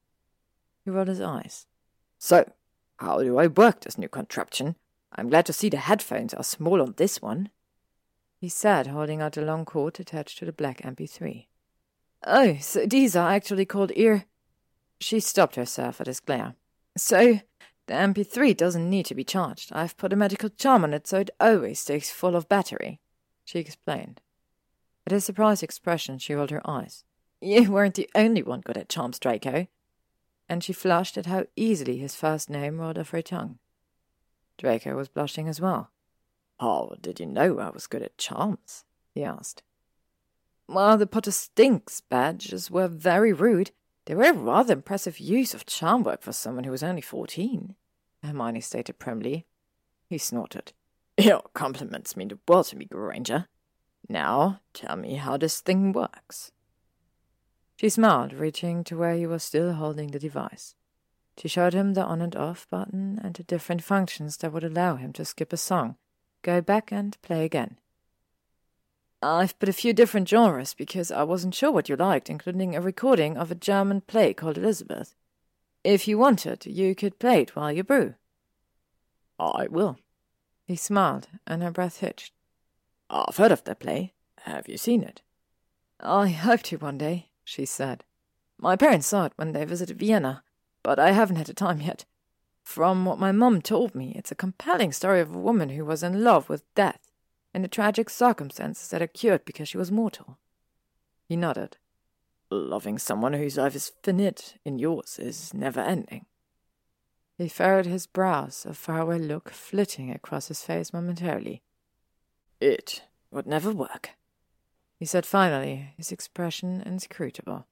He 0.83 0.91
rolled 0.91 1.07
his 1.07 1.21
eyes. 1.21 1.65
So, 2.19 2.51
how 2.97 3.21
do 3.21 3.37
I 3.37 3.47
work 3.47 3.81
this 3.81 3.97
new 3.97 4.09
contraption? 4.09 4.75
I'm 5.13 5.29
glad 5.29 5.45
to 5.47 5.53
see 5.53 5.69
the 5.69 5.77
headphones 5.77 6.33
are 6.33 6.43
small 6.43 6.81
on 6.81 6.93
this 6.97 7.21
one, 7.21 7.49
he 8.39 8.49
said, 8.49 8.87
holding 8.87 9.21
out 9.21 9.37
a 9.37 9.41
long 9.41 9.65
cord 9.65 9.99
attached 9.99 10.37
to 10.39 10.45
the 10.45 10.53
black 10.53 10.81
MP3. 10.81 11.47
Oh, 12.27 12.57
so 12.59 12.85
these 12.85 13.15
are 13.15 13.31
actually 13.31 13.65
called 13.65 13.91
ear. 13.95 14.25
She 14.99 15.19
stopped 15.19 15.55
herself 15.55 15.99
at 16.01 16.07
his 16.07 16.19
glare. 16.19 16.55
So, 16.97 17.39
the 17.87 17.93
MP3 17.93 18.55
doesn't 18.55 18.89
need 18.89 19.05
to 19.07 19.15
be 19.15 19.23
charged. 19.23 19.71
I've 19.73 19.97
put 19.97 20.13
a 20.13 20.15
magical 20.15 20.49
charm 20.49 20.83
on 20.83 20.93
it 20.93 21.07
so 21.07 21.19
it 21.19 21.29
always 21.39 21.79
stays 21.79 22.11
full 22.11 22.35
of 22.35 22.49
battery 22.49 22.99
she 23.43 23.59
explained. 23.59 24.21
At 25.05 25.11
his 25.13 25.25
surprised 25.25 25.63
expression, 25.63 26.17
she 26.17 26.33
rolled 26.33 26.51
her 26.51 26.67
eyes. 26.67 27.03
You 27.41 27.71
weren't 27.71 27.95
the 27.95 28.09
only 28.15 28.41
one 28.41 28.61
good 28.61 28.77
at 28.77 28.89
charms, 28.89 29.19
Draco. 29.19 29.51
Eh? 29.51 29.65
And 30.49 30.63
she 30.63 30.73
flushed 30.73 31.17
at 31.17 31.25
how 31.25 31.45
easily 31.55 31.97
his 31.97 32.15
first 32.15 32.49
name 32.49 32.79
rolled 32.79 32.97
off 32.97 33.09
her 33.11 33.21
tongue. 33.21 33.59
Draco 34.57 34.95
was 34.95 35.09
blushing 35.09 35.47
as 35.47 35.61
well. 35.61 35.91
How 36.59 36.95
did 37.01 37.19
you 37.19 37.25
know 37.25 37.59
I 37.59 37.69
was 37.69 37.87
good 37.87 38.01
at 38.01 38.17
charms? 38.17 38.85
he 39.13 39.23
asked. 39.23 39.63
Well, 40.67 40.97
the 40.97 41.05
Potter 41.05 41.31
Stinks 41.31 42.01
badges 42.01 42.71
were 42.71 42.87
very 42.87 43.33
rude. 43.33 43.71
They 44.05 44.15
were 44.15 44.23
a 44.23 44.33
rather 44.33 44.73
impressive 44.73 45.19
use 45.19 45.53
of 45.53 45.65
charm 45.65 46.03
work 46.03 46.21
for 46.21 46.31
someone 46.31 46.63
who 46.63 46.71
was 46.71 46.83
only 46.83 47.01
fourteen, 47.01 47.75
Hermione 48.23 48.61
stated 48.61 48.99
primly. 48.99 49.45
He 50.07 50.17
snorted. 50.17 50.73
Your 51.17 51.43
compliments 51.53 52.15
mean 52.15 52.29
the 52.29 52.39
world 52.47 52.67
to 52.67 52.77
me, 52.77 52.85
Granger. 52.85 53.47
Now, 54.07 54.61
tell 54.73 54.95
me 54.95 55.15
how 55.15 55.37
this 55.37 55.61
thing 55.61 55.91
works. 55.91 56.51
She 57.77 57.89
smiled, 57.89 58.33
reaching 58.33 58.83
to 58.85 58.97
where 58.97 59.15
he 59.15 59.27
was 59.27 59.43
still 59.43 59.73
holding 59.73 60.11
the 60.11 60.19
device. 60.19 60.75
She 61.37 61.47
showed 61.47 61.73
him 61.73 61.93
the 61.93 62.03
on 62.03 62.21
and 62.21 62.35
off 62.35 62.69
button 62.69 63.19
and 63.21 63.35
the 63.35 63.43
different 63.43 63.83
functions 63.83 64.37
that 64.37 64.53
would 64.53 64.63
allow 64.63 64.95
him 64.95 65.11
to 65.13 65.25
skip 65.25 65.51
a 65.51 65.57
song, 65.57 65.97
go 66.41 66.61
back 66.61 66.91
and 66.91 67.19
play 67.21 67.43
again. 67.43 67.77
I've 69.21 69.57
put 69.59 69.69
a 69.69 69.73
few 69.73 69.91
different 69.91 70.29
genres 70.29 70.73
because 70.73 71.11
I 71.11 71.23
wasn't 71.23 71.55
sure 71.55 71.71
what 71.71 71.89
you 71.89 71.95
liked, 71.95 72.29
including 72.29 72.75
a 72.75 72.81
recording 72.81 73.37
of 73.37 73.49
a 73.49 73.55
German 73.55 74.01
play 74.01 74.33
called 74.33 74.57
Elizabeth. 74.57 75.15
If 75.83 76.07
you 76.07 76.17
wanted, 76.17 76.65
you 76.65 76.95
could 76.95 77.19
play 77.19 77.41
it 77.41 77.55
while 77.55 77.71
you 77.71 77.83
brew. 77.83 78.13
I 79.39 79.67
will, 79.69 79.97
he 80.63 80.75
smiled, 80.75 81.27
and 81.45 81.61
her 81.61 81.71
breath 81.71 81.99
hitched. 81.99 82.34
I've 83.09 83.37
heard 83.37 83.51
of 83.51 83.63
the 83.63 83.75
play. 83.75 84.13
Have 84.41 84.67
you 84.67 84.77
seen 84.77 85.03
it? 85.03 85.21
I 85.99 86.27
hope 86.29 86.61
to 86.63 86.77
one 86.77 86.97
day, 86.97 87.29
she 87.43 87.65
said. 87.65 88.03
My 88.57 88.75
parents 88.75 89.07
saw 89.07 89.25
it 89.25 89.33
when 89.35 89.51
they 89.51 89.65
visited 89.65 89.99
Vienna, 89.99 90.43
but 90.83 90.99
I 90.99 91.11
haven't 91.11 91.37
had 91.37 91.47
the 91.47 91.53
time 91.53 91.81
yet. 91.81 92.05
From 92.63 93.05
what 93.05 93.19
my 93.19 93.31
mum 93.31 93.61
told 93.61 93.93
me, 93.93 94.13
it's 94.15 94.31
a 94.31 94.35
compelling 94.35 94.91
story 94.91 95.19
of 95.19 95.33
a 95.33 95.39
woman 95.39 95.69
who 95.69 95.85
was 95.85 96.03
in 96.03 96.23
love 96.23 96.49
with 96.49 96.73
death, 96.73 97.11
and 97.53 97.63
the 97.63 97.67
tragic 97.67 98.09
circumstances 98.09 98.89
that 98.89 99.01
occurred 99.01 99.45
because 99.45 99.69
she 99.69 99.77
was 99.77 99.91
mortal. 99.91 100.37
He 101.27 101.35
nodded. 101.35 101.77
Loving 102.49 102.97
someone 102.97 103.33
whose 103.33 103.57
life 103.57 103.75
is 103.75 103.91
finite 104.03 104.55
in 104.65 104.79
yours 104.79 105.19
is 105.19 105.53
never 105.53 105.79
ending. 105.79 106.25
He 107.37 107.49
furrowed 107.49 107.85
his 107.85 108.07
brows, 108.07 108.65
a 108.67 108.73
faraway 108.73 109.19
look 109.19 109.51
flitting 109.51 110.09
across 110.11 110.47
his 110.47 110.63
face 110.63 110.93
momentarily. 110.93 111.61
It 112.59 113.03
would 113.31 113.45
never 113.45 113.71
work, 113.71 114.11
he 114.97 115.05
said 115.05 115.25
finally, 115.25 115.93
his 115.97 116.11
expression 116.11 116.81
inscrutable. 116.81 117.67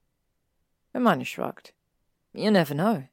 Hermione 0.92 1.24
shrugged. 1.24 1.72
You 2.32 2.50
never 2.50 2.74
know. 2.74 3.04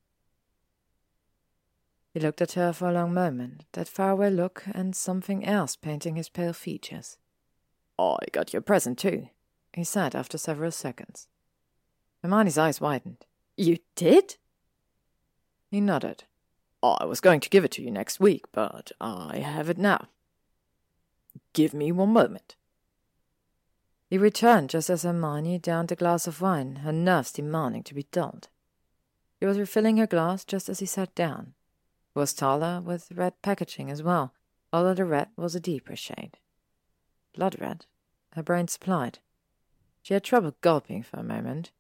He 2.13 2.19
looked 2.19 2.41
at 2.41 2.53
her 2.53 2.73
for 2.73 2.89
a 2.89 2.93
long 2.93 3.13
moment, 3.13 3.65
that 3.71 3.87
faraway 3.87 4.29
look 4.29 4.63
and 4.73 4.95
something 4.95 5.45
else 5.45 5.77
painting 5.77 6.17
his 6.17 6.27
pale 6.27 6.51
features. 6.51 7.17
I 7.97 8.17
got 8.33 8.51
your 8.51 8.61
present 8.61 8.97
too, 8.97 9.29
he 9.73 9.85
said 9.85 10.13
after 10.13 10.37
several 10.37 10.71
seconds. 10.71 11.27
Hermione's 12.21 12.57
eyes 12.57 12.81
widened. 12.81 13.25
You 13.55 13.77
did? 13.95 14.35
He 15.69 15.79
nodded. 15.79 16.25
I 16.83 17.05
was 17.05 17.21
going 17.21 17.39
to 17.39 17.49
give 17.49 17.63
it 17.63 17.71
to 17.71 17.81
you 17.81 17.91
next 17.91 18.19
week, 18.19 18.45
but 18.51 18.91
I 18.99 19.37
have 19.37 19.69
it 19.69 19.77
now. 19.77 20.09
Give 21.53 21.73
me 21.73 21.91
one 21.91 22.13
moment. 22.13 22.55
He 24.09 24.17
returned 24.17 24.69
just 24.69 24.89
as 24.89 25.03
Hermione 25.03 25.57
downed 25.57 25.91
a 25.91 25.95
glass 25.95 26.27
of 26.27 26.41
wine, 26.41 26.77
her 26.77 26.91
nerves 26.91 27.31
demanding 27.31 27.83
to 27.83 27.93
be 27.93 28.07
dulled. 28.11 28.49
He 29.39 29.45
was 29.45 29.57
refilling 29.57 29.97
her 29.97 30.07
glass 30.07 30.43
just 30.43 30.69
as 30.69 30.79
he 30.79 30.85
sat 30.85 31.15
down. 31.15 31.53
It 32.15 32.19
was 32.19 32.33
taller, 32.33 32.81
with 32.81 33.11
red 33.13 33.41
packaging 33.41 33.89
as 33.89 34.03
well, 34.03 34.33
although 34.73 34.93
the 34.93 35.05
red 35.05 35.29
was 35.37 35.55
a 35.55 35.59
deeper 35.59 35.95
shade. 35.95 36.37
Blood 37.33 37.59
red, 37.59 37.85
her 38.33 38.43
brain 38.43 38.67
supplied. 38.67 39.19
She 40.01 40.13
had 40.13 40.23
trouble 40.23 40.55
gulping 40.61 41.03
for 41.03 41.17
a 41.17 41.23
moment. 41.23 41.71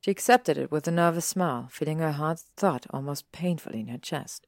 She 0.00 0.10
accepted 0.10 0.58
it 0.58 0.70
with 0.70 0.88
a 0.88 0.90
nervous 0.92 1.26
smile, 1.26 1.68
feeling 1.70 1.98
her 1.98 2.12
heart 2.12 2.40
thud 2.56 2.86
almost 2.90 3.30
painfully 3.32 3.80
in 3.80 3.88
her 3.88 3.98
chest. 3.98 4.46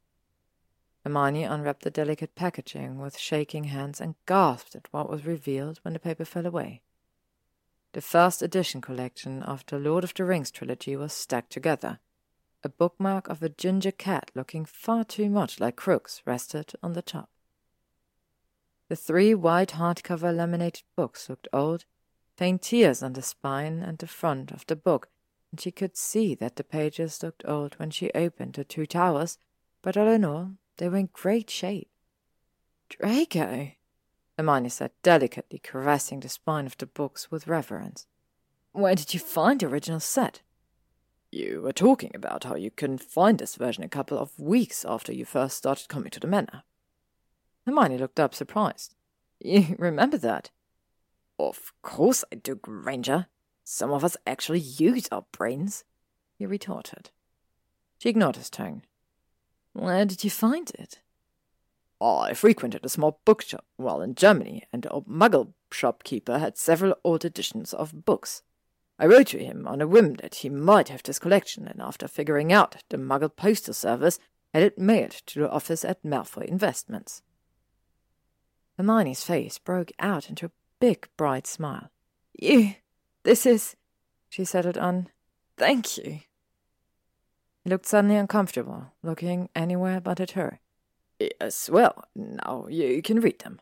Hermione 1.05 1.45
unwrapped 1.45 1.83
the 1.83 1.91
delicate 1.91 2.35
packaging 2.35 2.99
with 2.99 3.19
shaking 3.19 3.65
hands 3.65 4.01
and 4.01 4.17
gasped 4.27 4.75
at 4.75 4.89
what 4.91 5.09
was 5.09 5.25
revealed 5.25 5.79
when 5.83 5.95
the 5.95 6.01
paper 6.01 6.25
fell 6.25 6.47
away. 6.47 6.83
The 7.93 8.01
first 8.01 8.43
edition 8.43 8.81
collection 8.81 9.43
of 9.43 9.65
the 9.67 9.79
Lord 9.79 10.05
of 10.05 10.15
the 10.15 10.25
Rings 10.25 10.51
trilogy 10.51 10.95
was 10.97 11.13
stacked 11.13 11.51
together. 11.51 11.99
A 12.63 12.69
bookmark 12.69 13.29
of 13.29 13.43
a 13.43 13.49
ginger 13.49 13.91
cat 13.91 14.31
looking 14.35 14.65
far 14.65 15.03
too 15.03 15.31
much 15.31 15.59
like 15.59 15.77
Crooks 15.77 16.23
rested 16.27 16.73
on 16.83 16.93
the 16.93 17.03
top. 17.03 17.31
The 18.89 18.97
three 18.97 19.35
white 19.35 19.71
hardcover 19.71 20.37
laminated 20.37 20.83
books 20.97 21.29
looked 21.29 21.49
old, 21.53 21.85
faint 22.37 22.63
tears 22.63 23.03
on 23.03 23.15
the 23.15 23.23
spine 23.23 23.83
and 23.83 23.97
the 23.99 24.07
front 24.07 24.51
of 24.51 24.67
the 24.67 24.77
book, 24.77 25.09
and 25.51 25.61
she 25.61 25.71
could 25.71 25.97
see 25.97 26.35
that 26.35 26.57
the 26.57 26.65
pages 26.65 27.23
looked 27.23 27.45
old 27.47 27.75
when 27.75 27.91
she 27.91 28.13
opened 28.13 28.55
the 28.55 28.65
Two 28.65 28.87
Towers, 28.87 29.39
but 29.81 29.97
all 29.97 30.09
in 30.09 30.25
all, 30.25 30.53
they 30.81 30.89
were 30.89 30.97
in 30.97 31.11
great 31.13 31.51
shape. 31.51 31.91
Draco, 32.89 33.73
Hermione 34.37 34.71
said 34.71 34.93
delicately, 35.03 35.61
caressing 35.63 36.21
the 36.21 36.29
spine 36.31 36.65
of 36.65 36.77
the 36.79 36.87
books 36.87 37.31
with 37.31 37.47
reverence. 37.47 38.07
Where 38.73 38.95
did 38.95 39.13
you 39.13 39.21
find 39.21 39.61
the 39.61 39.67
original 39.67 40.01
set? 40.01 40.41
You 41.31 41.61
were 41.63 41.73
talking 41.73 42.13
about 42.15 42.45
how 42.45 42.57
you 42.57 42.71
couldn't 42.71 43.03
find 43.03 43.39
this 43.39 43.57
version 43.57 43.85
a 43.85 43.89
couple 43.89 44.19
of 44.19 44.41
weeks 44.41 44.85
after 44.89 45.13
you 45.13 45.27
first 45.27 45.59
started 45.59 45.89
coming 45.89 46.11
to 46.13 46.21
the 46.21 46.27
manor. 46.27 46.63
Hermione 47.67 47.99
looked 47.99 48.19
up 48.19 48.35
surprised. 48.35 48.95
You 49.39 49.77
remember 49.79 50.17
that? 50.17 50.51
Of 51.39 51.75
course 51.83 52.25
I 52.33 52.37
do, 52.37 52.55
Granger. 52.55 53.27
Some 53.65 53.93
of 53.93 54.03
us 54.03 54.17
actually 54.27 54.61
use 54.61 55.09
our 55.13 55.27
brains, 55.31 55.85
he 56.39 56.47
retorted. 56.47 57.11
She 57.99 58.09
ignored 58.09 58.37
his 58.37 58.49
tone. 58.49 58.83
Where 59.73 60.05
did 60.05 60.25
you 60.25 60.31
find 60.31 60.71
it? 60.71 61.01
I 62.01 62.33
frequented 62.33 62.85
a 62.85 62.89
small 62.89 63.21
bookshop 63.25 63.65
while 63.77 64.01
in 64.01 64.15
Germany, 64.15 64.65
and 64.73 64.83
the 64.83 64.91
old 64.91 65.07
muggle 65.07 65.53
shopkeeper 65.71 66.39
had 66.39 66.57
several 66.57 66.95
old 67.05 67.25
editions 67.25 67.75
of 67.75 68.05
books. 68.05 68.43
I 68.99 69.07
wrote 69.07 69.29
to 69.29 69.39
him 69.39 69.67
on 69.67 69.81
a 69.81 69.87
whim 69.87 70.15
that 70.15 70.37
he 70.37 70.49
might 70.49 70.89
have 70.89 71.03
this 71.03 71.19
collection, 71.19 71.67
and 71.67 71.81
after 71.81 72.09
figuring 72.09 72.53
out 72.53 72.77
the 72.89 72.97
muggle 72.97 73.35
postal 73.35 73.75
service, 73.75 74.19
had 74.53 74.63
it 74.63 74.79
mailed 74.79 75.13
to 75.27 75.41
the 75.41 75.51
office 75.51 75.85
at 75.85 76.03
Malfoy 76.03 76.45
Investments. 76.47 77.23
Hermione's 78.77 79.23
face 79.23 79.59
broke 79.59 79.93
out 79.99 80.29
into 80.29 80.47
a 80.47 80.51
big, 80.81 81.09
bright 81.17 81.47
smile. 81.47 81.91
You, 82.33 82.75
this 83.23 83.45
is, 83.45 83.77
she 84.29 84.45
settled 84.45 84.79
on, 84.79 85.09
thank 85.57 85.99
you. 85.99 86.21
Looked 87.71 87.87
suddenly 87.87 88.17
uncomfortable, 88.17 88.87
looking 89.01 89.49
anywhere 89.55 90.01
but 90.01 90.19
at 90.19 90.33
her. 90.33 90.59
Yes, 91.21 91.71
well, 91.71 92.05
now 92.17 92.67
you 92.69 93.01
can 93.01 93.21
read 93.21 93.39
them. 93.39 93.61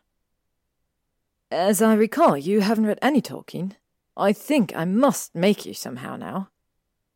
As 1.51 1.79
I 1.79 1.93
recall, 1.93 2.35
you 2.35 2.61
haven't 2.61 2.87
read 2.87 2.97
any 3.03 3.21
Tolkien. 3.21 3.73
I 4.17 4.33
think 4.33 4.75
I 4.75 4.83
must 4.83 5.35
make 5.35 5.63
you 5.63 5.75
somehow 5.75 6.15
now. 6.15 6.49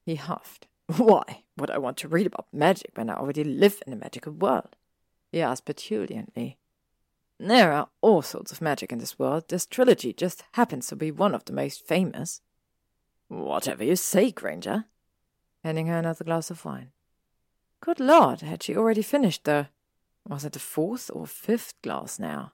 He 0.05 0.17
huffed. 0.17 0.67
Why 0.97 1.41
would 1.57 1.71
I 1.71 1.79
want 1.79 1.97
to 1.97 2.07
read 2.07 2.27
about 2.27 2.45
magic 2.53 2.91
when 2.93 3.09
I 3.09 3.15
already 3.15 3.43
live 3.43 3.81
in 3.87 3.93
a 3.93 3.95
magical 3.95 4.33
world? 4.33 4.75
He 5.31 5.41
asked 5.41 5.65
petulantly. 5.65 6.59
There 7.39 7.73
are 7.73 7.89
all 8.01 8.21
sorts 8.21 8.51
of 8.51 8.61
magic 8.61 8.91
in 8.91 8.99
this 8.99 9.17
world. 9.17 9.45
This 9.47 9.65
trilogy 9.65 10.13
just 10.13 10.43
happens 10.51 10.85
to 10.89 10.95
be 10.95 11.09
one 11.09 11.33
of 11.33 11.45
the 11.45 11.53
most 11.53 11.87
famous. 11.87 12.41
Whatever 13.29 13.83
you 13.83 13.95
say, 13.95 14.29
Granger 14.29 14.85
handing 15.63 15.87
her 15.87 15.97
another 15.97 16.23
glass 16.23 16.51
of 16.51 16.63
wine. 16.65 16.91
Good 17.81 17.99
Lord, 17.99 18.41
had 18.41 18.63
she 18.63 18.75
already 18.75 19.01
finished 19.01 19.43
the. 19.45 19.69
Was 20.27 20.45
it 20.45 20.53
the 20.53 20.59
fourth 20.59 21.11
or 21.13 21.27
fifth 21.27 21.73
glass 21.81 22.17
now? 22.17 22.53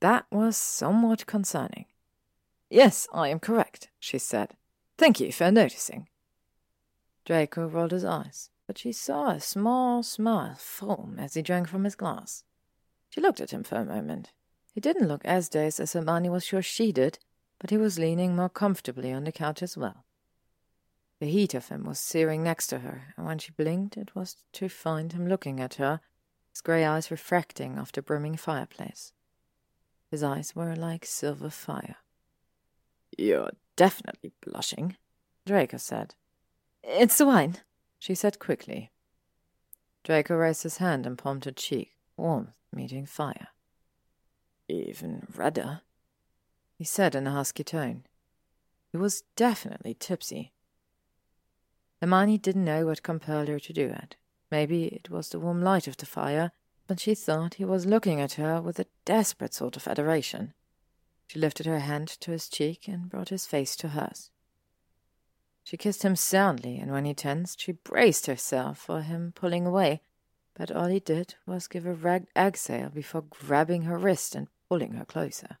That 0.00 0.26
was 0.30 0.56
somewhat 0.56 1.26
concerning. 1.26 1.86
Yes, 2.70 3.08
I 3.12 3.28
am 3.28 3.40
correct, 3.40 3.90
she 3.98 4.18
said. 4.18 4.54
Thank 4.96 5.18
you 5.18 5.32
for 5.32 5.50
noticing. 5.50 6.08
Draco 7.24 7.66
rolled 7.66 7.92
his 7.92 8.04
eyes, 8.04 8.50
but 8.66 8.78
she 8.78 8.92
saw 8.92 9.30
a 9.30 9.40
small 9.40 10.02
smile 10.02 10.56
form 10.56 11.18
as 11.18 11.34
he 11.34 11.42
drank 11.42 11.68
from 11.68 11.84
his 11.84 11.96
glass. 11.96 12.44
She 13.10 13.20
looked 13.20 13.40
at 13.40 13.52
him 13.52 13.64
for 13.64 13.76
a 13.76 13.84
moment. 13.84 14.32
He 14.72 14.80
didn't 14.80 15.08
look 15.08 15.24
as 15.24 15.48
dazed 15.48 15.80
as 15.80 15.92
Hermione 15.92 16.28
was 16.28 16.44
sure 16.44 16.62
she 16.62 16.92
did, 16.92 17.18
but 17.58 17.70
he 17.70 17.76
was 17.76 17.98
leaning 17.98 18.36
more 18.36 18.48
comfortably 18.48 19.12
on 19.12 19.24
the 19.24 19.32
couch 19.32 19.62
as 19.62 19.76
well. 19.76 20.04
The 21.20 21.26
heat 21.26 21.54
of 21.54 21.68
him 21.68 21.84
was 21.84 21.98
searing 21.98 22.42
next 22.42 22.66
to 22.68 22.80
her, 22.80 23.14
and 23.16 23.24
when 23.24 23.38
she 23.38 23.52
blinked, 23.52 23.96
it 23.96 24.14
was 24.14 24.36
to 24.52 24.68
find 24.68 25.12
him 25.12 25.28
looking 25.28 25.60
at 25.60 25.74
her, 25.74 26.00
his 26.50 26.60
grey 26.60 26.84
eyes 26.84 27.10
refracting 27.10 27.78
off 27.78 27.92
the 27.92 28.02
brimming 28.02 28.36
fireplace. 28.36 29.12
His 30.10 30.22
eyes 30.22 30.54
were 30.54 30.76
like 30.76 31.04
silver 31.04 31.50
fire. 31.50 31.96
You're 33.16 33.50
definitely 33.76 34.32
blushing, 34.44 34.96
Draco 35.46 35.76
said. 35.76 36.14
It's 36.82 37.18
the 37.18 37.26
wine, 37.26 37.58
she 37.98 38.14
said 38.14 38.38
quickly. 38.38 38.90
Draco 40.02 40.34
raised 40.36 40.64
his 40.64 40.76
hand 40.78 41.06
and 41.06 41.16
palmed 41.16 41.44
her 41.46 41.50
cheek, 41.50 41.92
warmth 42.16 42.52
meeting 42.72 43.06
fire. 43.06 43.48
Even 44.68 45.26
redder, 45.34 45.80
he 46.76 46.84
said 46.84 47.14
in 47.14 47.26
a 47.26 47.32
husky 47.32 47.64
tone. 47.64 48.04
He 48.92 48.98
was 48.98 49.22
definitely 49.36 49.94
tipsy. 49.94 50.52
Hermione 52.04 52.36
didn't 52.36 52.66
know 52.66 52.84
what 52.84 53.02
compelled 53.02 53.48
her 53.48 53.58
to 53.58 53.72
do 53.72 53.86
it. 53.86 54.16
Maybe 54.50 54.88
it 54.88 55.08
was 55.08 55.30
the 55.30 55.40
warm 55.40 55.62
light 55.62 55.88
of 55.88 55.96
the 55.96 56.04
fire, 56.04 56.52
but 56.86 57.00
she 57.00 57.14
thought 57.14 57.54
he 57.54 57.64
was 57.64 57.86
looking 57.86 58.20
at 58.20 58.34
her 58.34 58.60
with 58.60 58.78
a 58.78 58.84
desperate 59.06 59.54
sort 59.54 59.74
of 59.78 59.88
adoration. 59.88 60.52
She 61.28 61.38
lifted 61.38 61.64
her 61.64 61.78
hand 61.78 62.08
to 62.20 62.32
his 62.32 62.50
cheek 62.50 62.86
and 62.88 63.08
brought 63.08 63.30
his 63.30 63.46
face 63.46 63.74
to 63.76 63.88
hers. 63.88 64.30
She 65.62 65.78
kissed 65.78 66.02
him 66.02 66.14
soundly, 66.14 66.76
and 66.76 66.92
when 66.92 67.06
he 67.06 67.14
tensed, 67.14 67.62
she 67.62 67.72
braced 67.72 68.26
herself 68.26 68.76
for 68.76 69.00
him 69.00 69.32
pulling 69.34 69.64
away, 69.64 70.02
but 70.52 70.70
all 70.70 70.88
he 70.88 71.00
did 71.00 71.36
was 71.46 71.68
give 71.68 71.86
a 71.86 71.94
ragged 71.94 72.28
exhale 72.36 72.90
before 72.90 73.22
grabbing 73.22 73.84
her 73.84 73.96
wrist 73.96 74.34
and 74.34 74.48
pulling 74.68 74.92
her 74.92 75.06
closer. 75.06 75.56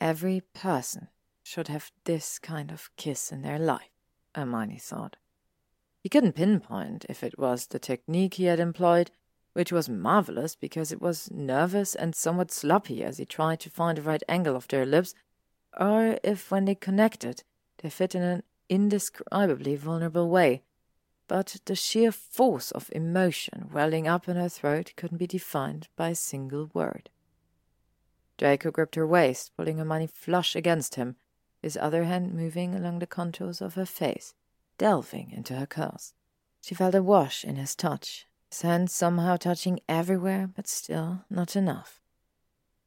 Every 0.00 0.40
person 0.52 1.10
should 1.44 1.68
have 1.68 1.92
this 2.02 2.40
kind 2.40 2.72
of 2.72 2.90
kiss 2.96 3.30
in 3.30 3.42
their 3.42 3.60
life. 3.60 3.95
Hermione 4.36 4.78
thought. 4.78 5.16
He 6.00 6.08
couldn't 6.08 6.34
pinpoint 6.34 7.06
if 7.08 7.24
it 7.24 7.38
was 7.38 7.66
the 7.66 7.78
technique 7.80 8.34
he 8.34 8.44
had 8.44 8.60
employed, 8.60 9.10
which 9.54 9.72
was 9.72 9.88
marvelous 9.88 10.54
because 10.54 10.92
it 10.92 11.00
was 11.00 11.30
nervous 11.30 11.94
and 11.94 12.14
somewhat 12.14 12.52
sloppy 12.52 13.02
as 13.02 13.18
he 13.18 13.24
tried 13.24 13.58
to 13.60 13.70
find 13.70 13.98
the 13.98 14.02
right 14.02 14.22
angle 14.28 14.54
of 14.54 14.68
their 14.68 14.86
lips, 14.86 15.14
or 15.76 16.18
if 16.22 16.50
when 16.50 16.66
they 16.66 16.74
connected, 16.74 17.42
they 17.78 17.90
fit 17.90 18.14
in 18.14 18.22
an 18.22 18.42
indescribably 18.68 19.74
vulnerable 19.74 20.28
way. 20.28 20.62
But 21.28 21.56
the 21.64 21.74
sheer 21.74 22.12
force 22.12 22.70
of 22.70 22.90
emotion 22.92 23.70
welling 23.72 24.06
up 24.06 24.28
in 24.28 24.36
her 24.36 24.48
throat 24.48 24.92
couldn't 24.96 25.18
be 25.18 25.26
defined 25.26 25.88
by 25.96 26.10
a 26.10 26.14
single 26.14 26.70
word. 26.72 27.10
Draco 28.38 28.70
gripped 28.70 28.94
her 28.94 29.06
waist, 29.06 29.52
pulling 29.56 29.78
her 29.78 29.84
Hermione 29.84 30.06
flush 30.06 30.54
against 30.54 30.94
him, 30.96 31.16
his 31.62 31.76
other 31.76 32.04
hand 32.04 32.34
moving 32.34 32.74
along 32.74 32.98
the 32.98 33.06
contours 33.06 33.60
of 33.60 33.74
her 33.74 33.86
face, 33.86 34.34
delving 34.78 35.30
into 35.30 35.54
her 35.54 35.66
curls. 35.66 36.14
She 36.60 36.74
felt 36.74 36.94
a 36.94 37.02
wash 37.02 37.44
in 37.44 37.56
his 37.56 37.74
touch, 37.74 38.26
his 38.50 38.62
hand 38.62 38.90
somehow 38.90 39.36
touching 39.36 39.80
everywhere, 39.88 40.48
but 40.54 40.68
still 40.68 41.24
not 41.30 41.56
enough. 41.56 42.00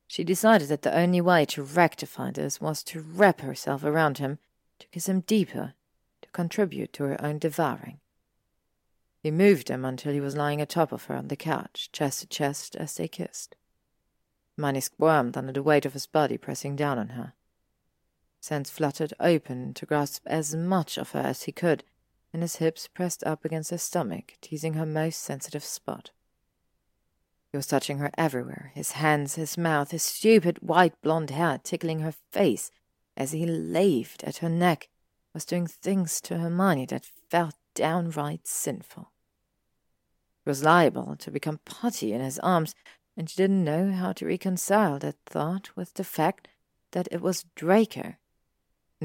She 0.08 0.24
decided 0.24 0.70
that 0.70 0.82
the 0.82 0.98
only 0.98 1.22
way 1.22 1.46
to 1.46 1.64
rectify 1.64 2.32
this 2.32 2.60
was 2.60 2.84
to 2.84 3.02
wrap 3.02 3.41
herself 3.41 3.84
around 3.84 4.18
him, 4.18 4.40
to 4.80 4.88
kiss 4.88 5.08
him 5.08 5.22
deeper, 5.22 5.76
to 6.22 6.30
contribute 6.30 6.94
to 6.94 7.04
her 7.04 7.24
own 7.24 7.38
devouring. 7.38 8.00
He 9.22 9.32
moved 9.32 9.70
him 9.70 9.84
until 9.84 10.14
he 10.14 10.22
was 10.22 10.36
lying 10.36 10.62
atop 10.62 10.91
of 10.91 11.06
her 11.06 11.16
on 11.16 11.28
the 11.28 11.36
couch, 11.36 11.90
chest 11.91 12.22
to 12.22 12.28
chest, 12.28 12.76
as 12.76 12.96
they 12.96 13.08
kissed. 13.08 13.56
Hermione 14.58 14.82
squirmed 14.82 15.38
under 15.38 15.52
the 15.52 15.64
weight 15.64 15.86
of 15.86 15.94
his 15.94 16.08
body 16.08 16.38
pressing 16.38 16.76
down 16.76 16.98
on 16.98 17.10
her. 17.10 17.34
Hands 18.48 18.70
fluttered 18.70 19.14
open 19.20 19.76
to 19.76 19.86
grasp 19.86 20.24
as 20.26 20.56
much 20.56 20.98
of 20.98 21.11
her 21.11 21.20
as 21.20 21.44
he 21.44 21.52
could, 21.52 21.84
and 22.34 22.41
his 22.41 22.56
hips 22.56 22.88
pressed 22.88 23.24
up 23.24 23.45
against 23.45 23.70
her 23.70 23.78
stomach, 23.78 24.34
teasing 24.41 24.74
her 24.74 24.88
most 24.88 25.22
sensitive 25.22 25.64
spot. 25.64 26.10
He 27.52 27.57
was 27.57 27.68
touching 27.68 27.99
her 27.99 28.10
everywhere, 28.18 28.72
his 28.74 28.94
hands, 28.94 29.36
his 29.36 29.56
mouth, 29.56 29.91
his 29.91 30.02
stupid 30.02 30.60
white 30.64 30.99
blonde 31.03 31.30
hair 31.30 31.60
tickling 31.64 31.99
her 31.99 32.14
face 32.32 32.72
as 33.16 33.34
he 33.34 33.45
laved 33.45 34.24
at 34.24 34.38
her 34.38 34.49
neck, 34.49 34.90
was 35.34 35.45
doing 35.45 35.68
things 35.68 36.20
to 36.22 36.40
Hermione 36.40 36.88
that 36.88 37.06
felt 37.30 37.56
downright 37.76 38.48
sinful. 38.48 39.11
She 40.44 40.49
was 40.49 40.64
liable 40.64 41.16
to 41.18 41.30
become 41.30 41.60
putty 41.66 42.14
in 42.14 42.22
his 42.22 42.40
arms, 42.40 42.74
and 43.16 43.30
she 43.30 43.38
didn't 43.38 43.64
know 43.64 43.91
how 43.91 44.14
to 44.14 44.26
reconcile 44.26 44.98
that 44.99 45.18
thought 45.26 45.76
with 45.76 45.94
the 45.94 46.03
fact 46.03 46.48
that 46.91 47.07
it 47.11 47.22
was 47.22 47.45
Draco 47.56 48.16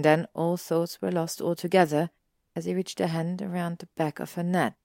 then 0.03 0.27
all 0.35 0.57
thoughts 0.57 1.01
were 1.01 1.13
lost 1.13 1.41
altogether, 1.41 2.11
as 2.57 2.65
he 2.65 2.75
reached 2.75 3.01
a 3.01 3.07
hand 3.07 3.41
around 3.41 3.79
the 3.79 3.89
back 3.97 4.19
of 4.19 4.35
her 4.35 4.43
neck, 4.43 4.77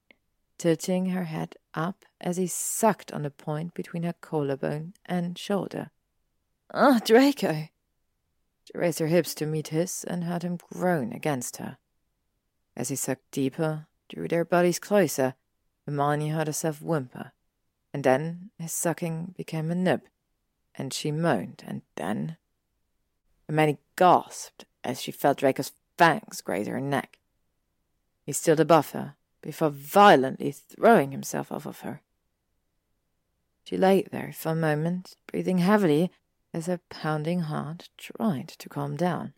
tilting 0.58 1.08
her 1.08 1.24
head 1.24 1.56
up 1.74 2.06
as 2.22 2.38
he 2.38 2.48
sucked 2.48 3.12
on 3.12 3.24
the 3.24 3.32
point 3.32 3.74
between 3.74 4.04
her 4.04 4.14
collarbone 4.14 4.94
and 5.06 5.38
shoulder. 5.38 5.90
Ah, 6.74 7.00
Draco! 7.04 7.70
She 8.66 8.78
raised 8.78 9.00
her 9.00 9.08
hips 9.08 9.34
to 9.36 9.48
meet 9.48 9.70
his 9.70 10.04
and 10.04 10.26
heard 10.26 10.44
him 10.44 10.58
groan 10.72 11.12
against 11.12 11.58
her. 11.58 11.78
As 12.76 12.90
he 12.90 12.96
sucked 12.96 13.32
deeper, 13.32 13.88
drew 14.10 14.28
their 14.28 14.46
bodies 14.46 14.78
closer, 14.78 15.34
Hermione 15.86 16.30
heard 16.30 16.48
herself 16.48 16.82
whimper, 16.82 17.32
and 17.92 18.04
then 18.04 18.52
his 18.60 18.72
sucking 18.74 19.34
became 19.36 19.72
a 19.72 19.76
nip, 19.76 20.08
and 20.76 20.94
she 20.94 21.12
moaned, 21.12 21.64
and 21.66 21.82
then. 21.96 22.38
Hermione 23.48 23.80
gasped 23.96 24.66
as 24.84 25.02
she 25.02 25.12
felt 25.12 25.40
Draco's 25.40 25.72
fangs 25.98 26.42
graze 26.42 26.68
her 26.68 26.80
neck. 26.80 27.20
He 28.24 28.32
stood 28.32 28.60
above 28.60 28.92
her, 28.92 29.16
before 29.42 29.70
violently 29.70 30.52
throwing 30.52 31.12
himself 31.12 31.52
off 31.52 31.66
of 31.66 31.82
her. 31.82 32.02
She 33.64 33.78
lay 33.78 34.04
there 34.04 34.32
for 34.34 34.50
a 34.50 34.56
moment, 34.56 35.16
breathing 35.28 35.60
heavily 35.60 36.12
as 36.54 36.66
her 36.66 36.80
pounding 36.90 37.42
heart 37.42 37.90
tried 37.98 38.50
to 38.50 38.70
calm 38.70 38.96
down. 38.96 39.34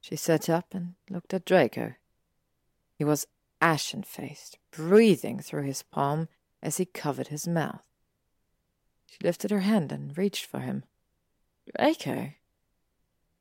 She 0.00 0.16
sat 0.16 0.48
up 0.48 0.74
and 0.74 0.94
looked 1.10 1.34
at 1.34 1.44
Draco. 1.44 1.94
He 2.94 3.04
was 3.04 3.26
ashen 3.60 4.02
faced, 4.02 4.58
breathing 4.70 5.40
through 5.40 5.64
his 5.64 5.82
palm 5.82 6.28
as 6.62 6.78
he 6.78 6.84
covered 6.84 7.28
his 7.28 7.46
mouth. 7.46 7.82
She 9.06 9.18
lifted 9.22 9.50
her 9.50 9.60
hand 9.60 9.92
and 9.92 10.16
reached 10.16 10.46
for 10.46 10.60
him. 10.60 10.84
Draco. 11.76 12.32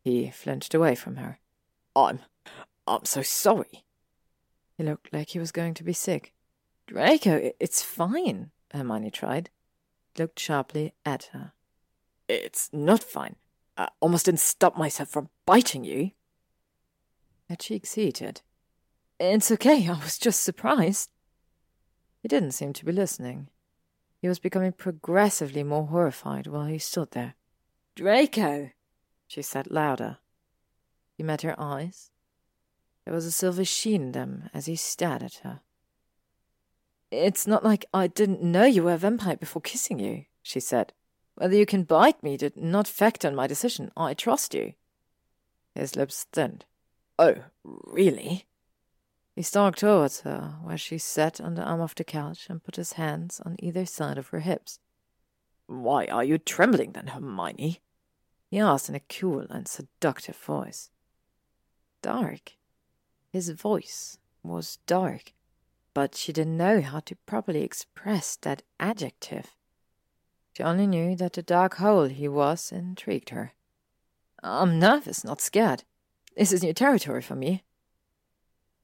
He 0.07 0.31
flinched 0.31 0.73
away 0.73 0.95
from 0.95 1.17
her. 1.17 1.37
I'm. 1.93 2.19
I'm 2.87 3.03
so 3.03 3.21
sorry. 3.23 3.83
He 4.77 4.83
looked 4.85 5.11
like 5.11 5.31
he 5.31 5.39
was 5.39 5.51
going 5.51 5.73
to 5.73 5.83
be 5.83 5.91
sick. 5.91 6.33
Draco, 6.87 7.51
it's 7.59 7.83
fine, 7.83 8.51
Hermione 8.71 9.11
tried. 9.11 9.49
Looked 10.17 10.39
sharply 10.39 10.93
at 11.05 11.31
her. 11.33 11.51
It's 12.29 12.69
not 12.71 13.03
fine. 13.03 13.35
I 13.75 13.89
almost 13.99 14.27
didn't 14.27 14.39
stop 14.39 14.77
myself 14.77 15.09
from 15.09 15.27
biting 15.45 15.83
you. 15.83 16.11
Her 17.49 17.57
cheeks 17.57 17.95
heated. 17.95 18.43
It's 19.19 19.51
okay, 19.51 19.89
I 19.89 19.99
was 20.01 20.17
just 20.17 20.41
surprised. 20.41 21.09
He 22.21 22.29
didn't 22.29 22.53
seem 22.53 22.71
to 22.71 22.85
be 22.85 22.93
listening. 22.93 23.49
He 24.21 24.29
was 24.29 24.39
becoming 24.39 24.71
progressively 24.71 25.63
more 25.63 25.87
horrified 25.87 26.47
while 26.47 26.67
he 26.67 26.77
stood 26.77 27.11
there. 27.11 27.35
Draco, 27.97 28.69
she 29.27 29.41
said 29.41 29.69
louder. 29.69 30.17
He 31.13 31.23
met 31.23 31.41
her 31.41 31.55
eyes. 31.59 32.11
There 33.05 33.13
was 33.13 33.25
a 33.25 33.31
silver 33.31 33.65
sheen 33.65 34.01
in 34.01 34.11
them 34.11 34.49
as 34.53 34.65
he 34.65 34.75
stared 34.75 35.23
at 35.23 35.41
her. 35.43 35.61
It's 37.09 37.47
not 37.47 37.63
like 37.63 37.85
I 37.93 38.07
didn't 38.07 38.43
know 38.43 38.65
you 38.65 38.83
were 38.83 38.93
a 38.93 38.97
vampire 38.97 39.37
before 39.37 39.61
kissing 39.61 39.99
you, 39.99 40.25
she 40.41 40.59
said. 40.59 40.93
Whether 41.35 41.55
you 41.55 41.65
can 41.65 41.83
bite 41.83 42.21
me 42.21 42.35
did 42.35 42.57
not 42.57 42.87
factor 42.87 43.27
in 43.27 43.35
my 43.35 43.47
decision. 43.47 43.91
I 43.95 44.13
trust 44.13 44.53
you. 44.53 44.73
His 45.75 45.95
lips 45.95 46.25
thinned. 46.31 46.65
Oh, 47.19 47.35
really? 47.63 48.45
He 49.35 49.43
stalked 49.43 49.79
towards 49.79 50.21
her, 50.21 50.55
where 50.63 50.77
she 50.77 50.97
sat 50.97 51.39
on 51.39 51.53
the 51.53 51.63
arm 51.63 51.79
of 51.79 51.93
the 51.95 52.03
couch 52.03 52.47
and 52.49 52.63
put 52.63 52.75
his 52.75 52.93
hands 52.93 53.39
on 53.45 53.55
either 53.59 53.85
side 53.85 54.17
of 54.17 54.29
her 54.29 54.39
hips. 54.39 54.79
Why 55.67 56.07
are 56.07 56.23
you 56.23 56.39
trembling 56.39 56.93
then, 56.93 57.07
Hermione? 57.07 57.79
He 58.49 58.59
asked 58.59 58.89
in 58.89 58.95
a 58.95 59.01
cool 59.01 59.45
and 59.49 59.67
seductive 59.67 60.37
voice. 60.37 60.89
Dark. 62.01 62.53
His 63.31 63.49
voice 63.49 64.17
was 64.41 64.79
dark, 64.87 65.33
but 65.93 66.15
she 66.15 66.31
didn't 66.31 66.57
know 66.57 66.81
how 66.81 67.01
to 67.01 67.15
properly 67.25 67.63
express 67.63 68.37
that 68.37 68.63
adjective. 68.79 69.55
She 70.53 70.63
only 70.63 70.87
knew 70.87 71.15
that 71.17 71.33
the 71.33 71.43
dark 71.43 71.75
hole 71.75 72.05
he 72.05 72.27
was 72.27 72.71
intrigued 72.71 73.29
her. 73.29 73.51
I'm 74.41 74.79
nervous, 74.79 75.23
not 75.23 75.41
scared. 75.41 75.83
This 76.35 76.51
is 76.51 76.63
new 76.63 76.73
territory 76.73 77.21
for 77.21 77.35
me. 77.35 77.63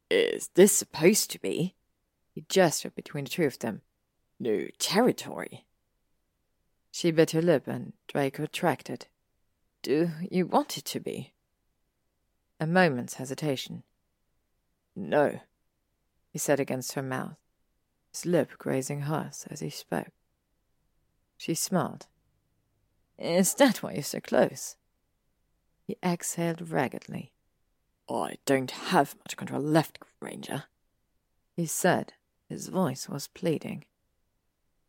Is 0.10 0.50
this 0.56 0.76
supposed 0.76 1.32
to 1.32 1.40
be? 1.40 1.76
He 2.32 2.46
gestured 2.50 2.96
between 2.96 3.24
the 3.24 3.30
two 3.30 3.46
of 3.46 3.60
them. 3.60 3.82
New 4.40 4.70
territory. 4.78 5.66
She 6.92 7.12
bit 7.12 7.32
her 7.32 7.42
lip 7.42 7.68
and 7.68 7.94
Draco 8.08 8.44
retracted. 8.44 9.08
Do 9.84 10.12
you 10.32 10.48
want 10.48 10.78
it 10.78 10.86
to 10.86 11.02
be? 11.02 11.34
A 12.58 12.66
moment's 12.66 13.16
hesitation. 13.16 13.84
No, 14.96 15.42
he 16.32 16.40
said 16.40 16.60
against 16.60 16.94
her 16.94 17.02
mouth, 17.02 17.36
his 18.10 18.26
lip 18.26 18.52
grazing 18.58 19.02
hers 19.02 19.46
as 19.50 19.60
he 19.60 19.70
spoke. 19.70 20.14
She 21.36 21.54
smiled. 21.54 22.08
Is 23.20 23.54
that 23.56 23.84
why 23.84 23.94
you're 23.94 24.04
so 24.04 24.22
close? 24.22 24.78
He 25.86 25.98
exhaled 26.02 26.70
raggedly. 26.70 27.34
I 28.10 28.38
don't 28.46 28.72
have 28.72 29.18
much 29.18 29.36
control 29.36 29.62
left, 29.62 30.00
Granger, 30.22 30.64
he 31.58 31.66
said. 31.66 32.14
His 32.48 32.70
voice 32.70 33.10
was 33.10 33.28
pleading. 33.28 33.86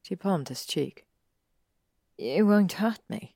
She 0.03 0.15
palmed 0.15 0.51
his 0.51 0.67
cheek. 0.67 1.07
You 2.17 2.47
won't 2.47 2.75
hurt 2.75 3.01
me. 3.09 3.35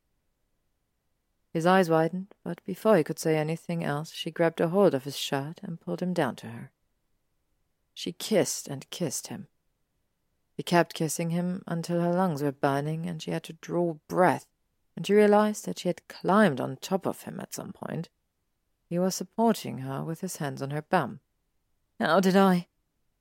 His 1.59 1.67
eyes 1.67 1.91
widened, 1.91 2.35
but 2.45 2.65
before 2.65 2.97
he 2.97 3.05
could 3.05 3.19
say 3.19 3.37
anything 3.37 3.83
else, 3.83 4.13
she 4.13 4.31
grabbed 4.31 4.61
a 4.61 4.69
hold 4.69 4.95
of 4.95 5.05
his 5.05 5.17
shirt 5.17 5.61
and 5.63 5.81
pulled 5.81 6.01
him 6.01 6.15
down 6.15 6.37
to 6.37 6.47
her. 6.47 6.71
She 7.95 8.13
kissed 8.13 8.69
and 8.69 8.89
kissed 8.91 9.27
him, 9.27 9.49
he 10.59 10.65
kept 10.65 10.93
kissing 10.93 11.31
him 11.31 11.63
until 11.69 12.01
her 12.01 12.13
lungs 12.13 12.43
were 12.43 12.51
burning 12.51 13.07
and 13.07 13.23
she 13.23 13.31
had 13.31 13.45
to 13.45 13.53
draw 13.53 13.95
breath, 14.09 14.45
and 14.97 15.07
she 15.07 15.15
realized 15.15 15.65
that 15.67 15.79
she 15.79 15.89
had 15.89 16.09
climbed 16.09 16.61
on 16.61 16.77
top 16.79 17.07
of 17.07 17.23
him 17.23 17.39
at 17.39 17.55
some 17.55 17.73
point. 17.73 18.09
He 18.89 18.99
was 18.99 19.15
supporting 19.15 19.79
her 19.79 20.03
with 20.03 20.21
his 20.21 20.39
hands 20.39 20.61
on 20.61 20.71
her 20.71 20.83
bum. 20.83 21.21
How 22.01 22.19
did 22.19 22.35
I? 22.35 22.67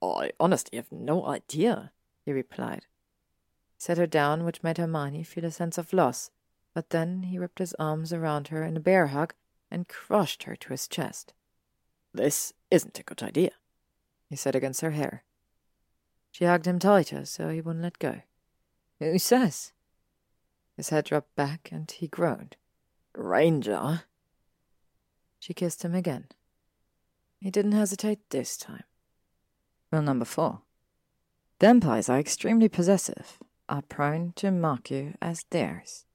I 0.01 0.31
honestly 0.39 0.77
have 0.77 0.91
no 0.91 1.27
idea, 1.27 1.91
he 2.25 2.31
replied. 2.31 2.87
He 3.75 3.81
set 3.81 3.99
her 3.99 4.07
down, 4.07 4.43
which 4.43 4.63
made 4.63 4.79
Hermione 4.79 5.21
feel 5.21 5.45
a 5.45 5.51
sense 5.51 5.77
of 5.77 5.93
loss, 5.93 6.31
but 6.77 6.91
then 6.91 7.23
he 7.23 7.39
wrapped 7.39 7.57
his 7.57 7.73
arms 7.79 8.13
around 8.13 8.49
her 8.49 8.63
in 8.63 8.77
a 8.77 8.79
bear 8.79 9.07
hug 9.07 9.33
and 9.71 9.87
crushed 9.87 10.43
her 10.43 10.55
to 10.55 10.69
his 10.69 10.87
chest. 10.87 11.33
This 12.13 12.53
isn't 12.69 12.99
a 12.99 13.03
good 13.03 13.23
idea, 13.23 13.49
he 14.29 14.35
said 14.35 14.55
against 14.55 14.81
her 14.81 14.91
hair. 14.91 15.23
She 16.31 16.45
hugged 16.45 16.67
him 16.67 16.77
tighter 16.77 17.25
so 17.25 17.49
he 17.49 17.61
wouldn't 17.61 17.81
let 17.83 17.97
go. 17.97 18.21
Who 18.99 19.17
says? 19.17 19.71
His 20.75 20.89
head 20.89 21.05
dropped 21.05 21.35
back 21.35 21.69
and 21.71 21.89
he 21.89 22.07
groaned. 22.07 22.57
Granger. 23.11 24.03
She 25.39 25.55
kissed 25.55 25.83
him 25.83 25.95
again. 25.95 26.25
He 27.39 27.49
didn't 27.49 27.71
hesitate 27.71 28.19
this 28.29 28.55
time. 28.55 28.83
Rule 29.91 30.03
number 30.03 30.25
four. 30.25 30.61
Vampires 31.59 32.07
are 32.07 32.19
extremely 32.19 32.69
possessive, 32.69 33.39
are 33.67 33.81
prone 33.81 34.33
to 34.35 34.51
mark 34.51 34.91
you 34.91 35.15
as 35.19 35.43
theirs. 35.49 36.05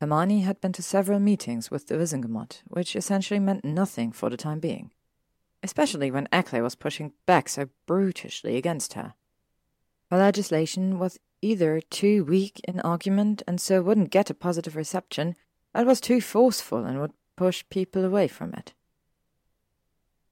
Hermione 0.00 0.40
had 0.40 0.60
been 0.60 0.72
to 0.72 0.82
several 0.82 1.20
meetings 1.20 1.70
with 1.70 1.86
the 1.86 1.94
Wizengamot, 1.96 2.62
which 2.66 2.94
essentially 2.94 3.40
meant 3.40 3.64
nothing 3.64 4.12
for 4.12 4.28
the 4.28 4.36
time 4.36 4.60
being 4.60 4.90
especially 5.66 6.12
when 6.12 6.28
Ackley 6.32 6.60
was 6.60 6.76
pushing 6.76 7.12
back 7.26 7.48
so 7.48 7.68
brutishly 7.86 8.56
against 8.56 8.92
her. 8.92 9.14
Her 10.10 10.18
legislation 10.18 10.98
was 10.98 11.18
either 11.42 11.80
too 11.80 12.24
weak 12.24 12.60
in 12.68 12.80
argument 12.80 13.42
and 13.48 13.60
so 13.60 13.82
wouldn't 13.82 14.10
get 14.10 14.30
a 14.30 14.34
positive 14.34 14.76
reception, 14.76 15.34
or 15.74 15.84
was 15.84 16.00
too 16.00 16.20
forceful 16.20 16.84
and 16.84 17.00
would 17.00 17.12
push 17.36 17.64
people 17.68 18.04
away 18.04 18.28
from 18.28 18.54
it. 18.54 18.74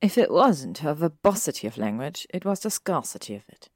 If 0.00 0.16
it 0.16 0.30
wasn't 0.30 0.78
her 0.78 0.94
verbosity 0.94 1.66
of 1.66 1.78
language, 1.78 2.26
it 2.32 2.44
was 2.44 2.60
the 2.60 2.70
scarcity 2.70 3.34
of 3.34 3.42
it. 3.48 3.70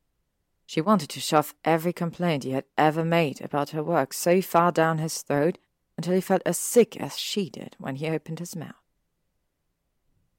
She 0.64 0.80
wanted 0.80 1.08
to 1.10 1.20
shove 1.20 1.54
every 1.64 1.92
complaint 1.92 2.44
he 2.44 2.52
had 2.52 2.64
ever 2.76 3.04
made 3.04 3.40
about 3.40 3.70
her 3.70 3.82
work 3.82 4.12
so 4.12 4.40
far 4.40 4.70
down 4.70 4.98
his 4.98 5.22
throat 5.22 5.58
until 5.98 6.14
he 6.14 6.20
felt 6.20 6.42
as 6.46 6.56
sick 6.56 6.96
as 6.96 7.18
she 7.18 7.50
did 7.50 7.74
when 7.78 7.96
he 7.96 8.08
opened 8.08 8.38
his 8.38 8.54
mouth. 8.54 8.76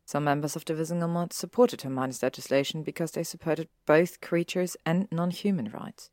Some 0.05 0.23
members 0.23 0.55
of 0.55 0.63
the 0.63 0.73
Wizengamot 0.73 1.33
supported 1.33 1.81
Hermione's 1.81 2.23
legislation 2.23 2.81
because 2.81 3.11
they 3.11 3.23
supported 3.23 3.67
both 3.85 4.21
creatures 4.21 4.77
and 4.85 5.09
non-human 5.11 5.69
rights. 5.69 6.11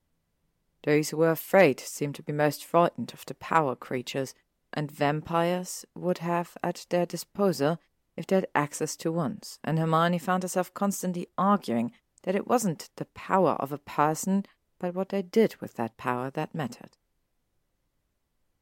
Those 0.84 1.10
who 1.10 1.18
were 1.18 1.30
afraid 1.30 1.78
seemed 1.78 2.16
to 2.16 2.24
be 2.24 2.32
most 2.32 2.64
frightened 2.64 3.12
of 3.14 3.24
the 3.24 3.34
power 3.34 3.76
creatures 3.76 4.34
and 4.74 4.90
vampires 4.90 5.84
would 5.94 6.18
have 6.18 6.56
at 6.64 6.84
their 6.90 7.06
disposal 7.06 7.78
if 8.16 8.26
they 8.26 8.36
had 8.36 8.48
access 8.52 8.96
to 8.96 9.12
ones, 9.12 9.60
and 9.62 9.78
Hermione 9.78 10.18
found 10.18 10.42
herself 10.42 10.74
constantly 10.74 11.28
arguing 11.38 11.92
that 12.24 12.34
it 12.34 12.48
wasn't 12.48 12.90
the 12.96 13.04
power 13.04 13.52
of 13.52 13.70
a 13.70 13.78
person, 13.78 14.44
but 14.80 14.94
what 14.94 15.10
they 15.10 15.22
did 15.22 15.54
with 15.60 15.74
that 15.74 15.96
power 15.96 16.30
that 16.30 16.54
mattered. 16.54 16.96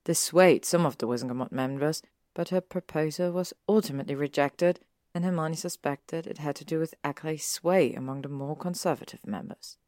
This 0.05 0.21
swayed 0.21 0.65
some 0.65 0.85
of 0.85 0.99
the 0.99 1.07
Wizengamot 1.07 1.53
members, 1.53 2.03
but 2.35 2.51
her 2.51 2.61
proposal 2.61 3.33
was 3.33 3.55
ultimately 3.69 4.15
rejected 4.15 4.81
and 5.15 5.25
Hermione 5.25 5.55
suspected 5.55 6.27
it 6.27 6.39
had 6.39 6.57
to 6.57 6.65
do 6.65 6.81
with 6.81 6.95
Ackley's 7.05 7.47
sway 7.47 7.95
among 7.95 8.23
the 8.23 8.29
more 8.29 8.57
conservative 8.57 9.25
members. 9.25 9.79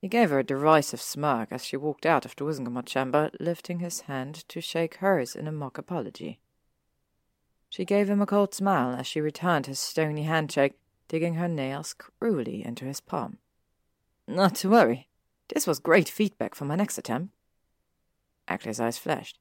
He 0.00 0.08
gave 0.08 0.30
her 0.30 0.40
a 0.40 0.44
derisive 0.44 1.00
smirk 1.00 1.50
as 1.50 1.64
she 1.64 1.76
walked 1.76 2.04
out 2.04 2.24
of 2.24 2.36
the 2.36 2.44
Wizengamot 2.44 2.86
chamber, 2.86 3.30
lifting 3.40 3.78
his 3.78 4.02
hand 4.02 4.46
to 4.48 4.60
shake 4.60 4.96
hers 4.96 5.34
in 5.34 5.46
a 5.46 5.52
mock 5.52 5.78
apology. 5.78 6.40
She 7.70 7.84
gave 7.84 8.10
him 8.10 8.20
a 8.20 8.26
cold 8.26 8.52
smile 8.52 8.94
as 8.94 9.06
she 9.06 9.20
returned 9.20 9.66
his 9.66 9.78
stony 9.78 10.24
handshake, 10.24 10.74
digging 11.08 11.34
her 11.34 11.48
nails 11.48 11.94
cruelly 11.94 12.64
into 12.64 12.84
his 12.84 13.00
palm. 13.00 13.38
Not 14.26 14.56
to 14.56 14.68
worry. 14.68 15.08
This 15.54 15.66
was 15.66 15.78
great 15.78 16.08
feedback 16.08 16.54
for 16.54 16.64
my 16.64 16.74
next 16.74 16.98
attempt. 16.98 17.32
Ackley's 18.48 18.80
eyes 18.80 18.98
flashed. 18.98 19.38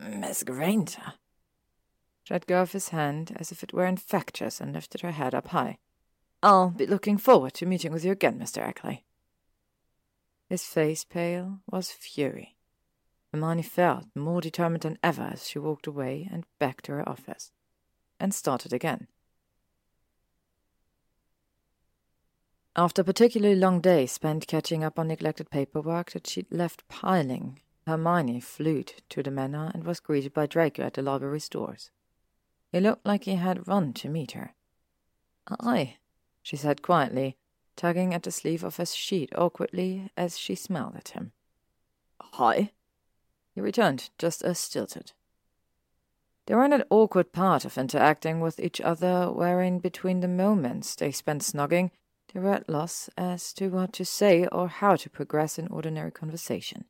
Miss 0.00 0.42
Granger. 0.42 1.14
She 2.24 2.34
let 2.34 2.46
go 2.46 2.62
of 2.62 2.72
his 2.72 2.88
hand 2.88 3.36
as 3.38 3.52
if 3.52 3.62
it 3.62 3.72
were 3.72 3.86
infectious 3.86 4.60
and 4.60 4.72
lifted 4.72 5.02
her 5.02 5.12
head 5.12 5.34
up 5.34 5.48
high. 5.48 5.78
I'll 6.42 6.70
be 6.70 6.86
looking 6.86 7.18
forward 7.18 7.54
to 7.54 7.66
meeting 7.66 7.92
with 7.92 8.04
you 8.04 8.12
again, 8.12 8.38
Mr. 8.38 8.58
Ackley. 8.58 9.04
His 10.48 10.64
face 10.64 11.04
pale 11.04 11.60
was 11.70 11.90
fury. 11.90 12.56
Hermione 13.32 13.62
felt 13.62 14.04
more 14.14 14.40
determined 14.40 14.82
than 14.82 14.98
ever 15.02 15.30
as 15.32 15.48
she 15.48 15.58
walked 15.58 15.86
away 15.86 16.28
and 16.30 16.44
back 16.58 16.82
to 16.82 16.92
her 16.92 17.08
office, 17.08 17.50
and 18.20 18.32
started 18.32 18.72
again. 18.72 19.08
After 22.76 23.02
a 23.02 23.04
particularly 23.04 23.54
long 23.54 23.80
day 23.80 24.06
spent 24.06 24.46
catching 24.46 24.82
up 24.82 24.98
on 24.98 25.08
neglected 25.08 25.50
paperwork 25.50 26.12
that 26.12 26.26
she'd 26.26 26.46
left 26.50 26.86
piling, 26.88 27.60
Hermione 27.86 28.40
flew 28.40 28.84
to 29.10 29.22
the 29.22 29.30
manor 29.30 29.70
and 29.74 29.84
was 29.84 30.00
greeted 30.00 30.32
by 30.32 30.46
Draco 30.46 30.82
at 30.82 30.94
the 30.94 31.02
library's 31.02 31.48
doors. 31.48 31.90
He 32.72 32.80
looked 32.80 33.06
like 33.06 33.24
he 33.24 33.36
had 33.36 33.68
run 33.68 33.92
to 33.94 34.08
meet 34.08 34.32
her. 34.32 34.54
Aye, 35.48 35.98
she 36.42 36.56
said 36.56 36.82
quietly, 36.82 37.36
tugging 37.76 38.14
at 38.14 38.22
the 38.22 38.30
sleeve 38.30 38.64
of 38.64 38.78
his 38.78 38.94
sheet 38.94 39.30
awkwardly 39.36 40.10
as 40.16 40.38
she 40.38 40.54
smiled 40.54 40.96
at 40.96 41.10
him. 41.10 41.32
Hi. 42.20 42.72
He 43.54 43.60
returned, 43.60 44.10
just 44.18 44.42
as 44.42 44.58
stilted. 44.58 45.12
They 46.46 46.54
were 46.54 46.64
in 46.64 46.84
awkward 46.90 47.32
part 47.32 47.64
of 47.64 47.78
interacting 47.78 48.40
with 48.40 48.58
each 48.58 48.80
other 48.80 49.30
wherein 49.30 49.78
between 49.78 50.20
the 50.20 50.28
moments 50.28 50.94
they 50.94 51.12
spent 51.12 51.42
snogging 51.42 51.90
they 52.32 52.40
were 52.40 52.54
at 52.54 52.68
loss 52.68 53.08
as 53.16 53.52
to 53.54 53.68
what 53.68 53.92
to 53.92 54.04
say 54.04 54.46
or 54.46 54.66
how 54.66 54.96
to 54.96 55.08
progress 55.08 55.58
in 55.58 55.68
ordinary 55.68 56.10
conversation. 56.10 56.84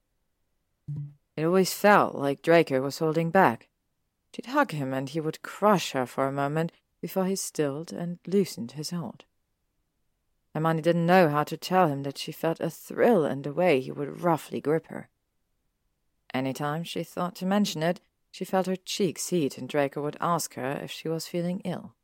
It 1.36 1.44
always 1.44 1.74
felt 1.74 2.14
like 2.14 2.42
Draco 2.42 2.80
was 2.80 2.98
holding 2.98 3.30
back. 3.30 3.68
She'd 4.34 4.46
hug 4.46 4.72
him 4.72 4.92
and 4.92 5.08
he 5.08 5.20
would 5.20 5.42
crush 5.42 5.92
her 5.92 6.06
for 6.06 6.26
a 6.26 6.32
moment 6.32 6.72
before 7.00 7.26
he 7.26 7.36
stilled 7.36 7.92
and 7.92 8.18
loosened 8.26 8.72
his 8.72 8.90
hold. 8.90 9.24
Hermione 10.54 10.82
didn't 10.82 11.06
know 11.06 11.28
how 11.28 11.44
to 11.44 11.56
tell 11.56 11.88
him 11.88 12.04
that 12.04 12.18
she 12.18 12.32
felt 12.32 12.60
a 12.60 12.70
thrill 12.70 13.24
in 13.24 13.42
the 13.42 13.52
way 13.52 13.80
he 13.80 13.90
would 13.90 14.22
roughly 14.22 14.60
grip 14.60 14.86
her. 14.86 15.08
Any 16.32 16.52
time 16.52 16.84
she 16.84 17.02
thought 17.02 17.34
to 17.36 17.46
mention 17.46 17.82
it, 17.82 18.00
she 18.30 18.44
felt 18.44 18.66
her 18.66 18.76
cheeks 18.76 19.28
heat 19.28 19.58
and 19.58 19.68
Draco 19.68 20.02
would 20.02 20.16
ask 20.20 20.54
her 20.54 20.78
if 20.82 20.90
she 20.90 21.08
was 21.08 21.26
feeling 21.26 21.60
ill. 21.64 21.94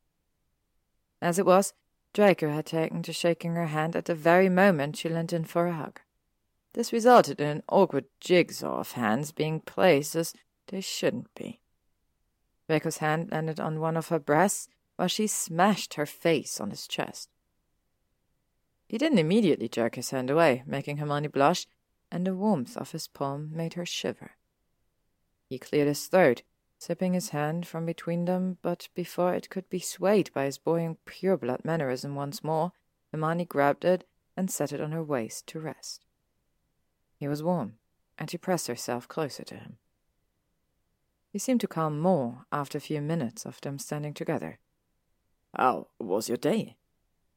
As 1.23 1.39
it 1.39 1.47
was, 1.47 1.73
Draco 2.12 2.51
had 2.51 2.66
taken 2.66 3.02
to 3.02 3.12
shaking 3.12 3.55
her 3.55 3.66
hand 3.66 3.94
at 3.94 4.07
the 4.07 4.15
very 4.15 4.48
moment 4.48 4.97
she 4.97 5.09
leant 5.09 5.32
in 5.32 5.44
for 5.44 5.66
a 5.66 5.73
hug. 5.73 6.01
This 6.73 6.93
resulted 6.93 7.41
in 7.41 7.49
an 7.49 7.63
awkward 7.69 8.07
jigsaw 8.21 8.79
of 8.81 8.93
hands 8.93 9.33
being 9.33 9.61
placed 9.61 10.15
as 10.15 10.35
they 10.69 10.81
shouldn't 10.81 11.35
be. 11.35 11.61
Draco's 12.69 12.99
hand 12.99 13.31
landed 13.33 13.59
on 13.59 13.81
one 13.81 13.97
of 13.97 14.09
her 14.09 14.21
breasts 14.21 14.69
while 14.97 15.09
she 15.09 15.27
smashed 15.27 15.95
her 15.95 16.07
face 16.07 16.61
on 16.61 16.71
his 16.71 16.87
chest. 16.87 17.29
He 18.89 18.99
didn't 18.99 19.19
immediately 19.19 19.69
jerk 19.69 19.97
his 19.97 20.11
hand 20.11 20.31
away, 20.31 20.63
making 20.67 20.99
Hermione 20.99 21.29
blush, 21.29 21.67
and 22.11 22.27
the 22.27 22.35
warmth 22.35 22.77
of 22.77 22.93
his 22.93 23.09
palm 23.09 23.51
made 23.53 23.75
her 23.75 23.87
shiver. 23.87 24.33
He 25.49 25.59
cleared 25.59 25.89
his 25.89 26.07
throat, 26.07 26.43
slipping 26.79 27.15
his 27.15 27.31
hand 27.31 27.67
from 27.67 27.87
between 27.87 28.25
them, 28.25 28.59
but 28.63 28.89
before 28.95 29.35
it 29.35 29.51
could 29.51 29.69
be 29.69 29.81
swayed 29.81 30.33
by 30.33 30.45
his 30.45 30.59
buoyant 30.59 31.05
pureblood 31.05 31.65
mannerism 31.65 32.15
once 32.15 32.45
more, 32.45 32.73
Hermione 33.11 33.45
grabbed 33.45 33.85
it 33.85 34.07
and 34.37 34.51
set 34.51 34.73
it 34.73 34.81
on 34.81 34.93
her 34.93 35.03
waist 35.03 35.47
to 35.49 35.61
rest. 35.61 36.07
He 37.21 37.29
was 37.29 37.43
warm, 37.43 37.75
and 38.19 38.31
she 38.31 38.39
pressed 38.39 38.67
herself 38.67 39.07
closer 39.07 39.45
to 39.45 39.55
him. 39.55 39.77
He 41.31 41.39
seemed 41.39 41.61
to 41.61 41.69
calm 41.69 42.01
more 42.01 42.47
after 42.51 42.79
a 42.79 42.81
few 42.81 43.03
minutes 43.03 43.45
of 43.45 43.61
them 43.61 43.79
standing 43.79 44.15
together. 44.15 44.59
How 45.55 45.89
was 45.99 46.29
your 46.29 46.39
day? 46.39 46.77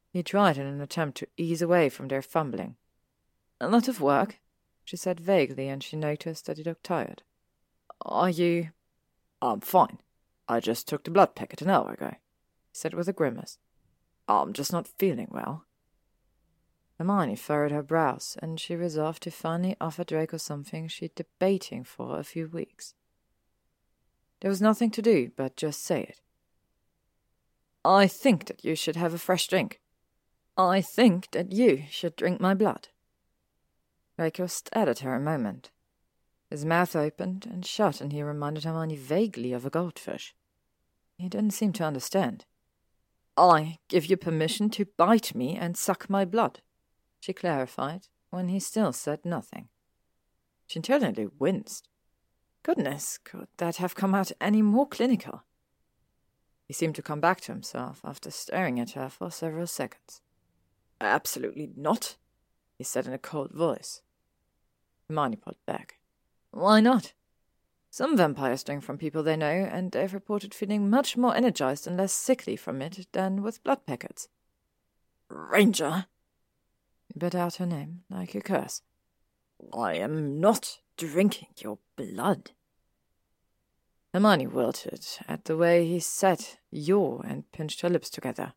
He 0.09 0.23
tried 0.23 0.57
in 0.57 0.65
an 0.65 0.79
attempt 0.79 1.17
to 1.17 1.27
ease 1.35 1.61
away 1.61 1.89
from 1.89 2.07
their 2.07 2.21
fumbling. 2.21 2.77
A 3.59 3.67
lot 3.67 3.89
of 3.89 3.99
work, 3.99 4.39
she 4.85 4.95
said 4.95 5.19
vaguely, 5.19 5.67
and 5.67 5.83
she 5.83 5.97
noticed 5.97 6.45
that 6.45 6.57
he 6.57 6.63
looked 6.63 6.85
tired. 6.85 7.23
Are 8.01 8.29
you 8.29 8.69
I'm 9.41 9.59
fine. 9.59 9.99
I 10.47 10.61
just 10.61 10.87
took 10.87 11.03
the 11.03 11.11
blood 11.11 11.35
packet 11.35 11.61
an 11.61 11.69
hour 11.69 11.91
ago, 11.91 12.11
he 12.11 12.71
said 12.71 12.93
with 12.93 13.09
a 13.09 13.13
grimace. 13.13 13.57
I'm 14.29 14.53
just 14.53 14.71
not 14.71 14.87
feeling 14.87 15.27
well. 15.29 15.65
Hermione 16.97 17.35
furrowed 17.35 17.71
her 17.71 17.83
brows, 17.83 18.37
and 18.41 18.59
she 18.59 18.75
resolved 18.75 19.23
to 19.23 19.31
finally 19.31 19.75
offer 19.81 20.03
Draco 20.03 20.37
something 20.37 20.87
she'd 20.87 21.15
debating 21.15 21.83
for 21.83 22.19
a 22.19 22.23
few 22.23 22.47
weeks. 22.47 22.93
There 24.41 24.49
was 24.49 24.61
nothing 24.61 24.91
to 24.91 25.01
do 25.01 25.31
but 25.35 25.55
just 25.55 25.83
say 25.83 26.03
it. 26.03 26.21
I 27.83 28.07
think 28.07 28.45
that 28.45 28.63
you 28.63 28.75
should 28.75 28.95
have 28.95 29.13
a 29.13 29.17
fresh 29.17 29.47
drink. 29.47 29.81
I 30.57 30.81
think 30.81 31.31
that 31.31 31.51
you 31.51 31.83
should 31.89 32.15
drink 32.15 32.39
my 32.39 32.53
blood. 32.53 32.89
Draco 34.17 34.45
stared 34.45 34.87
at 34.87 34.99
her 34.99 35.15
a 35.15 35.19
moment, 35.19 35.71
his 36.53 36.65
mouth 36.65 36.95
opened 36.95 37.47
and 37.47 37.65
shut, 37.65 37.99
and 37.99 38.13
he 38.13 38.21
reminded 38.21 38.63
Hermione 38.63 38.95
vaguely 38.95 39.53
of 39.53 39.65
a 39.65 39.71
goldfish. 39.71 40.35
He 41.17 41.27
didn't 41.27 41.55
seem 41.55 41.73
to 41.73 41.83
understand. 41.83 42.45
I 43.35 43.79
give 43.87 44.05
you 44.05 44.17
permission 44.17 44.69
to 44.69 44.85
bite 44.85 45.33
me 45.33 45.55
and 45.55 45.75
suck 45.75 46.11
my 46.11 46.25
blood, 46.25 46.61
she 47.23 47.31
clarified, 47.31 48.07
when 48.31 48.49
he 48.49 48.59
still 48.59 48.91
said 48.91 49.23
nothing. 49.23 49.69
She 50.67 50.79
internally 50.79 51.29
winced. 51.39 51.87
Goodness, 52.63 53.17
could 53.23 53.47
that 53.59 53.77
have 53.77 53.95
come 53.95 54.13
out 54.13 54.33
any 54.41 54.61
more 54.61 54.85
clinical? 54.85 55.43
He 56.67 56.73
seemed 56.73 56.95
to 56.95 57.01
come 57.01 57.21
back 57.21 57.39
to 57.41 57.53
himself 57.53 58.01
after 58.03 58.29
staring 58.29 58.77
at 58.77 58.91
her 58.91 59.07
for 59.07 59.31
several 59.31 59.67
seconds. 59.67 60.19
Absolutely 60.99 61.71
not, 61.77 62.17
he 62.77 62.83
said 62.83 63.07
in 63.07 63.13
a 63.13 63.17
cold 63.17 63.51
voice. 63.51 64.01
Hermione 65.07 65.37
pulled 65.37 65.65
back. 65.65 65.99
Why 66.51 66.81
not? 66.81 67.13
Some 67.89 68.17
vampires 68.17 68.65
drink 68.65 68.83
from 68.83 68.97
people 68.97 69.23
they 69.23 69.37
know, 69.37 69.45
and 69.71 69.93
they've 69.93 70.13
reported 70.13 70.53
feeling 70.53 70.89
much 70.89 71.15
more 71.15 71.33
energized 71.33 71.87
and 71.87 71.95
less 71.95 72.11
sickly 72.11 72.57
from 72.57 72.81
it 72.81 73.07
than 73.13 73.41
with 73.41 73.63
blood 73.63 73.85
packets. 73.85 74.27
Granger! 75.29 76.07
Bit 77.17 77.35
out 77.35 77.55
her 77.55 77.65
name 77.65 78.03
like 78.09 78.33
a 78.35 78.41
curse. 78.41 78.81
I 79.73 79.95
am 79.95 80.39
not 80.39 80.79
drinking 80.97 81.49
your 81.57 81.77
blood. 81.95 82.51
Hermione 84.13 84.47
wilted 84.47 85.05
at 85.27 85.45
the 85.45 85.57
way 85.57 85.85
he 85.87 85.99
said 85.99 86.45
your 86.69 87.25
and 87.25 87.51
pinched 87.51 87.81
her 87.81 87.89
lips 87.89 88.09
together. 88.09 88.53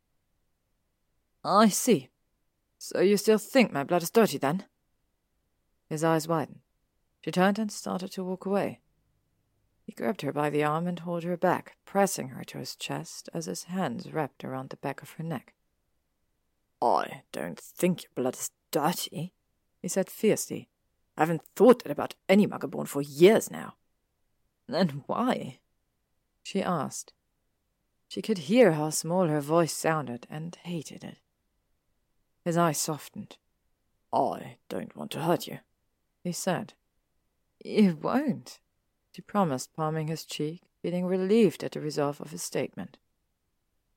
I 1.45 1.69
see. 1.69 2.11
So 2.79 3.01
you 3.01 3.17
still 3.17 3.39
think 3.39 3.73
my 3.73 3.85
blood 3.85 4.03
is 4.03 4.11
dirty, 4.11 4.37
then? 4.39 4.65
His 5.89 6.05
eyes 6.05 6.29
widened. 6.29 6.61
She 7.23 7.31
turned 7.31 7.59
and 7.59 7.73
started 7.73 8.13
to 8.13 8.25
walk 8.25 8.47
away. 8.47 8.81
He 9.85 9.93
grabbed 9.93 10.23
her 10.23 10.33
by 10.33 10.51
the 10.51 10.65
arm 10.65 10.87
and 10.87 10.99
held 10.99 11.25
her 11.25 11.37
back, 11.37 11.77
pressing 11.85 12.31
her 12.31 12.45
to 12.45 12.59
his 12.59 12.77
chest 12.77 13.29
as 13.33 13.47
his 13.47 13.65
hands 13.65 14.13
wrapped 14.13 14.45
around 14.45 14.71
the 14.71 14.77
back 14.77 15.01
of 15.01 15.11
her 15.13 15.25
neck. 15.25 15.55
I 16.81 17.23
don't 17.33 17.59
think 17.59 18.03
your 18.03 18.11
blood 18.15 18.35
is 18.35 18.51
dirty, 18.71 19.33
he 19.81 19.89
said 19.89 20.11
fiercely. 20.11 20.69
I 21.17 21.23
haven't 21.23 21.43
thought 21.55 21.83
that 21.83 21.93
about 21.93 22.15
any 22.29 22.47
muggleborn 22.47 22.87
for 22.89 23.03
years 23.03 23.51
now. 23.51 23.75
Then 24.69 25.05
why? 25.07 25.61
she 26.43 26.63
asked. 26.63 27.13
She 28.09 28.23
could 28.23 28.39
hear 28.39 28.73
how 28.73 28.91
small 28.91 29.27
her 29.27 29.41
voice 29.41 29.73
sounded 29.73 30.27
and 30.31 30.57
hated 30.63 31.03
it. 31.03 31.19
His 32.45 32.57
eyes 32.57 32.79
softened. 32.79 33.37
I 34.13 34.57
don't 34.69 34.95
want 34.97 35.11
to 35.13 35.23
hurt 35.23 35.47
you, 35.47 35.59
he 36.23 36.33
said, 36.33 36.75
you 37.65 37.97
won't, 37.97 38.61
she 39.13 39.23
promised, 39.23 39.75
palming 39.75 40.09
his 40.09 40.25
cheek, 40.25 40.63
feeling 40.83 41.07
relieved 41.07 41.65
at 41.65 41.73
the 41.73 41.81
resolve 41.81 42.21
of 42.21 42.31
his 42.31 42.43
statement. 42.43 42.99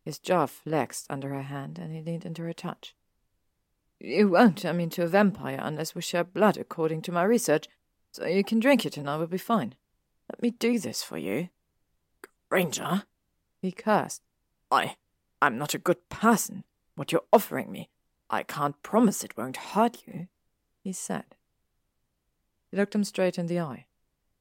His 0.10 0.18
jaw 0.18 0.48
flexed 0.48 1.06
under 1.12 1.30
her 1.36 1.44
hand, 1.44 1.78
and 1.78 1.94
he 1.94 2.02
leaned 2.02 2.26
into 2.26 2.42
her 2.42 2.52
touch. 2.52 2.96
You 4.00 4.30
won't 4.30 4.58
turn 4.58 4.78
me 4.78 4.86
into 4.86 5.04
a 5.04 5.08
vampire 5.08 5.60
unless 5.62 5.94
we 5.94 6.02
share 6.02 6.24
blood, 6.24 6.58
according 6.58 7.04
to 7.04 7.12
my 7.12 7.22
research, 7.22 7.68
so 8.12 8.26
you 8.26 8.44
can 8.44 8.60
drink 8.60 8.88
it 8.88 8.98
and 8.98 9.08
I 9.08 9.18
will 9.18 9.28
be 9.28 9.38
fine. 9.38 9.76
Let 10.28 10.42
me 10.42 10.50
do 10.50 10.80
this 10.80 11.04
for 11.04 11.20
you. 11.20 11.50
Granger, 12.50 13.04
he 13.62 13.72
cursed. 13.72 14.24
I. 14.72 14.96
I'm 15.44 15.60
not 15.60 15.76
a 15.76 15.78
good 15.78 16.10
person. 16.10 16.64
What 16.96 17.12
you're 17.12 17.22
offering 17.32 17.72
me, 17.72 17.92
I 18.32 18.42
can't 18.42 18.82
promise 18.82 19.24
it 19.24 19.38
won't 19.38 19.58
hurt 19.58 20.02
you, 20.08 20.28
he 20.84 20.92
said. 20.92 21.36
He 22.72 22.78
looked 22.78 22.96
him 22.96 23.04
straight 23.04 23.38
in 23.38 23.46
the 23.46 23.60
eye. 23.60 23.86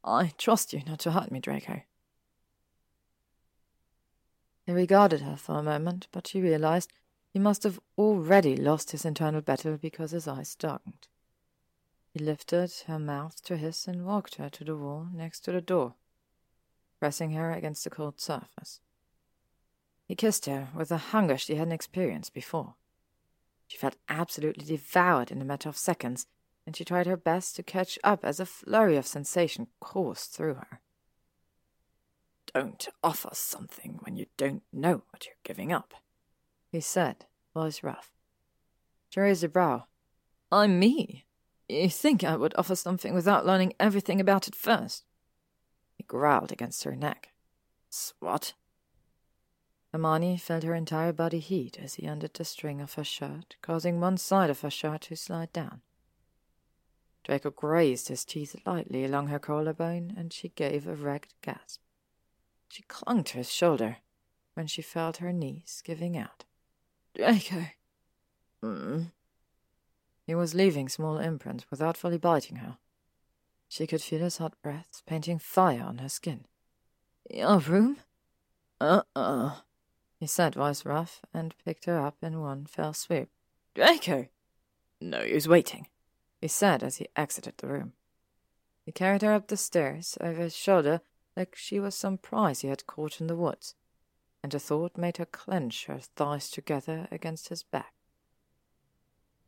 I 0.03 0.33
trust 0.39 0.73
you 0.73 0.81
not 0.87 1.01
to 1.01 1.11
hurt 1.11 1.31
me, 1.31 1.41
Draco. 1.41 1.83
He 4.69 4.75
regarded 4.75 5.23
her 5.23 5.39
for 5.39 5.59
a 5.59 5.63
moment, 5.63 6.09
but 6.13 6.27
she 6.27 6.43
realized 6.43 6.93
he 7.33 7.39
must 7.39 7.63
have 7.63 7.81
already 7.97 8.55
lost 8.55 8.91
his 8.91 9.07
internal 9.07 9.41
battle 9.41 9.79
because 9.79 10.11
his 10.11 10.29
eyes 10.29 10.55
darkened. 10.55 11.09
He 12.13 12.19
lifted 12.19 12.71
her 12.87 12.99
mouth 12.99 13.43
to 13.45 13.57
his 13.57 13.89
and 13.89 14.05
walked 14.05 14.35
her 14.35 14.51
to 14.51 14.65
the 14.65 14.77
wall 14.77 15.09
next 15.11 15.41
to 15.47 15.53
the 15.53 15.63
door, 15.63 15.95
pressing 17.01 17.31
her 17.31 17.51
against 17.51 17.83
the 17.85 17.89
cold 17.89 18.21
surface. 18.21 18.83
He 20.05 20.15
kissed 20.15 20.45
her 20.45 20.69
with 20.75 20.93
a 20.93 20.99
hunger 20.99 21.39
she 21.39 21.55
hadn't 21.55 21.73
experienced 21.73 22.35
before. 22.35 22.75
She 23.69 23.79
felt 23.79 23.97
absolutely 24.11 24.67
devoured 24.67 25.31
in 25.31 25.41
a 25.41 25.47
matter 25.47 25.71
of 25.71 25.79
seconds, 25.79 26.27
and 26.67 26.77
she 26.77 26.85
tried 26.85 27.07
her 27.07 27.17
best 27.17 27.57
to 27.57 27.63
catch 27.63 27.99
up 28.05 28.23
as 28.23 28.39
a 28.39 28.45
flurry 28.45 28.99
of 28.99 29.07
sensation 29.07 29.69
coursed 29.81 30.35
through 30.35 30.57
her. 30.57 30.81
Don't 32.55 32.89
offer 33.03 33.31
something 33.33 33.99
when 34.03 34.17
you 34.17 34.27
don't 34.37 34.63
know 34.73 35.03
what 35.11 35.27
you're 35.27 35.35
giving 35.45 35.73
up, 35.73 35.95
he 36.71 36.81
said, 36.81 37.27
voice 37.55 37.83
rough. 37.83 38.11
She 39.11 39.21
raised 39.21 39.45
a 39.45 39.49
brow. 39.49 39.85
I'm 40.51 40.79
me. 40.79 41.27
You 41.69 41.91
think 41.91 42.25
I 42.25 42.37
would 42.37 42.55
offer 42.57 42.75
something 42.75 43.13
without 43.13 43.45
learning 43.45 43.75
everything 43.79 44.21
about 44.21 44.49
it 44.49 44.55
first? 44.55 45.05
He 45.97 46.05
growled 46.05 46.53
against 46.53 46.85
her 46.85 46.97
neck. 46.97 47.31
What? 48.21 48.55
Hermione 49.93 50.37
felt 50.37 50.63
her 50.63 50.75
entire 50.75 51.13
body 51.13 51.39
heat 51.39 51.79
as 51.83 51.95
he 51.95 52.07
undid 52.07 52.35
the 52.35 52.45
string 52.45 52.81
of 52.81 52.95
her 52.95 53.05
shirt, 53.05 53.57
causing 53.63 54.01
one 54.01 54.17
side 54.19 54.51
of 54.51 54.61
her 54.61 54.71
shirt 54.71 55.03
to 55.03 55.17
slide 55.17 55.53
down. 55.53 55.81
Draco 57.25 57.51
grazed 57.51 58.09
his 58.09 58.25
teeth 58.25 58.57
lightly 58.67 59.05
along 59.05 59.29
her 59.29 59.39
collarbone, 59.39 60.15
and 60.17 60.33
she 60.33 60.51
gave 60.51 60.87
a 60.87 60.95
ragged 60.95 61.35
gasp. 61.43 61.81
She 62.69 62.83
clung 62.83 63.25
to 63.25 63.39
his 63.39 63.53
shoulder 63.53 63.99
when 64.55 64.67
she 64.67 64.83
felt 64.83 65.19
her 65.19 65.33
knees 65.33 65.83
giving 65.85 66.17
out. 66.17 66.45
Draco. 67.15 67.67
Mm. 68.63 69.13
He 70.27 70.35
was 70.35 70.55
leaving 70.55 70.89
small 70.89 71.19
imprints 71.19 71.67
without 71.71 71.97
fully 71.97 72.19
biting 72.19 72.57
her. 72.57 72.79
She 73.69 73.87
could 73.87 74.03
feel 74.03 74.21
his 74.21 74.39
hot 74.39 74.55
breath 74.63 75.03
painting 75.07 75.39
fire 75.39 75.83
on 75.83 75.99
her 75.99 76.09
skin. 76.09 76.47
Your 77.31 77.59
room? 77.59 77.99
Uh-uh 78.81 79.61
he 80.19 80.27
said, 80.27 80.57
voice 80.57 80.85
rough, 80.85 81.21
and 81.33 81.55
picked 81.65 81.85
her 81.85 81.99
up 81.99 82.17
in 82.23 82.41
one 82.41 82.67
fell 82.67 82.93
swoop. 82.93 83.29
Draco! 83.75 84.27
No 85.01 85.23
use 85.23 85.47
waiting, 85.47 85.87
he 86.41 86.49
said 86.49 86.83
as 86.83 86.97
he 86.97 87.07
exited 87.15 87.55
the 87.59 87.69
room. 87.69 87.93
He 88.85 88.91
carried 88.91 89.23
her 89.23 89.33
up 89.33 89.47
the 89.47 89.57
stairs 89.57 90.19
over 90.21 90.43
his 90.43 90.57
shoulder 90.57 91.03
like 91.39 91.57
she 91.57 91.81
was 91.81 91.95
some 91.95 92.19
prize 92.19 92.61
he 92.61 92.69
had 92.69 92.87
caught 92.87 93.21
in 93.21 93.27
the 93.27 93.37
woods, 93.37 93.75
and 94.43 94.53
the 94.53 94.59
thought 94.59 94.99
made 94.99 95.17
her 95.17 95.25
clench 95.25 95.87
her 95.87 95.99
thighs 95.99 96.51
together 96.51 97.09
against 97.11 97.49
his 97.49 97.63
back. 97.63 97.95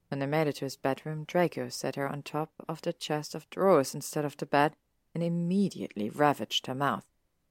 When 0.08 0.20
they 0.20 0.26
made 0.26 0.48
it 0.48 0.56
to 0.56 0.64
his 0.64 0.76
bedroom, 0.76 1.24
Draco 1.24 1.68
set 1.68 1.96
her 1.96 2.08
on 2.08 2.22
top 2.22 2.52
of 2.68 2.80
the 2.82 2.92
chest 2.92 3.34
of 3.34 3.50
drawers 3.50 3.94
instead 3.94 4.24
of 4.24 4.36
the 4.36 4.46
bed 4.46 4.74
and 5.14 5.22
immediately 5.22 6.08
ravaged 6.08 6.66
her 6.66 6.74
mouth 6.74 7.04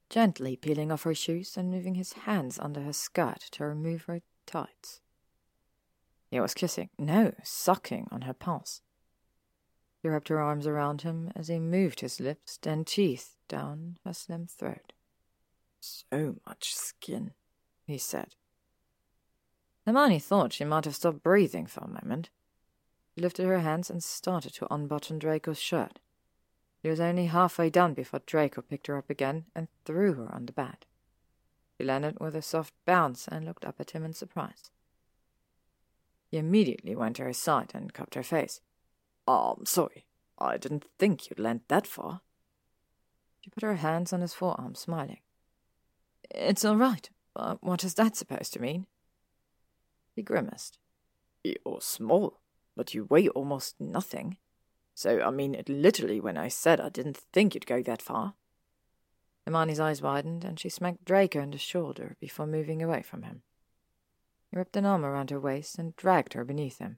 gently 0.10 0.56
peeling 0.56 0.91
off 0.91 1.03
her 1.03 1.14
shoes 1.14 1.56
and 1.56 1.70
moving 1.70 1.95
his 1.95 2.14
hands 2.14 2.60
under 2.60 2.82
her 2.82 2.94
skirt 2.94 3.41
to 3.52 3.64
remove 3.64 4.03
her 4.03 4.22
tights. 4.45 5.02
He 6.32 6.40
was 6.40 6.53
kissing, 6.53 6.90
no, 6.98 7.34
sucking 7.44 8.07
on 8.11 8.22
her 8.22 8.34
pulse. 8.34 8.82
She 10.01 10.07
wrapped 10.07 10.30
her 10.30 10.39
arms 10.39 10.65
around 10.65 11.01
him 11.01 11.31
as 11.35 11.49
he 11.49 11.59
moved 11.59 11.99
his 11.99 12.19
lips 12.19 12.57
and 12.63 12.88
teeth 12.88 13.35
down 13.47 13.97
her 14.05 14.13
slim 14.13 14.47
throat. 14.47 14.93
So 15.80 16.38
much 16.47 16.73
skin, 16.73 17.31
he 17.85 17.97
said. 17.97 18.35
Hermione 19.85 20.19
thought 20.19 20.53
she 20.53 20.65
might 20.65 20.85
have 20.85 20.95
stopped 20.95 21.23
breathing 21.23 21.65
for 21.65 21.84
a 21.84 21.88
moment. 21.88 22.30
She 23.15 23.21
lifted 23.21 23.45
her 23.45 23.59
hands 23.59 23.89
and 23.89 24.03
started 24.03 24.53
to 24.55 24.73
unbutton 24.73 25.19
Draco's 25.19 25.59
shirt. 25.59 25.99
She 26.81 26.89
was 26.89 26.99
only 26.99 27.26
halfway 27.26 27.69
done 27.69 27.93
before 27.93 28.21
Draco 28.26 28.61
picked 28.61 28.88
her 28.88 28.97
up 28.97 29.09
again 29.09 29.45
and 29.53 29.67
threw 29.84 30.13
her 30.13 30.34
on 30.34 30.45
the 30.45 30.53
bed. 30.53 30.85
She 31.77 31.84
landed 31.84 32.19
with 32.19 32.35
a 32.35 32.41
soft 32.41 32.73
bounce 32.85 33.27
and 33.27 33.45
looked 33.45 33.65
up 33.65 33.80
at 33.80 33.91
him 33.91 34.05
in 34.05 34.13
surprise. 34.13 34.71
He 36.30 36.38
immediately 36.38 36.95
went 36.95 37.17
to 37.17 37.23
her 37.23 37.34
side 37.34 37.71
and 37.73 37.93
cupped 37.93 38.15
her 38.15 38.23
face. 38.23 38.61
Oh, 39.31 39.60
sorry. 39.64 40.07
I 40.39 40.57
didn't 40.57 40.85
think 40.97 41.30
you'd 41.30 41.38
land 41.38 41.61
that 41.68 41.85
far. 41.85 42.22
She 43.41 43.51
put 43.51 43.61
her 43.61 43.76
hands 43.76 44.11
on 44.11 44.22
his 44.22 44.34
forearm, 44.34 44.73
smiling. 44.73 45.19
It's 46.31 46.65
all 46.65 46.77
right, 46.77 47.07
but 47.35 47.64
what 47.64 47.84
is 47.84 47.93
that 47.93 48.15
supposed 48.15 48.53
to 48.53 48.60
mean? 48.60 48.88
He 50.15 50.23
grimaced. 50.23 50.80
You're 51.43 51.80
small, 51.80 52.39
but 52.76 52.95
you 52.95 53.06
weigh 53.06 53.30
almost 53.30 53.76
nothing. 53.80 54.38
So, 54.95 55.22
I 55.22 55.30
mean, 55.30 55.53
it 55.53 55.69
literally 55.69 56.19
when 56.19 56.35
I 56.35 56.47
said 56.47 56.81
I 56.81 56.89
didn't 56.89 57.18
think 57.31 57.53
you'd 57.53 57.68
go 57.68 57.84
that 57.84 58.01
far. 58.01 58.34
Hermione's 59.45 59.80
eyes 59.80 60.01
widened, 60.01 60.43
and 60.43 60.60
she 60.60 60.69
smacked 60.69 61.06
Draco 61.06 61.39
on 61.39 61.51
the 61.51 61.60
shoulder 61.60 62.18
before 62.19 62.47
moving 62.47 62.81
away 62.81 63.03
from 63.03 63.22
him. 63.22 63.43
He 64.49 64.57
wrapped 64.57 64.76
an 64.76 64.88
arm 64.88 65.06
around 65.06 65.30
her 65.30 65.39
waist 65.39 65.77
and 65.77 65.95
dragged 65.95 66.34
her 66.34 66.43
beneath 66.43 66.80
him. 66.80 66.97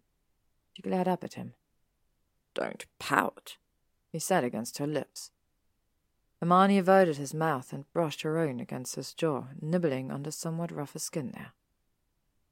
She 0.72 0.82
glared 0.82 1.10
up 1.10 1.26
at 1.26 1.34
him. 1.34 1.56
Don't 2.54 2.86
pout, 3.00 3.58
he 4.12 4.20
said 4.20 4.44
against 4.44 4.78
her 4.78 4.88
lips. 4.88 5.32
Hermione 6.40 6.80
averted 6.80 7.18
his 7.18 7.34
mouth 7.34 7.72
and 7.72 7.92
brushed 7.94 8.24
her 8.24 8.40
own 8.40 8.60
against 8.60 8.96
his 8.96 9.14
jaw, 9.14 9.50
nibbling 9.62 10.12
on 10.12 10.24
the 10.24 10.32
somewhat 10.32 10.72
rougher 10.72 11.00
skin 11.00 11.32
there. 11.32 11.54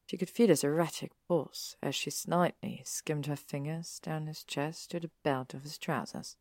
She 0.05 0.17
could 0.17 0.29
feel 0.29 0.47
his 0.47 0.63
erratic 0.63 1.11
pulse 1.27 1.75
as 1.81 1.95
she 1.95 2.09
slightly 2.09 2.81
skimmed 2.85 3.25
her 3.25 3.35
fingers 3.35 3.99
down 3.99 4.27
his 4.27 4.43
chest 4.43 4.91
to 4.91 4.99
the 4.99 5.11
belt 5.23 5.53
of 5.53 5.63
his 5.63 5.77
trousers. 5.77 6.35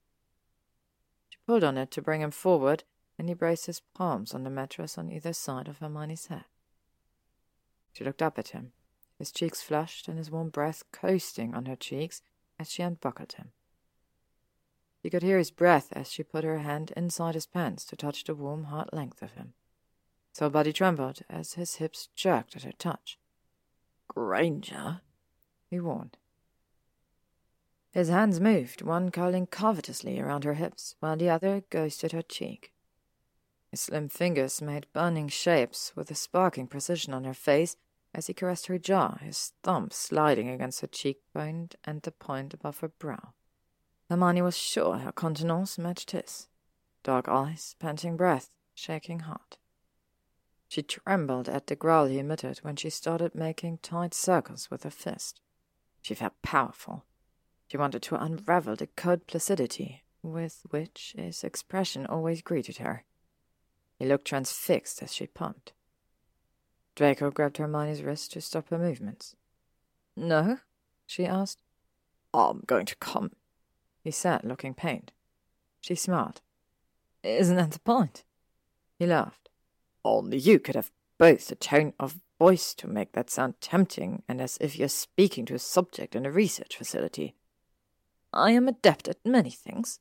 She 1.29 1.39
pulled 1.47 1.65
on 1.65 1.77
it 1.77 1.91
to 1.93 2.03
bring 2.03 2.21
him 2.21 2.31
forward, 2.31 2.85
and 3.19 3.29
he 3.29 3.35
braced 3.35 3.67
his 3.67 3.81
palms 3.95 4.35
on 4.35 4.45
the 4.45 4.51
mattress 4.51 4.97
on 4.97 5.11
either 5.11 5.33
side 5.33 5.69
of 5.69 5.79
Hermione's 5.79 6.27
head. 6.27 6.45
She 7.93 8.05
looked 8.05 8.23
up 8.23 8.39
at 8.39 8.49
him, 8.49 8.73
his 9.19 9.33
cheeks 9.33 9.61
flushed 9.61 10.07
and 10.07 10.17
his 10.17 10.31
warm 10.31 10.51
breath 10.51 10.85
coasting 10.93 11.55
on 11.55 11.67
her 11.67 11.77
cheeks 11.77 12.23
as 12.59 12.71
she 12.71 12.83
unbuckled 12.83 13.33
him. 13.33 13.53
She 15.03 15.11
could 15.11 15.23
hear 15.23 15.39
his 15.39 15.51
breath 15.51 15.89
as 15.93 16.11
she 16.11 16.23
put 16.23 16.45
her 16.45 16.59
hand 16.59 16.93
inside 16.97 17.35
his 17.35 17.47
pants 17.47 17.85
to 17.87 17.97
touch 17.97 18.25
the 18.25 18.35
warm, 18.35 18.65
hard 18.65 18.91
length 18.93 19.23
of 19.23 19.33
him. 19.33 19.55
So 20.33 20.47
her 20.47 20.51
body 20.51 20.73
trembled 20.73 21.21
as 21.31 21.55
his 21.55 21.77
hips 21.77 22.09
jerked 22.15 22.57
at 22.57 22.65
her 22.65 22.73
touch. 22.73 23.19
Granger, 24.09 25.01
he 25.71 25.81
warned. 25.81 26.17
His 27.93 28.09
hands 28.09 28.41
moved, 28.41 28.83
one 28.83 29.11
curling 29.11 29.47
covetously 29.47 30.21
around 30.21 30.45
her 30.45 30.55
hips, 30.55 30.95
while 31.01 31.17
the 31.17 31.31
other 31.31 31.63
ghosted 31.71 32.13
her 32.13 32.23
cheek. 32.23 32.73
His 33.71 33.81
slim 33.81 34.09
fingers 34.09 34.63
made 34.63 34.87
burning 34.93 35.29
shapes 35.29 35.93
with 35.95 36.11
a 36.11 36.15
sparking 36.15 36.67
precision 36.67 37.13
on 37.13 37.25
her 37.25 37.35
face 37.35 37.77
as 38.15 38.27
he 38.27 38.35
caressed 38.35 38.67
her 38.67 38.79
jaw, 38.79 39.17
his 39.19 39.53
thumb 39.63 39.89
sliding 39.91 40.49
against 40.49 40.81
her 40.81 40.87
cheekbone 40.87 41.71
and 41.85 42.03
the 42.03 42.11
point 42.11 42.55
above 42.55 42.81
her 42.81 42.89
brow. 42.89 43.35
Hermione 44.09 44.43
was 44.43 44.57
sure 44.57 44.99
her 44.99 45.13
countenance 45.13 45.79
matched 45.79 46.13
his. 46.13 46.49
Dark 47.03 47.29
eyes, 47.29 47.77
panting 47.79 48.17
breath, 48.17 48.51
shaking 48.75 49.21
heart. 49.21 49.59
She 50.69 50.83
trembled 50.83 51.49
at 51.49 51.67
the 51.67 51.77
growl 51.77 52.07
he 52.07 52.19
emitted 52.19 52.59
when 52.59 52.77
she 52.77 52.91
started 52.91 53.35
making 53.35 53.79
tight 53.79 54.15
circles 54.15 54.71
with 54.71 54.83
her 54.83 54.91
fist. 54.91 55.41
She 56.03 56.15
felt 56.15 56.41
powerful. 56.43 57.05
She 57.67 57.77
wanted 57.77 58.03
to 58.03 58.23
unravel 58.23 58.77
the 58.77 58.87
cold 58.87 59.27
placidity 59.27 60.05
with 60.23 60.63
which 60.71 61.15
his 61.17 61.45
expression 61.45 62.07
always 62.07 62.43
greeted 62.43 62.79
her. 62.79 63.05
He 63.99 64.07
looked 64.07 64.27
transfixed 64.27 65.03
as 65.03 65.15
she 65.15 65.27
pumped. 65.27 65.73
Draco 66.99 67.31
grabbed 67.31 67.59
Hermione's 67.59 68.03
wrist 68.03 68.33
to 68.33 68.41
stop 68.41 68.71
her 68.71 68.77
movements. 68.77 69.37
No? 70.17 70.59
she 71.07 71.25
asked. 71.25 71.63
I'm 72.35 72.65
going 72.67 72.87
to 72.87 72.97
come, 72.97 73.31
he 74.03 74.11
said, 74.11 74.43
looking 74.43 74.75
pained. 74.75 75.13
She 75.81 75.95
smiled. 75.95 76.41
Isn't 77.23 77.55
that 77.55 77.71
the 77.71 77.79
point? 77.79 78.25
He 78.99 79.07
laughed. 79.07 79.49
Only 80.05 80.39
you 80.39 80.59
could 80.59 80.75
have 80.75 80.91
both 81.19 81.47
the 81.47 81.55
tone 81.55 81.93
of 82.01 82.19
voice 82.37 82.75
to 82.75 82.89
make 82.89 83.13
that 83.13 83.31
sound 83.31 83.61
tempting 83.61 84.25
and 84.29 84.41
as 84.41 84.59
if 84.61 84.77
you're 84.77 84.89
speaking 84.89 85.45
to 85.47 85.55
a 85.55 85.61
subject 85.61 86.17
in 86.17 86.27
a 86.27 86.33
research 86.33 86.77
facility. 86.77 87.37
I 88.33 88.51
am 88.51 88.67
adept 88.67 89.07
at 89.07 89.25
many 89.25 89.51
things. 89.51 90.01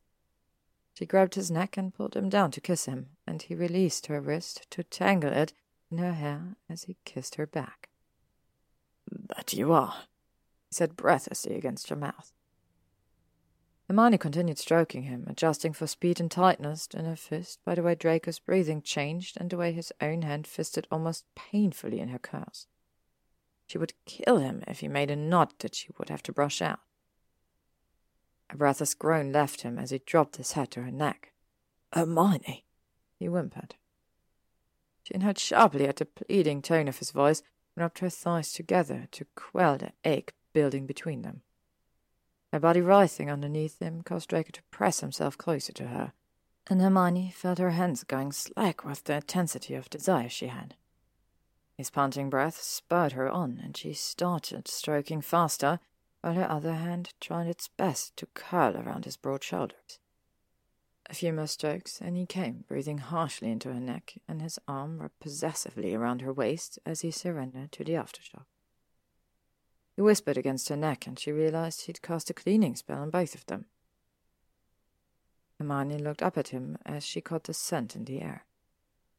She 0.96 1.06
grabbed 1.06 1.36
his 1.36 1.52
neck 1.52 1.78
and 1.78 1.94
pulled 1.94 2.16
him 2.16 2.28
down 2.28 2.50
to 2.50 2.60
kiss 2.60 2.86
him, 2.86 3.10
and 3.28 3.44
he 3.44 3.54
released 3.54 4.08
her 4.08 4.20
wrist 4.20 4.66
to 4.72 4.82
tangle 4.82 5.32
it 5.32 5.54
in 5.92 5.98
her 5.98 6.14
hair 6.14 6.56
as 6.70 6.84
he 6.84 6.98
kissed 7.06 7.36
her 7.36 7.48
back. 7.48 7.90
That 9.10 9.54
you 9.54 9.72
are, 9.72 9.94
he 10.70 10.76
said 10.76 10.96
breathlessly 10.96 11.56
against 11.56 11.90
her 11.90 11.96
mouth. 11.96 12.34
Hermione 13.88 14.18
continued 14.18 14.60
stroking 14.60 15.04
him, 15.04 15.26
adjusting 15.28 15.72
for 15.72 15.88
speed 15.88 16.20
and 16.20 16.30
tightness 16.30 16.90
in 16.94 17.06
her 17.06 17.16
fist 17.16 17.60
by 17.64 17.74
the 17.74 17.84
way 17.84 17.96
Draco's 17.96 18.40
breathing 18.40 18.82
changed 18.82 19.38
and 19.40 19.50
the 19.50 19.56
way 19.56 19.72
his 19.72 19.94
own 20.02 20.24
hand 20.24 20.46
fisted 20.46 20.88
almost 20.92 21.24
painfully 21.36 22.02
in 22.02 22.10
her 22.10 22.20
curls. 22.20 22.68
She 23.66 23.78
would 23.78 23.94
kill 24.06 24.40
him 24.40 24.64
if 24.68 24.82
he 24.82 24.90
made 24.90 25.10
a 25.10 25.16
knot 25.16 25.60
that 25.60 25.76
she 25.76 25.90
would 25.98 26.10
have 26.10 26.24
to 26.24 26.34
brush 26.34 26.62
out. 26.62 26.80
A 28.50 28.58
breathless 28.58 28.94
groan 28.94 29.32
left 29.32 29.62
him 29.62 29.78
as 29.80 29.92
he 29.92 30.00
dropped 30.00 30.36
his 30.36 30.54
head 30.54 30.72
to 30.72 30.82
her 30.82 30.92
neck. 30.92 31.32
Hermione, 31.94 32.66
he 33.18 33.28
whimpered. 33.28 33.76
She 35.08 35.14
inhaled 35.14 35.40
sharply 35.40 35.88
at 35.88 35.96
the 35.96 36.06
pleading 36.06 36.62
tone 36.62 36.90
of 36.90 37.00
his 37.00 37.12
voice 37.12 37.40
and 37.40 37.82
rubbed 37.82 38.00
her 38.00 38.10
thighs 38.10 38.52
together 38.52 39.08
to 39.12 39.26
quell 39.36 39.78
the 39.78 39.94
ache 40.04 40.34
building 40.52 40.86
between 40.86 41.22
them. 41.22 41.44
Her 42.52 42.60
body 42.60 42.82
writhing 42.82 43.32
underneath 43.32 43.82
him 43.82 44.02
caused 44.02 44.28
Draco 44.28 44.52
to 44.52 44.62
press 44.64 45.00
himself 45.00 45.38
closer 45.38 45.72
to 45.72 45.88
her, 45.88 46.12
and 46.70 46.82
Hermione 46.82 47.32
felt 47.32 47.58
her 47.58 47.70
hands 47.70 48.04
going 48.04 48.34
slack 48.34 48.84
with 48.84 49.06
the 49.06 49.14
intensity 49.16 49.76
of 49.76 49.90
desire 49.90 50.28
she 50.28 50.48
had. 50.48 50.76
His 51.78 51.90
panting 51.90 52.30
breath 52.30 52.62
spurred 52.62 53.14
her 53.14 53.30
on, 53.30 53.62
and 53.64 53.78
she 53.78 53.94
started 53.94 54.68
stroking 54.68 55.22
faster, 55.22 55.80
while 56.20 56.34
her 56.34 56.52
other 56.52 56.74
hand 56.74 57.14
tried 57.22 57.48
its 57.48 57.70
best 57.70 58.18
to 58.18 58.26
curl 58.34 58.76
around 58.76 59.06
his 59.06 59.16
broad 59.16 59.42
shoulders. 59.42 60.00
A 61.10 61.14
few 61.14 61.32
more 61.32 61.48
strokes, 61.48 62.02
and 62.02 62.18
he 62.18 62.26
came, 62.26 62.66
breathing 62.68 62.98
harshly 62.98 63.50
into 63.50 63.74
her 63.74 63.80
neck, 63.80 64.16
and 64.28 64.42
his 64.42 64.60
arm 64.68 65.00
wrapped 65.00 65.20
possessively 65.22 65.96
around 65.96 66.22
her 66.22 66.34
waist 66.34 66.80
as 66.86 67.02
he 67.02 67.12
surrendered 67.12 67.72
to 67.72 67.84
the 67.86 67.94
aftershock. 67.94 68.46
He 69.96 70.02
whispered 70.02 70.38
against 70.38 70.68
her 70.70 70.76
neck, 70.76 71.08
and 71.08 71.18
she 71.18 71.32
realized 71.32 71.86
he'd 71.86 72.02
cast 72.02 72.30
a 72.30 72.34
cleaning 72.34 72.76
spell 72.76 73.02
on 73.02 73.10
both 73.10 73.36
of 73.36 73.46
them. 73.46 73.66
Hermione 75.58 75.98
looked 75.98 76.22
up 76.22 76.38
at 76.38 76.50
him 76.50 76.78
as 76.86 77.06
she 77.06 77.22
caught 77.22 77.46
the 77.46 77.54
scent 77.54 77.96
in 77.96 78.06
the 78.06 78.22
air. 78.22 78.46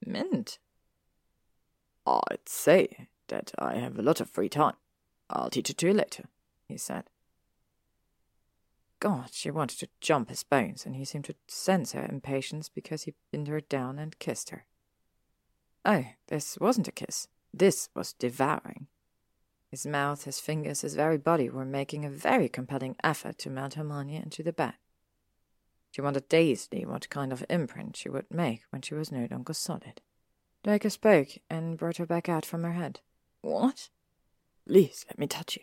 Mint. 0.05 0.59
I'd 2.06 2.48
say 2.48 3.09
that 3.28 3.52
I 3.59 3.77
have 3.77 3.98
a 3.98 4.02
lot 4.02 4.20
of 4.20 4.31
free 4.31 4.48
time. 4.48 4.77
I'll 5.31 5.51
teach 5.51 5.70
it 5.70 5.78
to 5.78 5.89
you 5.89 5.94
later, 5.94 6.24
he 6.69 6.77
said. 6.77 7.05
God, 9.01 9.31
she 9.33 9.51
wanted 9.51 9.79
to 9.79 9.89
jump 10.01 10.29
his 10.29 10.43
bones, 10.43 10.85
and 10.85 10.97
he 10.97 11.05
seemed 11.05 11.27
to 11.27 11.35
sense 11.47 11.93
her 11.93 12.05
impatience 12.05 12.69
because 12.69 13.05
he 13.05 13.15
pinned 13.31 13.49
her 13.49 13.61
down 13.61 13.99
and 13.99 14.19
kissed 14.19 14.51
her. 14.51 14.66
Oh, 15.85 16.05
this 16.27 16.59
wasn't 16.61 16.89
a 16.89 16.93
kiss. 16.93 17.29
This 17.55 17.89
was 17.95 18.12
devouring. 18.12 18.89
His 19.70 19.87
mouth, 19.87 20.25
his 20.25 20.41
fingers, 20.41 20.81
his 20.81 20.95
very 20.95 21.19
body 21.19 21.49
were 21.49 21.65
making 21.65 22.05
a 22.05 22.11
very 22.11 22.49
compelling 22.49 22.97
effort 23.05 23.39
to 23.39 23.51
mount 23.51 23.75
Hermione 23.75 24.16
into 24.16 24.43
the 24.43 24.53
bed. 24.53 24.75
She 25.91 26.01
wondered 26.01 26.29
dazedly 26.29 26.85
what 26.85 27.09
kind 27.11 27.33
of 27.33 27.45
imprint 27.49 27.97
she 27.97 28.09
would 28.09 28.31
make 28.31 28.62
when 28.70 28.83
she 28.83 28.95
was 28.95 29.12
no 29.12 29.27
longer 29.31 29.53
solid. 29.53 30.01
Draco 30.65 30.89
spoke 30.89 31.29
and 31.49 31.79
brought 31.79 31.99
her 31.99 32.07
back 32.07 32.29
out 32.29 32.45
from 32.45 32.65
her 32.65 32.73
head. 32.73 33.01
What? 33.43 33.91
Please 34.66 35.05
let 35.09 35.19
me 35.19 35.27
touch 35.27 35.57
you. 35.57 35.62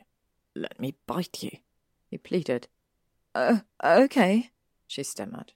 Let 0.55 0.79
me 0.79 0.95
bite 1.05 1.43
you, 1.43 1.51
he 2.09 2.17
pleaded. 2.17 2.67
Oh, 3.35 3.61
okay, 3.83 4.51
she 4.87 5.03
stammered. 5.03 5.51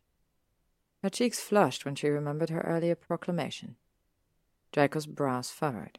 Her 1.01 1.09
cheeks 1.09 1.39
flushed 1.39 1.85
when 1.85 1.95
she 1.95 2.09
remembered 2.09 2.49
her 2.49 2.59
earlier 2.61 2.95
proclamation. 2.95 3.77
Draco's 4.73 5.05
brows 5.07 5.49
furrowed. 5.49 5.97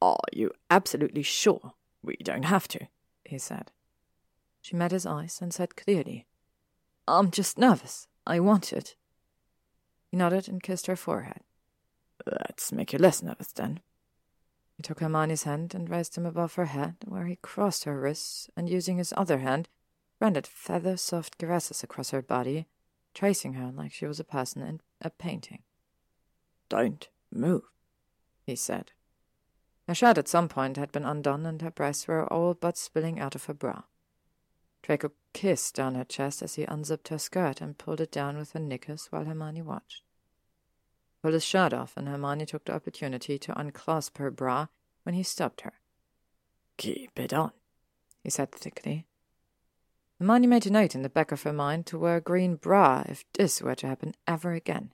Are 0.00 0.20
you 0.32 0.52
absolutely 0.70 1.22
sure 1.22 1.74
we 2.00 2.16
don't 2.22 2.44
have 2.44 2.68
to, 2.68 2.86
he 3.24 3.38
said. 3.38 3.72
She 4.62 4.76
met 4.76 4.92
his 4.92 5.04
eyes 5.04 5.40
and 5.42 5.52
said 5.52 5.74
clearly, 5.74 6.26
I'm 7.08 7.32
just 7.32 7.58
nervous. 7.58 8.06
I 8.24 8.38
want 8.38 8.72
it. 8.72 8.94
He 10.10 10.16
nodded 10.16 10.48
and 10.48 10.62
kissed 10.62 10.86
her 10.86 10.96
forehead. 10.96 11.40
Let's 12.24 12.72
make 12.72 12.92
you 12.92 12.98
less 12.98 13.22
nervous, 13.22 13.52
then. 13.52 13.80
He 14.76 14.82
took 14.82 15.00
Hermione's 15.00 15.44
hand 15.44 15.74
and 15.74 15.88
raised 15.90 16.16
him 16.16 16.26
above 16.26 16.54
her 16.54 16.66
head, 16.66 16.96
where 17.04 17.26
he 17.26 17.36
crossed 17.36 17.84
her 17.84 17.98
wrists 17.98 18.48
and, 18.56 18.68
using 18.68 18.98
his 18.98 19.12
other 19.16 19.38
hand, 19.38 19.68
rendered 20.20 20.46
feather 20.46 20.96
soft 20.96 21.38
caresses 21.38 21.82
across 21.82 22.10
her 22.10 22.22
body, 22.22 22.66
tracing 23.14 23.54
her 23.54 23.72
like 23.72 23.92
she 23.92 24.06
was 24.06 24.20
a 24.20 24.24
person 24.24 24.62
in 24.62 24.80
a 25.00 25.10
painting. 25.10 25.62
Don't 26.68 27.08
move, 27.30 27.62
he 28.44 28.56
said, 28.56 28.92
her 29.86 29.94
shirt 29.94 30.18
at 30.18 30.28
some 30.28 30.48
point 30.48 30.76
had 30.76 30.90
been 30.90 31.04
undone, 31.04 31.46
and 31.46 31.62
her 31.62 31.70
breasts 31.70 32.08
were 32.08 32.30
all 32.32 32.54
but 32.54 32.76
spilling 32.76 33.20
out 33.20 33.34
of 33.34 33.44
her 33.44 33.54
bra. 33.54 33.82
Draco 34.82 35.12
kissed 35.32 35.74
down 35.74 35.94
her 35.94 36.04
chest 36.04 36.42
as 36.42 36.56
he 36.56 36.64
unzipped 36.64 37.08
her 37.08 37.18
skirt 37.18 37.60
and 37.60 37.78
pulled 37.78 38.00
it 38.00 38.10
down 38.10 38.36
with 38.36 38.52
her 38.52 38.60
knickers 38.60 39.06
while 39.10 39.24
Hermione 39.24 39.62
watched. 39.62 40.02
He 41.08 41.16
pulled 41.22 41.34
his 41.34 41.44
shirt 41.44 41.72
off, 41.72 41.96
and 41.96 42.08
Hermione 42.08 42.46
took 42.46 42.64
the 42.64 42.74
opportunity 42.74 43.38
to 43.38 43.58
unclasp 43.58 44.18
her 44.18 44.30
bra 44.30 44.66
when 45.04 45.14
he 45.14 45.22
stopped 45.22 45.60
her. 45.60 45.74
Keep 46.78 47.18
it 47.18 47.32
on, 47.32 47.52
he 48.22 48.30
said 48.30 48.52
thickly. 48.52 49.06
Hermione 50.18 50.46
made 50.46 50.66
a 50.66 50.70
note 50.70 50.94
in 50.94 51.02
the 51.02 51.10
back 51.10 51.30
of 51.30 51.42
her 51.42 51.52
mind 51.52 51.84
to 51.86 51.98
wear 51.98 52.16
a 52.16 52.20
green 52.22 52.56
bra 52.56 53.04
if 53.06 53.24
this 53.34 53.60
were 53.60 53.74
to 53.74 53.86
happen 53.86 54.14
ever 54.26 54.52
again. 54.52 54.92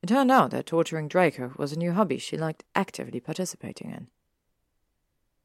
It 0.00 0.06
turned 0.06 0.30
out 0.30 0.52
that 0.52 0.66
torturing 0.66 1.08
Draco 1.08 1.52
was 1.56 1.72
a 1.72 1.78
new 1.78 1.92
hobby 1.92 2.18
she 2.18 2.36
liked 2.36 2.64
actively 2.74 3.18
participating 3.18 3.90
in. 3.90 4.08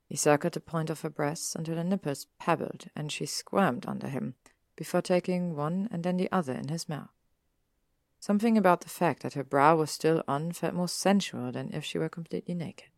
He 0.08 0.16
circled 0.16 0.54
the 0.54 0.60
point 0.60 0.92
of 0.92 1.02
her 1.02 1.10
breasts 1.10 1.56
until 1.56 1.78
her 1.78 1.84
nipples 1.84 2.28
pebbled, 2.38 2.86
and 2.96 3.12
she 3.12 3.26
squirmed 3.26 3.86
under 3.88 4.10
him, 4.10 4.36
before 4.76 5.02
taking 5.02 5.56
one 5.56 5.90
and 5.92 6.04
then 6.04 6.18
the 6.18 6.32
other 6.32 6.54
in 6.54 6.68
his 6.68 6.88
mouth. 6.88 7.10
Something 8.20 8.60
about 8.60 8.82
the 8.82 8.90
fact 8.90 9.24
that 9.24 9.34
her 9.34 9.44
brow 9.44 9.76
was 9.76 9.90
still 9.90 10.24
on 10.28 10.52
felt 10.52 10.76
more 10.76 10.88
sensual 10.88 11.52
than 11.52 11.74
if 11.74 11.84
she 11.84 11.98
were 11.98 12.10
completely 12.10 12.54
naked. 12.54 12.90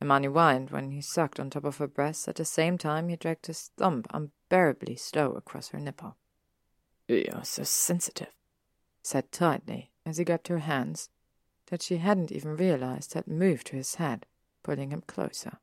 Hermione 0.00 0.28
whined 0.28 0.70
when 0.70 0.90
he 0.90 1.00
sucked 1.00 1.40
on 1.40 1.48
top 1.48 1.64
of 1.64 1.78
her 1.78 1.86
breasts 1.86 2.28
at 2.28 2.36
the 2.36 2.44
same 2.44 2.76
time 2.76 3.08
he 3.08 3.16
dragged 3.16 3.46
his 3.46 3.70
thumb 3.78 4.04
unbearably 4.48 4.96
slow 4.96 5.32
across 5.32 5.68
her 5.68 5.78
nipple. 5.78 6.16
You're 7.08 7.44
so 7.44 7.62
sensitive, 7.62 8.32
said 9.02 9.30
tightly 9.32 9.90
as 10.04 10.18
he 10.18 10.24
grabbed 10.24 10.48
her 10.48 10.58
hands 10.58 11.08
that 11.66 11.82
she 11.82 11.96
hadn't 11.96 12.32
even 12.32 12.56
realized 12.56 13.14
had 13.14 13.26
moved 13.26 13.66
to 13.68 13.76
his 13.76 13.96
head, 13.96 14.26
pulling 14.62 14.90
him 14.90 15.02
closer. 15.06 15.58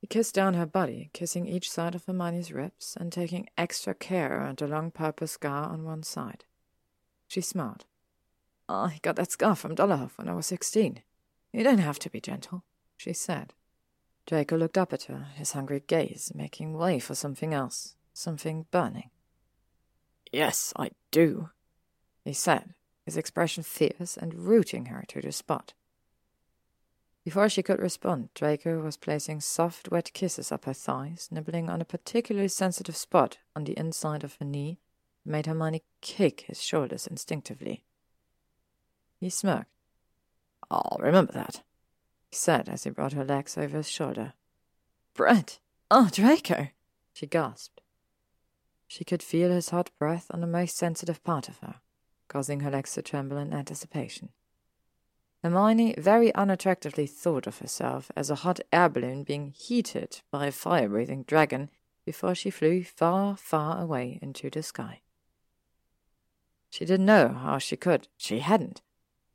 He 0.00 0.06
kissed 0.06 0.34
down 0.34 0.54
her 0.54 0.66
body, 0.66 1.08
kissing 1.14 1.46
each 1.46 1.70
side 1.70 1.94
of 1.94 2.04
Hermione's 2.04 2.52
ribs 2.52 2.96
and 3.00 3.10
taking 3.10 3.48
extra 3.56 3.94
care 3.94 4.38
around 4.38 4.58
the 4.58 4.68
long 4.68 4.90
purple 4.90 5.26
scar 5.26 5.70
on 5.70 5.84
one 5.84 6.02
side. 6.02 6.44
She 7.26 7.40
smiled. 7.40 7.86
I 8.68 8.98
got 9.02 9.16
that 9.16 9.32
scar 9.32 9.56
from 9.56 9.74
Dolohov 9.74 10.16
when 10.16 10.28
I 10.28 10.34
was 10.34 10.46
sixteen. 10.46 11.02
You 11.52 11.64
don't 11.64 11.78
have 11.78 11.98
to 12.00 12.10
be 12.10 12.20
gentle, 12.20 12.64
she 12.96 13.14
said. 13.14 13.54
Draco 14.26 14.56
looked 14.56 14.78
up 14.78 14.92
at 14.92 15.04
her, 15.04 15.28
his 15.34 15.52
hungry 15.52 15.82
gaze 15.86 16.32
making 16.34 16.74
way 16.74 16.98
for 16.98 17.14
something 17.14 17.52
else, 17.52 17.94
something 18.12 18.66
burning. 18.70 19.10
Yes, 20.32 20.72
I 20.76 20.90
do, 21.10 21.50
he 22.24 22.32
said, 22.32 22.74
his 23.04 23.16
expression 23.16 23.62
fierce 23.62 24.16
and 24.16 24.34
rooting 24.34 24.86
her 24.86 25.04
to 25.08 25.20
the 25.20 25.30
spot. 25.30 25.74
Before 27.24 27.48
she 27.48 27.62
could 27.62 27.80
respond, 27.80 28.28
Draco 28.34 28.80
was 28.82 28.98
placing 28.98 29.40
soft, 29.40 29.90
wet 29.90 30.12
kisses 30.12 30.52
up 30.52 30.66
her 30.66 30.74
thighs, 30.74 31.28
nibbling 31.30 31.70
on 31.70 31.80
a 31.80 31.86
particularly 31.86 32.48
sensitive 32.48 32.96
spot 32.96 33.38
on 33.56 33.64
the 33.64 33.78
inside 33.78 34.24
of 34.24 34.36
her 34.36 34.44
knee, 34.44 34.78
that 35.24 35.30
made 35.30 35.46
Hermione 35.46 35.82
kick 36.02 36.42
his 36.42 36.62
shoulders 36.62 37.06
instinctively. 37.06 37.84
He 39.20 39.30
smirked. 39.30 39.70
I'll 40.70 40.98
remember 41.00 41.32
that, 41.32 41.62
he 42.34 42.36
said 42.36 42.68
as 42.68 42.82
he 42.82 42.90
brought 42.90 43.12
her 43.12 43.24
legs 43.24 43.56
over 43.56 43.76
his 43.76 43.88
shoulder. 43.88 44.32
Brett! 45.14 45.60
Oh, 45.88 46.08
Draco! 46.10 46.70
she 47.12 47.28
gasped. 47.28 47.80
She 48.88 49.04
could 49.04 49.22
feel 49.22 49.50
his 49.50 49.68
hot 49.68 49.92
breath 50.00 50.26
on 50.32 50.40
the 50.40 50.48
most 50.48 50.76
sensitive 50.76 51.22
part 51.22 51.48
of 51.48 51.58
her 51.58 51.76
causing 52.26 52.60
her 52.60 52.70
legs 52.72 52.94
to 52.94 53.02
tremble 53.02 53.36
in 53.36 53.52
anticipation. 53.52 54.30
Hermione 55.44 55.94
very 55.96 56.32
unattractively 56.32 57.08
thought 57.08 57.46
of 57.46 57.58
herself 57.58 58.10
as 58.16 58.30
a 58.30 58.42
hot 58.42 58.58
air 58.72 58.88
balloon 58.88 59.22
being 59.22 59.52
heated 59.56 60.22
by 60.32 60.46
a 60.46 60.50
fire 60.52 60.88
breathing 60.88 61.22
dragon 61.22 61.70
before 62.04 62.34
she 62.34 62.50
flew 62.50 62.82
far, 62.82 63.36
far 63.36 63.80
away 63.80 64.18
into 64.20 64.50
the 64.50 64.64
sky. 64.64 65.02
She 66.70 66.84
didn't 66.84 67.06
know 67.06 67.28
how 67.28 67.58
she 67.58 67.76
could. 67.76 68.08
She 68.16 68.40
hadn't. 68.40 68.82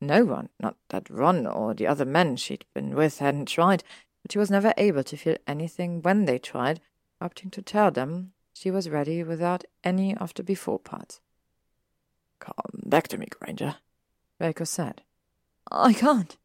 No 0.01 0.23
one, 0.23 0.49
not 0.59 0.77
that 0.89 1.09
Ron 1.09 1.45
or 1.45 1.73
the 1.73 1.87
other 1.87 2.05
men 2.05 2.37
she'd 2.37 2.65
been 2.73 2.95
with, 2.95 3.19
hadn't 3.19 3.47
tried, 3.47 3.83
but 4.21 4.31
she 4.31 4.39
was 4.39 4.49
never 4.49 4.73
able 4.77 5.03
to 5.03 5.17
feel 5.17 5.35
anything 5.45 6.01
when 6.01 6.25
they 6.25 6.39
tried, 6.39 6.79
opting 7.21 7.51
to 7.51 7.61
tell 7.61 7.91
them 7.91 8.31
she 8.53 8.71
was 8.71 8.89
ready 8.89 9.23
without 9.23 9.65
any 9.83 10.15
of 10.15 10.33
the 10.33 10.43
before 10.43 10.79
parts. 10.79 11.19
Come 12.39 12.53
back 12.85 13.09
to 13.09 13.17
me, 13.17 13.27
Granger, 13.29 13.75
Draco 14.39 14.63
said. 14.63 15.01
I 15.69 15.93
can't, 15.93 16.37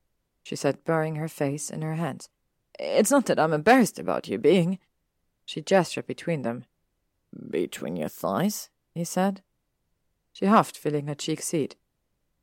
she 0.43 0.57
said, 0.57 0.85
burying 0.85 1.17
her 1.17 1.29
face 1.29 1.71
in 1.71 1.83
her 1.83 1.95
hands. 1.95 2.29
It's 2.79 3.11
not 3.11 3.27
that 3.27 3.39
I'm 3.39 3.53
embarrassed 3.53 3.99
about 3.99 4.29
you 4.29 4.39
being. 4.39 4.81
She 5.47 5.61
gestured 5.61 6.07
between 6.07 6.43
them. 6.43 6.65
Between 7.51 7.97
your 7.97 8.09
thighs? 8.09 8.71
he 8.95 9.05
said. 9.05 9.43
She 10.33 10.47
huffed, 10.47 10.77
feeling 10.77 11.07
her 11.07 11.15
cheeks 11.15 11.51
heat. 11.51 11.77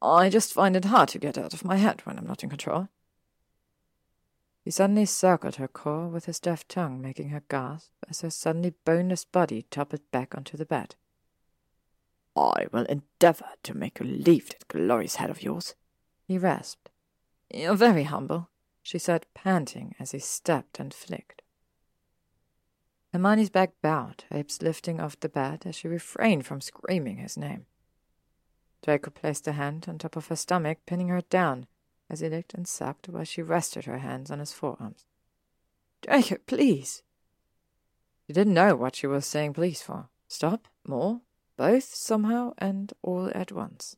I 0.02 0.30
just 0.30 0.53
find 0.53 0.76
it 0.76 0.86
hard 0.86 1.10
to 1.10 1.19
get 1.19 1.38
out 1.38 1.53
of 1.53 1.64
my 1.64 1.78
head 1.78 2.02
when 2.06 2.18
I'm 2.18 2.26
not 2.26 2.44
in 2.44 2.49
control. 2.49 2.90
He 4.64 4.72
suddenly 4.72 5.06
circled 5.06 5.56
her 5.56 5.68
core 5.68 6.07
with 6.07 6.26
his 6.26 6.40
deft 6.40 6.69
tongue, 6.69 7.02
making 7.02 7.30
her 7.30 7.44
gasp 7.49 7.91
as 8.10 8.22
her 8.22 8.30
suddenly 8.30 8.73
boneless 8.86 9.26
body 9.26 9.64
toppled 9.69 10.02
back 10.11 10.36
onto 10.36 10.57
the 10.57 10.65
bed. 10.65 10.95
I 12.36 12.68
will 12.72 12.86
endeavour 12.86 13.49
to 13.64 13.78
make 13.78 13.99
you 13.99 14.06
leave 14.06 14.49
that 14.49 14.68
glorious 14.68 15.15
head 15.15 15.30
of 15.30 15.44
yours, 15.44 15.76
he 16.28 16.38
rasped. 16.38 16.90
You're 17.53 17.76
very 17.76 18.03
humble, 18.03 18.49
she 18.82 18.98
said, 18.98 19.26
panting 19.34 19.95
as 19.99 20.11
he 20.11 20.19
stepped 20.19 20.80
and 20.80 20.94
flicked. 20.94 21.41
Hermione's 23.11 23.49
back 23.49 23.73
bowed, 23.82 24.23
hips 24.32 24.61
lifting 24.61 25.02
off 25.02 25.19
the 25.19 25.28
bed 25.28 25.64
as 25.65 25.76
she 25.76 25.88
refrained 25.88 26.45
from 26.45 26.61
screaming 26.61 27.18
his 27.18 27.36
name. 27.36 27.65
Draco 28.84 29.12
placed 29.12 29.48
a 29.48 29.52
hand 29.53 29.86
on 29.88 29.98
top 29.98 30.16
of 30.16 30.28
her 30.28 30.36
stomach, 30.36 30.80
pinning 30.86 31.10
her 31.10 31.22
down, 31.22 31.68
as 32.10 32.20
he 32.20 32.30
licked 32.30 32.53
and 32.53 32.68
sucked 32.68 33.08
while 33.10 33.24
she 33.24 33.41
rested 33.41 33.86
her 33.86 33.99
hands 33.99 34.32
on 34.32 34.40
his 34.40 34.53
forearms. 34.53 35.06
Draco, 36.02 36.38
please! 36.48 37.03
She 38.26 38.34
didn't 38.34 38.53
know 38.53 38.76
what 38.76 38.95
she 38.95 39.08
was 39.08 39.26
saying 39.26 39.53
please 39.53 39.82
for. 39.82 40.10
Stop? 40.28 40.68
More? 40.88 41.22
Both, 41.58 41.94
somehow, 41.94 42.53
and 42.58 42.91
all 43.02 43.30
at 43.36 43.52
once. 43.52 43.98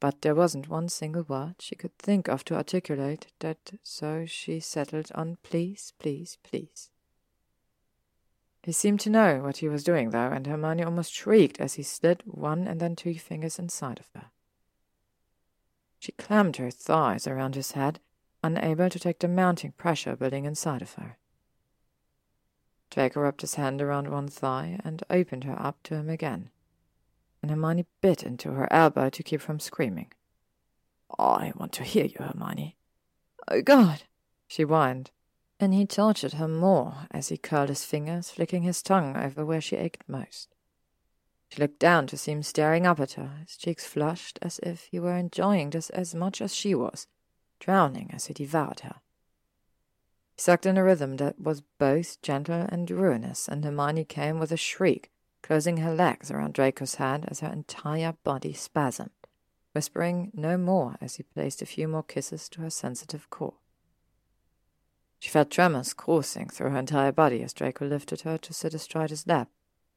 But 0.00 0.22
there 0.22 0.34
wasn't 0.34 0.68
one 0.68 0.88
single 0.88 1.22
word 1.22 1.56
she 1.60 1.74
could 1.74 1.96
think 1.98 2.28
of 2.28 2.44
to 2.44 2.54
articulate 2.54 3.26
that, 3.40 3.72
so 3.82 4.26
she 4.26 4.60
settled 4.60 5.10
on 5.14 5.38
please, 5.42 5.92
please, 5.98 6.38
please. 6.42 6.90
He 8.64 8.72
seemed 8.72 9.00
to 9.00 9.10
know 9.10 9.42
what 9.42 9.58
he 9.58 9.68
was 9.68 9.84
doing, 9.84 10.08
though, 10.08 10.30
and 10.30 10.46
Hermione 10.46 10.84
almost 10.84 11.12
shrieked 11.12 11.60
as 11.60 11.74
he 11.74 11.82
slid 11.82 12.22
one 12.24 12.66
and 12.66 12.80
then 12.80 12.96
two 12.96 13.18
fingers 13.18 13.58
inside 13.58 14.00
of 14.00 14.08
her. 14.14 14.30
She 15.98 16.12
clamped 16.12 16.56
her 16.56 16.70
thighs 16.70 17.26
around 17.26 17.56
his 17.56 17.72
head, 17.72 18.00
unable 18.42 18.88
to 18.88 18.98
take 18.98 19.18
the 19.18 19.28
mounting 19.28 19.72
pressure 19.72 20.16
building 20.16 20.46
inside 20.46 20.80
of 20.80 20.94
her. 20.94 21.18
Draco 22.88 23.20
wrapped 23.20 23.42
his 23.42 23.56
hand 23.56 23.82
around 23.82 24.08
one 24.08 24.28
thigh 24.28 24.80
and 24.82 25.02
opened 25.10 25.44
her 25.44 25.60
up 25.60 25.82
to 25.82 25.96
him 25.96 26.08
again, 26.08 26.48
and 27.42 27.50
Hermione 27.50 27.84
bit 28.00 28.22
into 28.22 28.52
her 28.52 28.72
elbow 28.72 29.10
to 29.10 29.22
keep 29.22 29.42
from 29.42 29.60
screaming. 29.60 30.10
I 31.18 31.52
want 31.54 31.72
to 31.72 31.84
hear 31.84 32.06
you, 32.06 32.16
Hermione. 32.18 32.78
Oh, 33.46 33.60
God, 33.60 34.04
she 34.46 34.62
whined, 34.62 35.10
and 35.64 35.72
he 35.72 35.86
tortured 35.86 36.34
her 36.34 36.46
more 36.46 37.06
as 37.10 37.28
he 37.28 37.38
curled 37.38 37.70
his 37.70 37.86
fingers, 37.86 38.30
flicking 38.30 38.62
his 38.62 38.82
tongue 38.82 39.16
over 39.16 39.46
where 39.46 39.62
she 39.62 39.76
ached 39.76 40.04
most. 40.06 40.54
She 41.48 41.60
looked 41.60 41.78
down 41.78 42.06
to 42.08 42.18
see 42.18 42.32
him 42.32 42.42
staring 42.42 42.86
up 42.86 43.00
at 43.00 43.12
her, 43.12 43.38
his 43.40 43.56
cheeks 43.56 43.86
flushed 43.86 44.38
as 44.42 44.58
if 44.62 44.84
he 44.90 45.00
were 45.00 45.16
enjoying 45.16 45.70
this 45.70 45.88
as 45.90 46.14
much 46.14 46.42
as 46.42 46.54
she 46.54 46.74
was, 46.74 47.06
drowning 47.60 48.10
as 48.12 48.26
he 48.26 48.34
devoured 48.34 48.80
her. 48.80 48.96
He 50.36 50.42
sucked 50.42 50.66
in 50.66 50.76
a 50.76 50.84
rhythm 50.84 51.16
that 51.16 51.40
was 51.40 51.62
both 51.78 52.20
gentle 52.20 52.66
and 52.68 52.90
ruinous, 52.90 53.48
and 53.48 53.64
Hermione 53.64 54.04
came 54.04 54.38
with 54.38 54.52
a 54.52 54.58
shriek, 54.58 55.10
closing 55.42 55.78
her 55.78 55.94
legs 55.94 56.30
around 56.30 56.52
Draco's 56.52 56.96
head 56.96 57.24
as 57.28 57.40
her 57.40 57.50
entire 57.50 58.16
body 58.22 58.52
spasmed, 58.52 59.10
whispering 59.72 60.30
no 60.34 60.58
more 60.58 60.96
as 61.00 61.16
he 61.16 61.22
placed 61.22 61.62
a 61.62 61.66
few 61.66 61.88
more 61.88 62.02
kisses 62.02 62.50
to 62.50 62.60
her 62.60 62.70
sensitive 62.70 63.30
core. 63.30 63.54
She 65.24 65.30
felt 65.30 65.50
tremors 65.50 65.94
coursing 65.94 66.50
through 66.50 66.68
her 66.68 66.78
entire 66.78 67.10
body 67.10 67.42
as 67.42 67.54
Draco 67.54 67.86
lifted 67.86 68.20
her 68.20 68.36
to 68.36 68.52
sit 68.52 68.74
astride 68.74 69.08
his 69.08 69.26
lap, 69.26 69.48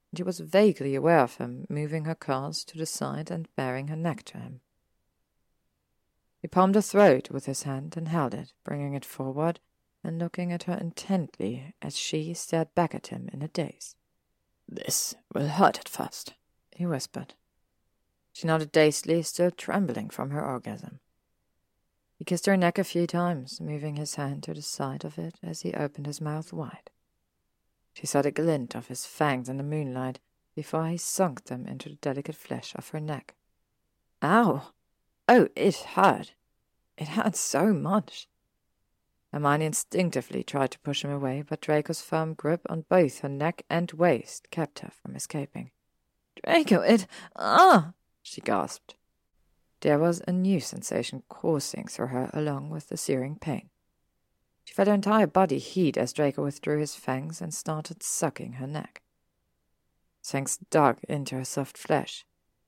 and 0.10 0.18
she 0.18 0.24
was 0.24 0.40
vaguely 0.40 0.96
aware 0.96 1.20
of 1.20 1.36
him 1.36 1.68
moving 1.70 2.06
her 2.06 2.16
curls 2.16 2.64
to 2.64 2.78
the 2.78 2.86
side 2.86 3.30
and 3.30 3.54
baring 3.58 3.90
her 3.90 3.98
neck 3.98 4.24
to 4.24 4.38
him. 4.38 4.62
He 6.42 6.48
palmed 6.48 6.76
her 6.76 6.82
throat 6.82 7.30
with 7.30 7.46
his 7.46 7.64
hand 7.64 7.98
and 7.98 8.08
held 8.08 8.34
it, 8.34 8.54
bringing 8.64 8.94
it 8.94 9.04
forward 9.04 9.60
and 10.02 10.18
looking 10.18 10.54
at 10.54 10.64
her 10.64 10.78
intently 10.78 11.76
as 11.82 11.98
she 11.98 12.34
stared 12.34 12.74
back 12.74 12.96
at 12.96 13.08
him 13.08 13.30
in 13.34 13.42
a 13.42 13.50
daze. 13.50 13.98
This 14.66 15.14
will 15.34 15.50
hurt 15.50 15.78
at 15.78 15.90
first, 15.90 16.36
he 16.72 16.86
whispered. 16.86 17.34
She 18.32 18.48
nodded 18.48 18.72
dazedly, 18.72 19.24
still 19.24 19.52
trembling 19.52 20.10
from 20.10 20.30
her 20.30 20.46
orgasm. 20.46 21.02
He 22.18 22.26
kissed 22.26 22.48
her 22.48 22.58
neck 22.58 22.78
a 22.80 22.84
few 22.84 23.06
times, 23.06 23.62
moving 23.62 23.96
his 23.96 24.16
hand 24.16 24.44
to 24.44 24.54
the 24.54 24.62
side 24.62 25.06
of 25.06 25.20
it 25.20 25.36
as 25.44 25.62
he 25.62 25.74
opened 25.74 26.08
his 26.08 26.20
mouth 26.20 26.52
wide. 26.52 26.90
She 27.94 28.08
saw 28.08 28.22
the 28.22 28.32
glint 28.32 28.76
of 28.76 28.88
his 28.88 29.06
fangs 29.06 29.50
in 29.50 29.58
the 29.58 29.64
moonlight 29.64 30.20
before 30.56 30.88
he 30.88 30.98
sunk 30.98 31.46
them 31.46 31.68
into 31.68 31.90
the 31.90 31.96
delicate 31.96 32.36
flesh 32.36 32.74
of 32.76 32.90
her 32.90 33.00
neck. 33.00 33.36
Ow! 34.24 34.72
Oh, 35.28 35.48
it 35.56 35.76
hurt. 35.76 36.34
It 36.98 37.10
hurt 37.10 37.36
so 37.36 37.74
much. 37.74 38.28
Hermione 39.32 39.66
instinctively 39.66 40.44
tried 40.44 40.72
to 40.72 40.80
push 40.80 41.04
him 41.04 41.12
away, 41.12 41.44
but 41.48 41.62
Draco's 41.62 42.02
firm 42.02 42.34
grip 42.34 42.62
on 42.70 42.86
both 42.90 43.20
her 43.20 43.30
neck 43.30 43.64
and 43.70 43.92
waist 43.92 44.50
kept 44.50 44.80
her 44.80 44.90
from 44.90 45.16
escaping. 45.16 45.72
Draco, 46.44 46.82
it. 46.82 47.06
Ah! 47.36 47.94
she 48.24 48.42
gasped. 48.42 48.96
There 49.88 50.00
was 50.00 50.22
a 50.28 50.34
new 50.34 50.60
sensation 50.60 51.24
coursing 51.30 51.88
through 51.88 52.08
her 52.08 52.30
along 52.34 52.72
with 52.72 52.90
the 52.90 52.98
searing 52.98 53.38
pain. 53.38 53.70
She 54.66 54.74
felt 54.74 54.90
her 54.90 54.94
entire 54.94 55.28
body 55.28 55.60
heat 55.60 55.96
as 55.96 56.12
Draco 56.12 56.44
withdrew 56.44 56.80
his 56.80 56.94
fangs 56.94 57.42
and 57.42 57.54
started 57.54 58.04
sucking 58.04 58.56
her 58.60 58.68
neck. 58.68 59.02
His 60.20 60.32
fangs 60.32 60.58
dug 60.58 61.00
into 61.08 61.36
her 61.36 61.46
soft 61.46 61.78
flesh, 61.78 62.26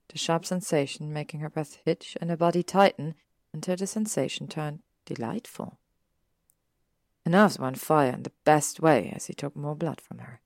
the 0.08 0.16
sharp 0.16 0.46
sensation 0.46 1.12
making 1.12 1.40
her 1.40 1.50
breath 1.50 1.76
hitch 1.84 2.16
and 2.22 2.30
her 2.30 2.38
body 2.38 2.62
tighten 2.62 3.16
until 3.52 3.76
the 3.76 3.86
sensation 3.86 4.48
turned 4.48 4.80
delightful. 5.04 5.78
Her 7.26 7.32
nerves 7.32 7.58
were 7.58 7.66
on 7.66 7.74
fire 7.74 8.12
in 8.12 8.22
the 8.22 8.32
best 8.46 8.80
way 8.80 9.12
as 9.14 9.26
he 9.26 9.34
took 9.34 9.54
more 9.54 9.76
blood 9.76 10.00
from 10.00 10.20
her. 10.20 10.40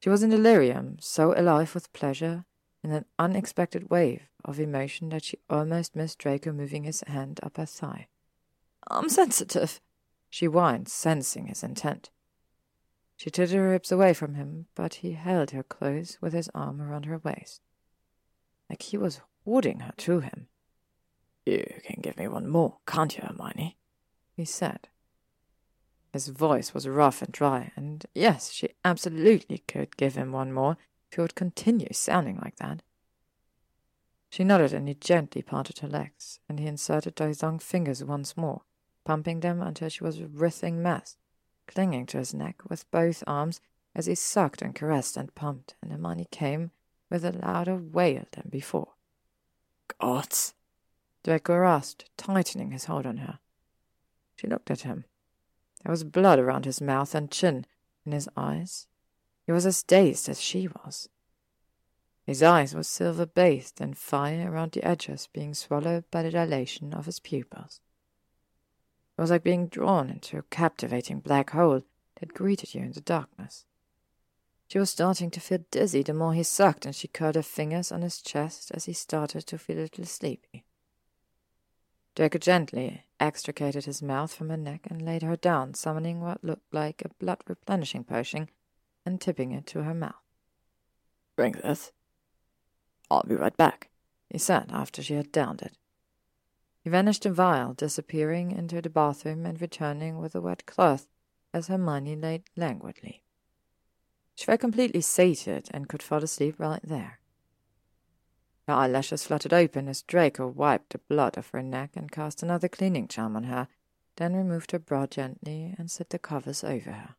She 0.00 0.08
was 0.08 0.22
in 0.22 0.30
delirium, 0.30 0.96
so 1.00 1.38
alive 1.38 1.74
with 1.74 1.92
pleasure 1.92 2.46
in 2.86 2.92
an 2.92 3.04
unexpected 3.18 3.90
wave 3.90 4.28
of 4.44 4.60
emotion 4.60 5.08
that 5.08 5.24
she 5.24 5.38
almost 5.50 5.96
missed 5.96 6.18
Draco 6.18 6.52
moving 6.52 6.84
his 6.84 7.02
hand 7.08 7.40
up 7.42 7.56
her 7.56 7.66
thigh. 7.66 8.06
I'm 8.88 9.08
sensitive, 9.08 9.80
she 10.30 10.46
whined, 10.46 10.88
sensing 10.88 11.48
his 11.48 11.64
intent. 11.64 12.10
She 13.16 13.28
tilted 13.28 13.56
her 13.56 13.72
hips 13.72 13.90
away 13.90 14.14
from 14.14 14.34
him, 14.34 14.66
but 14.76 14.94
he 14.94 15.12
held 15.12 15.50
her 15.50 15.64
close 15.64 16.18
with 16.20 16.32
his 16.32 16.48
arm 16.54 16.80
around 16.80 17.06
her 17.06 17.18
waist, 17.18 17.60
like 18.70 18.82
he 18.82 18.96
was 18.96 19.20
holding 19.44 19.80
her 19.80 19.92
to 19.96 20.20
him. 20.20 20.46
You 21.44 21.66
can 21.82 22.00
give 22.00 22.16
me 22.16 22.28
one 22.28 22.46
more, 22.46 22.76
can't 22.86 23.16
you, 23.16 23.24
Hermione? 23.26 23.76
he 24.36 24.44
said. 24.44 24.86
His 26.12 26.28
voice 26.28 26.72
was 26.72 26.86
rough 26.86 27.20
and 27.20 27.32
dry, 27.32 27.72
and 27.74 28.06
yes, 28.14 28.52
she 28.52 28.68
absolutely 28.84 29.64
could 29.66 29.96
give 29.96 30.14
him 30.14 30.30
one 30.30 30.52
more 30.52 30.76
if 31.10 31.16
he 31.16 31.20
would 31.20 31.34
continue 31.34 31.88
sounding 31.92 32.38
like 32.42 32.56
that. 32.56 32.82
She 34.30 34.44
nodded 34.44 34.72
and 34.72 34.88
he 34.88 34.94
gently 34.94 35.42
parted 35.42 35.78
her 35.78 35.88
legs, 35.88 36.40
and 36.48 36.58
he 36.58 36.66
inserted 36.66 37.18
his 37.18 37.42
long 37.42 37.58
fingers 37.58 38.04
once 38.04 38.36
more, 38.36 38.62
pumping 39.04 39.40
them 39.40 39.62
until 39.62 39.88
she 39.88 40.04
was 40.04 40.18
a 40.18 40.26
writhing 40.26 40.82
mass, 40.82 41.16
clinging 41.66 42.06
to 42.06 42.18
his 42.18 42.34
neck 42.34 42.68
with 42.68 42.90
both 42.90 43.22
arms 43.26 43.60
as 43.94 44.06
he 44.06 44.14
sucked 44.14 44.60
and 44.60 44.74
caressed 44.74 45.16
and 45.16 45.34
pumped, 45.34 45.74
and 45.80 45.90
Hermione 45.90 46.28
came 46.30 46.70
with 47.08 47.24
a 47.24 47.32
louder 47.32 47.76
wail 47.76 48.26
than 48.32 48.48
before. 48.50 48.94
Gods! 49.98 50.54
Draco 51.24 51.64
asked, 51.64 52.10
tightening 52.16 52.72
his 52.72 52.84
hold 52.84 53.06
on 53.06 53.18
her. 53.18 53.38
She 54.36 54.46
looked 54.46 54.70
at 54.70 54.82
him. 54.82 55.04
There 55.82 55.90
was 55.90 56.04
blood 56.04 56.38
around 56.38 56.66
his 56.66 56.80
mouth 56.80 57.14
and 57.14 57.30
chin, 57.30 57.64
in 58.04 58.12
his 58.12 58.28
eyes. 58.36 58.86
He 59.46 59.52
was 59.52 59.64
as 59.64 59.84
dazed 59.84 60.28
as 60.28 60.40
she 60.40 60.66
was. 60.66 61.08
His 62.24 62.42
eyes 62.42 62.74
were 62.74 62.82
silver 62.82 63.26
bathed 63.26 63.80
and 63.80 63.96
fire 63.96 64.50
around 64.50 64.72
the 64.72 64.84
edges 64.84 65.28
being 65.32 65.54
swallowed 65.54 66.10
by 66.10 66.24
the 66.24 66.32
dilation 66.32 66.92
of 66.92 67.06
his 67.06 67.20
pupils. 67.20 67.80
It 69.16 69.20
was 69.20 69.30
like 69.30 69.44
being 69.44 69.68
drawn 69.68 70.10
into 70.10 70.36
a 70.36 70.42
captivating 70.42 71.20
black 71.20 71.50
hole 71.50 71.82
that 72.18 72.34
greeted 72.34 72.74
you 72.74 72.82
in 72.82 72.92
the 72.92 73.00
darkness. 73.00 73.64
She 74.66 74.80
was 74.80 74.90
starting 74.90 75.30
to 75.30 75.40
feel 75.40 75.64
dizzy 75.70 76.02
the 76.02 76.12
more 76.12 76.34
he 76.34 76.42
sucked, 76.42 76.84
and 76.84 76.94
she 76.94 77.06
curled 77.06 77.36
her 77.36 77.42
fingers 77.42 77.92
on 77.92 78.02
his 78.02 78.20
chest 78.20 78.72
as 78.74 78.86
he 78.86 78.92
started 78.92 79.46
to 79.46 79.58
feel 79.58 79.78
a 79.78 79.82
little 79.82 80.04
sleepy. 80.04 80.64
Draco 82.16 82.38
gently 82.38 83.04
extricated 83.20 83.84
his 83.84 84.02
mouth 84.02 84.34
from 84.34 84.50
her 84.50 84.56
neck 84.56 84.88
and 84.90 85.02
laid 85.02 85.22
her 85.22 85.36
down, 85.36 85.74
summoning 85.74 86.20
what 86.20 86.42
looked 86.42 86.74
like 86.74 87.02
a 87.04 87.10
blood 87.20 87.44
replenishing 87.46 88.02
potion 88.02 88.48
and 89.06 89.20
tipping 89.20 89.52
it 89.52 89.66
to 89.68 89.84
her 89.84 89.94
mouth. 89.94 90.14
Drink 91.36 91.62
this, 91.62 91.92
I'll 93.10 93.22
be 93.22 93.36
right 93.36 93.56
back, 93.56 93.90
he 94.28 94.38
said 94.38 94.70
after 94.72 95.02
she 95.02 95.14
had 95.14 95.32
downed 95.32 95.62
it. 95.62 95.76
He 96.82 96.90
vanished 96.90 97.26
a 97.26 97.32
vial, 97.32 97.72
disappearing 97.74 98.52
into 98.52 98.80
the 98.80 98.90
bathroom 98.90 99.46
and 99.46 99.60
returning 99.60 100.18
with 100.18 100.34
a 100.34 100.40
wet 100.40 100.66
cloth 100.66 101.06
as 101.52 101.68
Hermione 101.68 102.16
lay 102.16 102.44
languidly. 102.56 103.22
She 104.34 104.44
felt 104.44 104.60
completely 104.60 105.00
sated 105.00 105.68
and 105.72 105.88
could 105.88 106.02
fall 106.02 106.22
asleep 106.22 106.56
right 106.58 106.82
there. 106.82 107.20
Her 108.68 108.74
eyelashes 108.74 109.24
fluttered 109.24 109.54
open 109.54 109.88
as 109.88 110.02
Draco 110.02 110.48
wiped 110.48 110.90
the 110.90 110.98
blood 110.98 111.38
off 111.38 111.50
her 111.50 111.62
neck 111.62 111.92
and 111.94 112.12
cast 112.12 112.42
another 112.42 112.68
cleaning 112.68 113.08
charm 113.08 113.36
on 113.36 113.44
her, 113.44 113.68
then 114.16 114.34
removed 114.34 114.72
her 114.72 114.78
bra 114.78 115.06
gently 115.06 115.74
and 115.78 115.90
set 115.90 116.10
the 116.10 116.18
covers 116.18 116.64
over 116.64 116.92
her. 116.92 117.14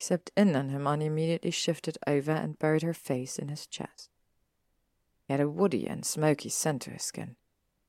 Slipped 0.00 0.30
in 0.34 0.56
and 0.56 0.70
Hermione 0.70 1.04
immediately 1.06 1.50
shifted 1.50 1.98
over 2.06 2.32
and 2.32 2.58
buried 2.58 2.82
her 2.82 2.94
face 2.94 3.38
in 3.38 3.48
his 3.48 3.66
chest. 3.66 4.08
He 5.26 5.34
had 5.34 5.40
a 5.40 5.48
woody 5.48 5.86
and 5.86 6.06
smoky 6.06 6.48
scent 6.48 6.82
to 6.82 6.90
his 6.90 7.02
skin, 7.02 7.36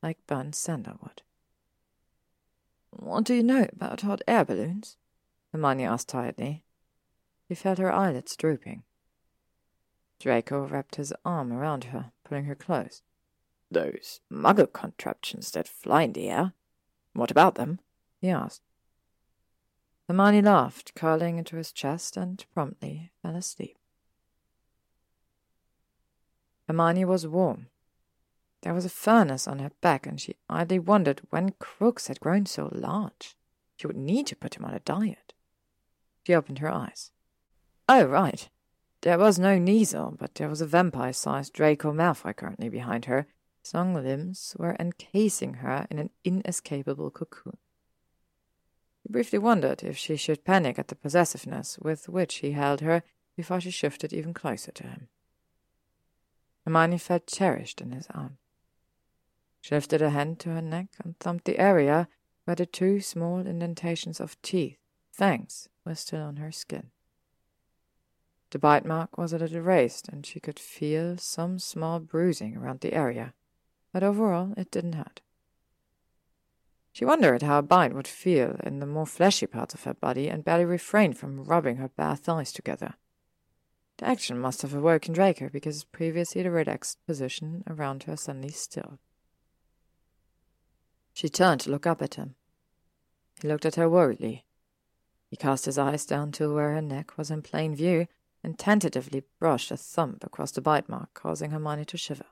like 0.02 0.26
burnt 0.26 0.54
sandalwood. 0.54 1.22
What 2.90 3.24
do 3.24 3.34
you 3.34 3.42
know 3.42 3.66
about 3.72 4.02
hot 4.02 4.20
air 4.28 4.44
balloons? 4.44 4.98
Hermione 5.52 5.84
asked 5.84 6.10
tiredly. 6.10 6.64
He 7.48 7.54
felt 7.54 7.78
her 7.78 7.90
eyelids 7.90 8.36
drooping. 8.36 8.82
Draco 10.20 10.66
wrapped 10.66 10.96
his 10.96 11.14
arm 11.24 11.50
around 11.50 11.84
her, 11.84 12.12
pulling 12.24 12.44
her 12.44 12.54
close. 12.54 13.02
Those 13.70 14.20
muggle 14.30 14.70
contraptions 14.70 15.50
that 15.52 15.66
fly 15.66 16.02
in 16.02 16.12
the 16.12 16.28
air? 16.28 16.52
What 17.14 17.30
about 17.30 17.54
them? 17.54 17.80
he 18.20 18.28
asked. 18.28 18.60
Hermione 20.12 20.42
laughed, 20.42 20.94
curling 20.94 21.38
into 21.38 21.56
his 21.56 21.72
chest, 21.72 22.18
and 22.18 22.44
promptly 22.52 23.10
fell 23.22 23.34
asleep. 23.34 23.78
Hermione 26.68 27.06
was 27.06 27.26
warm. 27.26 27.68
There 28.60 28.74
was 28.74 28.84
a 28.84 28.90
furnace 28.90 29.48
on 29.48 29.58
her 29.60 29.70
back, 29.80 30.06
and 30.06 30.20
she 30.20 30.36
idly 30.50 30.78
wondered 30.78 31.22
when 31.30 31.54
Crooks 31.58 32.08
had 32.08 32.20
grown 32.20 32.44
so 32.44 32.68
large. 32.72 33.38
She 33.76 33.86
would 33.86 33.96
need 33.96 34.26
to 34.26 34.36
put 34.36 34.58
him 34.58 34.66
on 34.66 34.74
a 34.74 34.80
diet. 34.80 35.32
She 36.26 36.34
opened 36.34 36.58
her 36.58 36.70
eyes. 36.70 37.10
Oh, 37.88 38.04
right. 38.04 38.50
There 39.00 39.18
was 39.18 39.38
no 39.38 39.58
Kneazle, 39.58 40.18
but 40.18 40.34
there 40.34 40.50
was 40.50 40.60
a 40.60 40.66
vampire-sized 40.66 41.54
Draco 41.54 41.90
Malfoy 41.90 42.36
currently 42.36 42.68
behind 42.68 43.06
her. 43.06 43.28
His 43.62 43.72
long 43.72 43.94
limbs 43.94 44.54
were 44.58 44.76
encasing 44.78 45.54
her 45.54 45.86
in 45.90 45.98
an 45.98 46.10
inescapable 46.22 47.10
cocoon. 47.10 47.56
He 49.02 49.12
briefly 49.12 49.38
wondered 49.38 49.82
if 49.82 49.96
she 49.96 50.16
should 50.16 50.44
panic 50.44 50.78
at 50.78 50.88
the 50.88 50.94
possessiveness 50.94 51.78
with 51.78 52.08
which 52.08 52.36
he 52.36 52.52
held 52.52 52.80
her 52.80 53.02
before 53.36 53.60
she 53.60 53.70
shifted 53.70 54.12
even 54.12 54.34
closer 54.34 54.72
to 54.72 54.86
him. 54.86 55.08
Hermione 56.64 56.98
felt 56.98 57.26
cherished 57.26 57.80
in 57.80 57.90
his 57.90 58.06
arms. 58.14 58.38
She 59.60 59.74
lifted 59.74 60.02
a 60.02 60.10
hand 60.10 60.38
to 60.40 60.50
her 60.50 60.62
neck 60.62 60.88
and 61.02 61.18
thumped 61.18 61.44
the 61.44 61.58
area 61.58 62.08
where 62.44 62.56
the 62.56 62.66
two 62.66 63.00
small 63.00 63.40
indentations 63.46 64.20
of 64.20 64.40
teeth, 64.42 64.78
fangs, 65.12 65.68
were 65.84 65.94
still 65.94 66.22
on 66.22 66.36
her 66.36 66.50
skin. 66.50 66.90
The 68.50 68.58
bite 68.58 68.84
mark 68.84 69.16
was 69.16 69.32
a 69.32 69.38
little 69.38 69.60
raised, 69.60 70.08
and 70.12 70.26
she 70.26 70.38
could 70.38 70.58
feel 70.58 71.16
some 71.16 71.58
small 71.58 72.00
bruising 72.00 72.56
around 72.56 72.80
the 72.80 72.92
area, 72.92 73.32
but 73.92 74.02
overall 74.02 74.52
it 74.56 74.70
didn't 74.70 74.94
hurt. 74.94 75.20
She 76.92 77.06
wondered 77.06 77.42
how 77.42 77.58
a 77.58 77.62
bite 77.62 77.94
would 77.94 78.06
feel 78.06 78.56
in 78.62 78.78
the 78.78 78.86
more 78.86 79.06
fleshy 79.06 79.46
parts 79.46 79.72
of 79.72 79.84
her 79.84 79.94
body 79.94 80.28
and 80.28 80.44
barely 80.44 80.66
refrained 80.66 81.16
from 81.16 81.42
rubbing 81.42 81.76
her 81.76 81.88
bare 81.88 82.16
thighs 82.16 82.52
together. 82.52 82.94
The 83.96 84.06
action 84.06 84.38
must 84.38 84.60
have 84.62 84.74
awoken 84.74 85.14
Draco 85.14 85.48
because 85.48 85.84
previously 85.84 86.42
the 86.42 86.50
relaxed 86.50 86.98
position 87.06 87.64
around 87.66 88.02
her 88.02 88.16
suddenly 88.16 88.50
stilled. 88.50 88.98
She 91.14 91.30
turned 91.30 91.62
to 91.62 91.70
look 91.70 91.86
up 91.86 92.02
at 92.02 92.16
him. 92.16 92.34
He 93.40 93.48
looked 93.48 93.64
at 93.64 93.76
her 93.76 93.88
worriedly. 93.88 94.44
He 95.28 95.36
cast 95.36 95.64
his 95.64 95.78
eyes 95.78 96.04
down 96.04 96.30
to 96.32 96.52
where 96.52 96.74
her 96.74 96.82
neck 96.82 97.16
was 97.16 97.30
in 97.30 97.40
plain 97.40 97.74
view 97.74 98.06
and 98.44 98.58
tentatively 98.58 99.22
brushed 99.38 99.70
a 99.70 99.76
thumb 99.78 100.18
across 100.20 100.50
the 100.50 100.60
bite 100.60 100.88
mark, 100.88 101.14
causing 101.14 101.52
Hermione 101.52 101.86
to 101.86 101.96
shiver. 101.96 102.26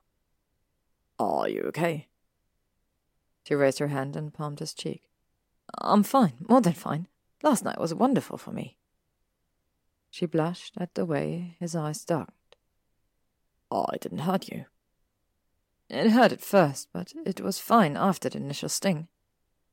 Are 1.18 1.48
you 1.48 1.62
okay? 1.68 2.08
She 3.42 3.54
raised 3.54 3.78
her 3.78 3.88
hand 3.88 4.16
and 4.16 4.32
palmed 4.32 4.60
his 4.60 4.74
cheek. 4.74 5.10
I'm 5.78 6.02
fine, 6.02 6.34
more 6.48 6.60
than 6.60 6.72
fine. 6.72 7.08
Last 7.42 7.64
night 7.64 7.80
was 7.80 7.94
wonderful 7.94 8.36
for 8.36 8.52
me. 8.52 8.76
She 10.10 10.26
blushed 10.26 10.74
at 10.76 10.94
the 10.94 11.06
way 11.06 11.56
his 11.58 11.74
eyes 11.74 12.04
darkened. 12.04 12.36
Oh, 13.70 13.86
I 13.88 13.96
didn't 13.96 14.20
hurt 14.20 14.48
you. 14.48 14.66
It 15.88 16.10
hurt 16.10 16.32
at 16.32 16.40
first, 16.40 16.88
but 16.92 17.12
it 17.24 17.40
was 17.40 17.58
fine 17.58 17.96
after 17.96 18.28
the 18.28 18.38
initial 18.38 18.68
sting. 18.68 19.08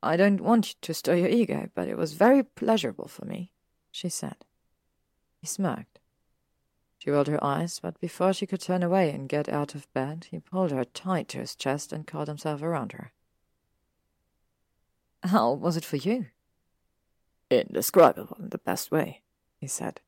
I 0.02 0.16
don't 0.16 0.42
want 0.42 0.70
you 0.70 0.76
to 0.82 0.94
stir 0.94 1.16
your 1.16 1.30
ego, 1.30 1.70
but 1.74 1.88
it 1.88 1.98
was 1.98 2.14
very 2.14 2.44
pleasurable 2.44 3.08
for 3.08 3.26
me, 3.26 3.52
she 3.92 4.10
said. 4.10 4.46
He 5.42 5.48
smirked. 5.48 6.00
She 7.00 7.12
rolled 7.12 7.28
her 7.28 7.44
eyes, 7.44 7.80
but 7.80 8.00
before 8.00 8.34
she 8.34 8.46
could 8.46 8.62
turn 8.62 8.84
away 8.84 9.12
and 9.12 9.30
get 9.30 9.50
out 9.50 9.76
of 9.76 9.92
bed, 9.94 10.28
he 10.32 10.40
pulled 10.40 10.72
her 10.72 10.84
tight 10.84 11.28
to 11.30 11.40
his 11.40 11.56
chest 11.56 11.94
and 11.94 12.08
curled 12.08 12.28
himself 12.28 12.62
around 12.62 12.94
her. 12.94 13.12
How 15.24 15.54
was 15.54 15.78
it 15.78 15.86
for 15.86 15.98
you? 15.98 16.28
Indescribable 17.50 18.38
in 18.40 18.50
the 18.50 18.58
best 18.58 18.92
way, 18.92 19.22
he 19.58 19.68
said. 19.68 20.02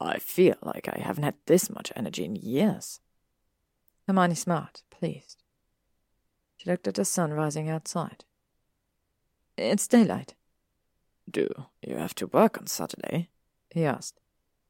I 0.00 0.18
feel 0.18 0.56
like 0.62 0.88
I 0.88 1.00
haven't 1.00 1.24
had 1.24 1.36
this 1.46 1.70
much 1.70 1.92
energy 1.96 2.24
in 2.24 2.36
years. 2.36 3.00
Hermione 4.06 4.34
smiled, 4.34 4.82
pleased. 4.90 5.42
She 6.56 6.68
looked 6.68 6.86
at 6.86 6.94
the 6.94 7.04
sun 7.04 7.32
rising 7.32 7.68
outside. 7.68 8.24
It's 9.56 9.88
daylight. 9.88 10.34
Do 11.30 11.48
you 11.82 11.96
have 11.96 12.14
to 12.16 12.26
work 12.26 12.58
on 12.58 12.66
Saturday? 12.66 13.30
he 13.70 13.84
asked. 13.84 14.20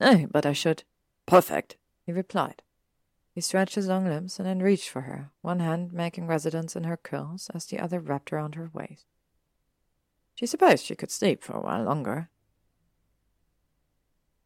No, 0.00 0.26
but 0.30 0.46
I 0.46 0.52
should. 0.52 0.84
Perfect, 1.26 1.76
he 2.04 2.12
replied. 2.12 2.62
He 3.34 3.40
stretched 3.40 3.74
his 3.74 3.88
long 3.88 4.06
limbs 4.06 4.38
and 4.38 4.46
then 4.46 4.60
reached 4.60 4.88
for 4.88 5.02
her, 5.02 5.30
one 5.42 5.60
hand 5.60 5.92
making 5.92 6.26
residence 6.26 6.76
in 6.76 6.84
her 6.84 6.96
curls 6.96 7.50
as 7.54 7.66
the 7.66 7.78
other 7.78 8.00
wrapped 8.00 8.32
around 8.32 8.54
her 8.54 8.70
waist. 8.72 9.06
She 10.36 10.46
supposed 10.46 10.84
she 10.84 10.94
could 10.94 11.10
sleep 11.10 11.42
for 11.42 11.56
a 11.56 11.60
while 11.62 11.82
longer. 11.82 12.28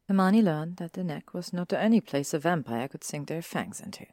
Hermione 0.06 0.40
learned 0.40 0.76
that 0.76 0.92
the 0.92 1.04
neck 1.04 1.34
was 1.34 1.52
not 1.52 1.68
the 1.68 1.82
only 1.82 2.00
place 2.00 2.32
a 2.32 2.38
vampire 2.38 2.86
could 2.86 3.02
sink 3.02 3.28
their 3.28 3.42
fangs 3.42 3.80
into. 3.80 4.06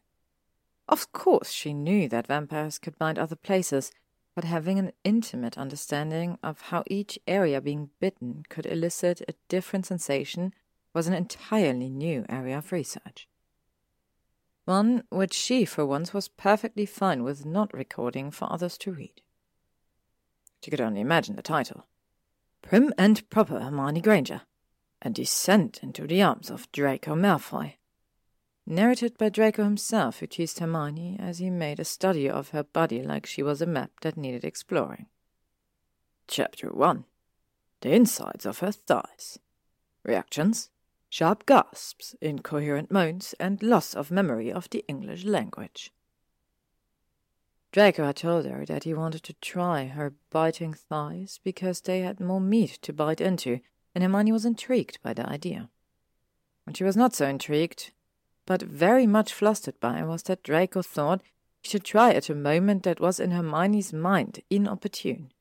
Of 0.90 1.12
course, 1.12 1.52
she 1.52 1.74
knew 1.74 2.10
that 2.10 2.28
vampires 2.28 2.80
could 2.80 2.98
bite 2.98 3.20
other 3.20 3.36
places, 3.36 3.92
but 4.34 4.44
having 4.44 4.80
an 4.80 4.92
intimate 5.04 5.56
understanding 5.56 6.40
of 6.42 6.62
how 6.62 6.84
each 6.88 7.20
area 7.28 7.62
being 7.62 7.92
bitten 8.00 8.44
could 8.50 8.66
elicit 8.66 9.22
a 9.28 9.36
different 9.48 9.86
sensation 9.86 10.54
was 10.96 11.08
an 11.08 11.14
entirely 11.14 11.90
new 11.90 12.26
area 12.28 12.58
of 12.58 12.72
research. 12.72 13.28
One 14.66 15.04
which 15.10 15.34
she, 15.34 15.64
for 15.64 15.86
once, 15.86 16.12
was 16.12 16.28
perfectly 16.28 16.88
fine 16.88 17.24
with 17.24 17.46
not 17.46 17.72
recording 17.72 18.32
for 18.32 18.52
others 18.52 18.80
to 18.80 18.92
read. 18.92 19.22
She 20.68 20.72
could 20.72 20.82
only 20.82 21.00
imagine 21.00 21.38
the 21.38 21.42
title 21.42 21.86
Prim 22.62 22.94
and 22.98 23.30
Proper 23.30 23.62
Hermione 23.62 24.02
Granger, 24.02 24.42
A 25.02 25.10
Descent 25.10 25.82
into 25.82 26.06
the 26.06 26.22
Arms 26.22 26.50
of 26.50 26.70
Draco 26.74 27.16
Malfoy. 27.16 27.76
Narrated 28.66 29.18
by 29.18 29.30
Draco 29.30 29.64
himself, 29.64 30.20
who 30.20 30.28
teased 30.28 30.60
Hermione 30.60 31.16
as 31.22 31.38
he 31.38 31.50
made 31.50 31.80
a 31.80 31.86
study 31.86 32.30
of 32.30 32.50
her 32.50 32.64
body 32.64 33.02
like 33.02 33.26
she 33.26 33.42
was 33.42 33.62
a 33.62 33.66
map 33.66 33.92
that 34.02 34.18
needed 34.18 34.44
exploring. 34.44 35.06
Chapter 36.28 36.74
1 36.74 37.06
The 37.80 37.94
Insides 37.94 38.46
of 38.46 38.60
Her 38.60 38.74
Thighs. 38.74 39.40
Reactions 40.04 40.70
Sharp 41.08 41.46
gasps, 41.46 42.14
incoherent 42.20 42.92
moans, 42.92 43.34
and 43.40 43.64
loss 43.64 43.94
of 43.94 44.12
memory 44.12 44.52
of 44.52 44.70
the 44.70 44.84
English 44.90 45.24
language. 45.24 45.94
Draco 47.78 48.08
had 48.08 48.16
told 48.16 48.48
her 48.48 48.66
that 48.66 48.86
he 48.86 48.94
wanted 48.96 49.22
to 49.22 49.34
try 49.34 49.86
her 49.86 50.16
biting 50.32 50.74
thighs 50.74 51.40
because 51.44 51.80
they 51.80 52.00
had 52.00 52.20
more 52.20 52.42
meat 52.42 52.80
to 52.82 52.92
bite 52.92 53.22
into, 53.22 53.60
and 53.94 54.04
Hermione 54.04 54.32
was 54.32 54.46
intrigued 54.46 54.98
by 55.04 55.14
the 55.14 55.30
idea. 55.30 55.70
What 56.64 56.76
she 56.76 56.84
was 56.84 56.98
not 56.98 57.14
so 57.14 57.28
intrigued, 57.28 57.92
but 58.48 58.64
very 58.64 59.06
much 59.06 59.32
flustered 59.32 59.80
by, 59.80 60.04
was 60.04 60.24
that 60.24 60.42
Draco 60.42 60.82
thought 60.82 61.22
he 61.62 61.70
should 61.70 61.84
try 61.84 62.14
at 62.14 62.32
a 62.32 62.34
moment 62.34 62.82
that 62.82 63.00
was 63.00 63.20
in 63.20 63.30
Hermione's 63.30 63.94
mind 63.94 64.40
inopportune. 64.50 65.32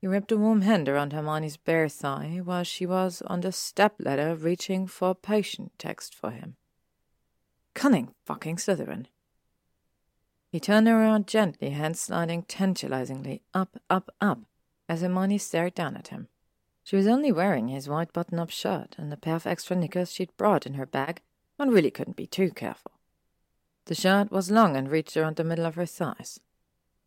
He 0.00 0.06
wrapped 0.06 0.32
a 0.32 0.38
warm 0.38 0.62
hand 0.62 0.88
around 0.88 1.12
Hermione's 1.12 1.58
bare 1.58 1.90
thigh 1.90 2.40
while 2.42 2.64
she 2.64 2.86
was 2.86 3.20
on 3.26 3.42
the 3.42 3.52
step 3.52 3.96
ladder 3.98 4.34
reaching 4.34 4.86
for 4.86 5.10
a 5.10 5.14
potion 5.14 5.72
text 5.76 6.14
for 6.14 6.30
him. 6.30 6.56
Cunning 7.74 8.14
fucking 8.24 8.56
Slytherin. 8.56 9.08
He 10.52 10.60
turned 10.60 10.86
around 10.86 11.26
gently, 11.26 11.70
hand 11.70 11.96
sliding 11.96 12.42
tantalizingly 12.42 13.40
up, 13.54 13.80
up, 13.88 14.14
up, 14.20 14.40
as 14.86 15.00
Hermione 15.00 15.38
stared 15.38 15.74
down 15.74 15.96
at 15.96 16.08
him. 16.08 16.28
She 16.84 16.94
was 16.94 17.06
only 17.06 17.32
wearing 17.32 17.68
his 17.68 17.88
white 17.88 18.12
button 18.12 18.38
up 18.38 18.50
shirt 18.50 18.94
and 18.98 19.10
a 19.10 19.16
pair 19.16 19.36
of 19.36 19.46
extra 19.46 19.74
knickers 19.74 20.12
she'd 20.12 20.36
brought 20.36 20.66
in 20.66 20.74
her 20.74 20.84
bag. 20.84 21.22
One 21.56 21.70
really 21.70 21.90
couldn't 21.90 22.18
be 22.18 22.26
too 22.26 22.50
careful. 22.50 22.92
The 23.86 23.94
shirt 23.94 24.30
was 24.30 24.50
long 24.50 24.76
and 24.76 24.90
reached 24.90 25.16
around 25.16 25.36
the 25.36 25.44
middle 25.44 25.64
of 25.64 25.76
her 25.76 25.86
thighs. 25.86 26.38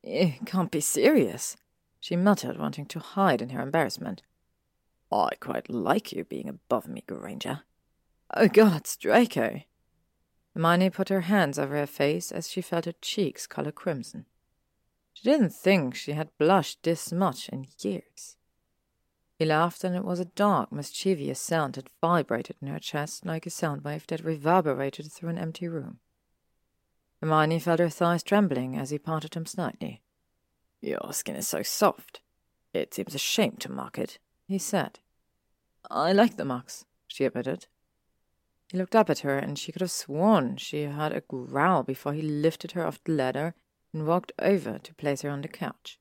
It 0.01 0.47
can't 0.47 0.71
be 0.71 0.81
serious, 0.81 1.55
she 1.99 2.15
muttered, 2.15 2.57
wanting 2.57 2.87
to 2.87 2.99
hide 2.99 3.43
in 3.43 3.49
her 3.49 3.61
embarrassment. 3.61 4.23
I 5.11 5.29
quite 5.39 5.69
like 5.69 6.11
you 6.11 6.23
being 6.23 6.49
above 6.49 6.87
me, 6.87 7.03
Granger. 7.05 7.61
Oh, 8.35 8.47
gods, 8.47 8.97
Draco! 8.97 9.61
Hermione 10.55 10.89
put 10.89 11.09
her 11.09 11.21
hands 11.21 11.59
over 11.59 11.75
her 11.75 11.85
face 11.85 12.31
as 12.31 12.49
she 12.49 12.61
felt 12.61 12.85
her 12.85 12.93
cheeks 13.01 13.45
colour 13.45 13.73
crimson. 13.73 14.25
She 15.13 15.29
didn't 15.29 15.49
think 15.49 15.95
she 15.95 16.13
had 16.13 16.37
blushed 16.37 16.83
this 16.83 17.11
much 17.11 17.49
in 17.49 17.67
years. 17.81 18.37
He 19.37 19.43
laughed, 19.43 19.83
and 19.83 19.95
it 19.95 20.05
was 20.05 20.21
a 20.21 20.25
dark, 20.25 20.71
mischievous 20.71 21.41
sound 21.41 21.73
that 21.73 21.89
vibrated 21.99 22.55
in 22.61 22.69
her 22.69 22.79
chest 22.79 23.25
like 23.25 23.45
a 23.45 23.49
sound 23.49 23.83
wave 23.83 24.07
that 24.07 24.23
reverberated 24.23 25.11
through 25.11 25.29
an 25.29 25.37
empty 25.37 25.67
room. 25.67 25.99
Hermione 27.21 27.59
felt 27.59 27.79
her 27.79 27.89
thighs 27.89 28.23
trembling 28.23 28.77
as 28.77 28.91
he 28.91 28.97
parted 28.97 29.31
them 29.31 29.45
slightly. 29.45 30.01
Your 30.79 31.11
skin 31.11 31.35
is 31.35 31.49
so 31.49 31.63
soft. 31.63 32.21
It 32.73 32.93
seems 32.93 33.13
a 33.13 33.19
shame 33.19 33.57
to 33.59 33.71
mark 33.71 33.97
it, 33.97 34.19
he 34.47 34.57
said. 34.57 34.99
I 35.91 36.13
like 36.13 36.37
the 36.37 36.45
marks, 36.45 36.85
she 37.07 37.25
admitted. 37.25 37.67
He 38.71 38.77
looked 38.77 38.95
up 38.95 39.09
at 39.09 39.19
her, 39.19 39.37
and 39.37 39.57
she 39.57 39.71
could 39.71 39.81
have 39.81 39.91
sworn 39.91 40.57
she 40.57 40.83
heard 40.83 41.11
a 41.11 41.21
growl 41.21 41.83
before 41.83 42.13
he 42.13 42.21
lifted 42.21 42.71
her 42.71 42.85
off 42.85 43.03
the 43.03 43.11
ladder 43.11 43.53
and 43.93 44.07
walked 44.07 44.31
over 44.39 44.79
to 44.79 44.93
place 44.95 45.21
her 45.21 45.29
on 45.29 45.41
the 45.41 45.47
couch. 45.47 45.99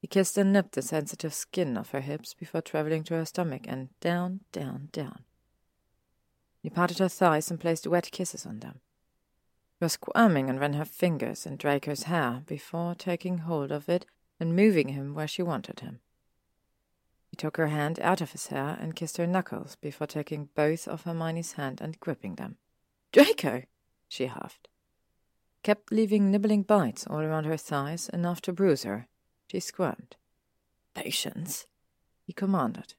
He 0.00 0.06
kissed 0.06 0.38
and 0.38 0.52
nipped 0.52 0.72
the 0.72 0.82
sensitive 0.82 1.34
skin 1.34 1.76
of 1.76 1.90
her 1.90 2.00
hips 2.00 2.34
before 2.34 2.60
traveling 2.60 3.02
to 3.04 3.14
her 3.14 3.24
stomach 3.24 3.62
and 3.66 3.88
down, 4.00 4.40
down, 4.52 4.90
down. 4.92 5.24
He 6.62 6.70
patted 6.70 6.98
her 6.98 7.08
thighs 7.08 7.50
and 7.50 7.58
placed 7.58 7.86
wet 7.86 8.10
kisses 8.12 8.46
on 8.46 8.60
them. 8.60 8.80
She 9.78 9.84
was 9.84 9.92
squirming 9.94 10.48
and 10.48 10.60
ran 10.60 10.74
her 10.74 10.84
fingers 10.84 11.46
in 11.46 11.56
Draco's 11.56 12.04
hair 12.04 12.42
before 12.46 12.94
taking 12.94 13.38
hold 13.38 13.72
of 13.72 13.88
it 13.88 14.06
and 14.38 14.54
moving 14.54 14.88
him 14.88 15.14
where 15.14 15.28
she 15.28 15.42
wanted 15.42 15.80
him. 15.80 16.00
He 17.30 17.36
took 17.36 17.56
her 17.56 17.68
hand 17.68 18.00
out 18.00 18.20
of 18.20 18.32
his 18.32 18.48
hair 18.48 18.76
and 18.80 18.96
kissed 18.96 19.16
her 19.16 19.26
knuckles 19.26 19.76
before 19.76 20.06
taking 20.06 20.48
both 20.54 20.88
of 20.88 21.02
Hermione's 21.02 21.52
hand 21.52 21.80
and 21.80 22.00
gripping 22.00 22.36
them. 22.36 22.56
Draco! 23.12 23.64
she 24.08 24.26
huffed. 24.26 24.68
Kept 25.62 25.92
leaving 25.92 26.30
nibbling 26.30 26.62
bites 26.62 27.06
all 27.06 27.20
around 27.20 27.44
her 27.44 27.56
thighs, 27.56 28.08
enough 28.08 28.40
to 28.42 28.52
bruise 28.52 28.84
her. 28.84 29.08
She 29.48 29.60
squirmed. 29.60 30.16
Patience, 30.94 31.66
he 32.24 32.32
commanded, 32.32 32.94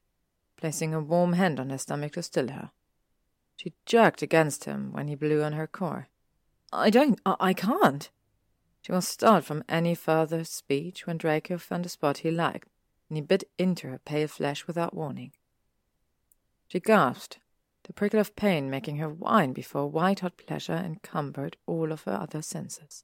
placing 0.58 0.94
a 0.94 1.00
warm 1.00 1.34
hand 1.34 1.60
on 1.60 1.70
her 1.70 1.78
stomach 1.78 2.14
to 2.14 2.24
still 2.24 2.50
her. 2.50 2.72
She 3.56 3.74
jerked 3.86 4.22
against 4.22 4.66
him 4.66 4.92
when 4.94 5.08
he 5.08 5.16
blew 5.16 5.44
on 5.44 5.54
her 5.54 5.68
core. 5.68 6.08
I 6.72 6.90
don't. 6.90 7.20
I, 7.26 7.36
I 7.40 7.54
can't. 7.54 8.10
She 8.82 8.92
was 8.92 9.08
stalled 9.08 9.46
from 9.46 9.64
any 9.68 9.96
further 9.96 10.44
speech 10.44 11.06
when 11.06 11.18
Draco 11.18 11.58
found 11.58 11.86
a 11.86 11.90
spot 11.90 12.20
he 12.20 12.32
liked, 12.32 12.70
and 13.10 13.18
he 13.18 13.22
bit 13.22 13.44
into 13.58 13.88
her 13.88 14.00
pale 14.00 14.28
flesh 14.28 14.68
without 14.68 14.94
warning. 14.94 15.32
She 16.68 16.80
gasped, 16.80 17.40
the 17.84 17.94
prickle 17.94 18.20
of 18.20 18.36
pain 18.36 18.70
making 18.70 18.98
her 18.98 19.10
whine 19.10 19.52
before 19.54 19.90
white 19.90 20.20
hot 20.20 20.38
pleasure 20.38 20.74
encumbered 20.74 21.58
all 21.66 21.92
of 21.92 22.04
her 22.04 22.14
other 22.14 22.42
senses. 22.42 23.04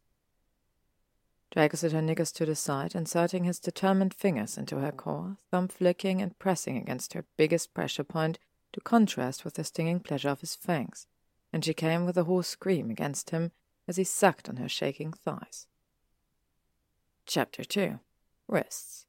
Draco 1.52 1.78
set 1.78 1.92
her 1.92 2.02
knickers 2.02 2.32
to 2.34 2.46
the 2.46 2.56
side, 2.56 2.96
inserting 2.96 3.46
his 3.46 3.60
determined 3.60 4.14
fingers 4.14 4.58
into 4.58 4.80
her 4.80 4.92
core, 4.92 5.38
thumb 5.50 5.68
flicking 5.68 6.22
and 6.22 6.38
pressing 6.38 6.78
against 6.78 7.14
her 7.14 7.26
biggest 7.38 7.74
pressure 7.74 8.04
point 8.04 8.38
to 8.74 8.82
contrast 8.82 9.44
with 9.44 9.56
the 9.56 9.64
stinging 9.64 10.00
pleasure 10.00 10.30
of 10.30 10.42
his 10.42 10.56
fangs 10.56 11.08
and 11.56 11.64
she 11.64 11.74
came 11.74 12.06
with 12.06 12.18
a 12.18 12.26
hoarse 12.26 12.50
scream 12.50 12.90
against 12.90 13.30
him 13.30 13.50
as 13.88 13.96
he 13.96 14.04
sucked 14.04 14.50
on 14.50 14.58
her 14.58 14.68
shaking 14.68 15.14
thighs. 15.14 15.68
Chapter 17.26 17.64
2 17.64 18.02
Wrists 18.50 19.05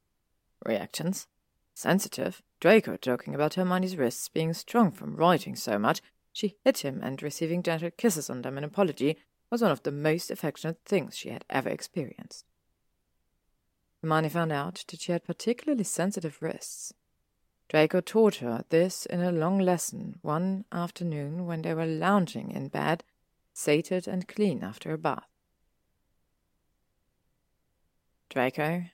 Reactions 0.65 1.27
Sensitive. 1.73 2.41
Draco 2.59 2.97
joking 2.97 3.35
about 3.35 3.53
Hermione's 3.53 3.95
wrists 3.97 4.29
being 4.29 4.53
strong 4.53 4.91
from 4.91 5.15
writing 5.15 5.55
so 5.55 5.77
much, 5.77 6.01
she 6.33 6.55
hit 6.63 6.79
him, 6.79 7.01
and 7.03 7.21
receiving 7.21 7.61
gentle 7.61 7.91
kisses 7.91 8.29
on 8.29 8.41
them 8.41 8.57
in 8.57 8.63
apology 8.63 9.17
was 9.51 9.61
one 9.61 9.71
of 9.71 9.83
the 9.83 9.91
most 9.91 10.31
affectionate 10.31 10.79
things 10.85 11.15
she 11.15 11.29
had 11.29 11.45
ever 11.49 11.69
experienced. 11.69 12.45
Hermione 14.01 14.29
found 14.29 14.51
out 14.51 14.83
that 14.87 15.01
she 15.01 15.11
had 15.11 15.23
particularly 15.23 15.83
sensitive 15.83 16.41
wrists, 16.41 16.93
Draco 17.69 17.99
taught 17.99 18.35
her 18.35 18.63
this 18.69 19.05
in 19.05 19.21
a 19.21 19.31
long 19.31 19.59
lesson 19.59 20.19
one 20.21 20.63
afternoon 20.71 21.45
when 21.45 21.63
they 21.63 21.73
were 21.73 21.85
lounging 21.85 22.51
in 22.51 22.69
bed, 22.69 23.03
sated 23.53 24.07
and 24.07 24.27
clean 24.27 24.63
after 24.63 24.93
a 24.93 24.97
bath. 24.97 25.27
Draco 28.29 28.85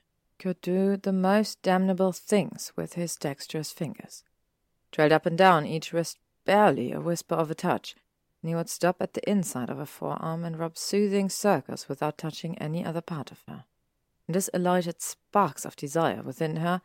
could 0.44 0.60
do 0.60 0.94
the 0.98 1.10
most 1.10 1.62
damnable 1.62 2.12
things 2.12 2.70
with 2.76 2.92
his 2.92 3.16
dexterous 3.16 3.72
fingers. 3.72 4.24
Trailed 4.92 5.10
up 5.10 5.24
and 5.24 5.38
down 5.38 5.64
each 5.64 5.90
wrist 5.90 6.18
barely 6.44 6.92
a 6.92 7.00
whisper 7.00 7.34
of 7.34 7.50
a 7.50 7.54
touch, 7.54 7.96
and 8.42 8.50
he 8.50 8.54
would 8.54 8.68
stop 8.68 9.00
at 9.00 9.14
the 9.14 9.26
inside 9.26 9.70
of 9.70 9.78
her 9.78 9.86
forearm 9.86 10.44
and 10.44 10.58
rub 10.58 10.76
soothing 10.76 11.30
circles 11.30 11.88
without 11.88 12.18
touching 12.18 12.58
any 12.58 12.84
other 12.84 13.00
part 13.00 13.32
of 13.32 13.42
her. 13.48 13.64
And 14.26 14.34
this 14.34 14.50
alighted 14.52 15.00
sparks 15.00 15.64
of 15.64 15.76
desire 15.76 16.20
within 16.22 16.56
her 16.56 16.82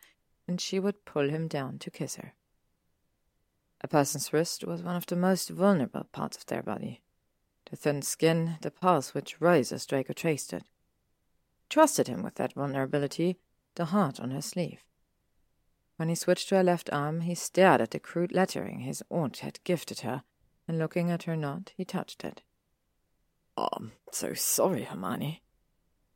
and 0.48 0.62
she 0.62 0.80
would 0.80 1.04
pull 1.04 1.28
him 1.30 1.50
down 1.50 1.80
to 1.80 1.92
kiss 1.92 2.16
her. 2.16 2.36
A 3.82 3.90
person's 3.90 4.32
wrist 4.32 4.64
was 4.64 4.82
one 4.82 4.96
of 4.96 5.06
the 5.06 5.18
most 5.18 5.50
vulnerable 5.50 6.06
parts 6.14 6.38
of 6.38 6.46
their 6.46 6.64
body. 6.64 7.02
The 7.70 7.76
thin 7.76 8.04
skin, 8.04 8.56
the 8.62 8.72
pulse 8.72 9.14
which 9.14 9.42
rose 9.42 9.74
as 9.74 9.86
Draco 9.86 10.14
traced 10.14 10.54
it. 10.54 10.64
Trusted 11.68 12.08
him 12.08 12.24
with 12.24 12.36
that 12.36 12.54
vulnerability, 12.54 13.38
the 13.80 13.86
heart 13.86 14.20
on 14.20 14.32
her 14.32 14.42
sleeve. 14.42 14.84
When 15.96 16.10
he 16.10 16.16
switched 16.16 16.50
to 16.50 16.58
her 16.58 16.64
left 16.64 16.90
arm, 16.92 17.22
he 17.22 17.34
stared 17.34 17.80
at 17.80 17.92
the 17.92 18.00
crude 18.00 18.34
lettering 18.34 18.82
his 18.82 19.02
aunt 19.10 19.38
had 19.38 19.64
gifted 19.64 20.02
her, 20.02 20.24
and 20.68 20.78
looking 20.78 21.10
at 21.10 21.24
her 21.24 21.38
knot, 21.38 21.72
he 21.78 21.86
touched 21.86 22.26
it. 22.26 22.42
Oh, 23.56 23.70
I'm 23.72 23.94
so 24.12 24.34
sorry, 24.34 24.84
Hermione, 24.84 25.42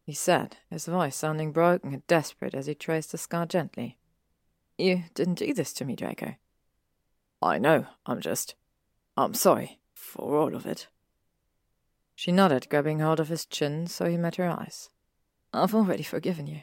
he 0.05 0.13
said, 0.13 0.57
his 0.69 0.85
voice 0.85 1.15
sounding 1.15 1.53
broken 1.53 1.93
and 1.93 2.05
desperate 2.05 2.53
as 2.53 2.65
he 2.65 2.75
traced 2.75 3.13
the 3.13 3.17
scar 3.17 3.45
gently. 3.45 3.97
You 4.77 5.03
didn't 5.13 5.35
do 5.35 5.53
this 5.53 5.71
to 5.73 5.85
me, 5.85 5.95
Draco. 5.95 6.35
I 7.41 7.59
know, 7.59 7.87
I'm 8.05 8.19
just. 8.19 8.55
I'm 9.15 9.33
sorry 9.33 9.79
for 9.93 10.37
all 10.37 10.53
of 10.53 10.65
it. 10.65 10.89
She 12.13 12.33
nodded, 12.33 12.67
grabbing 12.69 12.99
hold 12.99 13.21
of 13.21 13.29
his 13.29 13.45
chin 13.45 13.87
so 13.87 14.09
he 14.09 14.17
met 14.17 14.35
her 14.35 14.49
eyes. 14.49 14.89
I've 15.53 15.73
already 15.73 16.03
forgiven 16.03 16.47
you, 16.47 16.61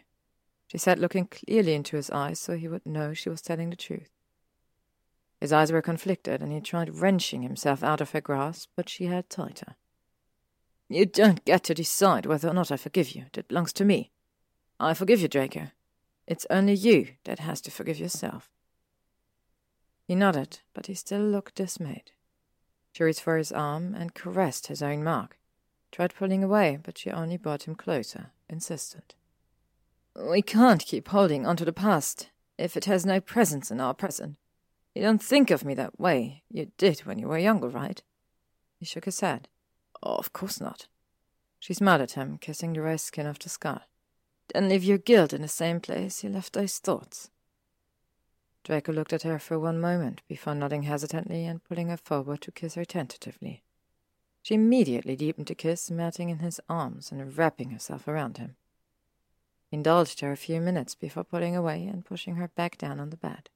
she 0.71 0.79
sat 0.79 1.01
looking 1.01 1.27
clearly 1.27 1.75
into 1.75 1.97
his 1.97 2.11
eyes 2.11 2.39
so 2.39 2.57
he 2.57 2.69
would 2.69 2.87
know 2.87 3.13
she 3.13 3.29
was 3.29 3.43
telling 3.43 3.71
the 3.71 3.77
truth. 3.77 4.11
His 5.41 5.53
eyes 5.53 5.73
were 5.73 5.83
conflicted, 5.83 6.41
and 6.41 6.53
he 6.53 6.61
tried 6.61 7.01
wrenching 7.01 7.43
himself 7.43 7.83
out 7.83 8.01
of 8.01 8.11
her 8.13 8.21
grasp, 8.21 8.71
but 8.77 8.89
she 8.89 9.07
held 9.07 9.29
tighter. 9.29 9.75
You 10.89 11.07
don't 11.07 11.45
get 11.45 11.65
to 11.65 11.75
decide 11.75 12.25
whether 12.25 12.49
or 12.49 12.55
not 12.55 12.71
I 12.71 12.77
forgive 12.77 13.17
you. 13.17 13.25
That 13.33 13.49
belongs 13.49 13.73
to 13.75 13.85
me. 13.85 14.13
I 14.79 14.95
forgive 14.95 15.21
you, 15.21 15.27
Draco. 15.27 15.73
It's 16.29 16.47
only 16.51 16.75
you 16.75 17.15
that 17.25 17.41
has 17.41 17.61
to 17.63 17.73
forgive 17.73 17.99
yourself. 17.99 18.49
He 20.05 20.15
nodded, 20.15 20.61
but 20.73 20.87
he 20.87 20.95
still 20.95 21.23
looked 21.23 21.57
dismayed. 21.57 22.13
She 22.93 23.03
reached 23.03 23.23
for 23.23 23.37
his 23.37 23.51
arm 23.51 23.93
and 23.95 24.15
caressed 24.15 24.69
his 24.69 24.83
own 24.83 25.03
mark. 25.03 25.37
Tried 25.91 26.15
pulling 26.15 26.45
away, 26.45 26.79
but 26.81 26.97
she 26.97 27.11
only 27.11 27.39
brought 27.39 27.67
him 27.67 27.75
closer, 27.75 28.31
insistent. 28.49 29.17
We 30.17 30.43
can't 30.43 30.85
keep 30.85 31.09
holding 31.09 31.47
onto 31.47 31.65
the 31.65 31.73
past 31.73 32.31
if 32.59 32.77
it 32.77 32.85
has 32.87 33.07
no 33.07 33.21
presence 33.21 33.71
in 33.71 33.81
our 33.81 33.95
present. 33.95 34.37
You 34.95 35.03
don't 35.03 35.23
think 35.23 35.51
of 35.51 35.65
me 35.65 35.75
that 35.75 36.01
way. 36.01 36.43
You 36.51 36.73
did 36.77 37.01
when 37.01 37.19
you 37.19 37.29
were 37.29 37.39
younger, 37.39 37.69
right? 37.69 38.03
He 38.79 38.85
shook 38.85 39.05
his 39.05 39.21
head. 39.21 39.49
Oh, 40.03 40.17
of 40.17 40.33
course 40.33 40.61
not. 40.61 40.89
She 41.59 41.75
smiled 41.75 42.01
at 42.01 42.13
him, 42.13 42.39
kissing 42.39 42.73
the 42.73 42.81
raised 42.81 43.05
skin 43.05 43.27
of 43.27 43.39
the 43.39 43.49
scar. 43.49 43.83
Then 44.53 44.69
leave 44.69 44.83
your 44.83 44.99
guilt 44.99 45.33
in 45.33 45.43
the 45.43 45.49
same 45.49 45.81
place 45.81 46.25
you 46.25 46.31
left 46.31 46.55
those 46.55 46.79
thoughts. 46.79 47.31
Draco 48.65 48.93
looked 48.93 49.13
at 49.13 49.23
her 49.23 49.39
for 49.39 49.59
one 49.59 49.81
moment 49.81 50.23
before 50.29 50.55
nodding 50.55 50.83
hesitantly 50.83 51.47
and 51.47 51.65
pulling 51.65 51.89
her 51.89 51.97
forward 51.97 52.41
to 52.43 52.53
kiss 52.53 52.75
her 52.75 52.85
tentatively. 52.85 53.63
She 54.43 54.55
immediately 54.55 55.17
deepened 55.17 55.47
the 55.47 55.55
kiss, 55.55 55.91
melting 55.91 56.31
in 56.31 56.39
his 56.39 56.61
arms 56.69 57.13
and 57.13 57.37
wrapping 57.37 57.71
herself 57.71 58.09
around 58.09 58.39
him. 58.39 58.57
Indulged 59.73 60.21
her 60.21 60.33
a 60.33 60.37
few 60.37 60.61
minutes 60.61 60.95
before 60.95 61.25
pulling 61.25 61.55
away 61.55 61.87
and 61.87 62.05
pushing 62.05 62.37
her 62.37 62.49
back 62.49 62.77
down 62.77 62.99
on 62.99 63.11
the 63.11 63.17
bed. 63.17 63.51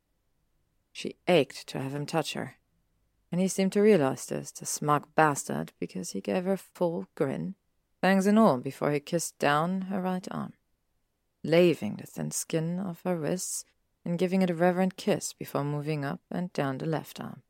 She 0.92 1.16
ached 1.26 1.66
to 1.68 1.80
have 1.80 1.94
him 1.94 2.06
touch 2.06 2.34
her, 2.34 2.56
and 3.32 3.40
he 3.40 3.48
seemed 3.48 3.72
to 3.72 3.80
realize 3.80 4.26
this, 4.26 4.52
the 4.52 4.66
smug 4.66 5.08
bastard, 5.16 5.72
because 5.80 6.10
he 6.10 6.20
gave 6.20 6.44
her 6.44 6.52
a 6.52 6.58
full 6.58 7.08
grin, 7.14 7.56
fangs 8.00 8.26
and 8.26 8.38
all, 8.38 8.58
before 8.58 8.92
he 8.92 9.00
kissed 9.00 9.38
down 9.38 9.82
her 9.82 10.00
right 10.00 10.26
arm 10.30 10.52
laving 11.44 11.96
the 11.96 12.06
thin 12.06 12.30
skin 12.30 12.80
of 12.80 13.02
her 13.04 13.16
wrists 13.16 13.64
and 14.04 14.18
giving 14.18 14.42
it 14.42 14.50
a 14.50 14.54
reverent 14.54 14.96
kiss 14.96 15.32
before 15.32 15.62
moving 15.62 16.04
up 16.04 16.20
and 16.30 16.52
down 16.52 16.78
the 16.78 16.86
left 16.86 17.20
arm. 17.20 17.42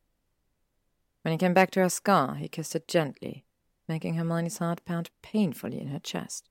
When 1.21 1.31
he 1.31 1.37
came 1.37 1.53
back 1.53 1.71
to 1.71 1.79
her 1.79 1.89
scar, 1.89 2.35
he 2.35 2.47
kissed 2.47 2.75
it 2.75 2.87
gently, 2.87 3.45
making 3.87 4.15
Hermione's 4.15 4.59
heart 4.59 4.83
pound 4.85 5.09
painfully 5.23 5.79
in 5.79 5.87
her 5.87 5.99
chest. 5.99 6.49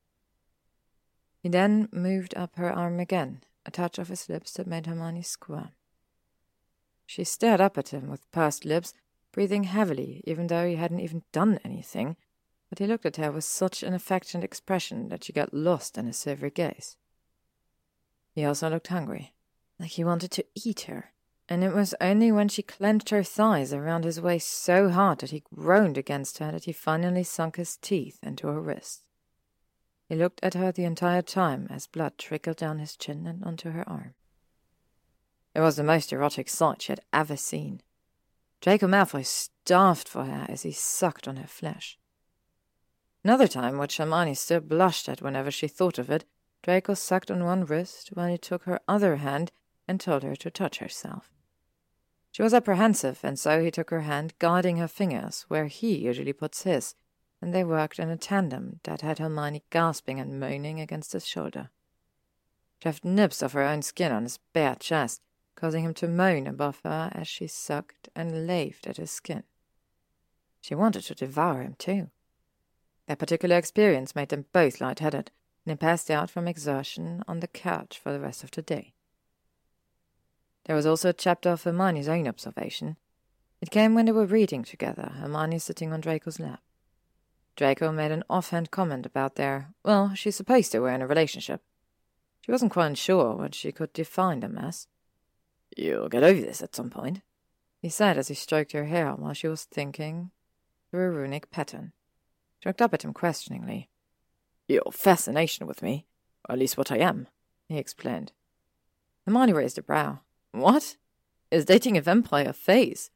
He 1.44 1.50
then 1.50 1.90
moved 1.92 2.34
up 2.38 2.56
her 2.56 2.72
arm 2.72 2.98
again, 2.98 3.42
a 3.66 3.70
touch 3.70 3.98
of 3.98 4.08
his 4.08 4.30
lips 4.30 4.54
that 4.54 4.66
made 4.66 4.86
Hermione 4.86 5.20
squirm. 5.20 5.72
She 7.04 7.22
stared 7.22 7.60
up 7.60 7.76
at 7.76 7.90
him 7.90 8.08
with 8.08 8.32
pursed 8.32 8.64
lips, 8.64 8.94
breathing 9.30 9.64
heavily, 9.64 10.24
even 10.26 10.46
though 10.46 10.66
he 10.66 10.76
hadn't 10.76 11.00
even 11.00 11.22
done 11.32 11.60
anything, 11.62 12.16
but 12.70 12.78
he 12.78 12.86
looked 12.86 13.04
at 13.04 13.16
her 13.16 13.30
with 13.30 13.44
such 13.44 13.82
an 13.82 13.92
affectionate 13.92 14.42
expression 14.42 15.10
that 15.10 15.24
she 15.24 15.34
got 15.34 15.52
lost 15.52 15.98
in 15.98 16.06
his 16.06 16.16
silvery 16.16 16.48
gaze. 16.48 16.96
He 18.32 18.42
also 18.42 18.70
looked 18.70 18.88
hungry, 18.88 19.34
like 19.78 19.90
he 19.90 20.02
wanted 20.02 20.30
to 20.30 20.46
eat 20.54 20.86
her, 20.88 21.12
and 21.46 21.62
it 21.62 21.74
was 21.74 21.94
only 22.00 22.32
when 22.32 22.48
she 22.48 22.62
clenched 22.62 23.10
her 23.10 23.22
thighs 23.22 23.70
around 23.74 24.04
his 24.04 24.18
waist 24.18 24.48
so 24.48 24.88
hard 24.88 25.18
that 25.18 25.28
he 25.28 25.44
groaned 25.54 25.98
against 25.98 26.38
her 26.38 26.50
that 26.52 26.64
he 26.64 26.72
finally 26.72 27.22
sunk 27.22 27.56
his 27.56 27.76
teeth 27.76 28.18
into 28.22 28.46
her 28.46 28.62
wrists. 28.62 29.02
He 30.14 30.20
looked 30.20 30.44
at 30.44 30.54
her 30.54 30.70
the 30.70 30.84
entire 30.84 31.22
time 31.22 31.66
as 31.70 31.88
blood 31.88 32.18
trickled 32.18 32.58
down 32.58 32.78
his 32.78 32.94
chin 32.94 33.26
and 33.26 33.42
onto 33.42 33.70
her 33.72 33.82
arm. 33.88 34.14
It 35.56 35.60
was 35.60 35.74
the 35.74 35.82
most 35.82 36.12
erotic 36.12 36.48
sight 36.48 36.82
she 36.82 36.92
had 36.92 37.00
ever 37.12 37.36
seen. 37.36 37.80
Draco 38.60 38.86
Malfoy 38.86 39.26
starved 39.26 40.08
for 40.08 40.26
her 40.26 40.46
as 40.48 40.62
he 40.62 40.70
sucked 40.70 41.26
on 41.26 41.34
her 41.34 41.48
flesh. 41.48 41.98
Another 43.24 43.48
time, 43.48 43.76
which 43.76 43.96
Hermione 43.96 44.34
still 44.34 44.60
blushed 44.60 45.08
at 45.08 45.20
whenever 45.20 45.50
she 45.50 45.66
thought 45.66 45.98
of 45.98 46.08
it, 46.10 46.24
Draco 46.62 46.94
sucked 46.94 47.28
on 47.28 47.42
one 47.42 47.64
wrist 47.64 48.10
while 48.14 48.28
he 48.28 48.38
took 48.38 48.62
her 48.66 48.78
other 48.86 49.16
hand 49.16 49.50
and 49.88 49.98
told 49.98 50.22
her 50.22 50.36
to 50.36 50.48
touch 50.48 50.78
herself. 50.78 51.28
She 52.30 52.42
was 52.42 52.54
apprehensive, 52.54 53.18
and 53.24 53.36
so 53.36 53.60
he 53.60 53.72
took 53.72 53.90
her 53.90 54.02
hand, 54.02 54.34
guiding 54.38 54.76
her 54.76 54.86
fingers 54.86 55.44
where 55.48 55.66
he 55.66 55.96
usually 55.96 56.32
puts 56.32 56.62
his, 56.62 56.94
and 57.44 57.52
they 57.52 57.62
worked 57.62 57.98
in 57.98 58.08
a 58.08 58.16
tandem 58.16 58.80
that 58.84 59.02
had 59.02 59.18
Hermione 59.18 59.62
gasping 59.68 60.18
and 60.18 60.40
moaning 60.40 60.80
against 60.80 61.12
his 61.12 61.26
shoulder. 61.26 61.68
She 62.82 62.90
nips 63.04 63.42
of 63.42 63.52
her 63.52 63.62
own 63.62 63.82
skin 63.82 64.12
on 64.12 64.22
his 64.22 64.38
bare 64.54 64.76
chest, 64.76 65.20
causing 65.54 65.84
him 65.84 65.92
to 65.94 66.08
moan 66.08 66.46
above 66.46 66.80
her 66.84 67.10
as 67.14 67.28
she 67.28 67.46
sucked 67.46 68.08
and 68.16 68.46
laved 68.46 68.86
at 68.86 68.96
his 68.96 69.10
skin. 69.10 69.42
She 70.62 70.74
wanted 70.74 71.02
to 71.02 71.14
devour 71.14 71.60
him 71.60 71.76
too. 71.78 72.08
That 73.08 73.18
particular 73.18 73.58
experience 73.58 74.16
made 74.16 74.30
them 74.30 74.46
both 74.54 74.80
light-headed, 74.80 75.30
and 75.66 75.70
they 75.70 75.76
passed 75.76 76.10
out 76.10 76.30
from 76.30 76.48
exertion 76.48 77.22
on 77.28 77.40
the 77.40 77.46
couch 77.46 78.00
for 78.02 78.10
the 78.10 78.20
rest 78.20 78.42
of 78.42 78.52
the 78.52 78.62
day. 78.62 78.94
There 80.64 80.74
was 80.74 80.86
also 80.86 81.10
a 81.10 81.12
chapter 81.12 81.50
of 81.50 81.64
Hermione's 81.64 82.08
own 82.08 82.26
observation. 82.26 82.96
It 83.60 83.70
came 83.70 83.94
when 83.94 84.06
they 84.06 84.12
were 84.12 84.24
reading 84.24 84.64
together, 84.64 85.12
Hermione 85.16 85.58
sitting 85.58 85.92
on 85.92 86.00
Draco's 86.00 86.40
lap. 86.40 86.62
Draco 87.56 87.92
made 87.92 88.10
an 88.10 88.24
offhand 88.28 88.70
comment 88.70 89.06
about 89.06 89.36
their, 89.36 89.70
well, 89.84 90.14
she's 90.14 90.36
supposed 90.36 90.72
they 90.72 90.78
were 90.78 90.90
in 90.90 91.02
a 91.02 91.06
relationship. 91.06 91.62
She 92.40 92.50
wasn't 92.50 92.72
quite 92.72 92.98
sure 92.98 93.36
what 93.36 93.54
she 93.54 93.72
could 93.72 93.92
define 93.92 94.40
them 94.40 94.58
as. 94.58 94.88
You'll 95.76 96.08
get 96.08 96.24
over 96.24 96.40
this 96.40 96.62
at 96.62 96.74
some 96.74 96.90
point, 96.90 97.22
he 97.80 97.88
said 97.88 98.18
as 98.18 98.28
he 98.28 98.34
stroked 98.34 98.72
her 98.72 98.86
hair 98.86 99.12
while 99.12 99.34
she 99.34 99.48
was 99.48 99.64
thinking 99.64 100.30
through 100.90 101.06
a 101.06 101.10
runic 101.10 101.50
pattern. 101.50 101.92
She 102.60 102.68
looked 102.68 102.82
up 102.82 102.94
at 102.94 103.04
him 103.04 103.12
questioningly. 103.12 103.88
Your 104.68 104.92
fascination 104.92 105.66
with 105.66 105.82
me, 105.82 106.06
or 106.48 106.54
at 106.54 106.58
least 106.58 106.76
what 106.76 106.90
I 106.90 106.98
am, 106.98 107.28
he 107.68 107.78
explained. 107.78 108.32
Hermione 109.26 109.52
raised 109.52 109.78
a 109.78 109.82
brow. 109.82 110.20
What? 110.52 110.96
Is 111.50 111.64
dating 111.64 111.96
a 111.96 112.02
vampire 112.02 112.48
a 112.48 112.52
phase? 112.52 113.10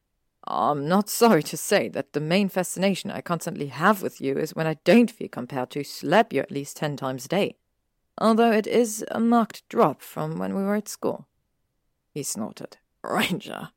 I'm 0.51 0.89
not 0.89 1.11
sorry 1.11 1.43
to 1.45 1.57
say 1.59 1.89
that 1.91 2.15
the 2.15 2.21
main 2.21 2.49
fascination 2.49 3.11
I 3.11 3.21
constantly 3.21 3.67
have 3.67 4.03
with 4.03 4.21
you 4.21 4.39
is 4.39 4.55
when 4.55 4.67
I 4.67 4.79
don't 4.85 5.11
feel 5.11 5.29
compelled 5.29 5.71
to 5.71 5.85
slap 5.85 6.33
you 6.33 6.41
at 6.41 6.51
least 6.51 6.79
ten 6.79 6.97
times 6.97 7.27
a 7.27 7.29
day, 7.29 7.57
although 8.19 8.51
it 8.51 8.67
is 8.67 9.05
a 9.11 9.21
marked 9.21 9.69
drop 9.69 10.01
from 10.01 10.39
when 10.39 10.55
we 10.55 10.63
were 10.63 10.75
at 10.75 10.89
school. 10.89 11.29
He 12.13 12.23
snorted. 12.23 12.79
Granger. 13.03 13.71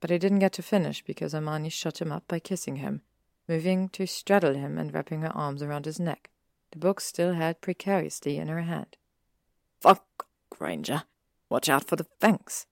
But 0.00 0.10
he 0.10 0.18
didn't 0.18 0.38
get 0.38 0.52
to 0.54 0.62
finish 0.62 1.04
because 1.04 1.32
Hermione 1.32 1.68
shut 1.68 2.00
him 2.00 2.12
up 2.12 2.24
by 2.28 2.38
kissing 2.38 2.76
him, 2.76 3.02
moving 3.48 3.88
to 3.90 4.06
straddle 4.06 4.54
him 4.54 4.78
and 4.78 4.94
wrapping 4.94 5.22
her 5.22 5.36
arms 5.36 5.62
around 5.62 5.84
his 5.84 6.00
neck, 6.00 6.30
the 6.70 6.78
book 6.78 7.00
still 7.00 7.34
held 7.34 7.60
precariously 7.60 8.38
in 8.38 8.48
her 8.48 8.62
hand. 8.62 8.96
Fuck, 9.80 10.26
Granger. 10.50 11.02
Watch 11.48 11.68
out 11.68 11.88
for 11.88 11.96
the 11.96 12.06
fangs 12.20 12.66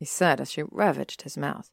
he 0.00 0.06
said 0.06 0.40
as 0.40 0.50
she 0.50 0.62
ravaged 0.62 1.22
his 1.22 1.36
mouth. 1.36 1.70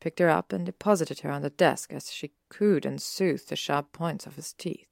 Picked 0.00 0.20
her 0.20 0.28
up 0.28 0.52
and 0.52 0.64
deposited 0.64 1.20
her 1.20 1.30
on 1.30 1.42
the 1.42 1.50
desk 1.50 1.92
as 1.92 2.12
she 2.12 2.32
cooed 2.48 2.86
and 2.86 3.02
soothed 3.02 3.48
the 3.48 3.56
sharp 3.56 3.92
points 3.92 4.26
of 4.26 4.36
his 4.36 4.52
teeth. 4.52 4.86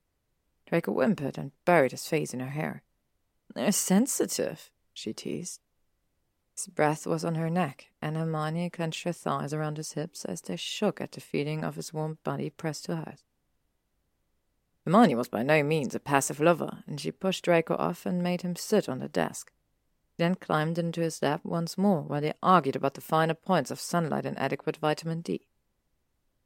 Draco 0.67 0.93
whimpered 0.93 1.39
and 1.39 1.53
buried 1.65 1.93
his 1.93 2.09
face 2.09 2.35
in 2.35 2.41
her 2.41 2.51
hair. 2.51 2.83
They're 3.55 3.73
sensitive, 3.73 4.71
she 4.93 5.13
teased. 5.13 5.61
His 6.55 6.67
breath 6.67 7.07
was 7.07 7.25
on 7.25 7.37
her 7.37 7.51
neck, 7.51 7.91
and 8.03 8.17
Hermione 8.17 8.71
clenched 8.71 9.05
her 9.05 9.13
thighs 9.13 9.53
around 9.53 9.77
his 9.77 9.93
hips 9.93 10.25
as 10.25 10.41
they 10.41 10.57
shook 10.57 11.01
at 11.01 11.13
the 11.13 11.21
feeling 11.21 11.63
of 11.63 11.77
his 11.77 11.93
warm 11.93 12.19
body 12.25 12.51
pressed 12.51 12.87
to 12.87 12.97
hers. 12.97 13.25
Hermione 14.85 15.15
was 15.15 15.29
by 15.29 15.43
no 15.43 15.63
means 15.63 15.95
a 15.95 16.01
passive 16.01 16.41
lover, 16.41 16.83
and 16.87 17.01
she 17.01 17.13
pushed 17.13 17.45
Draco 17.45 17.77
off 17.77 18.07
and 18.07 18.23
made 18.23 18.43
him 18.43 18.57
sit 18.57 18.89
on 18.89 19.01
the 19.01 19.09
desk 19.09 19.53
then 20.19 20.35
climbed 20.35 20.79
into 20.79 21.01
his 21.01 21.23
lap 21.23 21.41
once 21.45 21.77
more 21.77 22.03
while 22.03 22.21
they 22.21 22.33
argued 22.43 22.77
about 22.77 22.95
the 22.95 23.01
finer 23.01 23.35
points 23.35 23.71
of 23.71 23.81
sunlight 23.81 24.27
and 24.27 24.39
adequate 24.39 24.77
vitamin 24.77 25.21
D. 25.21 25.47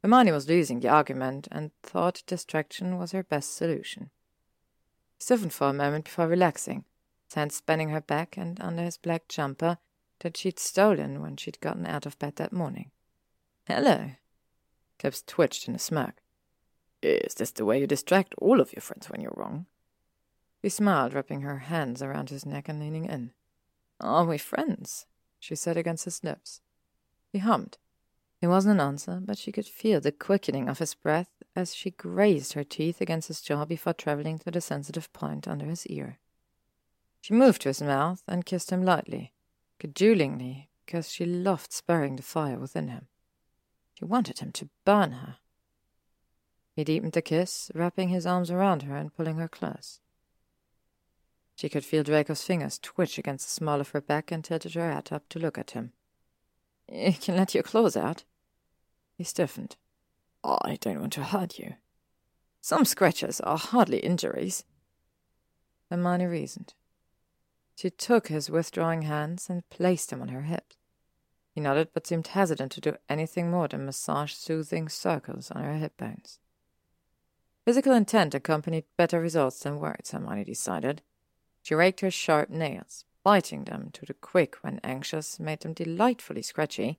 Hermione 0.02 0.32
was 0.32 0.48
losing 0.48 0.80
the 0.80 0.88
argument 0.88 1.46
and 1.52 1.70
thought 1.82 2.22
distraction 2.26 2.98
was 2.98 3.12
her 3.12 3.22
best 3.22 3.54
solution. 3.54 4.10
He 5.18 5.24
stiffened 5.24 5.52
for 5.52 5.68
a 5.68 5.72
moment 5.72 6.06
before 6.06 6.26
relaxing, 6.26 6.84
his 7.32 7.54
spanning 7.54 7.90
her 7.90 8.00
back 8.00 8.36
and 8.36 8.60
under 8.60 8.82
his 8.82 8.96
black 8.96 9.28
jumper 9.28 9.78
that 10.20 10.36
she'd 10.36 10.58
stolen 10.58 11.20
when 11.20 11.36
she'd 11.36 11.60
gotten 11.60 11.86
out 11.86 12.06
of 12.06 12.18
bed 12.18 12.36
that 12.36 12.52
morning. 12.52 12.90
Hello. 13.66 14.12
Lips 15.02 15.22
twitched 15.26 15.68
in 15.68 15.74
a 15.74 15.78
smirk. 15.78 16.22
Is 17.02 17.34
this 17.34 17.50
the 17.50 17.64
way 17.64 17.80
you 17.80 17.86
distract 17.86 18.34
all 18.38 18.60
of 18.60 18.72
your 18.74 18.82
friends 18.82 19.08
when 19.08 19.20
you're 19.20 19.34
wrong? 19.36 19.66
She 20.62 20.68
smiled, 20.68 21.14
wrapping 21.14 21.40
her 21.40 21.58
hands 21.58 22.02
around 22.02 22.28
his 22.28 22.44
neck 22.44 22.68
and 22.68 22.78
leaning 22.78 23.06
in. 23.06 23.32
Are 24.00 24.24
we 24.24 24.38
friends? 24.38 25.06
she 25.38 25.54
said 25.54 25.76
against 25.76 26.04
his 26.04 26.22
lips. 26.22 26.60
He 27.32 27.38
hummed. 27.38 27.78
It 28.40 28.48
wasn't 28.48 28.80
an 28.80 28.86
answer, 28.86 29.20
but 29.22 29.38
she 29.38 29.52
could 29.52 29.66
feel 29.66 30.00
the 30.00 30.12
quickening 30.12 30.68
of 30.68 30.78
his 30.78 30.94
breath 30.94 31.42
as 31.54 31.74
she 31.74 31.90
grazed 31.90 32.54
her 32.54 32.64
teeth 32.64 33.00
against 33.00 33.28
his 33.28 33.40
jaw 33.40 33.64
before 33.64 33.92
traveling 33.92 34.38
to 34.40 34.50
the 34.50 34.60
sensitive 34.60 35.12
point 35.12 35.46
under 35.46 35.66
his 35.66 35.86
ear. 35.86 36.18
She 37.20 37.34
moved 37.34 37.62
to 37.62 37.68
his 37.68 37.82
mouth 37.82 38.22
and 38.26 38.46
kissed 38.46 38.70
him 38.70 38.82
lightly, 38.82 39.32
cajolingly, 39.78 40.68
because 40.86 41.12
she 41.12 41.26
loved 41.26 41.72
spurring 41.72 42.16
the 42.16 42.22
fire 42.22 42.58
within 42.58 42.88
him. 42.88 43.08
She 43.94 44.06
wanted 44.06 44.38
him 44.38 44.52
to 44.52 44.70
burn 44.86 45.12
her. 45.12 45.36
He 46.74 46.84
deepened 46.84 47.12
the 47.12 47.22
kiss, 47.22 47.70
wrapping 47.74 48.08
his 48.08 48.26
arms 48.26 48.50
around 48.50 48.82
her 48.82 48.96
and 48.96 49.14
pulling 49.14 49.36
her 49.36 49.48
close. 49.48 50.00
She 51.60 51.68
could 51.68 51.84
feel 51.84 52.02
Draco's 52.02 52.42
fingers 52.42 52.78
twitch 52.78 53.18
against 53.18 53.44
the 53.44 53.52
small 53.52 53.82
of 53.82 53.90
her 53.90 54.00
back 54.00 54.32
and 54.32 54.42
tilted 54.42 54.72
her 54.72 54.90
head 54.90 55.10
up 55.12 55.28
to 55.28 55.38
look 55.38 55.58
at 55.58 55.72
him. 55.72 55.92
You 56.90 57.12
can 57.12 57.36
let 57.36 57.52
your 57.52 57.62
claws 57.62 57.98
out. 57.98 58.24
He 59.18 59.24
stiffened. 59.24 59.76
I 60.42 60.78
don't 60.80 61.00
want 61.00 61.12
to 61.12 61.22
hurt 61.22 61.58
you. 61.58 61.74
Some 62.62 62.86
scratches 62.86 63.40
are 63.40 63.58
hardly 63.58 63.98
injuries. 63.98 64.64
Hermione 65.90 66.24
reasoned. 66.24 66.72
She 67.76 67.90
took 67.90 68.28
his 68.28 68.48
withdrawing 68.48 69.02
hands 69.02 69.50
and 69.50 69.68
placed 69.68 70.08
them 70.08 70.22
on 70.22 70.28
her 70.28 70.44
hips. 70.44 70.78
He 71.54 71.60
nodded 71.60 71.88
but 71.92 72.06
seemed 72.06 72.28
hesitant 72.28 72.72
to 72.72 72.80
do 72.80 72.96
anything 73.06 73.50
more 73.50 73.68
than 73.68 73.84
massage 73.84 74.32
soothing 74.32 74.88
circles 74.88 75.50
on 75.50 75.62
her 75.62 75.74
hip 75.74 75.98
bones. 75.98 76.38
Physical 77.66 77.92
intent 77.92 78.34
accompanied 78.34 78.84
better 78.96 79.20
results 79.20 79.58
than 79.60 79.78
words, 79.78 80.12
Hermione 80.12 80.44
decided, 80.44 81.02
she 81.62 81.74
raked 81.74 82.00
her 82.00 82.10
sharp 82.10 82.50
nails, 82.50 83.04
biting 83.22 83.64
them 83.64 83.90
to 83.92 84.06
the 84.06 84.14
quick 84.14 84.56
when 84.62 84.80
anxious, 84.82 85.38
made 85.38 85.60
them 85.60 85.72
delightfully 85.72 86.42
scratchy, 86.42 86.98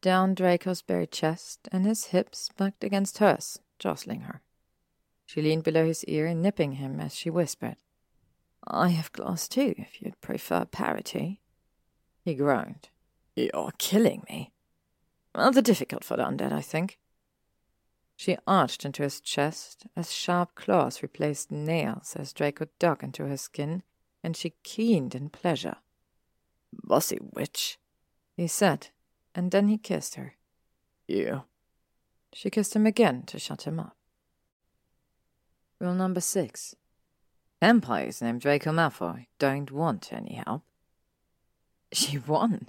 down 0.00 0.34
Draco's 0.34 0.82
bare 0.82 1.06
chest, 1.06 1.68
and 1.72 1.84
his 1.84 2.06
hips 2.06 2.50
bucked 2.56 2.84
against 2.84 3.18
hers, 3.18 3.58
jostling 3.78 4.22
her. 4.22 4.40
She 5.26 5.42
leaned 5.42 5.64
below 5.64 5.86
his 5.86 6.04
ear, 6.04 6.32
nipping 6.34 6.72
him 6.72 7.00
as 7.00 7.14
she 7.14 7.30
whispered, 7.30 7.76
I 8.66 8.88
have 8.90 9.12
claws 9.12 9.48
too, 9.48 9.74
if 9.78 10.02
you'd 10.02 10.20
prefer 10.20 10.64
parity. 10.66 11.40
He 12.22 12.34
groaned. 12.34 12.88
You're 13.34 13.72
killing 13.78 14.24
me. 14.28 14.52
Rather 15.34 15.62
difficult 15.62 16.04
for 16.04 16.16
the 16.16 16.24
undead, 16.24 16.52
I 16.52 16.60
think. 16.60 16.98
She 18.16 18.36
arched 18.46 18.84
into 18.84 19.04
his 19.04 19.20
chest 19.20 19.86
as 19.94 20.12
sharp 20.12 20.54
claws 20.54 21.02
replaced 21.02 21.52
nails 21.52 22.16
as 22.16 22.32
Draco 22.32 22.66
dug 22.78 23.04
into 23.04 23.26
her 23.26 23.36
skin 23.36 23.84
and 24.22 24.36
she 24.36 24.54
keened 24.62 25.14
in 25.14 25.30
pleasure. 25.30 25.76
Bossy 26.72 27.18
witch, 27.20 27.78
he 28.36 28.46
said, 28.46 28.88
and 29.34 29.50
then 29.50 29.68
he 29.68 29.78
kissed 29.78 30.16
her. 30.16 30.34
You. 31.06 31.44
She 32.32 32.50
kissed 32.50 32.76
him 32.76 32.86
again 32.86 33.22
to 33.26 33.38
shut 33.38 33.66
him 33.66 33.80
up. 33.80 33.96
Rule 35.80 35.94
number 35.94 36.20
six. 36.20 36.74
Vampires 37.60 38.20
named 38.22 38.40
Draco 38.40 38.70
Malfoy 38.70 39.26
don't 39.38 39.70
want 39.70 40.12
any 40.12 40.34
help. 40.46 40.62
She 41.92 42.18
won. 42.18 42.68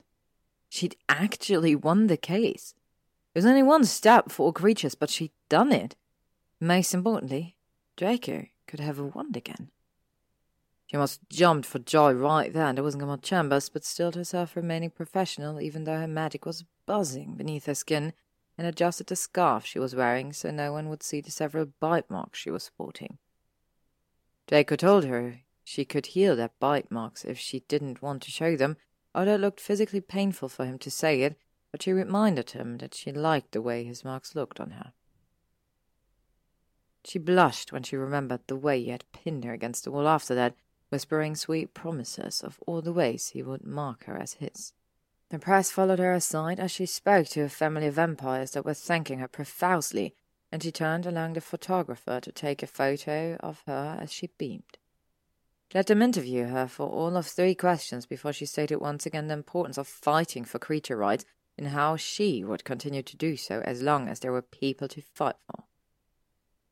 She'd 0.70 0.96
actually 1.08 1.76
won 1.76 2.08
the 2.08 2.18
case. 2.18 2.74
It 3.34 3.38
was 3.38 3.46
only 3.46 3.64
one 3.64 3.84
step 3.84 4.32
for 4.32 4.48
all 4.48 4.54
creatures, 4.54 4.96
but 4.96 5.10
she'd 5.10 5.32
done 5.50 5.72
it. 5.72 5.96
Most 6.60 6.94
importantly, 6.94 7.56
Draco 7.98 8.46
could 8.68 8.80
have 8.80 9.00
a 9.00 9.06
wand 9.06 9.36
again. 9.36 9.70
She 10.90 10.98
almost 10.98 11.22
jumped 11.30 11.68
for 11.68 11.78
joy 11.78 12.14
right 12.14 12.52
then. 12.52 12.82
Wasn't 12.82 13.06
much 13.06 13.22
chambers, 13.22 13.70
but 13.70 13.86
stilled 13.86 14.16
herself 14.16 14.56
remaining 14.56 14.90
professional, 14.90 15.62
even 15.62 15.84
though 15.84 16.00
her 16.00 16.08
magic 16.08 16.48
was 16.48 16.66
buzzing 16.88 17.36
beneath 17.36 17.68
her 17.68 17.76
skin, 17.76 18.14
and 18.58 18.66
adjusted 18.66 19.06
the 19.06 19.16
scarf 19.16 19.68
she 19.68 19.78
was 19.78 19.96
wearing 19.96 20.34
so 20.34 20.50
no 20.50 20.74
one 20.74 20.90
would 20.90 21.04
see 21.04 21.22
the 21.22 21.30
several 21.30 21.68
bite 21.80 22.10
marks 22.10 22.40
she 22.40 22.50
was 22.50 22.64
sporting. 22.64 23.20
Draco 24.48 24.76
told 24.76 25.06
her 25.06 25.42
she 25.64 25.86
could 25.86 26.08
heal 26.08 26.36
their 26.36 26.50
bite 26.60 26.90
marks 26.90 27.24
if 27.24 27.38
she 27.38 27.60
didn't 27.68 28.02
want 28.02 28.24
to 28.24 28.32
show 28.32 28.56
them, 28.56 28.76
although 29.14 29.36
it 29.36 29.42
looked 29.42 29.62
physically 29.62 30.02
painful 30.02 30.50
for 30.50 30.66
him 30.66 30.80
to 30.80 30.90
say 30.90 31.22
it, 31.22 31.38
but 31.72 31.84
she 31.84 31.94
reminded 31.94 32.50
him 32.50 32.80
that 32.80 32.96
she 32.96 33.12
liked 33.12 33.52
the 33.52 33.62
way 33.62 33.84
his 33.84 34.04
marks 34.04 34.34
looked 34.34 34.60
on 34.60 34.72
her. 34.72 34.94
She 37.06 37.20
blushed 37.20 37.72
when 37.72 37.84
she 37.84 37.96
remembered 37.96 38.42
the 38.48 38.56
way 38.56 38.84
he 38.84 38.90
had 38.90 39.06
pinned 39.14 39.46
her 39.46 39.54
against 39.54 39.84
the 39.84 39.92
wall 39.92 40.08
after 40.08 40.34
that, 40.34 40.56
whispering 40.90 41.36
sweet 41.36 41.74
promises 41.74 42.42
of 42.42 42.60
all 42.66 42.82
the 42.82 42.94
ways 42.94 43.30
he 43.30 43.44
would 43.44 43.66
mark 43.66 44.06
her 44.06 44.18
as 44.18 44.34
his. 44.34 44.74
The 45.30 45.40
press 45.40 45.70
followed 45.70 46.00
her 46.00 46.14
aside 46.14 46.60
as 46.60 46.72
she 46.72 46.86
spoke 46.86 47.28
to 47.28 47.42
a 47.42 47.50
family 47.50 47.88
of 47.88 47.94
vampires 47.94 48.52
that 48.52 48.66
were 48.66 48.74
thanking 48.74 49.20
her 49.20 49.28
profusely, 49.28 50.16
and 50.52 50.64
she 50.64 50.72
turned, 50.72 51.06
allowing 51.06 51.34
the 51.34 51.42
photographer 51.42 52.20
to 52.20 52.32
take 52.32 52.64
a 52.64 52.68
photo 52.68 53.38
of 53.40 53.62
her 53.68 54.00
as 54.02 54.12
she 54.12 54.32
beamed. 54.38 54.80
Let 55.74 55.86
them 55.86 56.02
interview 56.02 56.46
her 56.46 56.68
for 56.68 56.88
all 56.88 57.16
of 57.16 57.28
three 57.28 57.54
questions 57.54 58.08
before 58.08 58.34
she 58.34 58.48
stated 58.48 58.78
once 58.78 59.06
again 59.06 59.28
the 59.28 59.36
importance 59.36 59.78
of 59.78 59.88
fighting 59.88 60.44
for 60.44 60.58
creature 60.58 60.98
rights 60.98 61.26
and 61.60 61.68
how 61.68 61.96
she 61.96 62.44
would 62.44 62.64
continue 62.64 63.04
to 63.04 63.18
do 63.18 63.38
so 63.38 63.62
as 63.62 63.84
long 63.84 64.08
as 64.08 64.22
there 64.22 64.32
were 64.32 64.42
people 64.42 64.88
to 64.88 65.02
fight 65.02 65.36
for. 65.46 65.66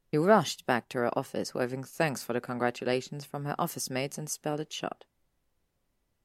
He 0.09 0.17
rushed 0.17 0.65
back 0.65 0.87
to 0.89 0.99
her 0.99 1.17
office, 1.17 1.53
waving 1.53 1.83
thanks 1.83 2.23
for 2.23 2.33
the 2.33 2.41
congratulations 2.41 3.25
from 3.25 3.45
her 3.45 3.55
office 3.59 3.89
mates, 3.89 4.17
and 4.17 4.29
spelled 4.29 4.61
it 4.61 4.71
shut. 4.71 5.03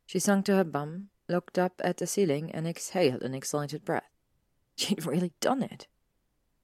She 0.07 0.19
sunk 0.19 0.47
to 0.47 0.57
her 0.57 0.65
bum, 0.65 1.09
looked 1.29 1.59
up 1.59 1.81
at 1.83 1.97
the 1.97 2.07
ceiling, 2.07 2.51
and 2.53 2.67
exhaled 2.67 3.23
an 3.23 3.35
excited 3.35 3.85
breath. 3.85 4.11
She'd 4.77 5.05
really 5.05 5.33
done 5.41 5.63
it. 5.63 5.89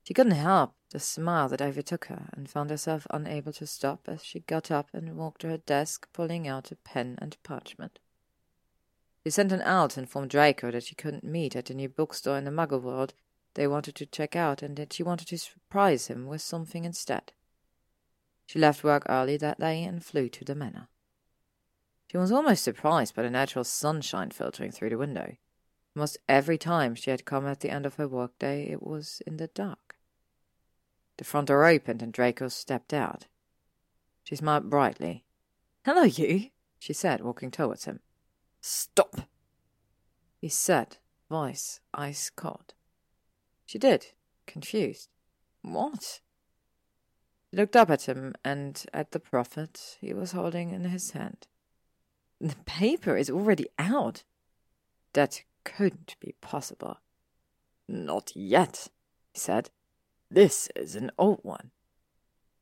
She 0.05 0.15
couldn't 0.15 0.33
help 0.33 0.75
the 0.91 1.01
smile 1.01 1.49
that 1.49 1.61
overtook 1.61 2.07
her, 2.07 2.29
and 2.33 2.49
found 2.49 2.71
herself 2.71 3.07
unable 3.11 3.53
to 3.55 3.67
stop 3.67 4.09
as 4.09 4.25
she 4.25 4.41
got 4.41 4.71
up 4.71 4.89
and 4.93 5.17
walked 5.17 5.41
to 5.43 5.49
her 5.49 5.59
desk, 5.59 6.09
pulling 6.13 6.47
out 6.47 6.71
a 6.71 6.77
pen 6.77 7.19
and 7.21 7.37
parchment. 7.43 7.99
She 9.25 9.31
sent 9.31 9.53
an 9.53 9.61
owl 9.63 9.89
to 9.89 10.01
inform 10.01 10.29
Draco 10.29 10.71
that 10.71 10.85
she 10.85 10.95
couldn't 10.95 11.25
meet 11.25 11.57
at 11.57 11.67
the 11.67 11.75
new 11.75 11.89
bookstore 11.89 12.39
in 12.39 12.45
the 12.45 12.51
Muggle 12.51 12.81
world 12.81 13.13
they 13.55 13.67
wanted 13.67 13.95
to 13.97 14.07
check 14.07 14.37
out 14.37 14.63
and 14.63 14.77
that 14.77 14.93
she 14.93 15.03
wanted 15.03 15.29
to 15.29 15.39
surprise 15.39 16.07
him 16.07 16.27
with 16.27 16.41
something 16.41 16.85
instead. 16.85 17.33
She 18.47 18.59
left 18.59 18.85
work 18.85 19.05
early 19.09 19.37
that 19.37 19.61
day 19.61 19.85
and 19.85 20.05
flew 20.05 20.29
to 20.31 20.45
the 20.45 20.55
manor. 20.55 20.89
She 22.11 22.17
was 22.17 22.33
almost 22.33 22.65
surprised 22.65 23.15
by 23.15 23.23
the 23.23 23.31
natural 23.31 23.65
sunshine 23.65 24.31
filtering 24.31 24.73
through 24.73 24.91
the 24.91 24.99
window. 24.99 25.37
Almost 25.95 26.19
every 26.29 26.57
time 26.57 26.95
she 26.95 27.11
had 27.11 27.25
come 27.25 27.47
at 27.47 27.61
the 27.61 27.71
end 27.71 27.85
of 27.85 27.97
her 27.97 28.09
workday, 28.09 28.71
it 28.71 28.83
was 28.83 29.21
in 29.27 29.37
the 29.37 29.49
dark. 29.49 29.97
The 31.19 31.25
front 31.25 31.49
door 31.49 31.67
opened 31.67 32.01
and 32.01 32.13
Draco 32.13 32.49
stepped 32.49 32.95
out. 32.95 33.27
She 34.25 34.37
smiled 34.37 34.71
brightly. 34.71 35.25
Hello, 35.85 36.05
you, 36.05 36.51
she 36.79 36.93
said, 36.93 37.21
walking 37.21 37.51
towards 37.51 37.85
him. 37.85 38.01
Stop, 38.61 39.23
he 40.41 40.49
said, 40.49 40.99
voice 41.29 41.81
ice 41.93 42.31
cold. 42.31 42.75
She 43.69 43.79
did, 43.79 44.07
confused. 44.47 45.11
What? 45.61 46.21
She 47.51 47.57
looked 47.59 47.77
up 47.77 47.91
at 47.91 48.09
him 48.09 48.35
and 48.43 48.83
at 48.95 49.11
the 49.11 49.21
prophet 49.21 49.99
he 50.01 50.15
was 50.15 50.33
holding 50.33 50.71
in 50.71 50.85
his 50.85 51.11
hand. 51.11 51.47
The 52.41 52.57
paper 52.65 53.15
is 53.15 53.29
already 53.29 53.67
out. 53.79 54.25
That 55.13 55.43
couldn't 55.65 56.17
be 56.19 56.35
possible. 56.41 56.97
Not 57.87 58.33
yet, 58.35 58.89
he 59.35 59.39
said. 59.39 59.69
This 60.31 60.71
is 60.75 60.97
an 60.97 61.11
old 61.19 61.41
one. 61.43 61.71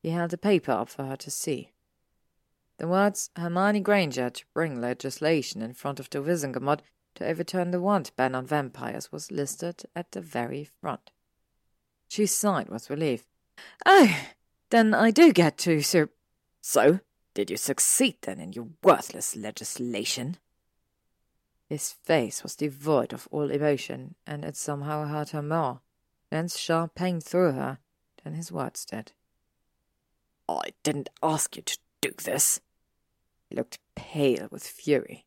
He 0.03 0.11
held 0.11 0.33
the 0.33 0.39
paper 0.39 0.73
up 0.73 0.89
for 0.89 1.05
her 1.05 1.17
to 1.17 1.31
see. 1.31 1.71
The 2.79 2.89
words 2.89 3.31
Hermione 3.37 3.79
Granger 3.81 4.29
to 4.29 4.45
bring 4.53 4.81
legislation 4.81 5.63
in 5.63 5.73
front 5.73 6.01
of 6.01 6.11
the 6.11 6.19
Wizengamot 6.21 6.81
to 7.17 7.27
overturn 7.27 7.71
the 7.71 7.81
wand 7.81 8.13
ban 8.17 8.35
on 8.35 8.47
vampires 8.47 9.11
was 9.11 9.31
listed 9.31 9.85
at 9.95 10.13
the 10.13 10.21
very 10.21 10.65
front. 10.65 11.11
She 12.09 12.27
sighed 12.27 12.69
with 12.69 12.91
relief. 12.91 13.27
Oh, 13.85 14.17
then 14.71 14.95
I 14.95 15.11
do 15.11 15.33
get 15.33 15.59
to 15.59 15.81
sir. 15.81 16.09
So, 16.61 17.01
did 17.35 17.51
you 17.51 17.57
succeed 17.57 18.17
then 18.23 18.41
in 18.41 18.53
your 18.53 18.69
worthless 18.83 19.37
legislation? 19.37 20.39
His 21.69 21.93
face 21.93 22.43
was 22.43 22.55
devoid 22.55 23.13
of 23.13 23.27
all 23.31 23.51
emotion, 23.51 24.15
and 24.27 24.45
it 24.45 24.57
somehow 24.57 25.07
hurt 25.07 25.31
her 25.31 25.43
more. 25.43 25.81
Thence 26.31 26.57
sharp 26.57 26.95
pain 26.95 27.21
through 27.21 27.53
her 27.53 27.79
than 28.23 28.35
his 28.35 28.53
words 28.53 28.85
did. 28.85 29.13
I 30.49 30.71
didn't 30.83 31.11
ask 31.23 31.57
you 31.57 31.63
to 31.63 31.79
do 32.01 32.13
this. 32.23 32.61
He 33.49 33.57
looked 33.57 33.79
pale 33.95 34.49
with 34.51 34.67
fury. 34.67 35.26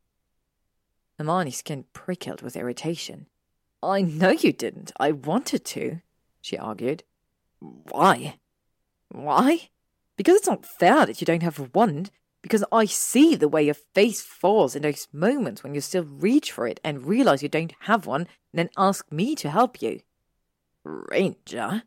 Hermione's 1.20 1.58
skin 1.58 1.84
prickled 1.92 2.42
with 2.42 2.56
irritation. 2.56 3.28
I 3.84 4.02
know 4.02 4.30
you 4.30 4.54
didn't. 4.54 4.94
I 5.00 5.12
wanted 5.12 5.66
to, 5.66 6.00
she 6.42 6.58
argued. 6.58 7.04
Why? 7.60 8.40
Why? 9.10 9.70
Because 10.16 10.38
it's 10.38 10.48
not 10.48 10.66
fair 10.66 11.06
that 11.06 11.20
you 11.20 11.26
don't 11.26 11.44
have 11.44 11.60
a 11.60 11.70
wand. 11.74 12.10
Because 12.42 12.64
I 12.72 12.86
see 12.86 13.36
the 13.36 13.50
way 13.50 13.64
your 13.64 13.74
face 13.74 14.22
falls 14.22 14.74
in 14.74 14.84
those 14.84 15.10
moments 15.12 15.62
when 15.62 15.76
you 15.76 15.82
still 15.82 16.06
reach 16.06 16.54
for 16.54 16.66
it 16.66 16.80
and 16.86 17.06
realize 17.06 17.44
you 17.44 17.50
don't 17.50 17.74
have 17.82 18.06
one, 18.06 18.22
and 18.22 18.28
then 18.54 18.70
ask 18.78 19.12
me 19.12 19.36
to 19.36 19.50
help 19.50 19.82
you. 19.82 20.00
Granger? 20.86 21.84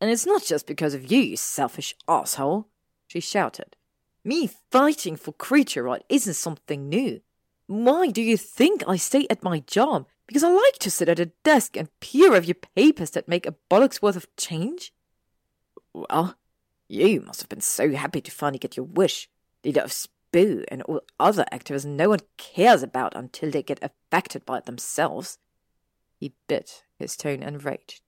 And 0.00 0.10
it's 0.10 0.26
not 0.26 0.42
just 0.42 0.66
because 0.66 0.94
of 0.94 1.12
you, 1.12 1.20
you 1.20 1.36
selfish 1.36 1.94
asshole, 2.08 2.66
she 3.06 3.20
shouted. 3.20 3.76
Me 4.24 4.50
fighting 4.72 5.14
for 5.14 5.32
creature 5.32 5.84
right 5.84 6.04
isn't 6.08 6.34
something 6.34 6.88
new. 6.88 7.20
Why 7.66 8.08
do 8.08 8.20
you 8.22 8.36
think 8.36 8.82
I 8.86 8.96
stay 8.96 9.26
at 9.30 9.42
my 9.42 9.60
job? 9.60 10.06
Because 10.26 10.44
I 10.44 10.50
like 10.50 10.78
to 10.80 10.90
sit 10.90 11.08
at 11.08 11.18
a 11.18 11.32
desk 11.44 11.76
and 11.76 11.88
peer 12.00 12.34
over 12.34 12.46
your 12.46 12.54
papers 12.54 13.10
that 13.10 13.28
make 13.28 13.46
a 13.46 13.54
bollock's 13.70 14.02
worth 14.02 14.16
of 14.16 14.34
change? 14.36 14.92
Well, 15.92 16.36
you 16.88 17.20
must 17.20 17.40
have 17.40 17.48
been 17.48 17.60
so 17.60 17.92
happy 17.92 18.20
to 18.20 18.30
finally 18.30 18.58
get 18.58 18.76
your 18.76 18.86
wish, 18.86 19.28
leader 19.64 19.80
of 19.80 19.90
S.P.E.W. 19.90 20.64
and 20.68 20.82
all 20.82 21.00
other 21.18 21.44
activists 21.52 21.84
no 21.84 22.10
one 22.10 22.20
cares 22.36 22.82
about 22.82 23.16
until 23.16 23.50
they 23.50 23.62
get 23.62 23.82
affected 23.82 24.44
by 24.44 24.58
it 24.58 24.66
themselves. 24.66 25.38
He 26.18 26.34
bit 26.48 26.84
his 26.98 27.16
tone 27.16 27.42
enraged. 27.42 28.02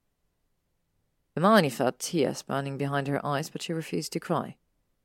Hermione 1.35 1.71
felt 1.71 1.99
tears 1.99 2.43
burning 2.43 2.79
behind 2.79 3.09
her 3.09 3.25
eyes, 3.25 3.51
but 3.51 3.63
she 3.63 3.73
refused 3.73 4.13
to 4.13 4.21
cry. 4.21 4.57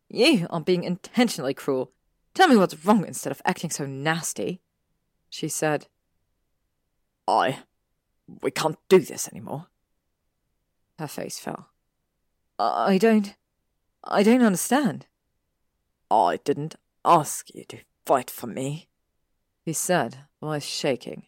You 0.09 0.47
are 0.49 0.61
being 0.61 0.83
intentionally 0.83 1.53
cruel. 1.53 1.91
Tell 2.33 2.47
me 2.47 2.55
what's 2.57 2.85
wrong 2.85 3.05
instead 3.05 3.31
of 3.31 3.41
acting 3.45 3.69
so 3.69 3.85
nasty, 3.85 4.61
she 5.29 5.47
said. 5.47 5.87
I. 7.27 7.59
We 8.41 8.51
can't 8.51 8.77
do 8.87 8.99
this 8.99 9.27
anymore. 9.27 9.67
Her 10.97 11.07
face 11.07 11.39
fell. 11.39 11.69
I 12.57 12.97
don't. 12.97 13.35
I 14.03 14.23
don't 14.23 14.41
understand. 14.41 15.07
I 16.09 16.39
didn't 16.43 16.75
ask 17.05 17.53
you 17.53 17.63
to 17.65 17.79
fight 18.05 18.29
for 18.29 18.47
me, 18.47 18.87
he 19.63 19.73
said, 19.73 20.25
voice 20.41 20.65
shaking. 20.65 21.27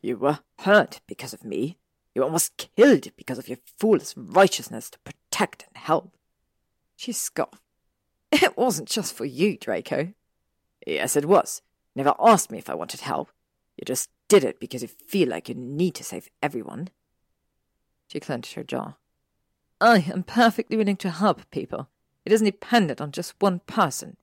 You 0.00 0.16
were 0.16 0.40
hurt 0.60 1.00
because 1.06 1.32
of 1.32 1.44
me. 1.44 1.78
You 2.14 2.22
almost 2.22 2.56
killed 2.76 3.08
because 3.16 3.38
of 3.38 3.48
your 3.48 3.58
foolish 3.78 4.14
righteousness 4.16 4.90
to 4.90 4.98
protect 5.00 5.66
and 5.68 5.82
help. 5.82 6.14
She 6.96 7.12
scoffed. 7.12 7.60
It 8.30 8.56
wasn't 8.56 8.88
just 8.88 9.14
for 9.14 9.24
you, 9.24 9.56
Draco. 9.56 10.12
Yes, 10.86 11.16
it 11.16 11.26
was. 11.26 11.62
Never 11.94 12.14
asked 12.18 12.50
me 12.50 12.58
if 12.58 12.70
I 12.70 12.74
wanted 12.74 13.00
help. 13.00 13.30
You 13.76 13.84
just 13.84 14.10
did 14.28 14.44
it 14.44 14.60
because 14.60 14.82
you 14.82 14.88
feel 14.88 15.28
like 15.28 15.48
you 15.48 15.54
need 15.54 15.94
to 15.96 16.04
save 16.04 16.28
everyone. 16.42 16.88
She 18.08 18.20
clenched 18.20 18.54
her 18.54 18.64
jaw. 18.64 18.94
I 19.80 19.98
am 20.12 20.22
perfectly 20.22 20.76
willing 20.76 20.96
to 20.98 21.10
help 21.10 21.50
people. 21.50 21.88
It 22.24 22.32
isn't 22.32 22.44
dependent 22.44 23.00
on 23.00 23.12
just 23.12 23.34
one 23.40 23.60
person. 23.60 24.16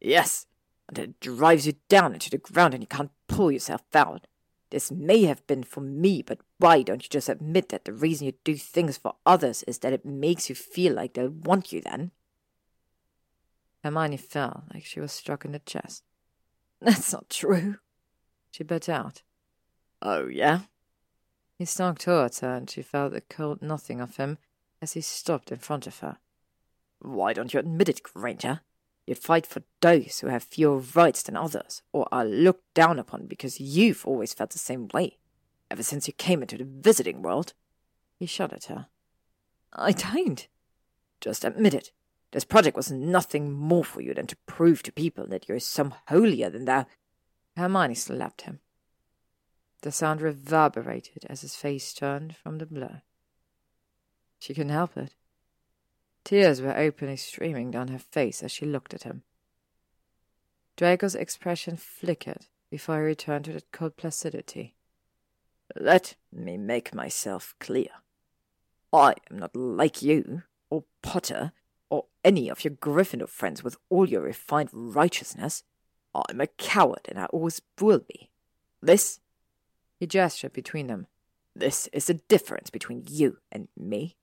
Yes, 0.00 0.46
and 0.88 0.98
it 0.98 1.20
drives 1.20 1.66
you 1.66 1.74
down 1.88 2.12
into 2.12 2.30
the 2.30 2.38
ground 2.38 2.74
and 2.74 2.82
you 2.82 2.86
can't 2.86 3.10
pull 3.28 3.50
yourself 3.50 3.82
out. 3.94 4.26
This 4.70 4.90
may 4.90 5.22
have 5.22 5.46
been 5.46 5.62
for 5.62 5.80
me, 5.80 6.22
but 6.22 6.40
why 6.58 6.82
don't 6.82 7.02
you 7.02 7.08
just 7.08 7.28
admit 7.28 7.68
that 7.68 7.84
the 7.84 7.92
reason 7.92 8.26
you 8.26 8.34
do 8.44 8.56
things 8.56 8.96
for 8.96 9.14
others 9.24 9.62
is 9.62 9.78
that 9.78 9.92
it 9.92 10.04
makes 10.04 10.48
you 10.48 10.54
feel 10.54 10.92
like 10.92 11.14
they'll 11.14 11.30
want 11.30 11.72
you 11.72 11.80
then? 11.80 12.10
Hermione 13.86 14.16
fell 14.16 14.64
like 14.74 14.84
she 14.84 15.00
was 15.00 15.12
struck 15.12 15.44
in 15.44 15.52
the 15.52 15.60
chest. 15.60 16.02
That's 16.80 17.12
not 17.12 17.30
true, 17.30 17.76
she 18.50 18.64
bit 18.64 18.88
out. 18.88 19.22
Oh, 20.02 20.26
yeah? 20.26 20.60
He 21.56 21.64
stalked 21.64 22.02
towards 22.02 22.40
her, 22.40 22.52
and 22.52 22.68
she 22.68 22.82
felt 22.82 23.12
the 23.12 23.20
cold 23.20 23.62
nothing 23.62 24.00
of 24.00 24.16
him 24.16 24.38
as 24.82 24.92
he 24.92 25.00
stopped 25.00 25.50
in 25.50 25.58
front 25.58 25.86
of 25.86 26.00
her. 26.00 26.18
Why 26.98 27.32
don't 27.32 27.54
you 27.54 27.60
admit 27.60 27.88
it, 27.88 28.02
Granger? 28.02 28.60
You 29.06 29.14
fight 29.14 29.46
for 29.46 29.62
those 29.80 30.18
who 30.18 30.26
have 30.26 30.42
fewer 30.42 30.78
rights 30.78 31.22
than 31.22 31.36
others, 31.36 31.82
or 31.92 32.08
are 32.10 32.24
looked 32.24 32.74
down 32.74 32.98
upon 32.98 33.26
because 33.26 33.60
you've 33.60 34.04
always 34.04 34.34
felt 34.34 34.50
the 34.50 34.58
same 34.58 34.88
way, 34.92 35.18
ever 35.70 35.84
since 35.84 36.08
you 36.08 36.12
came 36.12 36.42
into 36.42 36.58
the 36.58 36.64
wizarding 36.64 37.20
world. 37.20 37.54
He 38.18 38.26
shot 38.26 38.52
at 38.52 38.64
her. 38.64 38.88
I 39.72 39.92
don't. 39.92 40.48
Just 41.20 41.44
admit 41.44 41.72
it. 41.72 41.92
This 42.32 42.44
project 42.44 42.76
was 42.76 42.90
nothing 42.90 43.52
more 43.52 43.84
for 43.84 44.00
you 44.00 44.14
than 44.14 44.26
to 44.26 44.36
prove 44.46 44.82
to 44.82 44.92
people 44.92 45.26
that 45.28 45.48
you're 45.48 45.60
some 45.60 45.94
holier 46.08 46.50
than 46.50 46.64
thou. 46.64 46.86
Hermione 47.56 47.94
slapped 47.94 48.42
him. 48.42 48.60
The 49.82 49.92
sound 49.92 50.20
reverberated 50.20 51.24
as 51.28 51.42
his 51.42 51.54
face 51.54 51.94
turned 51.94 52.36
from 52.36 52.58
the 52.58 52.66
blur. 52.66 53.02
She 54.38 54.54
couldn't 54.54 54.70
help 54.72 54.96
it. 54.96 55.14
Tears 56.24 56.60
were 56.60 56.76
openly 56.76 57.16
streaming 57.16 57.70
down 57.70 57.88
her 57.88 57.98
face 57.98 58.42
as 58.42 58.50
she 58.50 58.66
looked 58.66 58.92
at 58.92 59.04
him. 59.04 59.22
Draco's 60.76 61.14
expression 61.14 61.76
flickered 61.76 62.46
before 62.70 62.96
he 62.96 63.02
returned 63.02 63.46
to 63.46 63.52
that 63.52 63.72
cold 63.72 63.96
placidity. 63.96 64.74
Let 65.78 66.16
me 66.32 66.56
make 66.56 66.94
myself 66.94 67.54
clear. 67.60 67.88
I 68.92 69.14
am 69.30 69.38
not 69.38 69.54
like 69.54 70.02
you, 70.02 70.42
or 70.68 70.84
Potter, 71.02 71.52
or 71.90 72.06
any 72.24 72.48
of 72.48 72.64
your 72.64 72.74
Gryffindor 72.74 73.28
friends 73.28 73.62
with 73.62 73.76
all 73.88 74.08
your 74.08 74.22
refined 74.22 74.70
righteousness. 74.72 75.62
I'm 76.14 76.40
a 76.40 76.46
coward, 76.46 77.06
and 77.08 77.18
I 77.18 77.26
always 77.26 77.60
will 77.80 78.00
be. 78.00 78.30
This, 78.80 79.20
he 79.98 80.06
gestured 80.06 80.52
between 80.52 80.86
them, 80.86 81.06
this 81.54 81.88
is 81.88 82.06
the 82.06 82.14
difference 82.14 82.68
between 82.68 83.04
you 83.08 83.38
and 83.50 83.68
me. 83.76 84.16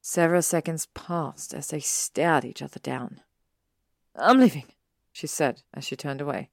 Several 0.00 0.42
seconds 0.42 0.86
passed 0.94 1.54
as 1.54 1.68
they 1.68 1.80
stared 1.80 2.44
each 2.44 2.62
other 2.62 2.80
down. 2.80 3.20
I'm 4.16 4.40
leaving, 4.40 4.66
she 5.12 5.28
said 5.28 5.62
as 5.72 5.84
she 5.84 5.94
turned 5.94 6.20
away. 6.20 6.50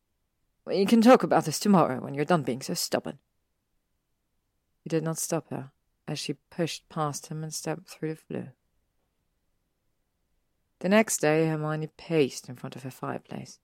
We 0.65 0.85
can 0.85 1.01
talk 1.01 1.23
about 1.23 1.45
this 1.45 1.57
tomorrow 1.57 1.99
when 1.99 2.13
you're 2.13 2.25
done 2.25 2.43
being 2.43 2.61
so 2.61 2.73
stubborn. 2.75 3.19
He 4.83 4.89
did 4.89 5.03
not 5.03 5.17
stop 5.17 5.49
her 5.49 5.71
as 6.07 6.19
she 6.19 6.33
pushed 6.51 6.87
past 6.89 7.27
him 7.27 7.43
and 7.43 7.53
stepped 7.53 7.87
through 7.87 8.15
the 8.15 8.21
Floo. 8.33 8.51
The 10.85 10.89
next 10.89 11.17
day, 11.17 11.47
Hermione 11.47 11.89
paced 11.97 12.47
in 12.47 12.57
front 12.57 12.75
of 12.75 12.83
her 12.83 12.91
fireplace. 12.91 13.57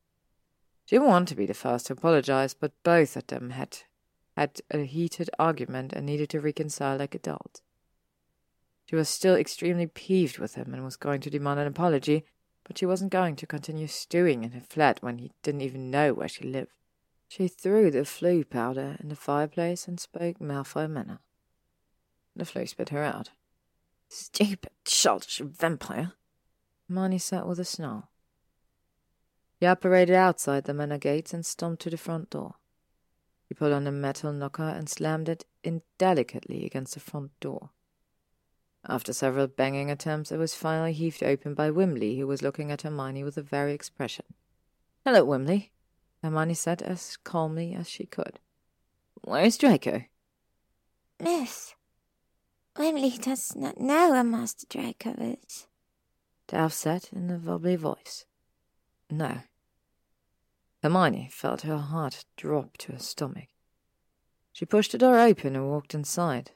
She 0.86 0.96
didn't 0.96 1.10
want 1.10 1.28
to 1.28 1.36
be 1.36 1.46
the 1.46 1.54
first 1.54 1.86
to 1.86 1.94
apologize, 1.94 2.56
but 2.56 2.72
both 2.82 3.16
of 3.16 3.28
them 3.28 3.52
had 3.52 3.78
had 4.36 4.60
a 4.72 4.86
heated 4.86 5.30
argument 5.38 5.94
and 5.94 6.08
needed 6.08 6.32
to 6.32 6.42
reconcile 6.42 6.98
like 6.98 7.14
adults. 7.14 7.62
She 8.86 8.96
was 8.96 9.08
still 9.08 9.36
extremely 9.36 9.86
peeved 9.86 10.40
with 10.40 10.56
him 10.56 10.74
and 10.74 10.84
was 10.84 10.96
going 10.96 11.22
to 11.22 11.30
demand 11.30 11.60
an 11.60 11.68
apology, 11.68 12.26
but 12.64 12.80
she 12.80 12.88
wasn't 12.88 13.12
going 13.12 13.36
to 13.36 13.46
continue 13.46 13.86
stewing 13.86 14.44
in 14.44 14.54
her 14.54 14.60
flat 14.60 14.98
when 15.04 15.20
he 15.20 15.32
didn't 15.44 15.62
even 15.62 15.92
know 15.92 16.16
where 16.16 16.28
she 16.28 16.44
lived. 16.44 16.72
She 17.28 17.48
threw 17.48 17.92
the 17.92 18.00
Floo 18.00 18.50
powder 18.50 18.98
in 19.00 19.10
the 19.10 19.16
fireplace 19.16 19.88
and 19.88 20.00
spoke 20.00 20.40
Malfoy 20.40 20.90
Manor. 20.90 21.20
The 22.36 22.46
Floo 22.46 22.68
spit 22.68 22.90
her 22.90 23.04
out. 23.04 23.30
Stupid, 24.10 24.72
childish 24.84 25.38
vampire. 25.38 26.14
Hermione 26.92 27.20
sat 27.20 27.48
with 27.48 27.58
a 27.58 27.64
snarl. 27.64 28.10
He 29.56 29.66
operated 29.66 30.14
outside 30.14 30.66
the 30.66 30.74
manor 30.74 30.98
gates 30.98 31.34
and 31.34 31.46
stomped 31.46 31.82
to 31.84 31.90
the 31.90 31.98
front 31.98 32.30
door. 32.30 32.56
He 33.48 33.56
pulled 33.56 33.72
on 33.72 33.88
a 33.88 33.94
metal 33.94 34.34
knocker 34.34 34.68
and 34.68 34.90
slammed 34.90 35.30
it 35.30 35.46
indelicately 35.64 36.66
against 36.66 36.96
the 36.96 37.00
front 37.00 37.32
door. 37.40 37.70
After 38.86 39.14
several 39.14 39.48
banging 39.48 39.90
attempts, 39.90 40.34
it 40.34 40.38
was 40.38 40.54
finally 40.54 40.92
heaved 40.92 41.24
open 41.24 41.54
by 41.54 41.70
Wimley, 41.70 42.18
who 42.18 42.28
was 42.28 42.42
looking 42.42 42.72
at 42.72 42.82
Hermione 42.82 43.24
with 43.24 43.38
a 43.38 43.42
very 43.42 43.72
expression. 43.72 44.26
Hello, 45.06 45.24
Wimley, 45.24 45.70
Hermione 46.22 46.56
said 46.56 46.82
as 46.82 47.16
calmly 47.24 47.74
as 47.74 47.90
she 47.90 48.06
could. 48.06 48.40
Where's 49.24 49.58
Draco? 49.58 50.04
Miss, 51.22 51.74
Wimley 52.76 53.18
does 53.22 53.56
not 53.56 53.80
know 53.80 54.12
where 54.12 54.26
Master 54.26 54.66
Draco 54.70 55.38
is. 55.42 55.68
Delph 56.52 56.74
said 56.74 57.08
in 57.14 57.32
a 57.32 57.38
wobbly 57.38 57.78
voice. 57.78 58.26
No. 59.10 59.40
Hermione 60.84 61.30
felt 61.32 61.62
her 61.62 61.78
heart 61.78 62.26
drop 62.36 62.76
to 62.80 62.92
her 62.92 63.00
stomach. 63.00 63.48
She 64.52 64.66
pushed 64.66 64.92
the 64.92 64.98
door 64.98 65.18
open 65.18 65.56
and 65.56 65.70
walked 65.70 65.94
inside. 65.94 66.52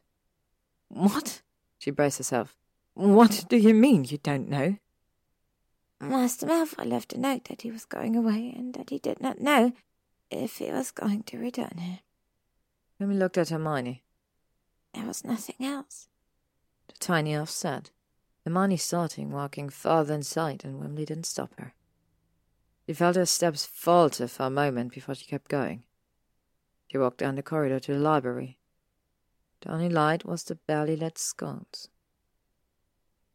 What? 0.90 1.42
She 1.78 1.92
braced 1.92 2.18
herself. 2.18 2.58
What 2.94 3.46
do 3.48 3.56
you 3.56 3.74
mean 3.74 4.04
you 4.04 4.18
don't 4.18 4.50
know? 4.50 4.78
Master 6.02 6.46
Malfoy 6.46 6.86
left 6.86 7.14
a 7.14 7.18
note 7.18 7.46
that 7.46 7.62
he 7.62 7.72
was 7.72 7.86
going 7.86 8.18
away 8.18 8.54
and 8.56 8.74
that 8.74 8.90
he 8.90 9.00
did 9.00 9.22
not 9.22 9.40
know 9.40 9.72
if 10.30 10.58
he 10.58 10.72
was 10.72 10.92
going 10.92 11.24
to 11.24 11.38
return 11.38 11.78
here. 11.78 12.00
Wimley 13.00 13.18
looked 13.18 13.38
at 13.38 13.50
Hermione. 13.50 14.04
There 14.94 15.06
was 15.06 15.24
nothing 15.24 15.66
else. 15.66 16.10
The 16.88 16.96
tiny 17.00 17.34
elf 17.34 17.50
said. 17.50 17.92
Hermione 18.46 18.78
starting, 18.78 19.32
walking 19.32 19.70
farther 19.70 20.14
inside, 20.14 20.64
and 20.64 20.80
Wimley 20.80 21.06
didn't 21.06 21.26
stop 21.26 21.52
her. 21.58 21.74
She 22.86 22.94
felt 22.94 23.16
her 23.16 23.26
steps 23.26 23.66
falter 23.66 24.28
for 24.28 24.44
a 24.44 24.50
moment 24.52 24.94
before 24.94 25.16
she 25.16 25.26
kept 25.26 25.50
going. 25.50 25.84
She 26.88 27.00
walked 27.00 27.18
down 27.18 27.36
the 27.36 27.44
corridor 27.44 27.80
to 27.80 27.94
the 27.94 28.00
library. 28.00 28.60
The 29.62 29.72
only 29.72 29.90
light 29.90 30.26
was 30.26 30.44
the 30.44 30.56
barely 30.56 30.96
lit 30.96 31.18
sconce. 31.18 31.90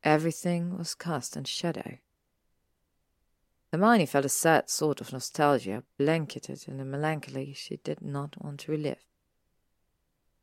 Everything 0.05 0.79
was 0.79 0.95
cast 0.95 1.37
in 1.37 1.45
shadow. 1.45 1.99
Hermione 3.73 4.07
felt 4.07 4.25
a 4.25 4.29
sad 4.29 4.71
sort 4.71 5.01
of 5.01 5.13
nostalgia 5.13 5.83
blanketed 5.99 6.65
in 6.69 6.79
a 6.79 6.85
melancholy 6.85 7.53
she 7.53 7.79
did 7.79 8.01
not 8.01 8.43
want 8.43 8.61
to 8.61 8.73
relive. 8.73 9.05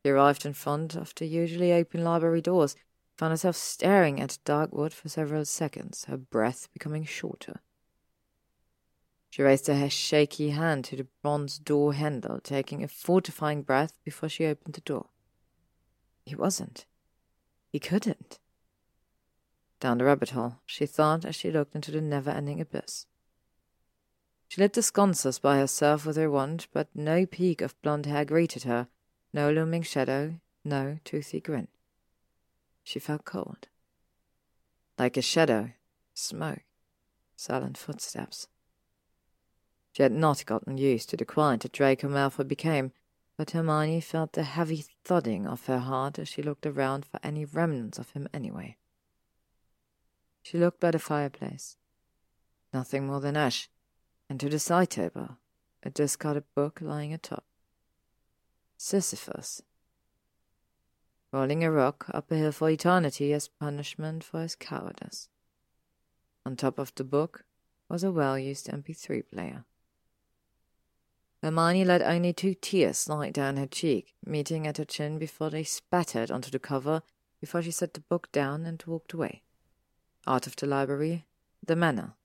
She 0.04 0.12
arrived 0.12 0.46
in 0.46 0.54
front 0.54 0.96
of 0.96 1.14
the 1.16 1.26
usually 1.26 1.74
open 1.74 2.04
library 2.04 2.42
doors 2.42 2.76
found 3.18 3.32
herself 3.32 3.56
staring 3.56 4.22
at 4.22 4.38
Darkwood 4.46 4.94
for 4.94 5.10
several 5.10 5.44
seconds, 5.44 6.06
her 6.06 6.18
breath 6.18 6.70
becoming 6.72 7.04
shorter. 7.04 7.62
She 9.32 9.42
raised 9.42 9.68
her 9.68 9.90
shaky 9.90 10.52
hand 10.52 10.86
to 10.86 10.96
the 10.96 11.08
bronze 11.22 11.58
door 11.58 11.94
handle, 11.94 12.40
taking 12.40 12.84
a 12.84 12.88
fortifying 12.88 13.64
breath 13.64 13.98
before 14.06 14.30
she 14.30 14.46
opened 14.46 14.76
the 14.76 14.82
door. 14.82 15.08
He 16.26 16.36
wasn't. 16.36 16.86
He 17.72 17.80
couldn't. 17.80 18.40
Down 19.80 19.98
the 19.98 20.06
rabbit 20.06 20.32
hole, 20.32 20.58
she 20.66 20.86
thought 20.86 21.26
as 21.26 21.36
she 21.36 21.52
looked 21.52 21.76
into 21.76 21.92
the 21.92 22.02
never 22.02 22.30
ending 22.30 22.62
abyss. 22.62 23.06
She 24.48 24.62
lit 24.62 24.74
the 24.74 24.82
sconces 24.82 25.40
by 25.40 25.58
herself 25.58 26.06
with 26.06 26.16
her 26.16 26.32
wand, 26.32 26.68
but 26.72 26.88
no 26.96 27.26
peak 27.26 27.62
of 27.62 27.80
blonde 27.82 28.06
hair 28.06 28.26
greeted 28.26 28.64
her, 28.64 28.88
no 29.34 29.52
looming 29.52 29.84
shadow, 29.84 30.40
no 30.64 31.00
toothy 31.04 31.42
grin. 31.42 31.68
She 32.88 33.00
felt 33.00 33.26
cold. 33.26 33.68
Like 34.98 35.18
a 35.18 35.22
shadow, 35.22 35.72
smoke, 36.14 36.64
silent 37.36 37.78
footsteps. 37.78 38.48
She 39.92 40.04
had 40.04 40.14
not 40.14 40.46
gotten 40.46 40.78
used 40.78 41.10
to 41.10 41.18
the 41.18 41.26
quiet 41.26 41.60
that 41.62 41.74
Draco 41.74 42.08
Malfoy 42.08 42.48
became, 42.48 42.94
but 43.36 43.52
Hermione 43.52 44.00
felt 44.00 44.32
the 44.32 44.44
heavy 44.44 44.86
thudding 45.04 45.46
of 45.46 45.66
her 45.66 45.80
heart 45.80 46.18
as 46.18 46.30
she 46.30 46.42
looked 46.42 46.66
around 46.66 47.06
for 47.06 47.20
any 47.22 47.44
remnants 47.44 48.00
of 48.00 48.12
him 48.12 48.30
anyway. 48.34 48.78
She 50.42 50.58
looked 50.58 50.80
by 50.80 50.92
the 50.92 51.00
fireplace. 51.00 51.76
Nothing 52.74 53.06
more 53.06 53.20
than 53.20 53.36
ash, 53.36 53.70
and 54.30 54.40
to 54.40 54.48
the 54.48 54.60
side 54.60 54.92
table, 54.92 55.40
a 55.84 55.90
discarded 55.90 56.46
book 56.56 56.80
lying 56.80 57.12
atop. 57.12 57.44
Sisyphus 58.78 59.62
rolling 61.32 61.64
a 61.64 61.72
rock 61.72 62.06
up 62.14 62.32
a 62.32 62.36
hill 62.36 62.52
for 62.52 62.70
eternity 62.70 63.34
as 63.34 63.48
punishment 63.48 64.24
for 64.24 64.42
his 64.42 64.56
cowardice. 64.56 65.30
On 66.46 66.56
top 66.56 66.80
of 66.80 66.94
the 66.96 67.04
book 67.04 67.44
was 67.90 68.04
a 68.04 68.12
well 68.12 68.38
used 68.38 68.68
MP3 68.68 69.28
player. 69.28 69.66
Hermione 71.44 71.86
let 71.86 72.02
only 72.02 72.34
two 72.34 72.56
tears 72.60 72.98
slide 72.98 73.34
down 73.34 73.58
her 73.58 73.68
cheek, 73.68 74.16
meeting 74.26 74.66
at 74.66 74.78
her 74.78 74.86
chin 74.86 75.20
before 75.20 75.50
they 75.50 75.64
spattered 75.64 76.32
onto 76.32 76.50
the 76.50 76.60
cover 76.60 77.04
before 77.40 77.62
she 77.62 77.72
set 77.72 77.94
the 77.94 78.00
book 78.00 78.32
down 78.32 78.66
and 78.66 78.84
walked 78.88 79.14
away. 79.14 79.44
Out 80.26 80.48
of 80.48 80.56
the 80.56 80.66
library, 80.66 81.26
the 81.64 81.76
manor, 81.76 82.16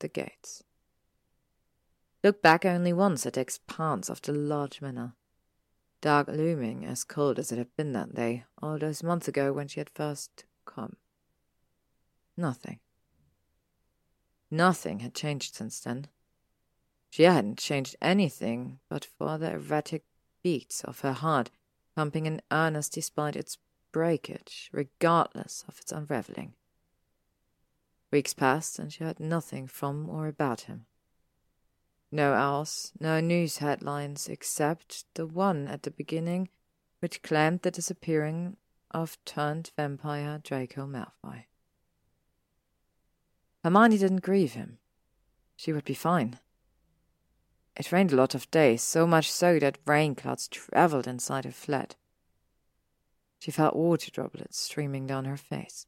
the 0.00 0.08
gates. 0.08 0.62
Looked 2.22 2.42
back 2.42 2.66
only 2.66 2.92
once 2.92 3.24
at 3.24 3.34
the 3.34 3.40
expanse 3.40 4.10
of 4.10 4.20
the 4.22 4.32
large 4.32 4.82
manor 4.82 5.14
dark 6.00 6.28
looming, 6.28 6.84
as 6.84 7.04
cold 7.04 7.38
as 7.38 7.52
it 7.52 7.58
had 7.58 7.74
been 7.76 7.92
that 7.92 8.14
day, 8.14 8.44
all 8.62 8.78
those 8.78 9.02
months 9.02 9.28
ago 9.28 9.52
when 9.52 9.68
she 9.68 9.80
had 9.80 9.90
first 9.90 10.44
come. 10.64 10.96
Nothing. 12.36 12.80
Nothing 14.50 15.00
had 15.00 15.14
changed 15.14 15.54
since 15.54 15.80
then. 15.80 16.06
She 17.10 17.24
hadn't 17.24 17.58
changed 17.58 17.96
anything 18.00 18.80
but 18.88 19.04
for 19.04 19.38
the 19.38 19.52
erratic 19.52 20.04
beats 20.42 20.84
of 20.84 21.00
her 21.00 21.12
heart, 21.12 21.50
pumping 21.96 22.26
in 22.26 22.42
earnest 22.50 22.92
despite 22.92 23.36
its 23.36 23.58
breakage, 23.92 24.70
regardless 24.72 25.64
of 25.66 25.78
its 25.78 25.92
unraveling. 25.92 26.54
Weeks 28.10 28.34
passed, 28.34 28.78
and 28.78 28.92
she 28.92 29.04
heard 29.04 29.20
nothing 29.20 29.66
from 29.66 30.08
or 30.08 30.28
about 30.28 30.62
him. 30.62 30.86
No 32.10 32.32
else, 32.34 32.92
no 32.98 33.20
news 33.20 33.58
headlines 33.58 34.28
except 34.28 35.04
the 35.14 35.26
one 35.26 35.68
at 35.68 35.82
the 35.82 35.90
beginning 35.90 36.48
which 37.00 37.22
claimed 37.22 37.62
the 37.62 37.70
disappearing 37.70 38.56
of 38.90 39.18
turned 39.24 39.70
vampire 39.76 40.40
Draco 40.42 40.86
Malfoy. 40.86 41.44
Hermione 43.62 43.98
didn't 43.98 44.22
grieve 44.22 44.54
him. 44.54 44.78
She 45.56 45.72
would 45.72 45.84
be 45.84 45.94
fine. 45.94 46.38
It 47.76 47.92
rained 47.92 48.12
a 48.12 48.16
lot 48.16 48.34
of 48.34 48.50
days, 48.50 48.82
so 48.82 49.06
much 49.06 49.30
so 49.30 49.58
that 49.58 49.78
rain 49.86 50.14
clouds 50.14 50.48
travelled 50.48 51.06
inside 51.06 51.44
her 51.44 51.52
flat. 51.52 51.94
She 53.38 53.50
felt 53.50 53.76
water 53.76 54.10
droplets 54.10 54.58
streaming 54.58 55.06
down 55.06 55.26
her 55.26 55.36
face. 55.36 55.86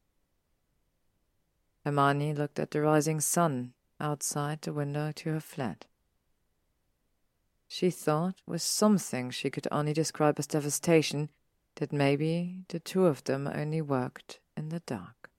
Hermione 1.85 2.35
looked 2.35 2.59
at 2.59 2.71
the 2.71 2.83
rising 2.83 3.21
sun 3.21 3.73
outside 3.99 4.63
the 4.63 4.73
window 4.73 5.13
to 5.13 5.33
her 5.33 5.41
flat. 5.41 5.87
She 7.73 7.91
thought, 7.91 8.43
with 8.49 8.63
something 8.63 9.31
she 9.31 9.49
could 9.49 9.69
only 9.71 9.93
describe 9.93 10.41
as 10.41 10.49
devastation, 10.49 11.29
that 11.77 11.93
maybe 11.93 12.65
the 12.67 12.81
two 12.81 13.07
of 13.07 13.23
them 13.23 13.47
only 13.47 13.81
worked 13.81 14.41
in 14.57 14.71
the 14.71 14.81
dark. 14.81 15.31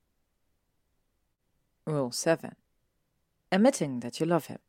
Rule 1.84 2.10
7. 2.10 2.56
Admitting 3.52 4.00
that 4.00 4.18
you 4.18 4.24
love 4.24 4.46
him. 4.46 4.60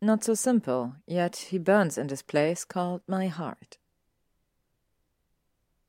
Not 0.00 0.24
so 0.24 0.32
simple, 0.32 0.94
yet 1.06 1.36
he 1.36 1.58
burns 1.58 1.98
in 1.98 2.06
this 2.06 2.22
place 2.22 2.64
called 2.64 3.02
my 3.06 3.26
heart. 3.26 3.76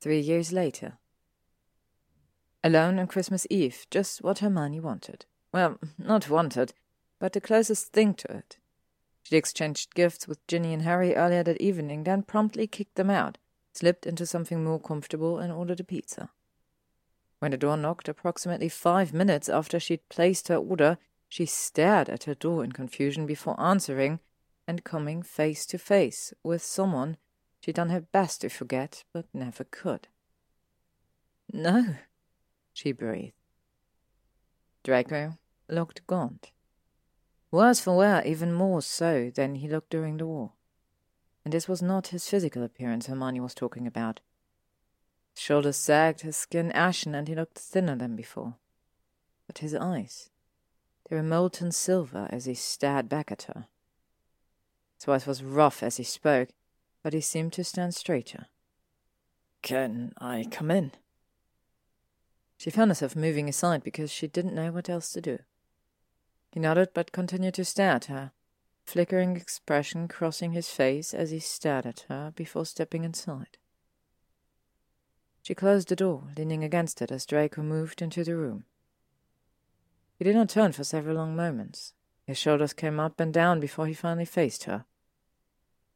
Three 0.02 0.20
years 0.20 0.52
later. 0.52 0.98
Alone 2.66 3.00
on 3.00 3.08
Christmas 3.08 3.48
Eve, 3.50 3.88
just 3.90 4.22
what 4.22 4.40
Hermione 4.40 4.82
wanted. 4.82 5.26
Well, 5.54 5.80
not 5.98 6.30
wanted, 6.30 6.74
but 7.18 7.32
the 7.32 7.40
closest 7.40 7.94
thing 7.94 8.14
to 8.16 8.30
it. 8.30 8.58
She'd 9.28 9.36
exchanged 9.36 9.94
gifts 9.94 10.26
with 10.26 10.48
Ginny 10.48 10.74
and 10.74 10.84
Harry 10.84 11.14
earlier 11.14 11.44
that 11.44 11.60
evening, 11.60 12.06
then 12.06 12.24
promptly 12.24 12.66
kicked 12.66 12.96
them 12.96 13.10
out, 13.10 13.38
slipped 13.74 14.06
into 14.06 14.26
something 14.26 14.64
more 14.64 14.80
comfortable, 14.80 15.38
and 15.38 15.52
ordered 15.52 15.82
a 15.82 15.84
pizza. 15.84 16.30
When 17.40 17.52
the 17.52 17.58
door 17.58 17.76
knocked 17.76 18.08
approximately 18.08 18.70
five 18.70 19.14
minutes 19.14 19.50
after 19.50 19.82
she'd 19.82 20.08
placed 20.08 20.48
her 20.48 20.56
order, 20.56 20.98
she 21.28 21.46
stared 21.46 22.08
at 22.08 22.24
her 22.24 22.36
door 22.36 22.64
in 22.64 22.72
confusion 22.72 23.26
before 23.26 23.60
answering 23.60 24.22
and 24.66 24.86
coming 24.86 25.22
face 25.22 25.66
to 25.66 25.78
face 25.78 26.34
with 26.42 26.64
someone 26.64 27.18
she'd 27.60 27.76
done 27.76 27.90
her 27.90 28.00
best 28.00 28.40
to 28.42 28.50
forget 28.50 29.04
but 29.12 29.26
never 29.34 29.66
could. 29.66 30.08
No, 31.52 31.96
she 32.72 32.94
breathed. 32.94 33.34
Draco 34.84 35.38
looked 35.68 36.08
gaunt. 36.08 36.52
Worse 37.50 37.80
for 37.80 37.96
wear, 37.96 38.26
even 38.26 38.52
more 38.52 38.82
so 38.82 39.32
than 39.34 39.56
he 39.56 39.70
looked 39.70 39.90
during 39.90 40.18
the 40.18 40.26
war. 40.26 40.52
And 41.46 41.54
this 41.54 41.68
was 41.68 41.82
not 41.82 42.08
his 42.08 42.30
physical 42.30 42.64
appearance 42.64 43.08
Hermione 43.08 43.40
was 43.40 43.54
talking 43.54 43.88
about. 43.88 44.20
His 45.34 45.42
shoulders 45.42 45.78
sagged, 45.78 46.22
his 46.22 46.36
skin 46.36 46.72
ashen, 46.74 47.16
and 47.16 47.28
he 47.28 47.36
looked 47.36 47.58
thinner 47.58 47.96
than 47.96 48.16
before. 48.18 48.56
But 49.46 49.60
his 49.60 49.74
eyes, 49.74 50.30
they 51.10 51.16
were 51.16 51.24
molten 51.24 51.72
silver 51.72 52.28
as 52.32 52.46
he 52.46 52.54
stared 52.54 53.08
back 53.08 53.32
at 53.32 53.44
her. 53.44 53.68
His 54.96 55.06
voice 55.06 55.26
was 55.26 55.44
rough 55.44 55.82
as 55.82 55.98
he 55.98 56.04
spoke, 56.04 56.50
but 57.02 57.14
he 57.14 57.22
seemed 57.22 57.54
to 57.54 57.64
stand 57.64 57.96
straighter. 57.96 58.48
Can 59.62 60.12
I 60.20 60.46
come 60.52 60.70
in? 60.70 60.92
She 62.58 62.72
found 62.72 62.90
herself 62.92 63.16
moving 63.16 63.48
aside 63.48 63.84
because 63.84 64.12
she 64.12 64.28
didn't 64.28 64.56
know 64.56 64.72
what 64.72 64.90
else 64.90 65.14
to 65.14 65.22
do. 65.22 65.40
He 66.58 66.62
nodded 66.62 66.90
but 66.96 67.12
continued 67.12 67.54
to 67.54 67.66
stare 67.66 67.92
at 67.92 68.06
her, 68.06 68.32
flickering 68.84 69.36
expression 69.36 70.08
crossing 70.08 70.54
his 70.54 70.72
face 70.72 71.14
as 71.14 71.30
he 71.30 71.38
stared 71.38 71.86
at 71.86 72.06
her 72.10 72.34
before 72.36 72.66
stepping 72.66 73.04
inside. 73.04 73.60
She 75.44 75.54
closed 75.54 75.90
the 75.90 75.96
door, 75.96 76.30
leaning 76.36 76.64
against 76.64 77.00
it 77.04 77.12
as 77.12 77.28
Draco 77.28 77.62
moved 77.62 78.02
into 78.02 78.24
the 78.24 78.36
room. 78.36 78.66
He 80.18 80.24
did 80.26 80.34
not 80.34 80.50
turn 80.50 80.72
for 80.72 80.84
several 80.84 81.18
long 81.18 81.36
moments. 81.36 81.94
His 82.26 82.40
shoulders 82.40 82.74
came 82.74 83.00
up 83.00 83.20
and 83.20 83.32
down 83.32 83.60
before 83.60 83.86
he 83.86 83.94
finally 83.94 84.26
faced 84.26 84.64
her. 84.64 84.86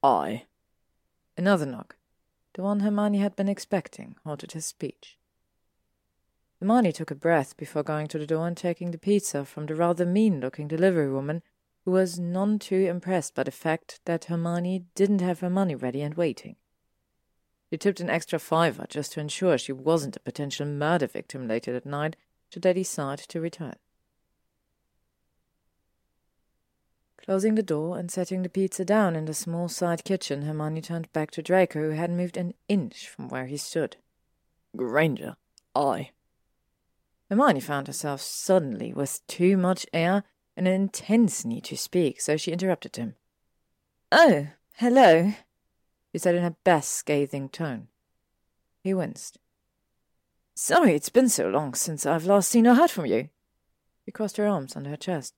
I. 0.03 0.45
Another 1.35 1.65
knock, 1.65 1.95
the 2.53 2.61
one 2.61 2.81
Hermione 2.81 3.17
had 3.17 3.35
been 3.35 3.49
expecting, 3.49 4.15
halted 4.23 4.51
his 4.51 4.67
speech. 4.67 5.17
Hermione 6.61 6.91
took 6.91 7.09
a 7.09 7.15
breath 7.15 7.57
before 7.57 7.81
going 7.81 8.07
to 8.09 8.19
the 8.19 8.27
door 8.27 8.47
and 8.47 8.55
taking 8.55 8.91
the 8.91 8.99
pizza 8.99 9.45
from 9.45 9.65
the 9.65 9.73
rather 9.73 10.05
mean-looking 10.05 10.67
delivery 10.67 11.11
woman, 11.11 11.41
who 11.85 11.91
was 11.91 12.19
none 12.19 12.59
too 12.59 12.75
impressed 12.75 13.33
by 13.33 13.41
the 13.41 13.49
fact 13.51 13.99
that 14.05 14.25
Hermione 14.25 14.85
didn't 14.93 15.21
have 15.21 15.39
her 15.39 15.49
money 15.49 15.73
ready 15.73 16.03
and 16.03 16.13
waiting. 16.13 16.55
She 17.71 17.77
tipped 17.77 17.99
an 17.99 18.11
extra 18.11 18.37
fiver 18.37 18.85
just 18.87 19.13
to 19.13 19.19
ensure 19.19 19.57
she 19.57 19.71
wasn't 19.71 20.17
a 20.17 20.19
potential 20.19 20.67
murder 20.67 21.07
victim 21.07 21.47
later 21.47 21.73
that 21.73 21.85
night 21.85 22.15
should 22.49 22.61
they 22.61 22.73
decide 22.73 23.17
to 23.17 23.41
return. 23.41 23.77
Closing 27.17 27.55
the 27.55 27.63
door 27.63 27.97
and 27.97 28.11
setting 28.11 28.43
the 28.43 28.49
pizza 28.49 28.85
down 28.85 29.15
in 29.15 29.25
the 29.25 29.33
small 29.33 29.67
side 29.67 30.03
kitchen, 30.03 30.43
Hermione 30.43 30.81
turned 30.81 31.11
back 31.11 31.31
to 31.31 31.41
Draco, 31.41 31.79
who 31.89 31.95
hadn't 31.95 32.17
moved 32.17 32.37
an 32.37 32.53
inch 32.67 33.07
from 33.07 33.29
where 33.29 33.47
he 33.47 33.57
stood. 33.57 33.97
Granger, 34.75 35.37
I. 35.73 36.11
Hermione 37.31 37.61
found 37.61 37.87
herself 37.87 38.19
suddenly 38.19 38.91
with 38.91 39.25
too 39.25 39.55
much 39.55 39.85
air 39.93 40.25
and 40.57 40.67
an 40.67 40.73
intense 40.73 41.45
need 41.45 41.63
to 41.63 41.77
speak, 41.77 42.19
so 42.19 42.35
she 42.35 42.51
interrupted 42.51 42.97
him. 42.97 43.15
Oh, 44.11 44.47
hello, 44.75 45.31
she 46.11 46.17
said 46.17 46.35
in 46.35 46.43
her 46.43 46.57
best 46.65 46.91
scathing 46.91 47.47
tone. 47.47 47.87
He 48.83 48.93
winced. 48.93 49.39
Sorry 50.55 50.93
it's 50.93 51.07
been 51.07 51.29
so 51.29 51.47
long 51.47 51.73
since 51.73 52.05
I've 52.05 52.25
last 52.25 52.49
seen 52.49 52.67
or 52.67 52.75
heard 52.75 52.91
from 52.91 53.05
you. 53.05 53.29
She 54.03 54.11
crossed 54.11 54.35
her 54.35 54.45
arms 54.45 54.75
under 54.75 54.89
her 54.89 54.97
chest. 54.97 55.33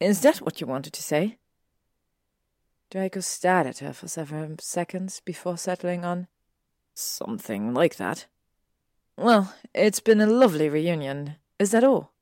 Is 0.00 0.22
that 0.22 0.38
what 0.38 0.62
you 0.62 0.66
wanted 0.66 0.94
to 0.94 1.02
say? 1.02 1.36
Draco 2.90 3.20
stared 3.20 3.66
at 3.66 3.80
her 3.80 3.92
for 3.92 4.08
several 4.08 4.56
seconds 4.58 5.20
before 5.22 5.58
settling 5.58 6.02
on 6.02 6.28
something 6.94 7.74
like 7.74 7.96
that. 7.96 8.24
Well, 9.16 9.54
it's 9.74 10.00
been 10.00 10.20
a 10.20 10.26
lovely 10.26 10.68
reunion. 10.68 11.36
Is 11.58 11.70
that 11.70 11.84
all? 11.84 12.12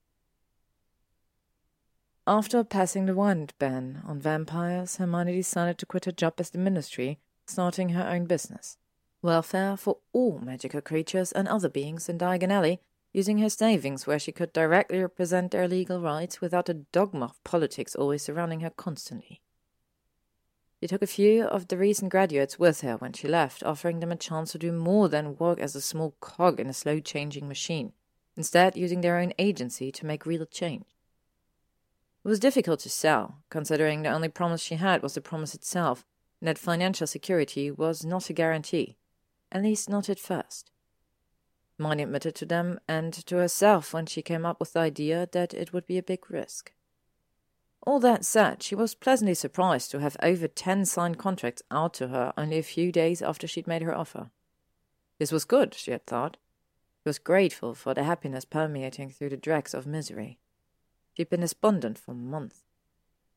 After 2.27 2.63
passing 2.63 3.07
the 3.07 3.15
wand 3.15 3.53
ban 3.59 4.03
on 4.07 4.21
vampires, 4.21 4.97
Hermione 4.97 5.35
decided 5.35 5.77
to 5.79 5.87
quit 5.87 6.05
her 6.05 6.13
job 6.13 6.35
as 6.39 6.51
the 6.51 6.59
ministry, 6.59 7.19
starting 7.47 7.91
her 7.91 8.09
own 8.09 8.27
business. 8.27 8.79
Welfare 9.23 9.77
for 9.77 9.99
all 10.13 10.39
magical 10.39 10.81
creatures 10.81 11.33
and 11.33 11.49
other 11.49 11.69
beings 11.69 12.09
in 12.09 12.17
Diagon 12.17 12.53
Alley, 12.53 12.81
using 13.13 13.39
her 13.39 13.51
savings 13.51 14.07
where 14.07 14.19
she 14.19 14.33
could 14.33 14.53
directly 14.53 15.01
represent 15.01 15.51
their 15.51 15.67
legal 15.67 16.01
rights 16.01 16.41
without 16.41 16.67
the 16.67 16.75
dogma 16.93 17.27
of 17.27 17.45
politics 17.45 17.95
always 17.95 18.23
surrounding 18.23 18.61
her 18.61 18.71
constantly. 18.71 19.41
She 20.85 20.89
took 20.89 21.01
a 21.01 21.07
few 21.07 21.45
of 21.45 21.69
the 21.69 21.79
recent 21.79 22.11
graduates 22.11 22.59
with 22.59 22.83
her 22.83 22.99
when 22.99 23.15
she 23.15 23.27
left, 23.27 23.63
offering 23.63 24.01
them 24.01 24.13
a 24.13 24.17
chance 24.17 24.53
to 24.53 24.59
do 24.59 24.71
more 24.71 25.09
than 25.09 25.39
work 25.39 25.59
as 25.59 25.75
a 25.75 25.81
small 25.81 26.15
cog 26.21 26.61
in 26.61 26.67
a 26.67 26.75
slow 26.75 27.01
changing 27.01 27.49
machine, 27.49 27.95
instead, 28.37 28.77
using 28.77 29.01
their 29.01 29.17
own 29.17 29.33
agency 29.39 29.91
to 29.91 30.05
make 30.05 30.27
real 30.27 30.45
change. 30.45 30.85
It 32.23 32.29
was 32.29 32.39
difficult 32.39 32.81
to 32.81 32.91
sell, 32.91 33.39
considering 33.49 34.03
the 34.03 34.11
only 34.11 34.29
promise 34.29 34.61
she 34.61 34.75
had 34.75 35.03
was 35.03 35.15
the 35.15 35.23
promise 35.23 35.55
itself, 35.55 36.05
and 36.43 36.49
that 36.49 36.59
financial 36.59 37.07
security 37.07 37.71
was 37.71 38.05
not 38.05 38.29
a 38.29 38.35
guarantee, 38.35 38.99
at 39.51 39.63
least 39.63 39.89
not 39.89 40.11
at 40.11 40.21
first. 40.21 40.71
Hermione 41.79 42.03
admitted 42.03 42.35
to 42.35 42.45
them 42.45 42.79
and 42.87 43.15
to 43.15 43.37
herself 43.37 43.95
when 43.95 44.05
she 44.05 44.21
came 44.21 44.45
up 44.45 44.61
with 44.61 44.75
the 44.75 44.81
idea 44.81 45.31
that 45.33 45.55
it 45.55 45.73
would 45.73 45.87
be 45.87 45.97
a 45.97 46.03
big 46.03 46.31
risk. 46.31 46.75
All 47.87 48.01
that 48.01 48.25
said, 48.25 48.63
she 48.63 48.75
was 48.75 48.95
pleasantly 48.95 49.35
surprised 49.35 49.91
to 49.91 50.01
have 50.01 50.17
over 50.23 50.49
ten 50.49 50.87
signed 50.87 51.19
contracts 51.19 51.63
out 51.71 51.93
to 51.95 52.09
her 52.09 52.33
only 52.37 52.57
a 52.57 52.63
few 52.63 52.91
days 52.91 53.21
after 53.21 53.47
she'd 53.47 53.67
made 53.67 53.83
her 53.83 53.95
offer. 53.95 54.31
This 55.19 55.31
was 55.31 55.45
good, 55.45 55.75
she 55.75 55.91
had 55.91 56.07
thought. 56.07 56.39
She 57.03 57.11
was 57.11 57.19
grateful 57.19 57.75
for 57.75 57.93
the 57.93 58.05
happiness 58.05 58.47
permeating 58.47 59.11
through 59.11 59.29
the 59.29 59.37
dregs 59.37 59.75
of 59.75 59.87
misery. 59.87 60.39
She'd 61.13 61.29
been 61.29 61.43
despondent 61.43 61.99
for 61.99 62.15
months. 62.15 62.65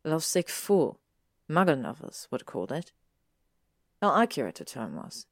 A 0.05 0.09
lovesick 0.09 0.47
fool, 0.47 1.01
muggle 1.49 1.79
novels 1.79 2.29
would 2.31 2.45
call 2.45 2.71
it. 2.71 2.93
How 4.01 4.15
accurate 4.21 4.55
the 4.55 4.65
term 4.65 4.95
was. 4.95 5.25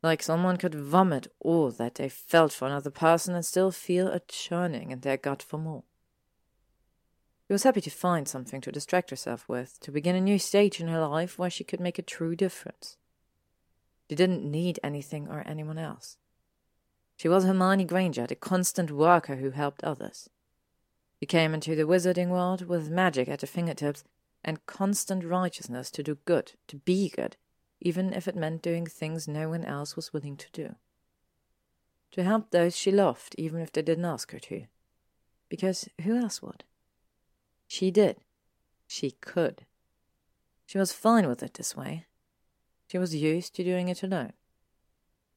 Like 0.00 0.22
someone 0.22 0.58
could 0.58 0.76
vomit 0.76 1.26
all 1.40 1.72
that 1.72 1.96
they 1.96 2.08
felt 2.08 2.52
for 2.52 2.66
another 2.68 2.90
person 2.90 3.34
and 3.34 3.44
still 3.44 3.72
feel 3.72 4.06
a 4.06 4.20
churning 4.20 4.92
in 4.92 5.00
their 5.00 5.16
gut 5.16 5.42
for 5.42 5.58
more. 5.58 5.82
She 7.48 7.54
was 7.54 7.62
happy 7.62 7.80
to 7.80 7.90
find 7.90 8.28
something 8.28 8.60
to 8.60 8.70
distract 8.70 9.08
herself 9.08 9.48
with, 9.48 9.80
to 9.80 9.90
begin 9.90 10.14
a 10.14 10.20
new 10.20 10.38
stage 10.38 10.82
in 10.82 10.88
her 10.88 11.00
life 11.08 11.38
where 11.38 11.48
she 11.48 11.64
could 11.64 11.80
make 11.80 11.98
a 11.98 12.02
true 12.02 12.36
difference. 12.36 12.98
She 14.06 14.14
didn't 14.14 14.44
need 14.44 14.78
anything 14.84 15.28
or 15.28 15.42
anyone 15.46 15.78
else. 15.78 16.18
She 17.16 17.26
was 17.26 17.44
Hermione 17.44 17.86
Granger, 17.86 18.26
the 18.26 18.34
constant 18.34 18.90
worker 18.90 19.36
who 19.36 19.52
helped 19.52 19.82
others. 19.82 20.28
She 21.20 21.26
came 21.26 21.54
into 21.54 21.74
the 21.74 21.86
wizarding 21.86 22.28
world 22.28 22.68
with 22.68 22.90
magic 22.90 23.30
at 23.30 23.40
her 23.40 23.46
fingertips 23.46 24.04
and 24.44 24.66
constant 24.66 25.24
righteousness 25.24 25.90
to 25.92 26.02
do 26.02 26.18
good, 26.26 26.52
to 26.66 26.76
be 26.76 27.08
good, 27.08 27.38
even 27.80 28.12
if 28.12 28.28
it 28.28 28.36
meant 28.36 28.60
doing 28.60 28.84
things 28.84 29.26
no 29.26 29.48
one 29.48 29.64
else 29.64 29.96
was 29.96 30.12
willing 30.12 30.36
to 30.36 30.50
do. 30.52 30.74
To 32.10 32.22
help 32.22 32.50
those 32.50 32.76
she 32.76 32.92
loved, 32.92 33.34
even 33.38 33.62
if 33.62 33.72
they 33.72 33.80
didn't 33.80 34.04
ask 34.04 34.32
her 34.32 34.38
to. 34.38 34.66
Because 35.48 35.88
who 36.02 36.14
else 36.14 36.42
would? 36.42 36.64
She 37.68 37.90
did. 37.90 38.16
She 38.86 39.12
could. 39.20 39.66
She 40.66 40.78
was 40.78 40.92
fine 40.92 41.28
with 41.28 41.42
it 41.42 41.54
this 41.54 41.76
way. 41.76 42.06
She 42.90 42.98
was 42.98 43.14
used 43.14 43.54
to 43.54 43.64
doing 43.64 43.88
it 43.88 44.02
alone. 44.02 44.32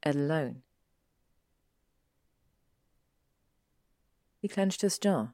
Alone. 0.04 0.64
He 4.42 4.48
clenched 4.48 4.82
his 4.82 4.98
jaw. 4.98 5.34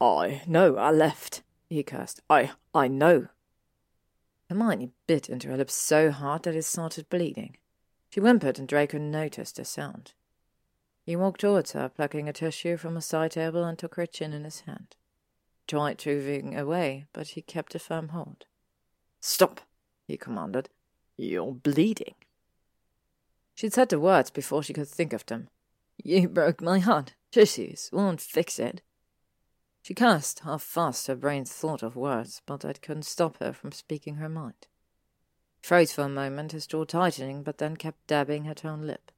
I 0.00 0.42
know 0.46 0.76
I 0.76 0.92
left, 0.92 1.42
he 1.68 1.82
cursed. 1.82 2.20
I 2.30 2.52
I 2.72 2.86
know. 2.86 3.28
Hermione 4.48 4.92
bit 5.06 5.28
into 5.28 5.48
her 5.48 5.56
lip 5.56 5.70
so 5.70 6.12
hard 6.12 6.44
that 6.44 6.54
it 6.54 6.64
started 6.64 7.10
bleeding. 7.10 7.56
She 8.10 8.20
whimpered 8.20 8.58
and 8.58 8.66
Draco 8.66 8.96
noticed 8.96 9.56
the 9.56 9.64
sound. 9.64 10.12
He 11.02 11.16
walked 11.16 11.40
towards 11.40 11.72
her, 11.72 11.88
plucking 11.88 12.28
a 12.28 12.32
tissue 12.32 12.76
from 12.76 12.96
a 12.96 13.02
side 13.02 13.32
table 13.32 13.64
and 13.64 13.78
took 13.78 13.96
her 13.96 14.06
chin 14.06 14.32
in 14.32 14.44
his 14.44 14.60
hand 14.60 14.94
tried 15.68 16.04
moving 16.04 16.58
away, 16.58 17.06
but 17.12 17.28
he 17.28 17.42
kept 17.42 17.74
a 17.74 17.78
firm 17.78 18.08
hold. 18.08 18.46
Stop, 19.20 19.60
he 20.06 20.16
commanded. 20.16 20.68
You're 21.16 21.52
bleeding. 21.52 22.14
She'd 23.54 23.74
said 23.74 23.88
the 23.88 24.00
words 24.00 24.30
before 24.30 24.62
she 24.62 24.72
could 24.72 24.88
think 24.88 25.12
of 25.12 25.26
them. 25.26 25.48
You 26.02 26.28
broke 26.28 26.62
my 26.62 26.78
heart. 26.78 27.14
Tissues 27.30 27.90
won't 27.92 28.20
fix 28.20 28.58
it. 28.58 28.82
She 29.82 29.94
cursed 29.94 30.40
how 30.40 30.58
fast 30.58 31.06
her 31.06 31.16
brain 31.16 31.44
thought 31.44 31.82
of 31.82 31.96
words, 31.96 32.42
but 32.46 32.60
that 32.60 32.82
couldn't 32.82 33.04
stop 33.04 33.38
her 33.38 33.52
from 33.52 33.72
speaking 33.72 34.16
her 34.16 34.28
mind. 34.28 34.66
He 35.60 35.66
froze 35.66 35.92
for 35.92 36.02
a 36.02 36.08
moment, 36.08 36.52
his 36.52 36.66
jaw 36.66 36.84
tightening, 36.84 37.42
but 37.42 37.58
then 37.58 37.76
kept 37.76 38.06
dabbing 38.06 38.44
her 38.44 38.54
torn 38.54 38.86
lip. 38.86 39.10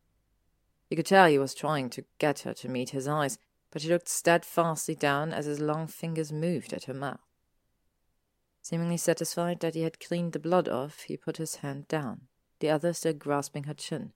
He 0.88 0.96
could 0.96 1.06
tell 1.06 1.26
he 1.26 1.38
was 1.38 1.54
trying 1.54 1.90
to 1.90 2.04
get 2.18 2.40
her 2.40 2.54
to 2.54 2.68
meet 2.68 2.90
his 2.90 3.06
eyes, 3.06 3.38
but 3.70 3.82
she 3.82 3.88
looked 3.88 4.08
steadfastly 4.08 4.94
down 4.94 5.32
as 5.32 5.46
his 5.46 5.60
long 5.60 5.86
fingers 5.86 6.32
moved 6.32 6.72
at 6.72 6.84
her 6.84 6.94
mouth. 6.94 7.20
Seemingly 8.62 8.96
satisfied 8.96 9.60
that 9.60 9.74
he 9.74 9.82
had 9.82 10.00
cleaned 10.00 10.32
the 10.32 10.38
blood 10.38 10.68
off, 10.68 11.02
he 11.02 11.16
put 11.16 11.38
his 11.38 11.56
hand 11.56 11.88
down, 11.88 12.22
the 12.58 12.70
other 12.70 12.92
still 12.92 13.12
grasping 13.12 13.64
her 13.64 13.74
chin. 13.74 14.12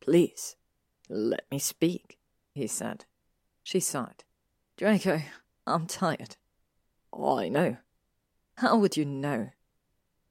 Please, 0.00 0.56
let 1.08 1.44
me 1.50 1.58
speak, 1.58 2.18
he 2.54 2.66
said. 2.66 3.04
She 3.62 3.80
sighed. 3.80 4.24
Draco, 4.76 5.22
I'm 5.66 5.86
tired. 5.86 6.36
Oh, 7.12 7.38
I 7.38 7.48
know. 7.48 7.78
How 8.56 8.78
would 8.78 8.96
you 8.96 9.04
know? 9.04 9.50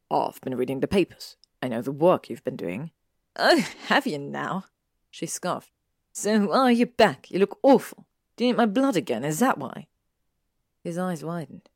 I've 0.10 0.42
been 0.42 0.56
reading 0.56 0.80
the 0.80 0.88
papers. 0.88 1.36
I 1.62 1.68
know 1.68 1.82
the 1.82 1.92
work 1.92 2.30
you've 2.30 2.44
been 2.44 2.56
doing. 2.56 2.92
Oh, 3.36 3.66
have 3.88 4.08
you 4.08 4.18
now? 4.18 4.66
She 5.12 5.26
scoffed. 5.26 5.72
So 6.14 6.52
are 6.52 6.72
you 6.72 6.86
back? 6.86 7.30
You 7.30 7.40
look 7.40 7.60
awful. 7.62 8.07
Do 8.38 8.46
you 8.46 8.52
need 8.52 8.58
my 8.58 8.68
blood 8.68 8.96
again? 8.96 9.26
Is 9.26 9.40
that 9.40 9.58
why? 9.58 9.88
His 10.84 10.98
eyes 10.98 11.24
widened. 11.24 11.70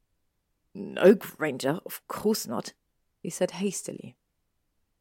No, 0.73 1.15
Granger, 1.15 1.79
of 1.85 2.01
course 2.07 2.47
not, 2.47 2.73
he 3.19 3.29
said 3.29 3.51
hastily. 3.51 4.15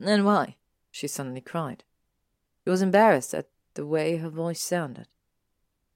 Then 0.00 0.24
why? 0.24 0.56
she 0.90 1.06
suddenly 1.06 1.40
cried. 1.40 1.84
He 2.64 2.70
was 2.70 2.82
embarrassed 2.82 3.34
at 3.34 3.48
the 3.74 3.86
way 3.86 4.16
her 4.16 4.30
voice 4.30 4.62
sounded. 4.62 5.06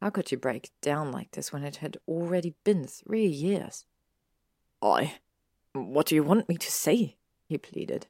How 0.01 0.10
could 0.10 0.28
she 0.28 0.36
break 0.36 0.70
down 0.83 1.10
like 1.10 1.33
this 1.33 1.52
when 1.52 1.65
it 1.65 1.76
had 1.76 1.97
already 2.07 2.55
been 2.62 2.86
three 2.86 3.26
years? 3.26 3.86
I. 4.83 5.15
What 5.73 6.07
do 6.07 6.15
you 6.15 6.23
want 6.23 6.49
me 6.49 6.57
to 6.57 6.70
say? 6.70 7.17
he 7.49 7.59
pleaded. 7.59 8.07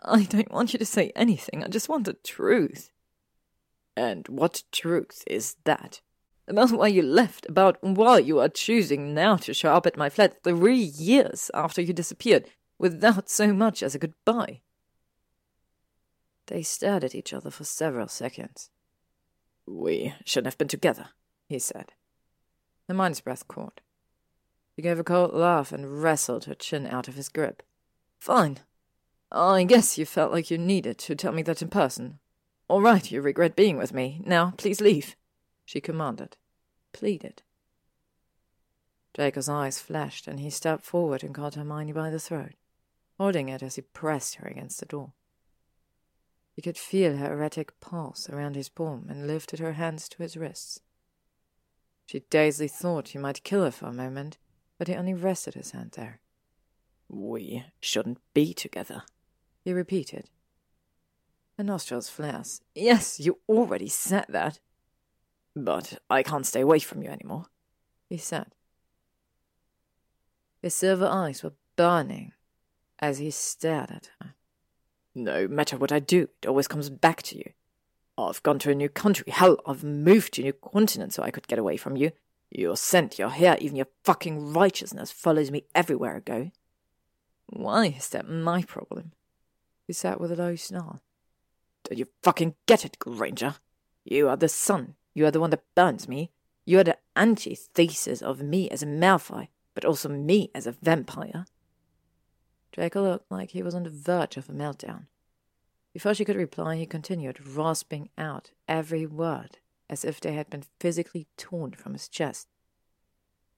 I 0.00 0.24
don't 0.24 0.52
want 0.52 0.72
you 0.72 0.78
to 0.78 0.86
say 0.86 1.12
anything. 1.16 1.62
I 1.62 1.68
just 1.68 1.88
want 1.88 2.04
the 2.04 2.12
truth. 2.12 2.90
And 3.96 4.28
what 4.28 4.62
truth 4.72 5.22
is 5.26 5.56
that? 5.64 6.00
About 6.48 6.72
why 6.72 6.88
you 6.88 7.02
left, 7.02 7.46
about 7.46 7.78
why 7.82 8.18
you 8.18 8.40
are 8.40 8.48
choosing 8.48 9.14
now 9.14 9.36
to 9.36 9.54
show 9.54 9.72
up 9.72 9.86
at 9.86 9.96
my 9.96 10.08
flat 10.08 10.42
three 10.42 10.76
years 10.76 11.50
after 11.54 11.82
you 11.82 11.92
disappeared, 11.92 12.48
without 12.78 13.28
so 13.28 13.52
much 13.52 13.82
as 13.82 13.94
a 13.94 13.98
goodbye. 13.98 14.60
They 16.46 16.62
stared 16.62 17.04
at 17.04 17.14
each 17.14 17.32
other 17.32 17.50
for 17.50 17.64
several 17.64 18.08
seconds. 18.08 18.70
We 19.66 20.14
shouldn't 20.24 20.46
have 20.46 20.58
been 20.58 20.68
together, 20.68 21.10
he 21.48 21.58
said. 21.58 21.92
Hermione's 22.88 23.20
breath 23.20 23.46
caught. 23.48 23.80
She 24.74 24.82
gave 24.82 24.98
a 24.98 25.04
cold 25.04 25.34
laugh 25.34 25.72
and 25.72 26.02
wrestled 26.02 26.46
her 26.46 26.54
chin 26.54 26.86
out 26.86 27.08
of 27.08 27.16
his 27.16 27.28
grip. 27.28 27.62
Fine. 28.18 28.60
I 29.30 29.64
guess 29.64 29.98
you 29.98 30.06
felt 30.06 30.32
like 30.32 30.50
you 30.50 30.56
needed 30.56 30.96
to 30.98 31.14
tell 31.14 31.32
me 31.32 31.42
that 31.42 31.60
in 31.60 31.68
person. 31.68 32.20
All 32.68 32.80
right, 32.80 33.10
you 33.10 33.20
regret 33.20 33.56
being 33.56 33.76
with 33.76 33.92
me. 33.92 34.22
Now, 34.24 34.54
please 34.56 34.80
leave 34.80 35.16
she 35.68 35.82
commanded, 35.82 36.34
pleaded. 36.94 37.42
Draco's 39.12 39.50
eyes 39.50 39.78
flashed, 39.78 40.26
and 40.26 40.40
he 40.40 40.48
stepped 40.48 40.82
forward 40.82 41.22
and 41.22 41.34
caught 41.34 41.56
Hermione 41.56 41.92
by 41.92 42.08
the 42.08 42.18
throat, 42.18 42.54
holding 43.18 43.50
it 43.50 43.62
as 43.62 43.74
he 43.74 43.82
pressed 43.82 44.36
her 44.36 44.48
against 44.48 44.80
the 44.80 44.86
door. 44.86 45.12
He 46.54 46.62
could 46.62 46.78
feel 46.78 47.18
her 47.18 47.34
erratic 47.34 47.78
pulse 47.80 48.30
around 48.30 48.56
his 48.56 48.70
palm 48.70 49.08
and 49.10 49.26
lifted 49.26 49.58
her 49.58 49.74
hands 49.74 50.08
to 50.08 50.22
his 50.22 50.38
wrists. 50.38 50.80
She 52.06 52.20
dazedly 52.30 52.68
thought 52.68 53.08
he 53.08 53.18
might 53.18 53.44
kill 53.44 53.62
her 53.62 53.70
for 53.70 53.88
a 53.88 53.92
moment, 53.92 54.38
but 54.78 54.88
he 54.88 54.94
only 54.94 55.12
rested 55.12 55.52
his 55.52 55.72
hand 55.72 55.92
there. 55.96 56.22
We 57.10 57.66
shouldn't 57.78 58.20
be 58.32 58.54
together, 58.54 59.02
he 59.62 59.74
repeated. 59.74 60.30
Her 61.58 61.64
nostrils 61.64 62.08
flared. 62.08 62.48
Yes, 62.74 63.20
you 63.20 63.40
already 63.50 63.88
said 63.88 64.24
that. 64.30 64.60
But 65.54 65.98
I 66.08 66.22
can't 66.22 66.46
stay 66.46 66.60
away 66.60 66.78
from 66.78 67.02
you 67.02 67.10
anymore, 67.10 67.46
he 68.08 68.16
said. 68.16 68.54
His 70.62 70.74
silver 70.74 71.06
eyes 71.06 71.42
were 71.42 71.52
burning 71.76 72.32
as 72.98 73.18
he 73.18 73.30
stared 73.30 73.90
at 73.90 74.10
her. 74.20 74.34
No 75.14 75.48
matter 75.48 75.76
what 75.76 75.92
I 75.92 75.98
do, 75.98 76.28
it 76.42 76.46
always 76.46 76.68
comes 76.68 76.90
back 76.90 77.22
to 77.24 77.36
you. 77.36 77.52
I've 78.16 78.42
gone 78.42 78.58
to 78.60 78.70
a 78.70 78.74
new 78.74 78.88
country. 78.88 79.30
Hell, 79.30 79.58
I've 79.66 79.84
moved 79.84 80.34
to 80.34 80.42
a 80.42 80.44
new 80.44 80.52
continent 80.52 81.14
so 81.14 81.22
I 81.22 81.30
could 81.30 81.48
get 81.48 81.58
away 81.58 81.76
from 81.76 81.96
you. 81.96 82.10
Your 82.50 82.76
scent, 82.76 83.18
your 83.18 83.28
hair, 83.28 83.56
even 83.60 83.76
your 83.76 83.88
fucking 84.04 84.52
righteousness 84.52 85.12
follows 85.12 85.50
me 85.50 85.64
everywhere 85.74 86.16
I 86.16 86.20
go. 86.20 86.50
Why 87.46 87.86
is 87.86 88.08
that 88.10 88.28
my 88.28 88.62
problem? 88.62 89.12
He 89.86 89.92
sat 89.92 90.20
with 90.20 90.32
a 90.32 90.36
low 90.36 90.56
snarl. 90.56 91.00
Don't 91.84 91.98
you 91.98 92.08
fucking 92.22 92.54
get 92.66 92.84
it, 92.84 92.98
Granger? 92.98 93.56
You 94.04 94.28
are 94.28 94.36
the 94.36 94.48
sun. 94.48 94.94
You 95.14 95.26
are 95.26 95.30
the 95.30 95.40
one 95.40 95.50
that 95.50 95.64
burns 95.74 96.08
me. 96.08 96.30
You 96.64 96.80
are 96.80 96.84
the 96.84 96.98
antithesis 97.16 98.22
of 98.22 98.42
me 98.42 98.68
as 98.70 98.82
a 98.82 98.86
Malfoy, 98.86 99.48
but 99.74 99.84
also 99.84 100.08
me 100.08 100.50
as 100.54 100.66
a 100.66 100.72
vampire. 100.72 101.46
Draco 102.72 103.02
looked 103.02 103.30
like 103.30 103.50
he 103.50 103.62
was 103.62 103.74
on 103.74 103.84
the 103.84 103.90
verge 103.90 104.36
of 104.36 104.48
a 104.48 104.52
meltdown. 104.52 105.06
Before 105.92 106.14
she 106.14 106.24
could 106.24 106.36
reply, 106.36 106.76
he 106.76 106.86
continued, 106.86 107.44
rasping 107.46 108.10
out 108.18 108.50
every 108.68 109.06
word 109.06 109.58
as 109.90 110.04
if 110.04 110.20
they 110.20 110.32
had 110.32 110.50
been 110.50 110.64
physically 110.78 111.26
torn 111.36 111.72
from 111.72 111.94
his 111.94 112.08
chest. 112.08 112.48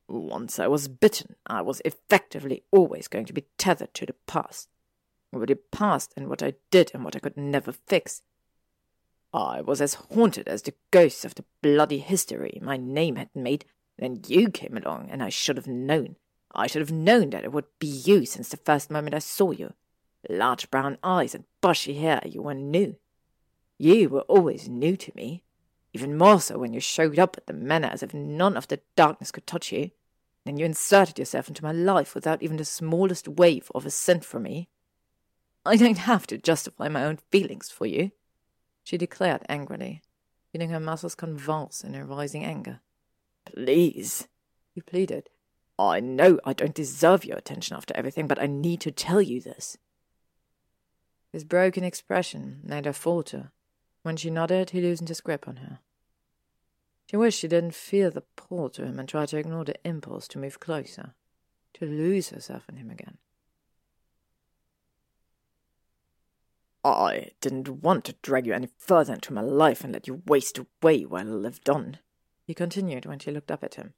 Once 0.08 0.58
I 0.58 0.66
was 0.66 0.88
bitten, 0.88 1.36
I 1.46 1.62
was 1.62 1.82
effectively 1.84 2.64
always 2.70 3.08
going 3.08 3.26
to 3.26 3.32
be 3.32 3.46
tethered 3.58 3.94
to 3.94 4.06
the 4.06 4.14
past. 4.26 4.68
Over 5.32 5.46
the 5.46 5.56
past 5.56 6.12
and 6.16 6.28
what 6.28 6.42
I 6.42 6.54
did 6.70 6.90
and 6.94 7.04
what 7.04 7.14
I 7.14 7.20
could 7.20 7.36
never 7.36 7.72
fix. 7.72 8.22
I 9.32 9.60
was 9.60 9.80
as 9.80 9.94
haunted 9.94 10.48
as 10.48 10.62
the 10.62 10.74
ghosts 10.90 11.24
of 11.24 11.34
the 11.34 11.44
bloody 11.62 11.98
history 11.98 12.58
my 12.60 12.76
name 12.76 13.16
had 13.16 13.30
made. 13.34 13.64
Then 13.96 14.22
you 14.26 14.50
came 14.50 14.76
along, 14.76 15.08
and 15.10 15.22
I 15.22 15.28
should 15.28 15.56
have 15.56 15.68
known. 15.68 16.16
I 16.52 16.66
should 16.66 16.80
have 16.80 16.90
known 16.90 17.30
that 17.30 17.44
it 17.44 17.52
would 17.52 17.66
be 17.78 17.86
you 17.86 18.26
since 18.26 18.48
the 18.48 18.56
first 18.56 18.90
moment 18.90 19.14
I 19.14 19.20
saw 19.20 19.52
you. 19.52 19.74
Large 20.28 20.70
brown 20.70 20.98
eyes 21.04 21.34
and 21.34 21.44
bushy 21.60 21.94
hair, 21.94 22.20
you 22.24 22.42
were 22.42 22.54
new. 22.54 22.96
You 23.78 24.08
were 24.08 24.22
always 24.22 24.68
new 24.68 24.96
to 24.96 25.12
me, 25.14 25.44
even 25.92 26.18
more 26.18 26.40
so 26.40 26.58
when 26.58 26.72
you 26.72 26.80
showed 26.80 27.18
up 27.18 27.36
at 27.36 27.46
the 27.46 27.52
manor 27.52 27.88
as 27.88 28.02
if 28.02 28.12
none 28.12 28.56
of 28.56 28.68
the 28.68 28.80
darkness 28.96 29.30
could 29.30 29.46
touch 29.46 29.70
you. 29.70 29.92
Then 30.44 30.56
you 30.56 30.64
inserted 30.64 31.18
yourself 31.18 31.48
into 31.48 31.62
my 31.62 31.72
life 31.72 32.14
without 32.14 32.42
even 32.42 32.56
the 32.56 32.64
smallest 32.64 33.28
wave 33.28 33.70
of 33.74 33.84
a 33.84 33.88
assent 33.88 34.24
from 34.24 34.42
me. 34.42 34.68
I 35.64 35.76
don't 35.76 35.98
have 35.98 36.26
to 36.28 36.38
justify 36.38 36.88
my 36.88 37.04
own 37.04 37.18
feelings 37.30 37.70
for 37.70 37.86
you 37.86 38.12
she 38.90 38.98
declared 38.98 39.42
angrily, 39.48 40.02
feeling 40.50 40.70
her 40.70 40.80
muscles 40.80 41.14
convulse 41.14 41.84
in 41.84 41.94
her 41.94 42.04
rising 42.04 42.44
anger. 42.44 42.80
Please, 43.44 44.26
he 44.74 44.80
pleaded. 44.80 45.30
I 45.78 46.00
know 46.00 46.40
I 46.44 46.54
don't 46.54 46.74
deserve 46.74 47.24
your 47.24 47.38
attention 47.38 47.76
after 47.76 47.96
everything, 47.96 48.26
but 48.26 48.42
I 48.42 48.46
need 48.46 48.80
to 48.80 48.90
tell 48.90 49.22
you 49.22 49.40
this. 49.40 49.78
His 51.30 51.44
broken 51.44 51.84
expression 51.84 52.62
made 52.64 52.84
her 52.84 52.92
falter. 52.92 53.52
When 54.02 54.16
she 54.16 54.28
nodded, 54.28 54.70
he 54.70 54.80
loosened 54.80 55.08
his 55.08 55.20
grip 55.20 55.46
on 55.46 55.58
her. 55.58 55.78
She 57.08 57.16
wished 57.16 57.38
she 57.38 57.46
didn't 57.46 57.76
feel 57.76 58.10
the 58.10 58.24
pull 58.34 58.70
to 58.70 58.84
him 58.84 58.98
and 58.98 59.08
tried 59.08 59.28
to 59.28 59.36
ignore 59.36 59.64
the 59.64 59.76
impulse 59.86 60.26
to 60.26 60.40
move 60.40 60.58
closer, 60.58 61.14
to 61.74 61.86
lose 61.86 62.30
herself 62.30 62.68
in 62.68 62.76
him 62.76 62.90
again. 62.90 63.18
I 66.84 67.32
didn't 67.40 67.82
want 67.82 68.04
to 68.06 68.14
drag 68.22 68.46
you 68.46 68.54
any 68.54 68.68
further 68.78 69.14
into 69.14 69.34
my 69.34 69.42
life 69.42 69.84
and 69.84 69.92
let 69.92 70.06
you 70.06 70.22
waste 70.26 70.58
away 70.58 71.04
while 71.04 71.28
I 71.28 71.30
lived 71.30 71.68
on, 71.68 71.98
he 72.46 72.54
continued 72.54 73.06
when 73.06 73.18
she 73.18 73.30
looked 73.30 73.50
up 73.50 73.62
at 73.62 73.74
him. 73.74 73.94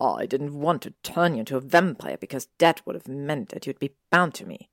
I 0.00 0.26
didn't 0.26 0.58
want 0.58 0.82
to 0.82 0.94
turn 1.02 1.34
you 1.34 1.40
into 1.40 1.56
a 1.56 1.60
vampire 1.60 2.16
because 2.16 2.48
that 2.58 2.84
would 2.86 2.94
have 2.94 3.08
meant 3.08 3.50
that 3.50 3.66
you'd 3.66 3.78
be 3.78 3.94
bound 4.10 4.34
to 4.34 4.46
me. 4.46 4.70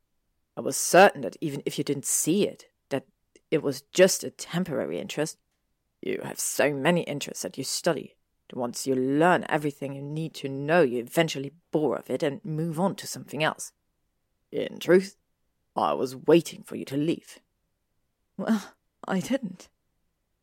I 0.56 0.61
was 0.61 0.77
certain 0.77 1.22
that 1.22 1.38
even 1.41 1.61
if 1.66 1.77
you 1.77 1.83
didn't 1.83 2.06
see 2.06 2.48
it, 2.48 2.66
that 2.90 3.06
it 3.51 3.61
was 3.61 3.83
just 3.93 4.24
a 4.24 4.30
temporary 4.30 4.99
interest. 4.99 5.38
You 6.01 6.22
have 6.24 6.40
so 6.40 6.74
many 6.74 7.01
interests 7.01 7.43
that 7.43 7.57
you 7.57 7.64
study. 7.64 8.16
Once 8.53 8.88
you 8.88 8.95
learn 8.95 9.45
everything 9.49 9.93
you 9.93 10.01
need 10.01 10.33
to 10.35 10.48
know, 10.48 10.82
you 10.82 10.99
eventually 10.99 11.51
bore 11.72 11.98
of 11.98 12.09
it 12.09 12.24
and 12.24 12.43
move 12.45 12.80
on 12.80 12.95
to 12.95 13.06
something 13.06 13.43
else. 13.43 13.74
In 14.51 14.80
truth, 14.80 15.17
I 15.77 15.93
was 15.93 16.15
waiting 16.15 16.64
for 16.64 16.75
you 16.75 16.85
to 16.85 16.97
leave. 16.97 17.39
Well, 18.35 18.73
I 19.07 19.19
didn't. 19.19 19.69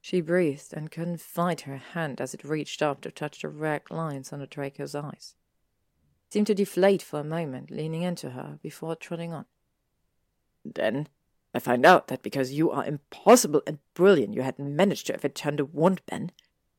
She 0.00 0.20
breathed 0.20 0.72
and 0.72 0.90
couldn't 0.90 1.20
find 1.20 1.60
her 1.62 1.76
hand 1.76 2.20
as 2.20 2.34
it 2.34 2.44
reached 2.44 2.82
up 2.82 3.00
to 3.00 3.10
touch 3.10 3.42
the 3.42 3.48
red 3.48 3.82
lines 3.90 4.32
under 4.32 4.46
Draco's 4.46 4.94
eyes. 4.94 5.34
It 6.26 6.32
seemed 6.32 6.46
to 6.48 6.54
deflate 6.54 7.02
for 7.02 7.20
a 7.20 7.24
moment, 7.24 7.70
leaning 7.70 8.02
into 8.02 8.30
her 8.30 8.58
before 8.62 8.96
trotting 8.96 9.32
on. 9.32 9.46
Then 10.64 11.08
I 11.54 11.58
find 11.58 11.84
out 11.84 12.08
that 12.08 12.22
because 12.22 12.52
you 12.52 12.70
are 12.70 12.84
impossible 12.84 13.62
and 13.66 13.78
brilliant, 13.94 14.34
you 14.34 14.42
had 14.42 14.58
managed 14.58 15.06
to 15.06 15.14
overturn 15.14 15.56
the 15.56 15.64
wand 15.64 16.02
ban. 16.06 16.32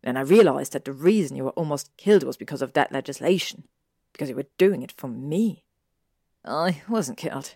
and 0.03 0.17
I 0.19 0.22
realized 0.22 0.74
that 0.74 0.85
the 0.85 0.93
reason 0.93 1.35
you 1.35 1.45
were 1.45 1.51
almost 1.51 1.95
killed 1.98 2.24
was 2.24 2.38
because 2.38 2.61
of 2.61 2.74
that 2.74 2.92
legislation, 2.92 3.67
because 4.14 4.30
you 4.30 4.35
were 4.35 4.48
doing 4.58 4.82
it 4.84 4.92
for 4.92 5.08
me. 5.08 5.64
I 6.45 6.84
wasn't 6.88 7.17
killed 7.17 7.56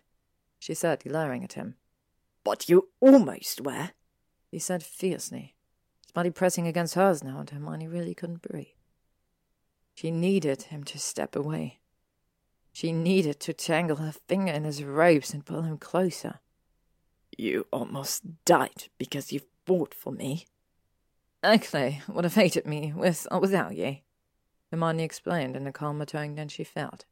she 0.60 0.74
said, 0.74 1.04
glaring 1.04 1.44
at 1.44 1.54
him. 1.54 1.76
But 2.44 2.70
you 2.70 2.90
almost 3.00 3.62
were, 3.62 3.92
he 4.52 4.60
said 4.60 4.84
fiercely, 4.84 5.56
his 6.06 6.12
body 6.12 6.30
pressing 6.30 6.68
against 6.68 6.96
hers 6.96 7.24
now, 7.24 7.40
and 7.40 7.50
Hermione 7.50 7.88
really 7.88 8.14
couldn't 8.14 8.42
breathe. 8.42 8.68
She 9.96 10.12
needed 10.12 10.64
him 10.64 10.84
to 10.86 11.00
step 11.00 11.36
away. 11.36 11.80
She 12.72 12.92
needed 12.92 13.40
to 13.42 13.54
tangle 13.54 13.98
her 13.98 14.14
finger 14.28 14.52
in 14.52 14.64
his 14.64 14.84
robes 14.84 15.34
and 15.34 15.46
pull 15.46 15.64
him 15.64 15.78
closer. 15.78 16.40
You 17.38 17.68
almost 17.72 18.46
died 18.46 18.86
because 18.98 19.32
you 19.32 19.42
fought 19.66 19.94
for 19.94 20.12
me. 20.12 20.46
Actually, 21.44 22.02
would 22.08 22.26
have 22.26 22.36
hated 22.36 22.66
me, 22.66 22.94
with 22.96 23.28
or 23.32 23.40
without 23.40 23.76
ye, 23.76 24.04
Hermione 24.72 25.04
explained 25.04 25.56
in 25.56 25.68
a 25.68 25.72
calmer 25.72 26.06
tone 26.06 26.36
than 26.36 26.48
she 26.48 26.64
felt. 26.64 27.06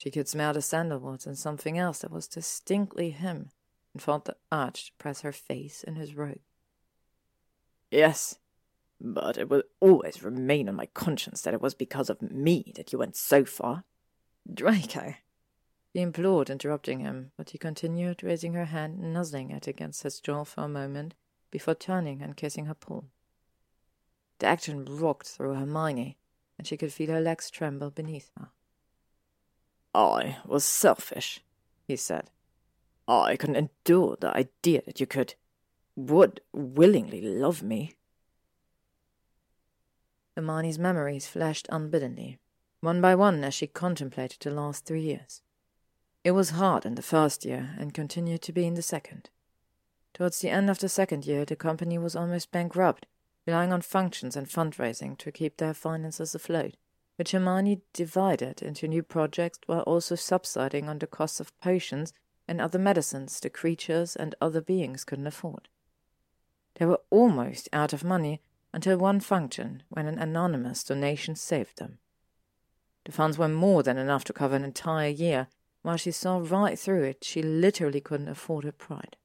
She 0.00 0.10
could 0.10 0.28
smell 0.28 0.54
the 0.54 0.62
sandalwood 0.62 1.26
and 1.26 1.36
something 1.36 1.76
else 1.76 1.98
that 1.98 2.10
was 2.10 2.26
distinctly 2.26 3.10
him, 3.10 3.50
and 3.92 4.02
felt 4.02 4.24
the 4.24 4.36
urge 4.50 4.86
to 4.86 4.92
press 4.94 5.20
her 5.20 5.32
face 5.32 5.84
in 5.84 5.96
his 5.96 6.14
robe. 6.14 6.40
Yes, 7.90 8.38
but 8.98 9.36
it 9.36 9.50
will 9.50 9.64
always 9.78 10.22
remain 10.22 10.70
on 10.70 10.76
my 10.76 10.86
conscience 10.86 11.42
that 11.42 11.52
it 11.52 11.60
was 11.60 11.74
because 11.74 12.08
of 12.08 12.22
me 12.22 12.72
that 12.76 12.92
you 12.92 12.98
went 12.98 13.14
so 13.14 13.44
far. 13.44 13.84
Draco, 14.50 15.16
she 15.92 16.00
implored, 16.00 16.48
interrupting 16.48 17.00
him, 17.00 17.32
but 17.36 17.50
he 17.50 17.58
continued, 17.58 18.22
raising 18.22 18.54
her 18.54 18.66
hand 18.66 19.00
and 19.00 19.12
nuzzling 19.12 19.50
it 19.50 19.66
against 19.66 20.02
his 20.02 20.18
jaw 20.18 20.44
for 20.44 20.62
a 20.62 20.68
moment 20.68 21.14
before 21.50 21.74
turning 21.74 22.22
and 22.22 22.38
kissing 22.38 22.64
her 22.64 22.74
palm. 22.74 23.10
The 24.38 24.46
action 24.46 24.86
rocked 24.86 25.26
through 25.26 25.56
Hermione, 25.56 26.16
and 26.56 26.66
she 26.66 26.78
could 26.78 26.94
feel 26.94 27.10
her 27.10 27.20
legs 27.20 27.50
tremble 27.50 27.90
beneath 27.90 28.30
her. 28.38 28.48
I 29.94 30.38
was 30.46 30.64
selfish, 30.64 31.42
he 31.86 31.96
said. 31.96 32.30
I 33.08 33.36
couldn't 33.36 33.56
endure 33.56 34.16
the 34.20 34.36
idea 34.36 34.82
that 34.86 35.00
you 35.00 35.06
could, 35.06 35.34
would 35.96 36.40
willingly 36.52 37.20
love 37.20 37.62
me. 37.62 37.96
Hermione's 40.36 40.78
memories 40.78 41.26
flashed 41.26 41.66
unbiddenly, 41.70 42.38
one 42.80 43.00
by 43.00 43.14
one 43.14 43.42
as 43.42 43.54
she 43.54 43.66
contemplated 43.66 44.38
the 44.40 44.50
last 44.50 44.86
three 44.86 45.02
years. 45.02 45.42
It 46.22 46.32
was 46.32 46.50
hard 46.50 46.86
in 46.86 46.94
the 46.94 47.02
first 47.02 47.44
year 47.44 47.74
and 47.78 47.92
continued 47.92 48.42
to 48.42 48.52
be 48.52 48.66
in 48.66 48.74
the 48.74 48.82
second. 48.82 49.30
Towards 50.14 50.40
the 50.40 50.50
end 50.50 50.70
of 50.70 50.78
the 50.78 50.88
second 50.88 51.26
year, 51.26 51.44
the 51.44 51.56
company 51.56 51.98
was 51.98 52.14
almost 52.14 52.52
bankrupt, 52.52 53.06
relying 53.46 53.72
on 53.72 53.80
functions 53.80 54.36
and 54.36 54.48
fundraising 54.48 55.18
to 55.18 55.32
keep 55.32 55.56
their 55.56 55.74
finances 55.74 56.34
afloat 56.34 56.76
which 57.20 57.32
Hermione 57.32 57.82
divided 57.92 58.62
into 58.62 58.88
new 58.88 59.02
projects 59.02 59.58
while 59.66 59.82
also 59.82 60.14
subsiding 60.14 60.88
on 60.88 60.98
the 61.00 61.06
costs 61.06 61.38
of 61.38 61.54
potions 61.60 62.14
and 62.48 62.62
other 62.62 62.78
medicines 62.78 63.38
the 63.38 63.50
creatures 63.50 64.16
and 64.16 64.34
other 64.40 64.62
beings 64.62 65.04
couldn't 65.04 65.26
afford. 65.26 65.68
They 66.76 66.86
were 66.86 67.02
almost 67.10 67.68
out 67.74 67.92
of 67.92 68.04
money 68.04 68.40
until 68.72 68.96
one 68.96 69.20
function 69.20 69.82
when 69.90 70.06
an 70.06 70.18
anonymous 70.18 70.82
donation 70.82 71.36
saved 71.36 71.76
them. 71.76 71.98
The 73.04 73.12
funds 73.12 73.36
were 73.36 73.48
more 73.48 73.82
than 73.82 73.98
enough 73.98 74.24
to 74.24 74.32
cover 74.32 74.56
an 74.56 74.64
entire 74.64 75.10
year. 75.10 75.48
While 75.82 75.98
she 75.98 76.12
saw 76.12 76.38
right 76.38 76.78
through 76.78 77.02
it, 77.02 77.22
she 77.22 77.42
literally 77.42 78.00
couldn't 78.00 78.28
afford 78.28 78.64
her 78.64 78.72
pride. 78.72 79.18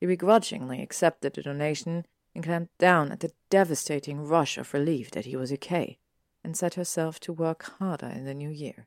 He 0.00 0.06
begrudgingly 0.06 0.82
accepted 0.82 1.34
the 1.34 1.42
donation 1.44 2.06
and 2.34 2.42
clamped 2.42 2.76
down 2.78 3.12
at 3.12 3.20
the 3.20 3.30
devastating 3.48 4.26
rush 4.26 4.58
of 4.58 4.74
relief 4.74 5.12
that 5.12 5.26
he 5.26 5.36
was 5.36 5.52
okay 5.52 5.99
and 6.42 6.56
set 6.56 6.74
herself 6.74 7.20
to 7.20 7.32
work 7.32 7.70
harder 7.78 8.06
in 8.06 8.24
the 8.24 8.34
new 8.34 8.50
year. 8.50 8.86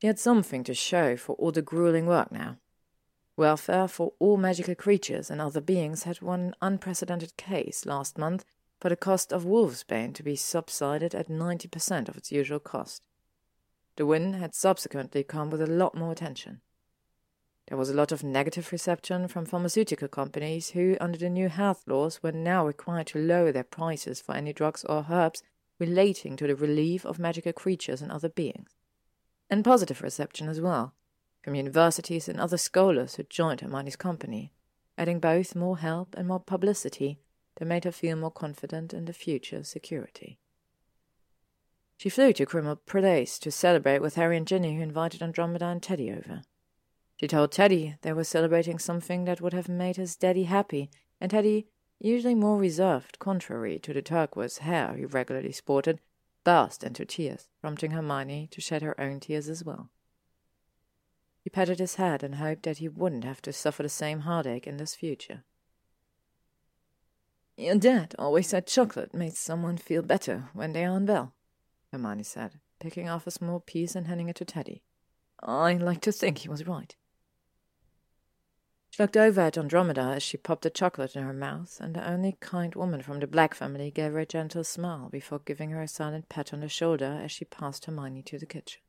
She 0.00 0.06
had 0.06 0.18
something 0.18 0.64
to 0.64 0.74
show 0.74 1.16
for 1.16 1.34
all 1.36 1.52
the 1.52 1.62
grueling 1.62 2.06
work 2.06 2.30
now. 2.30 2.58
Welfare 3.36 3.88
for 3.88 4.12
all 4.18 4.36
magical 4.36 4.74
creatures 4.74 5.30
and 5.30 5.40
other 5.40 5.60
beings 5.60 6.04
had 6.04 6.20
won 6.20 6.40
an 6.40 6.54
unprecedented 6.62 7.36
case 7.36 7.86
last 7.86 8.18
month 8.18 8.44
for 8.80 8.88
the 8.88 8.96
cost 8.96 9.32
of 9.32 9.44
Wolfsbane 9.44 10.14
to 10.14 10.22
be 10.22 10.36
subsided 10.36 11.14
at 11.14 11.28
90% 11.28 12.08
of 12.08 12.16
its 12.16 12.30
usual 12.30 12.60
cost. 12.60 13.02
The 13.96 14.06
win 14.06 14.34
had 14.34 14.54
subsequently 14.54 15.22
come 15.22 15.50
with 15.50 15.62
a 15.62 15.66
lot 15.66 15.96
more 15.96 16.12
attention. 16.12 16.60
There 17.68 17.78
was 17.78 17.88
a 17.88 17.94
lot 17.94 18.12
of 18.12 18.22
negative 18.22 18.70
reception 18.72 19.26
from 19.26 19.46
pharmaceutical 19.46 20.08
companies 20.08 20.70
who, 20.70 20.96
under 21.00 21.18
the 21.18 21.30
new 21.30 21.48
health 21.48 21.84
laws, 21.86 22.22
were 22.22 22.32
now 22.32 22.66
required 22.66 23.06
to 23.08 23.18
lower 23.18 23.52
their 23.52 23.64
prices 23.64 24.20
for 24.20 24.34
any 24.34 24.52
drugs 24.52 24.84
or 24.84 25.06
herbs 25.08 25.42
relating 25.78 26.36
to 26.36 26.46
the 26.46 26.54
relief 26.54 27.06
of 27.06 27.18
magical 27.18 27.52
creatures 27.52 28.02
and 28.02 28.12
other 28.12 28.28
beings. 28.28 28.68
And 29.48 29.64
positive 29.64 30.02
reception 30.02 30.48
as 30.48 30.60
well, 30.60 30.94
from 31.42 31.54
universities 31.54 32.28
and 32.28 32.38
other 32.38 32.58
scholars 32.58 33.14
who 33.14 33.22
joined 33.24 33.60
Hermione's 33.60 33.96
company, 33.96 34.52
adding 34.98 35.18
both 35.18 35.56
more 35.56 35.78
help 35.78 36.14
and 36.16 36.28
more 36.28 36.40
publicity 36.40 37.18
that 37.56 37.66
made 37.66 37.84
her 37.84 37.92
feel 37.92 38.16
more 38.16 38.30
confident 38.30 38.92
in 38.92 39.06
the 39.06 39.12
future 39.12 39.62
security. 39.62 40.38
She 41.96 42.08
flew 42.10 42.32
to 42.34 42.44
Grimmauld 42.44 42.84
Place 42.86 43.38
to 43.38 43.50
celebrate 43.50 44.00
with 44.02 44.16
Harry 44.16 44.36
and 44.36 44.46
Ginny, 44.46 44.76
who 44.76 44.82
invited 44.82 45.22
Andromeda 45.22 45.66
and 45.66 45.82
Teddy 45.82 46.10
over. 46.10 46.42
She 47.16 47.28
told 47.28 47.52
Teddy 47.52 47.96
they 48.02 48.12
were 48.12 48.24
celebrating 48.24 48.78
something 48.78 49.24
that 49.24 49.40
would 49.40 49.52
have 49.52 49.68
made 49.68 49.96
his 49.96 50.16
daddy 50.16 50.44
happy, 50.44 50.90
and 51.20 51.30
Teddy, 51.30 51.68
usually 52.00 52.34
more 52.34 52.58
reserved, 52.58 53.18
contrary 53.18 53.78
to 53.78 53.92
the 53.92 54.02
turquoise 54.02 54.58
hair 54.58 54.94
he 54.94 55.04
regularly 55.04 55.52
sported, 55.52 56.00
burst 56.42 56.82
into 56.82 57.04
tears, 57.04 57.48
prompting 57.60 57.92
Hermione 57.92 58.48
to 58.50 58.60
shed 58.60 58.82
her 58.82 59.00
own 59.00 59.20
tears 59.20 59.48
as 59.48 59.64
well. 59.64 59.90
He 61.42 61.50
patted 61.50 61.78
his 61.78 61.96
head 61.96 62.22
and 62.22 62.36
hoped 62.36 62.64
that 62.64 62.78
he 62.78 62.88
wouldn't 62.88 63.24
have 63.24 63.42
to 63.42 63.52
suffer 63.52 63.82
the 63.82 63.88
same 63.88 64.20
heartache 64.20 64.66
in 64.66 64.78
this 64.78 64.94
future. 64.94 65.44
Your 67.56 67.76
dad 67.76 68.14
always 68.18 68.48
said 68.48 68.66
chocolate 68.66 69.14
made 69.14 69.36
someone 69.36 69.76
feel 69.76 70.02
better 70.02 70.50
when 70.52 70.72
they 70.72 70.84
are 70.84 70.96
unwell, 70.96 71.34
Hermione 71.92 72.24
said, 72.24 72.58
picking 72.80 73.08
off 73.08 73.26
a 73.26 73.30
small 73.30 73.60
piece 73.60 73.94
and 73.94 74.08
handing 74.08 74.28
it 74.28 74.36
to 74.36 74.44
Teddy. 74.44 74.82
I 75.40 75.74
like 75.74 76.00
to 76.02 76.12
think 76.12 76.38
he 76.38 76.48
was 76.48 76.66
right. 76.66 76.96
She 78.94 79.02
looked 79.02 79.16
over 79.16 79.40
at 79.40 79.58
Andromeda 79.58 80.02
as 80.02 80.22
she 80.22 80.36
popped 80.36 80.64
a 80.66 80.70
chocolate 80.70 81.16
in 81.16 81.24
her 81.24 81.32
mouth, 81.32 81.80
and 81.80 81.96
the 81.96 82.08
only 82.08 82.36
kind 82.38 82.72
woman 82.76 83.02
from 83.02 83.18
the 83.18 83.26
Black 83.26 83.52
family 83.52 83.90
gave 83.90 84.12
her 84.12 84.20
a 84.20 84.24
gentle 84.24 84.62
smile 84.62 85.08
before 85.08 85.40
giving 85.40 85.70
her 85.70 85.82
a 85.82 85.88
silent 85.88 86.28
pat 86.28 86.54
on 86.54 86.60
the 86.60 86.68
shoulder 86.68 87.18
as 87.20 87.32
she 87.32 87.44
passed 87.44 87.86
Hermione 87.86 88.22
to 88.22 88.38
the 88.38 88.46
kitchen. 88.46 88.80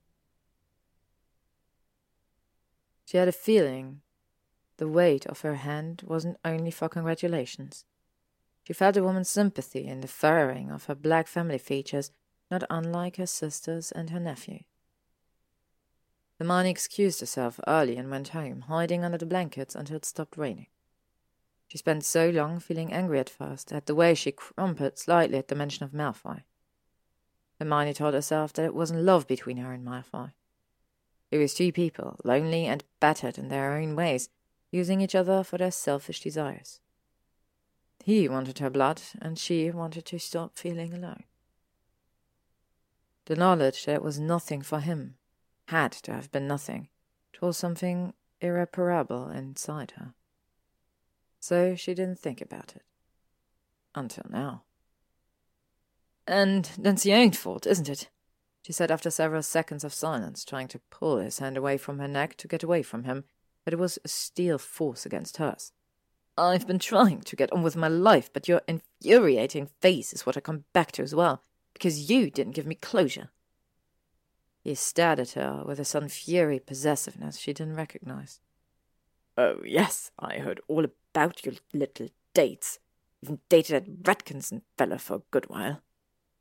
She 3.06 3.17
had 3.17 3.27
a 3.27 3.32
feeling 3.32 4.01
the 4.77 4.88
weight 4.88 5.25
of 5.25 5.42
her 5.42 5.56
hand 5.56 6.03
wasn't 6.06 6.38
only 6.45 6.69
for 6.69 6.88
congratulations. 6.88 7.84
She 8.64 8.74
felt 8.74 8.98
a 8.98 9.03
woman's 9.03 9.30
sympathy 9.30 9.88
in 9.88 10.01
the 10.01 10.08
furrowing 10.08 10.69
of 10.69 10.85
her 10.85 10.93
black 10.93 11.25
family 11.25 11.58
features 11.58 12.11
not 12.51 12.64
unlike 12.69 13.16
her 13.16 13.25
sisters 13.25 13.92
and 13.92 14.11
her 14.11 14.19
nephew. 14.19 14.59
Hermione 16.38 16.69
excused 16.69 17.22
herself 17.22 17.59
early 17.65 17.95
and 17.95 18.09
went 18.09 18.30
home, 18.30 18.61
hiding 18.61 19.05
under 19.05 19.17
the 19.17 19.25
blankets 19.25 19.75
until 19.75 19.95
it 19.95 20.05
stopped 20.05 20.38
raining. 20.38 20.67
She 21.67 21.77
spent 21.77 22.03
so 22.03 22.30
long 22.30 22.59
feeling 22.59 22.91
angry 22.91 23.19
at 23.19 23.30
first 23.30 23.72
at 23.72 23.85
the 23.85 23.95
way 23.95 24.14
she 24.14 24.31
crumpled 24.31 24.99
slightly 24.99 25.38
at 25.38 25.47
the 25.47 25.55
mention 25.55 25.83
of 25.83 25.93
Malfoy. 25.93 26.43
Hermione 27.59 27.93
told 27.93 28.14
herself 28.14 28.51
that 28.53 28.65
it 28.65 28.75
wasn't 28.75 29.01
love 29.01 29.27
between 29.27 29.57
her 29.57 29.72
and 29.72 29.85
Malfoy. 29.85 30.33
It 31.31 31.38
was 31.38 31.53
two 31.53 31.72
people, 31.72 32.19
lonely 32.23 32.65
and 32.65 32.83
battered 32.99 33.38
in 33.38 33.47
their 33.47 33.73
own 33.73 33.95
ways, 33.95 34.30
using 34.72 35.01
each 35.01 35.15
other 35.15 35.43
for 35.43 35.57
their 35.57 35.72
selfish 35.72 36.22
desires. 36.22 36.80
He 38.03 38.30
wanted 38.30 38.59
her 38.59 38.69
blood, 38.69 39.01
and 39.22 39.39
she 39.39 39.72
wanted 39.72 40.05
to 40.05 40.19
stop 40.19 40.57
feeling 40.57 40.93
alone. 40.93 41.23
The 43.25 43.35
knowledge 43.35 43.85
that 43.85 43.95
it 43.95 44.03
was 44.03 44.19
nothing 44.19 44.61
for 44.61 44.80
him 44.80 45.15
had 45.68 45.92
to 45.92 46.14
have 46.14 46.32
been 46.32 46.48
nothing. 46.48 46.90
It 47.34 47.42
was 47.42 47.58
something 47.58 48.14
irreparable 48.42 49.30
inside 49.30 49.94
her. 49.98 50.14
So 51.40 51.76
she 51.76 51.94
didn't 51.94 52.19
think 52.19 52.42
about 52.42 52.76
it. 52.76 52.84
Until 53.94 54.26
now. 54.30 54.64
And 56.27 56.69
that's 56.77 57.06
your 57.06 57.18
own 57.18 57.32
fault, 57.32 57.68
isn't 57.68 57.90
it? 57.90 58.10
She 58.64 58.74
said 58.74 58.90
after 58.90 59.11
several 59.11 59.44
seconds 59.44 59.84
of 59.84 59.94
silence, 59.94 60.44
trying 60.44 60.68
to 60.69 60.82
pull 60.90 61.18
his 61.18 61.38
hand 61.38 61.56
away 61.56 61.77
from 61.77 62.00
her 62.00 62.08
neck 62.08 62.35
to 62.38 62.48
get 62.48 62.64
away 62.64 62.82
from 62.82 63.03
him, 63.03 63.26
but 63.64 63.74
it 63.74 63.80
was 63.80 64.00
a 64.03 64.08
steel 64.08 64.58
force 64.58 65.06
against 65.06 65.38
hers. 65.38 65.72
I've 66.38 66.68
been 66.68 66.80
trying 66.80 67.22
to 67.22 67.35
get 67.35 67.53
on 67.53 67.61
with 67.61 67.76
my 67.76 67.88
life, 67.88 68.32
but 68.34 68.48
your 68.48 68.61
infuriating 68.68 69.68
face 69.82 70.14
is 70.14 70.26
what 70.26 70.35
I 70.35 70.40
come 70.40 70.66
back 70.74 70.92
to 70.94 71.03
as 71.03 71.14
well, 71.14 71.44
because 71.74 72.10
you 72.10 72.30
didn't 72.30 72.56
give 72.56 72.66
me 72.66 72.76
closure. 72.76 73.30
He 74.66 74.74
stared 74.74 75.19
at 75.19 75.34
her 75.34 75.64
with 75.64 75.80
a 75.80 75.85
sudden 75.85 76.10
fury 76.10 76.60
possessiveness 76.60 77.38
she 77.38 77.53
didn't 77.53 77.76
recognize. 77.76 78.40
Oh, 79.38 79.61
yes, 79.64 80.11
I 80.18 80.40
heard 80.40 80.60
all 80.68 80.84
about 80.84 81.45
your 81.45 81.53
little 81.72 82.08
dates. 82.34 82.80
Even 83.22 83.42
dated 83.48 83.85
that 83.85 84.03
Ratkinson 84.03 84.64
fellow 84.76 84.98
for 84.98 85.18
a 85.18 85.22
good 85.30 85.48
while, 85.52 85.84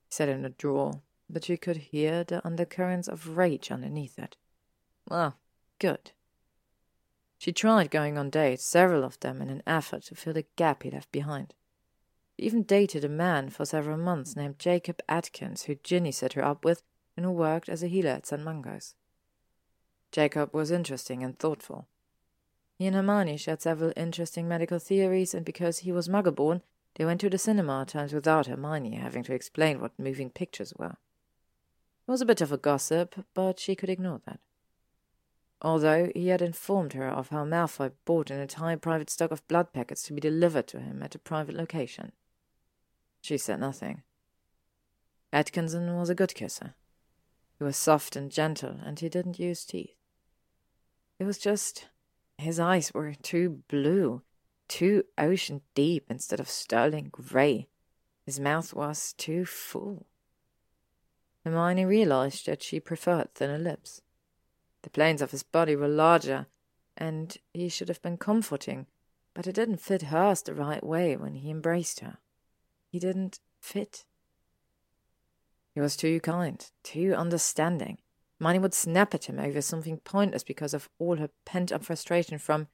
he 0.07 0.09
said 0.09 0.31
in 0.31 0.47
a 0.47 0.49
drawl, 0.49 1.03
but 1.29 1.45
she 1.45 1.59
could 1.59 1.77
hear 1.77 2.25
the 2.25 2.45
undercurrents 2.47 3.09
of 3.09 3.37
rage 3.37 3.71
underneath 3.71 4.19
it. 4.19 4.39
Well, 5.07 5.37
good. 5.79 6.13
She 7.37 7.53
tried 7.53 7.91
going 7.91 8.17
on 8.17 8.31
dates, 8.31 8.65
several 8.65 9.05
of 9.05 9.21
them, 9.21 9.43
in 9.43 9.51
an 9.51 9.63
effort 9.67 10.05
to 10.05 10.15
fill 10.15 10.33
the 10.33 10.47
gap 10.57 10.83
he 10.83 10.91
left 10.91 11.13
behind. 11.13 11.53
She 12.39 12.47
even 12.47 12.63
dated 12.63 13.05
a 13.05 13.09
man 13.11 13.51
for 13.51 13.67
several 13.67 13.99
months 13.99 14.35
named 14.35 14.59
Jacob 14.59 15.03
Atkins, 15.11 15.65
who 15.65 15.75
Ginny 15.75 16.11
set 16.11 16.33
her 16.33 16.45
up 16.45 16.65
with 16.65 16.83
and 17.17 17.25
who 17.25 17.33
worked 17.33 17.69
as 17.69 17.83
a 17.83 17.89
healer 17.89 18.11
at 18.11 18.27
St. 18.27 18.43
Mungo's. 18.43 18.95
Jacob 20.13 20.55
was 20.55 20.71
interesting 20.71 21.23
and 21.23 21.39
thoughtful. 21.39 21.89
He 22.77 22.87
and 22.87 22.97
Hermione 22.97 23.37
shared 23.37 23.63
several 23.63 23.93
interesting 23.97 24.49
medical 24.49 24.79
theories, 24.79 25.35
and 25.35 25.45
because 25.45 25.81
he 25.81 25.93
was 25.93 26.09
muggle-born, 26.09 26.63
they 26.97 27.05
went 27.05 27.21
to 27.21 27.31
the 27.31 27.39
cinema 27.39 27.83
at 27.83 27.89
times 27.89 28.13
without 28.13 28.47
Hermione 28.47 28.97
having 28.97 29.23
to 29.25 29.35
explain 29.35 29.81
what 29.81 29.99
moving 29.99 30.31
pictures 30.31 30.73
were. 30.77 30.97
It 32.07 32.11
was 32.11 32.21
a 32.21 32.27
bit 32.27 32.41
of 32.41 32.53
a 32.53 32.57
gossip, 32.57 33.25
but 33.33 33.59
she 33.59 33.75
could 33.75 33.89
ignore 33.89 34.21
that. 34.27 34.41
Although 35.63 36.11
he 36.15 36.29
had 36.29 36.43
informed 36.43 36.93
her 36.93 37.09
of 37.09 37.31
how 37.31 37.45
Malfoy 37.45 37.93
bought 38.05 38.31
an 38.31 38.39
entire 38.39 38.77
private 38.77 39.09
stock 39.09 39.31
of 39.31 39.47
blood 39.49 39.73
packets 39.73 40.03
to 40.05 40.13
be 40.13 40.21
delivered 40.21 40.67
to 40.69 40.81
him 40.81 41.03
at 41.03 41.15
a 41.15 41.19
private 41.19 41.55
location. 41.55 42.13
She 43.23 43.39
said 43.39 43.61
nothing. 43.61 44.03
Atkinson 45.33 45.97
was 45.97 46.11
a 46.11 46.15
good 46.15 46.35
kisser. 46.35 46.75
Was 47.65 47.79
soft 47.79 48.15
and 48.15 48.31
gentle, 48.31 48.77
and 48.85 49.01
he 49.01 49.09
didn't 49.09 49.39
use 49.39 49.65
teeth. 49.65 49.97
It 51.19 51.25
was 51.25 51.39
just 51.39 51.89
his 52.37 52.61
eyes 52.61 52.93
were 52.93 53.15
too 53.15 53.63
blue, 53.69 54.21
too 54.69 55.05
ocean 55.17 55.63
deep 55.75 56.05
instead 56.11 56.41
of 56.41 56.51
sterling 56.51 57.09
grey. 57.11 57.69
His 58.27 58.39
mouth 58.39 58.75
was 58.75 59.15
too 59.15 59.47
full. 59.47 60.05
Hermione 61.43 61.87
realized 61.87 62.45
that 62.45 62.63
she 62.63 62.81
preferred 62.81 63.35
thinner 63.35 63.57
lips. 63.57 64.03
The 64.83 64.91
planes 64.91 65.23
of 65.23 65.31
his 65.31 65.43
body 65.43 65.75
were 65.75 65.89
larger, 65.89 66.49
and 66.99 67.35
he 67.55 67.71
should 67.71 67.89
have 67.89 68.03
been 68.03 68.19
comforting, 68.19 68.89
but 69.33 69.47
it 69.47 69.55
didn't 69.55 69.81
fit 69.81 70.03
hers 70.03 70.43
the 70.43 70.53
right 70.53 70.85
way 70.85 71.17
when 71.17 71.37
he 71.37 71.49
embraced 71.49 72.01
her. 72.01 72.19
He 72.91 72.99
didn't 72.99 73.41
fit. 73.59 74.05
He 75.75 75.81
was 75.81 75.97
too 75.97 76.21
kind, 76.21 76.65
too 76.83 77.15
understanding. 77.15 77.99
Hermione 78.39 78.61
would 78.61 78.75
snap 78.75 79.15
at 79.15 79.25
him 79.25 79.39
over 79.39 79.61
something 79.61 79.99
pointless 79.99 80.45
because 80.45 80.73
of 80.75 80.89
all 80.99 81.17
her 81.17 81.31
pent 81.45 81.73
up 81.73 81.85
frustration 81.85 82.39
from, 82.39 82.69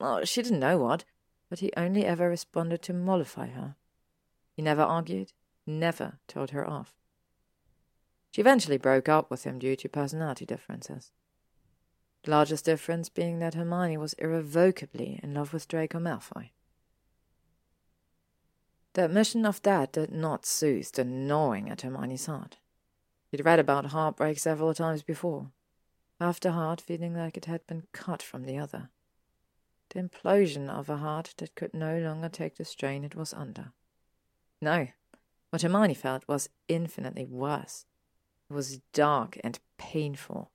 well, 0.00 0.24
she 0.24 0.42
didn't 0.42 0.60
know 0.60 0.78
what, 0.78 1.04
but 1.50 1.58
he 1.58 1.72
only 1.76 2.04
ever 2.04 2.28
responded 2.28 2.82
to 2.82 2.92
mollify 2.92 3.48
her. 3.48 3.76
He 4.54 4.62
never 4.62 4.82
argued, 4.82 5.32
never 5.66 6.18
told 6.28 6.50
her 6.50 6.68
off. 6.68 6.94
She 8.30 8.40
eventually 8.40 8.78
broke 8.78 9.08
up 9.08 9.30
with 9.30 9.44
him 9.44 9.58
due 9.58 9.76
to 9.76 9.88
personality 9.88 10.46
differences. 10.46 11.12
The 12.24 12.30
largest 12.30 12.64
difference 12.64 13.08
being 13.08 13.38
that 13.38 13.54
Hermione 13.54 13.98
was 13.98 14.14
irrevocably 14.14 15.20
in 15.22 15.34
love 15.34 15.52
with 15.52 15.68
Draco 15.68 15.98
Malfoy. 15.98 16.50
The 18.96 19.04
admission 19.04 19.44
of 19.44 19.60
that 19.60 19.92
did 19.92 20.10
not 20.10 20.46
soothe 20.46 20.90
the 20.92 21.04
gnawing 21.04 21.68
at 21.68 21.82
Hermione's 21.82 22.24
heart. 22.24 22.56
She'd 23.30 23.44
read 23.44 23.58
about 23.58 23.84
heartbreak 23.84 24.38
several 24.38 24.72
times 24.72 25.02
before, 25.02 25.50
after 26.18 26.50
heart 26.50 26.80
feeling 26.80 27.14
like 27.14 27.36
it 27.36 27.44
had 27.44 27.66
been 27.66 27.82
cut 27.92 28.22
from 28.22 28.44
the 28.44 28.56
other. 28.56 28.88
The 29.90 30.00
implosion 30.00 30.70
of 30.70 30.88
a 30.88 30.96
heart 30.96 31.34
that 31.36 31.54
could 31.54 31.74
no 31.74 31.98
longer 31.98 32.30
take 32.30 32.56
the 32.56 32.64
strain 32.64 33.04
it 33.04 33.14
was 33.14 33.34
under. 33.34 33.72
No, 34.62 34.88
what 35.50 35.60
Hermione 35.60 35.92
felt 35.92 36.26
was 36.26 36.48
infinitely 36.66 37.26
worse. 37.26 37.84
It 38.48 38.54
was 38.54 38.80
dark 38.94 39.38
and 39.44 39.58
painful. 39.76 40.52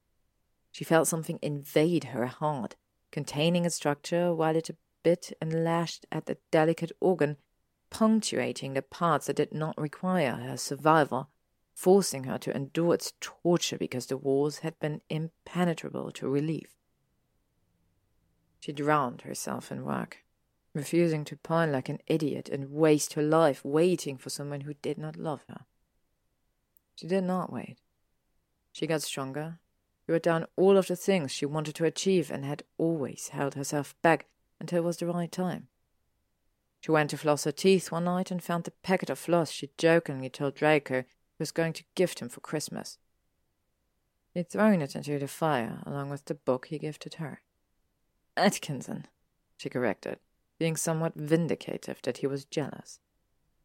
She 0.72 0.84
felt 0.84 1.08
something 1.08 1.38
invade 1.44 2.06
her 2.06 2.26
heart, 2.26 2.76
containing 3.12 3.68
a 3.68 3.70
structure 3.70 4.34
while 4.34 4.56
it 4.56 4.72
bit 5.04 5.32
and 5.40 5.64
lashed 5.64 6.08
at 6.12 6.26
the 6.26 6.40
delicate 6.50 6.92
organ 7.00 7.38
punctuating 7.92 8.74
the 8.74 8.82
parts 8.82 9.28
that 9.28 9.36
did 9.36 9.54
not 9.54 9.80
require 9.80 10.38
her 10.38 10.58
survival, 10.58 11.30
forcing 11.76 12.24
her 12.24 12.40
to 12.40 12.56
endure 12.56 12.96
its 12.96 13.14
torture 13.20 13.78
because 13.78 14.08
the 14.08 14.18
walls 14.18 14.60
had 14.60 14.80
been 14.80 15.02
impenetrable 15.10 16.12
to 16.12 16.28
relief. 16.28 16.76
She 18.60 18.72
drowned 18.72 19.22
herself 19.22 19.72
in 19.72 19.86
work, 19.86 20.24
refusing 20.74 21.26
to 21.26 21.36
pine 21.36 21.72
like 21.72 21.90
an 21.90 22.00
idiot 22.08 22.50
and 22.50 22.72
waste 22.72 23.14
her 23.14 23.24
life 23.24 23.64
waiting 23.64 24.18
for 24.18 24.30
someone 24.30 24.62
who 24.62 24.74
did 24.76 24.98
not 24.98 25.18
love 25.18 25.44
her. 25.50 25.66
She 26.96 27.08
did 27.08 27.24
not 27.24 27.52
wait. 27.52 27.78
She 28.72 28.88
got 28.88 29.02
stronger. 29.02 29.60
She 30.06 30.12
wrote 30.12 30.24
down 30.24 30.46
all 30.56 30.78
of 30.78 30.88
the 30.88 30.96
things 30.96 31.32
she 31.32 31.46
wanted 31.46 31.76
to 31.76 31.86
achieve 31.86 32.32
and 32.32 32.46
had 32.46 32.64
always 32.78 33.30
held 33.30 33.56
herself 33.56 33.96
back 34.02 34.28
until 34.60 34.80
it 34.80 34.86
was 34.86 34.98
the 34.98 35.08
right 35.08 35.32
time. 35.32 35.68
She 36.82 36.92
went 36.92 37.12
to 37.12 37.18
floss 37.18 37.44
her 37.44 37.52
teeth 37.52 37.92
one 37.92 38.06
night 38.06 38.32
and 38.32 38.44
found 38.44 38.64
the 38.64 38.72
packet 38.72 39.12
of 39.12 39.20
floss 39.20 39.52
she 39.52 39.70
jokingly 39.78 40.30
told 40.30 40.56
Draco 40.56 41.04
was 41.38 41.52
going 41.52 41.74
to 41.74 41.84
gift 41.96 42.20
him 42.20 42.30
for 42.30 42.40
Christmas. 42.40 42.98
He'd 44.34 44.50
thrown 44.50 44.82
it 44.82 44.96
into 44.96 45.20
the 45.20 45.28
fire 45.28 45.84
along 45.86 46.10
with 46.10 46.26
the 46.26 46.34
book 46.34 46.68
he 46.68 46.80
gifted 46.80 47.16
her. 47.16 47.42
Atkinson, 48.36 49.06
she 49.58 49.70
corrected, 49.70 50.20
being 50.58 50.76
somewhat 50.76 51.18
vindicative 51.18 52.02
that 52.02 52.18
he 52.18 52.28
was 52.28 52.46
jealous. 52.46 53.00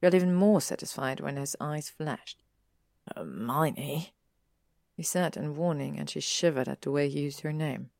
Got 0.02 0.14
even 0.14 0.34
more 0.34 0.60
satisfied 0.60 1.20
when 1.20 1.36
his 1.36 1.56
eyes 1.58 1.88
flashed. 1.88 2.42
Hermione, 3.16 4.12
he 4.94 5.02
said 5.02 5.36
in 5.36 5.56
warning, 5.56 5.98
and 5.98 6.10
she 6.10 6.20
shivered 6.20 6.68
at 6.68 6.82
the 6.82 6.90
way 6.90 7.08
he 7.08 7.20
used 7.20 7.40
her 7.40 7.52
name. 7.52 7.90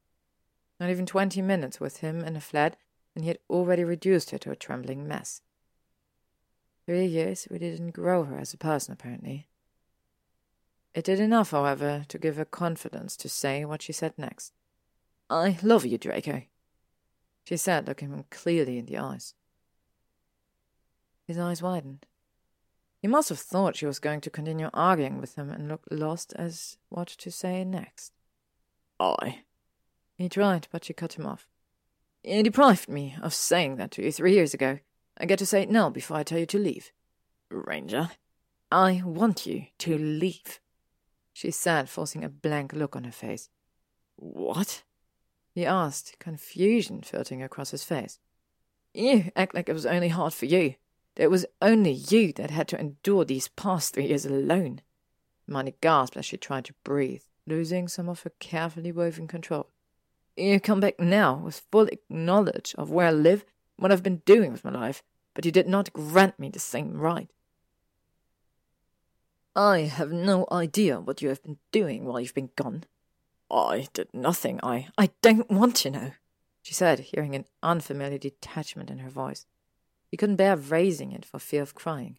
Not 0.79 0.91
even 0.91 1.07
twenty 1.07 1.41
minutes 1.41 1.81
with 1.81 1.99
him 1.99 2.23
in 2.23 2.37
a 2.37 2.41
flat 2.41 2.77
and 3.17 3.25
he 3.25 3.29
had 3.29 3.39
already 3.49 3.83
reduced 3.83 4.31
her 4.31 4.39
to 4.39 4.51
a 4.51 4.57
trembling 4.57 5.09
mess. 5.09 5.41
Three 6.85 7.07
years 7.07 7.49
really 7.51 7.71
didn't 7.71 7.93
grow 7.93 8.25
her 8.25 8.39
as 8.39 8.53
a 8.53 8.59
person, 8.59 8.93
apparently. 8.93 9.49
It 10.95 11.05
did 11.05 11.19
enough, 11.19 11.51
however, 11.51 12.05
to 12.09 12.19
give 12.19 12.37
her 12.37 12.45
confidence 12.45 13.17
to 13.17 13.29
say 13.29 13.65
what 13.65 13.83
she 13.83 13.93
said 13.93 14.13
next. 14.19 14.53
I 15.29 15.59
love 15.63 15.85
you, 15.85 15.99
Draco, 15.99 16.43
she 17.45 17.57
said, 17.57 17.89
looking 17.89 18.11
him 18.11 18.25
clearly 18.31 18.79
in 18.79 18.87
the 18.87 18.99
eyes. 18.99 19.35
His 21.27 21.39
eyes 21.39 21.63
widened. 21.63 22.07
He 23.01 23.09
must 23.09 23.31
have 23.31 23.39
thought 23.39 23.77
she 23.77 23.87
was 23.87 23.99
going 23.99 24.21
to 24.21 24.31
continue 24.31 24.71
arguing 24.73 25.21
with 25.21 25.37
him 25.37 25.51
and 25.51 25.69
looked 25.69 25.91
lost 25.91 26.33
as 26.37 26.77
what 26.89 27.09
to 27.09 27.31
say 27.31 27.65
next. 27.65 28.13
I. 29.01 29.41
He 30.17 30.29
tried, 30.29 30.69
but 30.71 30.85
she 30.85 30.93
cut 30.93 31.19
him 31.19 31.27
off. 31.27 31.49
You 32.27 32.43
deprived 32.43 32.89
me 32.89 33.15
of 33.23 33.33
saying 33.33 33.77
that 33.77 33.93
to 33.93 34.03
you 34.03 34.11
three 34.11 34.35
years 34.35 34.53
ago. 34.53 34.81
I 35.17 35.27
get 35.27 35.39
to 35.39 35.47
say 35.47 35.63
it 35.63 35.71
now 35.71 35.91
before 35.91 36.17
I 36.17 36.25
tell 36.25 36.41
you 36.41 36.47
to 36.47 36.59
leave. 36.59 36.91
Granger. 37.49 38.11
I 38.73 39.01
want 39.05 39.47
you 39.47 39.67
to 39.79 39.97
leave, 39.97 40.59
she 41.33 41.53
said, 41.53 41.89
forcing 41.89 42.25
a 42.25 42.29
blank 42.29 42.73
look 42.73 42.97
on 42.97 43.05
her 43.05 43.13
face. 43.13 43.49
What? 44.17 44.83
he 45.55 45.65
asked, 45.65 46.17
confusion 46.19 47.03
filtering 47.03 47.45
across 47.45 47.71
his 47.71 47.85
face. 47.85 48.19
You 48.93 49.31
act 49.37 49.55
like 49.55 49.69
it 49.69 49.73
was 49.73 49.87
only 49.87 50.09
hard 50.09 50.35
for 50.35 50.47
you. 50.47 50.75
That 51.15 51.23
it 51.23 51.31
was 51.31 51.47
only 51.63 51.93
you 51.93 52.33
that 52.33 52.51
had 52.51 52.67
to 52.69 52.81
endure 52.81 53.25
these 53.25 53.47
past 53.47 53.95
three 53.95 54.09
years 54.09 54.27
alone. 54.27 54.81
Hermione 55.47 55.77
gasped 55.81 56.17
as 56.17 56.27
she 56.27 56.37
tried 56.37 56.65
to 56.65 56.75
breathe, 56.83 57.23
losing 57.47 57.87
some 57.87 58.09
of 58.09 58.25
her 58.25 58.33
carefully 58.41 58.91
woven 58.91 59.29
control. 59.29 59.69
You 60.37 60.61
come 60.61 60.81
back 60.81 61.01
now 61.01 61.37
with 61.37 61.63
full 61.71 61.89
knowledge 62.11 62.75
of 62.77 62.91
where 62.91 63.09
I 63.09 63.13
live, 63.13 63.45
what 63.77 63.91
I've 63.91 64.03
been 64.03 64.23
doing 64.27 64.53
with 64.53 64.65
my 64.65 64.71
life, 64.71 65.03
but 65.35 65.45
you 65.47 65.53
did 65.53 65.67
not 65.67 65.93
grant 65.93 66.39
me 66.39 66.51
the 66.51 66.59
same 66.59 66.99
right. 66.99 67.31
I 69.55 69.81
have 69.81 70.13
no 70.13 70.47
idea 70.53 71.01
what 71.01 71.23
you 71.23 71.31
have 71.31 71.43
been 71.43 71.57
doing 71.73 72.05
while 72.05 72.21
you've 72.21 72.35
been 72.35 72.51
gone. 72.57 72.85
I 73.51 73.89
did 73.95 74.13
nothing. 74.13 74.61
I 74.63 74.89
I 74.99 75.11
don't 75.23 75.51
want 75.51 75.77
to 75.77 75.91
know, 75.91 76.13
she 76.63 76.75
said, 76.75 76.99
hearing 76.99 77.35
an 77.35 77.47
unfamiliar 77.63 78.19
detachment 78.19 78.91
in 78.91 78.99
her 78.99 79.09
voice. 79.09 79.47
He 80.11 80.19
couldn't 80.19 80.37
bear 80.37 80.57
raising 80.57 81.13
it 81.13 81.25
for 81.25 81.39
fear 81.39 81.63
of 81.63 81.75
crying. 81.75 82.19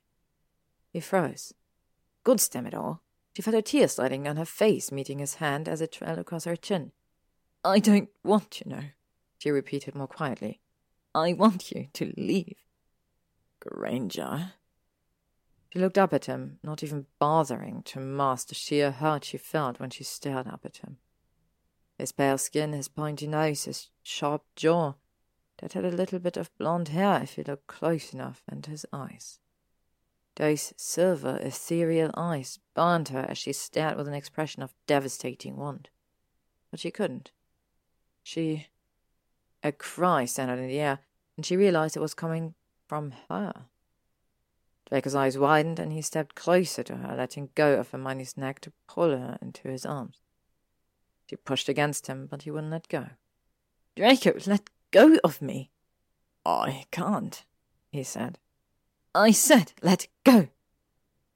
He 0.91 0.99
froze. 0.99 1.53
God 2.23 2.41
damn 2.51 2.65
it 2.65 2.73
all. 2.73 3.01
She 3.33 3.43
felt 3.43 3.55
a 3.55 3.61
tear 3.61 3.87
sliding 3.87 4.23
down 4.23 4.37
her 4.37 4.45
face, 4.45 4.91
meeting 4.91 5.19
his 5.19 5.35
hand 5.35 5.69
as 5.69 5.81
it 5.81 5.91
trailed 5.91 6.17
across 6.17 6.45
her 6.45 6.55
chin. 6.55 6.91
I 7.67 7.79
don't 7.79 8.07
want 8.23 8.49
to 8.51 8.69
know, 8.69 8.83
she 9.39 9.51
repeated 9.51 9.93
more 9.93 10.07
quietly. 10.07 10.61
I 11.13 11.33
want 11.33 11.69
you 11.69 11.87
to 11.93 12.13
leave. 12.15 12.55
Granger, 13.59 14.53
she 15.69 15.79
looked 15.79 15.97
up 15.97 16.13
at 16.13 16.25
him, 16.27 16.59
not 16.63 16.81
even 16.81 17.07
bothering 17.19 17.83
to 17.83 17.99
mask 17.99 18.47
the 18.47 18.55
sheer 18.55 18.91
hurt 18.91 19.25
she 19.25 19.37
felt 19.37 19.81
when 19.81 19.89
she 19.89 20.05
stared 20.05 20.47
up 20.47 20.61
at 20.63 20.77
him. 20.77 20.97
His 21.97 22.13
pale 22.13 22.37
skin, 22.37 22.71
his 22.71 22.87
pointy 22.87 23.27
nose, 23.27 23.65
his 23.65 23.89
sharp 24.01 24.43
jaw, 24.55 24.93
that 25.57 25.73
had 25.73 25.83
a 25.83 25.91
little 25.91 26.19
bit 26.19 26.37
of 26.37 26.55
blonde 26.57 26.87
hair 26.87 27.19
if 27.21 27.37
you 27.37 27.43
looked 27.45 27.67
close 27.67 28.13
enough, 28.13 28.43
and 28.47 28.65
his 28.65 28.85
eyes. 28.93 29.39
Those 30.37 30.73
silver, 30.77 31.37
ethereal 31.41 32.11
eyes 32.15 32.59
burned 32.73 33.09
her 33.09 33.25
as 33.27 33.37
she 33.37 33.51
stared 33.51 33.97
with 33.97 34.07
an 34.07 34.13
expression 34.13 34.63
of 34.63 34.73
devastating 34.85 35.57
want. 35.57 35.89
But 36.71 36.79
she 36.79 36.91
couldn't. 36.91 37.31
She. 38.27 38.67
A 39.63 39.71
cry 39.71 40.25
sounded 40.25 40.59
in 40.59 40.67
the 40.67 40.81
air, 40.81 40.99
and 41.37 41.45
she 41.45 41.55
realized 41.55 41.95
it 41.95 42.01
was 42.01 42.13
coming 42.13 42.55
from 42.85 43.13
her. 43.29 43.67
Draco's 44.89 45.15
eyes 45.15 45.37
widened 45.37 45.79
and 45.79 45.93
he 45.93 46.01
stepped 46.01 46.35
closer 46.35 46.83
to 46.83 46.97
her, 46.97 47.15
letting 47.15 47.51
go 47.55 47.75
of 47.75 47.91
Hermione's 47.91 48.35
neck 48.35 48.59
to 48.61 48.73
pull 48.85 49.11
her 49.11 49.37
into 49.41 49.69
his 49.69 49.85
arms. 49.85 50.19
She 51.29 51.37
pushed 51.37 51.69
against 51.69 52.07
him, 52.07 52.27
but 52.29 52.41
he 52.41 52.51
wouldn't 52.51 52.73
let 52.73 52.89
go. 52.89 53.11
Draco, 53.95 54.33
let 54.45 54.69
go 54.91 55.17
of 55.23 55.41
me. 55.41 55.71
I 56.45 56.83
can't, 56.91 57.45
he 57.93 58.03
said. 58.03 58.39
I 59.15 59.31
said, 59.31 59.71
let 59.81 60.09
go. 60.25 60.49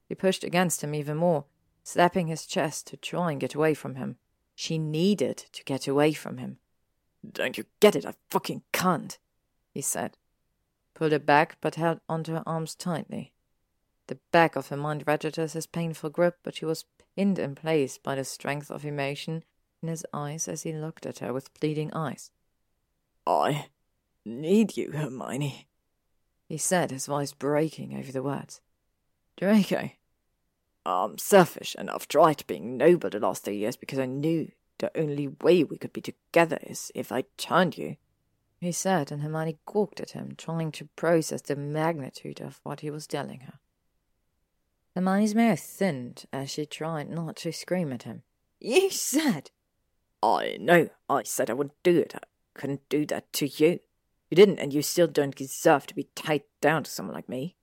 She 0.09 0.15
pushed 0.15 0.43
against 0.43 0.83
him 0.83 0.93
even 0.93 1.15
more, 1.15 1.45
slapping 1.85 2.27
his 2.27 2.45
chest 2.45 2.87
to 2.87 2.97
try 2.97 3.31
and 3.31 3.39
get 3.39 3.55
away 3.55 3.75
from 3.75 3.95
him. 3.95 4.17
She 4.55 4.77
needed 4.77 5.37
to 5.37 5.63
get 5.63 5.87
away 5.87 6.11
from 6.11 6.37
him. 6.37 6.57
Don't 7.29 7.57
you 7.57 7.65
get 7.79 7.95
it? 7.95 8.05
I 8.05 8.13
fucking 8.29 8.63
can't, 8.71 9.17
he 9.73 9.81
said. 9.81 10.17
Pulled 10.93 11.11
her 11.11 11.19
back, 11.19 11.57
but 11.61 11.75
held 11.75 11.99
onto 12.09 12.33
her 12.33 12.43
arms 12.45 12.75
tightly. 12.75 13.33
The 14.07 14.19
back 14.31 14.55
of 14.55 14.67
her 14.69 14.77
mind 14.77 15.03
registered 15.07 15.51
his 15.51 15.67
painful 15.67 16.09
grip, 16.09 16.39
but 16.43 16.55
she 16.55 16.65
was 16.65 16.85
pinned 17.15 17.39
in 17.39 17.55
place 17.55 17.97
by 17.97 18.15
the 18.15 18.25
strength 18.25 18.69
of 18.69 18.85
emotion 18.85 19.43
in 19.81 19.89
his 19.89 20.05
eyes 20.13 20.47
as 20.47 20.63
he 20.63 20.73
looked 20.73 21.05
at 21.05 21.19
her 21.19 21.31
with 21.31 21.53
pleading 21.53 21.93
eyes. 21.93 22.31
I 23.25 23.67
need 24.25 24.75
you, 24.77 24.91
Hermione, 24.91 25.67
he 26.47 26.57
said, 26.57 26.91
his 26.91 27.05
voice 27.05 27.33
breaking 27.33 27.97
over 27.97 28.11
the 28.11 28.23
words. 28.23 28.61
Draco, 29.37 29.91
I'm 30.85 31.17
selfish, 31.17 31.75
and 31.77 31.89
I've 31.89 32.07
tried 32.07 32.45
being 32.47 32.77
noble 32.77 33.09
the 33.09 33.19
last 33.19 33.43
three 33.43 33.57
years 33.57 33.75
because 33.75 33.99
I 33.99 34.05
knew 34.05 34.51
the 34.81 34.99
only 34.99 35.27
way 35.27 35.63
we 35.63 35.77
could 35.77 35.93
be 35.93 36.01
together 36.01 36.57
is 36.63 36.91
if 36.95 37.11
I 37.11 37.25
turned 37.37 37.77
you, 37.77 37.97
he 38.59 38.71
said, 38.71 39.11
and 39.11 39.21
Hermione 39.21 39.59
gawked 39.65 39.99
at 39.99 40.11
him, 40.11 40.33
trying 40.37 40.71
to 40.73 40.89
process 40.95 41.41
the 41.41 41.55
magnitude 41.55 42.41
of 42.41 42.59
what 42.63 42.81
he 42.81 42.89
was 42.89 43.07
telling 43.07 43.41
her. 43.41 43.59
Hermione's 44.95 45.35
mouth 45.35 45.59
thinned 45.59 46.25
as 46.33 46.49
she 46.49 46.65
tried 46.65 47.09
not 47.09 47.37
to 47.37 47.53
scream 47.53 47.93
at 47.93 48.03
him. 48.03 48.23
You 48.59 48.89
said. 48.89 49.51
I 50.21 50.57
know. 50.59 50.89
I 51.09 51.23
said 51.23 51.49
I 51.49 51.53
wouldn't 51.53 51.81
do 51.83 51.99
it. 51.99 52.13
I 52.15 52.19
couldn't 52.53 52.87
do 52.89 53.05
that 53.05 53.31
to 53.33 53.47
you. 53.47 53.79
You 54.29 54.35
didn't, 54.35 54.59
and 54.59 54.73
you 54.73 54.81
still 54.81 55.07
don't 55.07 55.35
deserve 55.35 55.87
to 55.87 55.95
be 55.95 56.09
tied 56.15 56.43
down 56.59 56.83
to 56.83 56.91
someone 56.91 57.15
like 57.15 57.29
me. 57.29 57.55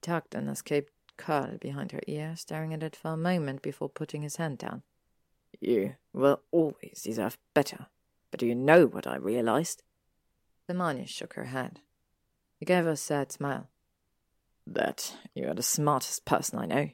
Tucked 0.00 0.34
an 0.34 0.48
escaped 0.48 0.92
curl 1.16 1.58
behind 1.60 1.92
her 1.92 2.00
ear, 2.06 2.34
staring 2.36 2.72
at 2.72 2.82
it 2.82 2.96
for 2.96 3.12
a 3.12 3.16
moment 3.16 3.62
before 3.62 3.88
putting 3.88 4.22
his 4.22 4.36
hand 4.36 4.58
down. 4.58 4.82
You 5.60 5.94
will 6.12 6.40
always 6.50 7.02
deserve 7.04 7.38
better. 7.54 7.86
But 8.30 8.40
do 8.40 8.46
you 8.46 8.54
know 8.54 8.86
what 8.86 9.06
I 9.06 9.16
realized? 9.16 9.82
Hermione 10.68 11.06
shook 11.06 11.34
her 11.34 11.44
head. 11.44 11.80
He 12.58 12.64
gave 12.64 12.84
her 12.84 12.90
a 12.90 12.96
sad 12.96 13.32
smile 13.32 13.68
that 14.66 15.14
you 15.34 15.48
are 15.48 15.54
the 15.54 15.62
smartest 15.62 16.24
person 16.24 16.58
I 16.58 16.66
know. 16.66 16.90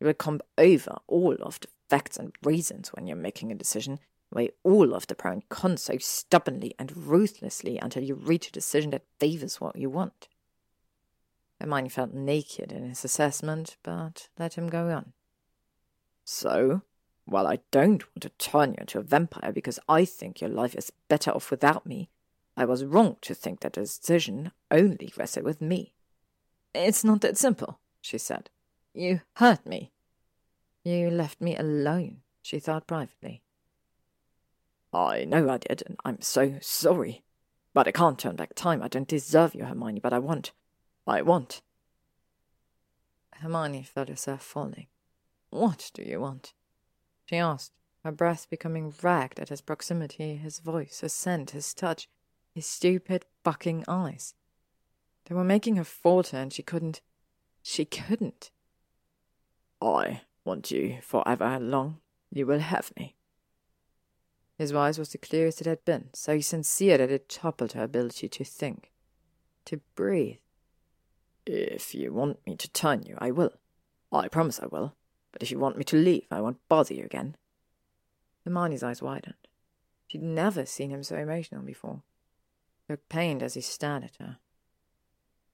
You 0.00 0.06
will 0.06 0.14
come 0.14 0.40
over 0.56 0.98
all 1.06 1.34
of 1.40 1.58
the 1.60 1.68
facts 1.88 2.16
and 2.16 2.32
reasons 2.42 2.90
when 2.90 3.06
you're 3.06 3.16
making 3.16 3.50
a 3.50 3.56
decision, 3.56 3.98
weigh 4.30 4.50
all 4.62 4.94
of 4.94 5.06
the 5.06 5.14
pro 5.14 5.32
and 5.32 5.48
cons 5.48 5.82
so 5.82 5.96
stubbornly 5.98 6.74
and 6.78 6.96
ruthlessly 6.96 7.78
until 7.78 8.02
you 8.02 8.14
reach 8.14 8.48
a 8.48 8.52
decision 8.52 8.90
that 8.90 9.06
favors 9.18 9.60
what 9.60 9.76
you 9.76 9.88
want. 9.88 10.28
Hermione 11.60 11.88
felt 11.88 12.12
naked 12.12 12.70
in 12.70 12.88
his 12.88 13.04
assessment, 13.04 13.76
but 13.82 14.28
let 14.38 14.54
him 14.54 14.68
go 14.68 14.90
on. 14.90 15.12
So, 16.24 16.82
while 17.28 17.46
I 17.46 17.60
don't 17.70 18.04
want 18.04 18.22
to 18.22 18.30
turn 18.30 18.70
you 18.70 18.76
into 18.80 18.98
a 18.98 19.02
vampire 19.02 19.52
because 19.52 19.78
I 19.88 20.04
think 20.04 20.40
your 20.40 20.50
life 20.50 20.74
is 20.74 20.92
better 21.08 21.30
off 21.30 21.50
without 21.50 21.86
me, 21.86 22.08
I 22.56 22.64
was 22.64 22.84
wrong 22.84 23.16
to 23.22 23.34
think 23.34 23.60
that 23.60 23.74
the 23.74 23.82
decision 23.82 24.52
only 24.70 25.12
rested 25.16 25.44
with 25.44 25.60
me. 25.60 25.94
It's 26.74 27.04
not 27.04 27.20
that 27.20 27.38
simple, 27.38 27.78
she 28.00 28.18
said. 28.18 28.50
You 28.94 29.20
hurt 29.34 29.66
me. 29.66 29.92
You 30.84 31.10
left 31.10 31.40
me 31.40 31.56
alone, 31.56 32.22
she 32.42 32.58
thought 32.58 32.86
privately. 32.86 33.42
I 34.92 35.24
know 35.24 35.50
I 35.50 35.58
did, 35.58 35.82
and 35.86 35.96
I'm 36.04 36.22
so 36.22 36.56
sorry. 36.60 37.22
But 37.74 37.86
I 37.86 37.92
can't 37.92 38.18
turn 38.18 38.36
back 38.36 38.54
time. 38.54 38.82
I 38.82 38.88
don't 38.88 39.06
deserve 39.06 39.54
you, 39.54 39.64
Hermione, 39.64 40.00
but 40.00 40.12
I 40.12 40.18
want. 40.18 40.52
I 41.06 41.22
want. 41.22 41.60
Hermione 43.34 43.82
felt 43.82 44.08
herself 44.08 44.42
falling. 44.42 44.86
What 45.50 45.90
do 45.94 46.02
you 46.02 46.20
want? 46.20 46.54
She 47.28 47.36
asked, 47.36 47.72
her 48.04 48.12
breath 48.12 48.48
becoming 48.48 48.94
ragged 49.02 49.38
at 49.38 49.50
his 49.50 49.60
proximity, 49.60 50.36
his 50.36 50.60
voice, 50.60 51.00
his 51.00 51.12
scent, 51.12 51.50
his 51.50 51.74
touch, 51.74 52.08
his 52.54 52.66
stupid, 52.66 53.26
bucking 53.42 53.84
eyes. 53.86 54.34
They 55.26 55.34
were 55.34 55.44
making 55.44 55.76
her 55.76 55.84
falter, 55.84 56.38
and 56.38 56.52
she 56.52 56.62
couldn't. 56.62 57.02
She 57.62 57.84
couldn't. 57.84 58.50
I 59.82 60.22
want 60.44 60.70
you 60.70 60.98
forever 61.02 61.58
long. 61.60 62.00
You 62.30 62.46
will 62.46 62.60
have 62.60 62.92
me. 62.96 63.14
His 64.56 64.70
voice 64.70 64.96
was 64.96 65.10
the 65.10 65.18
clearest 65.18 65.60
it 65.60 65.66
had 65.66 65.84
been, 65.84 66.08
so 66.14 66.40
sincere 66.40 66.96
that 66.96 67.10
it 67.10 67.28
toppled 67.28 67.72
her 67.72 67.84
ability 67.84 68.28
to 68.30 68.44
think, 68.44 68.90
to 69.66 69.80
breathe. 69.94 70.38
If 71.44 71.94
you 71.94 72.12
want 72.12 72.44
me 72.46 72.56
to 72.56 72.70
turn 72.70 73.02
you, 73.02 73.16
I 73.18 73.32
will. 73.32 73.52
I 74.10 74.28
promise 74.28 74.58
I 74.60 74.66
will. 74.66 74.94
But 75.38 75.44
if 75.44 75.52
you 75.52 75.60
want 75.60 75.78
me 75.78 75.84
to 75.84 75.96
leave, 75.96 76.26
I 76.32 76.40
won't 76.40 76.68
bother 76.68 76.94
you 76.94 77.04
again. 77.04 77.36
Hermione's 78.44 78.82
eyes 78.82 79.00
widened. 79.00 79.36
She'd 80.08 80.20
never 80.20 80.66
seen 80.66 80.90
him 80.90 81.04
so 81.04 81.14
emotional 81.14 81.62
before. 81.62 82.02
He 82.84 82.92
looked 82.92 83.08
pained 83.08 83.44
as 83.44 83.54
he 83.54 83.60
stared 83.60 84.02
at 84.02 84.16
her. 84.16 84.38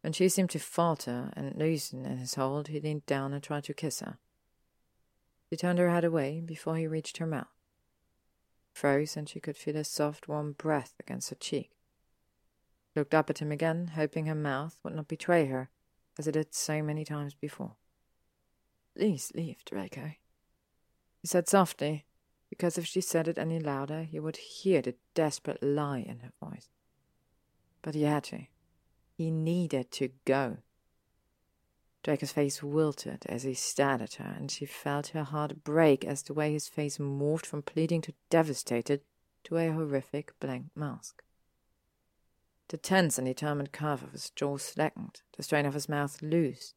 When 0.01 0.15
she 0.15 0.31
seemed 0.31 0.49
to 0.51 0.59
falter 0.59 1.31
and 1.37 1.55
loosen 1.57 2.07
in 2.07 2.17
his 2.17 2.35
hold, 2.35 2.69
he 2.69 2.81
leaned 2.81 3.05
down 3.05 3.35
and 3.35 3.43
tried 3.43 3.65
to 3.65 3.75
kiss 3.75 4.01
her. 4.01 4.17
She 5.51 5.57
turned 5.59 5.79
her 5.79 5.91
head 5.91 6.05
away 6.05 6.41
before 6.41 6.77
he 6.77 6.87
reached 6.87 7.19
her 7.19 7.27
mouth. 7.27 7.49
Froze, 8.73 9.19
and 9.19 9.29
she 9.29 9.39
could 9.39 9.59
feel 9.59 9.75
his 9.75 9.89
soft, 9.89 10.29
warm 10.29 10.53
breath 10.53 10.95
against 10.99 11.29
her 11.29 11.37
cheek. 11.37 11.73
Looked 12.97 13.13
up 13.13 13.29
at 13.29 13.43
him 13.43 13.53
again, 13.53 13.89
hoping 13.97 14.25
her 14.27 14.35
mouth 14.35 14.79
would 14.83 14.95
not 14.95 15.09
betray 15.09 15.45
her, 15.45 15.69
as 16.19 16.27
it 16.27 16.37
had 16.37 16.55
so 16.55 16.83
many 16.83 17.05
times 17.05 17.35
before. 17.35 17.77
Please 18.97 19.33
leave, 19.35 19.65
Draco. 19.65 20.13
He 21.21 21.27
said 21.27 21.49
softly, 21.49 22.05
because 22.49 22.79
if 22.79 22.87
she 22.87 23.01
said 23.01 23.27
it 23.27 23.39
any 23.39 23.59
louder, 23.59 24.03
he 24.03 24.21
would 24.21 24.37
hear 24.37 24.83
the 24.83 24.95
desperate 25.15 25.63
lie 25.63 25.99
in 25.99 26.21
her 26.21 26.33
voice. 26.41 26.69
But 27.83 27.95
he 27.95 28.03
had 28.03 28.25
to. 28.25 28.47
He 29.17 29.31
needed 29.31 29.91
to 29.93 30.11
go. 30.25 30.59
Draco's 32.03 32.33
face 32.33 32.63
wilted 32.63 33.25
as 33.27 33.45
he 33.45 33.55
stared 33.55 34.03
at 34.03 34.15
her, 34.15 34.35
and 34.37 34.51
she 34.51 34.67
felt 34.67 35.09
her 35.09 35.25
heart 35.25 35.65
break 35.65 36.05
as 36.05 36.23
the 36.23 36.35
way 36.35 36.53
his 36.53 36.69
face 36.69 36.99
morphed 36.99 37.47
from 37.47 37.63
pleading 37.63 38.03
to 38.03 38.15
devastated 38.29 39.01
to 39.45 39.57
a 39.57 39.73
horrific 39.73 40.39
blank 40.39 40.67
mask. 40.75 41.23
The 42.69 42.77
tense 42.77 43.19
and 43.19 43.27
determined 43.27 43.73
curve 43.73 44.03
of 44.03 44.13
his 44.13 44.31
jaw 44.31 44.59
slackened, 44.59 45.23
the 45.37 45.43
strain 45.43 45.67
of 45.67 45.75
his 45.75 45.89
mouth 45.89 46.21
loosed, 46.23 46.75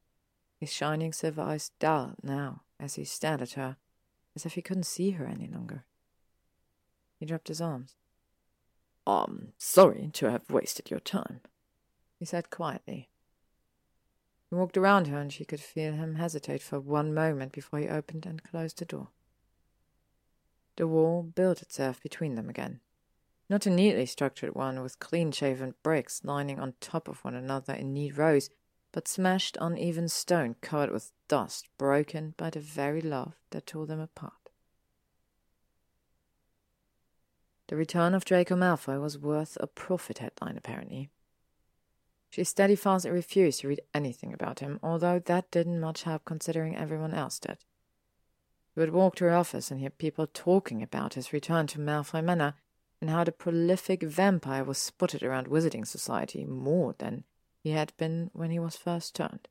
his 0.57 0.71
shining 0.71 1.13
silver 1.13 1.41
eyes 1.41 1.71
dulled 1.79 2.15
now 2.23 2.61
as 2.79 2.95
he 2.95 3.03
stared 3.03 3.41
at 3.41 3.53
her, 3.53 3.77
as 4.35 4.45
if 4.45 4.53
he 4.53 4.61
couldn't 4.61 4.83
see 4.83 5.11
her 5.11 5.25
any 5.25 5.47
longer. 5.47 5.85
He 7.19 7.25
dropped 7.25 7.47
his 7.47 7.61
arms. 7.61 7.95
I'm 9.05 9.53
sorry 9.57 10.09
to 10.13 10.29
have 10.29 10.49
wasted 10.49 10.91
your 10.91 10.99
time, 10.99 11.41
he 12.19 12.25
said 12.25 12.49
quietly. 12.49 13.09
He 14.49 14.55
walked 14.55 14.77
around 14.77 15.07
her, 15.07 15.17
and 15.17 15.31
she 15.31 15.45
could 15.45 15.59
feel 15.59 15.93
him 15.93 16.15
hesitate 16.15 16.61
for 16.61 16.79
one 16.79 17.13
moment 17.13 17.51
before 17.51 17.79
he 17.79 17.87
opened 17.87 18.25
and 18.25 18.43
closed 18.43 18.79
the 18.79 18.85
door. 18.85 19.09
The 20.77 20.87
wall 20.87 21.23
built 21.23 21.61
itself 21.61 22.01
between 22.01 22.35
them 22.35 22.49
again. 22.49 22.79
Not 23.49 23.65
a 23.65 23.69
neatly 23.69 24.05
structured 24.05 24.55
one 24.55 24.81
with 24.81 24.99
clean 24.99 25.31
shaven 25.31 25.73
bricks 25.83 26.21
lining 26.23 26.59
on 26.59 26.73
top 26.79 27.07
of 27.07 27.23
one 27.23 27.35
another 27.35 27.73
in 27.73 27.93
neat 27.93 28.17
rows, 28.17 28.49
but 28.91 29.07
smashed 29.07 29.57
uneven 29.59 30.07
stone 30.07 30.55
covered 30.61 30.91
with 30.91 31.11
dust, 31.27 31.67
broken 31.77 32.33
by 32.37 32.49
the 32.49 32.59
very 32.59 33.01
love 33.01 33.35
that 33.51 33.67
tore 33.67 33.85
them 33.85 33.99
apart. 33.99 34.33
The 37.67 37.75
return 37.75 38.13
of 38.13 38.23
Draco 38.23 38.55
Malfoy 38.55 39.01
was 39.01 39.17
worth 39.17 39.57
a 39.59 39.67
Prophet 39.67 40.19
headline, 40.19 40.57
apparently. 40.57 41.09
She 42.29 42.43
steadfastly 42.43 43.11
refused 43.11 43.61
to 43.61 43.67
read 43.67 43.81
anything 43.93 44.33
about 44.33 44.59
him, 44.59 44.79
although 44.81 45.19
that 45.19 45.51
didn't 45.51 45.79
much 45.79 46.03
help 46.03 46.23
considering 46.25 46.75
everyone 46.75 47.13
else 47.13 47.39
did. 47.39 47.57
He 48.73 48.79
would 48.79 48.93
walk 48.93 49.15
to 49.15 49.25
her 49.25 49.33
office 49.33 49.69
and 49.69 49.79
hear 49.79 49.89
people 49.89 50.27
talking 50.27 50.81
about 50.81 51.15
his 51.15 51.33
return 51.33 51.67
to 51.67 51.79
Malfoy 51.79 52.23
Manor 52.23 52.53
and 53.01 53.09
how 53.09 53.23
the 53.23 53.31
prolific 53.31 54.03
vampire 54.03 54.63
was 54.63 54.77
spotted 54.77 55.23
around 55.23 55.47
Wizarding 55.47 55.85
Society 55.85 56.45
more 56.45 56.95
than 56.97 57.23
he 57.59 57.71
had 57.71 57.93
been 57.97 58.29
when 58.33 58.51
he 58.51 58.59
was 58.59 58.75
first 58.75 59.15
turned. 59.15 59.47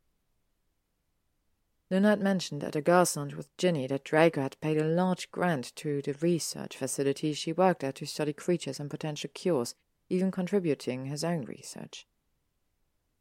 Luna 1.91 2.11
had 2.11 2.21
mentioned 2.21 2.65
at 2.65 2.75
a 2.75 2.81
girls' 2.81 3.17
lunch 3.17 3.35
with 3.35 3.57
Ginny 3.57 3.87
that 3.87 4.03
Draco 4.03 4.43
had 4.43 4.61
paid 4.61 4.77
a 4.77 4.85
large 4.85 5.31
grant 5.31 5.75
to 5.77 6.03
the 6.03 6.15
research 6.15 6.77
facility 6.77 7.33
she 7.33 7.53
worked 7.53 7.85
at 7.85 7.97
to 7.97 8.07
study 8.07 8.33
creatures 8.33 8.81
and 8.81 8.91
potential 8.91 9.31
cures, 9.33 9.75
even 10.09 10.33
contributing 10.33 11.07
his 11.07 11.23
own 11.23 11.45
research. 11.45 12.07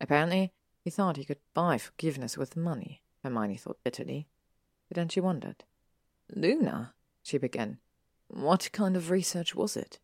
Apparently, 0.02 0.52
he 0.84 0.90
thought 0.90 1.18
he 1.18 1.26
could 1.26 1.40
buy 1.54 1.78
forgiveness 1.78 2.38
with 2.38 2.56
money, 2.56 3.02
Hermione 3.24 3.58
thought 3.58 3.84
bitterly. 3.84 4.28
But 4.90 4.96
then 4.96 5.10
she 5.10 5.20
wondered. 5.20 5.64
Luna, 6.34 6.94
she 7.22 7.38
began. 7.38 7.80
What 8.28 8.70
kind 8.72 8.96
of 8.96 9.12
research 9.12 9.54
was 9.54 9.78
it? 9.78 10.00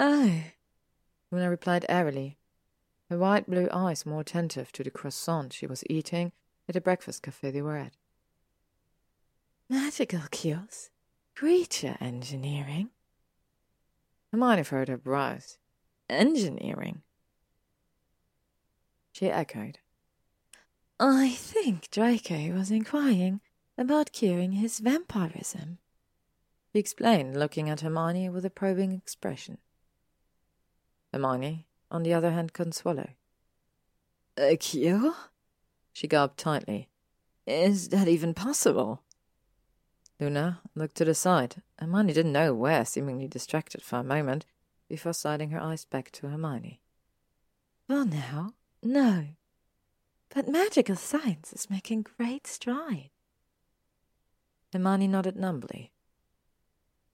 Oh, 0.00 0.42
Luna 1.30 1.48
replied 1.48 1.86
airily, 1.88 2.38
her 3.10 3.18
wide 3.18 3.44
blue 3.46 3.68
eyes 3.72 4.06
more 4.06 4.20
attentive 4.20 4.70
to 4.70 4.84
the 4.84 4.90
croissant 4.90 5.52
she 5.52 5.66
was 5.66 5.82
eating 5.90 6.30
at 6.68 6.74
the 6.74 6.80
breakfast 6.80 7.22
cafe 7.22 7.50
they 7.50 7.60
were 7.60 7.76
at. 7.76 7.96
Magical 9.68 10.22
cures? 10.30 10.90
Creature 11.34 11.96
engineering? 12.00 12.90
Hermione 14.30 14.62
furrowed 14.62 14.88
her 14.88 14.96
brows. 14.96 15.58
Engineering? 16.08 17.02
She 19.12 19.28
echoed. 19.28 19.80
I 21.00 21.30
think 21.30 21.90
Draco 21.90 22.52
was 22.52 22.70
inquiring 22.70 23.40
about 23.76 24.12
curing 24.12 24.52
his 24.52 24.78
vampirism. 24.78 25.78
He 26.72 26.78
explained, 26.78 27.36
looking 27.36 27.68
at 27.68 27.80
Hermione 27.80 28.28
with 28.28 28.44
a 28.44 28.50
probing 28.50 28.92
expression. 28.92 29.58
Hermione, 31.12 31.66
on 31.90 32.02
the 32.02 32.14
other 32.14 32.30
hand, 32.30 32.52
couldn't 32.52 32.74
swallow. 32.74 33.10
A 34.36 34.56
cure? 34.56 35.14
She 35.92 36.06
gulped 36.06 36.38
tightly. 36.38 36.88
Is 37.46 37.88
that 37.88 38.08
even 38.08 38.34
possible? 38.34 39.02
Luna 40.20 40.60
looked 40.74 40.96
to 40.96 41.04
the 41.04 41.14
side. 41.14 41.62
Hermione 41.78 42.12
didn't 42.12 42.32
know 42.32 42.54
where, 42.54 42.84
seemingly 42.84 43.26
distracted 43.26 43.82
for 43.82 43.96
a 43.96 44.04
moment, 44.04 44.44
before 44.88 45.14
sliding 45.14 45.50
her 45.50 45.60
eyes 45.60 45.84
back 45.84 46.10
to 46.12 46.28
Hermione. 46.28 46.80
Well, 47.88 48.04
now, 48.04 48.54
no. 48.82 49.28
But 50.28 50.48
magical 50.48 50.96
science 50.96 51.52
is 51.52 51.70
making 51.70 52.06
great 52.16 52.46
strides. 52.46 53.10
Hermione 54.72 55.08
nodded 55.08 55.36
numbly. 55.36 55.90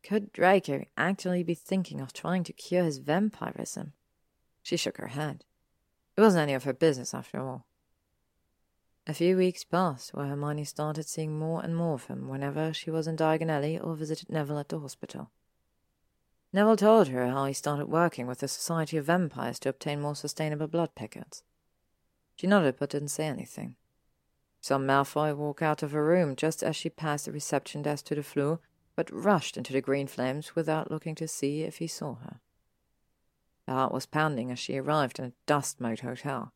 Could 0.02 0.32
Draco 0.32 0.84
actually 0.96 1.42
be 1.42 1.54
thinking 1.54 2.00
of 2.00 2.12
trying 2.12 2.44
to 2.44 2.52
cure 2.52 2.84
his 2.84 2.98
vampirism? 2.98 3.94
She 4.66 4.76
shook 4.76 4.96
her 4.96 5.06
head. 5.06 5.44
It 6.16 6.20
wasn't 6.20 6.42
any 6.42 6.54
of 6.54 6.64
her 6.64 6.72
business, 6.72 7.14
after 7.14 7.38
all. 7.38 7.66
A 9.06 9.14
few 9.14 9.36
weeks 9.36 9.62
passed 9.62 10.12
where 10.12 10.26
Hermione 10.26 10.64
started 10.64 11.06
seeing 11.06 11.38
more 11.38 11.62
and 11.62 11.76
more 11.76 11.94
of 11.94 12.06
him 12.06 12.26
whenever 12.28 12.74
she 12.74 12.90
was 12.90 13.06
in 13.06 13.14
Diagon 13.14 13.48
Alley 13.48 13.78
or 13.78 13.94
visited 13.94 14.28
Neville 14.28 14.58
at 14.58 14.68
the 14.68 14.80
hospital. 14.80 15.30
Neville 16.52 16.78
told 16.78 17.06
her 17.06 17.28
how 17.28 17.44
he 17.44 17.52
started 17.52 17.86
working 17.86 18.26
with 18.26 18.40
the 18.40 18.48
Society 18.48 18.96
of 18.96 19.04
Vampires 19.04 19.60
to 19.60 19.68
obtain 19.68 20.00
more 20.00 20.16
sustainable 20.16 20.66
blood 20.66 20.96
packets. 20.96 21.44
She 22.34 22.48
nodded 22.48 22.74
but 22.76 22.90
didn't 22.90 23.10
say 23.10 23.28
anything. 23.28 23.76
Saw 24.60 24.78
Malfoy 24.78 25.36
walk 25.36 25.62
out 25.62 25.84
of 25.84 25.92
her 25.92 26.04
room 26.04 26.34
just 26.34 26.64
as 26.64 26.74
she 26.74 26.90
passed 26.90 27.26
the 27.26 27.30
reception 27.30 27.82
desk 27.82 28.06
to 28.06 28.16
the 28.16 28.24
floor, 28.24 28.58
but 28.96 29.12
rushed 29.12 29.56
into 29.56 29.72
the 29.72 29.80
green 29.80 30.08
flames 30.08 30.56
without 30.56 30.90
looking 30.90 31.14
to 31.14 31.28
see 31.28 31.62
if 31.62 31.76
he 31.76 31.86
saw 31.86 32.16
her. 32.16 32.40
Her 33.66 33.74
heart 33.74 33.92
was 33.92 34.06
pounding 34.06 34.50
as 34.50 34.58
she 34.58 34.78
arrived 34.78 35.18
in 35.18 35.24
a 35.24 35.32
dust 35.46 35.80
mote 35.80 36.00
hotel. 36.00 36.52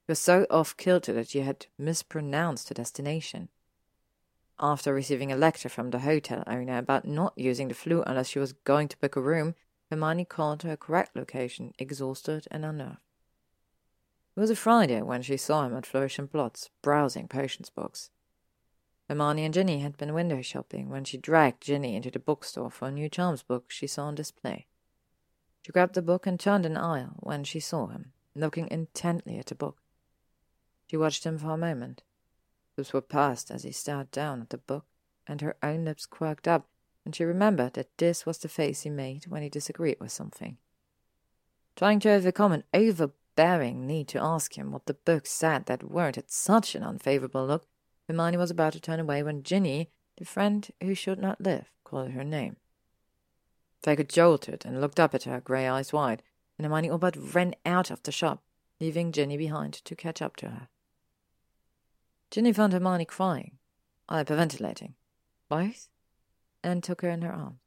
She 0.00 0.12
was 0.12 0.18
so 0.18 0.46
off 0.50 0.76
kilter 0.76 1.12
that 1.14 1.28
she 1.28 1.40
had 1.40 1.66
mispronounced 1.78 2.68
her 2.68 2.74
destination. 2.74 3.48
After 4.60 4.92
receiving 4.92 5.32
a 5.32 5.36
lecture 5.36 5.68
from 5.68 5.90
the 5.90 6.00
hotel 6.00 6.44
owner 6.46 6.78
about 6.78 7.06
not 7.06 7.32
using 7.36 7.68
the 7.68 7.74
Floo 7.74 8.02
unless 8.06 8.28
she 8.28 8.38
was 8.38 8.52
going 8.52 8.88
to 8.88 8.98
book 8.98 9.16
a 9.16 9.20
room, 9.20 9.54
Hermione 9.90 10.24
called 10.24 10.60
to 10.60 10.68
her 10.68 10.76
correct 10.76 11.16
location, 11.16 11.72
exhausted 11.78 12.46
and 12.50 12.64
unnerved. 12.64 13.02
It 14.36 14.40
was 14.40 14.50
a 14.50 14.56
Friday 14.56 15.02
when 15.02 15.22
she 15.22 15.36
saw 15.36 15.66
him 15.66 15.76
at 15.76 15.84
Flourish 15.84 16.18
and 16.18 16.30
Blotts, 16.30 16.70
browsing 16.80 17.28
potions 17.28 17.70
books. 17.70 18.10
Hermione 19.08 19.44
and 19.44 19.52
Ginny 19.52 19.80
had 19.80 19.96
been 19.96 20.14
window 20.14 20.40
shopping 20.40 20.88
when 20.88 21.04
she 21.04 21.18
dragged 21.18 21.62
Ginny 21.62 21.96
into 21.96 22.10
the 22.10 22.18
bookstore 22.18 22.70
for 22.70 22.88
a 22.88 22.92
new 22.92 23.08
charms 23.08 23.42
book 23.42 23.70
she 23.70 23.86
saw 23.86 24.04
on 24.04 24.14
display. 24.14 24.66
She 25.62 25.72
grabbed 25.72 25.94
the 25.94 26.02
book 26.02 26.26
and 26.26 26.38
turned 26.38 26.66
an 26.66 26.76
aisle 26.76 27.14
when 27.20 27.44
she 27.44 27.60
saw 27.60 27.86
him, 27.86 28.12
looking 28.34 28.68
intently 28.68 29.38
at 29.38 29.46
the 29.46 29.54
book. 29.54 29.80
She 30.88 30.96
watched 30.96 31.24
him 31.24 31.38
for 31.38 31.50
a 31.50 31.56
moment. 31.56 32.02
Lips 32.76 32.92
were 32.92 33.00
pursed 33.00 33.50
as 33.50 33.62
he 33.62 33.70
stared 33.70 34.10
down 34.10 34.42
at 34.42 34.50
the 34.50 34.58
book, 34.58 34.86
and 35.26 35.40
her 35.40 35.56
own 35.62 35.84
lips 35.84 36.04
quirked 36.04 36.48
up, 36.48 36.68
and 37.04 37.14
she 37.14 37.24
remembered 37.24 37.74
that 37.74 37.96
this 37.98 38.26
was 38.26 38.38
the 38.38 38.48
face 38.48 38.82
he 38.82 38.90
made 38.90 39.26
when 39.26 39.42
he 39.42 39.48
disagreed 39.48 39.98
with 40.00 40.10
something. 40.10 40.58
Trying 41.76 42.00
to 42.00 42.10
overcome 42.10 42.52
an 42.52 42.64
overbearing 42.74 43.86
need 43.86 44.08
to 44.08 44.22
ask 44.22 44.58
him 44.58 44.72
what 44.72 44.86
the 44.86 44.94
book 44.94 45.26
said 45.26 45.66
that 45.66 45.84
warranted 45.84 46.30
such 46.30 46.74
an 46.74 46.82
unfavorable 46.82 47.46
look, 47.46 47.66
Hermione 48.08 48.36
was 48.36 48.50
about 48.50 48.72
to 48.72 48.80
turn 48.80 49.00
away 49.00 49.22
when 49.22 49.42
Ginny, 49.42 49.90
the 50.16 50.24
friend 50.24 50.68
who 50.82 50.94
should 50.94 51.20
not 51.20 51.40
live, 51.40 51.70
called 51.84 52.10
her 52.10 52.24
name. 52.24 52.56
Draco 53.82 54.02
jolted 54.04 54.64
and 54.64 54.80
looked 54.80 55.00
up 55.00 55.14
at 55.14 55.24
her, 55.24 55.40
grey 55.40 55.66
eyes 55.66 55.92
wide, 55.92 56.22
and 56.56 56.64
Hermione 56.64 56.90
all 56.90 56.98
but 56.98 57.34
ran 57.34 57.54
out 57.66 57.90
of 57.90 58.02
the 58.02 58.12
shop, 58.12 58.42
leaving 58.80 59.12
Ginny 59.12 59.36
behind 59.36 59.74
to 59.74 59.96
catch 59.96 60.22
up 60.22 60.36
to 60.36 60.48
her. 60.48 60.68
Ginny 62.30 62.52
found 62.52 62.72
Hermione 62.72 63.04
crying, 63.04 63.58
hyperventilating, 64.08 64.94
both, 65.48 65.88
and 66.62 66.82
took 66.82 67.02
her 67.02 67.10
in 67.10 67.22
her 67.22 67.32
arms. 67.32 67.58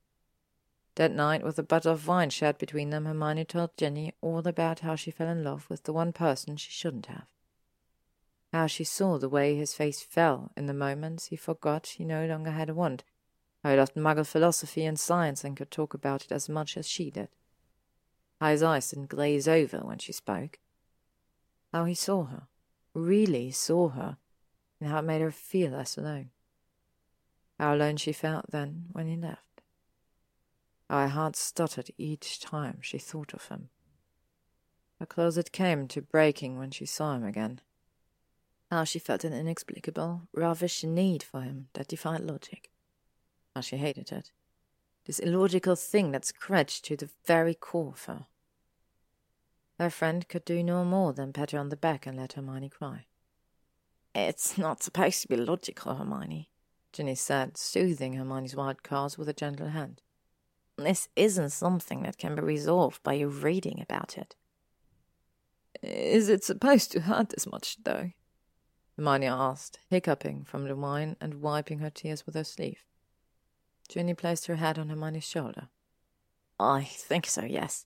That 0.95 1.11
night, 1.11 1.43
with 1.43 1.59
a 1.59 1.63
bottle 1.63 1.91
of 1.91 2.07
wine 2.07 2.29
shared 2.29 2.57
between 2.57 2.89
them, 2.89 3.05
Hermione 3.05 3.43
told 3.43 3.75
Ginny 3.77 4.13
all 4.21 4.47
about 4.47 4.79
how 4.79 4.95
she 4.95 5.11
fell 5.11 5.27
in 5.27 5.43
love 5.43 5.69
with 5.69 5.83
the 5.83 5.91
one 5.91 6.13
person 6.13 6.55
she 6.55 6.71
shouldn't 6.71 7.07
have 7.07 7.27
how 8.55 8.67
she 8.67 8.85
saw 8.85 9.17
the 9.17 9.29
way 9.29 9.55
his 9.55 9.73
face 9.73 10.01
fell 10.01 10.49
in 10.55 10.65
the 10.65 10.73
moments 10.73 11.25
he 11.25 11.35
forgot 11.35 11.87
he 11.87 12.05
no 12.05 12.25
longer 12.25 12.51
had 12.51 12.69
a 12.69 12.73
wand, 12.73 13.03
he 13.71 13.77
loved 13.77 13.95
muggle 13.95 14.25
philosophy 14.25 14.85
and 14.85 14.99
science 14.99 15.43
and 15.43 15.57
could 15.57 15.71
talk 15.71 15.93
about 15.93 16.23
it 16.23 16.31
as 16.31 16.47
much 16.47 16.77
as 16.77 16.87
she 16.87 17.09
did, 17.09 17.29
how 18.39 18.49
his 18.49 18.61
eyes 18.61 18.89
didn't 18.89 19.09
glaze 19.09 19.47
over 19.47 19.79
when 19.79 19.97
she 19.97 20.11
spoke, 20.11 20.59
how 21.73 21.85
he 21.85 21.95
saw 21.95 22.25
her, 22.25 22.43
really 22.93 23.51
saw 23.51 23.89
her, 23.89 24.17
and 24.79 24.89
how 24.89 24.99
it 24.99 25.03
made 25.03 25.21
her 25.21 25.31
feel 25.31 25.71
less 25.71 25.97
alone, 25.97 26.29
how 27.59 27.73
alone 27.73 27.97
she 27.97 28.11
felt 28.11 28.51
then 28.51 28.85
when 28.91 29.07
he 29.07 29.15
left, 29.15 29.61
how 30.89 31.01
her 31.01 31.07
heart 31.07 31.35
stuttered 31.35 31.89
each 31.97 32.39
time 32.39 32.77
she 32.81 32.97
thought 32.97 33.33
of 33.33 33.47
him. 33.47 33.69
How 34.99 35.05
close 35.05 35.37
it 35.37 35.51
came 35.51 35.87
to 35.89 36.01
breaking 36.01 36.57
when 36.57 36.71
she 36.71 36.85
saw 36.85 37.15
him 37.15 37.25
again. 37.25 37.59
How 38.71 38.83
she 38.85 38.99
felt 38.99 39.23
an 39.23 39.33
inexplicable, 39.33 40.21
ravish 40.33 40.83
need 40.83 41.21
for 41.21 41.41
him 41.41 41.67
that 41.73 41.87
defied 41.87 42.21
logic. 42.21 42.69
How 43.55 43.61
she 43.61 43.77
hated 43.77 44.11
it. 44.11 44.31
This 45.05 45.19
illogical 45.19 45.75
thing 45.75 46.11
that 46.11 46.25
scratched 46.25 46.83
to 46.85 46.97
the 46.97 47.09
very 47.25 47.53
core 47.53 47.93
of 47.93 48.03
her. 48.05 48.25
Her 49.79 49.89
friend 49.89 50.27
could 50.27 50.43
do 50.43 50.61
no 50.61 50.83
more 50.83 51.13
than 51.13 51.31
pat 51.31 51.51
her 51.51 51.59
on 51.59 51.69
the 51.69 51.77
back 51.77 52.05
and 52.05 52.17
let 52.17 52.33
Hermione 52.33 52.69
cry. 52.69 53.05
It's 54.13 54.57
not 54.57 54.83
supposed 54.83 55.21
to 55.21 55.27
be 55.27 55.37
logical, 55.37 55.95
Hermione, 55.95 56.49
Ginny 56.91 57.15
said, 57.15 57.57
soothing 57.57 58.13
Hermione's 58.13 58.55
wild 58.55 58.83
curls 58.83 59.17
with 59.17 59.29
a 59.29 59.33
gentle 59.33 59.69
hand. 59.69 60.01
This 60.77 61.07
isn't 61.15 61.51
something 61.51 62.03
that 62.03 62.17
can 62.17 62.35
be 62.35 62.41
resolved 62.41 63.03
by 63.03 63.19
reading 63.19 63.81
about 63.81 64.17
it. 64.17 64.35
Is 65.81 66.29
it 66.29 66.43
supposed 66.43 66.91
to 66.91 67.01
hurt 67.01 67.29
this 67.29 67.47
much, 67.47 67.77
though? 67.83 68.11
Hermione 68.95 69.27
asked, 69.27 69.79
hiccuping 69.89 70.45
from 70.45 70.65
the 70.65 70.75
wine 70.75 71.17
and 71.19 71.41
wiping 71.41 71.79
her 71.79 71.89
tears 71.89 72.25
with 72.25 72.35
her 72.35 72.43
sleeve. 72.45 72.83
Ginny 73.87 74.13
placed 74.13 74.47
her 74.47 74.55
head 74.55 74.77
on 74.79 74.89
Hermione's 74.89 75.23
shoulder. 75.23 75.69
I 76.59 76.83
think 76.83 77.25
so, 77.25 77.43
yes. 77.43 77.85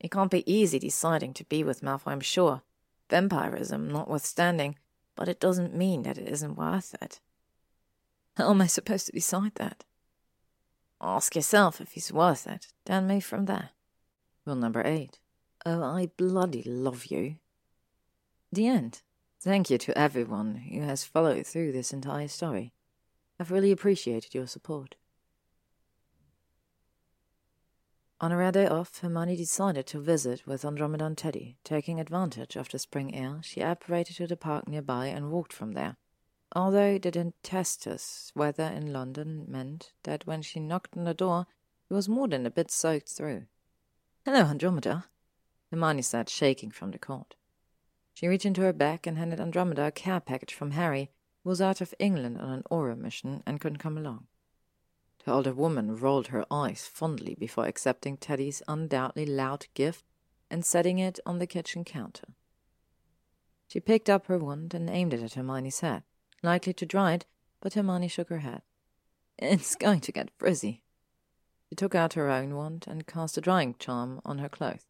It 0.00 0.10
can't 0.10 0.30
be 0.30 0.50
easy 0.50 0.78
deciding 0.78 1.34
to 1.34 1.44
be 1.44 1.62
with 1.64 1.82
Malfoy, 1.82 2.12
I'm 2.12 2.20
sure. 2.20 2.62
Vampirism 3.10 3.88
notwithstanding, 3.88 4.76
but 5.16 5.28
it 5.28 5.40
doesn't 5.40 5.74
mean 5.74 6.02
that 6.02 6.18
it 6.18 6.28
isn't 6.28 6.56
worth 6.56 6.94
it. 7.00 7.20
How 8.36 8.50
am 8.50 8.62
I 8.62 8.66
supposed 8.66 9.06
to 9.06 9.12
decide 9.12 9.54
that? 9.56 9.84
Ask 11.00 11.36
yourself 11.36 11.80
if 11.80 11.92
he's 11.92 12.12
worth 12.12 12.46
it, 12.46 12.68
then 12.86 13.06
move 13.06 13.24
from 13.24 13.44
there. 13.44 13.70
Rule 14.44 14.56
number 14.56 14.82
eight. 14.84 15.18
Oh, 15.66 15.82
I 15.82 16.10
bloody 16.16 16.62
love 16.62 17.06
you. 17.06 17.36
The 18.52 18.66
end. 18.66 19.02
Thank 19.40 19.70
you 19.70 19.78
to 19.78 19.98
everyone 19.98 20.56
who 20.56 20.80
has 20.80 21.04
followed 21.04 21.46
through 21.46 21.72
this 21.72 21.92
entire 21.92 22.28
story. 22.28 22.72
I've 23.38 23.50
really 23.50 23.72
appreciated 23.72 24.34
your 24.34 24.46
support. 24.46 24.94
On 28.24 28.32
a 28.32 28.38
rare 28.38 28.52
day 28.52 28.66
off, 28.66 29.00
Hermione 29.00 29.36
decided 29.36 29.86
to 29.88 30.00
visit 30.00 30.46
with 30.46 30.64
Andromeda 30.64 31.04
and 31.04 31.18
Teddy. 31.18 31.58
Taking 31.62 32.00
advantage 32.00 32.56
of 32.56 32.70
the 32.70 32.78
spring 32.78 33.14
air, 33.14 33.40
she 33.42 33.60
apparated 33.60 34.16
to 34.16 34.26
the 34.26 34.34
park 34.34 34.66
nearby 34.66 35.08
and 35.08 35.30
walked 35.30 35.52
from 35.52 35.72
there. 35.72 35.98
Although 36.56 36.96
the 36.96 37.10
tempestuous 37.10 38.32
weather 38.34 38.64
in 38.64 38.94
London 38.94 39.44
meant 39.46 39.92
that 40.04 40.26
when 40.26 40.40
she 40.40 40.58
knocked 40.58 40.96
on 40.96 41.04
the 41.04 41.12
door, 41.12 41.48
it 41.90 41.92
was 41.92 42.08
more 42.08 42.26
than 42.26 42.46
a 42.46 42.50
bit 42.50 42.70
soaked 42.70 43.10
through. 43.10 43.44
Hello, 44.24 44.46
Andromeda, 44.46 45.04
Hermione 45.70 46.00
said, 46.00 46.30
shaking 46.30 46.70
from 46.70 46.92
the 46.92 46.98
cold. 46.98 47.36
She 48.14 48.26
reached 48.26 48.46
into 48.46 48.62
her 48.62 48.72
bag 48.72 49.06
and 49.06 49.18
handed 49.18 49.38
Andromeda 49.38 49.88
a 49.88 49.92
care 49.92 50.20
package 50.20 50.54
from 50.54 50.70
Harry, 50.70 51.10
who 51.42 51.50
was 51.50 51.60
out 51.60 51.82
of 51.82 51.92
England 51.98 52.40
on 52.40 52.48
an 52.48 52.62
Auror 52.70 52.96
mission 52.96 53.42
and 53.44 53.60
couldn't 53.60 53.80
come 53.80 53.98
along. 53.98 54.28
The 55.24 55.32
older 55.32 55.54
woman 55.54 55.96
rolled 55.96 56.28
her 56.28 56.44
eyes 56.50 56.86
fondly 56.86 57.34
before 57.34 57.66
accepting 57.66 58.16
Teddy's 58.16 58.62
undoubtedly 58.68 59.26
loud 59.26 59.66
gift 59.74 60.04
and 60.50 60.64
setting 60.64 60.98
it 60.98 61.18
on 61.24 61.38
the 61.38 61.46
kitchen 61.46 61.84
counter. 61.84 62.34
She 63.66 63.80
picked 63.80 64.10
up 64.10 64.26
her 64.26 64.38
wand 64.38 64.74
and 64.74 64.90
aimed 64.90 65.14
it 65.14 65.22
at 65.22 65.34
Hermione's 65.34 65.80
head 65.80 66.02
likely 66.44 66.74
to 66.74 66.86
dry 66.86 67.14
it, 67.14 67.26
but 67.60 67.74
Hermione 67.74 68.08
shook 68.08 68.28
her 68.28 68.38
head. 68.38 68.62
It's 69.38 69.74
going 69.74 70.00
to 70.02 70.12
get 70.12 70.30
frizzy. 70.38 70.82
She 71.68 71.74
took 71.74 71.94
out 71.94 72.12
her 72.12 72.30
own 72.30 72.54
wand 72.54 72.84
and 72.86 73.06
cast 73.06 73.38
a 73.38 73.40
drying 73.40 73.74
charm 73.78 74.20
on 74.24 74.38
her 74.38 74.48
clothes. 74.48 74.86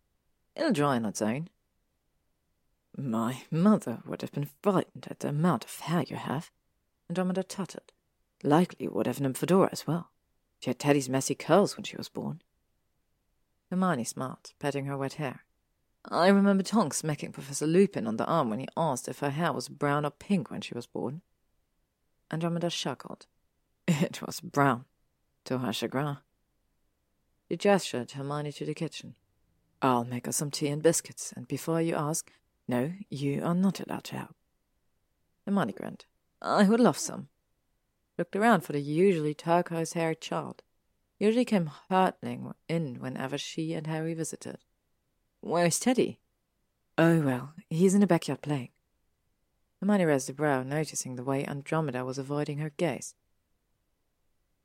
It'll 0.55 0.73
dry 0.73 0.97
on 0.97 1.07
its 1.07 1.23
own. 1.23 1.49
My 2.97 3.43
mother 3.51 4.01
would 4.07 4.21
have 4.21 4.33
been 4.33 4.51
frightened 4.63 5.07
at 5.11 5.21
the 5.21 5.29
amount 5.29 5.65
of 5.65 5.81
hair 5.81 6.05
you 6.07 6.17
have. 6.17 6.51
Andromeda 7.09 7.43
tutted. 7.43 7.93
Likely 8.43 8.89
would 8.89 9.07
have 9.07 9.19
Nymphadora 9.19 9.71
as 9.73 9.87
well. 9.87 10.11
She 10.65 10.71
had 10.71 10.79
Teddy's 10.79 11.11
messy 11.11 11.35
curls 11.35 11.77
when 11.77 11.85
she 11.85 11.99
was 11.99 12.09
born. 12.09 12.41
Hermione 13.69 14.05
smiled, 14.05 14.55
patting 14.59 14.87
her 14.87 14.97
wet 14.97 15.15
hair. 15.15 15.45
I 16.11 16.29
remember 16.29 16.63
Tonks 16.63 16.97
smacking 16.97 17.33
Professor 17.33 17.67
Lupin 17.67 18.07
on 18.07 18.17
the 18.17 18.25
arm 18.25 18.49
when 18.49 18.61
he 18.61 18.69
asked 18.75 19.07
if 19.07 19.19
her 19.19 19.29
hair 19.29 19.53
was 19.53 19.69
brown 19.69 20.07
or 20.07 20.11
pink 20.11 20.51
when 20.51 20.63
she 20.63 20.73
was 20.73 20.87
born. 20.87 21.21
Andromeda 22.31 22.71
chuckled. 22.71 23.27
It 23.87 24.23
was 24.23 24.41
brown, 24.41 24.87
to 25.45 25.59
her 25.59 25.71
chagrin. 25.71 26.17
She 27.51 27.59
gestured 27.59 28.13
Hermione 28.13 28.53
to 28.53 28.65
the 28.65 28.73
kitchen. 28.73 29.17
I'll 29.83 30.05
make 30.07 30.27
us 30.27 30.37
some 30.37 30.51
tea 30.51 30.69
and 30.69 30.83
biscuits, 30.83 31.31
and 31.37 31.47
before 31.47 31.83
you 31.83 31.95
ask, 31.95 32.33
no, 32.67 32.95
you 33.11 33.45
are 33.45 33.55
not 33.55 33.81
allowed 33.81 34.05
to 34.05 34.17
help. 34.17 34.37
Hermione 35.45 35.75
grinned. 35.75 36.07
I 36.41 36.67
would 36.67 36.81
love 36.81 36.97
some. 36.97 37.29
Looked 38.17 38.37
around 38.37 38.61
for 38.61 38.73
the 38.73 38.81
usually 38.81 39.35
turquoise-haired 39.35 40.21
child. 40.21 40.63
Usually 41.19 41.45
came 41.45 41.71
hurtling 41.89 42.55
in 42.69 43.01
whenever 43.01 43.37
she 43.37 43.73
and 43.73 43.87
Harry 43.87 44.15
visited. 44.15 44.59
Where's 45.41 45.81
Teddy? 45.81 46.21
Oh, 46.97 47.21
well, 47.23 47.55
he's 47.69 47.95
in 47.95 48.01
the 48.01 48.07
backyard 48.07 48.43
playing. 48.43 48.71
Hermione 49.81 50.05
raised 50.05 50.31
a 50.31 50.33
brow, 50.33 50.63
noticing 50.63 51.17
the 51.17 51.25
way 51.25 51.45
Andromeda 51.45 52.05
was 52.05 52.19
avoiding 52.19 52.59
her 52.59 52.71
gaze. 52.71 53.15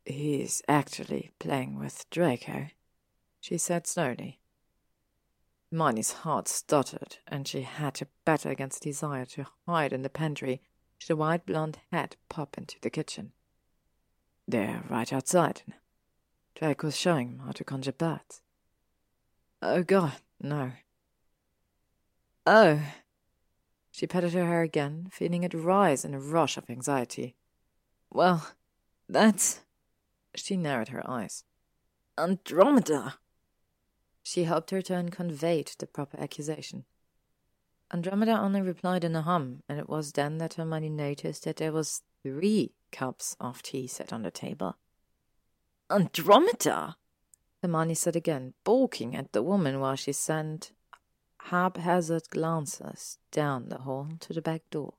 He's 0.05 0.61
actually 0.67 1.31
playing 1.39 1.77
with 1.77 2.09
Draco, 2.09 2.67
she 3.41 3.57
said 3.57 3.87
slowly. 3.87 4.39
Hermione's 5.71 6.13
heart 6.13 6.47
stuttered, 6.47 7.17
and 7.27 7.47
she 7.47 7.61
had 7.63 7.95
to 7.95 8.07
battle 8.25 8.51
against 8.51 8.83
desire 8.83 9.25
to 9.25 9.47
hide 9.67 9.91
in 9.91 10.03
the 10.03 10.09
pantry 10.09 10.61
should 10.97 11.09
the 11.09 11.15
white 11.15 11.45
blonde 11.45 11.79
head 11.91 12.15
pop 12.27 12.57
into 12.57 12.77
the 12.81 12.89
kitchen. 12.89 13.31
They're 14.49 14.81
right 14.89 15.13
outside. 15.13 15.61
Draco's 16.55 16.97
showing 16.97 17.29
him 17.29 17.39
how 17.45 17.51
to 17.51 17.63
conjure 17.63 17.91
birds. 17.91 18.41
Oh, 19.61 19.83
God, 19.83 20.13
no. 20.41 20.71
Oh, 22.47 22.81
she 23.91 24.07
patted 24.07 24.33
her 24.33 24.47
hair 24.47 24.63
again, 24.63 25.09
feeling 25.11 25.43
it 25.43 25.53
rise 25.53 26.03
in 26.03 26.15
a 26.15 26.19
rush 26.19 26.57
of 26.57 26.67
anxiety. 26.67 27.35
Well, 28.09 28.47
that's. 29.07 29.61
She 30.33 30.57
narrowed 30.57 30.87
her 30.87 31.07
eyes. 31.07 31.43
Andromeda! 32.17 33.19
She 34.23 34.45
helped 34.45 34.71
her 34.71 34.81
to 34.81 34.95
unconveyed 34.95 35.73
the 35.77 35.85
proper 35.85 36.19
accusation. 36.19 36.85
Andromeda 37.93 38.39
only 38.39 38.63
replied 38.63 39.03
in 39.03 39.15
a 39.15 39.21
hum, 39.21 39.61
and 39.69 39.77
it 39.77 39.87
was 39.87 40.13
then 40.13 40.39
that 40.39 40.55
Hermione 40.55 40.89
noticed 40.89 41.43
that 41.43 41.57
there 41.57 41.71
was 41.71 42.01
three 42.23 42.73
cups 42.91 43.35
of 43.39 43.61
tea 43.61 43.87
set 43.87 44.11
on 44.13 44.23
the 44.23 44.31
table. 44.31 44.77
Andromeda! 45.89 46.97
Hermione 47.61 47.95
said 47.95 48.15
again, 48.15 48.53
balking 48.63 49.15
at 49.15 49.33
the 49.33 49.43
woman 49.43 49.79
while 49.79 49.95
she 49.95 50.13
sent 50.13 50.71
haphazard 51.43 52.29
glances 52.29 53.17
down 53.31 53.69
the 53.69 53.79
hall 53.79 54.07
to 54.19 54.33
the 54.33 54.41
back 54.41 54.61
door. 54.69 54.93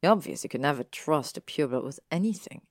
He 0.00 0.08
obviously 0.08 0.48
could 0.48 0.60
never 0.60 0.84
trust 0.84 1.36
a 1.36 1.40
pureblood 1.40 1.84
with 1.84 2.00
anything. 2.10 2.62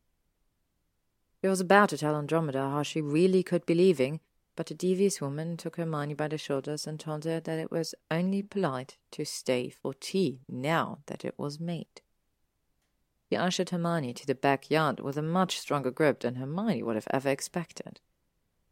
She 1.41 1.47
was 1.47 1.59
about 1.59 1.89
to 1.89 1.97
tell 1.97 2.15
Andromeda 2.15 2.59
how 2.59 2.83
she 2.83 3.01
really 3.01 3.43
could 3.43 3.65
be 3.65 3.75
leaving, 3.75 4.21
but 4.55 4.65
the 4.67 4.73
devious 4.73 5.21
woman 5.21 5.55
took 5.55 5.75
Hermione 5.75 6.15
by 6.15 6.29
the 6.29 6.37
shoulders 6.37 6.87
and 6.87 6.99
told 6.99 7.25
her 7.25 7.39
that 7.39 7.59
it 7.59 7.71
was 7.71 7.93
only 8.09 8.41
polite 8.41 8.97
to 9.11 9.23
stay 9.23 9.69
for 9.69 9.93
tea 9.93 10.41
now 10.49 10.99
that 11.05 11.23
it 11.23 11.35
was 11.37 11.59
made. 11.59 12.01
He 13.29 13.35
ushered 13.35 13.69
Hermione 13.69 14.13
to 14.13 14.25
the 14.25 14.35
backyard 14.35 15.01
with 15.01 15.17
a 15.17 15.21
much 15.21 15.59
stronger 15.59 15.91
grip 15.91 16.21
than 16.21 16.35
Hermione 16.35 16.81
would 16.83 16.95
have 16.95 17.07
ever 17.11 17.29
expected. 17.29 17.99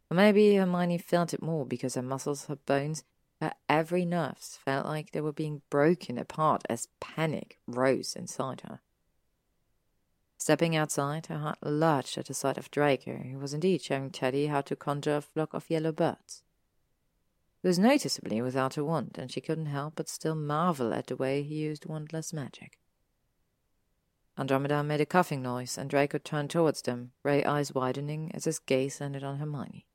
Or 0.09 0.15
maybe 0.15 0.55
Hermione 0.55 0.97
felt 0.97 1.33
it 1.33 1.41
more 1.41 1.65
because 1.65 1.95
her 1.95 2.01
muscles, 2.01 2.45
her 2.45 2.55
bones, 2.55 3.03
her 3.41 3.53
every 3.67 4.05
nerve 4.05 4.37
felt 4.37 4.85
like 4.85 5.11
they 5.11 5.19
were 5.19 5.33
being 5.33 5.61
broken 5.69 6.17
apart 6.17 6.63
as 6.69 6.87
panic 7.01 7.59
rose 7.67 8.15
inside 8.15 8.61
her. 8.61 8.79
Stepping 10.37 10.75
outside, 10.75 11.25
her 11.25 11.39
heart 11.39 11.57
lurched 11.61 12.17
at 12.17 12.27
the 12.27 12.33
sight 12.33 12.57
of 12.57 12.71
Draco, 12.71 13.17
who 13.17 13.39
was 13.39 13.53
indeed 13.53 13.81
showing 13.81 14.09
Teddy 14.09 14.47
how 14.47 14.61
to 14.61 14.75
conjure 14.75 15.17
a 15.17 15.21
flock 15.21 15.53
of 15.53 15.69
yellow 15.69 15.91
birds. 15.91 16.43
He 17.61 17.67
was 17.67 17.79
noticeably 17.79 18.41
without 18.41 18.77
a 18.77 18.85
wand, 18.85 19.17
and 19.17 19.31
she 19.31 19.41
couldn't 19.41 19.65
help 19.65 19.95
but 19.95 20.07
still 20.07 20.35
marvel 20.35 20.93
at 20.93 21.07
the 21.07 21.15
way 21.15 21.41
he 21.41 21.55
used 21.55 21.87
wandless 21.87 22.31
magic. 22.31 22.77
Andromeda 24.37 24.83
made 24.83 25.01
a 25.01 25.05
coughing 25.05 25.41
noise, 25.41 25.77
and 25.77 25.89
Draco 25.89 26.17
turned 26.17 26.49
towards 26.49 26.81
them, 26.81 27.11
grey 27.23 27.43
eyes 27.43 27.73
widening 27.73 28.31
as 28.33 28.43
his 28.43 28.59
gaze 28.59 28.99
landed 28.99 29.23
on 29.23 29.37
Hermione. 29.37 29.85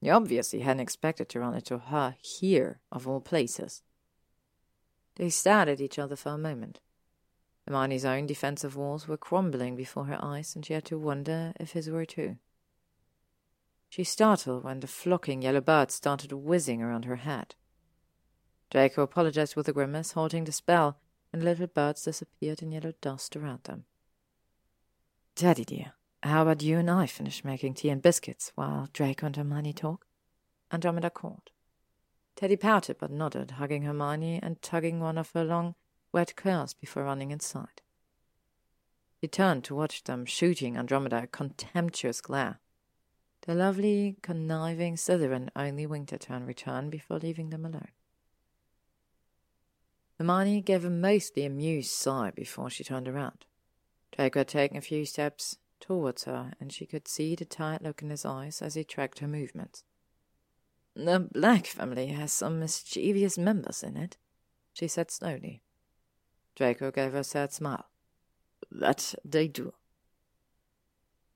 He 0.00 0.10
obviously 0.10 0.60
hadn't 0.60 0.80
expected 0.80 1.28
to 1.30 1.40
run 1.40 1.54
into 1.54 1.78
her 1.78 2.16
here, 2.20 2.80
of 2.90 3.06
all 3.06 3.20
places. 3.20 3.82
They 5.16 5.30
stared 5.30 5.68
at 5.68 5.80
each 5.80 5.98
other 5.98 6.16
for 6.16 6.30
a 6.30 6.38
moment. 6.38 6.80
Hermione's 7.66 8.04
own 8.04 8.26
defensive 8.26 8.76
walls 8.76 9.08
were 9.08 9.16
crumbling 9.16 9.76
before 9.76 10.04
her 10.04 10.18
eyes, 10.22 10.54
and 10.54 10.64
she 10.64 10.74
had 10.74 10.84
to 10.86 10.98
wonder 10.98 11.52
if 11.60 11.72
his 11.72 11.88
were 11.88 12.04
too. 12.04 12.36
She 13.88 14.04
startled 14.04 14.64
when 14.64 14.80
the 14.80 14.86
flocking 14.86 15.42
yellow 15.42 15.60
birds 15.60 15.94
started 15.94 16.32
whizzing 16.32 16.82
around 16.82 17.04
her 17.04 17.16
head. 17.16 17.54
Draco 18.70 19.02
apologized 19.02 19.54
with 19.54 19.68
a 19.68 19.72
grimace, 19.72 20.12
halting 20.12 20.44
the 20.44 20.52
spell, 20.52 20.98
and 21.34 21.42
little 21.42 21.66
birds 21.66 22.04
disappeared 22.04 22.62
in 22.62 22.70
yellow 22.70 22.92
dust 23.00 23.34
around 23.34 23.64
them. 23.64 23.86
Teddy 25.34 25.64
dear, 25.64 25.94
how 26.22 26.42
about 26.42 26.62
you 26.62 26.78
and 26.78 26.88
I 26.88 27.06
finish 27.06 27.44
making 27.44 27.74
tea 27.74 27.88
and 27.88 28.00
biscuits 28.00 28.52
while 28.54 28.88
Draco 28.92 29.26
and 29.26 29.34
Hermione 29.34 29.72
talk? 29.72 30.06
Andromeda 30.70 31.10
called. 31.10 31.50
Teddy 32.36 32.54
pouted 32.54 32.98
but 33.00 33.10
nodded, 33.10 33.50
hugging 33.50 33.82
Hermione 33.82 34.38
and 34.44 34.62
tugging 34.62 35.00
one 35.00 35.18
of 35.18 35.32
her 35.32 35.44
long, 35.44 35.74
wet 36.12 36.36
curls 36.36 36.72
before 36.72 37.02
running 37.02 37.32
inside. 37.32 37.82
He 39.20 39.26
turned 39.26 39.64
to 39.64 39.74
watch 39.74 40.04
them, 40.04 40.26
shooting 40.26 40.76
Andromeda 40.76 41.24
a 41.24 41.26
contemptuous 41.26 42.20
glare. 42.20 42.60
The 43.44 43.56
lovely, 43.56 44.18
conniving 44.22 44.94
Slytherin 44.94 45.48
only 45.56 45.84
winked 45.84 46.12
at 46.12 46.24
her 46.26 46.36
in 46.36 46.46
return 46.46 46.90
before 46.90 47.18
leaving 47.18 47.50
them 47.50 47.66
alone. 47.66 47.90
Hermione 50.24 50.62
gave 50.62 50.86
a 50.86 50.90
mostly 50.90 51.44
amused 51.44 51.90
sigh 51.90 52.30
before 52.30 52.70
she 52.70 52.82
turned 52.82 53.08
around. 53.08 53.44
Draco 54.10 54.40
had 54.40 54.48
taken 54.48 54.78
a 54.78 54.80
few 54.80 55.04
steps 55.04 55.58
towards 55.80 56.24
her, 56.24 56.52
and 56.58 56.72
she 56.72 56.86
could 56.86 57.06
see 57.06 57.34
the 57.34 57.44
tired 57.44 57.82
look 57.82 58.00
in 58.00 58.08
his 58.08 58.24
eyes 58.24 58.62
as 58.62 58.72
he 58.72 58.84
tracked 58.84 59.18
her 59.18 59.28
movements. 59.28 59.84
The 60.96 61.28
Black 61.30 61.66
family 61.66 62.06
has 62.06 62.32
some 62.32 62.58
mischievous 62.58 63.36
members 63.36 63.82
in 63.82 63.98
it, 63.98 64.16
she 64.72 64.88
said 64.88 65.10
slowly. 65.10 65.60
Draco 66.56 66.90
gave 66.90 67.12
her 67.12 67.18
a 67.18 67.24
sad 67.24 67.52
smile. 67.52 67.90
That 68.70 69.14
they 69.26 69.46
do. 69.46 69.74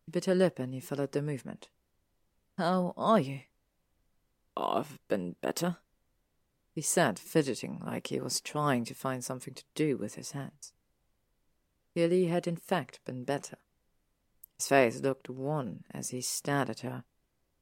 He 0.06 0.12
bit 0.12 0.24
her 0.24 0.34
lip 0.34 0.58
and 0.58 0.72
he 0.72 0.80
followed 0.80 1.12
the 1.12 1.20
movement. 1.20 1.68
How 2.56 2.94
are 2.96 3.20
you? 3.20 3.40
I've 4.56 4.98
been 5.08 5.36
better, 5.42 5.76
he 6.78 6.82
said, 6.82 7.18
fidgeting 7.18 7.82
like 7.84 8.06
he 8.06 8.20
was 8.20 8.40
trying 8.40 8.84
to 8.84 8.94
find 8.94 9.24
something 9.24 9.52
to 9.52 9.64
do 9.74 9.96
with 9.96 10.14
his 10.14 10.30
hands. 10.30 10.72
He 11.92 12.26
had 12.26 12.46
in 12.46 12.54
fact 12.54 13.00
been 13.04 13.24
better. 13.24 13.56
His 14.56 14.68
face 14.68 15.00
looked 15.00 15.28
wan 15.28 15.82
as 15.90 16.10
he 16.10 16.20
stared 16.20 16.70
at 16.70 16.78
her. 16.82 17.02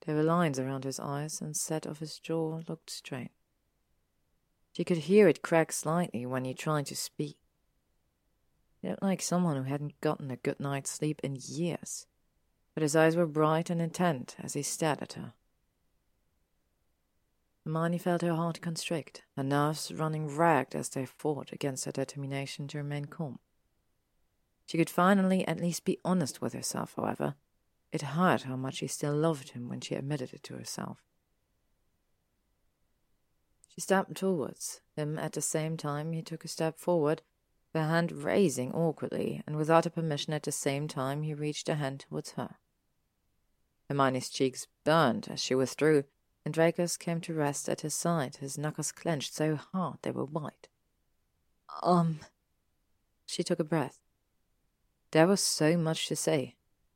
There 0.04 0.14
were 0.14 0.22
lines 0.22 0.58
around 0.58 0.84
his 0.84 1.00
eyes, 1.00 1.40
and 1.40 1.56
set 1.56 1.86
of 1.86 2.00
his 2.00 2.18
jaw 2.18 2.60
looked 2.68 2.90
strained. 2.90 3.30
She 4.74 4.84
could 4.84 4.98
hear 4.98 5.28
it 5.28 5.40
crack 5.40 5.72
slightly 5.72 6.26
when 6.26 6.44
he 6.44 6.52
tried 6.52 6.84
to 6.88 6.94
speak. 6.94 7.38
He 8.82 8.90
looked 8.90 9.02
like 9.02 9.22
someone 9.22 9.56
who 9.56 9.62
hadn't 9.62 9.98
gotten 10.02 10.30
a 10.30 10.36
good 10.36 10.60
night's 10.60 10.90
sleep 10.90 11.22
in 11.24 11.38
years, 11.40 12.06
but 12.74 12.82
his 12.82 12.94
eyes 12.94 13.16
were 13.16 13.24
bright 13.24 13.70
and 13.70 13.80
intent 13.80 14.36
as 14.38 14.52
he 14.52 14.62
stared 14.62 15.00
at 15.00 15.14
her. 15.14 15.32
Hermione 17.66 17.98
felt 17.98 18.22
her 18.22 18.32
heart 18.32 18.60
constrict, 18.60 19.24
her 19.36 19.42
nerves 19.42 19.90
running 19.92 20.28
ragged 20.28 20.76
as 20.76 20.88
they 20.88 21.04
fought 21.04 21.50
against 21.52 21.84
her 21.84 21.90
determination 21.90 22.68
to 22.68 22.78
remain 22.78 23.06
calm. 23.06 23.40
She 24.66 24.78
could 24.78 24.88
finally 24.88 25.46
at 25.48 25.60
least 25.60 25.84
be 25.84 25.98
honest 26.04 26.40
with 26.40 26.52
herself, 26.52 26.94
however. 26.96 27.34
It 27.90 28.02
hurt 28.02 28.42
how 28.42 28.54
much 28.54 28.76
she 28.76 28.86
still 28.86 29.14
loved 29.14 29.50
him 29.50 29.68
when 29.68 29.80
she 29.80 29.96
admitted 29.96 30.32
it 30.32 30.44
to 30.44 30.54
herself. 30.54 31.02
She 33.68 33.80
stepped 33.80 34.14
towards 34.14 34.80
him 34.94 35.18
at 35.18 35.32
the 35.32 35.42
same 35.42 35.76
time 35.76 36.12
he 36.12 36.22
took 36.22 36.44
a 36.44 36.48
step 36.48 36.78
forward, 36.78 37.22
her 37.74 37.82
hand 37.82 38.12
raising 38.12 38.72
awkwardly, 38.72 39.42
and 39.44 39.56
without 39.56 39.84
her 39.84 39.90
permission 39.90 40.32
at 40.32 40.44
the 40.44 40.52
same 40.52 40.86
time 40.86 41.24
he 41.24 41.34
reached 41.34 41.68
a 41.68 41.74
hand 41.74 42.04
towards 42.08 42.32
her. 42.32 42.58
Hermione's 43.88 44.28
cheeks 44.28 44.68
burned 44.84 45.26
as 45.28 45.40
she 45.40 45.56
withdrew, 45.56 46.04
and 46.46 46.54
Draco's 46.54 46.96
came 46.96 47.20
to 47.22 47.34
rest 47.34 47.68
at 47.68 47.80
his 47.80 47.92
side, 47.92 48.36
his 48.36 48.56
knuckles 48.56 48.92
clenched 48.92 49.34
so 49.34 49.56
hard 49.56 49.98
they 50.02 50.12
were 50.12 50.24
white. 50.24 50.68
Um. 51.82 52.20
She 53.26 53.42
took 53.42 53.58
a 53.58 53.64
breath. 53.64 53.98
There 55.10 55.26
was 55.26 55.40
so 55.40 55.76
much 55.76 56.06
to 56.06 56.14
say, 56.14 56.54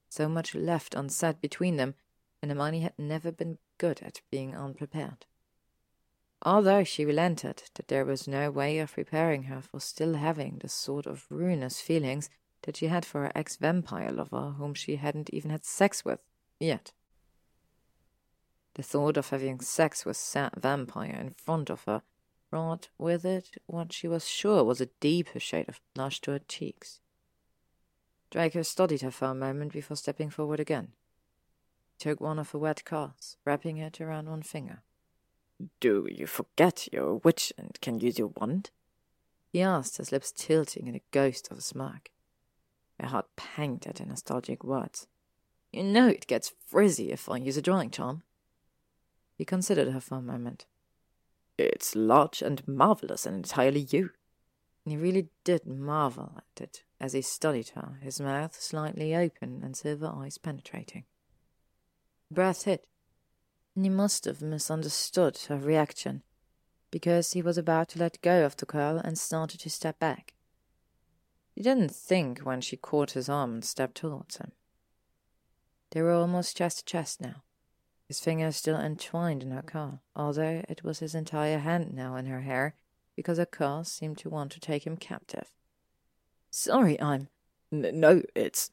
so 0.08 0.28
much 0.28 0.54
left 0.54 0.94
unsaid 0.94 1.40
between 1.40 1.78
them, 1.78 1.96
and 2.40 2.52
Hermione 2.52 2.82
had 2.82 2.96
never 2.96 3.32
been 3.32 3.58
good 3.76 4.00
at 4.02 4.20
being 4.30 4.54
unprepared. 4.54 5.26
Although 6.42 6.84
she 6.84 7.04
relented 7.04 7.64
that 7.74 7.88
there 7.88 8.04
was 8.04 8.28
no 8.28 8.52
way 8.52 8.78
of 8.78 8.92
preparing 8.92 9.42
her 9.44 9.60
for 9.62 9.80
still 9.80 10.14
having 10.14 10.58
the 10.60 10.68
sort 10.68 11.06
of 11.06 11.26
ruinous 11.28 11.80
feelings 11.80 12.30
that 12.62 12.76
she 12.76 12.86
had 12.86 13.04
for 13.04 13.22
her 13.22 13.32
ex 13.34 13.56
vampire 13.56 14.12
lover 14.12 14.54
whom 14.58 14.74
she 14.74 14.94
hadn't 14.94 15.30
even 15.30 15.50
had 15.50 15.64
sex 15.64 16.04
with 16.04 16.20
yet. 16.60 16.92
The 18.74 18.82
thought 18.82 19.16
of 19.16 19.30
having 19.30 19.60
sex 19.60 20.04
with 20.04 20.32
that 20.32 20.60
vampire 20.60 21.16
in 21.20 21.34
front 21.34 21.70
of 21.70 21.84
her 21.84 22.02
brought 22.50 22.88
with 22.98 23.24
it 23.24 23.50
what 23.66 23.92
she 23.92 24.08
was 24.08 24.28
sure 24.28 24.64
was 24.64 24.80
a 24.80 24.90
deeper 25.00 25.38
shade 25.38 25.68
of 25.68 25.80
blush 25.94 26.20
to 26.22 26.32
her 26.32 26.40
cheeks. 26.40 27.00
Draco 28.30 28.62
studied 28.62 29.02
her 29.02 29.10
for 29.10 29.26
a 29.26 29.34
moment 29.34 29.72
before 29.72 29.96
stepping 29.96 30.30
forward 30.30 30.60
again. 30.60 30.88
He 31.92 31.98
took 31.98 32.20
one 32.20 32.38
of 32.38 32.50
her 32.50 32.58
wet 32.58 32.84
curls, 32.84 33.36
wrapping 33.44 33.78
it 33.78 34.00
around 34.00 34.28
one 34.28 34.42
finger. 34.42 34.82
Do 35.80 36.06
you 36.10 36.26
forget 36.26 36.88
you're 36.92 37.08
a 37.08 37.16
witch 37.16 37.52
and 37.58 37.78
can 37.80 38.00
use 38.00 38.18
your 38.18 38.32
wand? 38.36 38.70
He 39.52 39.60
asked, 39.60 39.96
his 39.96 40.12
lips 40.12 40.32
tilting 40.34 40.86
in 40.86 40.94
a 40.94 41.02
ghost 41.10 41.50
of 41.50 41.58
a 41.58 41.60
smirk. 41.60 42.10
Her 42.98 43.08
heart 43.08 43.26
panged 43.36 43.86
at 43.86 43.96
the 43.96 44.06
nostalgic 44.06 44.62
words. 44.62 45.06
You 45.72 45.82
know 45.82 46.08
it 46.08 46.26
gets 46.26 46.52
frizzy 46.66 47.10
if 47.10 47.28
I 47.28 47.36
use 47.36 47.56
a 47.56 47.62
drying 47.62 47.90
charm. 47.90 48.22
He 49.40 49.46
considered 49.46 49.88
her 49.88 50.00
for 50.00 50.16
a 50.16 50.20
moment. 50.20 50.66
It's 51.56 51.96
large 51.96 52.42
and 52.42 52.62
marvellous 52.68 53.24
and 53.24 53.36
entirely 53.36 53.80
you. 53.88 54.10
He 54.84 54.98
really 54.98 55.30
did 55.44 55.64
marvel 55.64 56.34
at 56.36 56.60
it 56.60 56.84
as 57.00 57.14
he 57.14 57.22
studied 57.22 57.70
her, 57.70 57.96
his 58.02 58.20
mouth 58.20 58.60
slightly 58.60 59.16
open 59.16 59.62
and 59.64 59.74
silver 59.74 60.12
eyes 60.14 60.36
penetrating. 60.36 61.04
Breath 62.30 62.64
hit, 62.64 62.86
and 63.74 63.86
he 63.86 63.88
must 63.88 64.26
have 64.26 64.42
misunderstood 64.42 65.38
her 65.48 65.56
reaction, 65.56 66.22
because 66.90 67.32
he 67.32 67.40
was 67.40 67.56
about 67.56 67.88
to 67.88 67.98
let 67.98 68.20
go 68.20 68.44
of 68.44 68.58
the 68.58 68.66
curl 68.66 68.98
and 68.98 69.18
started 69.18 69.60
to 69.60 69.70
step 69.70 69.98
back. 69.98 70.34
He 71.54 71.62
didn't 71.62 71.92
think 71.92 72.40
when 72.40 72.60
she 72.60 72.76
caught 72.76 73.12
his 73.12 73.30
arm 73.30 73.54
and 73.54 73.64
stepped 73.64 73.94
towards 73.94 74.36
him. 74.36 74.52
They 75.92 76.02
were 76.02 76.12
almost 76.12 76.58
chest 76.58 76.80
to 76.80 76.84
chest 76.84 77.22
now, 77.22 77.42
his 78.10 78.18
fingers 78.18 78.56
still 78.56 78.76
entwined 78.76 79.40
in 79.40 79.52
her 79.52 79.62
curl, 79.62 80.02
although 80.16 80.64
it 80.68 80.82
was 80.82 80.98
his 80.98 81.14
entire 81.14 81.60
hand 81.60 81.92
now 81.94 82.16
in 82.16 82.26
her 82.26 82.40
hair, 82.40 82.74
because 83.14 83.38
her 83.38 83.46
curl 83.46 83.84
seemed 83.84 84.18
to 84.18 84.28
want 84.28 84.50
to 84.50 84.58
take 84.58 84.84
him 84.84 84.96
captive. 84.96 85.52
Sorry, 86.50 87.00
I'm. 87.00 87.28
N- 87.72 88.00
no, 88.00 88.22
it's. 88.34 88.72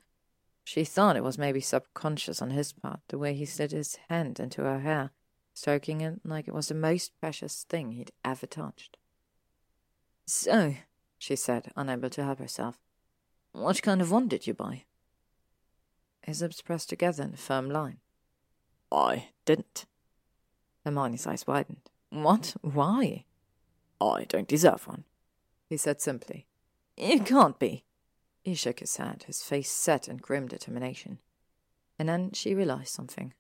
She 0.64 0.83
thought 0.83 1.16
it 1.16 1.24
was 1.24 1.38
maybe 1.38 1.61
subconscious 1.61 2.41
on 2.41 2.49
his 2.49 2.74
part, 2.74 3.01
the 3.09 3.19
way 3.19 3.35
he 3.35 3.45
slid 3.45 3.74
his 3.74 3.99
hand 4.09 4.40
into 4.40 4.64
her 4.64 4.80
hair, 4.80 5.11
stroking 5.53 6.01
it 6.01 6.22
like 6.24 6.48
it 6.48 6.56
was 6.56 6.69
the 6.69 6.74
most 6.74 7.11
precious 7.19 7.64
thing 7.69 7.91
he'd 7.91 8.14
ever 8.25 8.48
touched. 8.48 8.98
So, 10.25 10.77
she 11.19 11.35
said, 11.35 11.72
unable 11.75 12.09
to 12.09 12.24
help 12.24 12.40
herself, 12.40 12.80
what 13.51 13.83
kind 13.83 14.01
of 14.01 14.09
one 14.09 14.30
did 14.30 14.48
you 14.48 14.56
buy? 14.56 14.85
His 16.24 16.41
lips 16.41 16.64
pressed 16.64 16.90
together 16.90 17.22
in 17.22 17.35
a 17.35 17.38
firm 17.38 17.69
line. 17.69 17.99
I 18.91 19.30
didn't. 19.45 19.85
Hermione's 20.85 21.27
eyes 21.27 21.45
widened. 21.45 21.90
What? 22.09 22.56
Why? 22.61 23.25
I 23.99 24.25
don't 24.25 24.48
deserve 24.48 24.88
one, 24.88 25.03
he 25.67 25.77
said 25.77 26.01
simply. 26.01 26.45
It 26.95 27.25
can't 27.25 27.59
be. 27.59 27.83
He 28.43 28.56
shook 28.56 28.80
his 28.80 28.95
head, 28.98 29.24
his 29.27 29.43
face 29.43 29.69
set 29.69 30.07
in 30.07 30.17
grim 30.17 30.48
determination. 30.48 31.19
And 31.99 32.07
then 32.07 32.32
she 32.32 32.56
realized 32.56 32.93
something. 32.93 33.33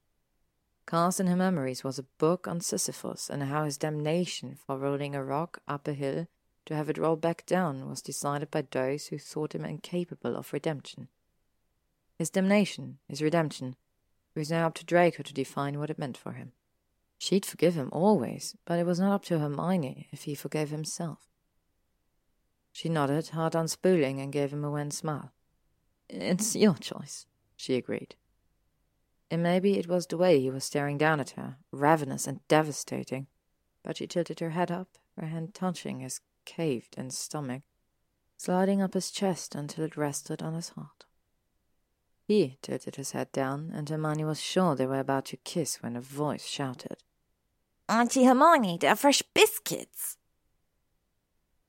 Cast 0.85 1.19
in 1.19 1.27
her 1.27 1.35
memories 1.35 1.83
was 1.83 1.99
a 1.99 2.03
book 2.17 2.47
on 2.47 2.61
Sisyphus 2.61 3.29
and 3.29 3.43
how 3.43 3.65
his 3.65 3.77
damnation 3.77 4.55
for 4.55 4.77
rolling 4.77 5.15
a 5.15 5.23
rock 5.23 5.59
up 5.67 5.87
a 5.87 5.93
hill 5.93 6.27
to 6.65 6.75
have 6.75 6.89
it 6.89 6.97
roll 6.97 7.15
back 7.15 7.45
down 7.45 7.87
was 7.89 8.01
decided 8.01 8.51
by 8.51 8.63
those 8.69 9.07
who 9.07 9.17
thought 9.17 9.55
him 9.55 9.63
incapable 9.63 10.35
of 10.35 10.51
redemption. 10.51 11.07
His 12.17 12.29
damnation, 12.29 12.99
his 13.07 13.21
redemption, 13.21 13.75
it 14.37 14.41
was 14.41 14.51
now 14.51 14.67
up 14.67 14.75
to 14.75 14.85
Draco 14.85 15.23
to 15.23 15.33
define 15.33 15.79
what 15.79 15.89
it 15.89 15.97
meant 15.97 16.15
for 16.15 16.33
him. 16.33 16.51
She'd 17.17 17.43
forgive 17.43 17.73
him 17.73 17.89
always, 17.91 18.55
but 18.65 18.77
it 18.77 18.85
was 18.85 18.99
not 18.99 19.11
up 19.11 19.25
to 19.25 19.39
Hermione 19.39 20.07
if 20.11 20.23
he 20.23 20.35
forgave 20.35 20.69
himself. 20.69 21.27
She 22.71 22.87
nodded, 22.87 23.29
hard 23.29 23.53
unspooling, 23.53 24.21
and 24.21 24.31
gave 24.31 24.53
him 24.53 24.63
a 24.63 24.69
wan 24.69 24.91
smile. 24.91 25.31
It's 26.07 26.55
your 26.55 26.75
choice, 26.75 27.25
she 27.55 27.77
agreed. 27.77 28.13
And 29.31 29.41
maybe 29.41 29.79
it 29.79 29.87
was 29.87 30.05
the 30.05 30.17
way 30.17 30.39
he 30.39 30.51
was 30.51 30.63
staring 30.63 30.99
down 30.99 31.19
at 31.19 31.31
her, 31.31 31.57
ravenous 31.71 32.27
and 32.27 32.47
devastating, 32.47 33.25
but 33.83 33.97
she 33.97 34.05
tilted 34.05 34.39
her 34.39 34.51
head 34.51 34.69
up, 34.69 34.99
her 35.19 35.25
hand 35.25 35.55
touching 35.55 36.01
his 36.01 36.21
caved 36.45 36.93
in 36.95 37.09
stomach, 37.09 37.63
sliding 38.37 38.83
up 38.83 38.93
his 38.93 39.09
chest 39.09 39.55
until 39.55 39.83
it 39.83 39.97
rested 39.97 40.43
on 40.43 40.53
his 40.53 40.69
heart. 40.69 41.06
He 42.27 42.57
tilted 42.61 42.97
his 42.97 43.11
head 43.11 43.31
down, 43.31 43.71
and 43.73 43.87
Hermione 43.87 44.25
was 44.25 44.41
sure 44.41 44.75
they 44.75 44.85
were 44.85 44.99
about 44.99 45.25
to 45.27 45.37
kiss 45.37 45.81
when 45.81 45.95
a 45.95 46.01
voice 46.01 46.45
shouted, 46.45 46.97
Auntie 47.87 48.25
Hermione, 48.25 48.77
there 48.77 48.91
are 48.91 48.97
fresh 48.97 49.23
biscuits. 49.33 50.17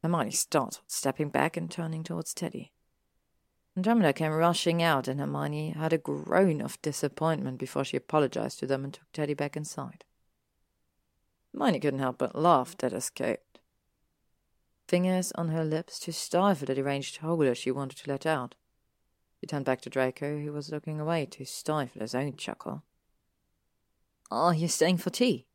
Hermione 0.02 0.32
startled, 0.32 0.80
stepping 0.88 1.28
back 1.28 1.56
and 1.56 1.70
turning 1.70 2.02
towards 2.02 2.34
Teddy. 2.34 2.72
Andromeda 3.76 4.12
came 4.12 4.32
rushing 4.32 4.82
out, 4.82 5.06
and 5.06 5.20
Hermione 5.20 5.70
had 5.70 5.92
a 5.92 5.98
groan 5.98 6.60
of 6.60 6.82
disappointment 6.82 7.58
before 7.58 7.84
she 7.84 7.96
apologized 7.96 8.58
to 8.58 8.66
them 8.66 8.82
and 8.82 8.92
took 8.92 9.12
Teddy 9.12 9.34
back 9.34 9.56
inside. 9.56 10.04
Hermione 11.52 11.78
couldn't 11.78 12.00
help 12.00 12.18
but 12.18 12.34
laugh 12.34 12.74
at 12.82 12.92
escaped. 12.92 13.60
Fingers 14.88 15.30
on 15.36 15.50
her 15.50 15.64
lips 15.64 16.00
to 16.00 16.12
stifle 16.12 16.66
the 16.66 16.74
deranged 16.74 17.18
howler 17.18 17.54
she 17.54 17.70
wanted 17.70 17.98
to 17.98 18.10
let 18.10 18.26
out. 18.26 18.56
She 19.40 19.46
turned 19.46 19.64
back 19.64 19.80
to 19.82 19.90
Draco, 19.90 20.38
who 20.38 20.52
was 20.52 20.70
looking 20.70 20.98
away 20.98 21.26
to 21.26 21.44
stifle 21.44 22.00
his 22.00 22.14
own 22.14 22.36
chuckle. 22.36 22.82
Are 24.30 24.54
you 24.54 24.68
staying 24.68 24.98
for 24.98 25.10
tea? 25.10 25.46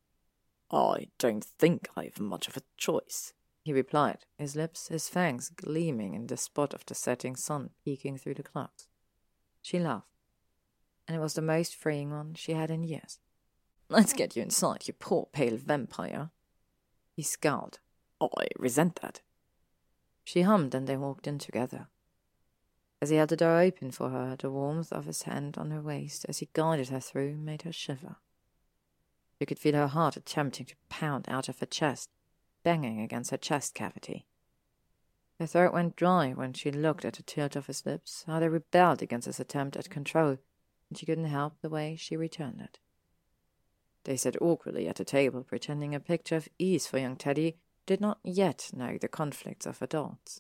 I 0.72 1.08
don't 1.20 1.44
think 1.44 1.88
I've 1.96 2.20
much 2.20 2.48
of 2.48 2.58
a 2.58 2.64
choice, 2.78 3.34
he 3.64 3.72
replied, 3.72 4.26
his 4.38 4.56
lips, 4.56 4.88
his 4.88 5.08
fangs 5.08 5.50
gleaming 5.50 6.14
in 6.16 6.28
the 6.28 6.38
spot 6.38 6.74
of 6.74 6.86
the 6.86 6.96
setting 6.96 7.36
sun 7.36 7.70
peeking 7.86 8.18
through 8.18 8.34
the 8.36 8.44
clouds. 8.44 8.88
She 9.62 9.80
laughed, 9.80 10.08
and 11.08 11.16
it 11.16 11.20
was 11.20 11.36
the 11.36 11.42
most 11.42 11.76
freeing 11.76 12.12
one 12.12 12.34
she 12.34 12.54
had 12.54 12.72
in 12.72 12.84
years. 12.84 13.20
Let's 13.90 14.14
get 14.14 14.36
you 14.36 14.42
inside, 14.42 14.88
you 14.88 14.94
poor 14.94 15.28
pale 15.32 15.58
vampire. 15.58 16.32
He 17.16 17.22
scowled. 17.22 17.80
Oh, 18.20 18.30
I 18.38 18.48
resent 18.58 19.00
that. 19.02 19.22
She 20.24 20.42
hummed, 20.42 20.74
and 20.74 20.88
they 20.88 20.98
walked 20.98 21.28
in 21.28 21.38
together. 21.38 21.88
As 23.04 23.10
he 23.10 23.18
held 23.18 23.32
the 23.32 23.36
door 23.36 23.60
open 23.60 23.92
for 23.92 24.12
her, 24.12 24.38
the 24.38 24.50
warmth 24.50 24.94
of 24.94 25.08
his 25.08 25.24
hand 25.24 25.58
on 25.58 25.72
her 25.72 25.82
waist 25.82 26.26
as 26.30 26.38
he 26.38 26.48
guided 26.54 26.88
her 26.88 27.02
through 27.02 27.36
made 27.36 27.64
her 27.64 27.74
shiver. 27.74 28.16
She 29.38 29.46
could 29.46 29.60
feel 29.60 29.74
her 29.74 29.88
heart 29.88 30.16
attempting 30.16 30.68
to 30.68 30.76
pound 30.88 31.26
out 31.28 31.50
of 31.50 31.60
her 31.60 31.66
chest, 31.66 32.10
banging 32.64 33.02
against 33.02 33.32
her 33.32 33.38
chest 33.38 33.74
cavity. 33.74 34.26
Her 35.38 35.46
throat 35.46 35.74
went 35.74 35.98
dry 35.98 36.32
when 36.32 36.54
she 36.54 36.72
looked 36.72 37.04
at 37.04 37.16
the 37.16 37.24
tilt 37.24 37.58
of 37.58 37.68
his 37.68 37.86
lips, 37.86 38.24
how 38.26 38.40
they 38.40 38.48
rebelled 38.48 39.02
against 39.02 39.26
his 39.26 39.38
attempt 39.38 39.76
at 39.76 39.90
control, 39.90 40.38
and 40.88 40.98
she 40.98 41.06
couldn't 41.06 41.26
help 41.26 41.60
the 41.60 41.70
way 41.70 41.98
she 41.98 42.16
returned 42.16 42.62
it. 42.62 42.80
They 44.06 44.16
sat 44.16 44.42
awkwardly 44.42 44.88
at 44.88 44.96
the 44.96 45.04
table, 45.04 45.44
pretending 45.44 45.94
a 45.94 46.00
picture 46.00 46.38
of 46.38 46.48
ease 46.58 46.88
for 46.88 47.00
young 47.00 47.18
Teddy 47.18 47.58
did 47.86 48.00
not 48.00 48.20
yet 48.24 48.72
know 48.74 48.98
the 48.98 49.10
conflicts 49.10 49.66
of 49.66 49.82
adults. 49.82 50.40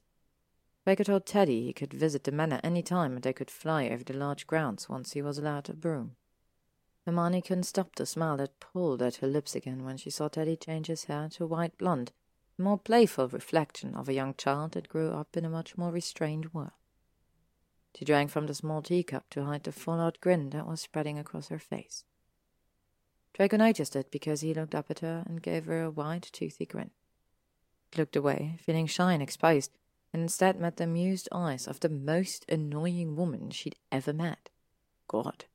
Baker 0.85 1.05
told 1.05 1.25
Teddy 1.25 1.63
he 1.63 1.73
could 1.73 1.93
visit 1.93 2.25
the 2.25 2.31
manor 2.31 2.59
any 2.63 2.81
time 2.81 3.13
and 3.13 3.23
they 3.23 3.33
could 3.33 3.49
fly 3.49 3.87
over 3.87 4.03
the 4.03 4.13
large 4.13 4.45
grounds 4.47 4.89
once 4.89 5.13
he 5.13 5.21
was 5.21 5.37
allowed 5.37 5.69
a 5.69 5.73
broom. 5.73 6.15
Hermione 7.05 7.41
couldn't 7.41 7.63
stop 7.63 7.95
the 7.95 8.05
smile 8.05 8.37
that 8.37 8.59
pulled 8.59 9.01
at 9.01 9.17
her 9.17 9.27
lips 9.27 9.55
again 9.55 9.83
when 9.83 9.97
she 9.97 10.09
saw 10.09 10.27
Teddy 10.27 10.55
change 10.55 10.87
his 10.87 11.05
hair 11.05 11.29
to 11.33 11.45
white 11.45 11.77
blonde, 11.77 12.11
a 12.57 12.61
more 12.61 12.77
playful 12.77 13.27
reflection 13.29 13.95
of 13.95 14.09
a 14.09 14.13
young 14.13 14.33
child 14.35 14.73
that 14.73 14.89
grew 14.89 15.11
up 15.11 15.35
in 15.35 15.45
a 15.45 15.49
much 15.49 15.77
more 15.77 15.91
restrained 15.91 16.53
world. 16.53 16.71
She 17.95 18.05
drank 18.05 18.31
from 18.31 18.47
the 18.47 18.55
small 18.55 18.81
teacup 18.81 19.29
to 19.31 19.45
hide 19.45 19.63
the 19.63 19.71
full-out 19.71 20.19
grin 20.19 20.49
that 20.49 20.67
was 20.67 20.81
spreading 20.81 21.19
across 21.19 21.49
her 21.49 21.59
face. 21.59 22.03
Draco 23.33 23.57
noticed 23.57 23.95
it 23.95 24.11
because 24.11 24.41
he 24.41 24.53
looked 24.53 24.75
up 24.75 24.89
at 24.89 24.99
her 24.99 25.23
and 25.25 25.41
gave 25.41 25.65
her 25.65 25.83
a 25.83 25.91
wide, 25.91 26.23
toothy 26.23 26.65
grin. 26.65 26.91
He 27.91 27.99
looked 27.99 28.15
away, 28.15 28.57
feeling 28.61 28.87
shy 28.87 29.13
and 29.13 29.21
exposed, 29.21 29.71
and 30.13 30.21
instead 30.21 30.59
met 30.59 30.77
the 30.77 30.83
amused 30.83 31.27
eyes 31.31 31.67
of 31.67 31.79
the 31.79 31.89
most 31.89 32.45
annoying 32.47 33.15
woman 33.15 33.49
she'd 33.49 33.75
ever 33.91 34.13
met. 34.13 34.49
God, 35.07 35.45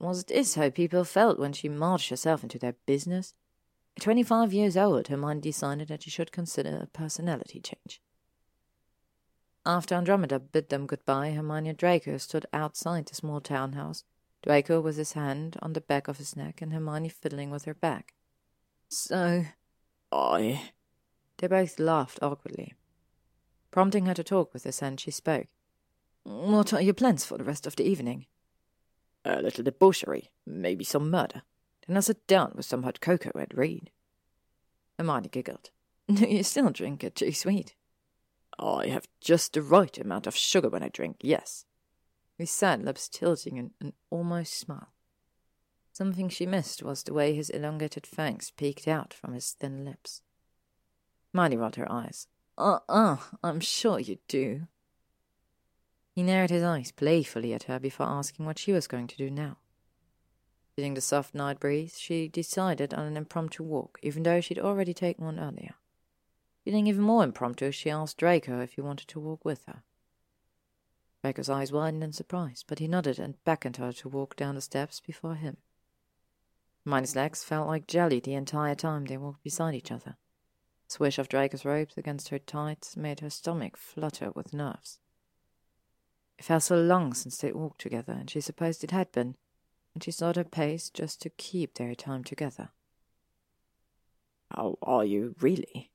was 0.00 0.24
this 0.24 0.54
how 0.54 0.70
people 0.70 1.04
felt 1.04 1.38
when 1.38 1.52
she 1.52 1.68
marched 1.68 2.10
herself 2.10 2.42
into 2.42 2.58
their 2.58 2.74
business? 2.86 3.34
At 3.96 4.02
twenty 4.02 4.22
five 4.22 4.52
years 4.52 4.76
old, 4.76 5.08
her 5.08 5.16
mind 5.16 5.42
decided 5.42 5.88
that 5.88 6.02
she 6.02 6.10
should 6.10 6.32
consider 6.32 6.80
a 6.82 6.86
personality 6.86 7.60
change. 7.60 8.00
After 9.64 9.94
Andromeda 9.94 10.40
bid 10.40 10.70
them 10.70 10.86
goodbye, 10.86 11.32
Hermione 11.32 11.74
Draco 11.74 12.16
stood 12.16 12.46
outside 12.52 13.06
the 13.06 13.14
small 13.14 13.40
townhouse, 13.40 14.02
Draco 14.42 14.80
with 14.80 14.96
his 14.96 15.12
hand 15.12 15.56
on 15.62 15.74
the 15.74 15.80
back 15.80 16.08
of 16.08 16.18
his 16.18 16.34
neck 16.34 16.60
and 16.60 16.72
Hermione 16.72 17.10
fiddling 17.10 17.50
with 17.50 17.66
her 17.66 17.74
back. 17.74 18.14
So, 18.88 19.44
I. 20.10 20.70
They 21.38 21.46
both 21.46 21.78
laughed 21.78 22.18
awkwardly. 22.20 22.74
Prompting 23.72 24.06
her 24.06 24.14
to 24.14 24.22
talk 24.22 24.52
with 24.52 24.62
his 24.62 24.78
hand, 24.78 25.00
she 25.00 25.10
spoke. 25.10 25.48
What 26.22 26.72
are 26.72 26.80
your 26.80 26.94
plans 26.94 27.24
for 27.24 27.36
the 27.36 27.44
rest 27.44 27.66
of 27.66 27.74
the 27.74 27.84
evening? 27.84 28.26
A 29.24 29.42
little 29.42 29.64
debauchery, 29.64 30.30
maybe 30.46 30.84
some 30.84 31.10
murder. 31.10 31.42
Then 31.86 31.96
I'll 31.96 32.02
sit 32.02 32.26
down 32.26 32.52
with 32.54 32.66
some 32.66 32.84
hot 32.84 33.00
cocoa 33.00 33.32
and 33.34 33.52
read. 33.54 33.90
Hermione 34.98 35.28
giggled. 35.28 35.70
Do 36.12 36.26
you 36.28 36.44
still 36.44 36.70
drink 36.70 37.02
it 37.02 37.16
too 37.16 37.32
sweet? 37.32 37.74
I 38.58 38.88
have 38.88 39.08
just 39.20 39.54
the 39.54 39.62
right 39.62 39.96
amount 39.98 40.26
of 40.26 40.36
sugar 40.36 40.68
when 40.68 40.82
I 40.82 40.88
drink, 40.88 41.16
yes. 41.22 41.64
He 42.36 42.46
sat, 42.46 42.84
lips 42.84 43.08
tilting 43.08 43.56
in 43.56 43.70
an 43.80 43.94
almost 44.10 44.54
smile. 44.54 44.92
Something 45.92 46.28
she 46.28 46.46
missed 46.46 46.82
was 46.82 47.02
the 47.02 47.14
way 47.14 47.34
his 47.34 47.50
elongated 47.50 48.06
fangs 48.06 48.50
peeked 48.50 48.86
out 48.86 49.14
from 49.14 49.32
his 49.32 49.52
thin 49.52 49.84
lips. 49.84 50.22
Hermione 51.32 51.56
rolled 51.56 51.76
her 51.76 51.90
eyes. 51.90 52.28
Uh-uh, 52.58 53.16
I'm 53.42 53.60
sure 53.60 53.98
you 53.98 54.18
do. 54.28 54.68
He 56.14 56.22
narrowed 56.22 56.50
his 56.50 56.62
eyes 56.62 56.92
playfully 56.92 57.54
at 57.54 57.64
her 57.64 57.78
before 57.78 58.06
asking 58.06 58.44
what 58.44 58.58
she 58.58 58.72
was 58.72 58.86
going 58.86 59.06
to 59.06 59.16
do 59.16 59.30
now. 59.30 59.56
Feeling 60.76 60.94
the 60.94 61.00
soft 61.00 61.34
night 61.34 61.60
breeze, 61.60 61.98
she 61.98 62.28
decided 62.28 62.94
on 62.94 63.06
an 63.06 63.16
impromptu 63.16 63.62
walk, 63.62 63.98
even 64.02 64.22
though 64.22 64.40
she'd 64.40 64.58
already 64.58 64.94
taken 64.94 65.24
one 65.24 65.38
earlier. 65.38 65.74
Feeling 66.64 66.86
even 66.86 67.02
more 67.02 67.24
impromptu, 67.24 67.72
she 67.72 67.90
asked 67.90 68.18
Draco 68.18 68.60
if 68.60 68.74
he 68.74 68.80
wanted 68.80 69.08
to 69.08 69.20
walk 69.20 69.44
with 69.44 69.64
her. 69.66 69.82
Draco's 71.22 71.50
eyes 71.50 71.72
widened 71.72 72.02
in 72.02 72.12
surprise, 72.12 72.64
but 72.66 72.78
he 72.78 72.88
nodded 72.88 73.18
and 73.18 73.42
beckoned 73.44 73.76
her 73.76 73.92
to 73.92 74.08
walk 74.08 74.36
down 74.36 74.54
the 74.54 74.60
steps 74.60 75.00
before 75.00 75.34
him. 75.34 75.56
Hermione's 76.84 77.14
legs 77.14 77.44
felt 77.44 77.68
like 77.68 77.86
jelly 77.86 78.20
the 78.20 78.34
entire 78.34 78.74
time 78.74 79.04
they 79.04 79.16
walked 79.16 79.44
beside 79.44 79.74
each 79.74 79.92
other. 79.92 80.16
The 80.92 80.96
swish 80.96 81.18
of 81.18 81.30
Draco's 81.30 81.64
robes 81.64 81.96
against 81.96 82.28
her 82.28 82.38
tights 82.38 82.98
made 82.98 83.20
her 83.20 83.30
stomach 83.30 83.78
flutter 83.78 84.30
with 84.32 84.52
nerves. 84.52 84.98
It 86.38 86.44
felt 86.44 86.64
so 86.64 86.76
long 86.78 87.14
since 87.14 87.38
they'd 87.38 87.54
walked 87.54 87.80
together, 87.80 88.12
and 88.12 88.28
she 88.28 88.42
supposed 88.42 88.84
it 88.84 88.90
had 88.90 89.10
been, 89.10 89.36
and 89.94 90.04
she 90.04 90.10
slowed 90.10 90.36
her 90.36 90.44
pace 90.44 90.90
just 90.90 91.22
to 91.22 91.30
keep 91.30 91.76
their 91.76 91.94
time 91.94 92.24
together. 92.24 92.72
How 94.54 94.76
are 94.82 95.02
you, 95.02 95.34
really? 95.40 95.92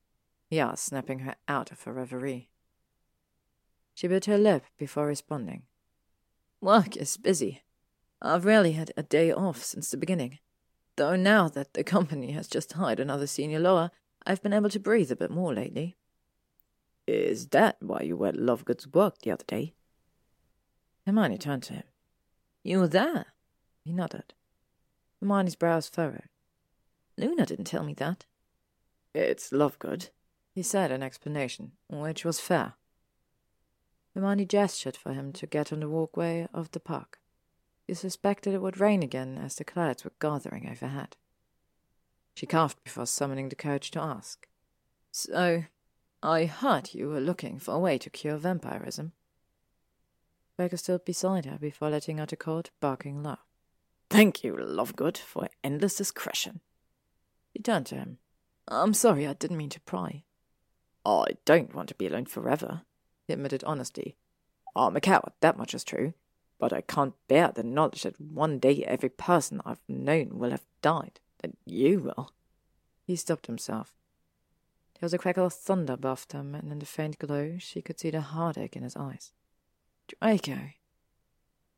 he 0.50 0.58
asked, 0.58 0.86
snapping 0.86 1.20
her 1.20 1.36
out 1.46 1.70
of 1.70 1.80
her 1.84 1.92
reverie. 1.92 2.50
She 3.94 4.08
bit 4.08 4.24
her 4.24 4.36
lip 4.36 4.64
before 4.78 5.06
responding. 5.06 5.62
Work 6.60 6.96
is 6.96 7.16
busy. 7.16 7.62
I've 8.20 8.44
rarely 8.44 8.72
had 8.72 8.90
a 8.96 9.04
day 9.04 9.30
off 9.30 9.62
since 9.62 9.92
the 9.92 9.96
beginning. 9.96 10.40
Though 10.96 11.14
now 11.14 11.48
that 11.50 11.74
the 11.74 11.84
company 11.84 12.32
has 12.32 12.48
just 12.48 12.72
hired 12.72 12.98
another 12.98 13.28
senior 13.28 13.60
lawyer, 13.60 13.92
I've 14.28 14.42
been 14.42 14.52
able 14.52 14.68
to 14.68 14.78
breathe 14.78 15.10
a 15.10 15.16
bit 15.16 15.30
more 15.30 15.54
lately. 15.54 15.96
Is 17.06 17.46
that 17.48 17.78
why 17.80 18.02
you 18.02 18.14
were 18.14 18.26
at 18.26 18.36
Lovegood's 18.36 18.86
work 18.86 19.20
the 19.22 19.30
other 19.30 19.44
day? 19.46 19.72
Hermione 21.06 21.38
turned 21.38 21.62
to 21.64 21.72
him. 21.72 21.84
You 22.62 22.80
were 22.80 22.88
there? 22.88 23.28
He 23.84 23.92
nodded. 23.94 24.34
Hermione's 25.18 25.56
brows 25.56 25.88
furrowed. 25.88 26.28
Luna 27.16 27.46
didn't 27.46 27.64
tell 27.64 27.82
me 27.82 27.94
that. 27.94 28.26
It's 29.14 29.50
Lovegood, 29.50 30.10
he 30.54 30.62
said 30.62 30.90
in 30.90 31.02
explanation, 31.02 31.72
which 31.88 32.22
was 32.22 32.38
fair. 32.38 32.74
Hermione 34.14 34.44
gestured 34.44 34.96
for 34.96 35.14
him 35.14 35.32
to 35.32 35.46
get 35.46 35.72
on 35.72 35.80
the 35.80 35.88
walkway 35.88 36.46
of 36.52 36.70
the 36.72 36.80
park. 36.80 37.18
He 37.86 37.94
suspected 37.94 38.52
it 38.52 38.60
would 38.60 38.78
rain 38.78 39.02
again 39.02 39.38
as 39.38 39.54
the 39.54 39.64
clouds 39.64 40.04
were 40.04 40.12
gathering 40.20 40.68
overhead. 40.68 41.16
She 42.38 42.46
coughed 42.46 42.84
before 42.84 43.04
summoning 43.04 43.48
the 43.48 43.56
courage 43.56 43.90
to 43.90 44.00
ask. 44.00 44.46
So, 45.10 45.32
oh, 45.34 45.64
I 46.22 46.44
heard 46.44 46.94
you 46.94 47.08
were 47.08 47.18
looking 47.18 47.58
for 47.58 47.74
a 47.74 47.80
way 47.80 47.98
to 47.98 48.10
cure 48.10 48.36
vampirism. 48.36 49.10
Draco 50.56 50.76
stood 50.76 51.04
beside 51.04 51.46
her 51.46 51.58
before 51.58 51.90
letting 51.90 52.20
out 52.20 52.30
a 52.30 52.36
cold, 52.36 52.70
barking 52.78 53.24
laugh. 53.24 53.44
Thank 54.08 54.44
you, 54.44 54.52
Lovegood, 54.54 55.16
for 55.16 55.48
endless 55.64 55.96
discretion. 55.96 56.60
He 57.52 57.60
turned 57.60 57.86
to 57.86 57.96
him. 57.96 58.18
I'm 58.68 58.94
sorry, 58.94 59.26
I 59.26 59.32
didn't 59.32 59.56
mean 59.56 59.70
to 59.70 59.80
pry. 59.80 60.22
I 61.04 61.38
don't 61.44 61.74
want 61.74 61.88
to 61.88 61.96
be 61.96 62.06
alone 62.06 62.26
forever, 62.26 62.82
he 63.26 63.32
admitted 63.32 63.64
honestly. 63.64 64.16
I'm 64.76 64.94
a 64.94 65.00
coward, 65.00 65.32
that 65.40 65.58
much 65.58 65.74
is 65.74 65.82
true, 65.82 66.14
but 66.60 66.72
I 66.72 66.82
can't 66.82 67.14
bear 67.26 67.50
the 67.52 67.64
knowledge 67.64 68.04
that 68.04 68.20
one 68.20 68.60
day 68.60 68.84
every 68.84 69.08
person 69.08 69.60
I've 69.66 69.82
known 69.88 70.38
will 70.38 70.52
have 70.52 70.66
died, 70.82 71.18
that 71.38 71.52
you 71.64 72.00
will. 72.00 72.32
He 73.04 73.16
stopped 73.16 73.46
himself. 73.46 73.94
There 74.94 75.06
was 75.06 75.14
a 75.14 75.18
crackle 75.18 75.46
of 75.46 75.52
thunder 75.52 75.92
above 75.92 76.26
them, 76.28 76.54
and 76.54 76.72
in 76.72 76.80
the 76.80 76.86
faint 76.86 77.18
glow 77.18 77.56
she 77.58 77.80
could 77.80 78.00
see 78.00 78.10
the 78.10 78.20
heartache 78.20 78.76
in 78.76 78.82
his 78.82 78.96
eyes. 78.96 79.32
Draco. 80.08 80.70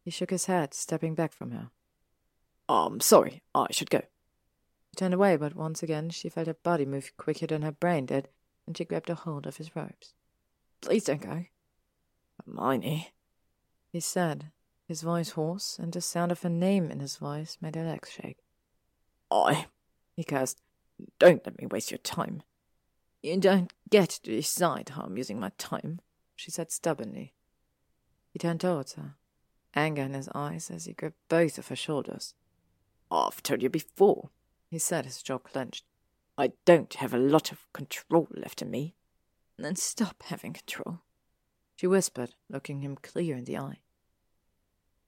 He 0.03 0.11
shook 0.11 0.31
his 0.31 0.47
head, 0.47 0.73
stepping 0.73 1.15
back 1.15 1.33
from 1.33 1.51
her. 1.51 1.71
I'm 2.69 3.01
sorry, 3.01 3.43
I 3.55 3.67
should 3.71 3.91
go. 3.91 4.01
She 4.01 4.97
turned 4.97 5.15
away, 5.15 5.37
but 5.37 5.55
once 5.55 5.83
again 5.83 6.11
she 6.11 6.29
felt 6.29 6.47
her 6.47 6.55
body 6.55 6.87
move 6.87 7.13
quicker 7.17 7.47
than 7.47 7.63
her 7.63 7.73
brain 7.73 8.07
did, 8.07 8.29
and 8.67 8.77
she 8.77 8.85
grabbed 8.85 9.11
a 9.11 9.15
hold 9.15 9.47
of 9.47 9.59
his 9.59 9.77
robes. 9.77 10.15
Please 10.81 11.05
don't 11.05 11.21
go. 11.21 11.45
Hermione, 12.47 13.13
he 13.93 14.01
said, 14.01 14.51
his 14.87 15.03
voice 15.03 15.31
hoarse, 15.31 15.79
and 15.79 15.93
the 15.93 16.01
sound 16.01 16.33
of 16.33 16.43
her 16.43 16.49
name 16.49 16.91
in 16.91 17.01
his 17.01 17.17
voice 17.17 17.59
made 17.61 17.77
her 17.77 17.85
legs 17.85 18.11
shake. 18.11 18.39
I, 19.31 19.67
he 20.17 20.25
cursed, 20.25 20.61
don't 21.19 21.45
let 21.47 21.59
me 21.59 21.67
waste 21.67 21.91
your 21.91 21.99
time. 21.99 22.43
You 23.23 23.39
don't 23.39 23.73
get 23.91 24.11
to 24.11 24.31
decide 24.31 24.91
how 24.91 25.03
I'm 25.03 25.17
using 25.17 25.39
my 25.39 25.53
time, 25.59 26.01
she 26.37 26.51
said 26.51 26.71
stubbornly. 26.71 27.35
He 28.33 28.39
turned 28.39 28.61
towards 28.61 28.95
her, 28.95 29.17
anger 29.75 30.03
in 30.03 30.15
his 30.15 30.29
eyes 30.35 30.71
as 30.71 30.87
he 30.87 30.93
gripped 30.93 31.29
both 31.29 31.59
of 31.59 31.69
her 31.69 31.77
shoulders. 31.77 32.35
I've 33.11 33.43
told 33.43 33.63
you 33.63 33.69
before, 33.69 34.31
he 34.71 34.79
said, 34.79 35.05
his 35.05 35.23
jaw 35.23 35.39
clenched. 35.39 35.85
I 36.39 36.53
don't 36.65 36.95
have 36.95 37.13
a 37.13 37.19
lot 37.19 37.53
of 37.53 37.71
control 37.73 38.29
left 38.31 38.63
in 38.63 38.71
me. 38.71 38.95
Then 39.59 39.77
stop 39.77 40.23
having 40.27 40.55
control, 40.55 41.01
she 41.77 41.87
whispered, 41.87 42.35
looking 42.49 42.81
him 42.81 42.97
clear 43.03 43.37
in 43.37 43.45
the 43.45 43.59
eye. 43.59 43.81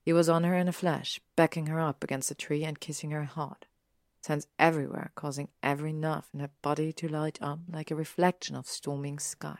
He 0.03 0.13
was 0.13 0.29
on 0.29 0.43
her 0.43 0.53
in 0.53 0.67
a 0.67 0.73
flash, 0.73 1.19
backing 1.35 1.67
her 1.67 1.79
up 1.79 2.03
against 2.03 2.29
the 2.29 2.35
tree 2.35 2.63
and 2.63 2.79
kissing 2.79 3.11
her 3.11 3.23
hard, 3.23 3.65
sense 4.25 4.47
everywhere, 4.57 5.11
causing 5.15 5.49
every 5.61 5.93
nerve 5.93 6.29
in 6.33 6.39
her 6.39 6.49
body 6.61 6.93
to 6.93 7.07
light 7.07 7.37
up 7.41 7.59
like 7.69 7.91
a 7.91 7.95
reflection 7.95 8.55
of 8.55 8.67
storming 8.67 9.19
sky. 9.19 9.59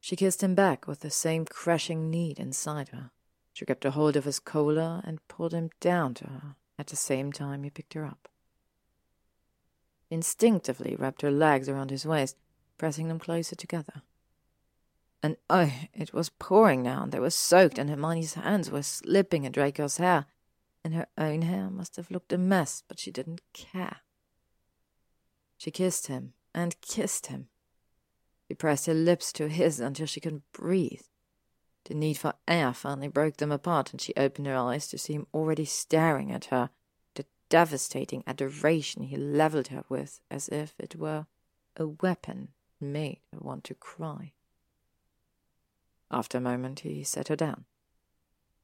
She 0.00 0.16
kissed 0.16 0.42
him 0.42 0.54
back 0.54 0.86
with 0.86 1.00
the 1.00 1.10
same 1.10 1.44
crushing 1.44 2.10
need 2.10 2.38
inside 2.38 2.90
her. 2.90 3.10
She 3.52 3.64
gripped 3.64 3.84
a 3.84 3.90
hold 3.90 4.16
of 4.16 4.24
his 4.24 4.38
collar 4.38 5.00
and 5.04 5.26
pulled 5.28 5.52
him 5.52 5.70
down 5.80 6.14
to 6.14 6.24
her 6.24 6.56
at 6.78 6.88
the 6.88 6.96
same 6.96 7.32
time 7.32 7.62
he 7.62 7.70
picked 7.70 7.94
her 7.94 8.04
up. 8.04 8.28
Instinctively 10.10 10.94
wrapped 10.96 11.22
her 11.22 11.30
legs 11.30 11.68
around 11.68 11.90
his 11.90 12.06
waist, 12.06 12.36
pressing 12.78 13.08
them 13.08 13.18
closer 13.18 13.56
together. 13.56 14.02
And 15.22 15.36
oh, 15.50 15.72
it 15.92 16.12
was 16.12 16.28
pouring 16.28 16.82
now, 16.82 17.02
and 17.02 17.10
they 17.10 17.18
were 17.18 17.30
soaked, 17.30 17.78
and 17.78 17.90
Hermione's 17.90 18.34
hands 18.34 18.70
were 18.70 18.82
slipping 18.82 19.44
in 19.44 19.52
Draco's 19.52 19.96
hair, 19.96 20.26
and 20.86 20.94
her 20.94 21.08
own 21.18 21.42
hair 21.42 21.68
must 21.68 21.96
have 21.96 22.12
looked 22.12 22.32
a 22.32 22.38
mess, 22.38 22.84
but 22.86 23.00
she 23.00 23.10
didn't 23.10 23.40
care. 23.52 24.02
She 25.58 25.72
kissed 25.72 26.06
him 26.06 26.34
and 26.54 26.80
kissed 26.80 27.26
him. 27.26 27.48
She 28.46 28.54
pressed 28.54 28.86
her 28.86 28.94
lips 28.94 29.32
to 29.32 29.48
his 29.48 29.80
until 29.80 30.06
she 30.06 30.20
couldn't 30.20 30.44
breathe. 30.52 31.02
The 31.86 31.94
need 31.94 32.18
for 32.18 32.34
air 32.46 32.72
finally 32.72 33.08
broke 33.08 33.38
them 33.38 33.50
apart, 33.50 33.90
and 33.90 34.00
she 34.00 34.14
opened 34.16 34.46
her 34.46 34.54
eyes 34.54 34.86
to 34.86 34.98
see 34.98 35.14
him 35.14 35.26
already 35.34 35.64
staring 35.64 36.30
at 36.30 36.46
her, 36.46 36.70
the 37.16 37.26
devastating 37.48 38.22
adoration 38.24 39.02
he 39.02 39.16
leveled 39.16 39.68
her 39.68 39.82
with 39.88 40.20
as 40.30 40.48
if 40.50 40.76
it 40.78 40.94
were 40.94 41.26
a 41.76 41.88
weapon 41.88 42.50
made 42.80 43.18
her 43.32 43.40
want 43.40 43.64
to 43.64 43.74
cry. 43.74 44.34
After 46.12 46.38
a 46.38 46.40
moment, 46.40 46.80
he 46.80 47.02
set 47.02 47.26
her 47.26 47.34
down. 47.34 47.64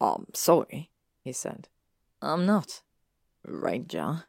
I'm 0.00 0.26
sorry, 0.34 0.92
he 1.24 1.32
said. 1.32 1.66
I'm 2.22 2.46
not. 2.46 2.82
Granger. 3.44 4.24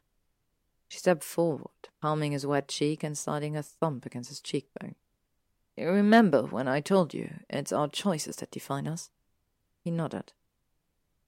She 0.88 0.98
stepped 0.98 1.22
forward, 1.22 1.88
palming 2.02 2.32
his 2.32 2.44
wet 2.44 2.66
cheek 2.66 3.04
and 3.04 3.16
sliding 3.16 3.56
a 3.56 3.62
thumb 3.62 4.00
against 4.04 4.30
his 4.30 4.40
cheekbone. 4.40 4.96
You 5.76 5.88
remember 5.88 6.42
when 6.42 6.66
I 6.66 6.80
told 6.80 7.14
you 7.14 7.34
it's 7.48 7.72
our 7.72 7.88
choices 7.88 8.36
that 8.36 8.50
define 8.50 8.88
us? 8.88 9.10
He 9.80 9.90
nodded. 9.90 10.32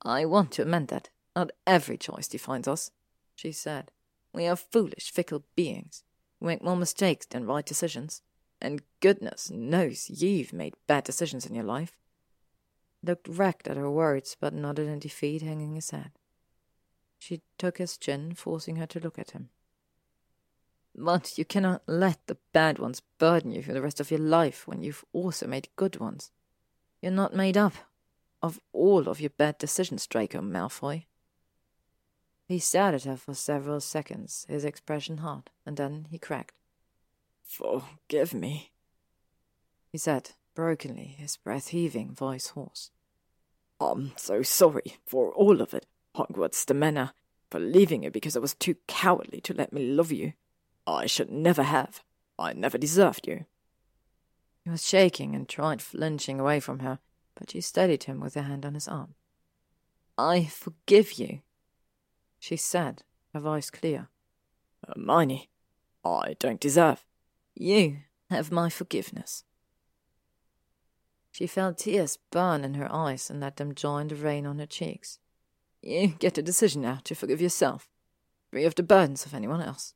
I 0.03 0.25
want 0.25 0.51
to 0.53 0.63
amend 0.63 0.89
that. 0.89 1.09
Not 1.37 1.53
every 1.67 1.97
choice 1.97 2.27
defines 2.27 2.67
us, 2.67 2.91
she 3.37 3.53
said. 3.53 3.93
We 4.33 4.47
are 4.47 4.57
foolish, 4.57 5.11
fickle 5.13 5.45
beings. 5.55 6.03
We 6.41 6.49
make 6.49 6.63
more 6.63 6.77
mistakes 6.77 7.27
than 7.27 7.47
right 7.47 7.65
decisions. 7.65 8.23
And 8.61 8.83
goodness 9.01 9.51
knows 9.51 10.11
you've 10.11 10.53
made 10.53 10.75
bad 10.87 11.05
decisions 11.05 11.47
in 11.47 11.55
your 11.55 11.65
life. 11.65 11.97
Looked 13.03 13.29
wrecked 13.29 13.69
at 13.69 13.77
her 13.77 13.91
words, 13.91 14.37
but 14.41 14.55
nodded 14.55 14.89
in 14.89 14.99
defeat, 14.99 15.43
hanging 15.43 15.75
his 15.75 15.91
head. 15.91 16.13
She 17.19 17.43
took 17.59 17.79
his 17.79 17.97
chin, 17.97 18.35
forcing 18.35 18.77
her 18.77 18.87
to 18.87 19.01
look 19.01 19.19
at 19.19 19.33
him. 19.33 19.51
But 20.95 21.37
you 21.37 21.45
cannot 21.45 21.83
let 21.87 22.19
the 22.27 22.39
bad 22.53 22.79
ones 22.79 23.03
burden 23.19 23.53
you 23.53 23.63
for 23.63 23.73
the 23.73 23.83
rest 23.83 24.01
of 24.01 24.11
your 24.11 24.21
life 24.21 24.67
when 24.67 24.83
you've 24.83 25.05
also 25.13 25.47
made 25.47 25.69
good 25.77 25.99
ones. 26.01 26.31
You're 27.03 27.13
not 27.13 27.35
made 27.35 27.57
up 27.57 27.75
of 28.43 28.61
all 28.73 29.09
of 29.09 29.21
your 29.21 29.31
bad 29.31 29.59
decisions, 29.59 30.07
Draco 30.07 30.41
Malfoy. 30.41 31.05
He 32.47 32.59
stared 32.59 32.95
at 32.95 33.05
her 33.05 33.17
for 33.17 33.35
several 33.35 33.81
seconds, 33.81 34.47
his 34.49 34.65
expression 34.65 35.19
hard, 35.19 35.51
and 35.67 35.77
then 35.77 36.07
he 36.11 36.19
cracked. 36.19 36.55
Forgive 37.43 38.33
me, 38.33 38.73
he 39.91 39.99
said, 39.99 40.33
brokenly, 40.55 41.17
his 41.19 41.37
breath 41.37 41.69
heaving, 41.69 42.15
voice 42.15 42.49
hoarse. 42.49 42.91
I'm 43.81 44.13
so 44.17 44.43
sorry 44.43 44.97
for 45.05 45.33
all 45.33 45.61
of 45.61 45.75
it, 45.75 45.87
Hogwarts 46.17 46.65
the 46.65 46.75
Manor, 46.75 47.13
for 47.51 47.61
leaving 47.61 48.03
you 48.03 48.11
because 48.11 48.37
I 48.37 48.41
was 48.41 48.55
too 48.55 48.77
cowardly 48.87 49.41
to 49.43 49.55
let 49.55 49.73
me 49.73 49.83
love 49.85 50.11
you. 50.13 50.33
I 50.87 51.07
should 51.07 51.31
never 51.31 51.63
have. 51.63 52.03
I 52.39 52.53
never 52.53 52.79
deserved 52.79 53.27
you. 53.27 53.47
He 54.65 54.71
was 54.71 54.87
shaking 54.87 55.35
and 55.35 55.49
tried 55.49 55.81
flinching 55.81 56.41
away 56.41 56.61
from 56.61 56.81
her, 56.81 56.99
but 57.35 57.51
she 57.51 57.61
steadied 57.61 58.05
him 58.05 58.21
with 58.21 58.35
her 58.35 58.43
hand 58.43 58.67
on 58.67 58.75
his 58.75 58.89
arm. 58.89 59.15
I 60.19 60.45
forgive 60.45 61.15
you, 61.15 61.41
she 62.39 62.57
said, 62.57 63.03
her 63.33 63.41
voice 63.41 63.71
clear. 63.71 64.09
Hermione, 64.87 65.51
I 66.05 66.37
don't 66.39 66.61
deserve. 66.61 67.05
You 67.55 67.99
have 68.31 68.51
my 68.51 68.71
forgiveness. 68.71 69.45
She 71.31 71.47
felt 71.47 71.79
tears 71.79 72.19
burn 72.31 72.65
in 72.65 72.75
her 72.75 72.91
eyes 72.91 73.29
and 73.29 73.41
let 73.41 73.57
them 73.57 73.75
join 73.75 74.09
the 74.09 74.17
rain 74.17 74.47
on 74.47 74.59
her 74.59 74.67
cheeks. 74.67 75.19
You 75.87 76.09
get 76.09 76.37
a 76.37 76.43
decision 76.43 76.83
now 76.83 76.99
to 77.05 77.15
forgive 77.15 77.41
yourself, 77.41 77.89
free 78.51 78.65
of 78.65 78.75
the 78.75 78.83
burdens 78.83 79.25
of 79.25 79.33
anyone 79.33 79.63
else. 79.63 79.95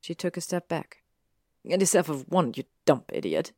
She 0.00 0.14
took 0.14 0.38
a 0.38 0.40
step 0.40 0.68
back. 0.68 1.02
Get 1.68 1.80
yourself 1.80 2.08
of 2.08 2.26
one, 2.30 2.54
you 2.56 2.64
dumb 2.86 3.04
idiot, 3.12 3.52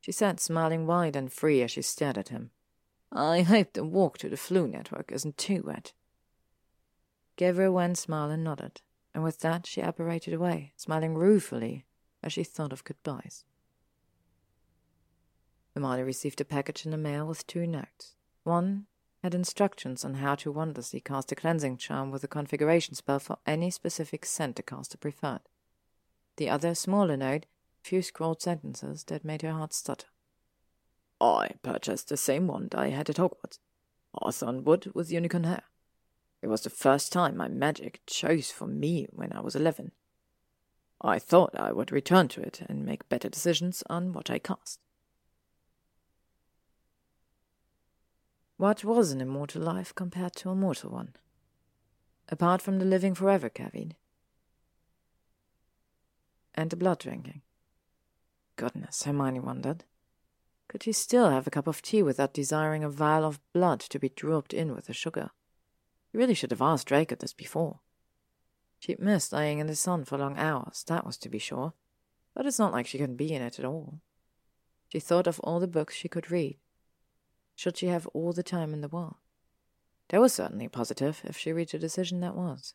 she 0.00 0.10
said, 0.10 0.40
smiling 0.40 0.88
wide 0.88 1.14
and 1.14 1.32
free 1.32 1.62
as 1.62 1.70
she 1.70 1.82
stared 1.82 2.18
at 2.18 2.30
him. 2.30 2.50
I 3.12 3.42
hope 3.42 3.74
the 3.74 3.84
walk 3.84 4.18
to 4.18 4.28
the 4.28 4.34
Floo 4.34 4.68
network 4.68 5.12
isn't 5.12 5.38
too 5.38 5.62
wet. 5.64 5.92
Gave 7.36 7.54
her 7.54 7.66
a 7.66 7.72
wan 7.72 7.94
smile 7.94 8.30
and 8.30 8.42
nodded, 8.42 8.80
and 9.14 9.22
with 9.22 9.38
that 9.42 9.66
she 9.66 9.80
apparated 9.80 10.34
away, 10.34 10.72
smiling 10.74 11.14
ruefully 11.14 11.84
as 12.24 12.32
she 12.32 12.42
thought 12.42 12.72
of 12.72 12.82
goodbyes. 12.82 13.44
Hermione 15.76 16.02
received 16.02 16.40
a 16.40 16.44
package 16.44 16.84
in 16.84 16.90
the 16.90 16.96
mail 16.96 17.24
with 17.24 17.46
two 17.46 17.68
notes. 17.68 18.16
One 18.42 18.86
had 19.22 19.34
instructions 19.34 20.04
on 20.04 20.14
how 20.14 20.34
to 20.34 20.50
wondrously 20.50 21.00
cast 21.00 21.32
a 21.32 21.34
cleansing 21.34 21.76
charm 21.76 22.10
with 22.10 22.24
a 22.24 22.28
configuration 22.28 22.94
spell 22.94 23.18
for 23.18 23.38
any 23.46 23.70
specific 23.70 24.24
scent 24.24 24.56
the 24.56 24.62
caster 24.62 24.98
preferred 24.98 25.40
the 26.40 26.48
other 26.48 26.74
smaller 26.74 27.18
note, 27.18 27.44
a 27.44 27.86
few 27.86 28.00
scrawled 28.00 28.40
sentences 28.40 29.04
that 29.04 29.26
made 29.26 29.42
her 29.42 29.52
heart 29.52 29.74
stutter. 29.74 30.06
I 31.20 31.50
purchased 31.62 32.08
the 32.08 32.16
same 32.16 32.46
wand 32.46 32.74
I 32.74 32.88
had 32.88 33.10
at 33.10 33.16
Hogwarts, 33.16 33.58
Hawthorn 34.14 34.64
wood 34.64 34.90
with 34.94 35.12
unicorn 35.12 35.44
hair. 35.44 35.64
It 36.40 36.46
was 36.46 36.62
the 36.62 36.70
first 36.70 37.12
time 37.12 37.36
my 37.36 37.48
magic 37.48 38.00
chose 38.06 38.50
for 38.50 38.66
me 38.66 39.06
when 39.10 39.34
I 39.34 39.40
was 39.40 39.54
eleven. 39.54 39.92
I 41.02 41.18
thought 41.18 41.54
I 41.54 41.72
would 41.72 41.92
return 41.92 42.28
to 42.28 42.40
it 42.40 42.62
and 42.66 42.86
make 42.86 43.10
better 43.10 43.28
decisions 43.28 43.82
on 43.90 44.14
what 44.14 44.30
I 44.30 44.38
cast. 44.38 44.80
What 48.60 48.84
was 48.84 49.10
an 49.10 49.22
immortal 49.22 49.62
life 49.62 49.94
compared 49.94 50.34
to 50.34 50.50
a 50.50 50.54
mortal 50.54 50.90
one? 50.90 51.14
Apart 52.28 52.60
from 52.60 52.78
the 52.78 52.84
living 52.84 53.14
forever 53.14 53.48
caveat, 53.48 53.94
and 56.54 56.68
the 56.68 56.76
blood 56.76 56.98
drinking. 56.98 57.40
Goodness, 58.56 59.04
Hermione 59.04 59.40
wondered. 59.40 59.84
Could 60.68 60.82
he 60.82 60.92
still 60.92 61.30
have 61.30 61.46
a 61.46 61.50
cup 61.50 61.66
of 61.66 61.80
tea 61.80 62.02
without 62.02 62.34
desiring 62.34 62.84
a 62.84 62.90
vial 62.90 63.24
of 63.24 63.40
blood 63.54 63.80
to 63.80 63.98
be 63.98 64.10
dropped 64.10 64.52
in 64.52 64.74
with 64.74 64.88
the 64.88 64.92
sugar? 64.92 65.30
He 66.12 66.18
really 66.18 66.34
should 66.34 66.50
have 66.50 66.60
asked 66.60 66.88
Draco 66.88 67.14
this 67.14 67.32
before. 67.32 67.80
She'd 68.78 69.00
missed 69.00 69.32
lying 69.32 69.58
in 69.58 69.68
the 69.68 69.74
sun 69.74 70.04
for 70.04 70.18
long 70.18 70.36
hours, 70.36 70.84
that 70.86 71.06
was 71.06 71.16
to 71.16 71.30
be 71.30 71.38
sure, 71.38 71.72
but 72.34 72.44
it's 72.44 72.58
not 72.58 72.72
like 72.72 72.86
she 72.86 72.98
couldn't 72.98 73.16
be 73.16 73.32
in 73.32 73.40
it 73.40 73.58
at 73.58 73.64
all. 73.64 74.02
She 74.90 75.00
thought 75.00 75.26
of 75.26 75.40
all 75.40 75.60
the 75.60 75.66
books 75.66 75.94
she 75.94 76.08
could 76.08 76.30
read. 76.30 76.58
Should 77.60 77.76
she 77.76 77.88
have 77.88 78.06
all 78.14 78.32
the 78.32 78.42
time 78.42 78.72
in 78.72 78.80
the 78.80 78.88
world? 78.88 79.16
That 80.08 80.20
was 80.22 80.32
certainly 80.32 80.66
positive 80.66 81.20
if 81.24 81.36
she 81.36 81.52
reached 81.52 81.74
a 81.74 81.78
decision 81.78 82.20
that 82.20 82.34
was. 82.34 82.72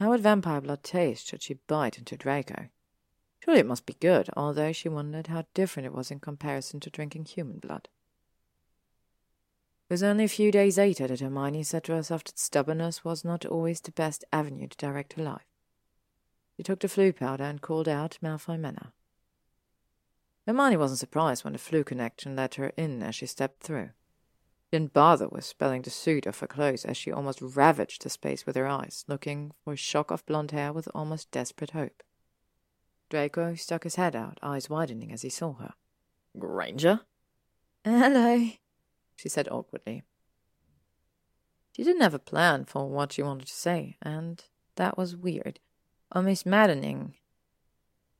How 0.00 0.08
would 0.08 0.20
vampire 0.20 0.60
blood 0.60 0.82
taste 0.82 1.28
should 1.28 1.44
she 1.44 1.60
bite 1.68 1.96
into 1.96 2.16
Draco? 2.16 2.70
Surely 3.38 3.60
it 3.60 3.66
must 3.66 3.86
be 3.86 3.94
good, 4.00 4.28
although 4.36 4.72
she 4.72 4.88
wondered 4.88 5.28
how 5.28 5.44
different 5.54 5.86
it 5.86 5.92
was 5.92 6.10
in 6.10 6.18
comparison 6.18 6.80
to 6.80 6.90
drinking 6.90 7.26
human 7.26 7.60
blood. 7.60 7.88
It 9.88 9.94
was 9.94 10.02
only 10.02 10.24
a 10.24 10.28
few 10.28 10.50
days 10.50 10.76
later 10.76 11.06
that 11.06 11.20
Hermione 11.20 11.62
said 11.62 11.84
to 11.84 11.94
herself 11.94 12.24
that 12.24 12.40
stubbornness 12.40 13.04
was 13.04 13.24
not 13.24 13.46
always 13.46 13.80
the 13.80 13.92
best 13.92 14.24
avenue 14.32 14.66
to 14.66 14.76
direct 14.76 15.12
her 15.12 15.22
life. 15.22 15.46
She 16.56 16.64
took 16.64 16.80
the 16.80 16.88
Floo 16.88 17.12
powder 17.14 17.44
and 17.44 17.62
called 17.62 17.88
out 17.88 18.18
Malfoy 18.20 18.58
Manor. 18.58 18.90
Hermione 20.46 20.76
wasn't 20.76 21.00
surprised 21.00 21.42
when 21.44 21.52
the 21.52 21.58
Floo 21.58 21.84
connection 21.84 22.36
let 22.36 22.54
her 22.54 22.68
in 22.76 23.02
as 23.02 23.16
she 23.16 23.26
stepped 23.26 23.62
through. 23.62 23.90
She 24.66 24.78
didn't 24.78 24.92
bother 24.92 25.28
with 25.28 25.44
spelling 25.44 25.82
the 25.82 25.90
suit 25.90 26.24
of 26.26 26.38
her 26.38 26.46
clothes 26.46 26.84
as 26.84 26.96
she 26.96 27.10
almost 27.10 27.42
ravaged 27.42 28.02
the 28.02 28.10
space 28.10 28.46
with 28.46 28.54
her 28.54 28.66
eyes, 28.66 29.04
looking 29.08 29.52
for 29.64 29.72
a 29.72 29.76
shock 29.76 30.10
of 30.10 30.24
blonde 30.26 30.52
hair 30.52 30.72
with 30.72 30.88
almost 30.94 31.30
desperate 31.30 31.70
hope. 31.70 32.02
Draco 33.08 33.54
stuck 33.54 33.84
his 33.84 33.96
head 33.96 34.14
out, 34.14 34.38
eyes 34.42 34.70
widening 34.70 35.12
as 35.12 35.22
he 35.22 35.30
saw 35.30 35.54
her. 35.54 35.74
Granger? 36.38 37.00
Hello, 37.84 38.50
she 39.16 39.28
said 39.28 39.48
awkwardly. 39.48 40.02
She 41.72 41.84
didn't 41.84 42.02
have 42.02 42.14
a 42.14 42.18
plan 42.18 42.64
for 42.64 42.88
what 42.88 43.12
she 43.12 43.22
wanted 43.22 43.46
to 43.46 43.52
say, 43.52 43.96
and 44.00 44.42
that 44.76 44.96
was 44.96 45.16
weird, 45.16 45.60
almost 46.10 46.46
maddening. 46.46 47.14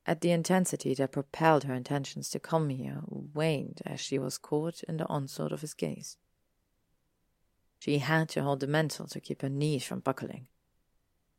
At 0.07 0.21
the 0.21 0.31
intensity 0.31 0.93
that 0.93 1.11
propelled 1.11 1.65
her 1.65 1.73
intentions 1.73 2.29
to 2.29 2.39
come 2.39 2.69
here 2.69 3.01
waned 3.09 3.81
as 3.85 3.99
she 3.99 4.17
was 4.17 4.37
caught 4.37 4.81
in 4.83 4.95
the 4.95 5.07
onslaught 5.07 5.51
of 5.51 5.59
his 5.59 5.73
gaze. 5.73 6.15
She 7.77 7.97
had 7.97 8.29
to 8.29 8.41
hold 8.41 8.61
the 8.61 8.67
mantle 8.67 9.07
to 9.07 9.19
keep 9.19 9.41
her 9.41 9.49
knees 9.49 9.83
from 9.83 9.99
buckling. 9.99 10.47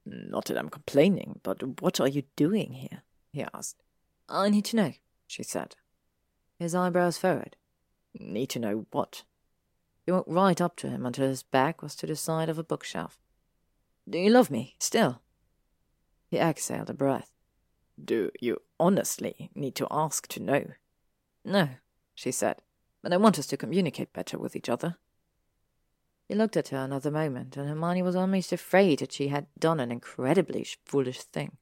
Not 0.04 0.44
that 0.46 0.58
I'm 0.58 0.68
complaining, 0.68 1.40
but 1.42 1.80
what 1.80 1.98
are 1.98 2.08
you 2.08 2.24
doing 2.36 2.74
here? 2.74 3.02
he 3.32 3.42
asked. 3.54 3.82
I 4.28 4.50
need 4.50 4.66
to 4.66 4.76
know, 4.76 4.92
she 5.26 5.42
said. 5.42 5.76
His 6.58 6.74
eyebrows 6.74 7.16
furrowed. 7.16 7.56
Need 8.18 8.50
to 8.50 8.58
know 8.58 8.86
what? 8.90 9.22
He 10.04 10.12
walked 10.12 10.30
right 10.30 10.60
up 10.60 10.76
to 10.76 10.90
him 10.90 11.06
until 11.06 11.26
his 11.26 11.42
back 11.42 11.80
was 11.82 11.94
to 11.96 12.06
the 12.06 12.16
side 12.16 12.50
of 12.50 12.58
a 12.58 12.64
bookshelf. 12.64 13.18
Do 14.08 14.18
you 14.18 14.30
love 14.30 14.50
me, 14.50 14.76
still? 14.78 15.22
He 16.28 16.38
exhaled 16.38 16.90
a 16.90 16.94
breath. 16.94 17.30
Do 18.02 18.30
you 18.40 18.62
honestly 18.78 19.50
need 19.54 19.74
to 19.76 19.88
ask 19.90 20.28
to 20.28 20.40
know? 20.40 20.64
No, 21.44 21.70
she 22.14 22.30
said, 22.30 22.62
but 23.02 23.12
I 23.12 23.16
want 23.16 23.38
us 23.38 23.46
to 23.48 23.56
communicate 23.56 24.12
better 24.12 24.38
with 24.38 24.54
each 24.54 24.68
other. 24.68 24.96
He 26.28 26.34
looked 26.34 26.56
at 26.56 26.68
her 26.68 26.78
another 26.78 27.10
moment, 27.10 27.56
and 27.56 27.68
Hermione 27.68 28.02
was 28.02 28.14
almost 28.14 28.52
afraid 28.52 28.98
that 28.98 29.12
she 29.12 29.28
had 29.28 29.46
done 29.58 29.80
an 29.80 29.90
incredibly 29.90 30.66
foolish 30.84 31.22
thing. 31.22 31.56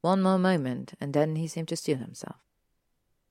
One 0.00 0.20
more 0.22 0.38
moment, 0.38 0.94
and 1.00 1.12
then 1.12 1.36
he 1.36 1.46
seemed 1.46 1.68
to 1.68 1.76
steel 1.76 1.98
himself. 1.98 2.38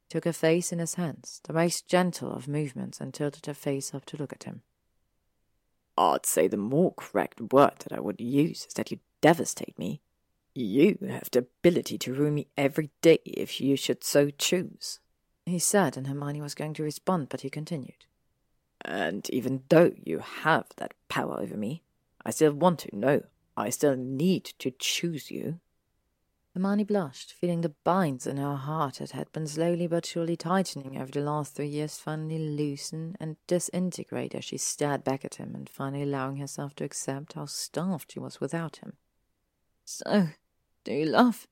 He 0.04 0.08
took 0.10 0.26
her 0.26 0.34
face 0.34 0.72
in 0.72 0.80
his 0.80 0.96
hands, 0.96 1.42
the 1.44 1.54
most 1.54 1.88
gentle 1.88 2.32
of 2.32 2.48
movements, 2.48 3.02
and 3.02 3.14
tilted 3.14 3.46
her 3.48 3.54
face 3.54 3.94
up 3.94 4.06
to 4.06 4.18
look 4.18 4.32
at 4.32 4.44
him. 4.44 4.62
I'd 5.98 6.26
say 6.26 6.48
the 6.48 6.56
more 6.56 6.94
correct 6.96 7.42
word 7.42 7.80
that 7.80 7.92
I 7.92 8.00
would 8.00 8.22
use 8.22 8.66
is 8.68 8.74
that 8.76 8.92
you 8.92 9.00
devastate 9.20 9.78
me. 9.78 10.02
You 10.62 10.98
have 11.08 11.32
the 11.32 11.40
ability 11.40 11.98
to 12.00 12.14
ruin 12.14 12.36
me 12.36 12.48
every 12.58 12.90
day 13.02 13.20
if 13.24 13.62
you 13.62 13.78
should 13.78 14.04
so 14.04 14.30
choose. 14.30 15.00
He 15.46 15.58
said, 15.58 15.96
and 15.96 16.06
Hermione 16.06 16.42
was 16.42 16.54
going 16.54 16.74
to 16.74 16.84
respond, 16.84 17.30
but 17.30 17.42
he 17.42 17.50
continued. 17.50 18.06
And 18.82 19.30
even 19.30 19.64
though 19.70 19.94
you 20.04 20.20
have 20.20 20.66
that 20.76 20.96
power 21.08 21.40
over 21.40 21.56
me, 21.56 21.84
I 22.26 22.32
still 22.32 22.52
want 22.52 22.80
to 22.80 22.94
know. 22.94 23.22
I 23.56 23.70
still 23.70 23.96
need 23.96 24.52
to 24.60 24.72
choose 24.72 25.32
you. 25.32 25.62
Hermione 26.54 26.84
blushed, 26.84 27.32
feeling 27.32 27.62
the 27.62 27.76
binds 27.86 28.28
in 28.28 28.36
her 28.36 28.58
heart 28.58 28.96
that 28.96 29.12
had 29.12 29.32
been 29.32 29.48
slowly 29.48 29.88
but 29.88 30.06
surely 30.06 30.36
tightening 30.36 31.02
over 31.02 31.10
the 31.10 31.22
last 31.22 31.56
three 31.56 31.70
years 31.70 31.98
finally 31.98 32.38
loosen 32.38 33.16
and 33.18 33.38
disintegrate 33.48 34.36
as 34.36 34.44
she 34.44 34.58
stared 34.58 35.06
back 35.06 35.24
at 35.24 35.36
him 35.36 35.56
and 35.56 35.70
finally 35.70 36.04
allowing 36.04 36.36
herself 36.36 36.76
to 36.76 36.84
accept 36.84 37.32
how 37.32 37.46
starved 37.46 38.12
she 38.12 38.20
was 38.20 38.42
without 38.42 38.78
him. 38.84 38.98
So, 39.86 40.28
do 40.90 40.96
you 40.96 41.06
love? 41.06 41.48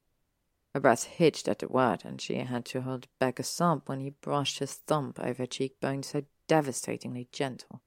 Her 0.74 0.80
breath 0.80 1.03
hitched 1.03 1.48
at 1.48 1.59
the 1.59 1.67
word, 1.67 2.01
and 2.03 2.19
she 2.19 2.38
had 2.38 2.66
to 2.66 2.82
hold 2.82 3.07
back 3.19 3.38
a 3.38 3.43
sob 3.43 3.83
when 3.85 3.99
he 3.99 4.09
brushed 4.09 4.57
his 4.57 4.74
thumb 4.74 5.14
over 5.19 5.43
her 5.43 5.45
cheekbone 5.45 6.01
so 6.01 6.24
devastatingly 6.48 7.27
gentle. 7.32 7.83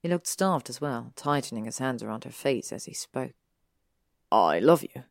He 0.00 0.08
looked 0.08 0.26
starved 0.26 0.70
as 0.70 0.80
well, 0.80 1.12
tightening 1.14 1.66
his 1.66 1.76
hands 1.76 2.02
around 2.02 2.24
her 2.24 2.30
face 2.30 2.72
as 2.72 2.86
he 2.86 2.94
spoke. 2.94 3.34
I 4.32 4.60
love 4.60 4.82
you, 4.82 5.04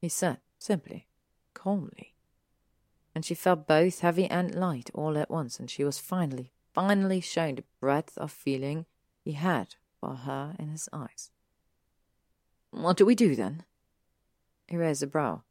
he 0.00 0.08
said, 0.08 0.38
simply, 0.58 1.08
calmly. 1.52 2.14
And 3.14 3.22
she 3.22 3.34
felt 3.34 3.68
both 3.68 4.00
heavy 4.00 4.24
and 4.24 4.54
light 4.54 4.90
all 4.94 5.18
at 5.18 5.30
once, 5.30 5.60
and 5.60 5.70
she 5.70 5.84
was 5.84 5.98
finally, 5.98 6.52
finally 6.72 7.20
shown 7.20 7.56
the 7.56 7.64
breadth 7.80 8.16
of 8.16 8.32
feeling 8.32 8.86
he 9.22 9.32
had 9.32 9.74
for 10.00 10.14
her 10.14 10.56
in 10.58 10.70
his 10.70 10.88
eyes. 10.90 11.30
What 12.70 12.96
do 12.96 13.04
we 13.04 13.14
do 13.14 13.36
then? 13.36 13.64
He 14.68 14.76
raised 14.76 15.02
a 15.02 15.06
brow. 15.06 15.42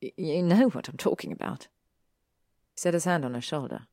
You 0.00 0.42
know 0.42 0.68
what 0.68 0.88
I'm 0.88 0.96
talking 0.96 1.32
about. 1.32 1.68
He 2.74 2.80
set 2.80 2.94
his 2.94 3.04
hand 3.04 3.24
on 3.24 3.34
her 3.34 3.40
shoulder. 3.40 3.86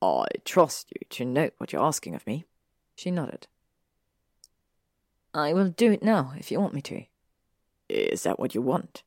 I 0.00 0.26
trust 0.44 0.92
you 0.92 1.06
to 1.10 1.24
know 1.24 1.50
what 1.58 1.72
you're 1.72 1.82
asking 1.82 2.14
of 2.14 2.26
me. 2.26 2.44
She 2.94 3.10
nodded. 3.10 3.46
I 5.34 5.52
will 5.52 5.68
do 5.68 5.92
it 5.92 6.02
now 6.02 6.32
if 6.36 6.50
you 6.50 6.60
want 6.60 6.74
me 6.74 6.82
to. 6.82 7.04
Is 7.88 8.22
that 8.24 8.38
what 8.38 8.54
you 8.54 8.62
want? 8.62 9.02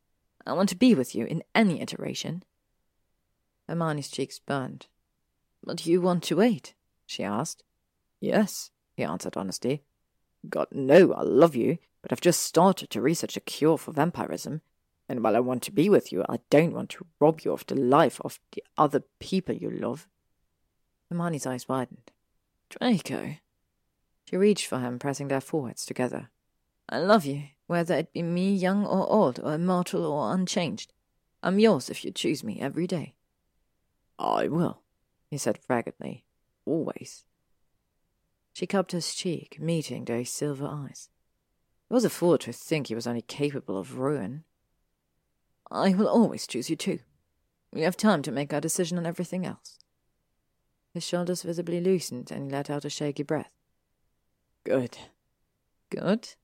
I 0.46 0.52
want 0.54 0.68
to 0.70 0.76
be 0.76 0.94
with 0.94 1.14
you 1.14 1.24
in 1.24 1.42
any 1.54 1.80
iteration. 1.80 2.42
Hermione's 3.68 4.08
cheeks 4.08 4.38
burned. 4.38 4.86
But 5.64 5.86
you 5.86 6.00
want 6.00 6.24
to 6.24 6.36
wait? 6.36 6.74
she 7.06 7.22
asked. 7.22 7.62
Yes, 8.20 8.70
he 8.96 9.04
answered 9.04 9.36
honestly. 9.36 9.82
God, 10.48 10.68
no, 10.72 11.12
I 11.12 11.22
love 11.22 11.54
you, 11.54 11.78
but 12.02 12.12
I've 12.12 12.20
just 12.20 12.42
started 12.42 12.90
to 12.90 13.00
research 13.00 13.36
a 13.36 13.40
cure 13.40 13.78
for 13.78 13.92
vampirism, 13.92 14.60
and 15.08 15.22
while 15.22 15.36
I 15.36 15.40
want 15.40 15.62
to 15.64 15.72
be 15.72 15.88
with 15.88 16.12
you, 16.12 16.24
I 16.28 16.38
don't 16.50 16.72
want 16.72 16.90
to 16.90 17.06
rob 17.20 17.40
you 17.40 17.52
of 17.52 17.66
the 17.66 17.74
life 17.74 18.20
of 18.24 18.38
the 18.52 18.62
other 18.78 19.02
people 19.18 19.54
you 19.54 19.70
love. 19.70 20.06
Hermione's 21.10 21.46
eyes 21.46 21.68
widened. 21.68 22.10
Draco. 22.70 23.36
She 24.28 24.36
reached 24.36 24.66
for 24.66 24.78
him, 24.78 24.98
pressing 24.98 25.28
their 25.28 25.40
foreheads 25.40 25.84
together. 25.84 26.30
I 26.88 26.98
love 26.98 27.24
you, 27.24 27.44
whether 27.66 27.94
it 27.94 28.12
be 28.12 28.22
me 28.22 28.54
young 28.54 28.86
or 28.86 29.10
old, 29.10 29.40
or 29.40 29.54
immortal 29.54 30.04
or 30.04 30.32
unchanged. 30.32 30.92
I'm 31.42 31.58
yours 31.58 31.90
if 31.90 32.04
you 32.04 32.10
choose 32.10 32.44
me 32.44 32.60
every 32.60 32.86
day. 32.86 33.14
I 34.18 34.48
will, 34.48 34.82
he 35.28 35.38
said 35.38 35.58
raggedly. 35.68 36.24
Always. 36.64 37.24
She 38.52 38.66
cupped 38.66 38.92
his 38.92 39.14
cheek, 39.14 39.58
meeting 39.60 40.04
those 40.04 40.30
silver 40.30 40.66
eyes. 40.66 41.08
It 41.90 41.94
was 41.94 42.04
a 42.04 42.10
fool 42.10 42.38
to 42.38 42.52
think 42.52 42.86
he 42.86 42.94
was 42.94 43.06
only 43.06 43.22
capable 43.22 43.76
of 43.76 43.98
ruin. 43.98 44.44
I 45.72 45.94
will 45.94 46.08
always 46.08 46.46
choose 46.46 46.68
you 46.68 46.76
too. 46.76 46.98
We 47.72 47.80
have 47.80 47.96
time 47.96 48.20
to 48.22 48.30
make 48.30 48.52
our 48.52 48.60
decision 48.60 48.98
on 48.98 49.06
everything 49.06 49.46
else. 49.46 49.78
His 50.92 51.02
shoulders 51.02 51.42
visibly 51.42 51.80
loosened, 51.80 52.30
and 52.30 52.44
he 52.44 52.50
let 52.50 52.68
out 52.68 52.84
a 52.84 52.90
shaky 52.90 53.22
breath. 53.22 53.50
Good. 54.64 54.98
Good? 55.88 56.34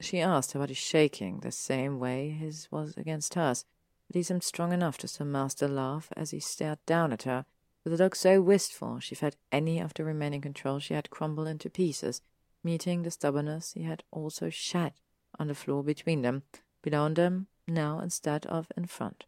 She 0.00 0.20
asked, 0.20 0.52
her 0.52 0.58
body 0.58 0.74
shaking 0.74 1.40
the 1.40 1.52
same 1.52 2.00
way 2.00 2.30
his 2.30 2.66
was 2.72 2.96
against 2.96 3.34
hers, 3.34 3.64
but 4.08 4.16
he 4.16 4.24
seemed 4.24 4.42
strong 4.42 4.72
enough 4.72 4.98
to 4.98 5.08
still 5.08 5.26
master 5.26 5.68
laugh 5.68 6.08
as 6.16 6.32
he 6.32 6.40
stared 6.40 6.84
down 6.84 7.12
at 7.12 7.22
her, 7.22 7.46
with 7.84 7.92
a 7.92 7.96
look 7.96 8.16
so 8.16 8.42
wistful 8.42 8.98
she 8.98 9.14
felt 9.14 9.36
any 9.52 9.78
of 9.78 9.94
the 9.94 10.02
remaining 10.02 10.40
control 10.40 10.80
she 10.80 10.94
had 10.94 11.10
crumble 11.10 11.46
into 11.46 11.70
pieces, 11.70 12.20
meeting 12.64 13.04
the 13.04 13.12
stubbornness 13.12 13.74
he 13.74 13.84
had 13.84 14.02
also 14.10 14.50
shed 14.50 14.94
on 15.38 15.46
the 15.46 15.54
floor 15.54 15.84
between 15.84 16.22
them, 16.22 16.42
below 16.82 17.08
them 17.08 17.46
now 17.66 18.00
instead 18.00 18.46
of 18.46 18.70
in 18.76 18.86
front. 18.86 19.24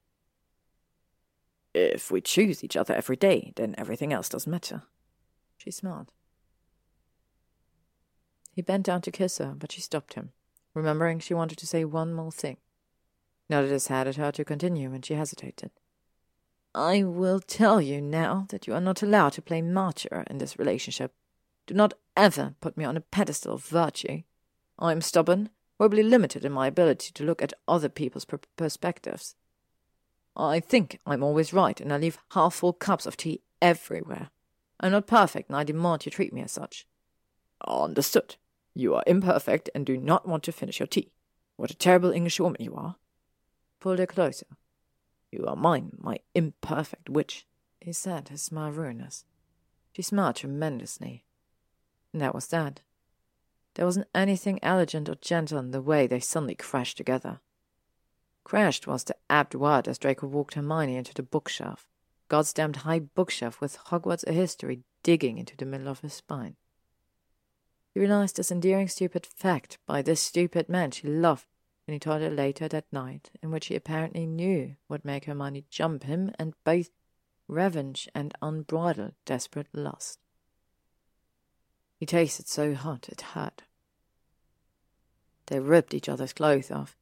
If 1.74 2.10
we 2.10 2.20
choose 2.20 2.62
each 2.62 2.76
other 2.76 2.94
every 2.94 3.16
day, 3.16 3.52
then 3.56 3.74
everything 3.76 4.12
else 4.12 4.28
doesn't 4.28 4.50
matter. 4.50 4.82
She 5.56 5.70
smiled. 5.70 6.12
He 8.52 8.62
bent 8.62 8.86
down 8.86 9.02
to 9.02 9.10
kiss 9.10 9.38
her, 9.38 9.54
but 9.56 9.72
she 9.72 9.80
stopped 9.80 10.14
him 10.14 10.32
remembering 10.74 11.20
she 11.20 11.34
wanted 11.34 11.58
to 11.58 11.66
say 11.66 11.84
one 11.84 12.12
more 12.12 12.32
thing. 12.32 12.56
Nodded 13.48 13.70
his 13.70 13.86
head 13.86 14.08
at 14.08 14.16
her 14.16 14.32
to 14.32 14.44
continue, 14.44 14.92
and 14.92 15.04
she 15.04 15.14
hesitated. 15.14 15.70
I 16.74 17.04
will 17.04 17.38
tell 17.40 17.80
you 17.80 18.00
now 18.00 18.46
that 18.50 18.66
you 18.66 18.74
are 18.74 18.80
not 18.80 19.02
allowed 19.02 19.34
to 19.34 19.42
play 19.42 19.62
martyr 19.62 20.24
in 20.28 20.38
this 20.38 20.58
relationship. 20.58 21.12
Do 21.66 21.74
not 21.74 21.94
ever 22.16 22.56
put 22.60 22.76
me 22.76 22.84
on 22.84 22.96
a 22.96 23.00
pedestal 23.00 23.54
of 23.54 23.64
virtue. 23.64 24.22
I 24.78 24.90
am 24.90 25.00
stubborn, 25.00 25.50
horribly 25.78 26.02
limited 26.02 26.44
in 26.44 26.52
my 26.52 26.66
ability 26.66 27.12
to 27.12 27.24
look 27.24 27.42
at 27.42 27.52
other 27.66 27.88
people's 27.88 28.24
per- 28.24 28.40
perspectives. 28.56 29.34
I 30.36 30.60
think 30.60 30.98
I'm 31.06 31.22
always 31.22 31.52
right, 31.52 31.80
and 31.80 31.92
I 31.92 31.98
leave 31.98 32.18
half 32.32 32.54
full 32.54 32.72
cups 32.72 33.06
of 33.06 33.16
tea 33.16 33.42
everywhere. 33.62 34.30
I'm 34.80 34.92
not 34.92 35.06
perfect, 35.06 35.48
and 35.48 35.56
I 35.56 35.64
demand 35.64 36.04
you 36.04 36.10
treat 36.10 36.32
me 36.32 36.42
as 36.42 36.52
such. 36.52 36.86
Understood. 37.66 38.36
You 38.74 38.94
are 38.94 39.04
imperfect 39.06 39.70
and 39.74 39.86
do 39.86 39.96
not 39.96 40.26
want 40.26 40.42
to 40.44 40.52
finish 40.52 40.80
your 40.80 40.88
tea. 40.88 41.12
What 41.56 41.70
a 41.70 41.76
terrible 41.76 42.10
English 42.10 42.40
woman 42.40 42.60
you 42.60 42.74
are. 42.74 42.96
Pulled 43.78 44.00
her 44.00 44.06
closer. 44.06 44.46
You 45.30 45.46
are 45.46 45.56
mine, 45.56 45.92
my 45.98 46.18
imperfect 46.34 47.08
witch, 47.08 47.46
he 47.80 47.92
said, 47.92 48.28
his 48.28 48.42
smile 48.42 48.72
ruinous. 48.72 49.24
She 49.92 50.02
smiled 50.02 50.36
tremendously. 50.36 51.24
And 52.12 52.20
that 52.20 52.34
was 52.34 52.48
that. 52.48 52.80
There 53.74 53.86
wasn't 53.86 54.08
anything 54.14 54.58
elegant 54.62 55.08
or 55.08 55.16
gentle 55.16 55.58
in 55.58 55.72
the 55.72 55.82
way 55.82 56.06
they 56.06 56.20
suddenly 56.20 56.54
crashed 56.54 56.96
together. 56.96 57.40
Crashed 58.44 58.86
was 58.86 59.04
the 59.04 59.16
apt 59.28 59.54
word 59.54 59.88
as 59.88 59.98
Draco 59.98 60.26
walked 60.26 60.54
Hermione 60.54 60.96
into 60.96 61.14
the 61.14 61.22
bookshelf. 61.22 61.88
God's 62.28 62.52
damned 62.52 62.76
high 62.76 63.00
bookshelf 63.00 63.60
with 63.60 63.76
Hogwarts 63.86 64.24
a 64.26 64.32
history 64.32 64.82
digging 65.02 65.38
into 65.38 65.56
the 65.56 65.66
middle 65.66 65.88
of 65.88 66.00
his 66.00 66.14
spine. 66.14 66.56
He 67.92 68.00
realized 68.00 68.36
this 68.36 68.50
endearing 68.50 68.88
stupid 68.88 69.26
fact 69.26 69.78
by 69.86 70.02
this 70.02 70.20
stupid 70.20 70.68
man 70.68 70.90
she 70.90 71.06
loved 71.06 71.46
when 71.86 71.92
he 71.92 71.98
told 71.98 72.22
her 72.22 72.30
later 72.30 72.66
that 72.68 72.92
night, 72.92 73.30
in 73.42 73.50
which 73.50 73.66
he 73.66 73.76
apparently 73.76 74.26
knew 74.26 74.76
would 74.88 75.04
make 75.04 75.26
Hermione 75.26 75.64
jump 75.68 76.04
him 76.04 76.32
and 76.38 76.54
both 76.64 76.90
revenge 77.46 78.08
and 78.14 78.34
unbridled 78.40 79.14
desperate 79.24 79.68
lust. 79.72 80.23
He 82.05 82.07
tasted 82.07 82.49
so 82.49 82.74
hot 82.74 83.08
it 83.08 83.23
hurt. 83.33 83.62
They 85.47 85.58
ripped 85.58 85.94
each 85.94 86.07
other's 86.07 86.34
clothes 86.34 86.70
off. 86.70 86.99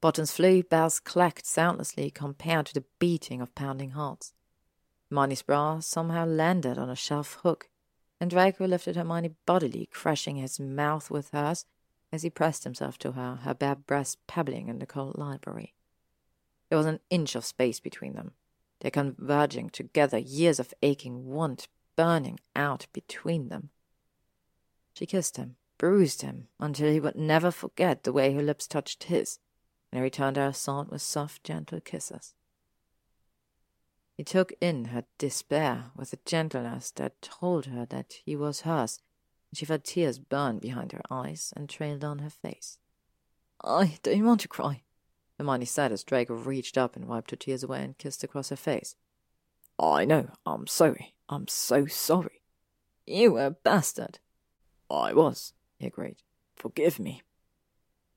Buttons 0.00 0.32
flew, 0.32 0.62
bells 0.62 0.98
clacked 0.98 1.44
soundlessly 1.44 2.10
compared 2.10 2.64
to 2.64 2.72
the 2.72 2.84
beating 2.98 3.42
of 3.42 3.54
pounding 3.54 3.90
hearts. 3.90 4.32
Hermione's 5.10 5.42
bra 5.42 5.80
somehow 5.80 6.24
landed 6.24 6.78
on 6.78 6.88
a 6.88 6.96
shelf 6.96 7.38
hook, 7.42 7.68
and 8.18 8.30
Draco 8.30 8.66
lifted 8.66 8.96
Hermione 8.96 9.34
bodily, 9.44 9.90
crushing 9.92 10.36
his 10.36 10.58
mouth 10.58 11.10
with 11.10 11.32
hers 11.32 11.66
as 12.10 12.22
he 12.22 12.30
pressed 12.30 12.64
himself 12.64 12.96
to 13.00 13.12
her, 13.12 13.40
her 13.42 13.52
bare 13.52 13.76
breast 13.76 14.26
pebbling 14.26 14.68
in 14.68 14.78
the 14.78 14.86
cold 14.86 15.18
library. 15.18 15.74
There 16.70 16.78
was 16.78 16.86
an 16.86 17.00
inch 17.10 17.34
of 17.34 17.44
space 17.44 17.78
between 17.78 18.14
them, 18.14 18.32
they 18.80 18.90
converging 18.90 19.68
together, 19.68 20.16
years 20.16 20.58
of 20.58 20.72
aching 20.80 21.26
want 21.26 21.68
burning 21.94 22.40
out 22.54 22.86
between 22.94 23.50
them. 23.50 23.68
She 24.96 25.04
kissed 25.04 25.36
him, 25.36 25.56
bruised 25.76 26.22
him, 26.22 26.48
until 26.58 26.90
he 26.90 27.00
would 27.00 27.16
never 27.16 27.50
forget 27.50 28.04
the 28.04 28.14
way 28.14 28.32
her 28.32 28.42
lips 28.42 28.66
touched 28.66 29.04
his, 29.04 29.38
and 29.92 29.98
he 29.98 30.02
returned 30.02 30.38
her 30.38 30.46
assault 30.46 30.88
with 30.88 31.02
soft, 31.02 31.44
gentle 31.44 31.80
kisses. 31.80 32.32
He 34.16 34.24
took 34.24 34.54
in 34.58 34.86
her 34.86 35.04
despair 35.18 35.90
with 35.94 36.14
a 36.14 36.18
gentleness 36.24 36.90
that 36.92 37.20
told 37.20 37.66
her 37.66 37.84
that 37.84 38.14
he 38.24 38.36
was 38.36 38.62
hers, 38.62 39.02
and 39.50 39.58
she 39.58 39.66
felt 39.66 39.84
tears 39.84 40.18
burn 40.18 40.60
behind 40.60 40.92
her 40.92 41.02
eyes 41.10 41.52
and 41.54 41.68
trail 41.68 41.98
down 41.98 42.20
her 42.20 42.30
face. 42.30 42.78
I 43.62 43.98
don't 44.02 44.24
want 44.24 44.40
to 44.40 44.48
cry, 44.48 44.84
Hermione 45.36 45.66
said 45.66 45.92
as 45.92 46.04
Draco 46.04 46.34
reached 46.34 46.78
up 46.78 46.96
and 46.96 47.04
wiped 47.04 47.32
her 47.32 47.36
tears 47.36 47.62
away 47.62 47.84
and 47.84 47.98
kissed 47.98 48.24
across 48.24 48.48
her 48.48 48.56
face. 48.56 48.96
I 49.78 50.06
know, 50.06 50.30
I'm 50.46 50.66
sorry. 50.66 51.14
I'm 51.28 51.48
so 51.48 51.84
sorry. 51.84 52.40
You 53.06 53.32
were 53.32 53.46
a 53.46 53.50
bastard. 53.50 54.20
Oh, 54.88 54.98
I 54.98 55.12
was, 55.12 55.52
he 55.78 55.86
agreed. 55.86 56.16
Forgive 56.54 56.98
me. 56.98 57.22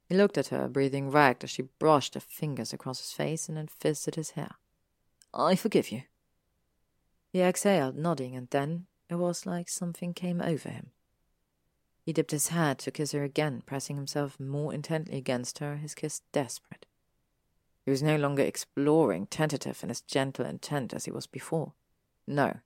He 0.08 0.16
looked 0.16 0.38
at 0.38 0.48
her, 0.48 0.68
breathing 0.68 1.12
ragged 1.12 1.44
as 1.44 1.50
she 1.52 1.64
brushed 1.78 2.16
her 2.16 2.20
fingers 2.20 2.74
across 2.74 3.00
his 3.00 3.12
face 3.12 3.48
and 3.48 3.58
then 3.58 3.68
fisted 3.68 4.16
his 4.16 4.32
hair. 4.32 4.56
I 5.34 5.56
forgive 5.56 5.92
you. 5.92 6.04
He 7.32 7.42
exhaled, 7.42 7.96
nodding, 7.96 8.36
and 8.36 8.50
then 8.50 8.88
it 9.10 9.16
was 9.16 9.46
like 9.46 9.70
something 9.70 10.14
came 10.14 10.42
over 10.42 10.70
him. 10.70 10.92
He 12.04 12.14
dipped 12.14 12.32
his 12.32 12.48
head 12.48 12.80
to 12.80 12.92
kiss 12.92 13.12
her 13.12 13.24
again, 13.24 13.62
pressing 13.66 13.96
himself 13.96 14.40
more 14.40 14.74
intently 14.74 15.18
against 15.18 15.60
her, 15.60 15.76
his 15.76 15.94
kiss 15.94 16.22
desperate. 16.32 16.88
He 17.86 17.92
was 17.92 18.02
no 18.02 18.16
longer 18.16 18.42
exploring, 18.42 19.28
tentative, 19.28 19.80
and 19.84 19.92
as 19.92 20.02
gentle 20.02 20.46
intent 20.46 20.94
as 20.94 21.06
he 21.06 21.12
was 21.12 21.28
before. 21.28 21.74
No, 22.26 22.62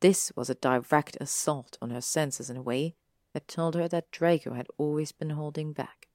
this 0.00 0.32
was 0.36 0.50
a 0.50 0.54
direct 0.54 1.16
assault 1.20 1.78
on 1.80 1.90
her 1.90 2.00
senses 2.00 2.50
in 2.50 2.56
a 2.56 2.62
way 2.62 2.96
that 3.32 3.48
told 3.48 3.74
her 3.74 3.88
that 3.88 4.10
Draco 4.10 4.54
had 4.54 4.68
always 4.78 5.12
been 5.12 5.30
holding 5.30 5.72
back. 5.72 6.08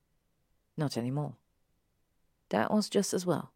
Not 0.77 0.97
any 0.97 1.11
more. 1.11 1.35
That 2.49 2.71
was 2.71 2.89
just 2.89 3.13
as 3.13 3.25
well. 3.25 3.51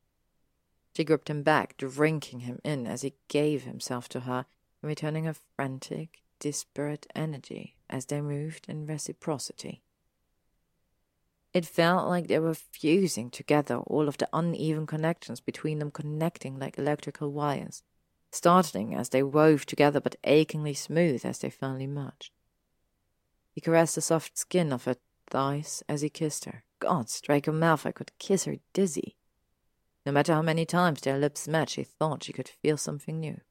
She 0.96 1.04
gripped 1.04 1.30
him 1.30 1.44
back, 1.44 1.78
drinking 1.78 2.42
him 2.42 2.60
in 2.64 2.86
as 2.86 3.02
he 3.02 3.14
gave 3.28 3.64
himself 3.64 4.10
to 4.10 4.22
her, 4.22 4.46
returning 4.82 5.24
her 5.26 5.36
frantic, 5.56 6.22
disparate 6.40 7.08
energy 7.16 7.76
as 7.90 8.08
they 8.08 8.20
moved 8.20 8.66
in 8.68 8.86
reciprocity. 8.86 9.84
It 11.54 11.66
felt 11.66 12.08
like 12.08 12.28
they 12.28 12.40
were 12.40 12.54
fusing 12.54 13.30
together, 13.30 13.78
all 13.78 14.08
of 14.08 14.18
the 14.18 14.30
uneven 14.34 14.88
connections 14.88 15.40
between 15.40 15.80
them 15.80 15.92
connecting 15.92 16.58
like 16.58 16.78
electrical 16.78 17.32
wires, 17.32 17.84
startling 18.32 18.96
as 18.96 19.10
they 19.10 19.22
wove 19.22 19.66
together 19.66 20.00
but 20.00 20.16
achingly 20.24 20.74
smooth 20.74 21.26
as 21.26 21.40
they 21.40 21.50
finally 21.50 21.88
merged. 21.88 22.32
He 23.52 23.62
caressed 23.62 23.96
the 23.96 24.02
soft 24.02 24.38
skin 24.38 24.72
of 24.72 24.86
her 24.86 24.96
thighs 25.30 25.84
as 25.90 26.02
he 26.02 26.10
kissed 26.10 26.46
her. 26.46 26.64
God, 26.80 27.08
Draco 27.22 27.52
Malfoy 27.52 27.94
could 27.94 28.18
kiss 28.18 28.46
her 28.46 28.56
dizzy. 28.74 29.16
No 30.06 30.12
matter 30.12 30.34
how 30.34 30.42
many 30.42 30.66
times 30.66 31.02
their 31.02 31.18
lips 31.18 31.48
met, 31.48 31.70
she 31.70 31.84
thought 31.84 32.24
she 32.24 32.34
could 32.34 32.48
feel 32.48 32.78
something 32.78 33.20
new. 33.20 33.42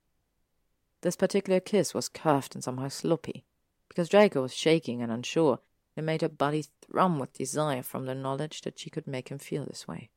This 1.02 1.16
particular 1.16 1.60
kiss 1.60 1.94
was 1.94 2.08
curved 2.08 2.54
and 2.54 2.64
somehow 2.64 2.88
sloppy, 2.88 3.44
because 3.88 4.08
Draco 4.08 4.42
was 4.42 4.54
shaking 4.54 5.00
and 5.00 5.12
unsure, 5.12 5.60
and 5.96 6.06
made 6.06 6.22
her 6.22 6.28
body 6.28 6.64
thrum 6.82 7.18
with 7.18 7.32
desire 7.32 7.82
from 7.82 8.06
the 8.06 8.14
knowledge 8.14 8.62
that 8.62 8.78
she 8.78 8.90
could 8.90 9.06
make 9.06 9.28
him 9.30 9.38
feel 9.38 9.64
this 9.64 9.86
way. 9.86 10.10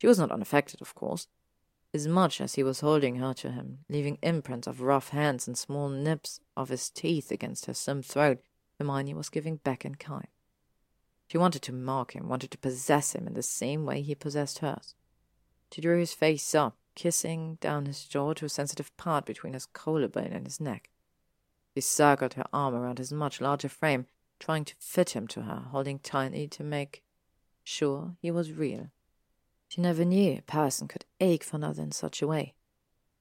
She 0.00 0.06
was 0.06 0.18
not 0.18 0.30
unaffected, 0.30 0.80
of 0.80 0.94
course, 0.94 1.28
as 1.94 2.06
much 2.06 2.40
as 2.40 2.54
he 2.54 2.62
was 2.62 2.80
holding 2.80 3.16
her 3.16 3.32
to 3.34 3.50
him, 3.50 3.78
leaving 3.88 4.18
imprints 4.22 4.66
of 4.66 4.82
rough 4.82 5.08
hands 5.08 5.48
and 5.48 5.56
small 5.56 5.88
nips 5.88 6.40
of 6.56 6.68
his 6.68 6.90
teeth 6.90 7.30
against 7.30 7.66
her 7.66 7.74
slim 7.74 8.02
throat, 8.02 8.40
Hermione 8.78 9.14
was 9.14 9.28
giving 9.28 9.56
back 9.56 9.84
in 9.84 9.96
kind. 9.96 10.28
She 11.26 11.38
wanted 11.38 11.62
to 11.62 11.72
mark 11.72 12.14
him, 12.14 12.28
wanted 12.28 12.50
to 12.52 12.58
possess 12.58 13.14
him 13.14 13.26
in 13.26 13.34
the 13.34 13.42
same 13.42 13.84
way 13.84 14.00
he 14.00 14.14
possessed 14.14 14.60
hers. 14.60 14.94
She 15.70 15.80
drew 15.80 15.98
his 15.98 16.14
face 16.14 16.54
up, 16.54 16.76
kissing 16.94 17.58
down 17.60 17.86
his 17.86 18.04
jaw 18.04 18.32
to 18.34 18.46
a 18.46 18.48
sensitive 18.48 18.96
part 18.96 19.26
between 19.26 19.52
his 19.52 19.66
collarbone 19.66 20.32
and 20.32 20.46
his 20.46 20.60
neck. 20.60 20.90
She 21.74 21.82
circled 21.82 22.34
her 22.34 22.46
arm 22.52 22.74
around 22.74 22.98
his 22.98 23.12
much 23.12 23.40
larger 23.40 23.68
frame, 23.68 24.06
trying 24.40 24.64
to 24.64 24.74
fit 24.78 25.10
him 25.10 25.28
to 25.28 25.42
her, 25.42 25.66
holding 25.70 25.98
tightly 25.98 26.48
to 26.48 26.64
make 26.64 27.02
sure 27.62 28.16
he 28.20 28.30
was 28.30 28.52
real. 28.52 28.88
She 29.68 29.82
never 29.82 30.04
knew 30.04 30.38
a 30.38 30.42
person 30.42 30.88
could 30.88 31.04
ache 31.20 31.44
for 31.44 31.56
another 31.56 31.82
in 31.82 31.92
such 31.92 32.22
a 32.22 32.26
way. 32.26 32.54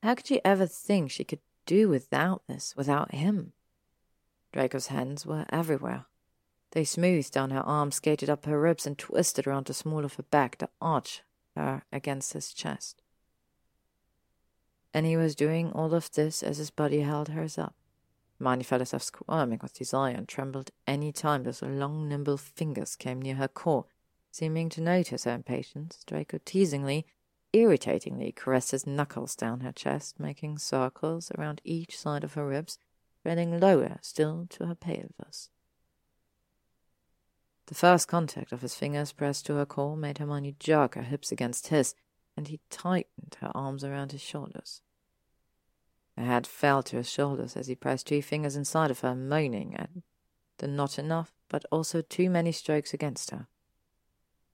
How 0.02 0.16
could 0.16 0.28
she 0.28 0.44
ever 0.46 0.66
think 0.66 1.12
she 1.12 1.26
could 1.26 1.42
do 1.66 1.90
without 1.90 2.44
this, 2.48 2.74
without 2.78 3.14
him? 3.14 3.52
Draco's 4.52 4.88
hands 4.88 5.26
were 5.26 5.46
everywhere. 5.50 6.06
They 6.72 6.84
smoothed 6.84 7.34
down 7.34 7.52
her 7.52 7.62
arms, 7.62 7.96
skated 7.96 8.30
up 8.30 8.46
her 8.46 8.60
ribs, 8.60 8.86
and 8.86 8.98
twisted 8.98 9.48
around 9.48 9.66
the 9.66 9.74
small 9.74 10.04
of 10.04 10.16
her 10.16 10.24
back 10.24 10.58
to 10.58 10.70
arch 10.82 11.24
her 11.56 11.84
against 11.92 12.34
his 12.34 12.54
chest. 12.54 13.02
And 14.94 15.06
he 15.06 15.18
was 15.18 15.36
doing 15.36 15.72
all 15.72 15.94
of 15.94 16.12
this 16.12 16.44
as 16.44 16.58
his 16.58 16.70
body 16.70 17.02
held 17.02 17.30
hers 17.30 17.58
up. 17.58 17.76
Hermione 18.40 18.64
felt 18.64 18.82
herself 18.82 19.04
squirming 19.04 19.60
with 19.62 19.74
desire 19.74 20.14
and 20.14 20.28
trembled 20.28 20.72
any 20.86 21.12
time 21.12 21.44
those 21.44 21.62
long, 21.62 22.08
nimble 22.08 22.38
fingers 22.38 22.96
came 22.96 23.22
near 23.22 23.36
her 23.36 23.48
core, 23.48 23.86
seeming 24.32 24.70
to 24.70 24.82
notice 24.82 25.24
her 25.24 25.34
impatience. 25.34 26.04
Draco 26.06 26.40
teasingly, 26.46 27.06
irritatingly 27.54 28.32
caressed 28.32 28.72
his 28.72 28.86
knuckles 28.86 29.36
down 29.36 29.62
her 29.62 29.72
chest, 29.72 30.20
making 30.20 30.60
circles 30.60 31.32
around 31.38 31.62
each 31.64 31.98
side 31.98 32.24
of 32.24 32.36
her 32.36 32.46
ribs, 32.46 32.78
trailing 33.28 33.60
lower 33.60 33.98
still 34.02 34.48
to 34.50 34.68
her 34.68 34.76
pelvis. 34.76 35.50
The 37.66 37.76
first 37.76 38.08
contact 38.08 38.54
of 38.54 38.62
his 38.62 38.76
fingers 38.76 39.12
pressed 39.12 39.46
to 39.48 39.56
her 39.56 39.66
core 39.66 39.98
made 39.98 40.20
Hermione 40.20 40.56
jerk 40.58 40.96
her 40.96 41.02
hips 41.02 41.30
against 41.30 41.68
his, 41.68 41.94
and 42.38 42.48
he 42.48 42.62
tightened 42.70 43.36
her 43.42 43.52
arms 43.54 43.84
around 43.84 44.14
his 44.14 44.22
shoulders. 44.22 44.82
Her 46.18 46.24
head 46.24 46.48
fell 46.48 46.82
to 46.84 46.96
his 46.96 47.10
shoulders 47.10 47.58
as 47.58 47.68
he 47.68 47.76
pressed 47.76 48.08
two 48.08 48.22
fingers 48.22 48.56
inside 48.56 48.92
of 48.92 49.02
her, 49.02 49.14
moaning 49.14 49.76
at 49.76 49.90
the 50.60 50.68
not 50.68 50.98
enough, 50.98 51.34
but 51.50 51.66
also 51.70 52.02
too 52.02 52.30
many 52.30 52.54
strokes 52.54 52.94
against 52.94 53.32
her. 53.32 53.48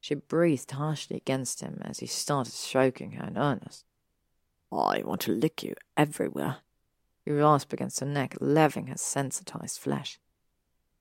She 0.02 0.16
breathed 0.16 0.72
harshly 0.72 1.18
against 1.18 1.62
him 1.62 1.80
as 1.86 2.00
he 2.00 2.08
started 2.08 2.54
stroking 2.54 3.12
her 3.12 3.28
in 3.28 3.38
earnest. 3.38 3.86
I 4.72 5.04
want 5.06 5.22
to 5.22 5.32
lick 5.32 5.62
you 5.62 5.76
everywhere. 5.96 6.58
He 7.26 7.32
rasped 7.32 7.74
against 7.74 8.00
her 8.00 8.06
neck, 8.06 8.36
laving 8.40 8.88
her 8.88 8.98
sensitized 8.98 9.80
flesh. 9.80 10.20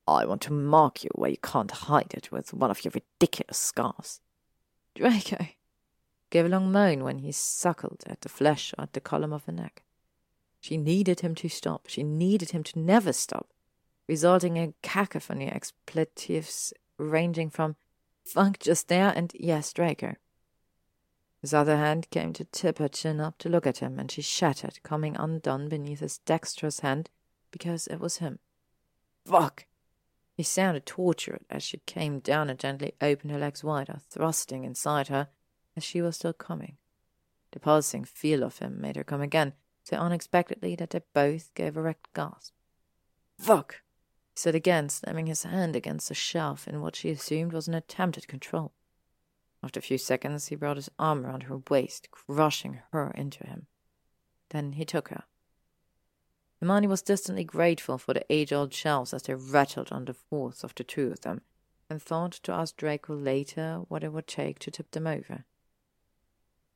I 0.07 0.25
want 0.25 0.41
to 0.43 0.53
mark 0.53 1.03
you 1.03 1.09
where 1.15 1.29
you 1.29 1.37
can't 1.37 1.71
hide 1.71 2.13
it 2.13 2.31
with 2.31 2.53
one 2.53 2.71
of 2.71 2.83
your 2.83 2.91
ridiculous 2.93 3.57
scars. 3.57 4.21
Draco 4.95 5.47
gave 6.29 6.45
a 6.45 6.49
long 6.49 6.71
moan 6.71 7.03
when 7.03 7.19
he 7.19 7.31
suckled 7.31 8.03
at 8.07 8.21
the 8.21 8.29
flesh 8.29 8.73
at 8.77 8.93
the 8.93 9.01
column 9.01 9.33
of 9.33 9.45
her 9.45 9.51
neck. 9.51 9.83
She 10.59 10.77
needed 10.77 11.19
him 11.19 11.35
to 11.35 11.49
stop. 11.49 11.87
She 11.87 12.03
needed 12.03 12.51
him 12.51 12.63
to 12.63 12.79
never 12.79 13.13
stop, 13.13 13.49
resulting 14.07 14.57
in 14.57 14.73
cacophony 14.81 15.47
of 15.47 15.55
expletives 15.55 16.73
ranging 16.97 17.49
from 17.49 17.75
funk 18.23 18.59
just 18.59 18.87
there 18.87 19.11
and 19.15 19.31
yes, 19.35 19.73
Draco. 19.73 20.15
His 21.43 21.53
other 21.53 21.75
hand 21.75 22.09
came 22.09 22.31
to 22.33 22.45
tip 22.45 22.77
her 22.77 22.87
chin 22.87 23.19
up 23.19 23.37
to 23.39 23.49
look 23.49 23.67
at 23.67 23.79
him, 23.79 23.99
and 23.99 24.09
she 24.09 24.21
shattered, 24.21 24.81
coming 24.81 25.17
undone 25.17 25.67
beneath 25.67 25.99
his 25.99 26.19
dexterous 26.19 26.79
hand 26.79 27.09
because 27.51 27.85
it 27.87 27.99
was 27.99 28.19
him. 28.19 28.39
Fuck! 29.25 29.65
He 30.35 30.43
sounded 30.43 30.85
tortured 30.85 31.43
as 31.49 31.61
she 31.61 31.79
came 31.79 32.21
down 32.21 32.49
and 32.49 32.57
gently 32.57 32.93
opened 33.01 33.33
her 33.33 33.39
legs 33.39 33.61
wider, 33.61 33.99
thrusting 34.09 34.63
inside 34.63 35.09
her, 35.09 35.27
as 35.75 35.83
she 35.83 36.01
was 36.01 36.15
still 36.15 36.31
coming. 36.31 36.77
The 37.51 37.59
pulsing 37.59 38.05
feel 38.05 38.41
of 38.41 38.59
him 38.59 38.79
made 38.79 38.95
her 38.95 39.03
come 39.03 39.21
again, 39.21 39.51
so 39.83 39.97
unexpectedly 39.97 40.77
that 40.77 40.91
they 40.91 41.01
both 41.13 41.53
gave 41.55 41.75
a 41.75 41.81
wrecked 41.81 42.13
gasp. 42.13 42.53
Fuck! 43.37 43.81
he 44.33 44.39
said 44.39 44.55
again, 44.55 44.87
slamming 44.87 45.27
his 45.27 45.43
hand 45.43 45.75
against 45.75 46.07
the 46.07 46.15
shelf 46.15 46.69
in 46.69 46.79
what 46.79 46.95
she 46.95 47.09
assumed 47.09 47.51
was 47.51 47.67
an 47.67 47.73
attempt 47.73 48.17
at 48.17 48.29
control. 48.29 48.71
After 49.63 49.79
a 49.79 49.83
few 49.83 49.97
seconds, 49.97 50.47
he 50.47 50.55
brought 50.55 50.75
his 50.75 50.91
arm 50.99 51.25
around 51.25 51.43
her 51.43 51.61
waist, 51.69 52.11
crushing 52.11 52.81
her 52.91 53.11
into 53.11 53.47
him. 53.47 53.67
Then 54.49 54.73
he 54.73 54.83
took 54.83 55.07
her. 55.07 55.23
Hermione 56.59 56.87
was 56.87 57.01
distantly 57.01 57.45
grateful 57.45 57.97
for 57.97 58.13
the 58.13 58.25
age 58.29 58.51
old 58.51 58.73
shelves 58.73 59.13
as 59.13 59.23
they 59.23 59.35
rattled 59.35 59.91
on 59.91 60.05
the 60.05 60.13
force 60.13 60.63
of 60.63 60.75
the 60.75 60.83
two 60.83 61.11
of 61.11 61.21
them, 61.21 61.41
and 61.89 62.01
thought 62.01 62.33
to 62.33 62.51
ask 62.51 62.75
Draco 62.75 63.15
later 63.15 63.83
what 63.87 64.03
it 64.03 64.11
would 64.11 64.27
take 64.27 64.59
to 64.59 64.71
tip 64.71 64.91
them 64.91 65.07
over. 65.07 65.45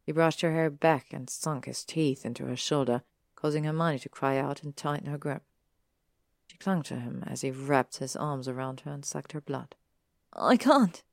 He 0.04 0.14
brushed 0.14 0.40
her 0.40 0.54
hair 0.54 0.70
back 0.70 1.12
and 1.12 1.30
sunk 1.30 1.66
his 1.66 1.84
teeth 1.84 2.26
into 2.26 2.46
her 2.46 2.56
shoulder, 2.56 3.04
causing 3.36 3.66
Hermione 3.66 4.00
to 4.00 4.10
cry 4.10 4.38
out 4.38 4.64
and 4.64 4.76
tighten 4.76 5.08
her 5.08 5.18
grip. 5.18 5.44
She 6.48 6.58
clung 6.58 6.84
to 6.84 6.96
him 6.96 7.24
as 7.28 7.42
he 7.42 7.52
wrapped 7.52 7.98
his 7.98 8.16
arms 8.16 8.48
around 8.48 8.82
her 8.82 8.92
and 8.92 9.04
sucked 9.04 9.34
her 9.34 9.42
blood. 9.42 9.76
I 10.32 10.56
can't, 10.56 11.04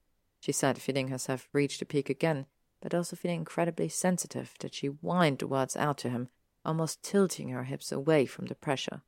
she 0.45 0.53
said, 0.53 0.77
feeling 0.77 1.09
herself 1.09 1.49
reach 1.55 1.79
the 1.79 1.87
peak 1.87 2.11
again, 2.11 2.45
but 2.83 2.93
also 2.93 3.17
feeling 3.17 3.39
incredibly 3.39 3.89
sensitive 3.89 4.53
that 4.59 4.75
she 4.75 4.89
whined 4.89 5.39
the 5.39 5.47
words 5.47 5.75
out 5.75 5.97
to 5.97 6.11
him, 6.11 6.29
almost 6.67 7.03
tilting 7.03 7.49
her 7.49 7.65
hips 7.65 7.91
away 7.91 8.27
from 8.27 8.45
the 8.45 8.55
pressure. 8.55 9.01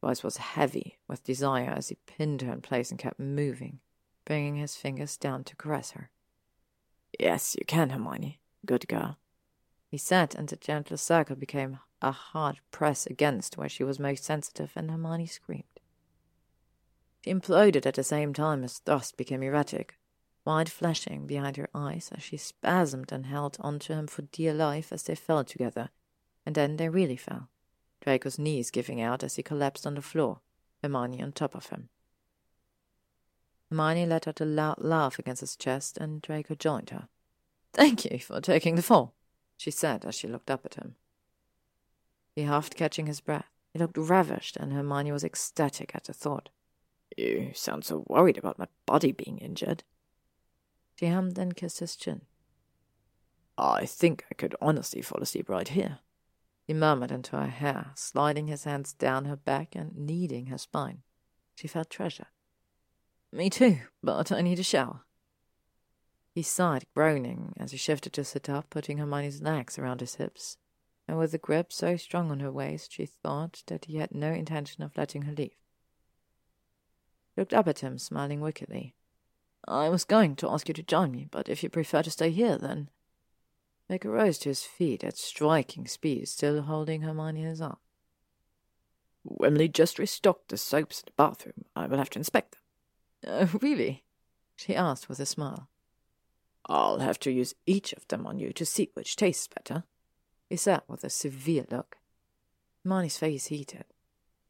Voice 0.00 0.24
was 0.24 0.38
heavy 0.38 0.98
with 1.06 1.22
desire 1.22 1.70
as 1.70 1.90
he 1.90 1.98
pinned 2.06 2.42
her 2.42 2.52
in 2.52 2.60
place 2.60 2.90
and 2.90 2.98
kept 2.98 3.20
moving, 3.20 3.78
bringing 4.24 4.56
his 4.56 4.74
fingers 4.74 5.16
down 5.16 5.44
to 5.44 5.54
caress 5.54 5.92
her. 5.92 6.10
Yes, 7.20 7.54
you 7.56 7.64
can, 7.64 7.90
Hermione. 7.90 8.40
Good 8.66 8.88
girl. 8.88 9.18
He 9.88 9.96
said, 9.96 10.34
and 10.34 10.48
the 10.48 10.56
gentle 10.56 10.96
circle 10.96 11.36
became 11.36 11.78
a 12.02 12.10
hard 12.10 12.58
press 12.72 13.06
against 13.06 13.56
where 13.56 13.68
she 13.68 13.84
was 13.84 14.00
most 14.00 14.24
sensitive, 14.24 14.72
and 14.74 14.90
Hermione 14.90 15.26
screamed. 15.26 15.62
She 17.24 17.32
imploded 17.32 17.86
at 17.86 17.94
the 17.94 18.02
same 18.02 18.34
time 18.34 18.64
as 18.64 18.78
thrust 18.78 19.16
became 19.16 19.44
erratic, 19.44 19.94
wide 20.46 20.70
flashing 20.70 21.26
behind 21.26 21.56
her 21.56 21.68
eyes 21.74 22.10
as 22.14 22.22
she 22.22 22.36
spasmed 22.36 23.10
and 23.10 23.26
held 23.26 23.56
onto 23.60 23.92
him 23.92 24.06
for 24.06 24.22
dear 24.22 24.54
life 24.54 24.92
as 24.92 25.02
they 25.02 25.14
fell 25.14 25.44
together, 25.44 25.90
and 26.46 26.54
then 26.54 26.76
they 26.76 26.88
really 26.88 27.16
fell, 27.16 27.48
Draco's 28.00 28.38
knees 28.38 28.70
giving 28.70 29.00
out 29.00 29.24
as 29.24 29.34
he 29.34 29.42
collapsed 29.42 29.86
on 29.86 29.96
the 29.96 30.02
floor, 30.02 30.40
Hermione 30.82 31.22
on 31.22 31.32
top 31.32 31.54
of 31.54 31.66
him. 31.66 31.88
Hermione 33.68 34.06
let 34.06 34.28
out 34.28 34.40
a 34.40 34.44
loud 34.44 34.76
laugh 34.78 35.18
against 35.18 35.40
his 35.40 35.56
chest, 35.56 35.98
and 35.98 36.22
Draco 36.22 36.54
joined 36.54 36.90
her. 36.90 37.08
Thank 37.72 38.04
you 38.04 38.18
for 38.20 38.40
taking 38.40 38.76
the 38.76 38.82
fall, 38.82 39.14
she 39.56 39.72
said 39.72 40.04
as 40.04 40.14
she 40.14 40.28
looked 40.28 40.50
up 40.50 40.64
at 40.64 40.76
him. 40.76 40.94
He 42.36 42.44
huffed, 42.44 42.76
catching 42.76 43.06
his 43.06 43.20
breath. 43.20 43.50
He 43.72 43.78
looked 43.78 43.98
ravished, 43.98 44.56
and 44.56 44.72
Hermione 44.72 45.10
was 45.10 45.24
ecstatic 45.24 45.92
at 45.94 46.04
the 46.04 46.12
thought. 46.12 46.50
You 47.16 47.50
sound 47.54 47.84
so 47.84 48.04
worried 48.08 48.38
about 48.38 48.58
my 48.58 48.68
body 48.86 49.10
being 49.10 49.38
injured. 49.38 49.82
Hummed 51.00 51.38
and 51.38 51.54
kissed 51.54 51.80
his 51.80 51.96
chin. 51.96 52.22
I 53.58 53.86
think 53.86 54.24
I 54.30 54.34
could 54.34 54.54
honestly 54.60 55.02
fall 55.02 55.22
asleep 55.22 55.48
right 55.48 55.68
here, 55.68 56.00
he 56.66 56.74
murmured 56.74 57.12
into 57.12 57.36
her 57.36 57.46
hair, 57.46 57.92
sliding 57.94 58.48
his 58.48 58.64
hands 58.64 58.92
down 58.92 59.24
her 59.26 59.36
back 59.36 59.76
and 59.76 59.96
kneading 59.96 60.46
her 60.46 60.58
spine. 60.58 61.02
She 61.54 61.68
felt 61.68 61.90
treasure. 61.90 62.26
Me 63.32 63.48
too, 63.50 63.78
but 64.02 64.32
I 64.32 64.40
need 64.40 64.58
a 64.58 64.64
shower. 64.64 65.02
He 66.34 66.42
sighed, 66.42 66.84
groaning, 66.94 67.54
as 67.58 67.70
he 67.70 67.78
shifted 67.78 68.12
to 68.14 68.24
sit 68.24 68.50
up, 68.50 68.68
putting 68.68 68.98
Hermione's 68.98 69.40
legs 69.40 69.78
around 69.78 70.00
his 70.00 70.16
hips 70.16 70.58
and 71.08 71.18
with 71.18 71.32
a 71.34 71.38
grip 71.38 71.72
so 71.72 71.96
strong 71.96 72.30
on 72.30 72.40
her 72.40 72.50
waist 72.50 72.92
she 72.92 73.06
thought 73.06 73.62
that 73.66 73.84
he 73.84 73.96
had 73.96 74.12
no 74.12 74.32
intention 74.32 74.82
of 74.82 74.96
letting 74.96 75.22
her 75.22 75.32
leave. 75.32 75.56
She 77.34 77.40
looked 77.40 77.54
up 77.54 77.68
at 77.68 77.80
him, 77.80 77.98
smiling 77.98 78.40
wickedly. 78.40 78.94
I 79.68 79.88
was 79.88 80.04
going 80.04 80.36
to 80.36 80.50
ask 80.50 80.68
you 80.68 80.74
to 80.74 80.82
join 80.82 81.10
me, 81.10 81.28
but 81.30 81.48
if 81.48 81.62
you 81.62 81.68
prefer 81.68 82.02
to 82.02 82.10
stay 82.10 82.30
here, 82.30 82.58
then. 82.58 82.88
Draco 83.88 84.08
rose 84.08 84.38
to 84.38 84.48
his 84.48 84.64
feet 84.64 85.04
at 85.04 85.16
striking 85.16 85.86
speed, 85.86 86.28
still 86.28 86.62
holding 86.62 87.02
Hermione 87.02 87.42
in 87.42 87.48
his 87.48 87.60
arm. 87.60 87.78
Wimley 89.28 89.72
just 89.72 89.98
restocked 89.98 90.48
the 90.48 90.56
soaps 90.56 91.00
in 91.00 91.04
the 91.06 91.12
bathroom. 91.16 91.64
I 91.74 91.86
will 91.86 91.98
have 91.98 92.10
to 92.10 92.18
inspect 92.18 92.56
them. 93.22 93.50
Oh, 93.52 93.58
really? 93.62 94.04
she 94.56 94.74
asked 94.74 95.08
with 95.08 95.20
a 95.20 95.26
smile. 95.26 95.68
I'll 96.66 96.98
have 96.98 97.18
to 97.20 97.30
use 97.30 97.54
each 97.66 97.92
of 97.92 98.06
them 98.08 98.26
on 98.26 98.38
you 98.38 98.52
to 98.52 98.66
see 98.66 98.90
which 98.94 99.16
tastes 99.16 99.48
better 99.48 99.84
he 100.48 100.56
said 100.56 100.82
with 100.88 101.04
a 101.04 101.10
severe 101.10 101.66
look. 101.70 101.98
Hermione's 102.84 103.18
face 103.18 103.46
heated. 103.46 103.84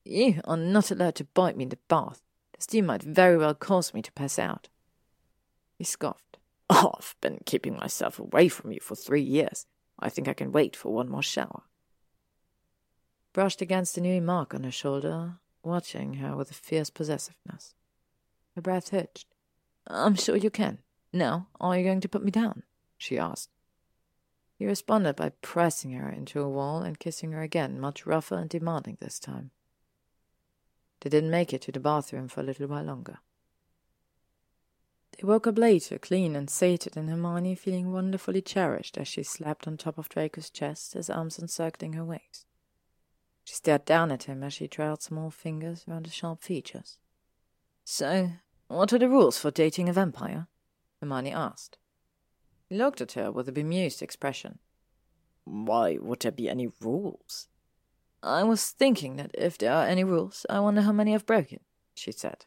You 0.05 0.41
are 0.45 0.57
not 0.57 0.91
allowed 0.91 1.15
to 1.17 1.25
bite 1.25 1.57
me 1.57 1.65
in 1.65 1.71
the 1.71 1.79
bath. 1.89 2.23
The 2.53 2.63
steam 2.63 2.87
might 2.87 3.03
very 3.03 3.37
well 3.37 3.55
cause 3.55 3.95
me 3.95 4.03
to 4.03 4.13
pass 4.13 4.39
out. 4.39 4.69
He 5.77 5.85
scoffed. 5.85 6.39
Oh, 6.69 6.93
I've 6.99 7.15
been 7.21 7.39
keeping 7.45 7.77
myself 7.77 8.19
away 8.19 8.49
from 8.49 8.73
you 8.73 8.81
for 8.81 8.97
three 8.97 9.23
years. 9.23 9.67
I 9.99 10.09
think 10.09 10.29
I 10.29 10.35
can 10.35 10.53
wait 10.53 10.75
for 10.75 10.93
one 10.93 11.09
more 11.09 11.23
shower. 11.23 11.63
Brushed 13.33 13.61
against 13.61 13.95
the 13.95 14.01
new 14.01 14.21
mark 14.21 14.55
on 14.55 14.65
her 14.65 14.71
shoulder, 14.71 15.35
watching 15.63 16.15
her 16.15 16.37
with 16.37 16.51
a 16.51 16.55
fierce 16.55 16.91
possessiveness. 16.91 17.75
Her 18.55 18.63
breath 18.63 18.89
hitched. 18.89 19.27
I'm 19.87 20.15
sure 20.15 20.37
you 20.37 20.51
can. 20.51 20.79
Now, 21.13 21.49
are 21.61 21.79
you 21.79 21.85
going 21.85 22.01
to 22.01 22.09
put 22.09 22.25
me 22.25 22.31
down? 22.31 22.63
she 22.99 23.19
asked. 23.19 23.51
He 24.59 24.67
responded 24.67 25.17
by 25.17 25.31
pressing 25.43 25.93
her 25.93 26.09
into 26.09 26.41
a 26.41 26.49
wall 26.49 26.83
and 26.83 26.99
kissing 26.99 27.33
her 27.33 27.43
again, 27.43 27.79
much 27.79 28.07
rougher 28.07 28.39
and 28.39 28.49
demanding 28.49 28.97
this 29.01 29.19
time. 29.19 29.51
They 31.01 31.11
didn't 31.11 31.31
make 31.31 31.53
it 31.53 31.61
to 31.63 31.73
the 31.73 31.81
bathroom 31.81 32.29
for 32.29 32.41
a 32.41 32.45
little 32.45 32.67
while 32.67 32.85
longer. 32.85 33.19
They 35.19 35.27
woke 35.27 35.47
up 35.47 35.57
later, 35.57 35.99
clean 35.99 36.37
and 36.37 36.51
sated, 36.51 36.97
and 36.97 37.09
Hermione 37.09 37.55
feeling 37.55 37.91
wonderfully 37.91 38.43
cherished 38.43 38.99
as 38.99 39.09
she 39.09 39.23
slept 39.23 39.67
on 39.67 39.79
top 39.79 39.97
of 39.97 40.11
Draco's 40.11 40.51
chest, 40.51 40.93
his 40.93 41.09
arms 41.09 41.39
encircling 41.39 41.95
her 41.95 42.05
waist. 42.05 42.45
She 43.45 43.55
stared 43.55 43.87
down 43.87 44.11
at 44.11 44.25
him 44.25 44.43
as 44.43 44.53
she 44.53 44.69
trailed 44.69 45.03
small 45.03 45.31
fingers 45.31 45.85
around 45.89 46.05
his 46.05 46.15
sharp 46.15 46.43
features. 46.43 46.99
So, 47.85 48.33
what 48.69 48.93
are 48.93 48.99
the 48.99 49.09
rules 49.09 49.39
for 49.39 49.51
dating 49.51 49.89
a 49.89 49.93
vampire? 49.93 50.49
Hermione 51.01 51.33
asked. 51.33 51.79
He 52.69 52.77
looked 52.77 53.01
at 53.01 53.13
her 53.13 53.31
with 53.31 53.49
a 53.49 53.53
bemused 53.53 54.03
expression. 54.03 54.59
Why 55.45 55.97
would 55.99 56.21
there 56.21 56.33
be 56.33 56.49
any 56.51 56.69
rules? 56.81 57.49
I 58.23 58.43
was 58.43 58.71
thinking 58.71 59.17
that 59.17 59.31
if 59.35 59.57
there 59.57 59.73
are 59.73 59.87
any 59.87 60.05
rules, 60.05 60.45
I 60.51 60.61
wonder 60.61 60.83
how 60.83 60.93
many 60.93 61.15
I've 61.15 61.25
broken, 61.25 61.61
she 61.95 62.13
said. 62.13 62.45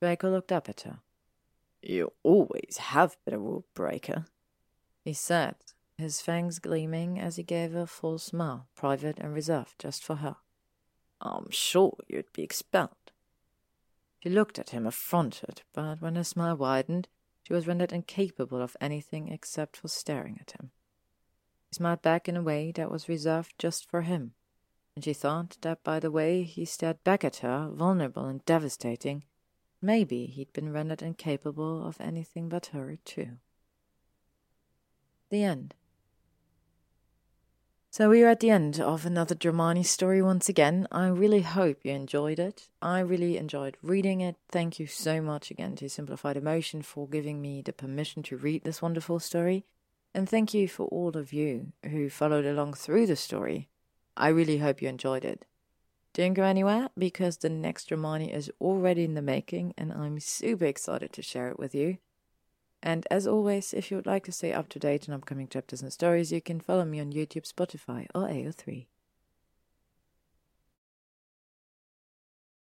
Draco 0.00 0.30
looked 0.30 0.52
up 0.52 0.68
at 0.68 0.82
her. 0.82 1.00
You 1.88 2.12
always 2.24 2.78
have 2.78 3.16
been 3.24 3.34
a 3.34 3.38
rule 3.38 3.64
breaker, 3.72 4.26
he 5.04 5.12
said, 5.12 5.54
his 5.96 6.20
fangs 6.20 6.58
gleaming 6.58 7.20
as 7.20 7.36
he 7.36 7.44
gave 7.44 7.74
her 7.74 7.82
a 7.82 7.86
full 7.86 8.18
smile, 8.18 8.66
private 8.74 9.20
and 9.20 9.32
reserved 9.32 9.76
just 9.78 10.02
for 10.02 10.16
her. 10.16 10.34
I'm 11.20 11.48
sure 11.50 11.96
you'd 12.08 12.32
be 12.32 12.42
expelled. 12.42 13.12
She 14.18 14.30
looked 14.30 14.58
at 14.58 14.70
him 14.70 14.84
affronted, 14.84 15.62
but 15.72 16.02
when 16.02 16.16
her 16.16 16.24
smile 16.24 16.56
widened, 16.56 17.06
she 17.44 17.52
was 17.52 17.68
rendered 17.68 17.92
incapable 17.92 18.60
of 18.60 18.76
anything 18.80 19.28
except 19.28 19.76
for 19.76 19.86
staring 19.86 20.38
at 20.40 20.56
him. 20.58 20.72
He 21.70 21.76
smiled 21.76 22.02
back 22.02 22.28
in 22.28 22.36
a 22.36 22.42
way 22.42 22.72
that 22.72 22.90
was 22.90 23.08
reserved 23.08 23.54
just 23.60 23.88
for 23.88 24.02
him, 24.02 24.34
and 24.96 25.04
she 25.04 25.12
thought 25.12 25.56
that 25.60 25.84
by 25.84 26.00
the 26.00 26.10
way 26.10 26.42
he 26.42 26.64
stared 26.64 27.04
back 27.04 27.22
at 27.22 27.36
her, 27.36 27.70
vulnerable 27.72 28.24
and 28.24 28.44
devastating, 28.44 29.22
maybe 29.86 30.26
he'd 30.26 30.52
been 30.52 30.72
rendered 30.72 31.00
incapable 31.00 31.86
of 31.86 32.00
anything 32.00 32.48
but 32.48 32.66
her, 32.66 32.98
too. 33.04 33.38
The 35.30 35.44
end. 35.44 35.74
So 37.90 38.10
we 38.10 38.22
are 38.22 38.28
at 38.28 38.40
the 38.40 38.50
end 38.50 38.78
of 38.78 39.06
another 39.06 39.34
Dramione 39.34 39.82
story 39.86 40.20
once 40.20 40.50
again. 40.50 40.86
I 40.92 41.06
really 41.06 41.40
hope 41.40 41.78
you 41.82 41.92
enjoyed 41.92 42.38
it. 42.38 42.68
I 42.82 43.00
really 43.00 43.38
enjoyed 43.38 43.78
reading 43.82 44.20
it. 44.20 44.36
Thank 44.50 44.78
you 44.78 44.86
so 44.86 45.22
much 45.22 45.50
again 45.50 45.76
to 45.76 45.88
Simplified 45.88 46.36
Emotion 46.36 46.82
for 46.82 47.08
giving 47.08 47.40
me 47.40 47.62
the 47.62 47.72
permission 47.72 48.22
to 48.24 48.36
read 48.36 48.64
this 48.64 48.82
wonderful 48.82 49.18
story. 49.18 49.64
And 50.12 50.28
thank 50.28 50.52
you 50.52 50.68
for 50.68 50.84
all 50.88 51.16
of 51.16 51.32
you 51.32 51.72
who 51.84 52.10
followed 52.10 52.44
along 52.44 52.74
through 52.74 53.06
the 53.06 53.16
story. 53.16 53.70
I 54.14 54.28
really 54.28 54.58
hope 54.58 54.82
you 54.82 54.88
enjoyed 54.88 55.24
it. 55.24 55.46
Don't 56.16 56.32
go 56.32 56.44
anywhere 56.44 56.88
because 56.96 57.36
the 57.36 57.50
next 57.50 57.90
Dramione 57.90 58.34
is 58.34 58.50
already 58.58 59.04
in 59.04 59.12
the 59.12 59.20
making 59.20 59.74
and 59.76 59.92
I'm 59.92 60.18
super 60.18 60.64
excited 60.64 61.12
to 61.12 61.20
share 61.20 61.50
it 61.50 61.58
with 61.58 61.74
you. 61.74 61.98
And 62.82 63.06
as 63.10 63.26
always, 63.26 63.74
if 63.74 63.90
you 63.90 63.98
would 63.98 64.06
like 64.06 64.24
to 64.24 64.32
stay 64.32 64.50
up 64.50 64.70
to 64.70 64.78
date 64.78 65.10
on 65.10 65.14
upcoming 65.14 65.46
chapters 65.46 65.82
and 65.82 65.92
stories, 65.92 66.32
you 66.32 66.40
can 66.40 66.58
follow 66.58 66.86
me 66.86 67.00
on 67.00 67.12
YouTube, 67.12 67.46
Spotify, 67.46 68.06
or 68.14 68.28
AO3. 68.28 68.86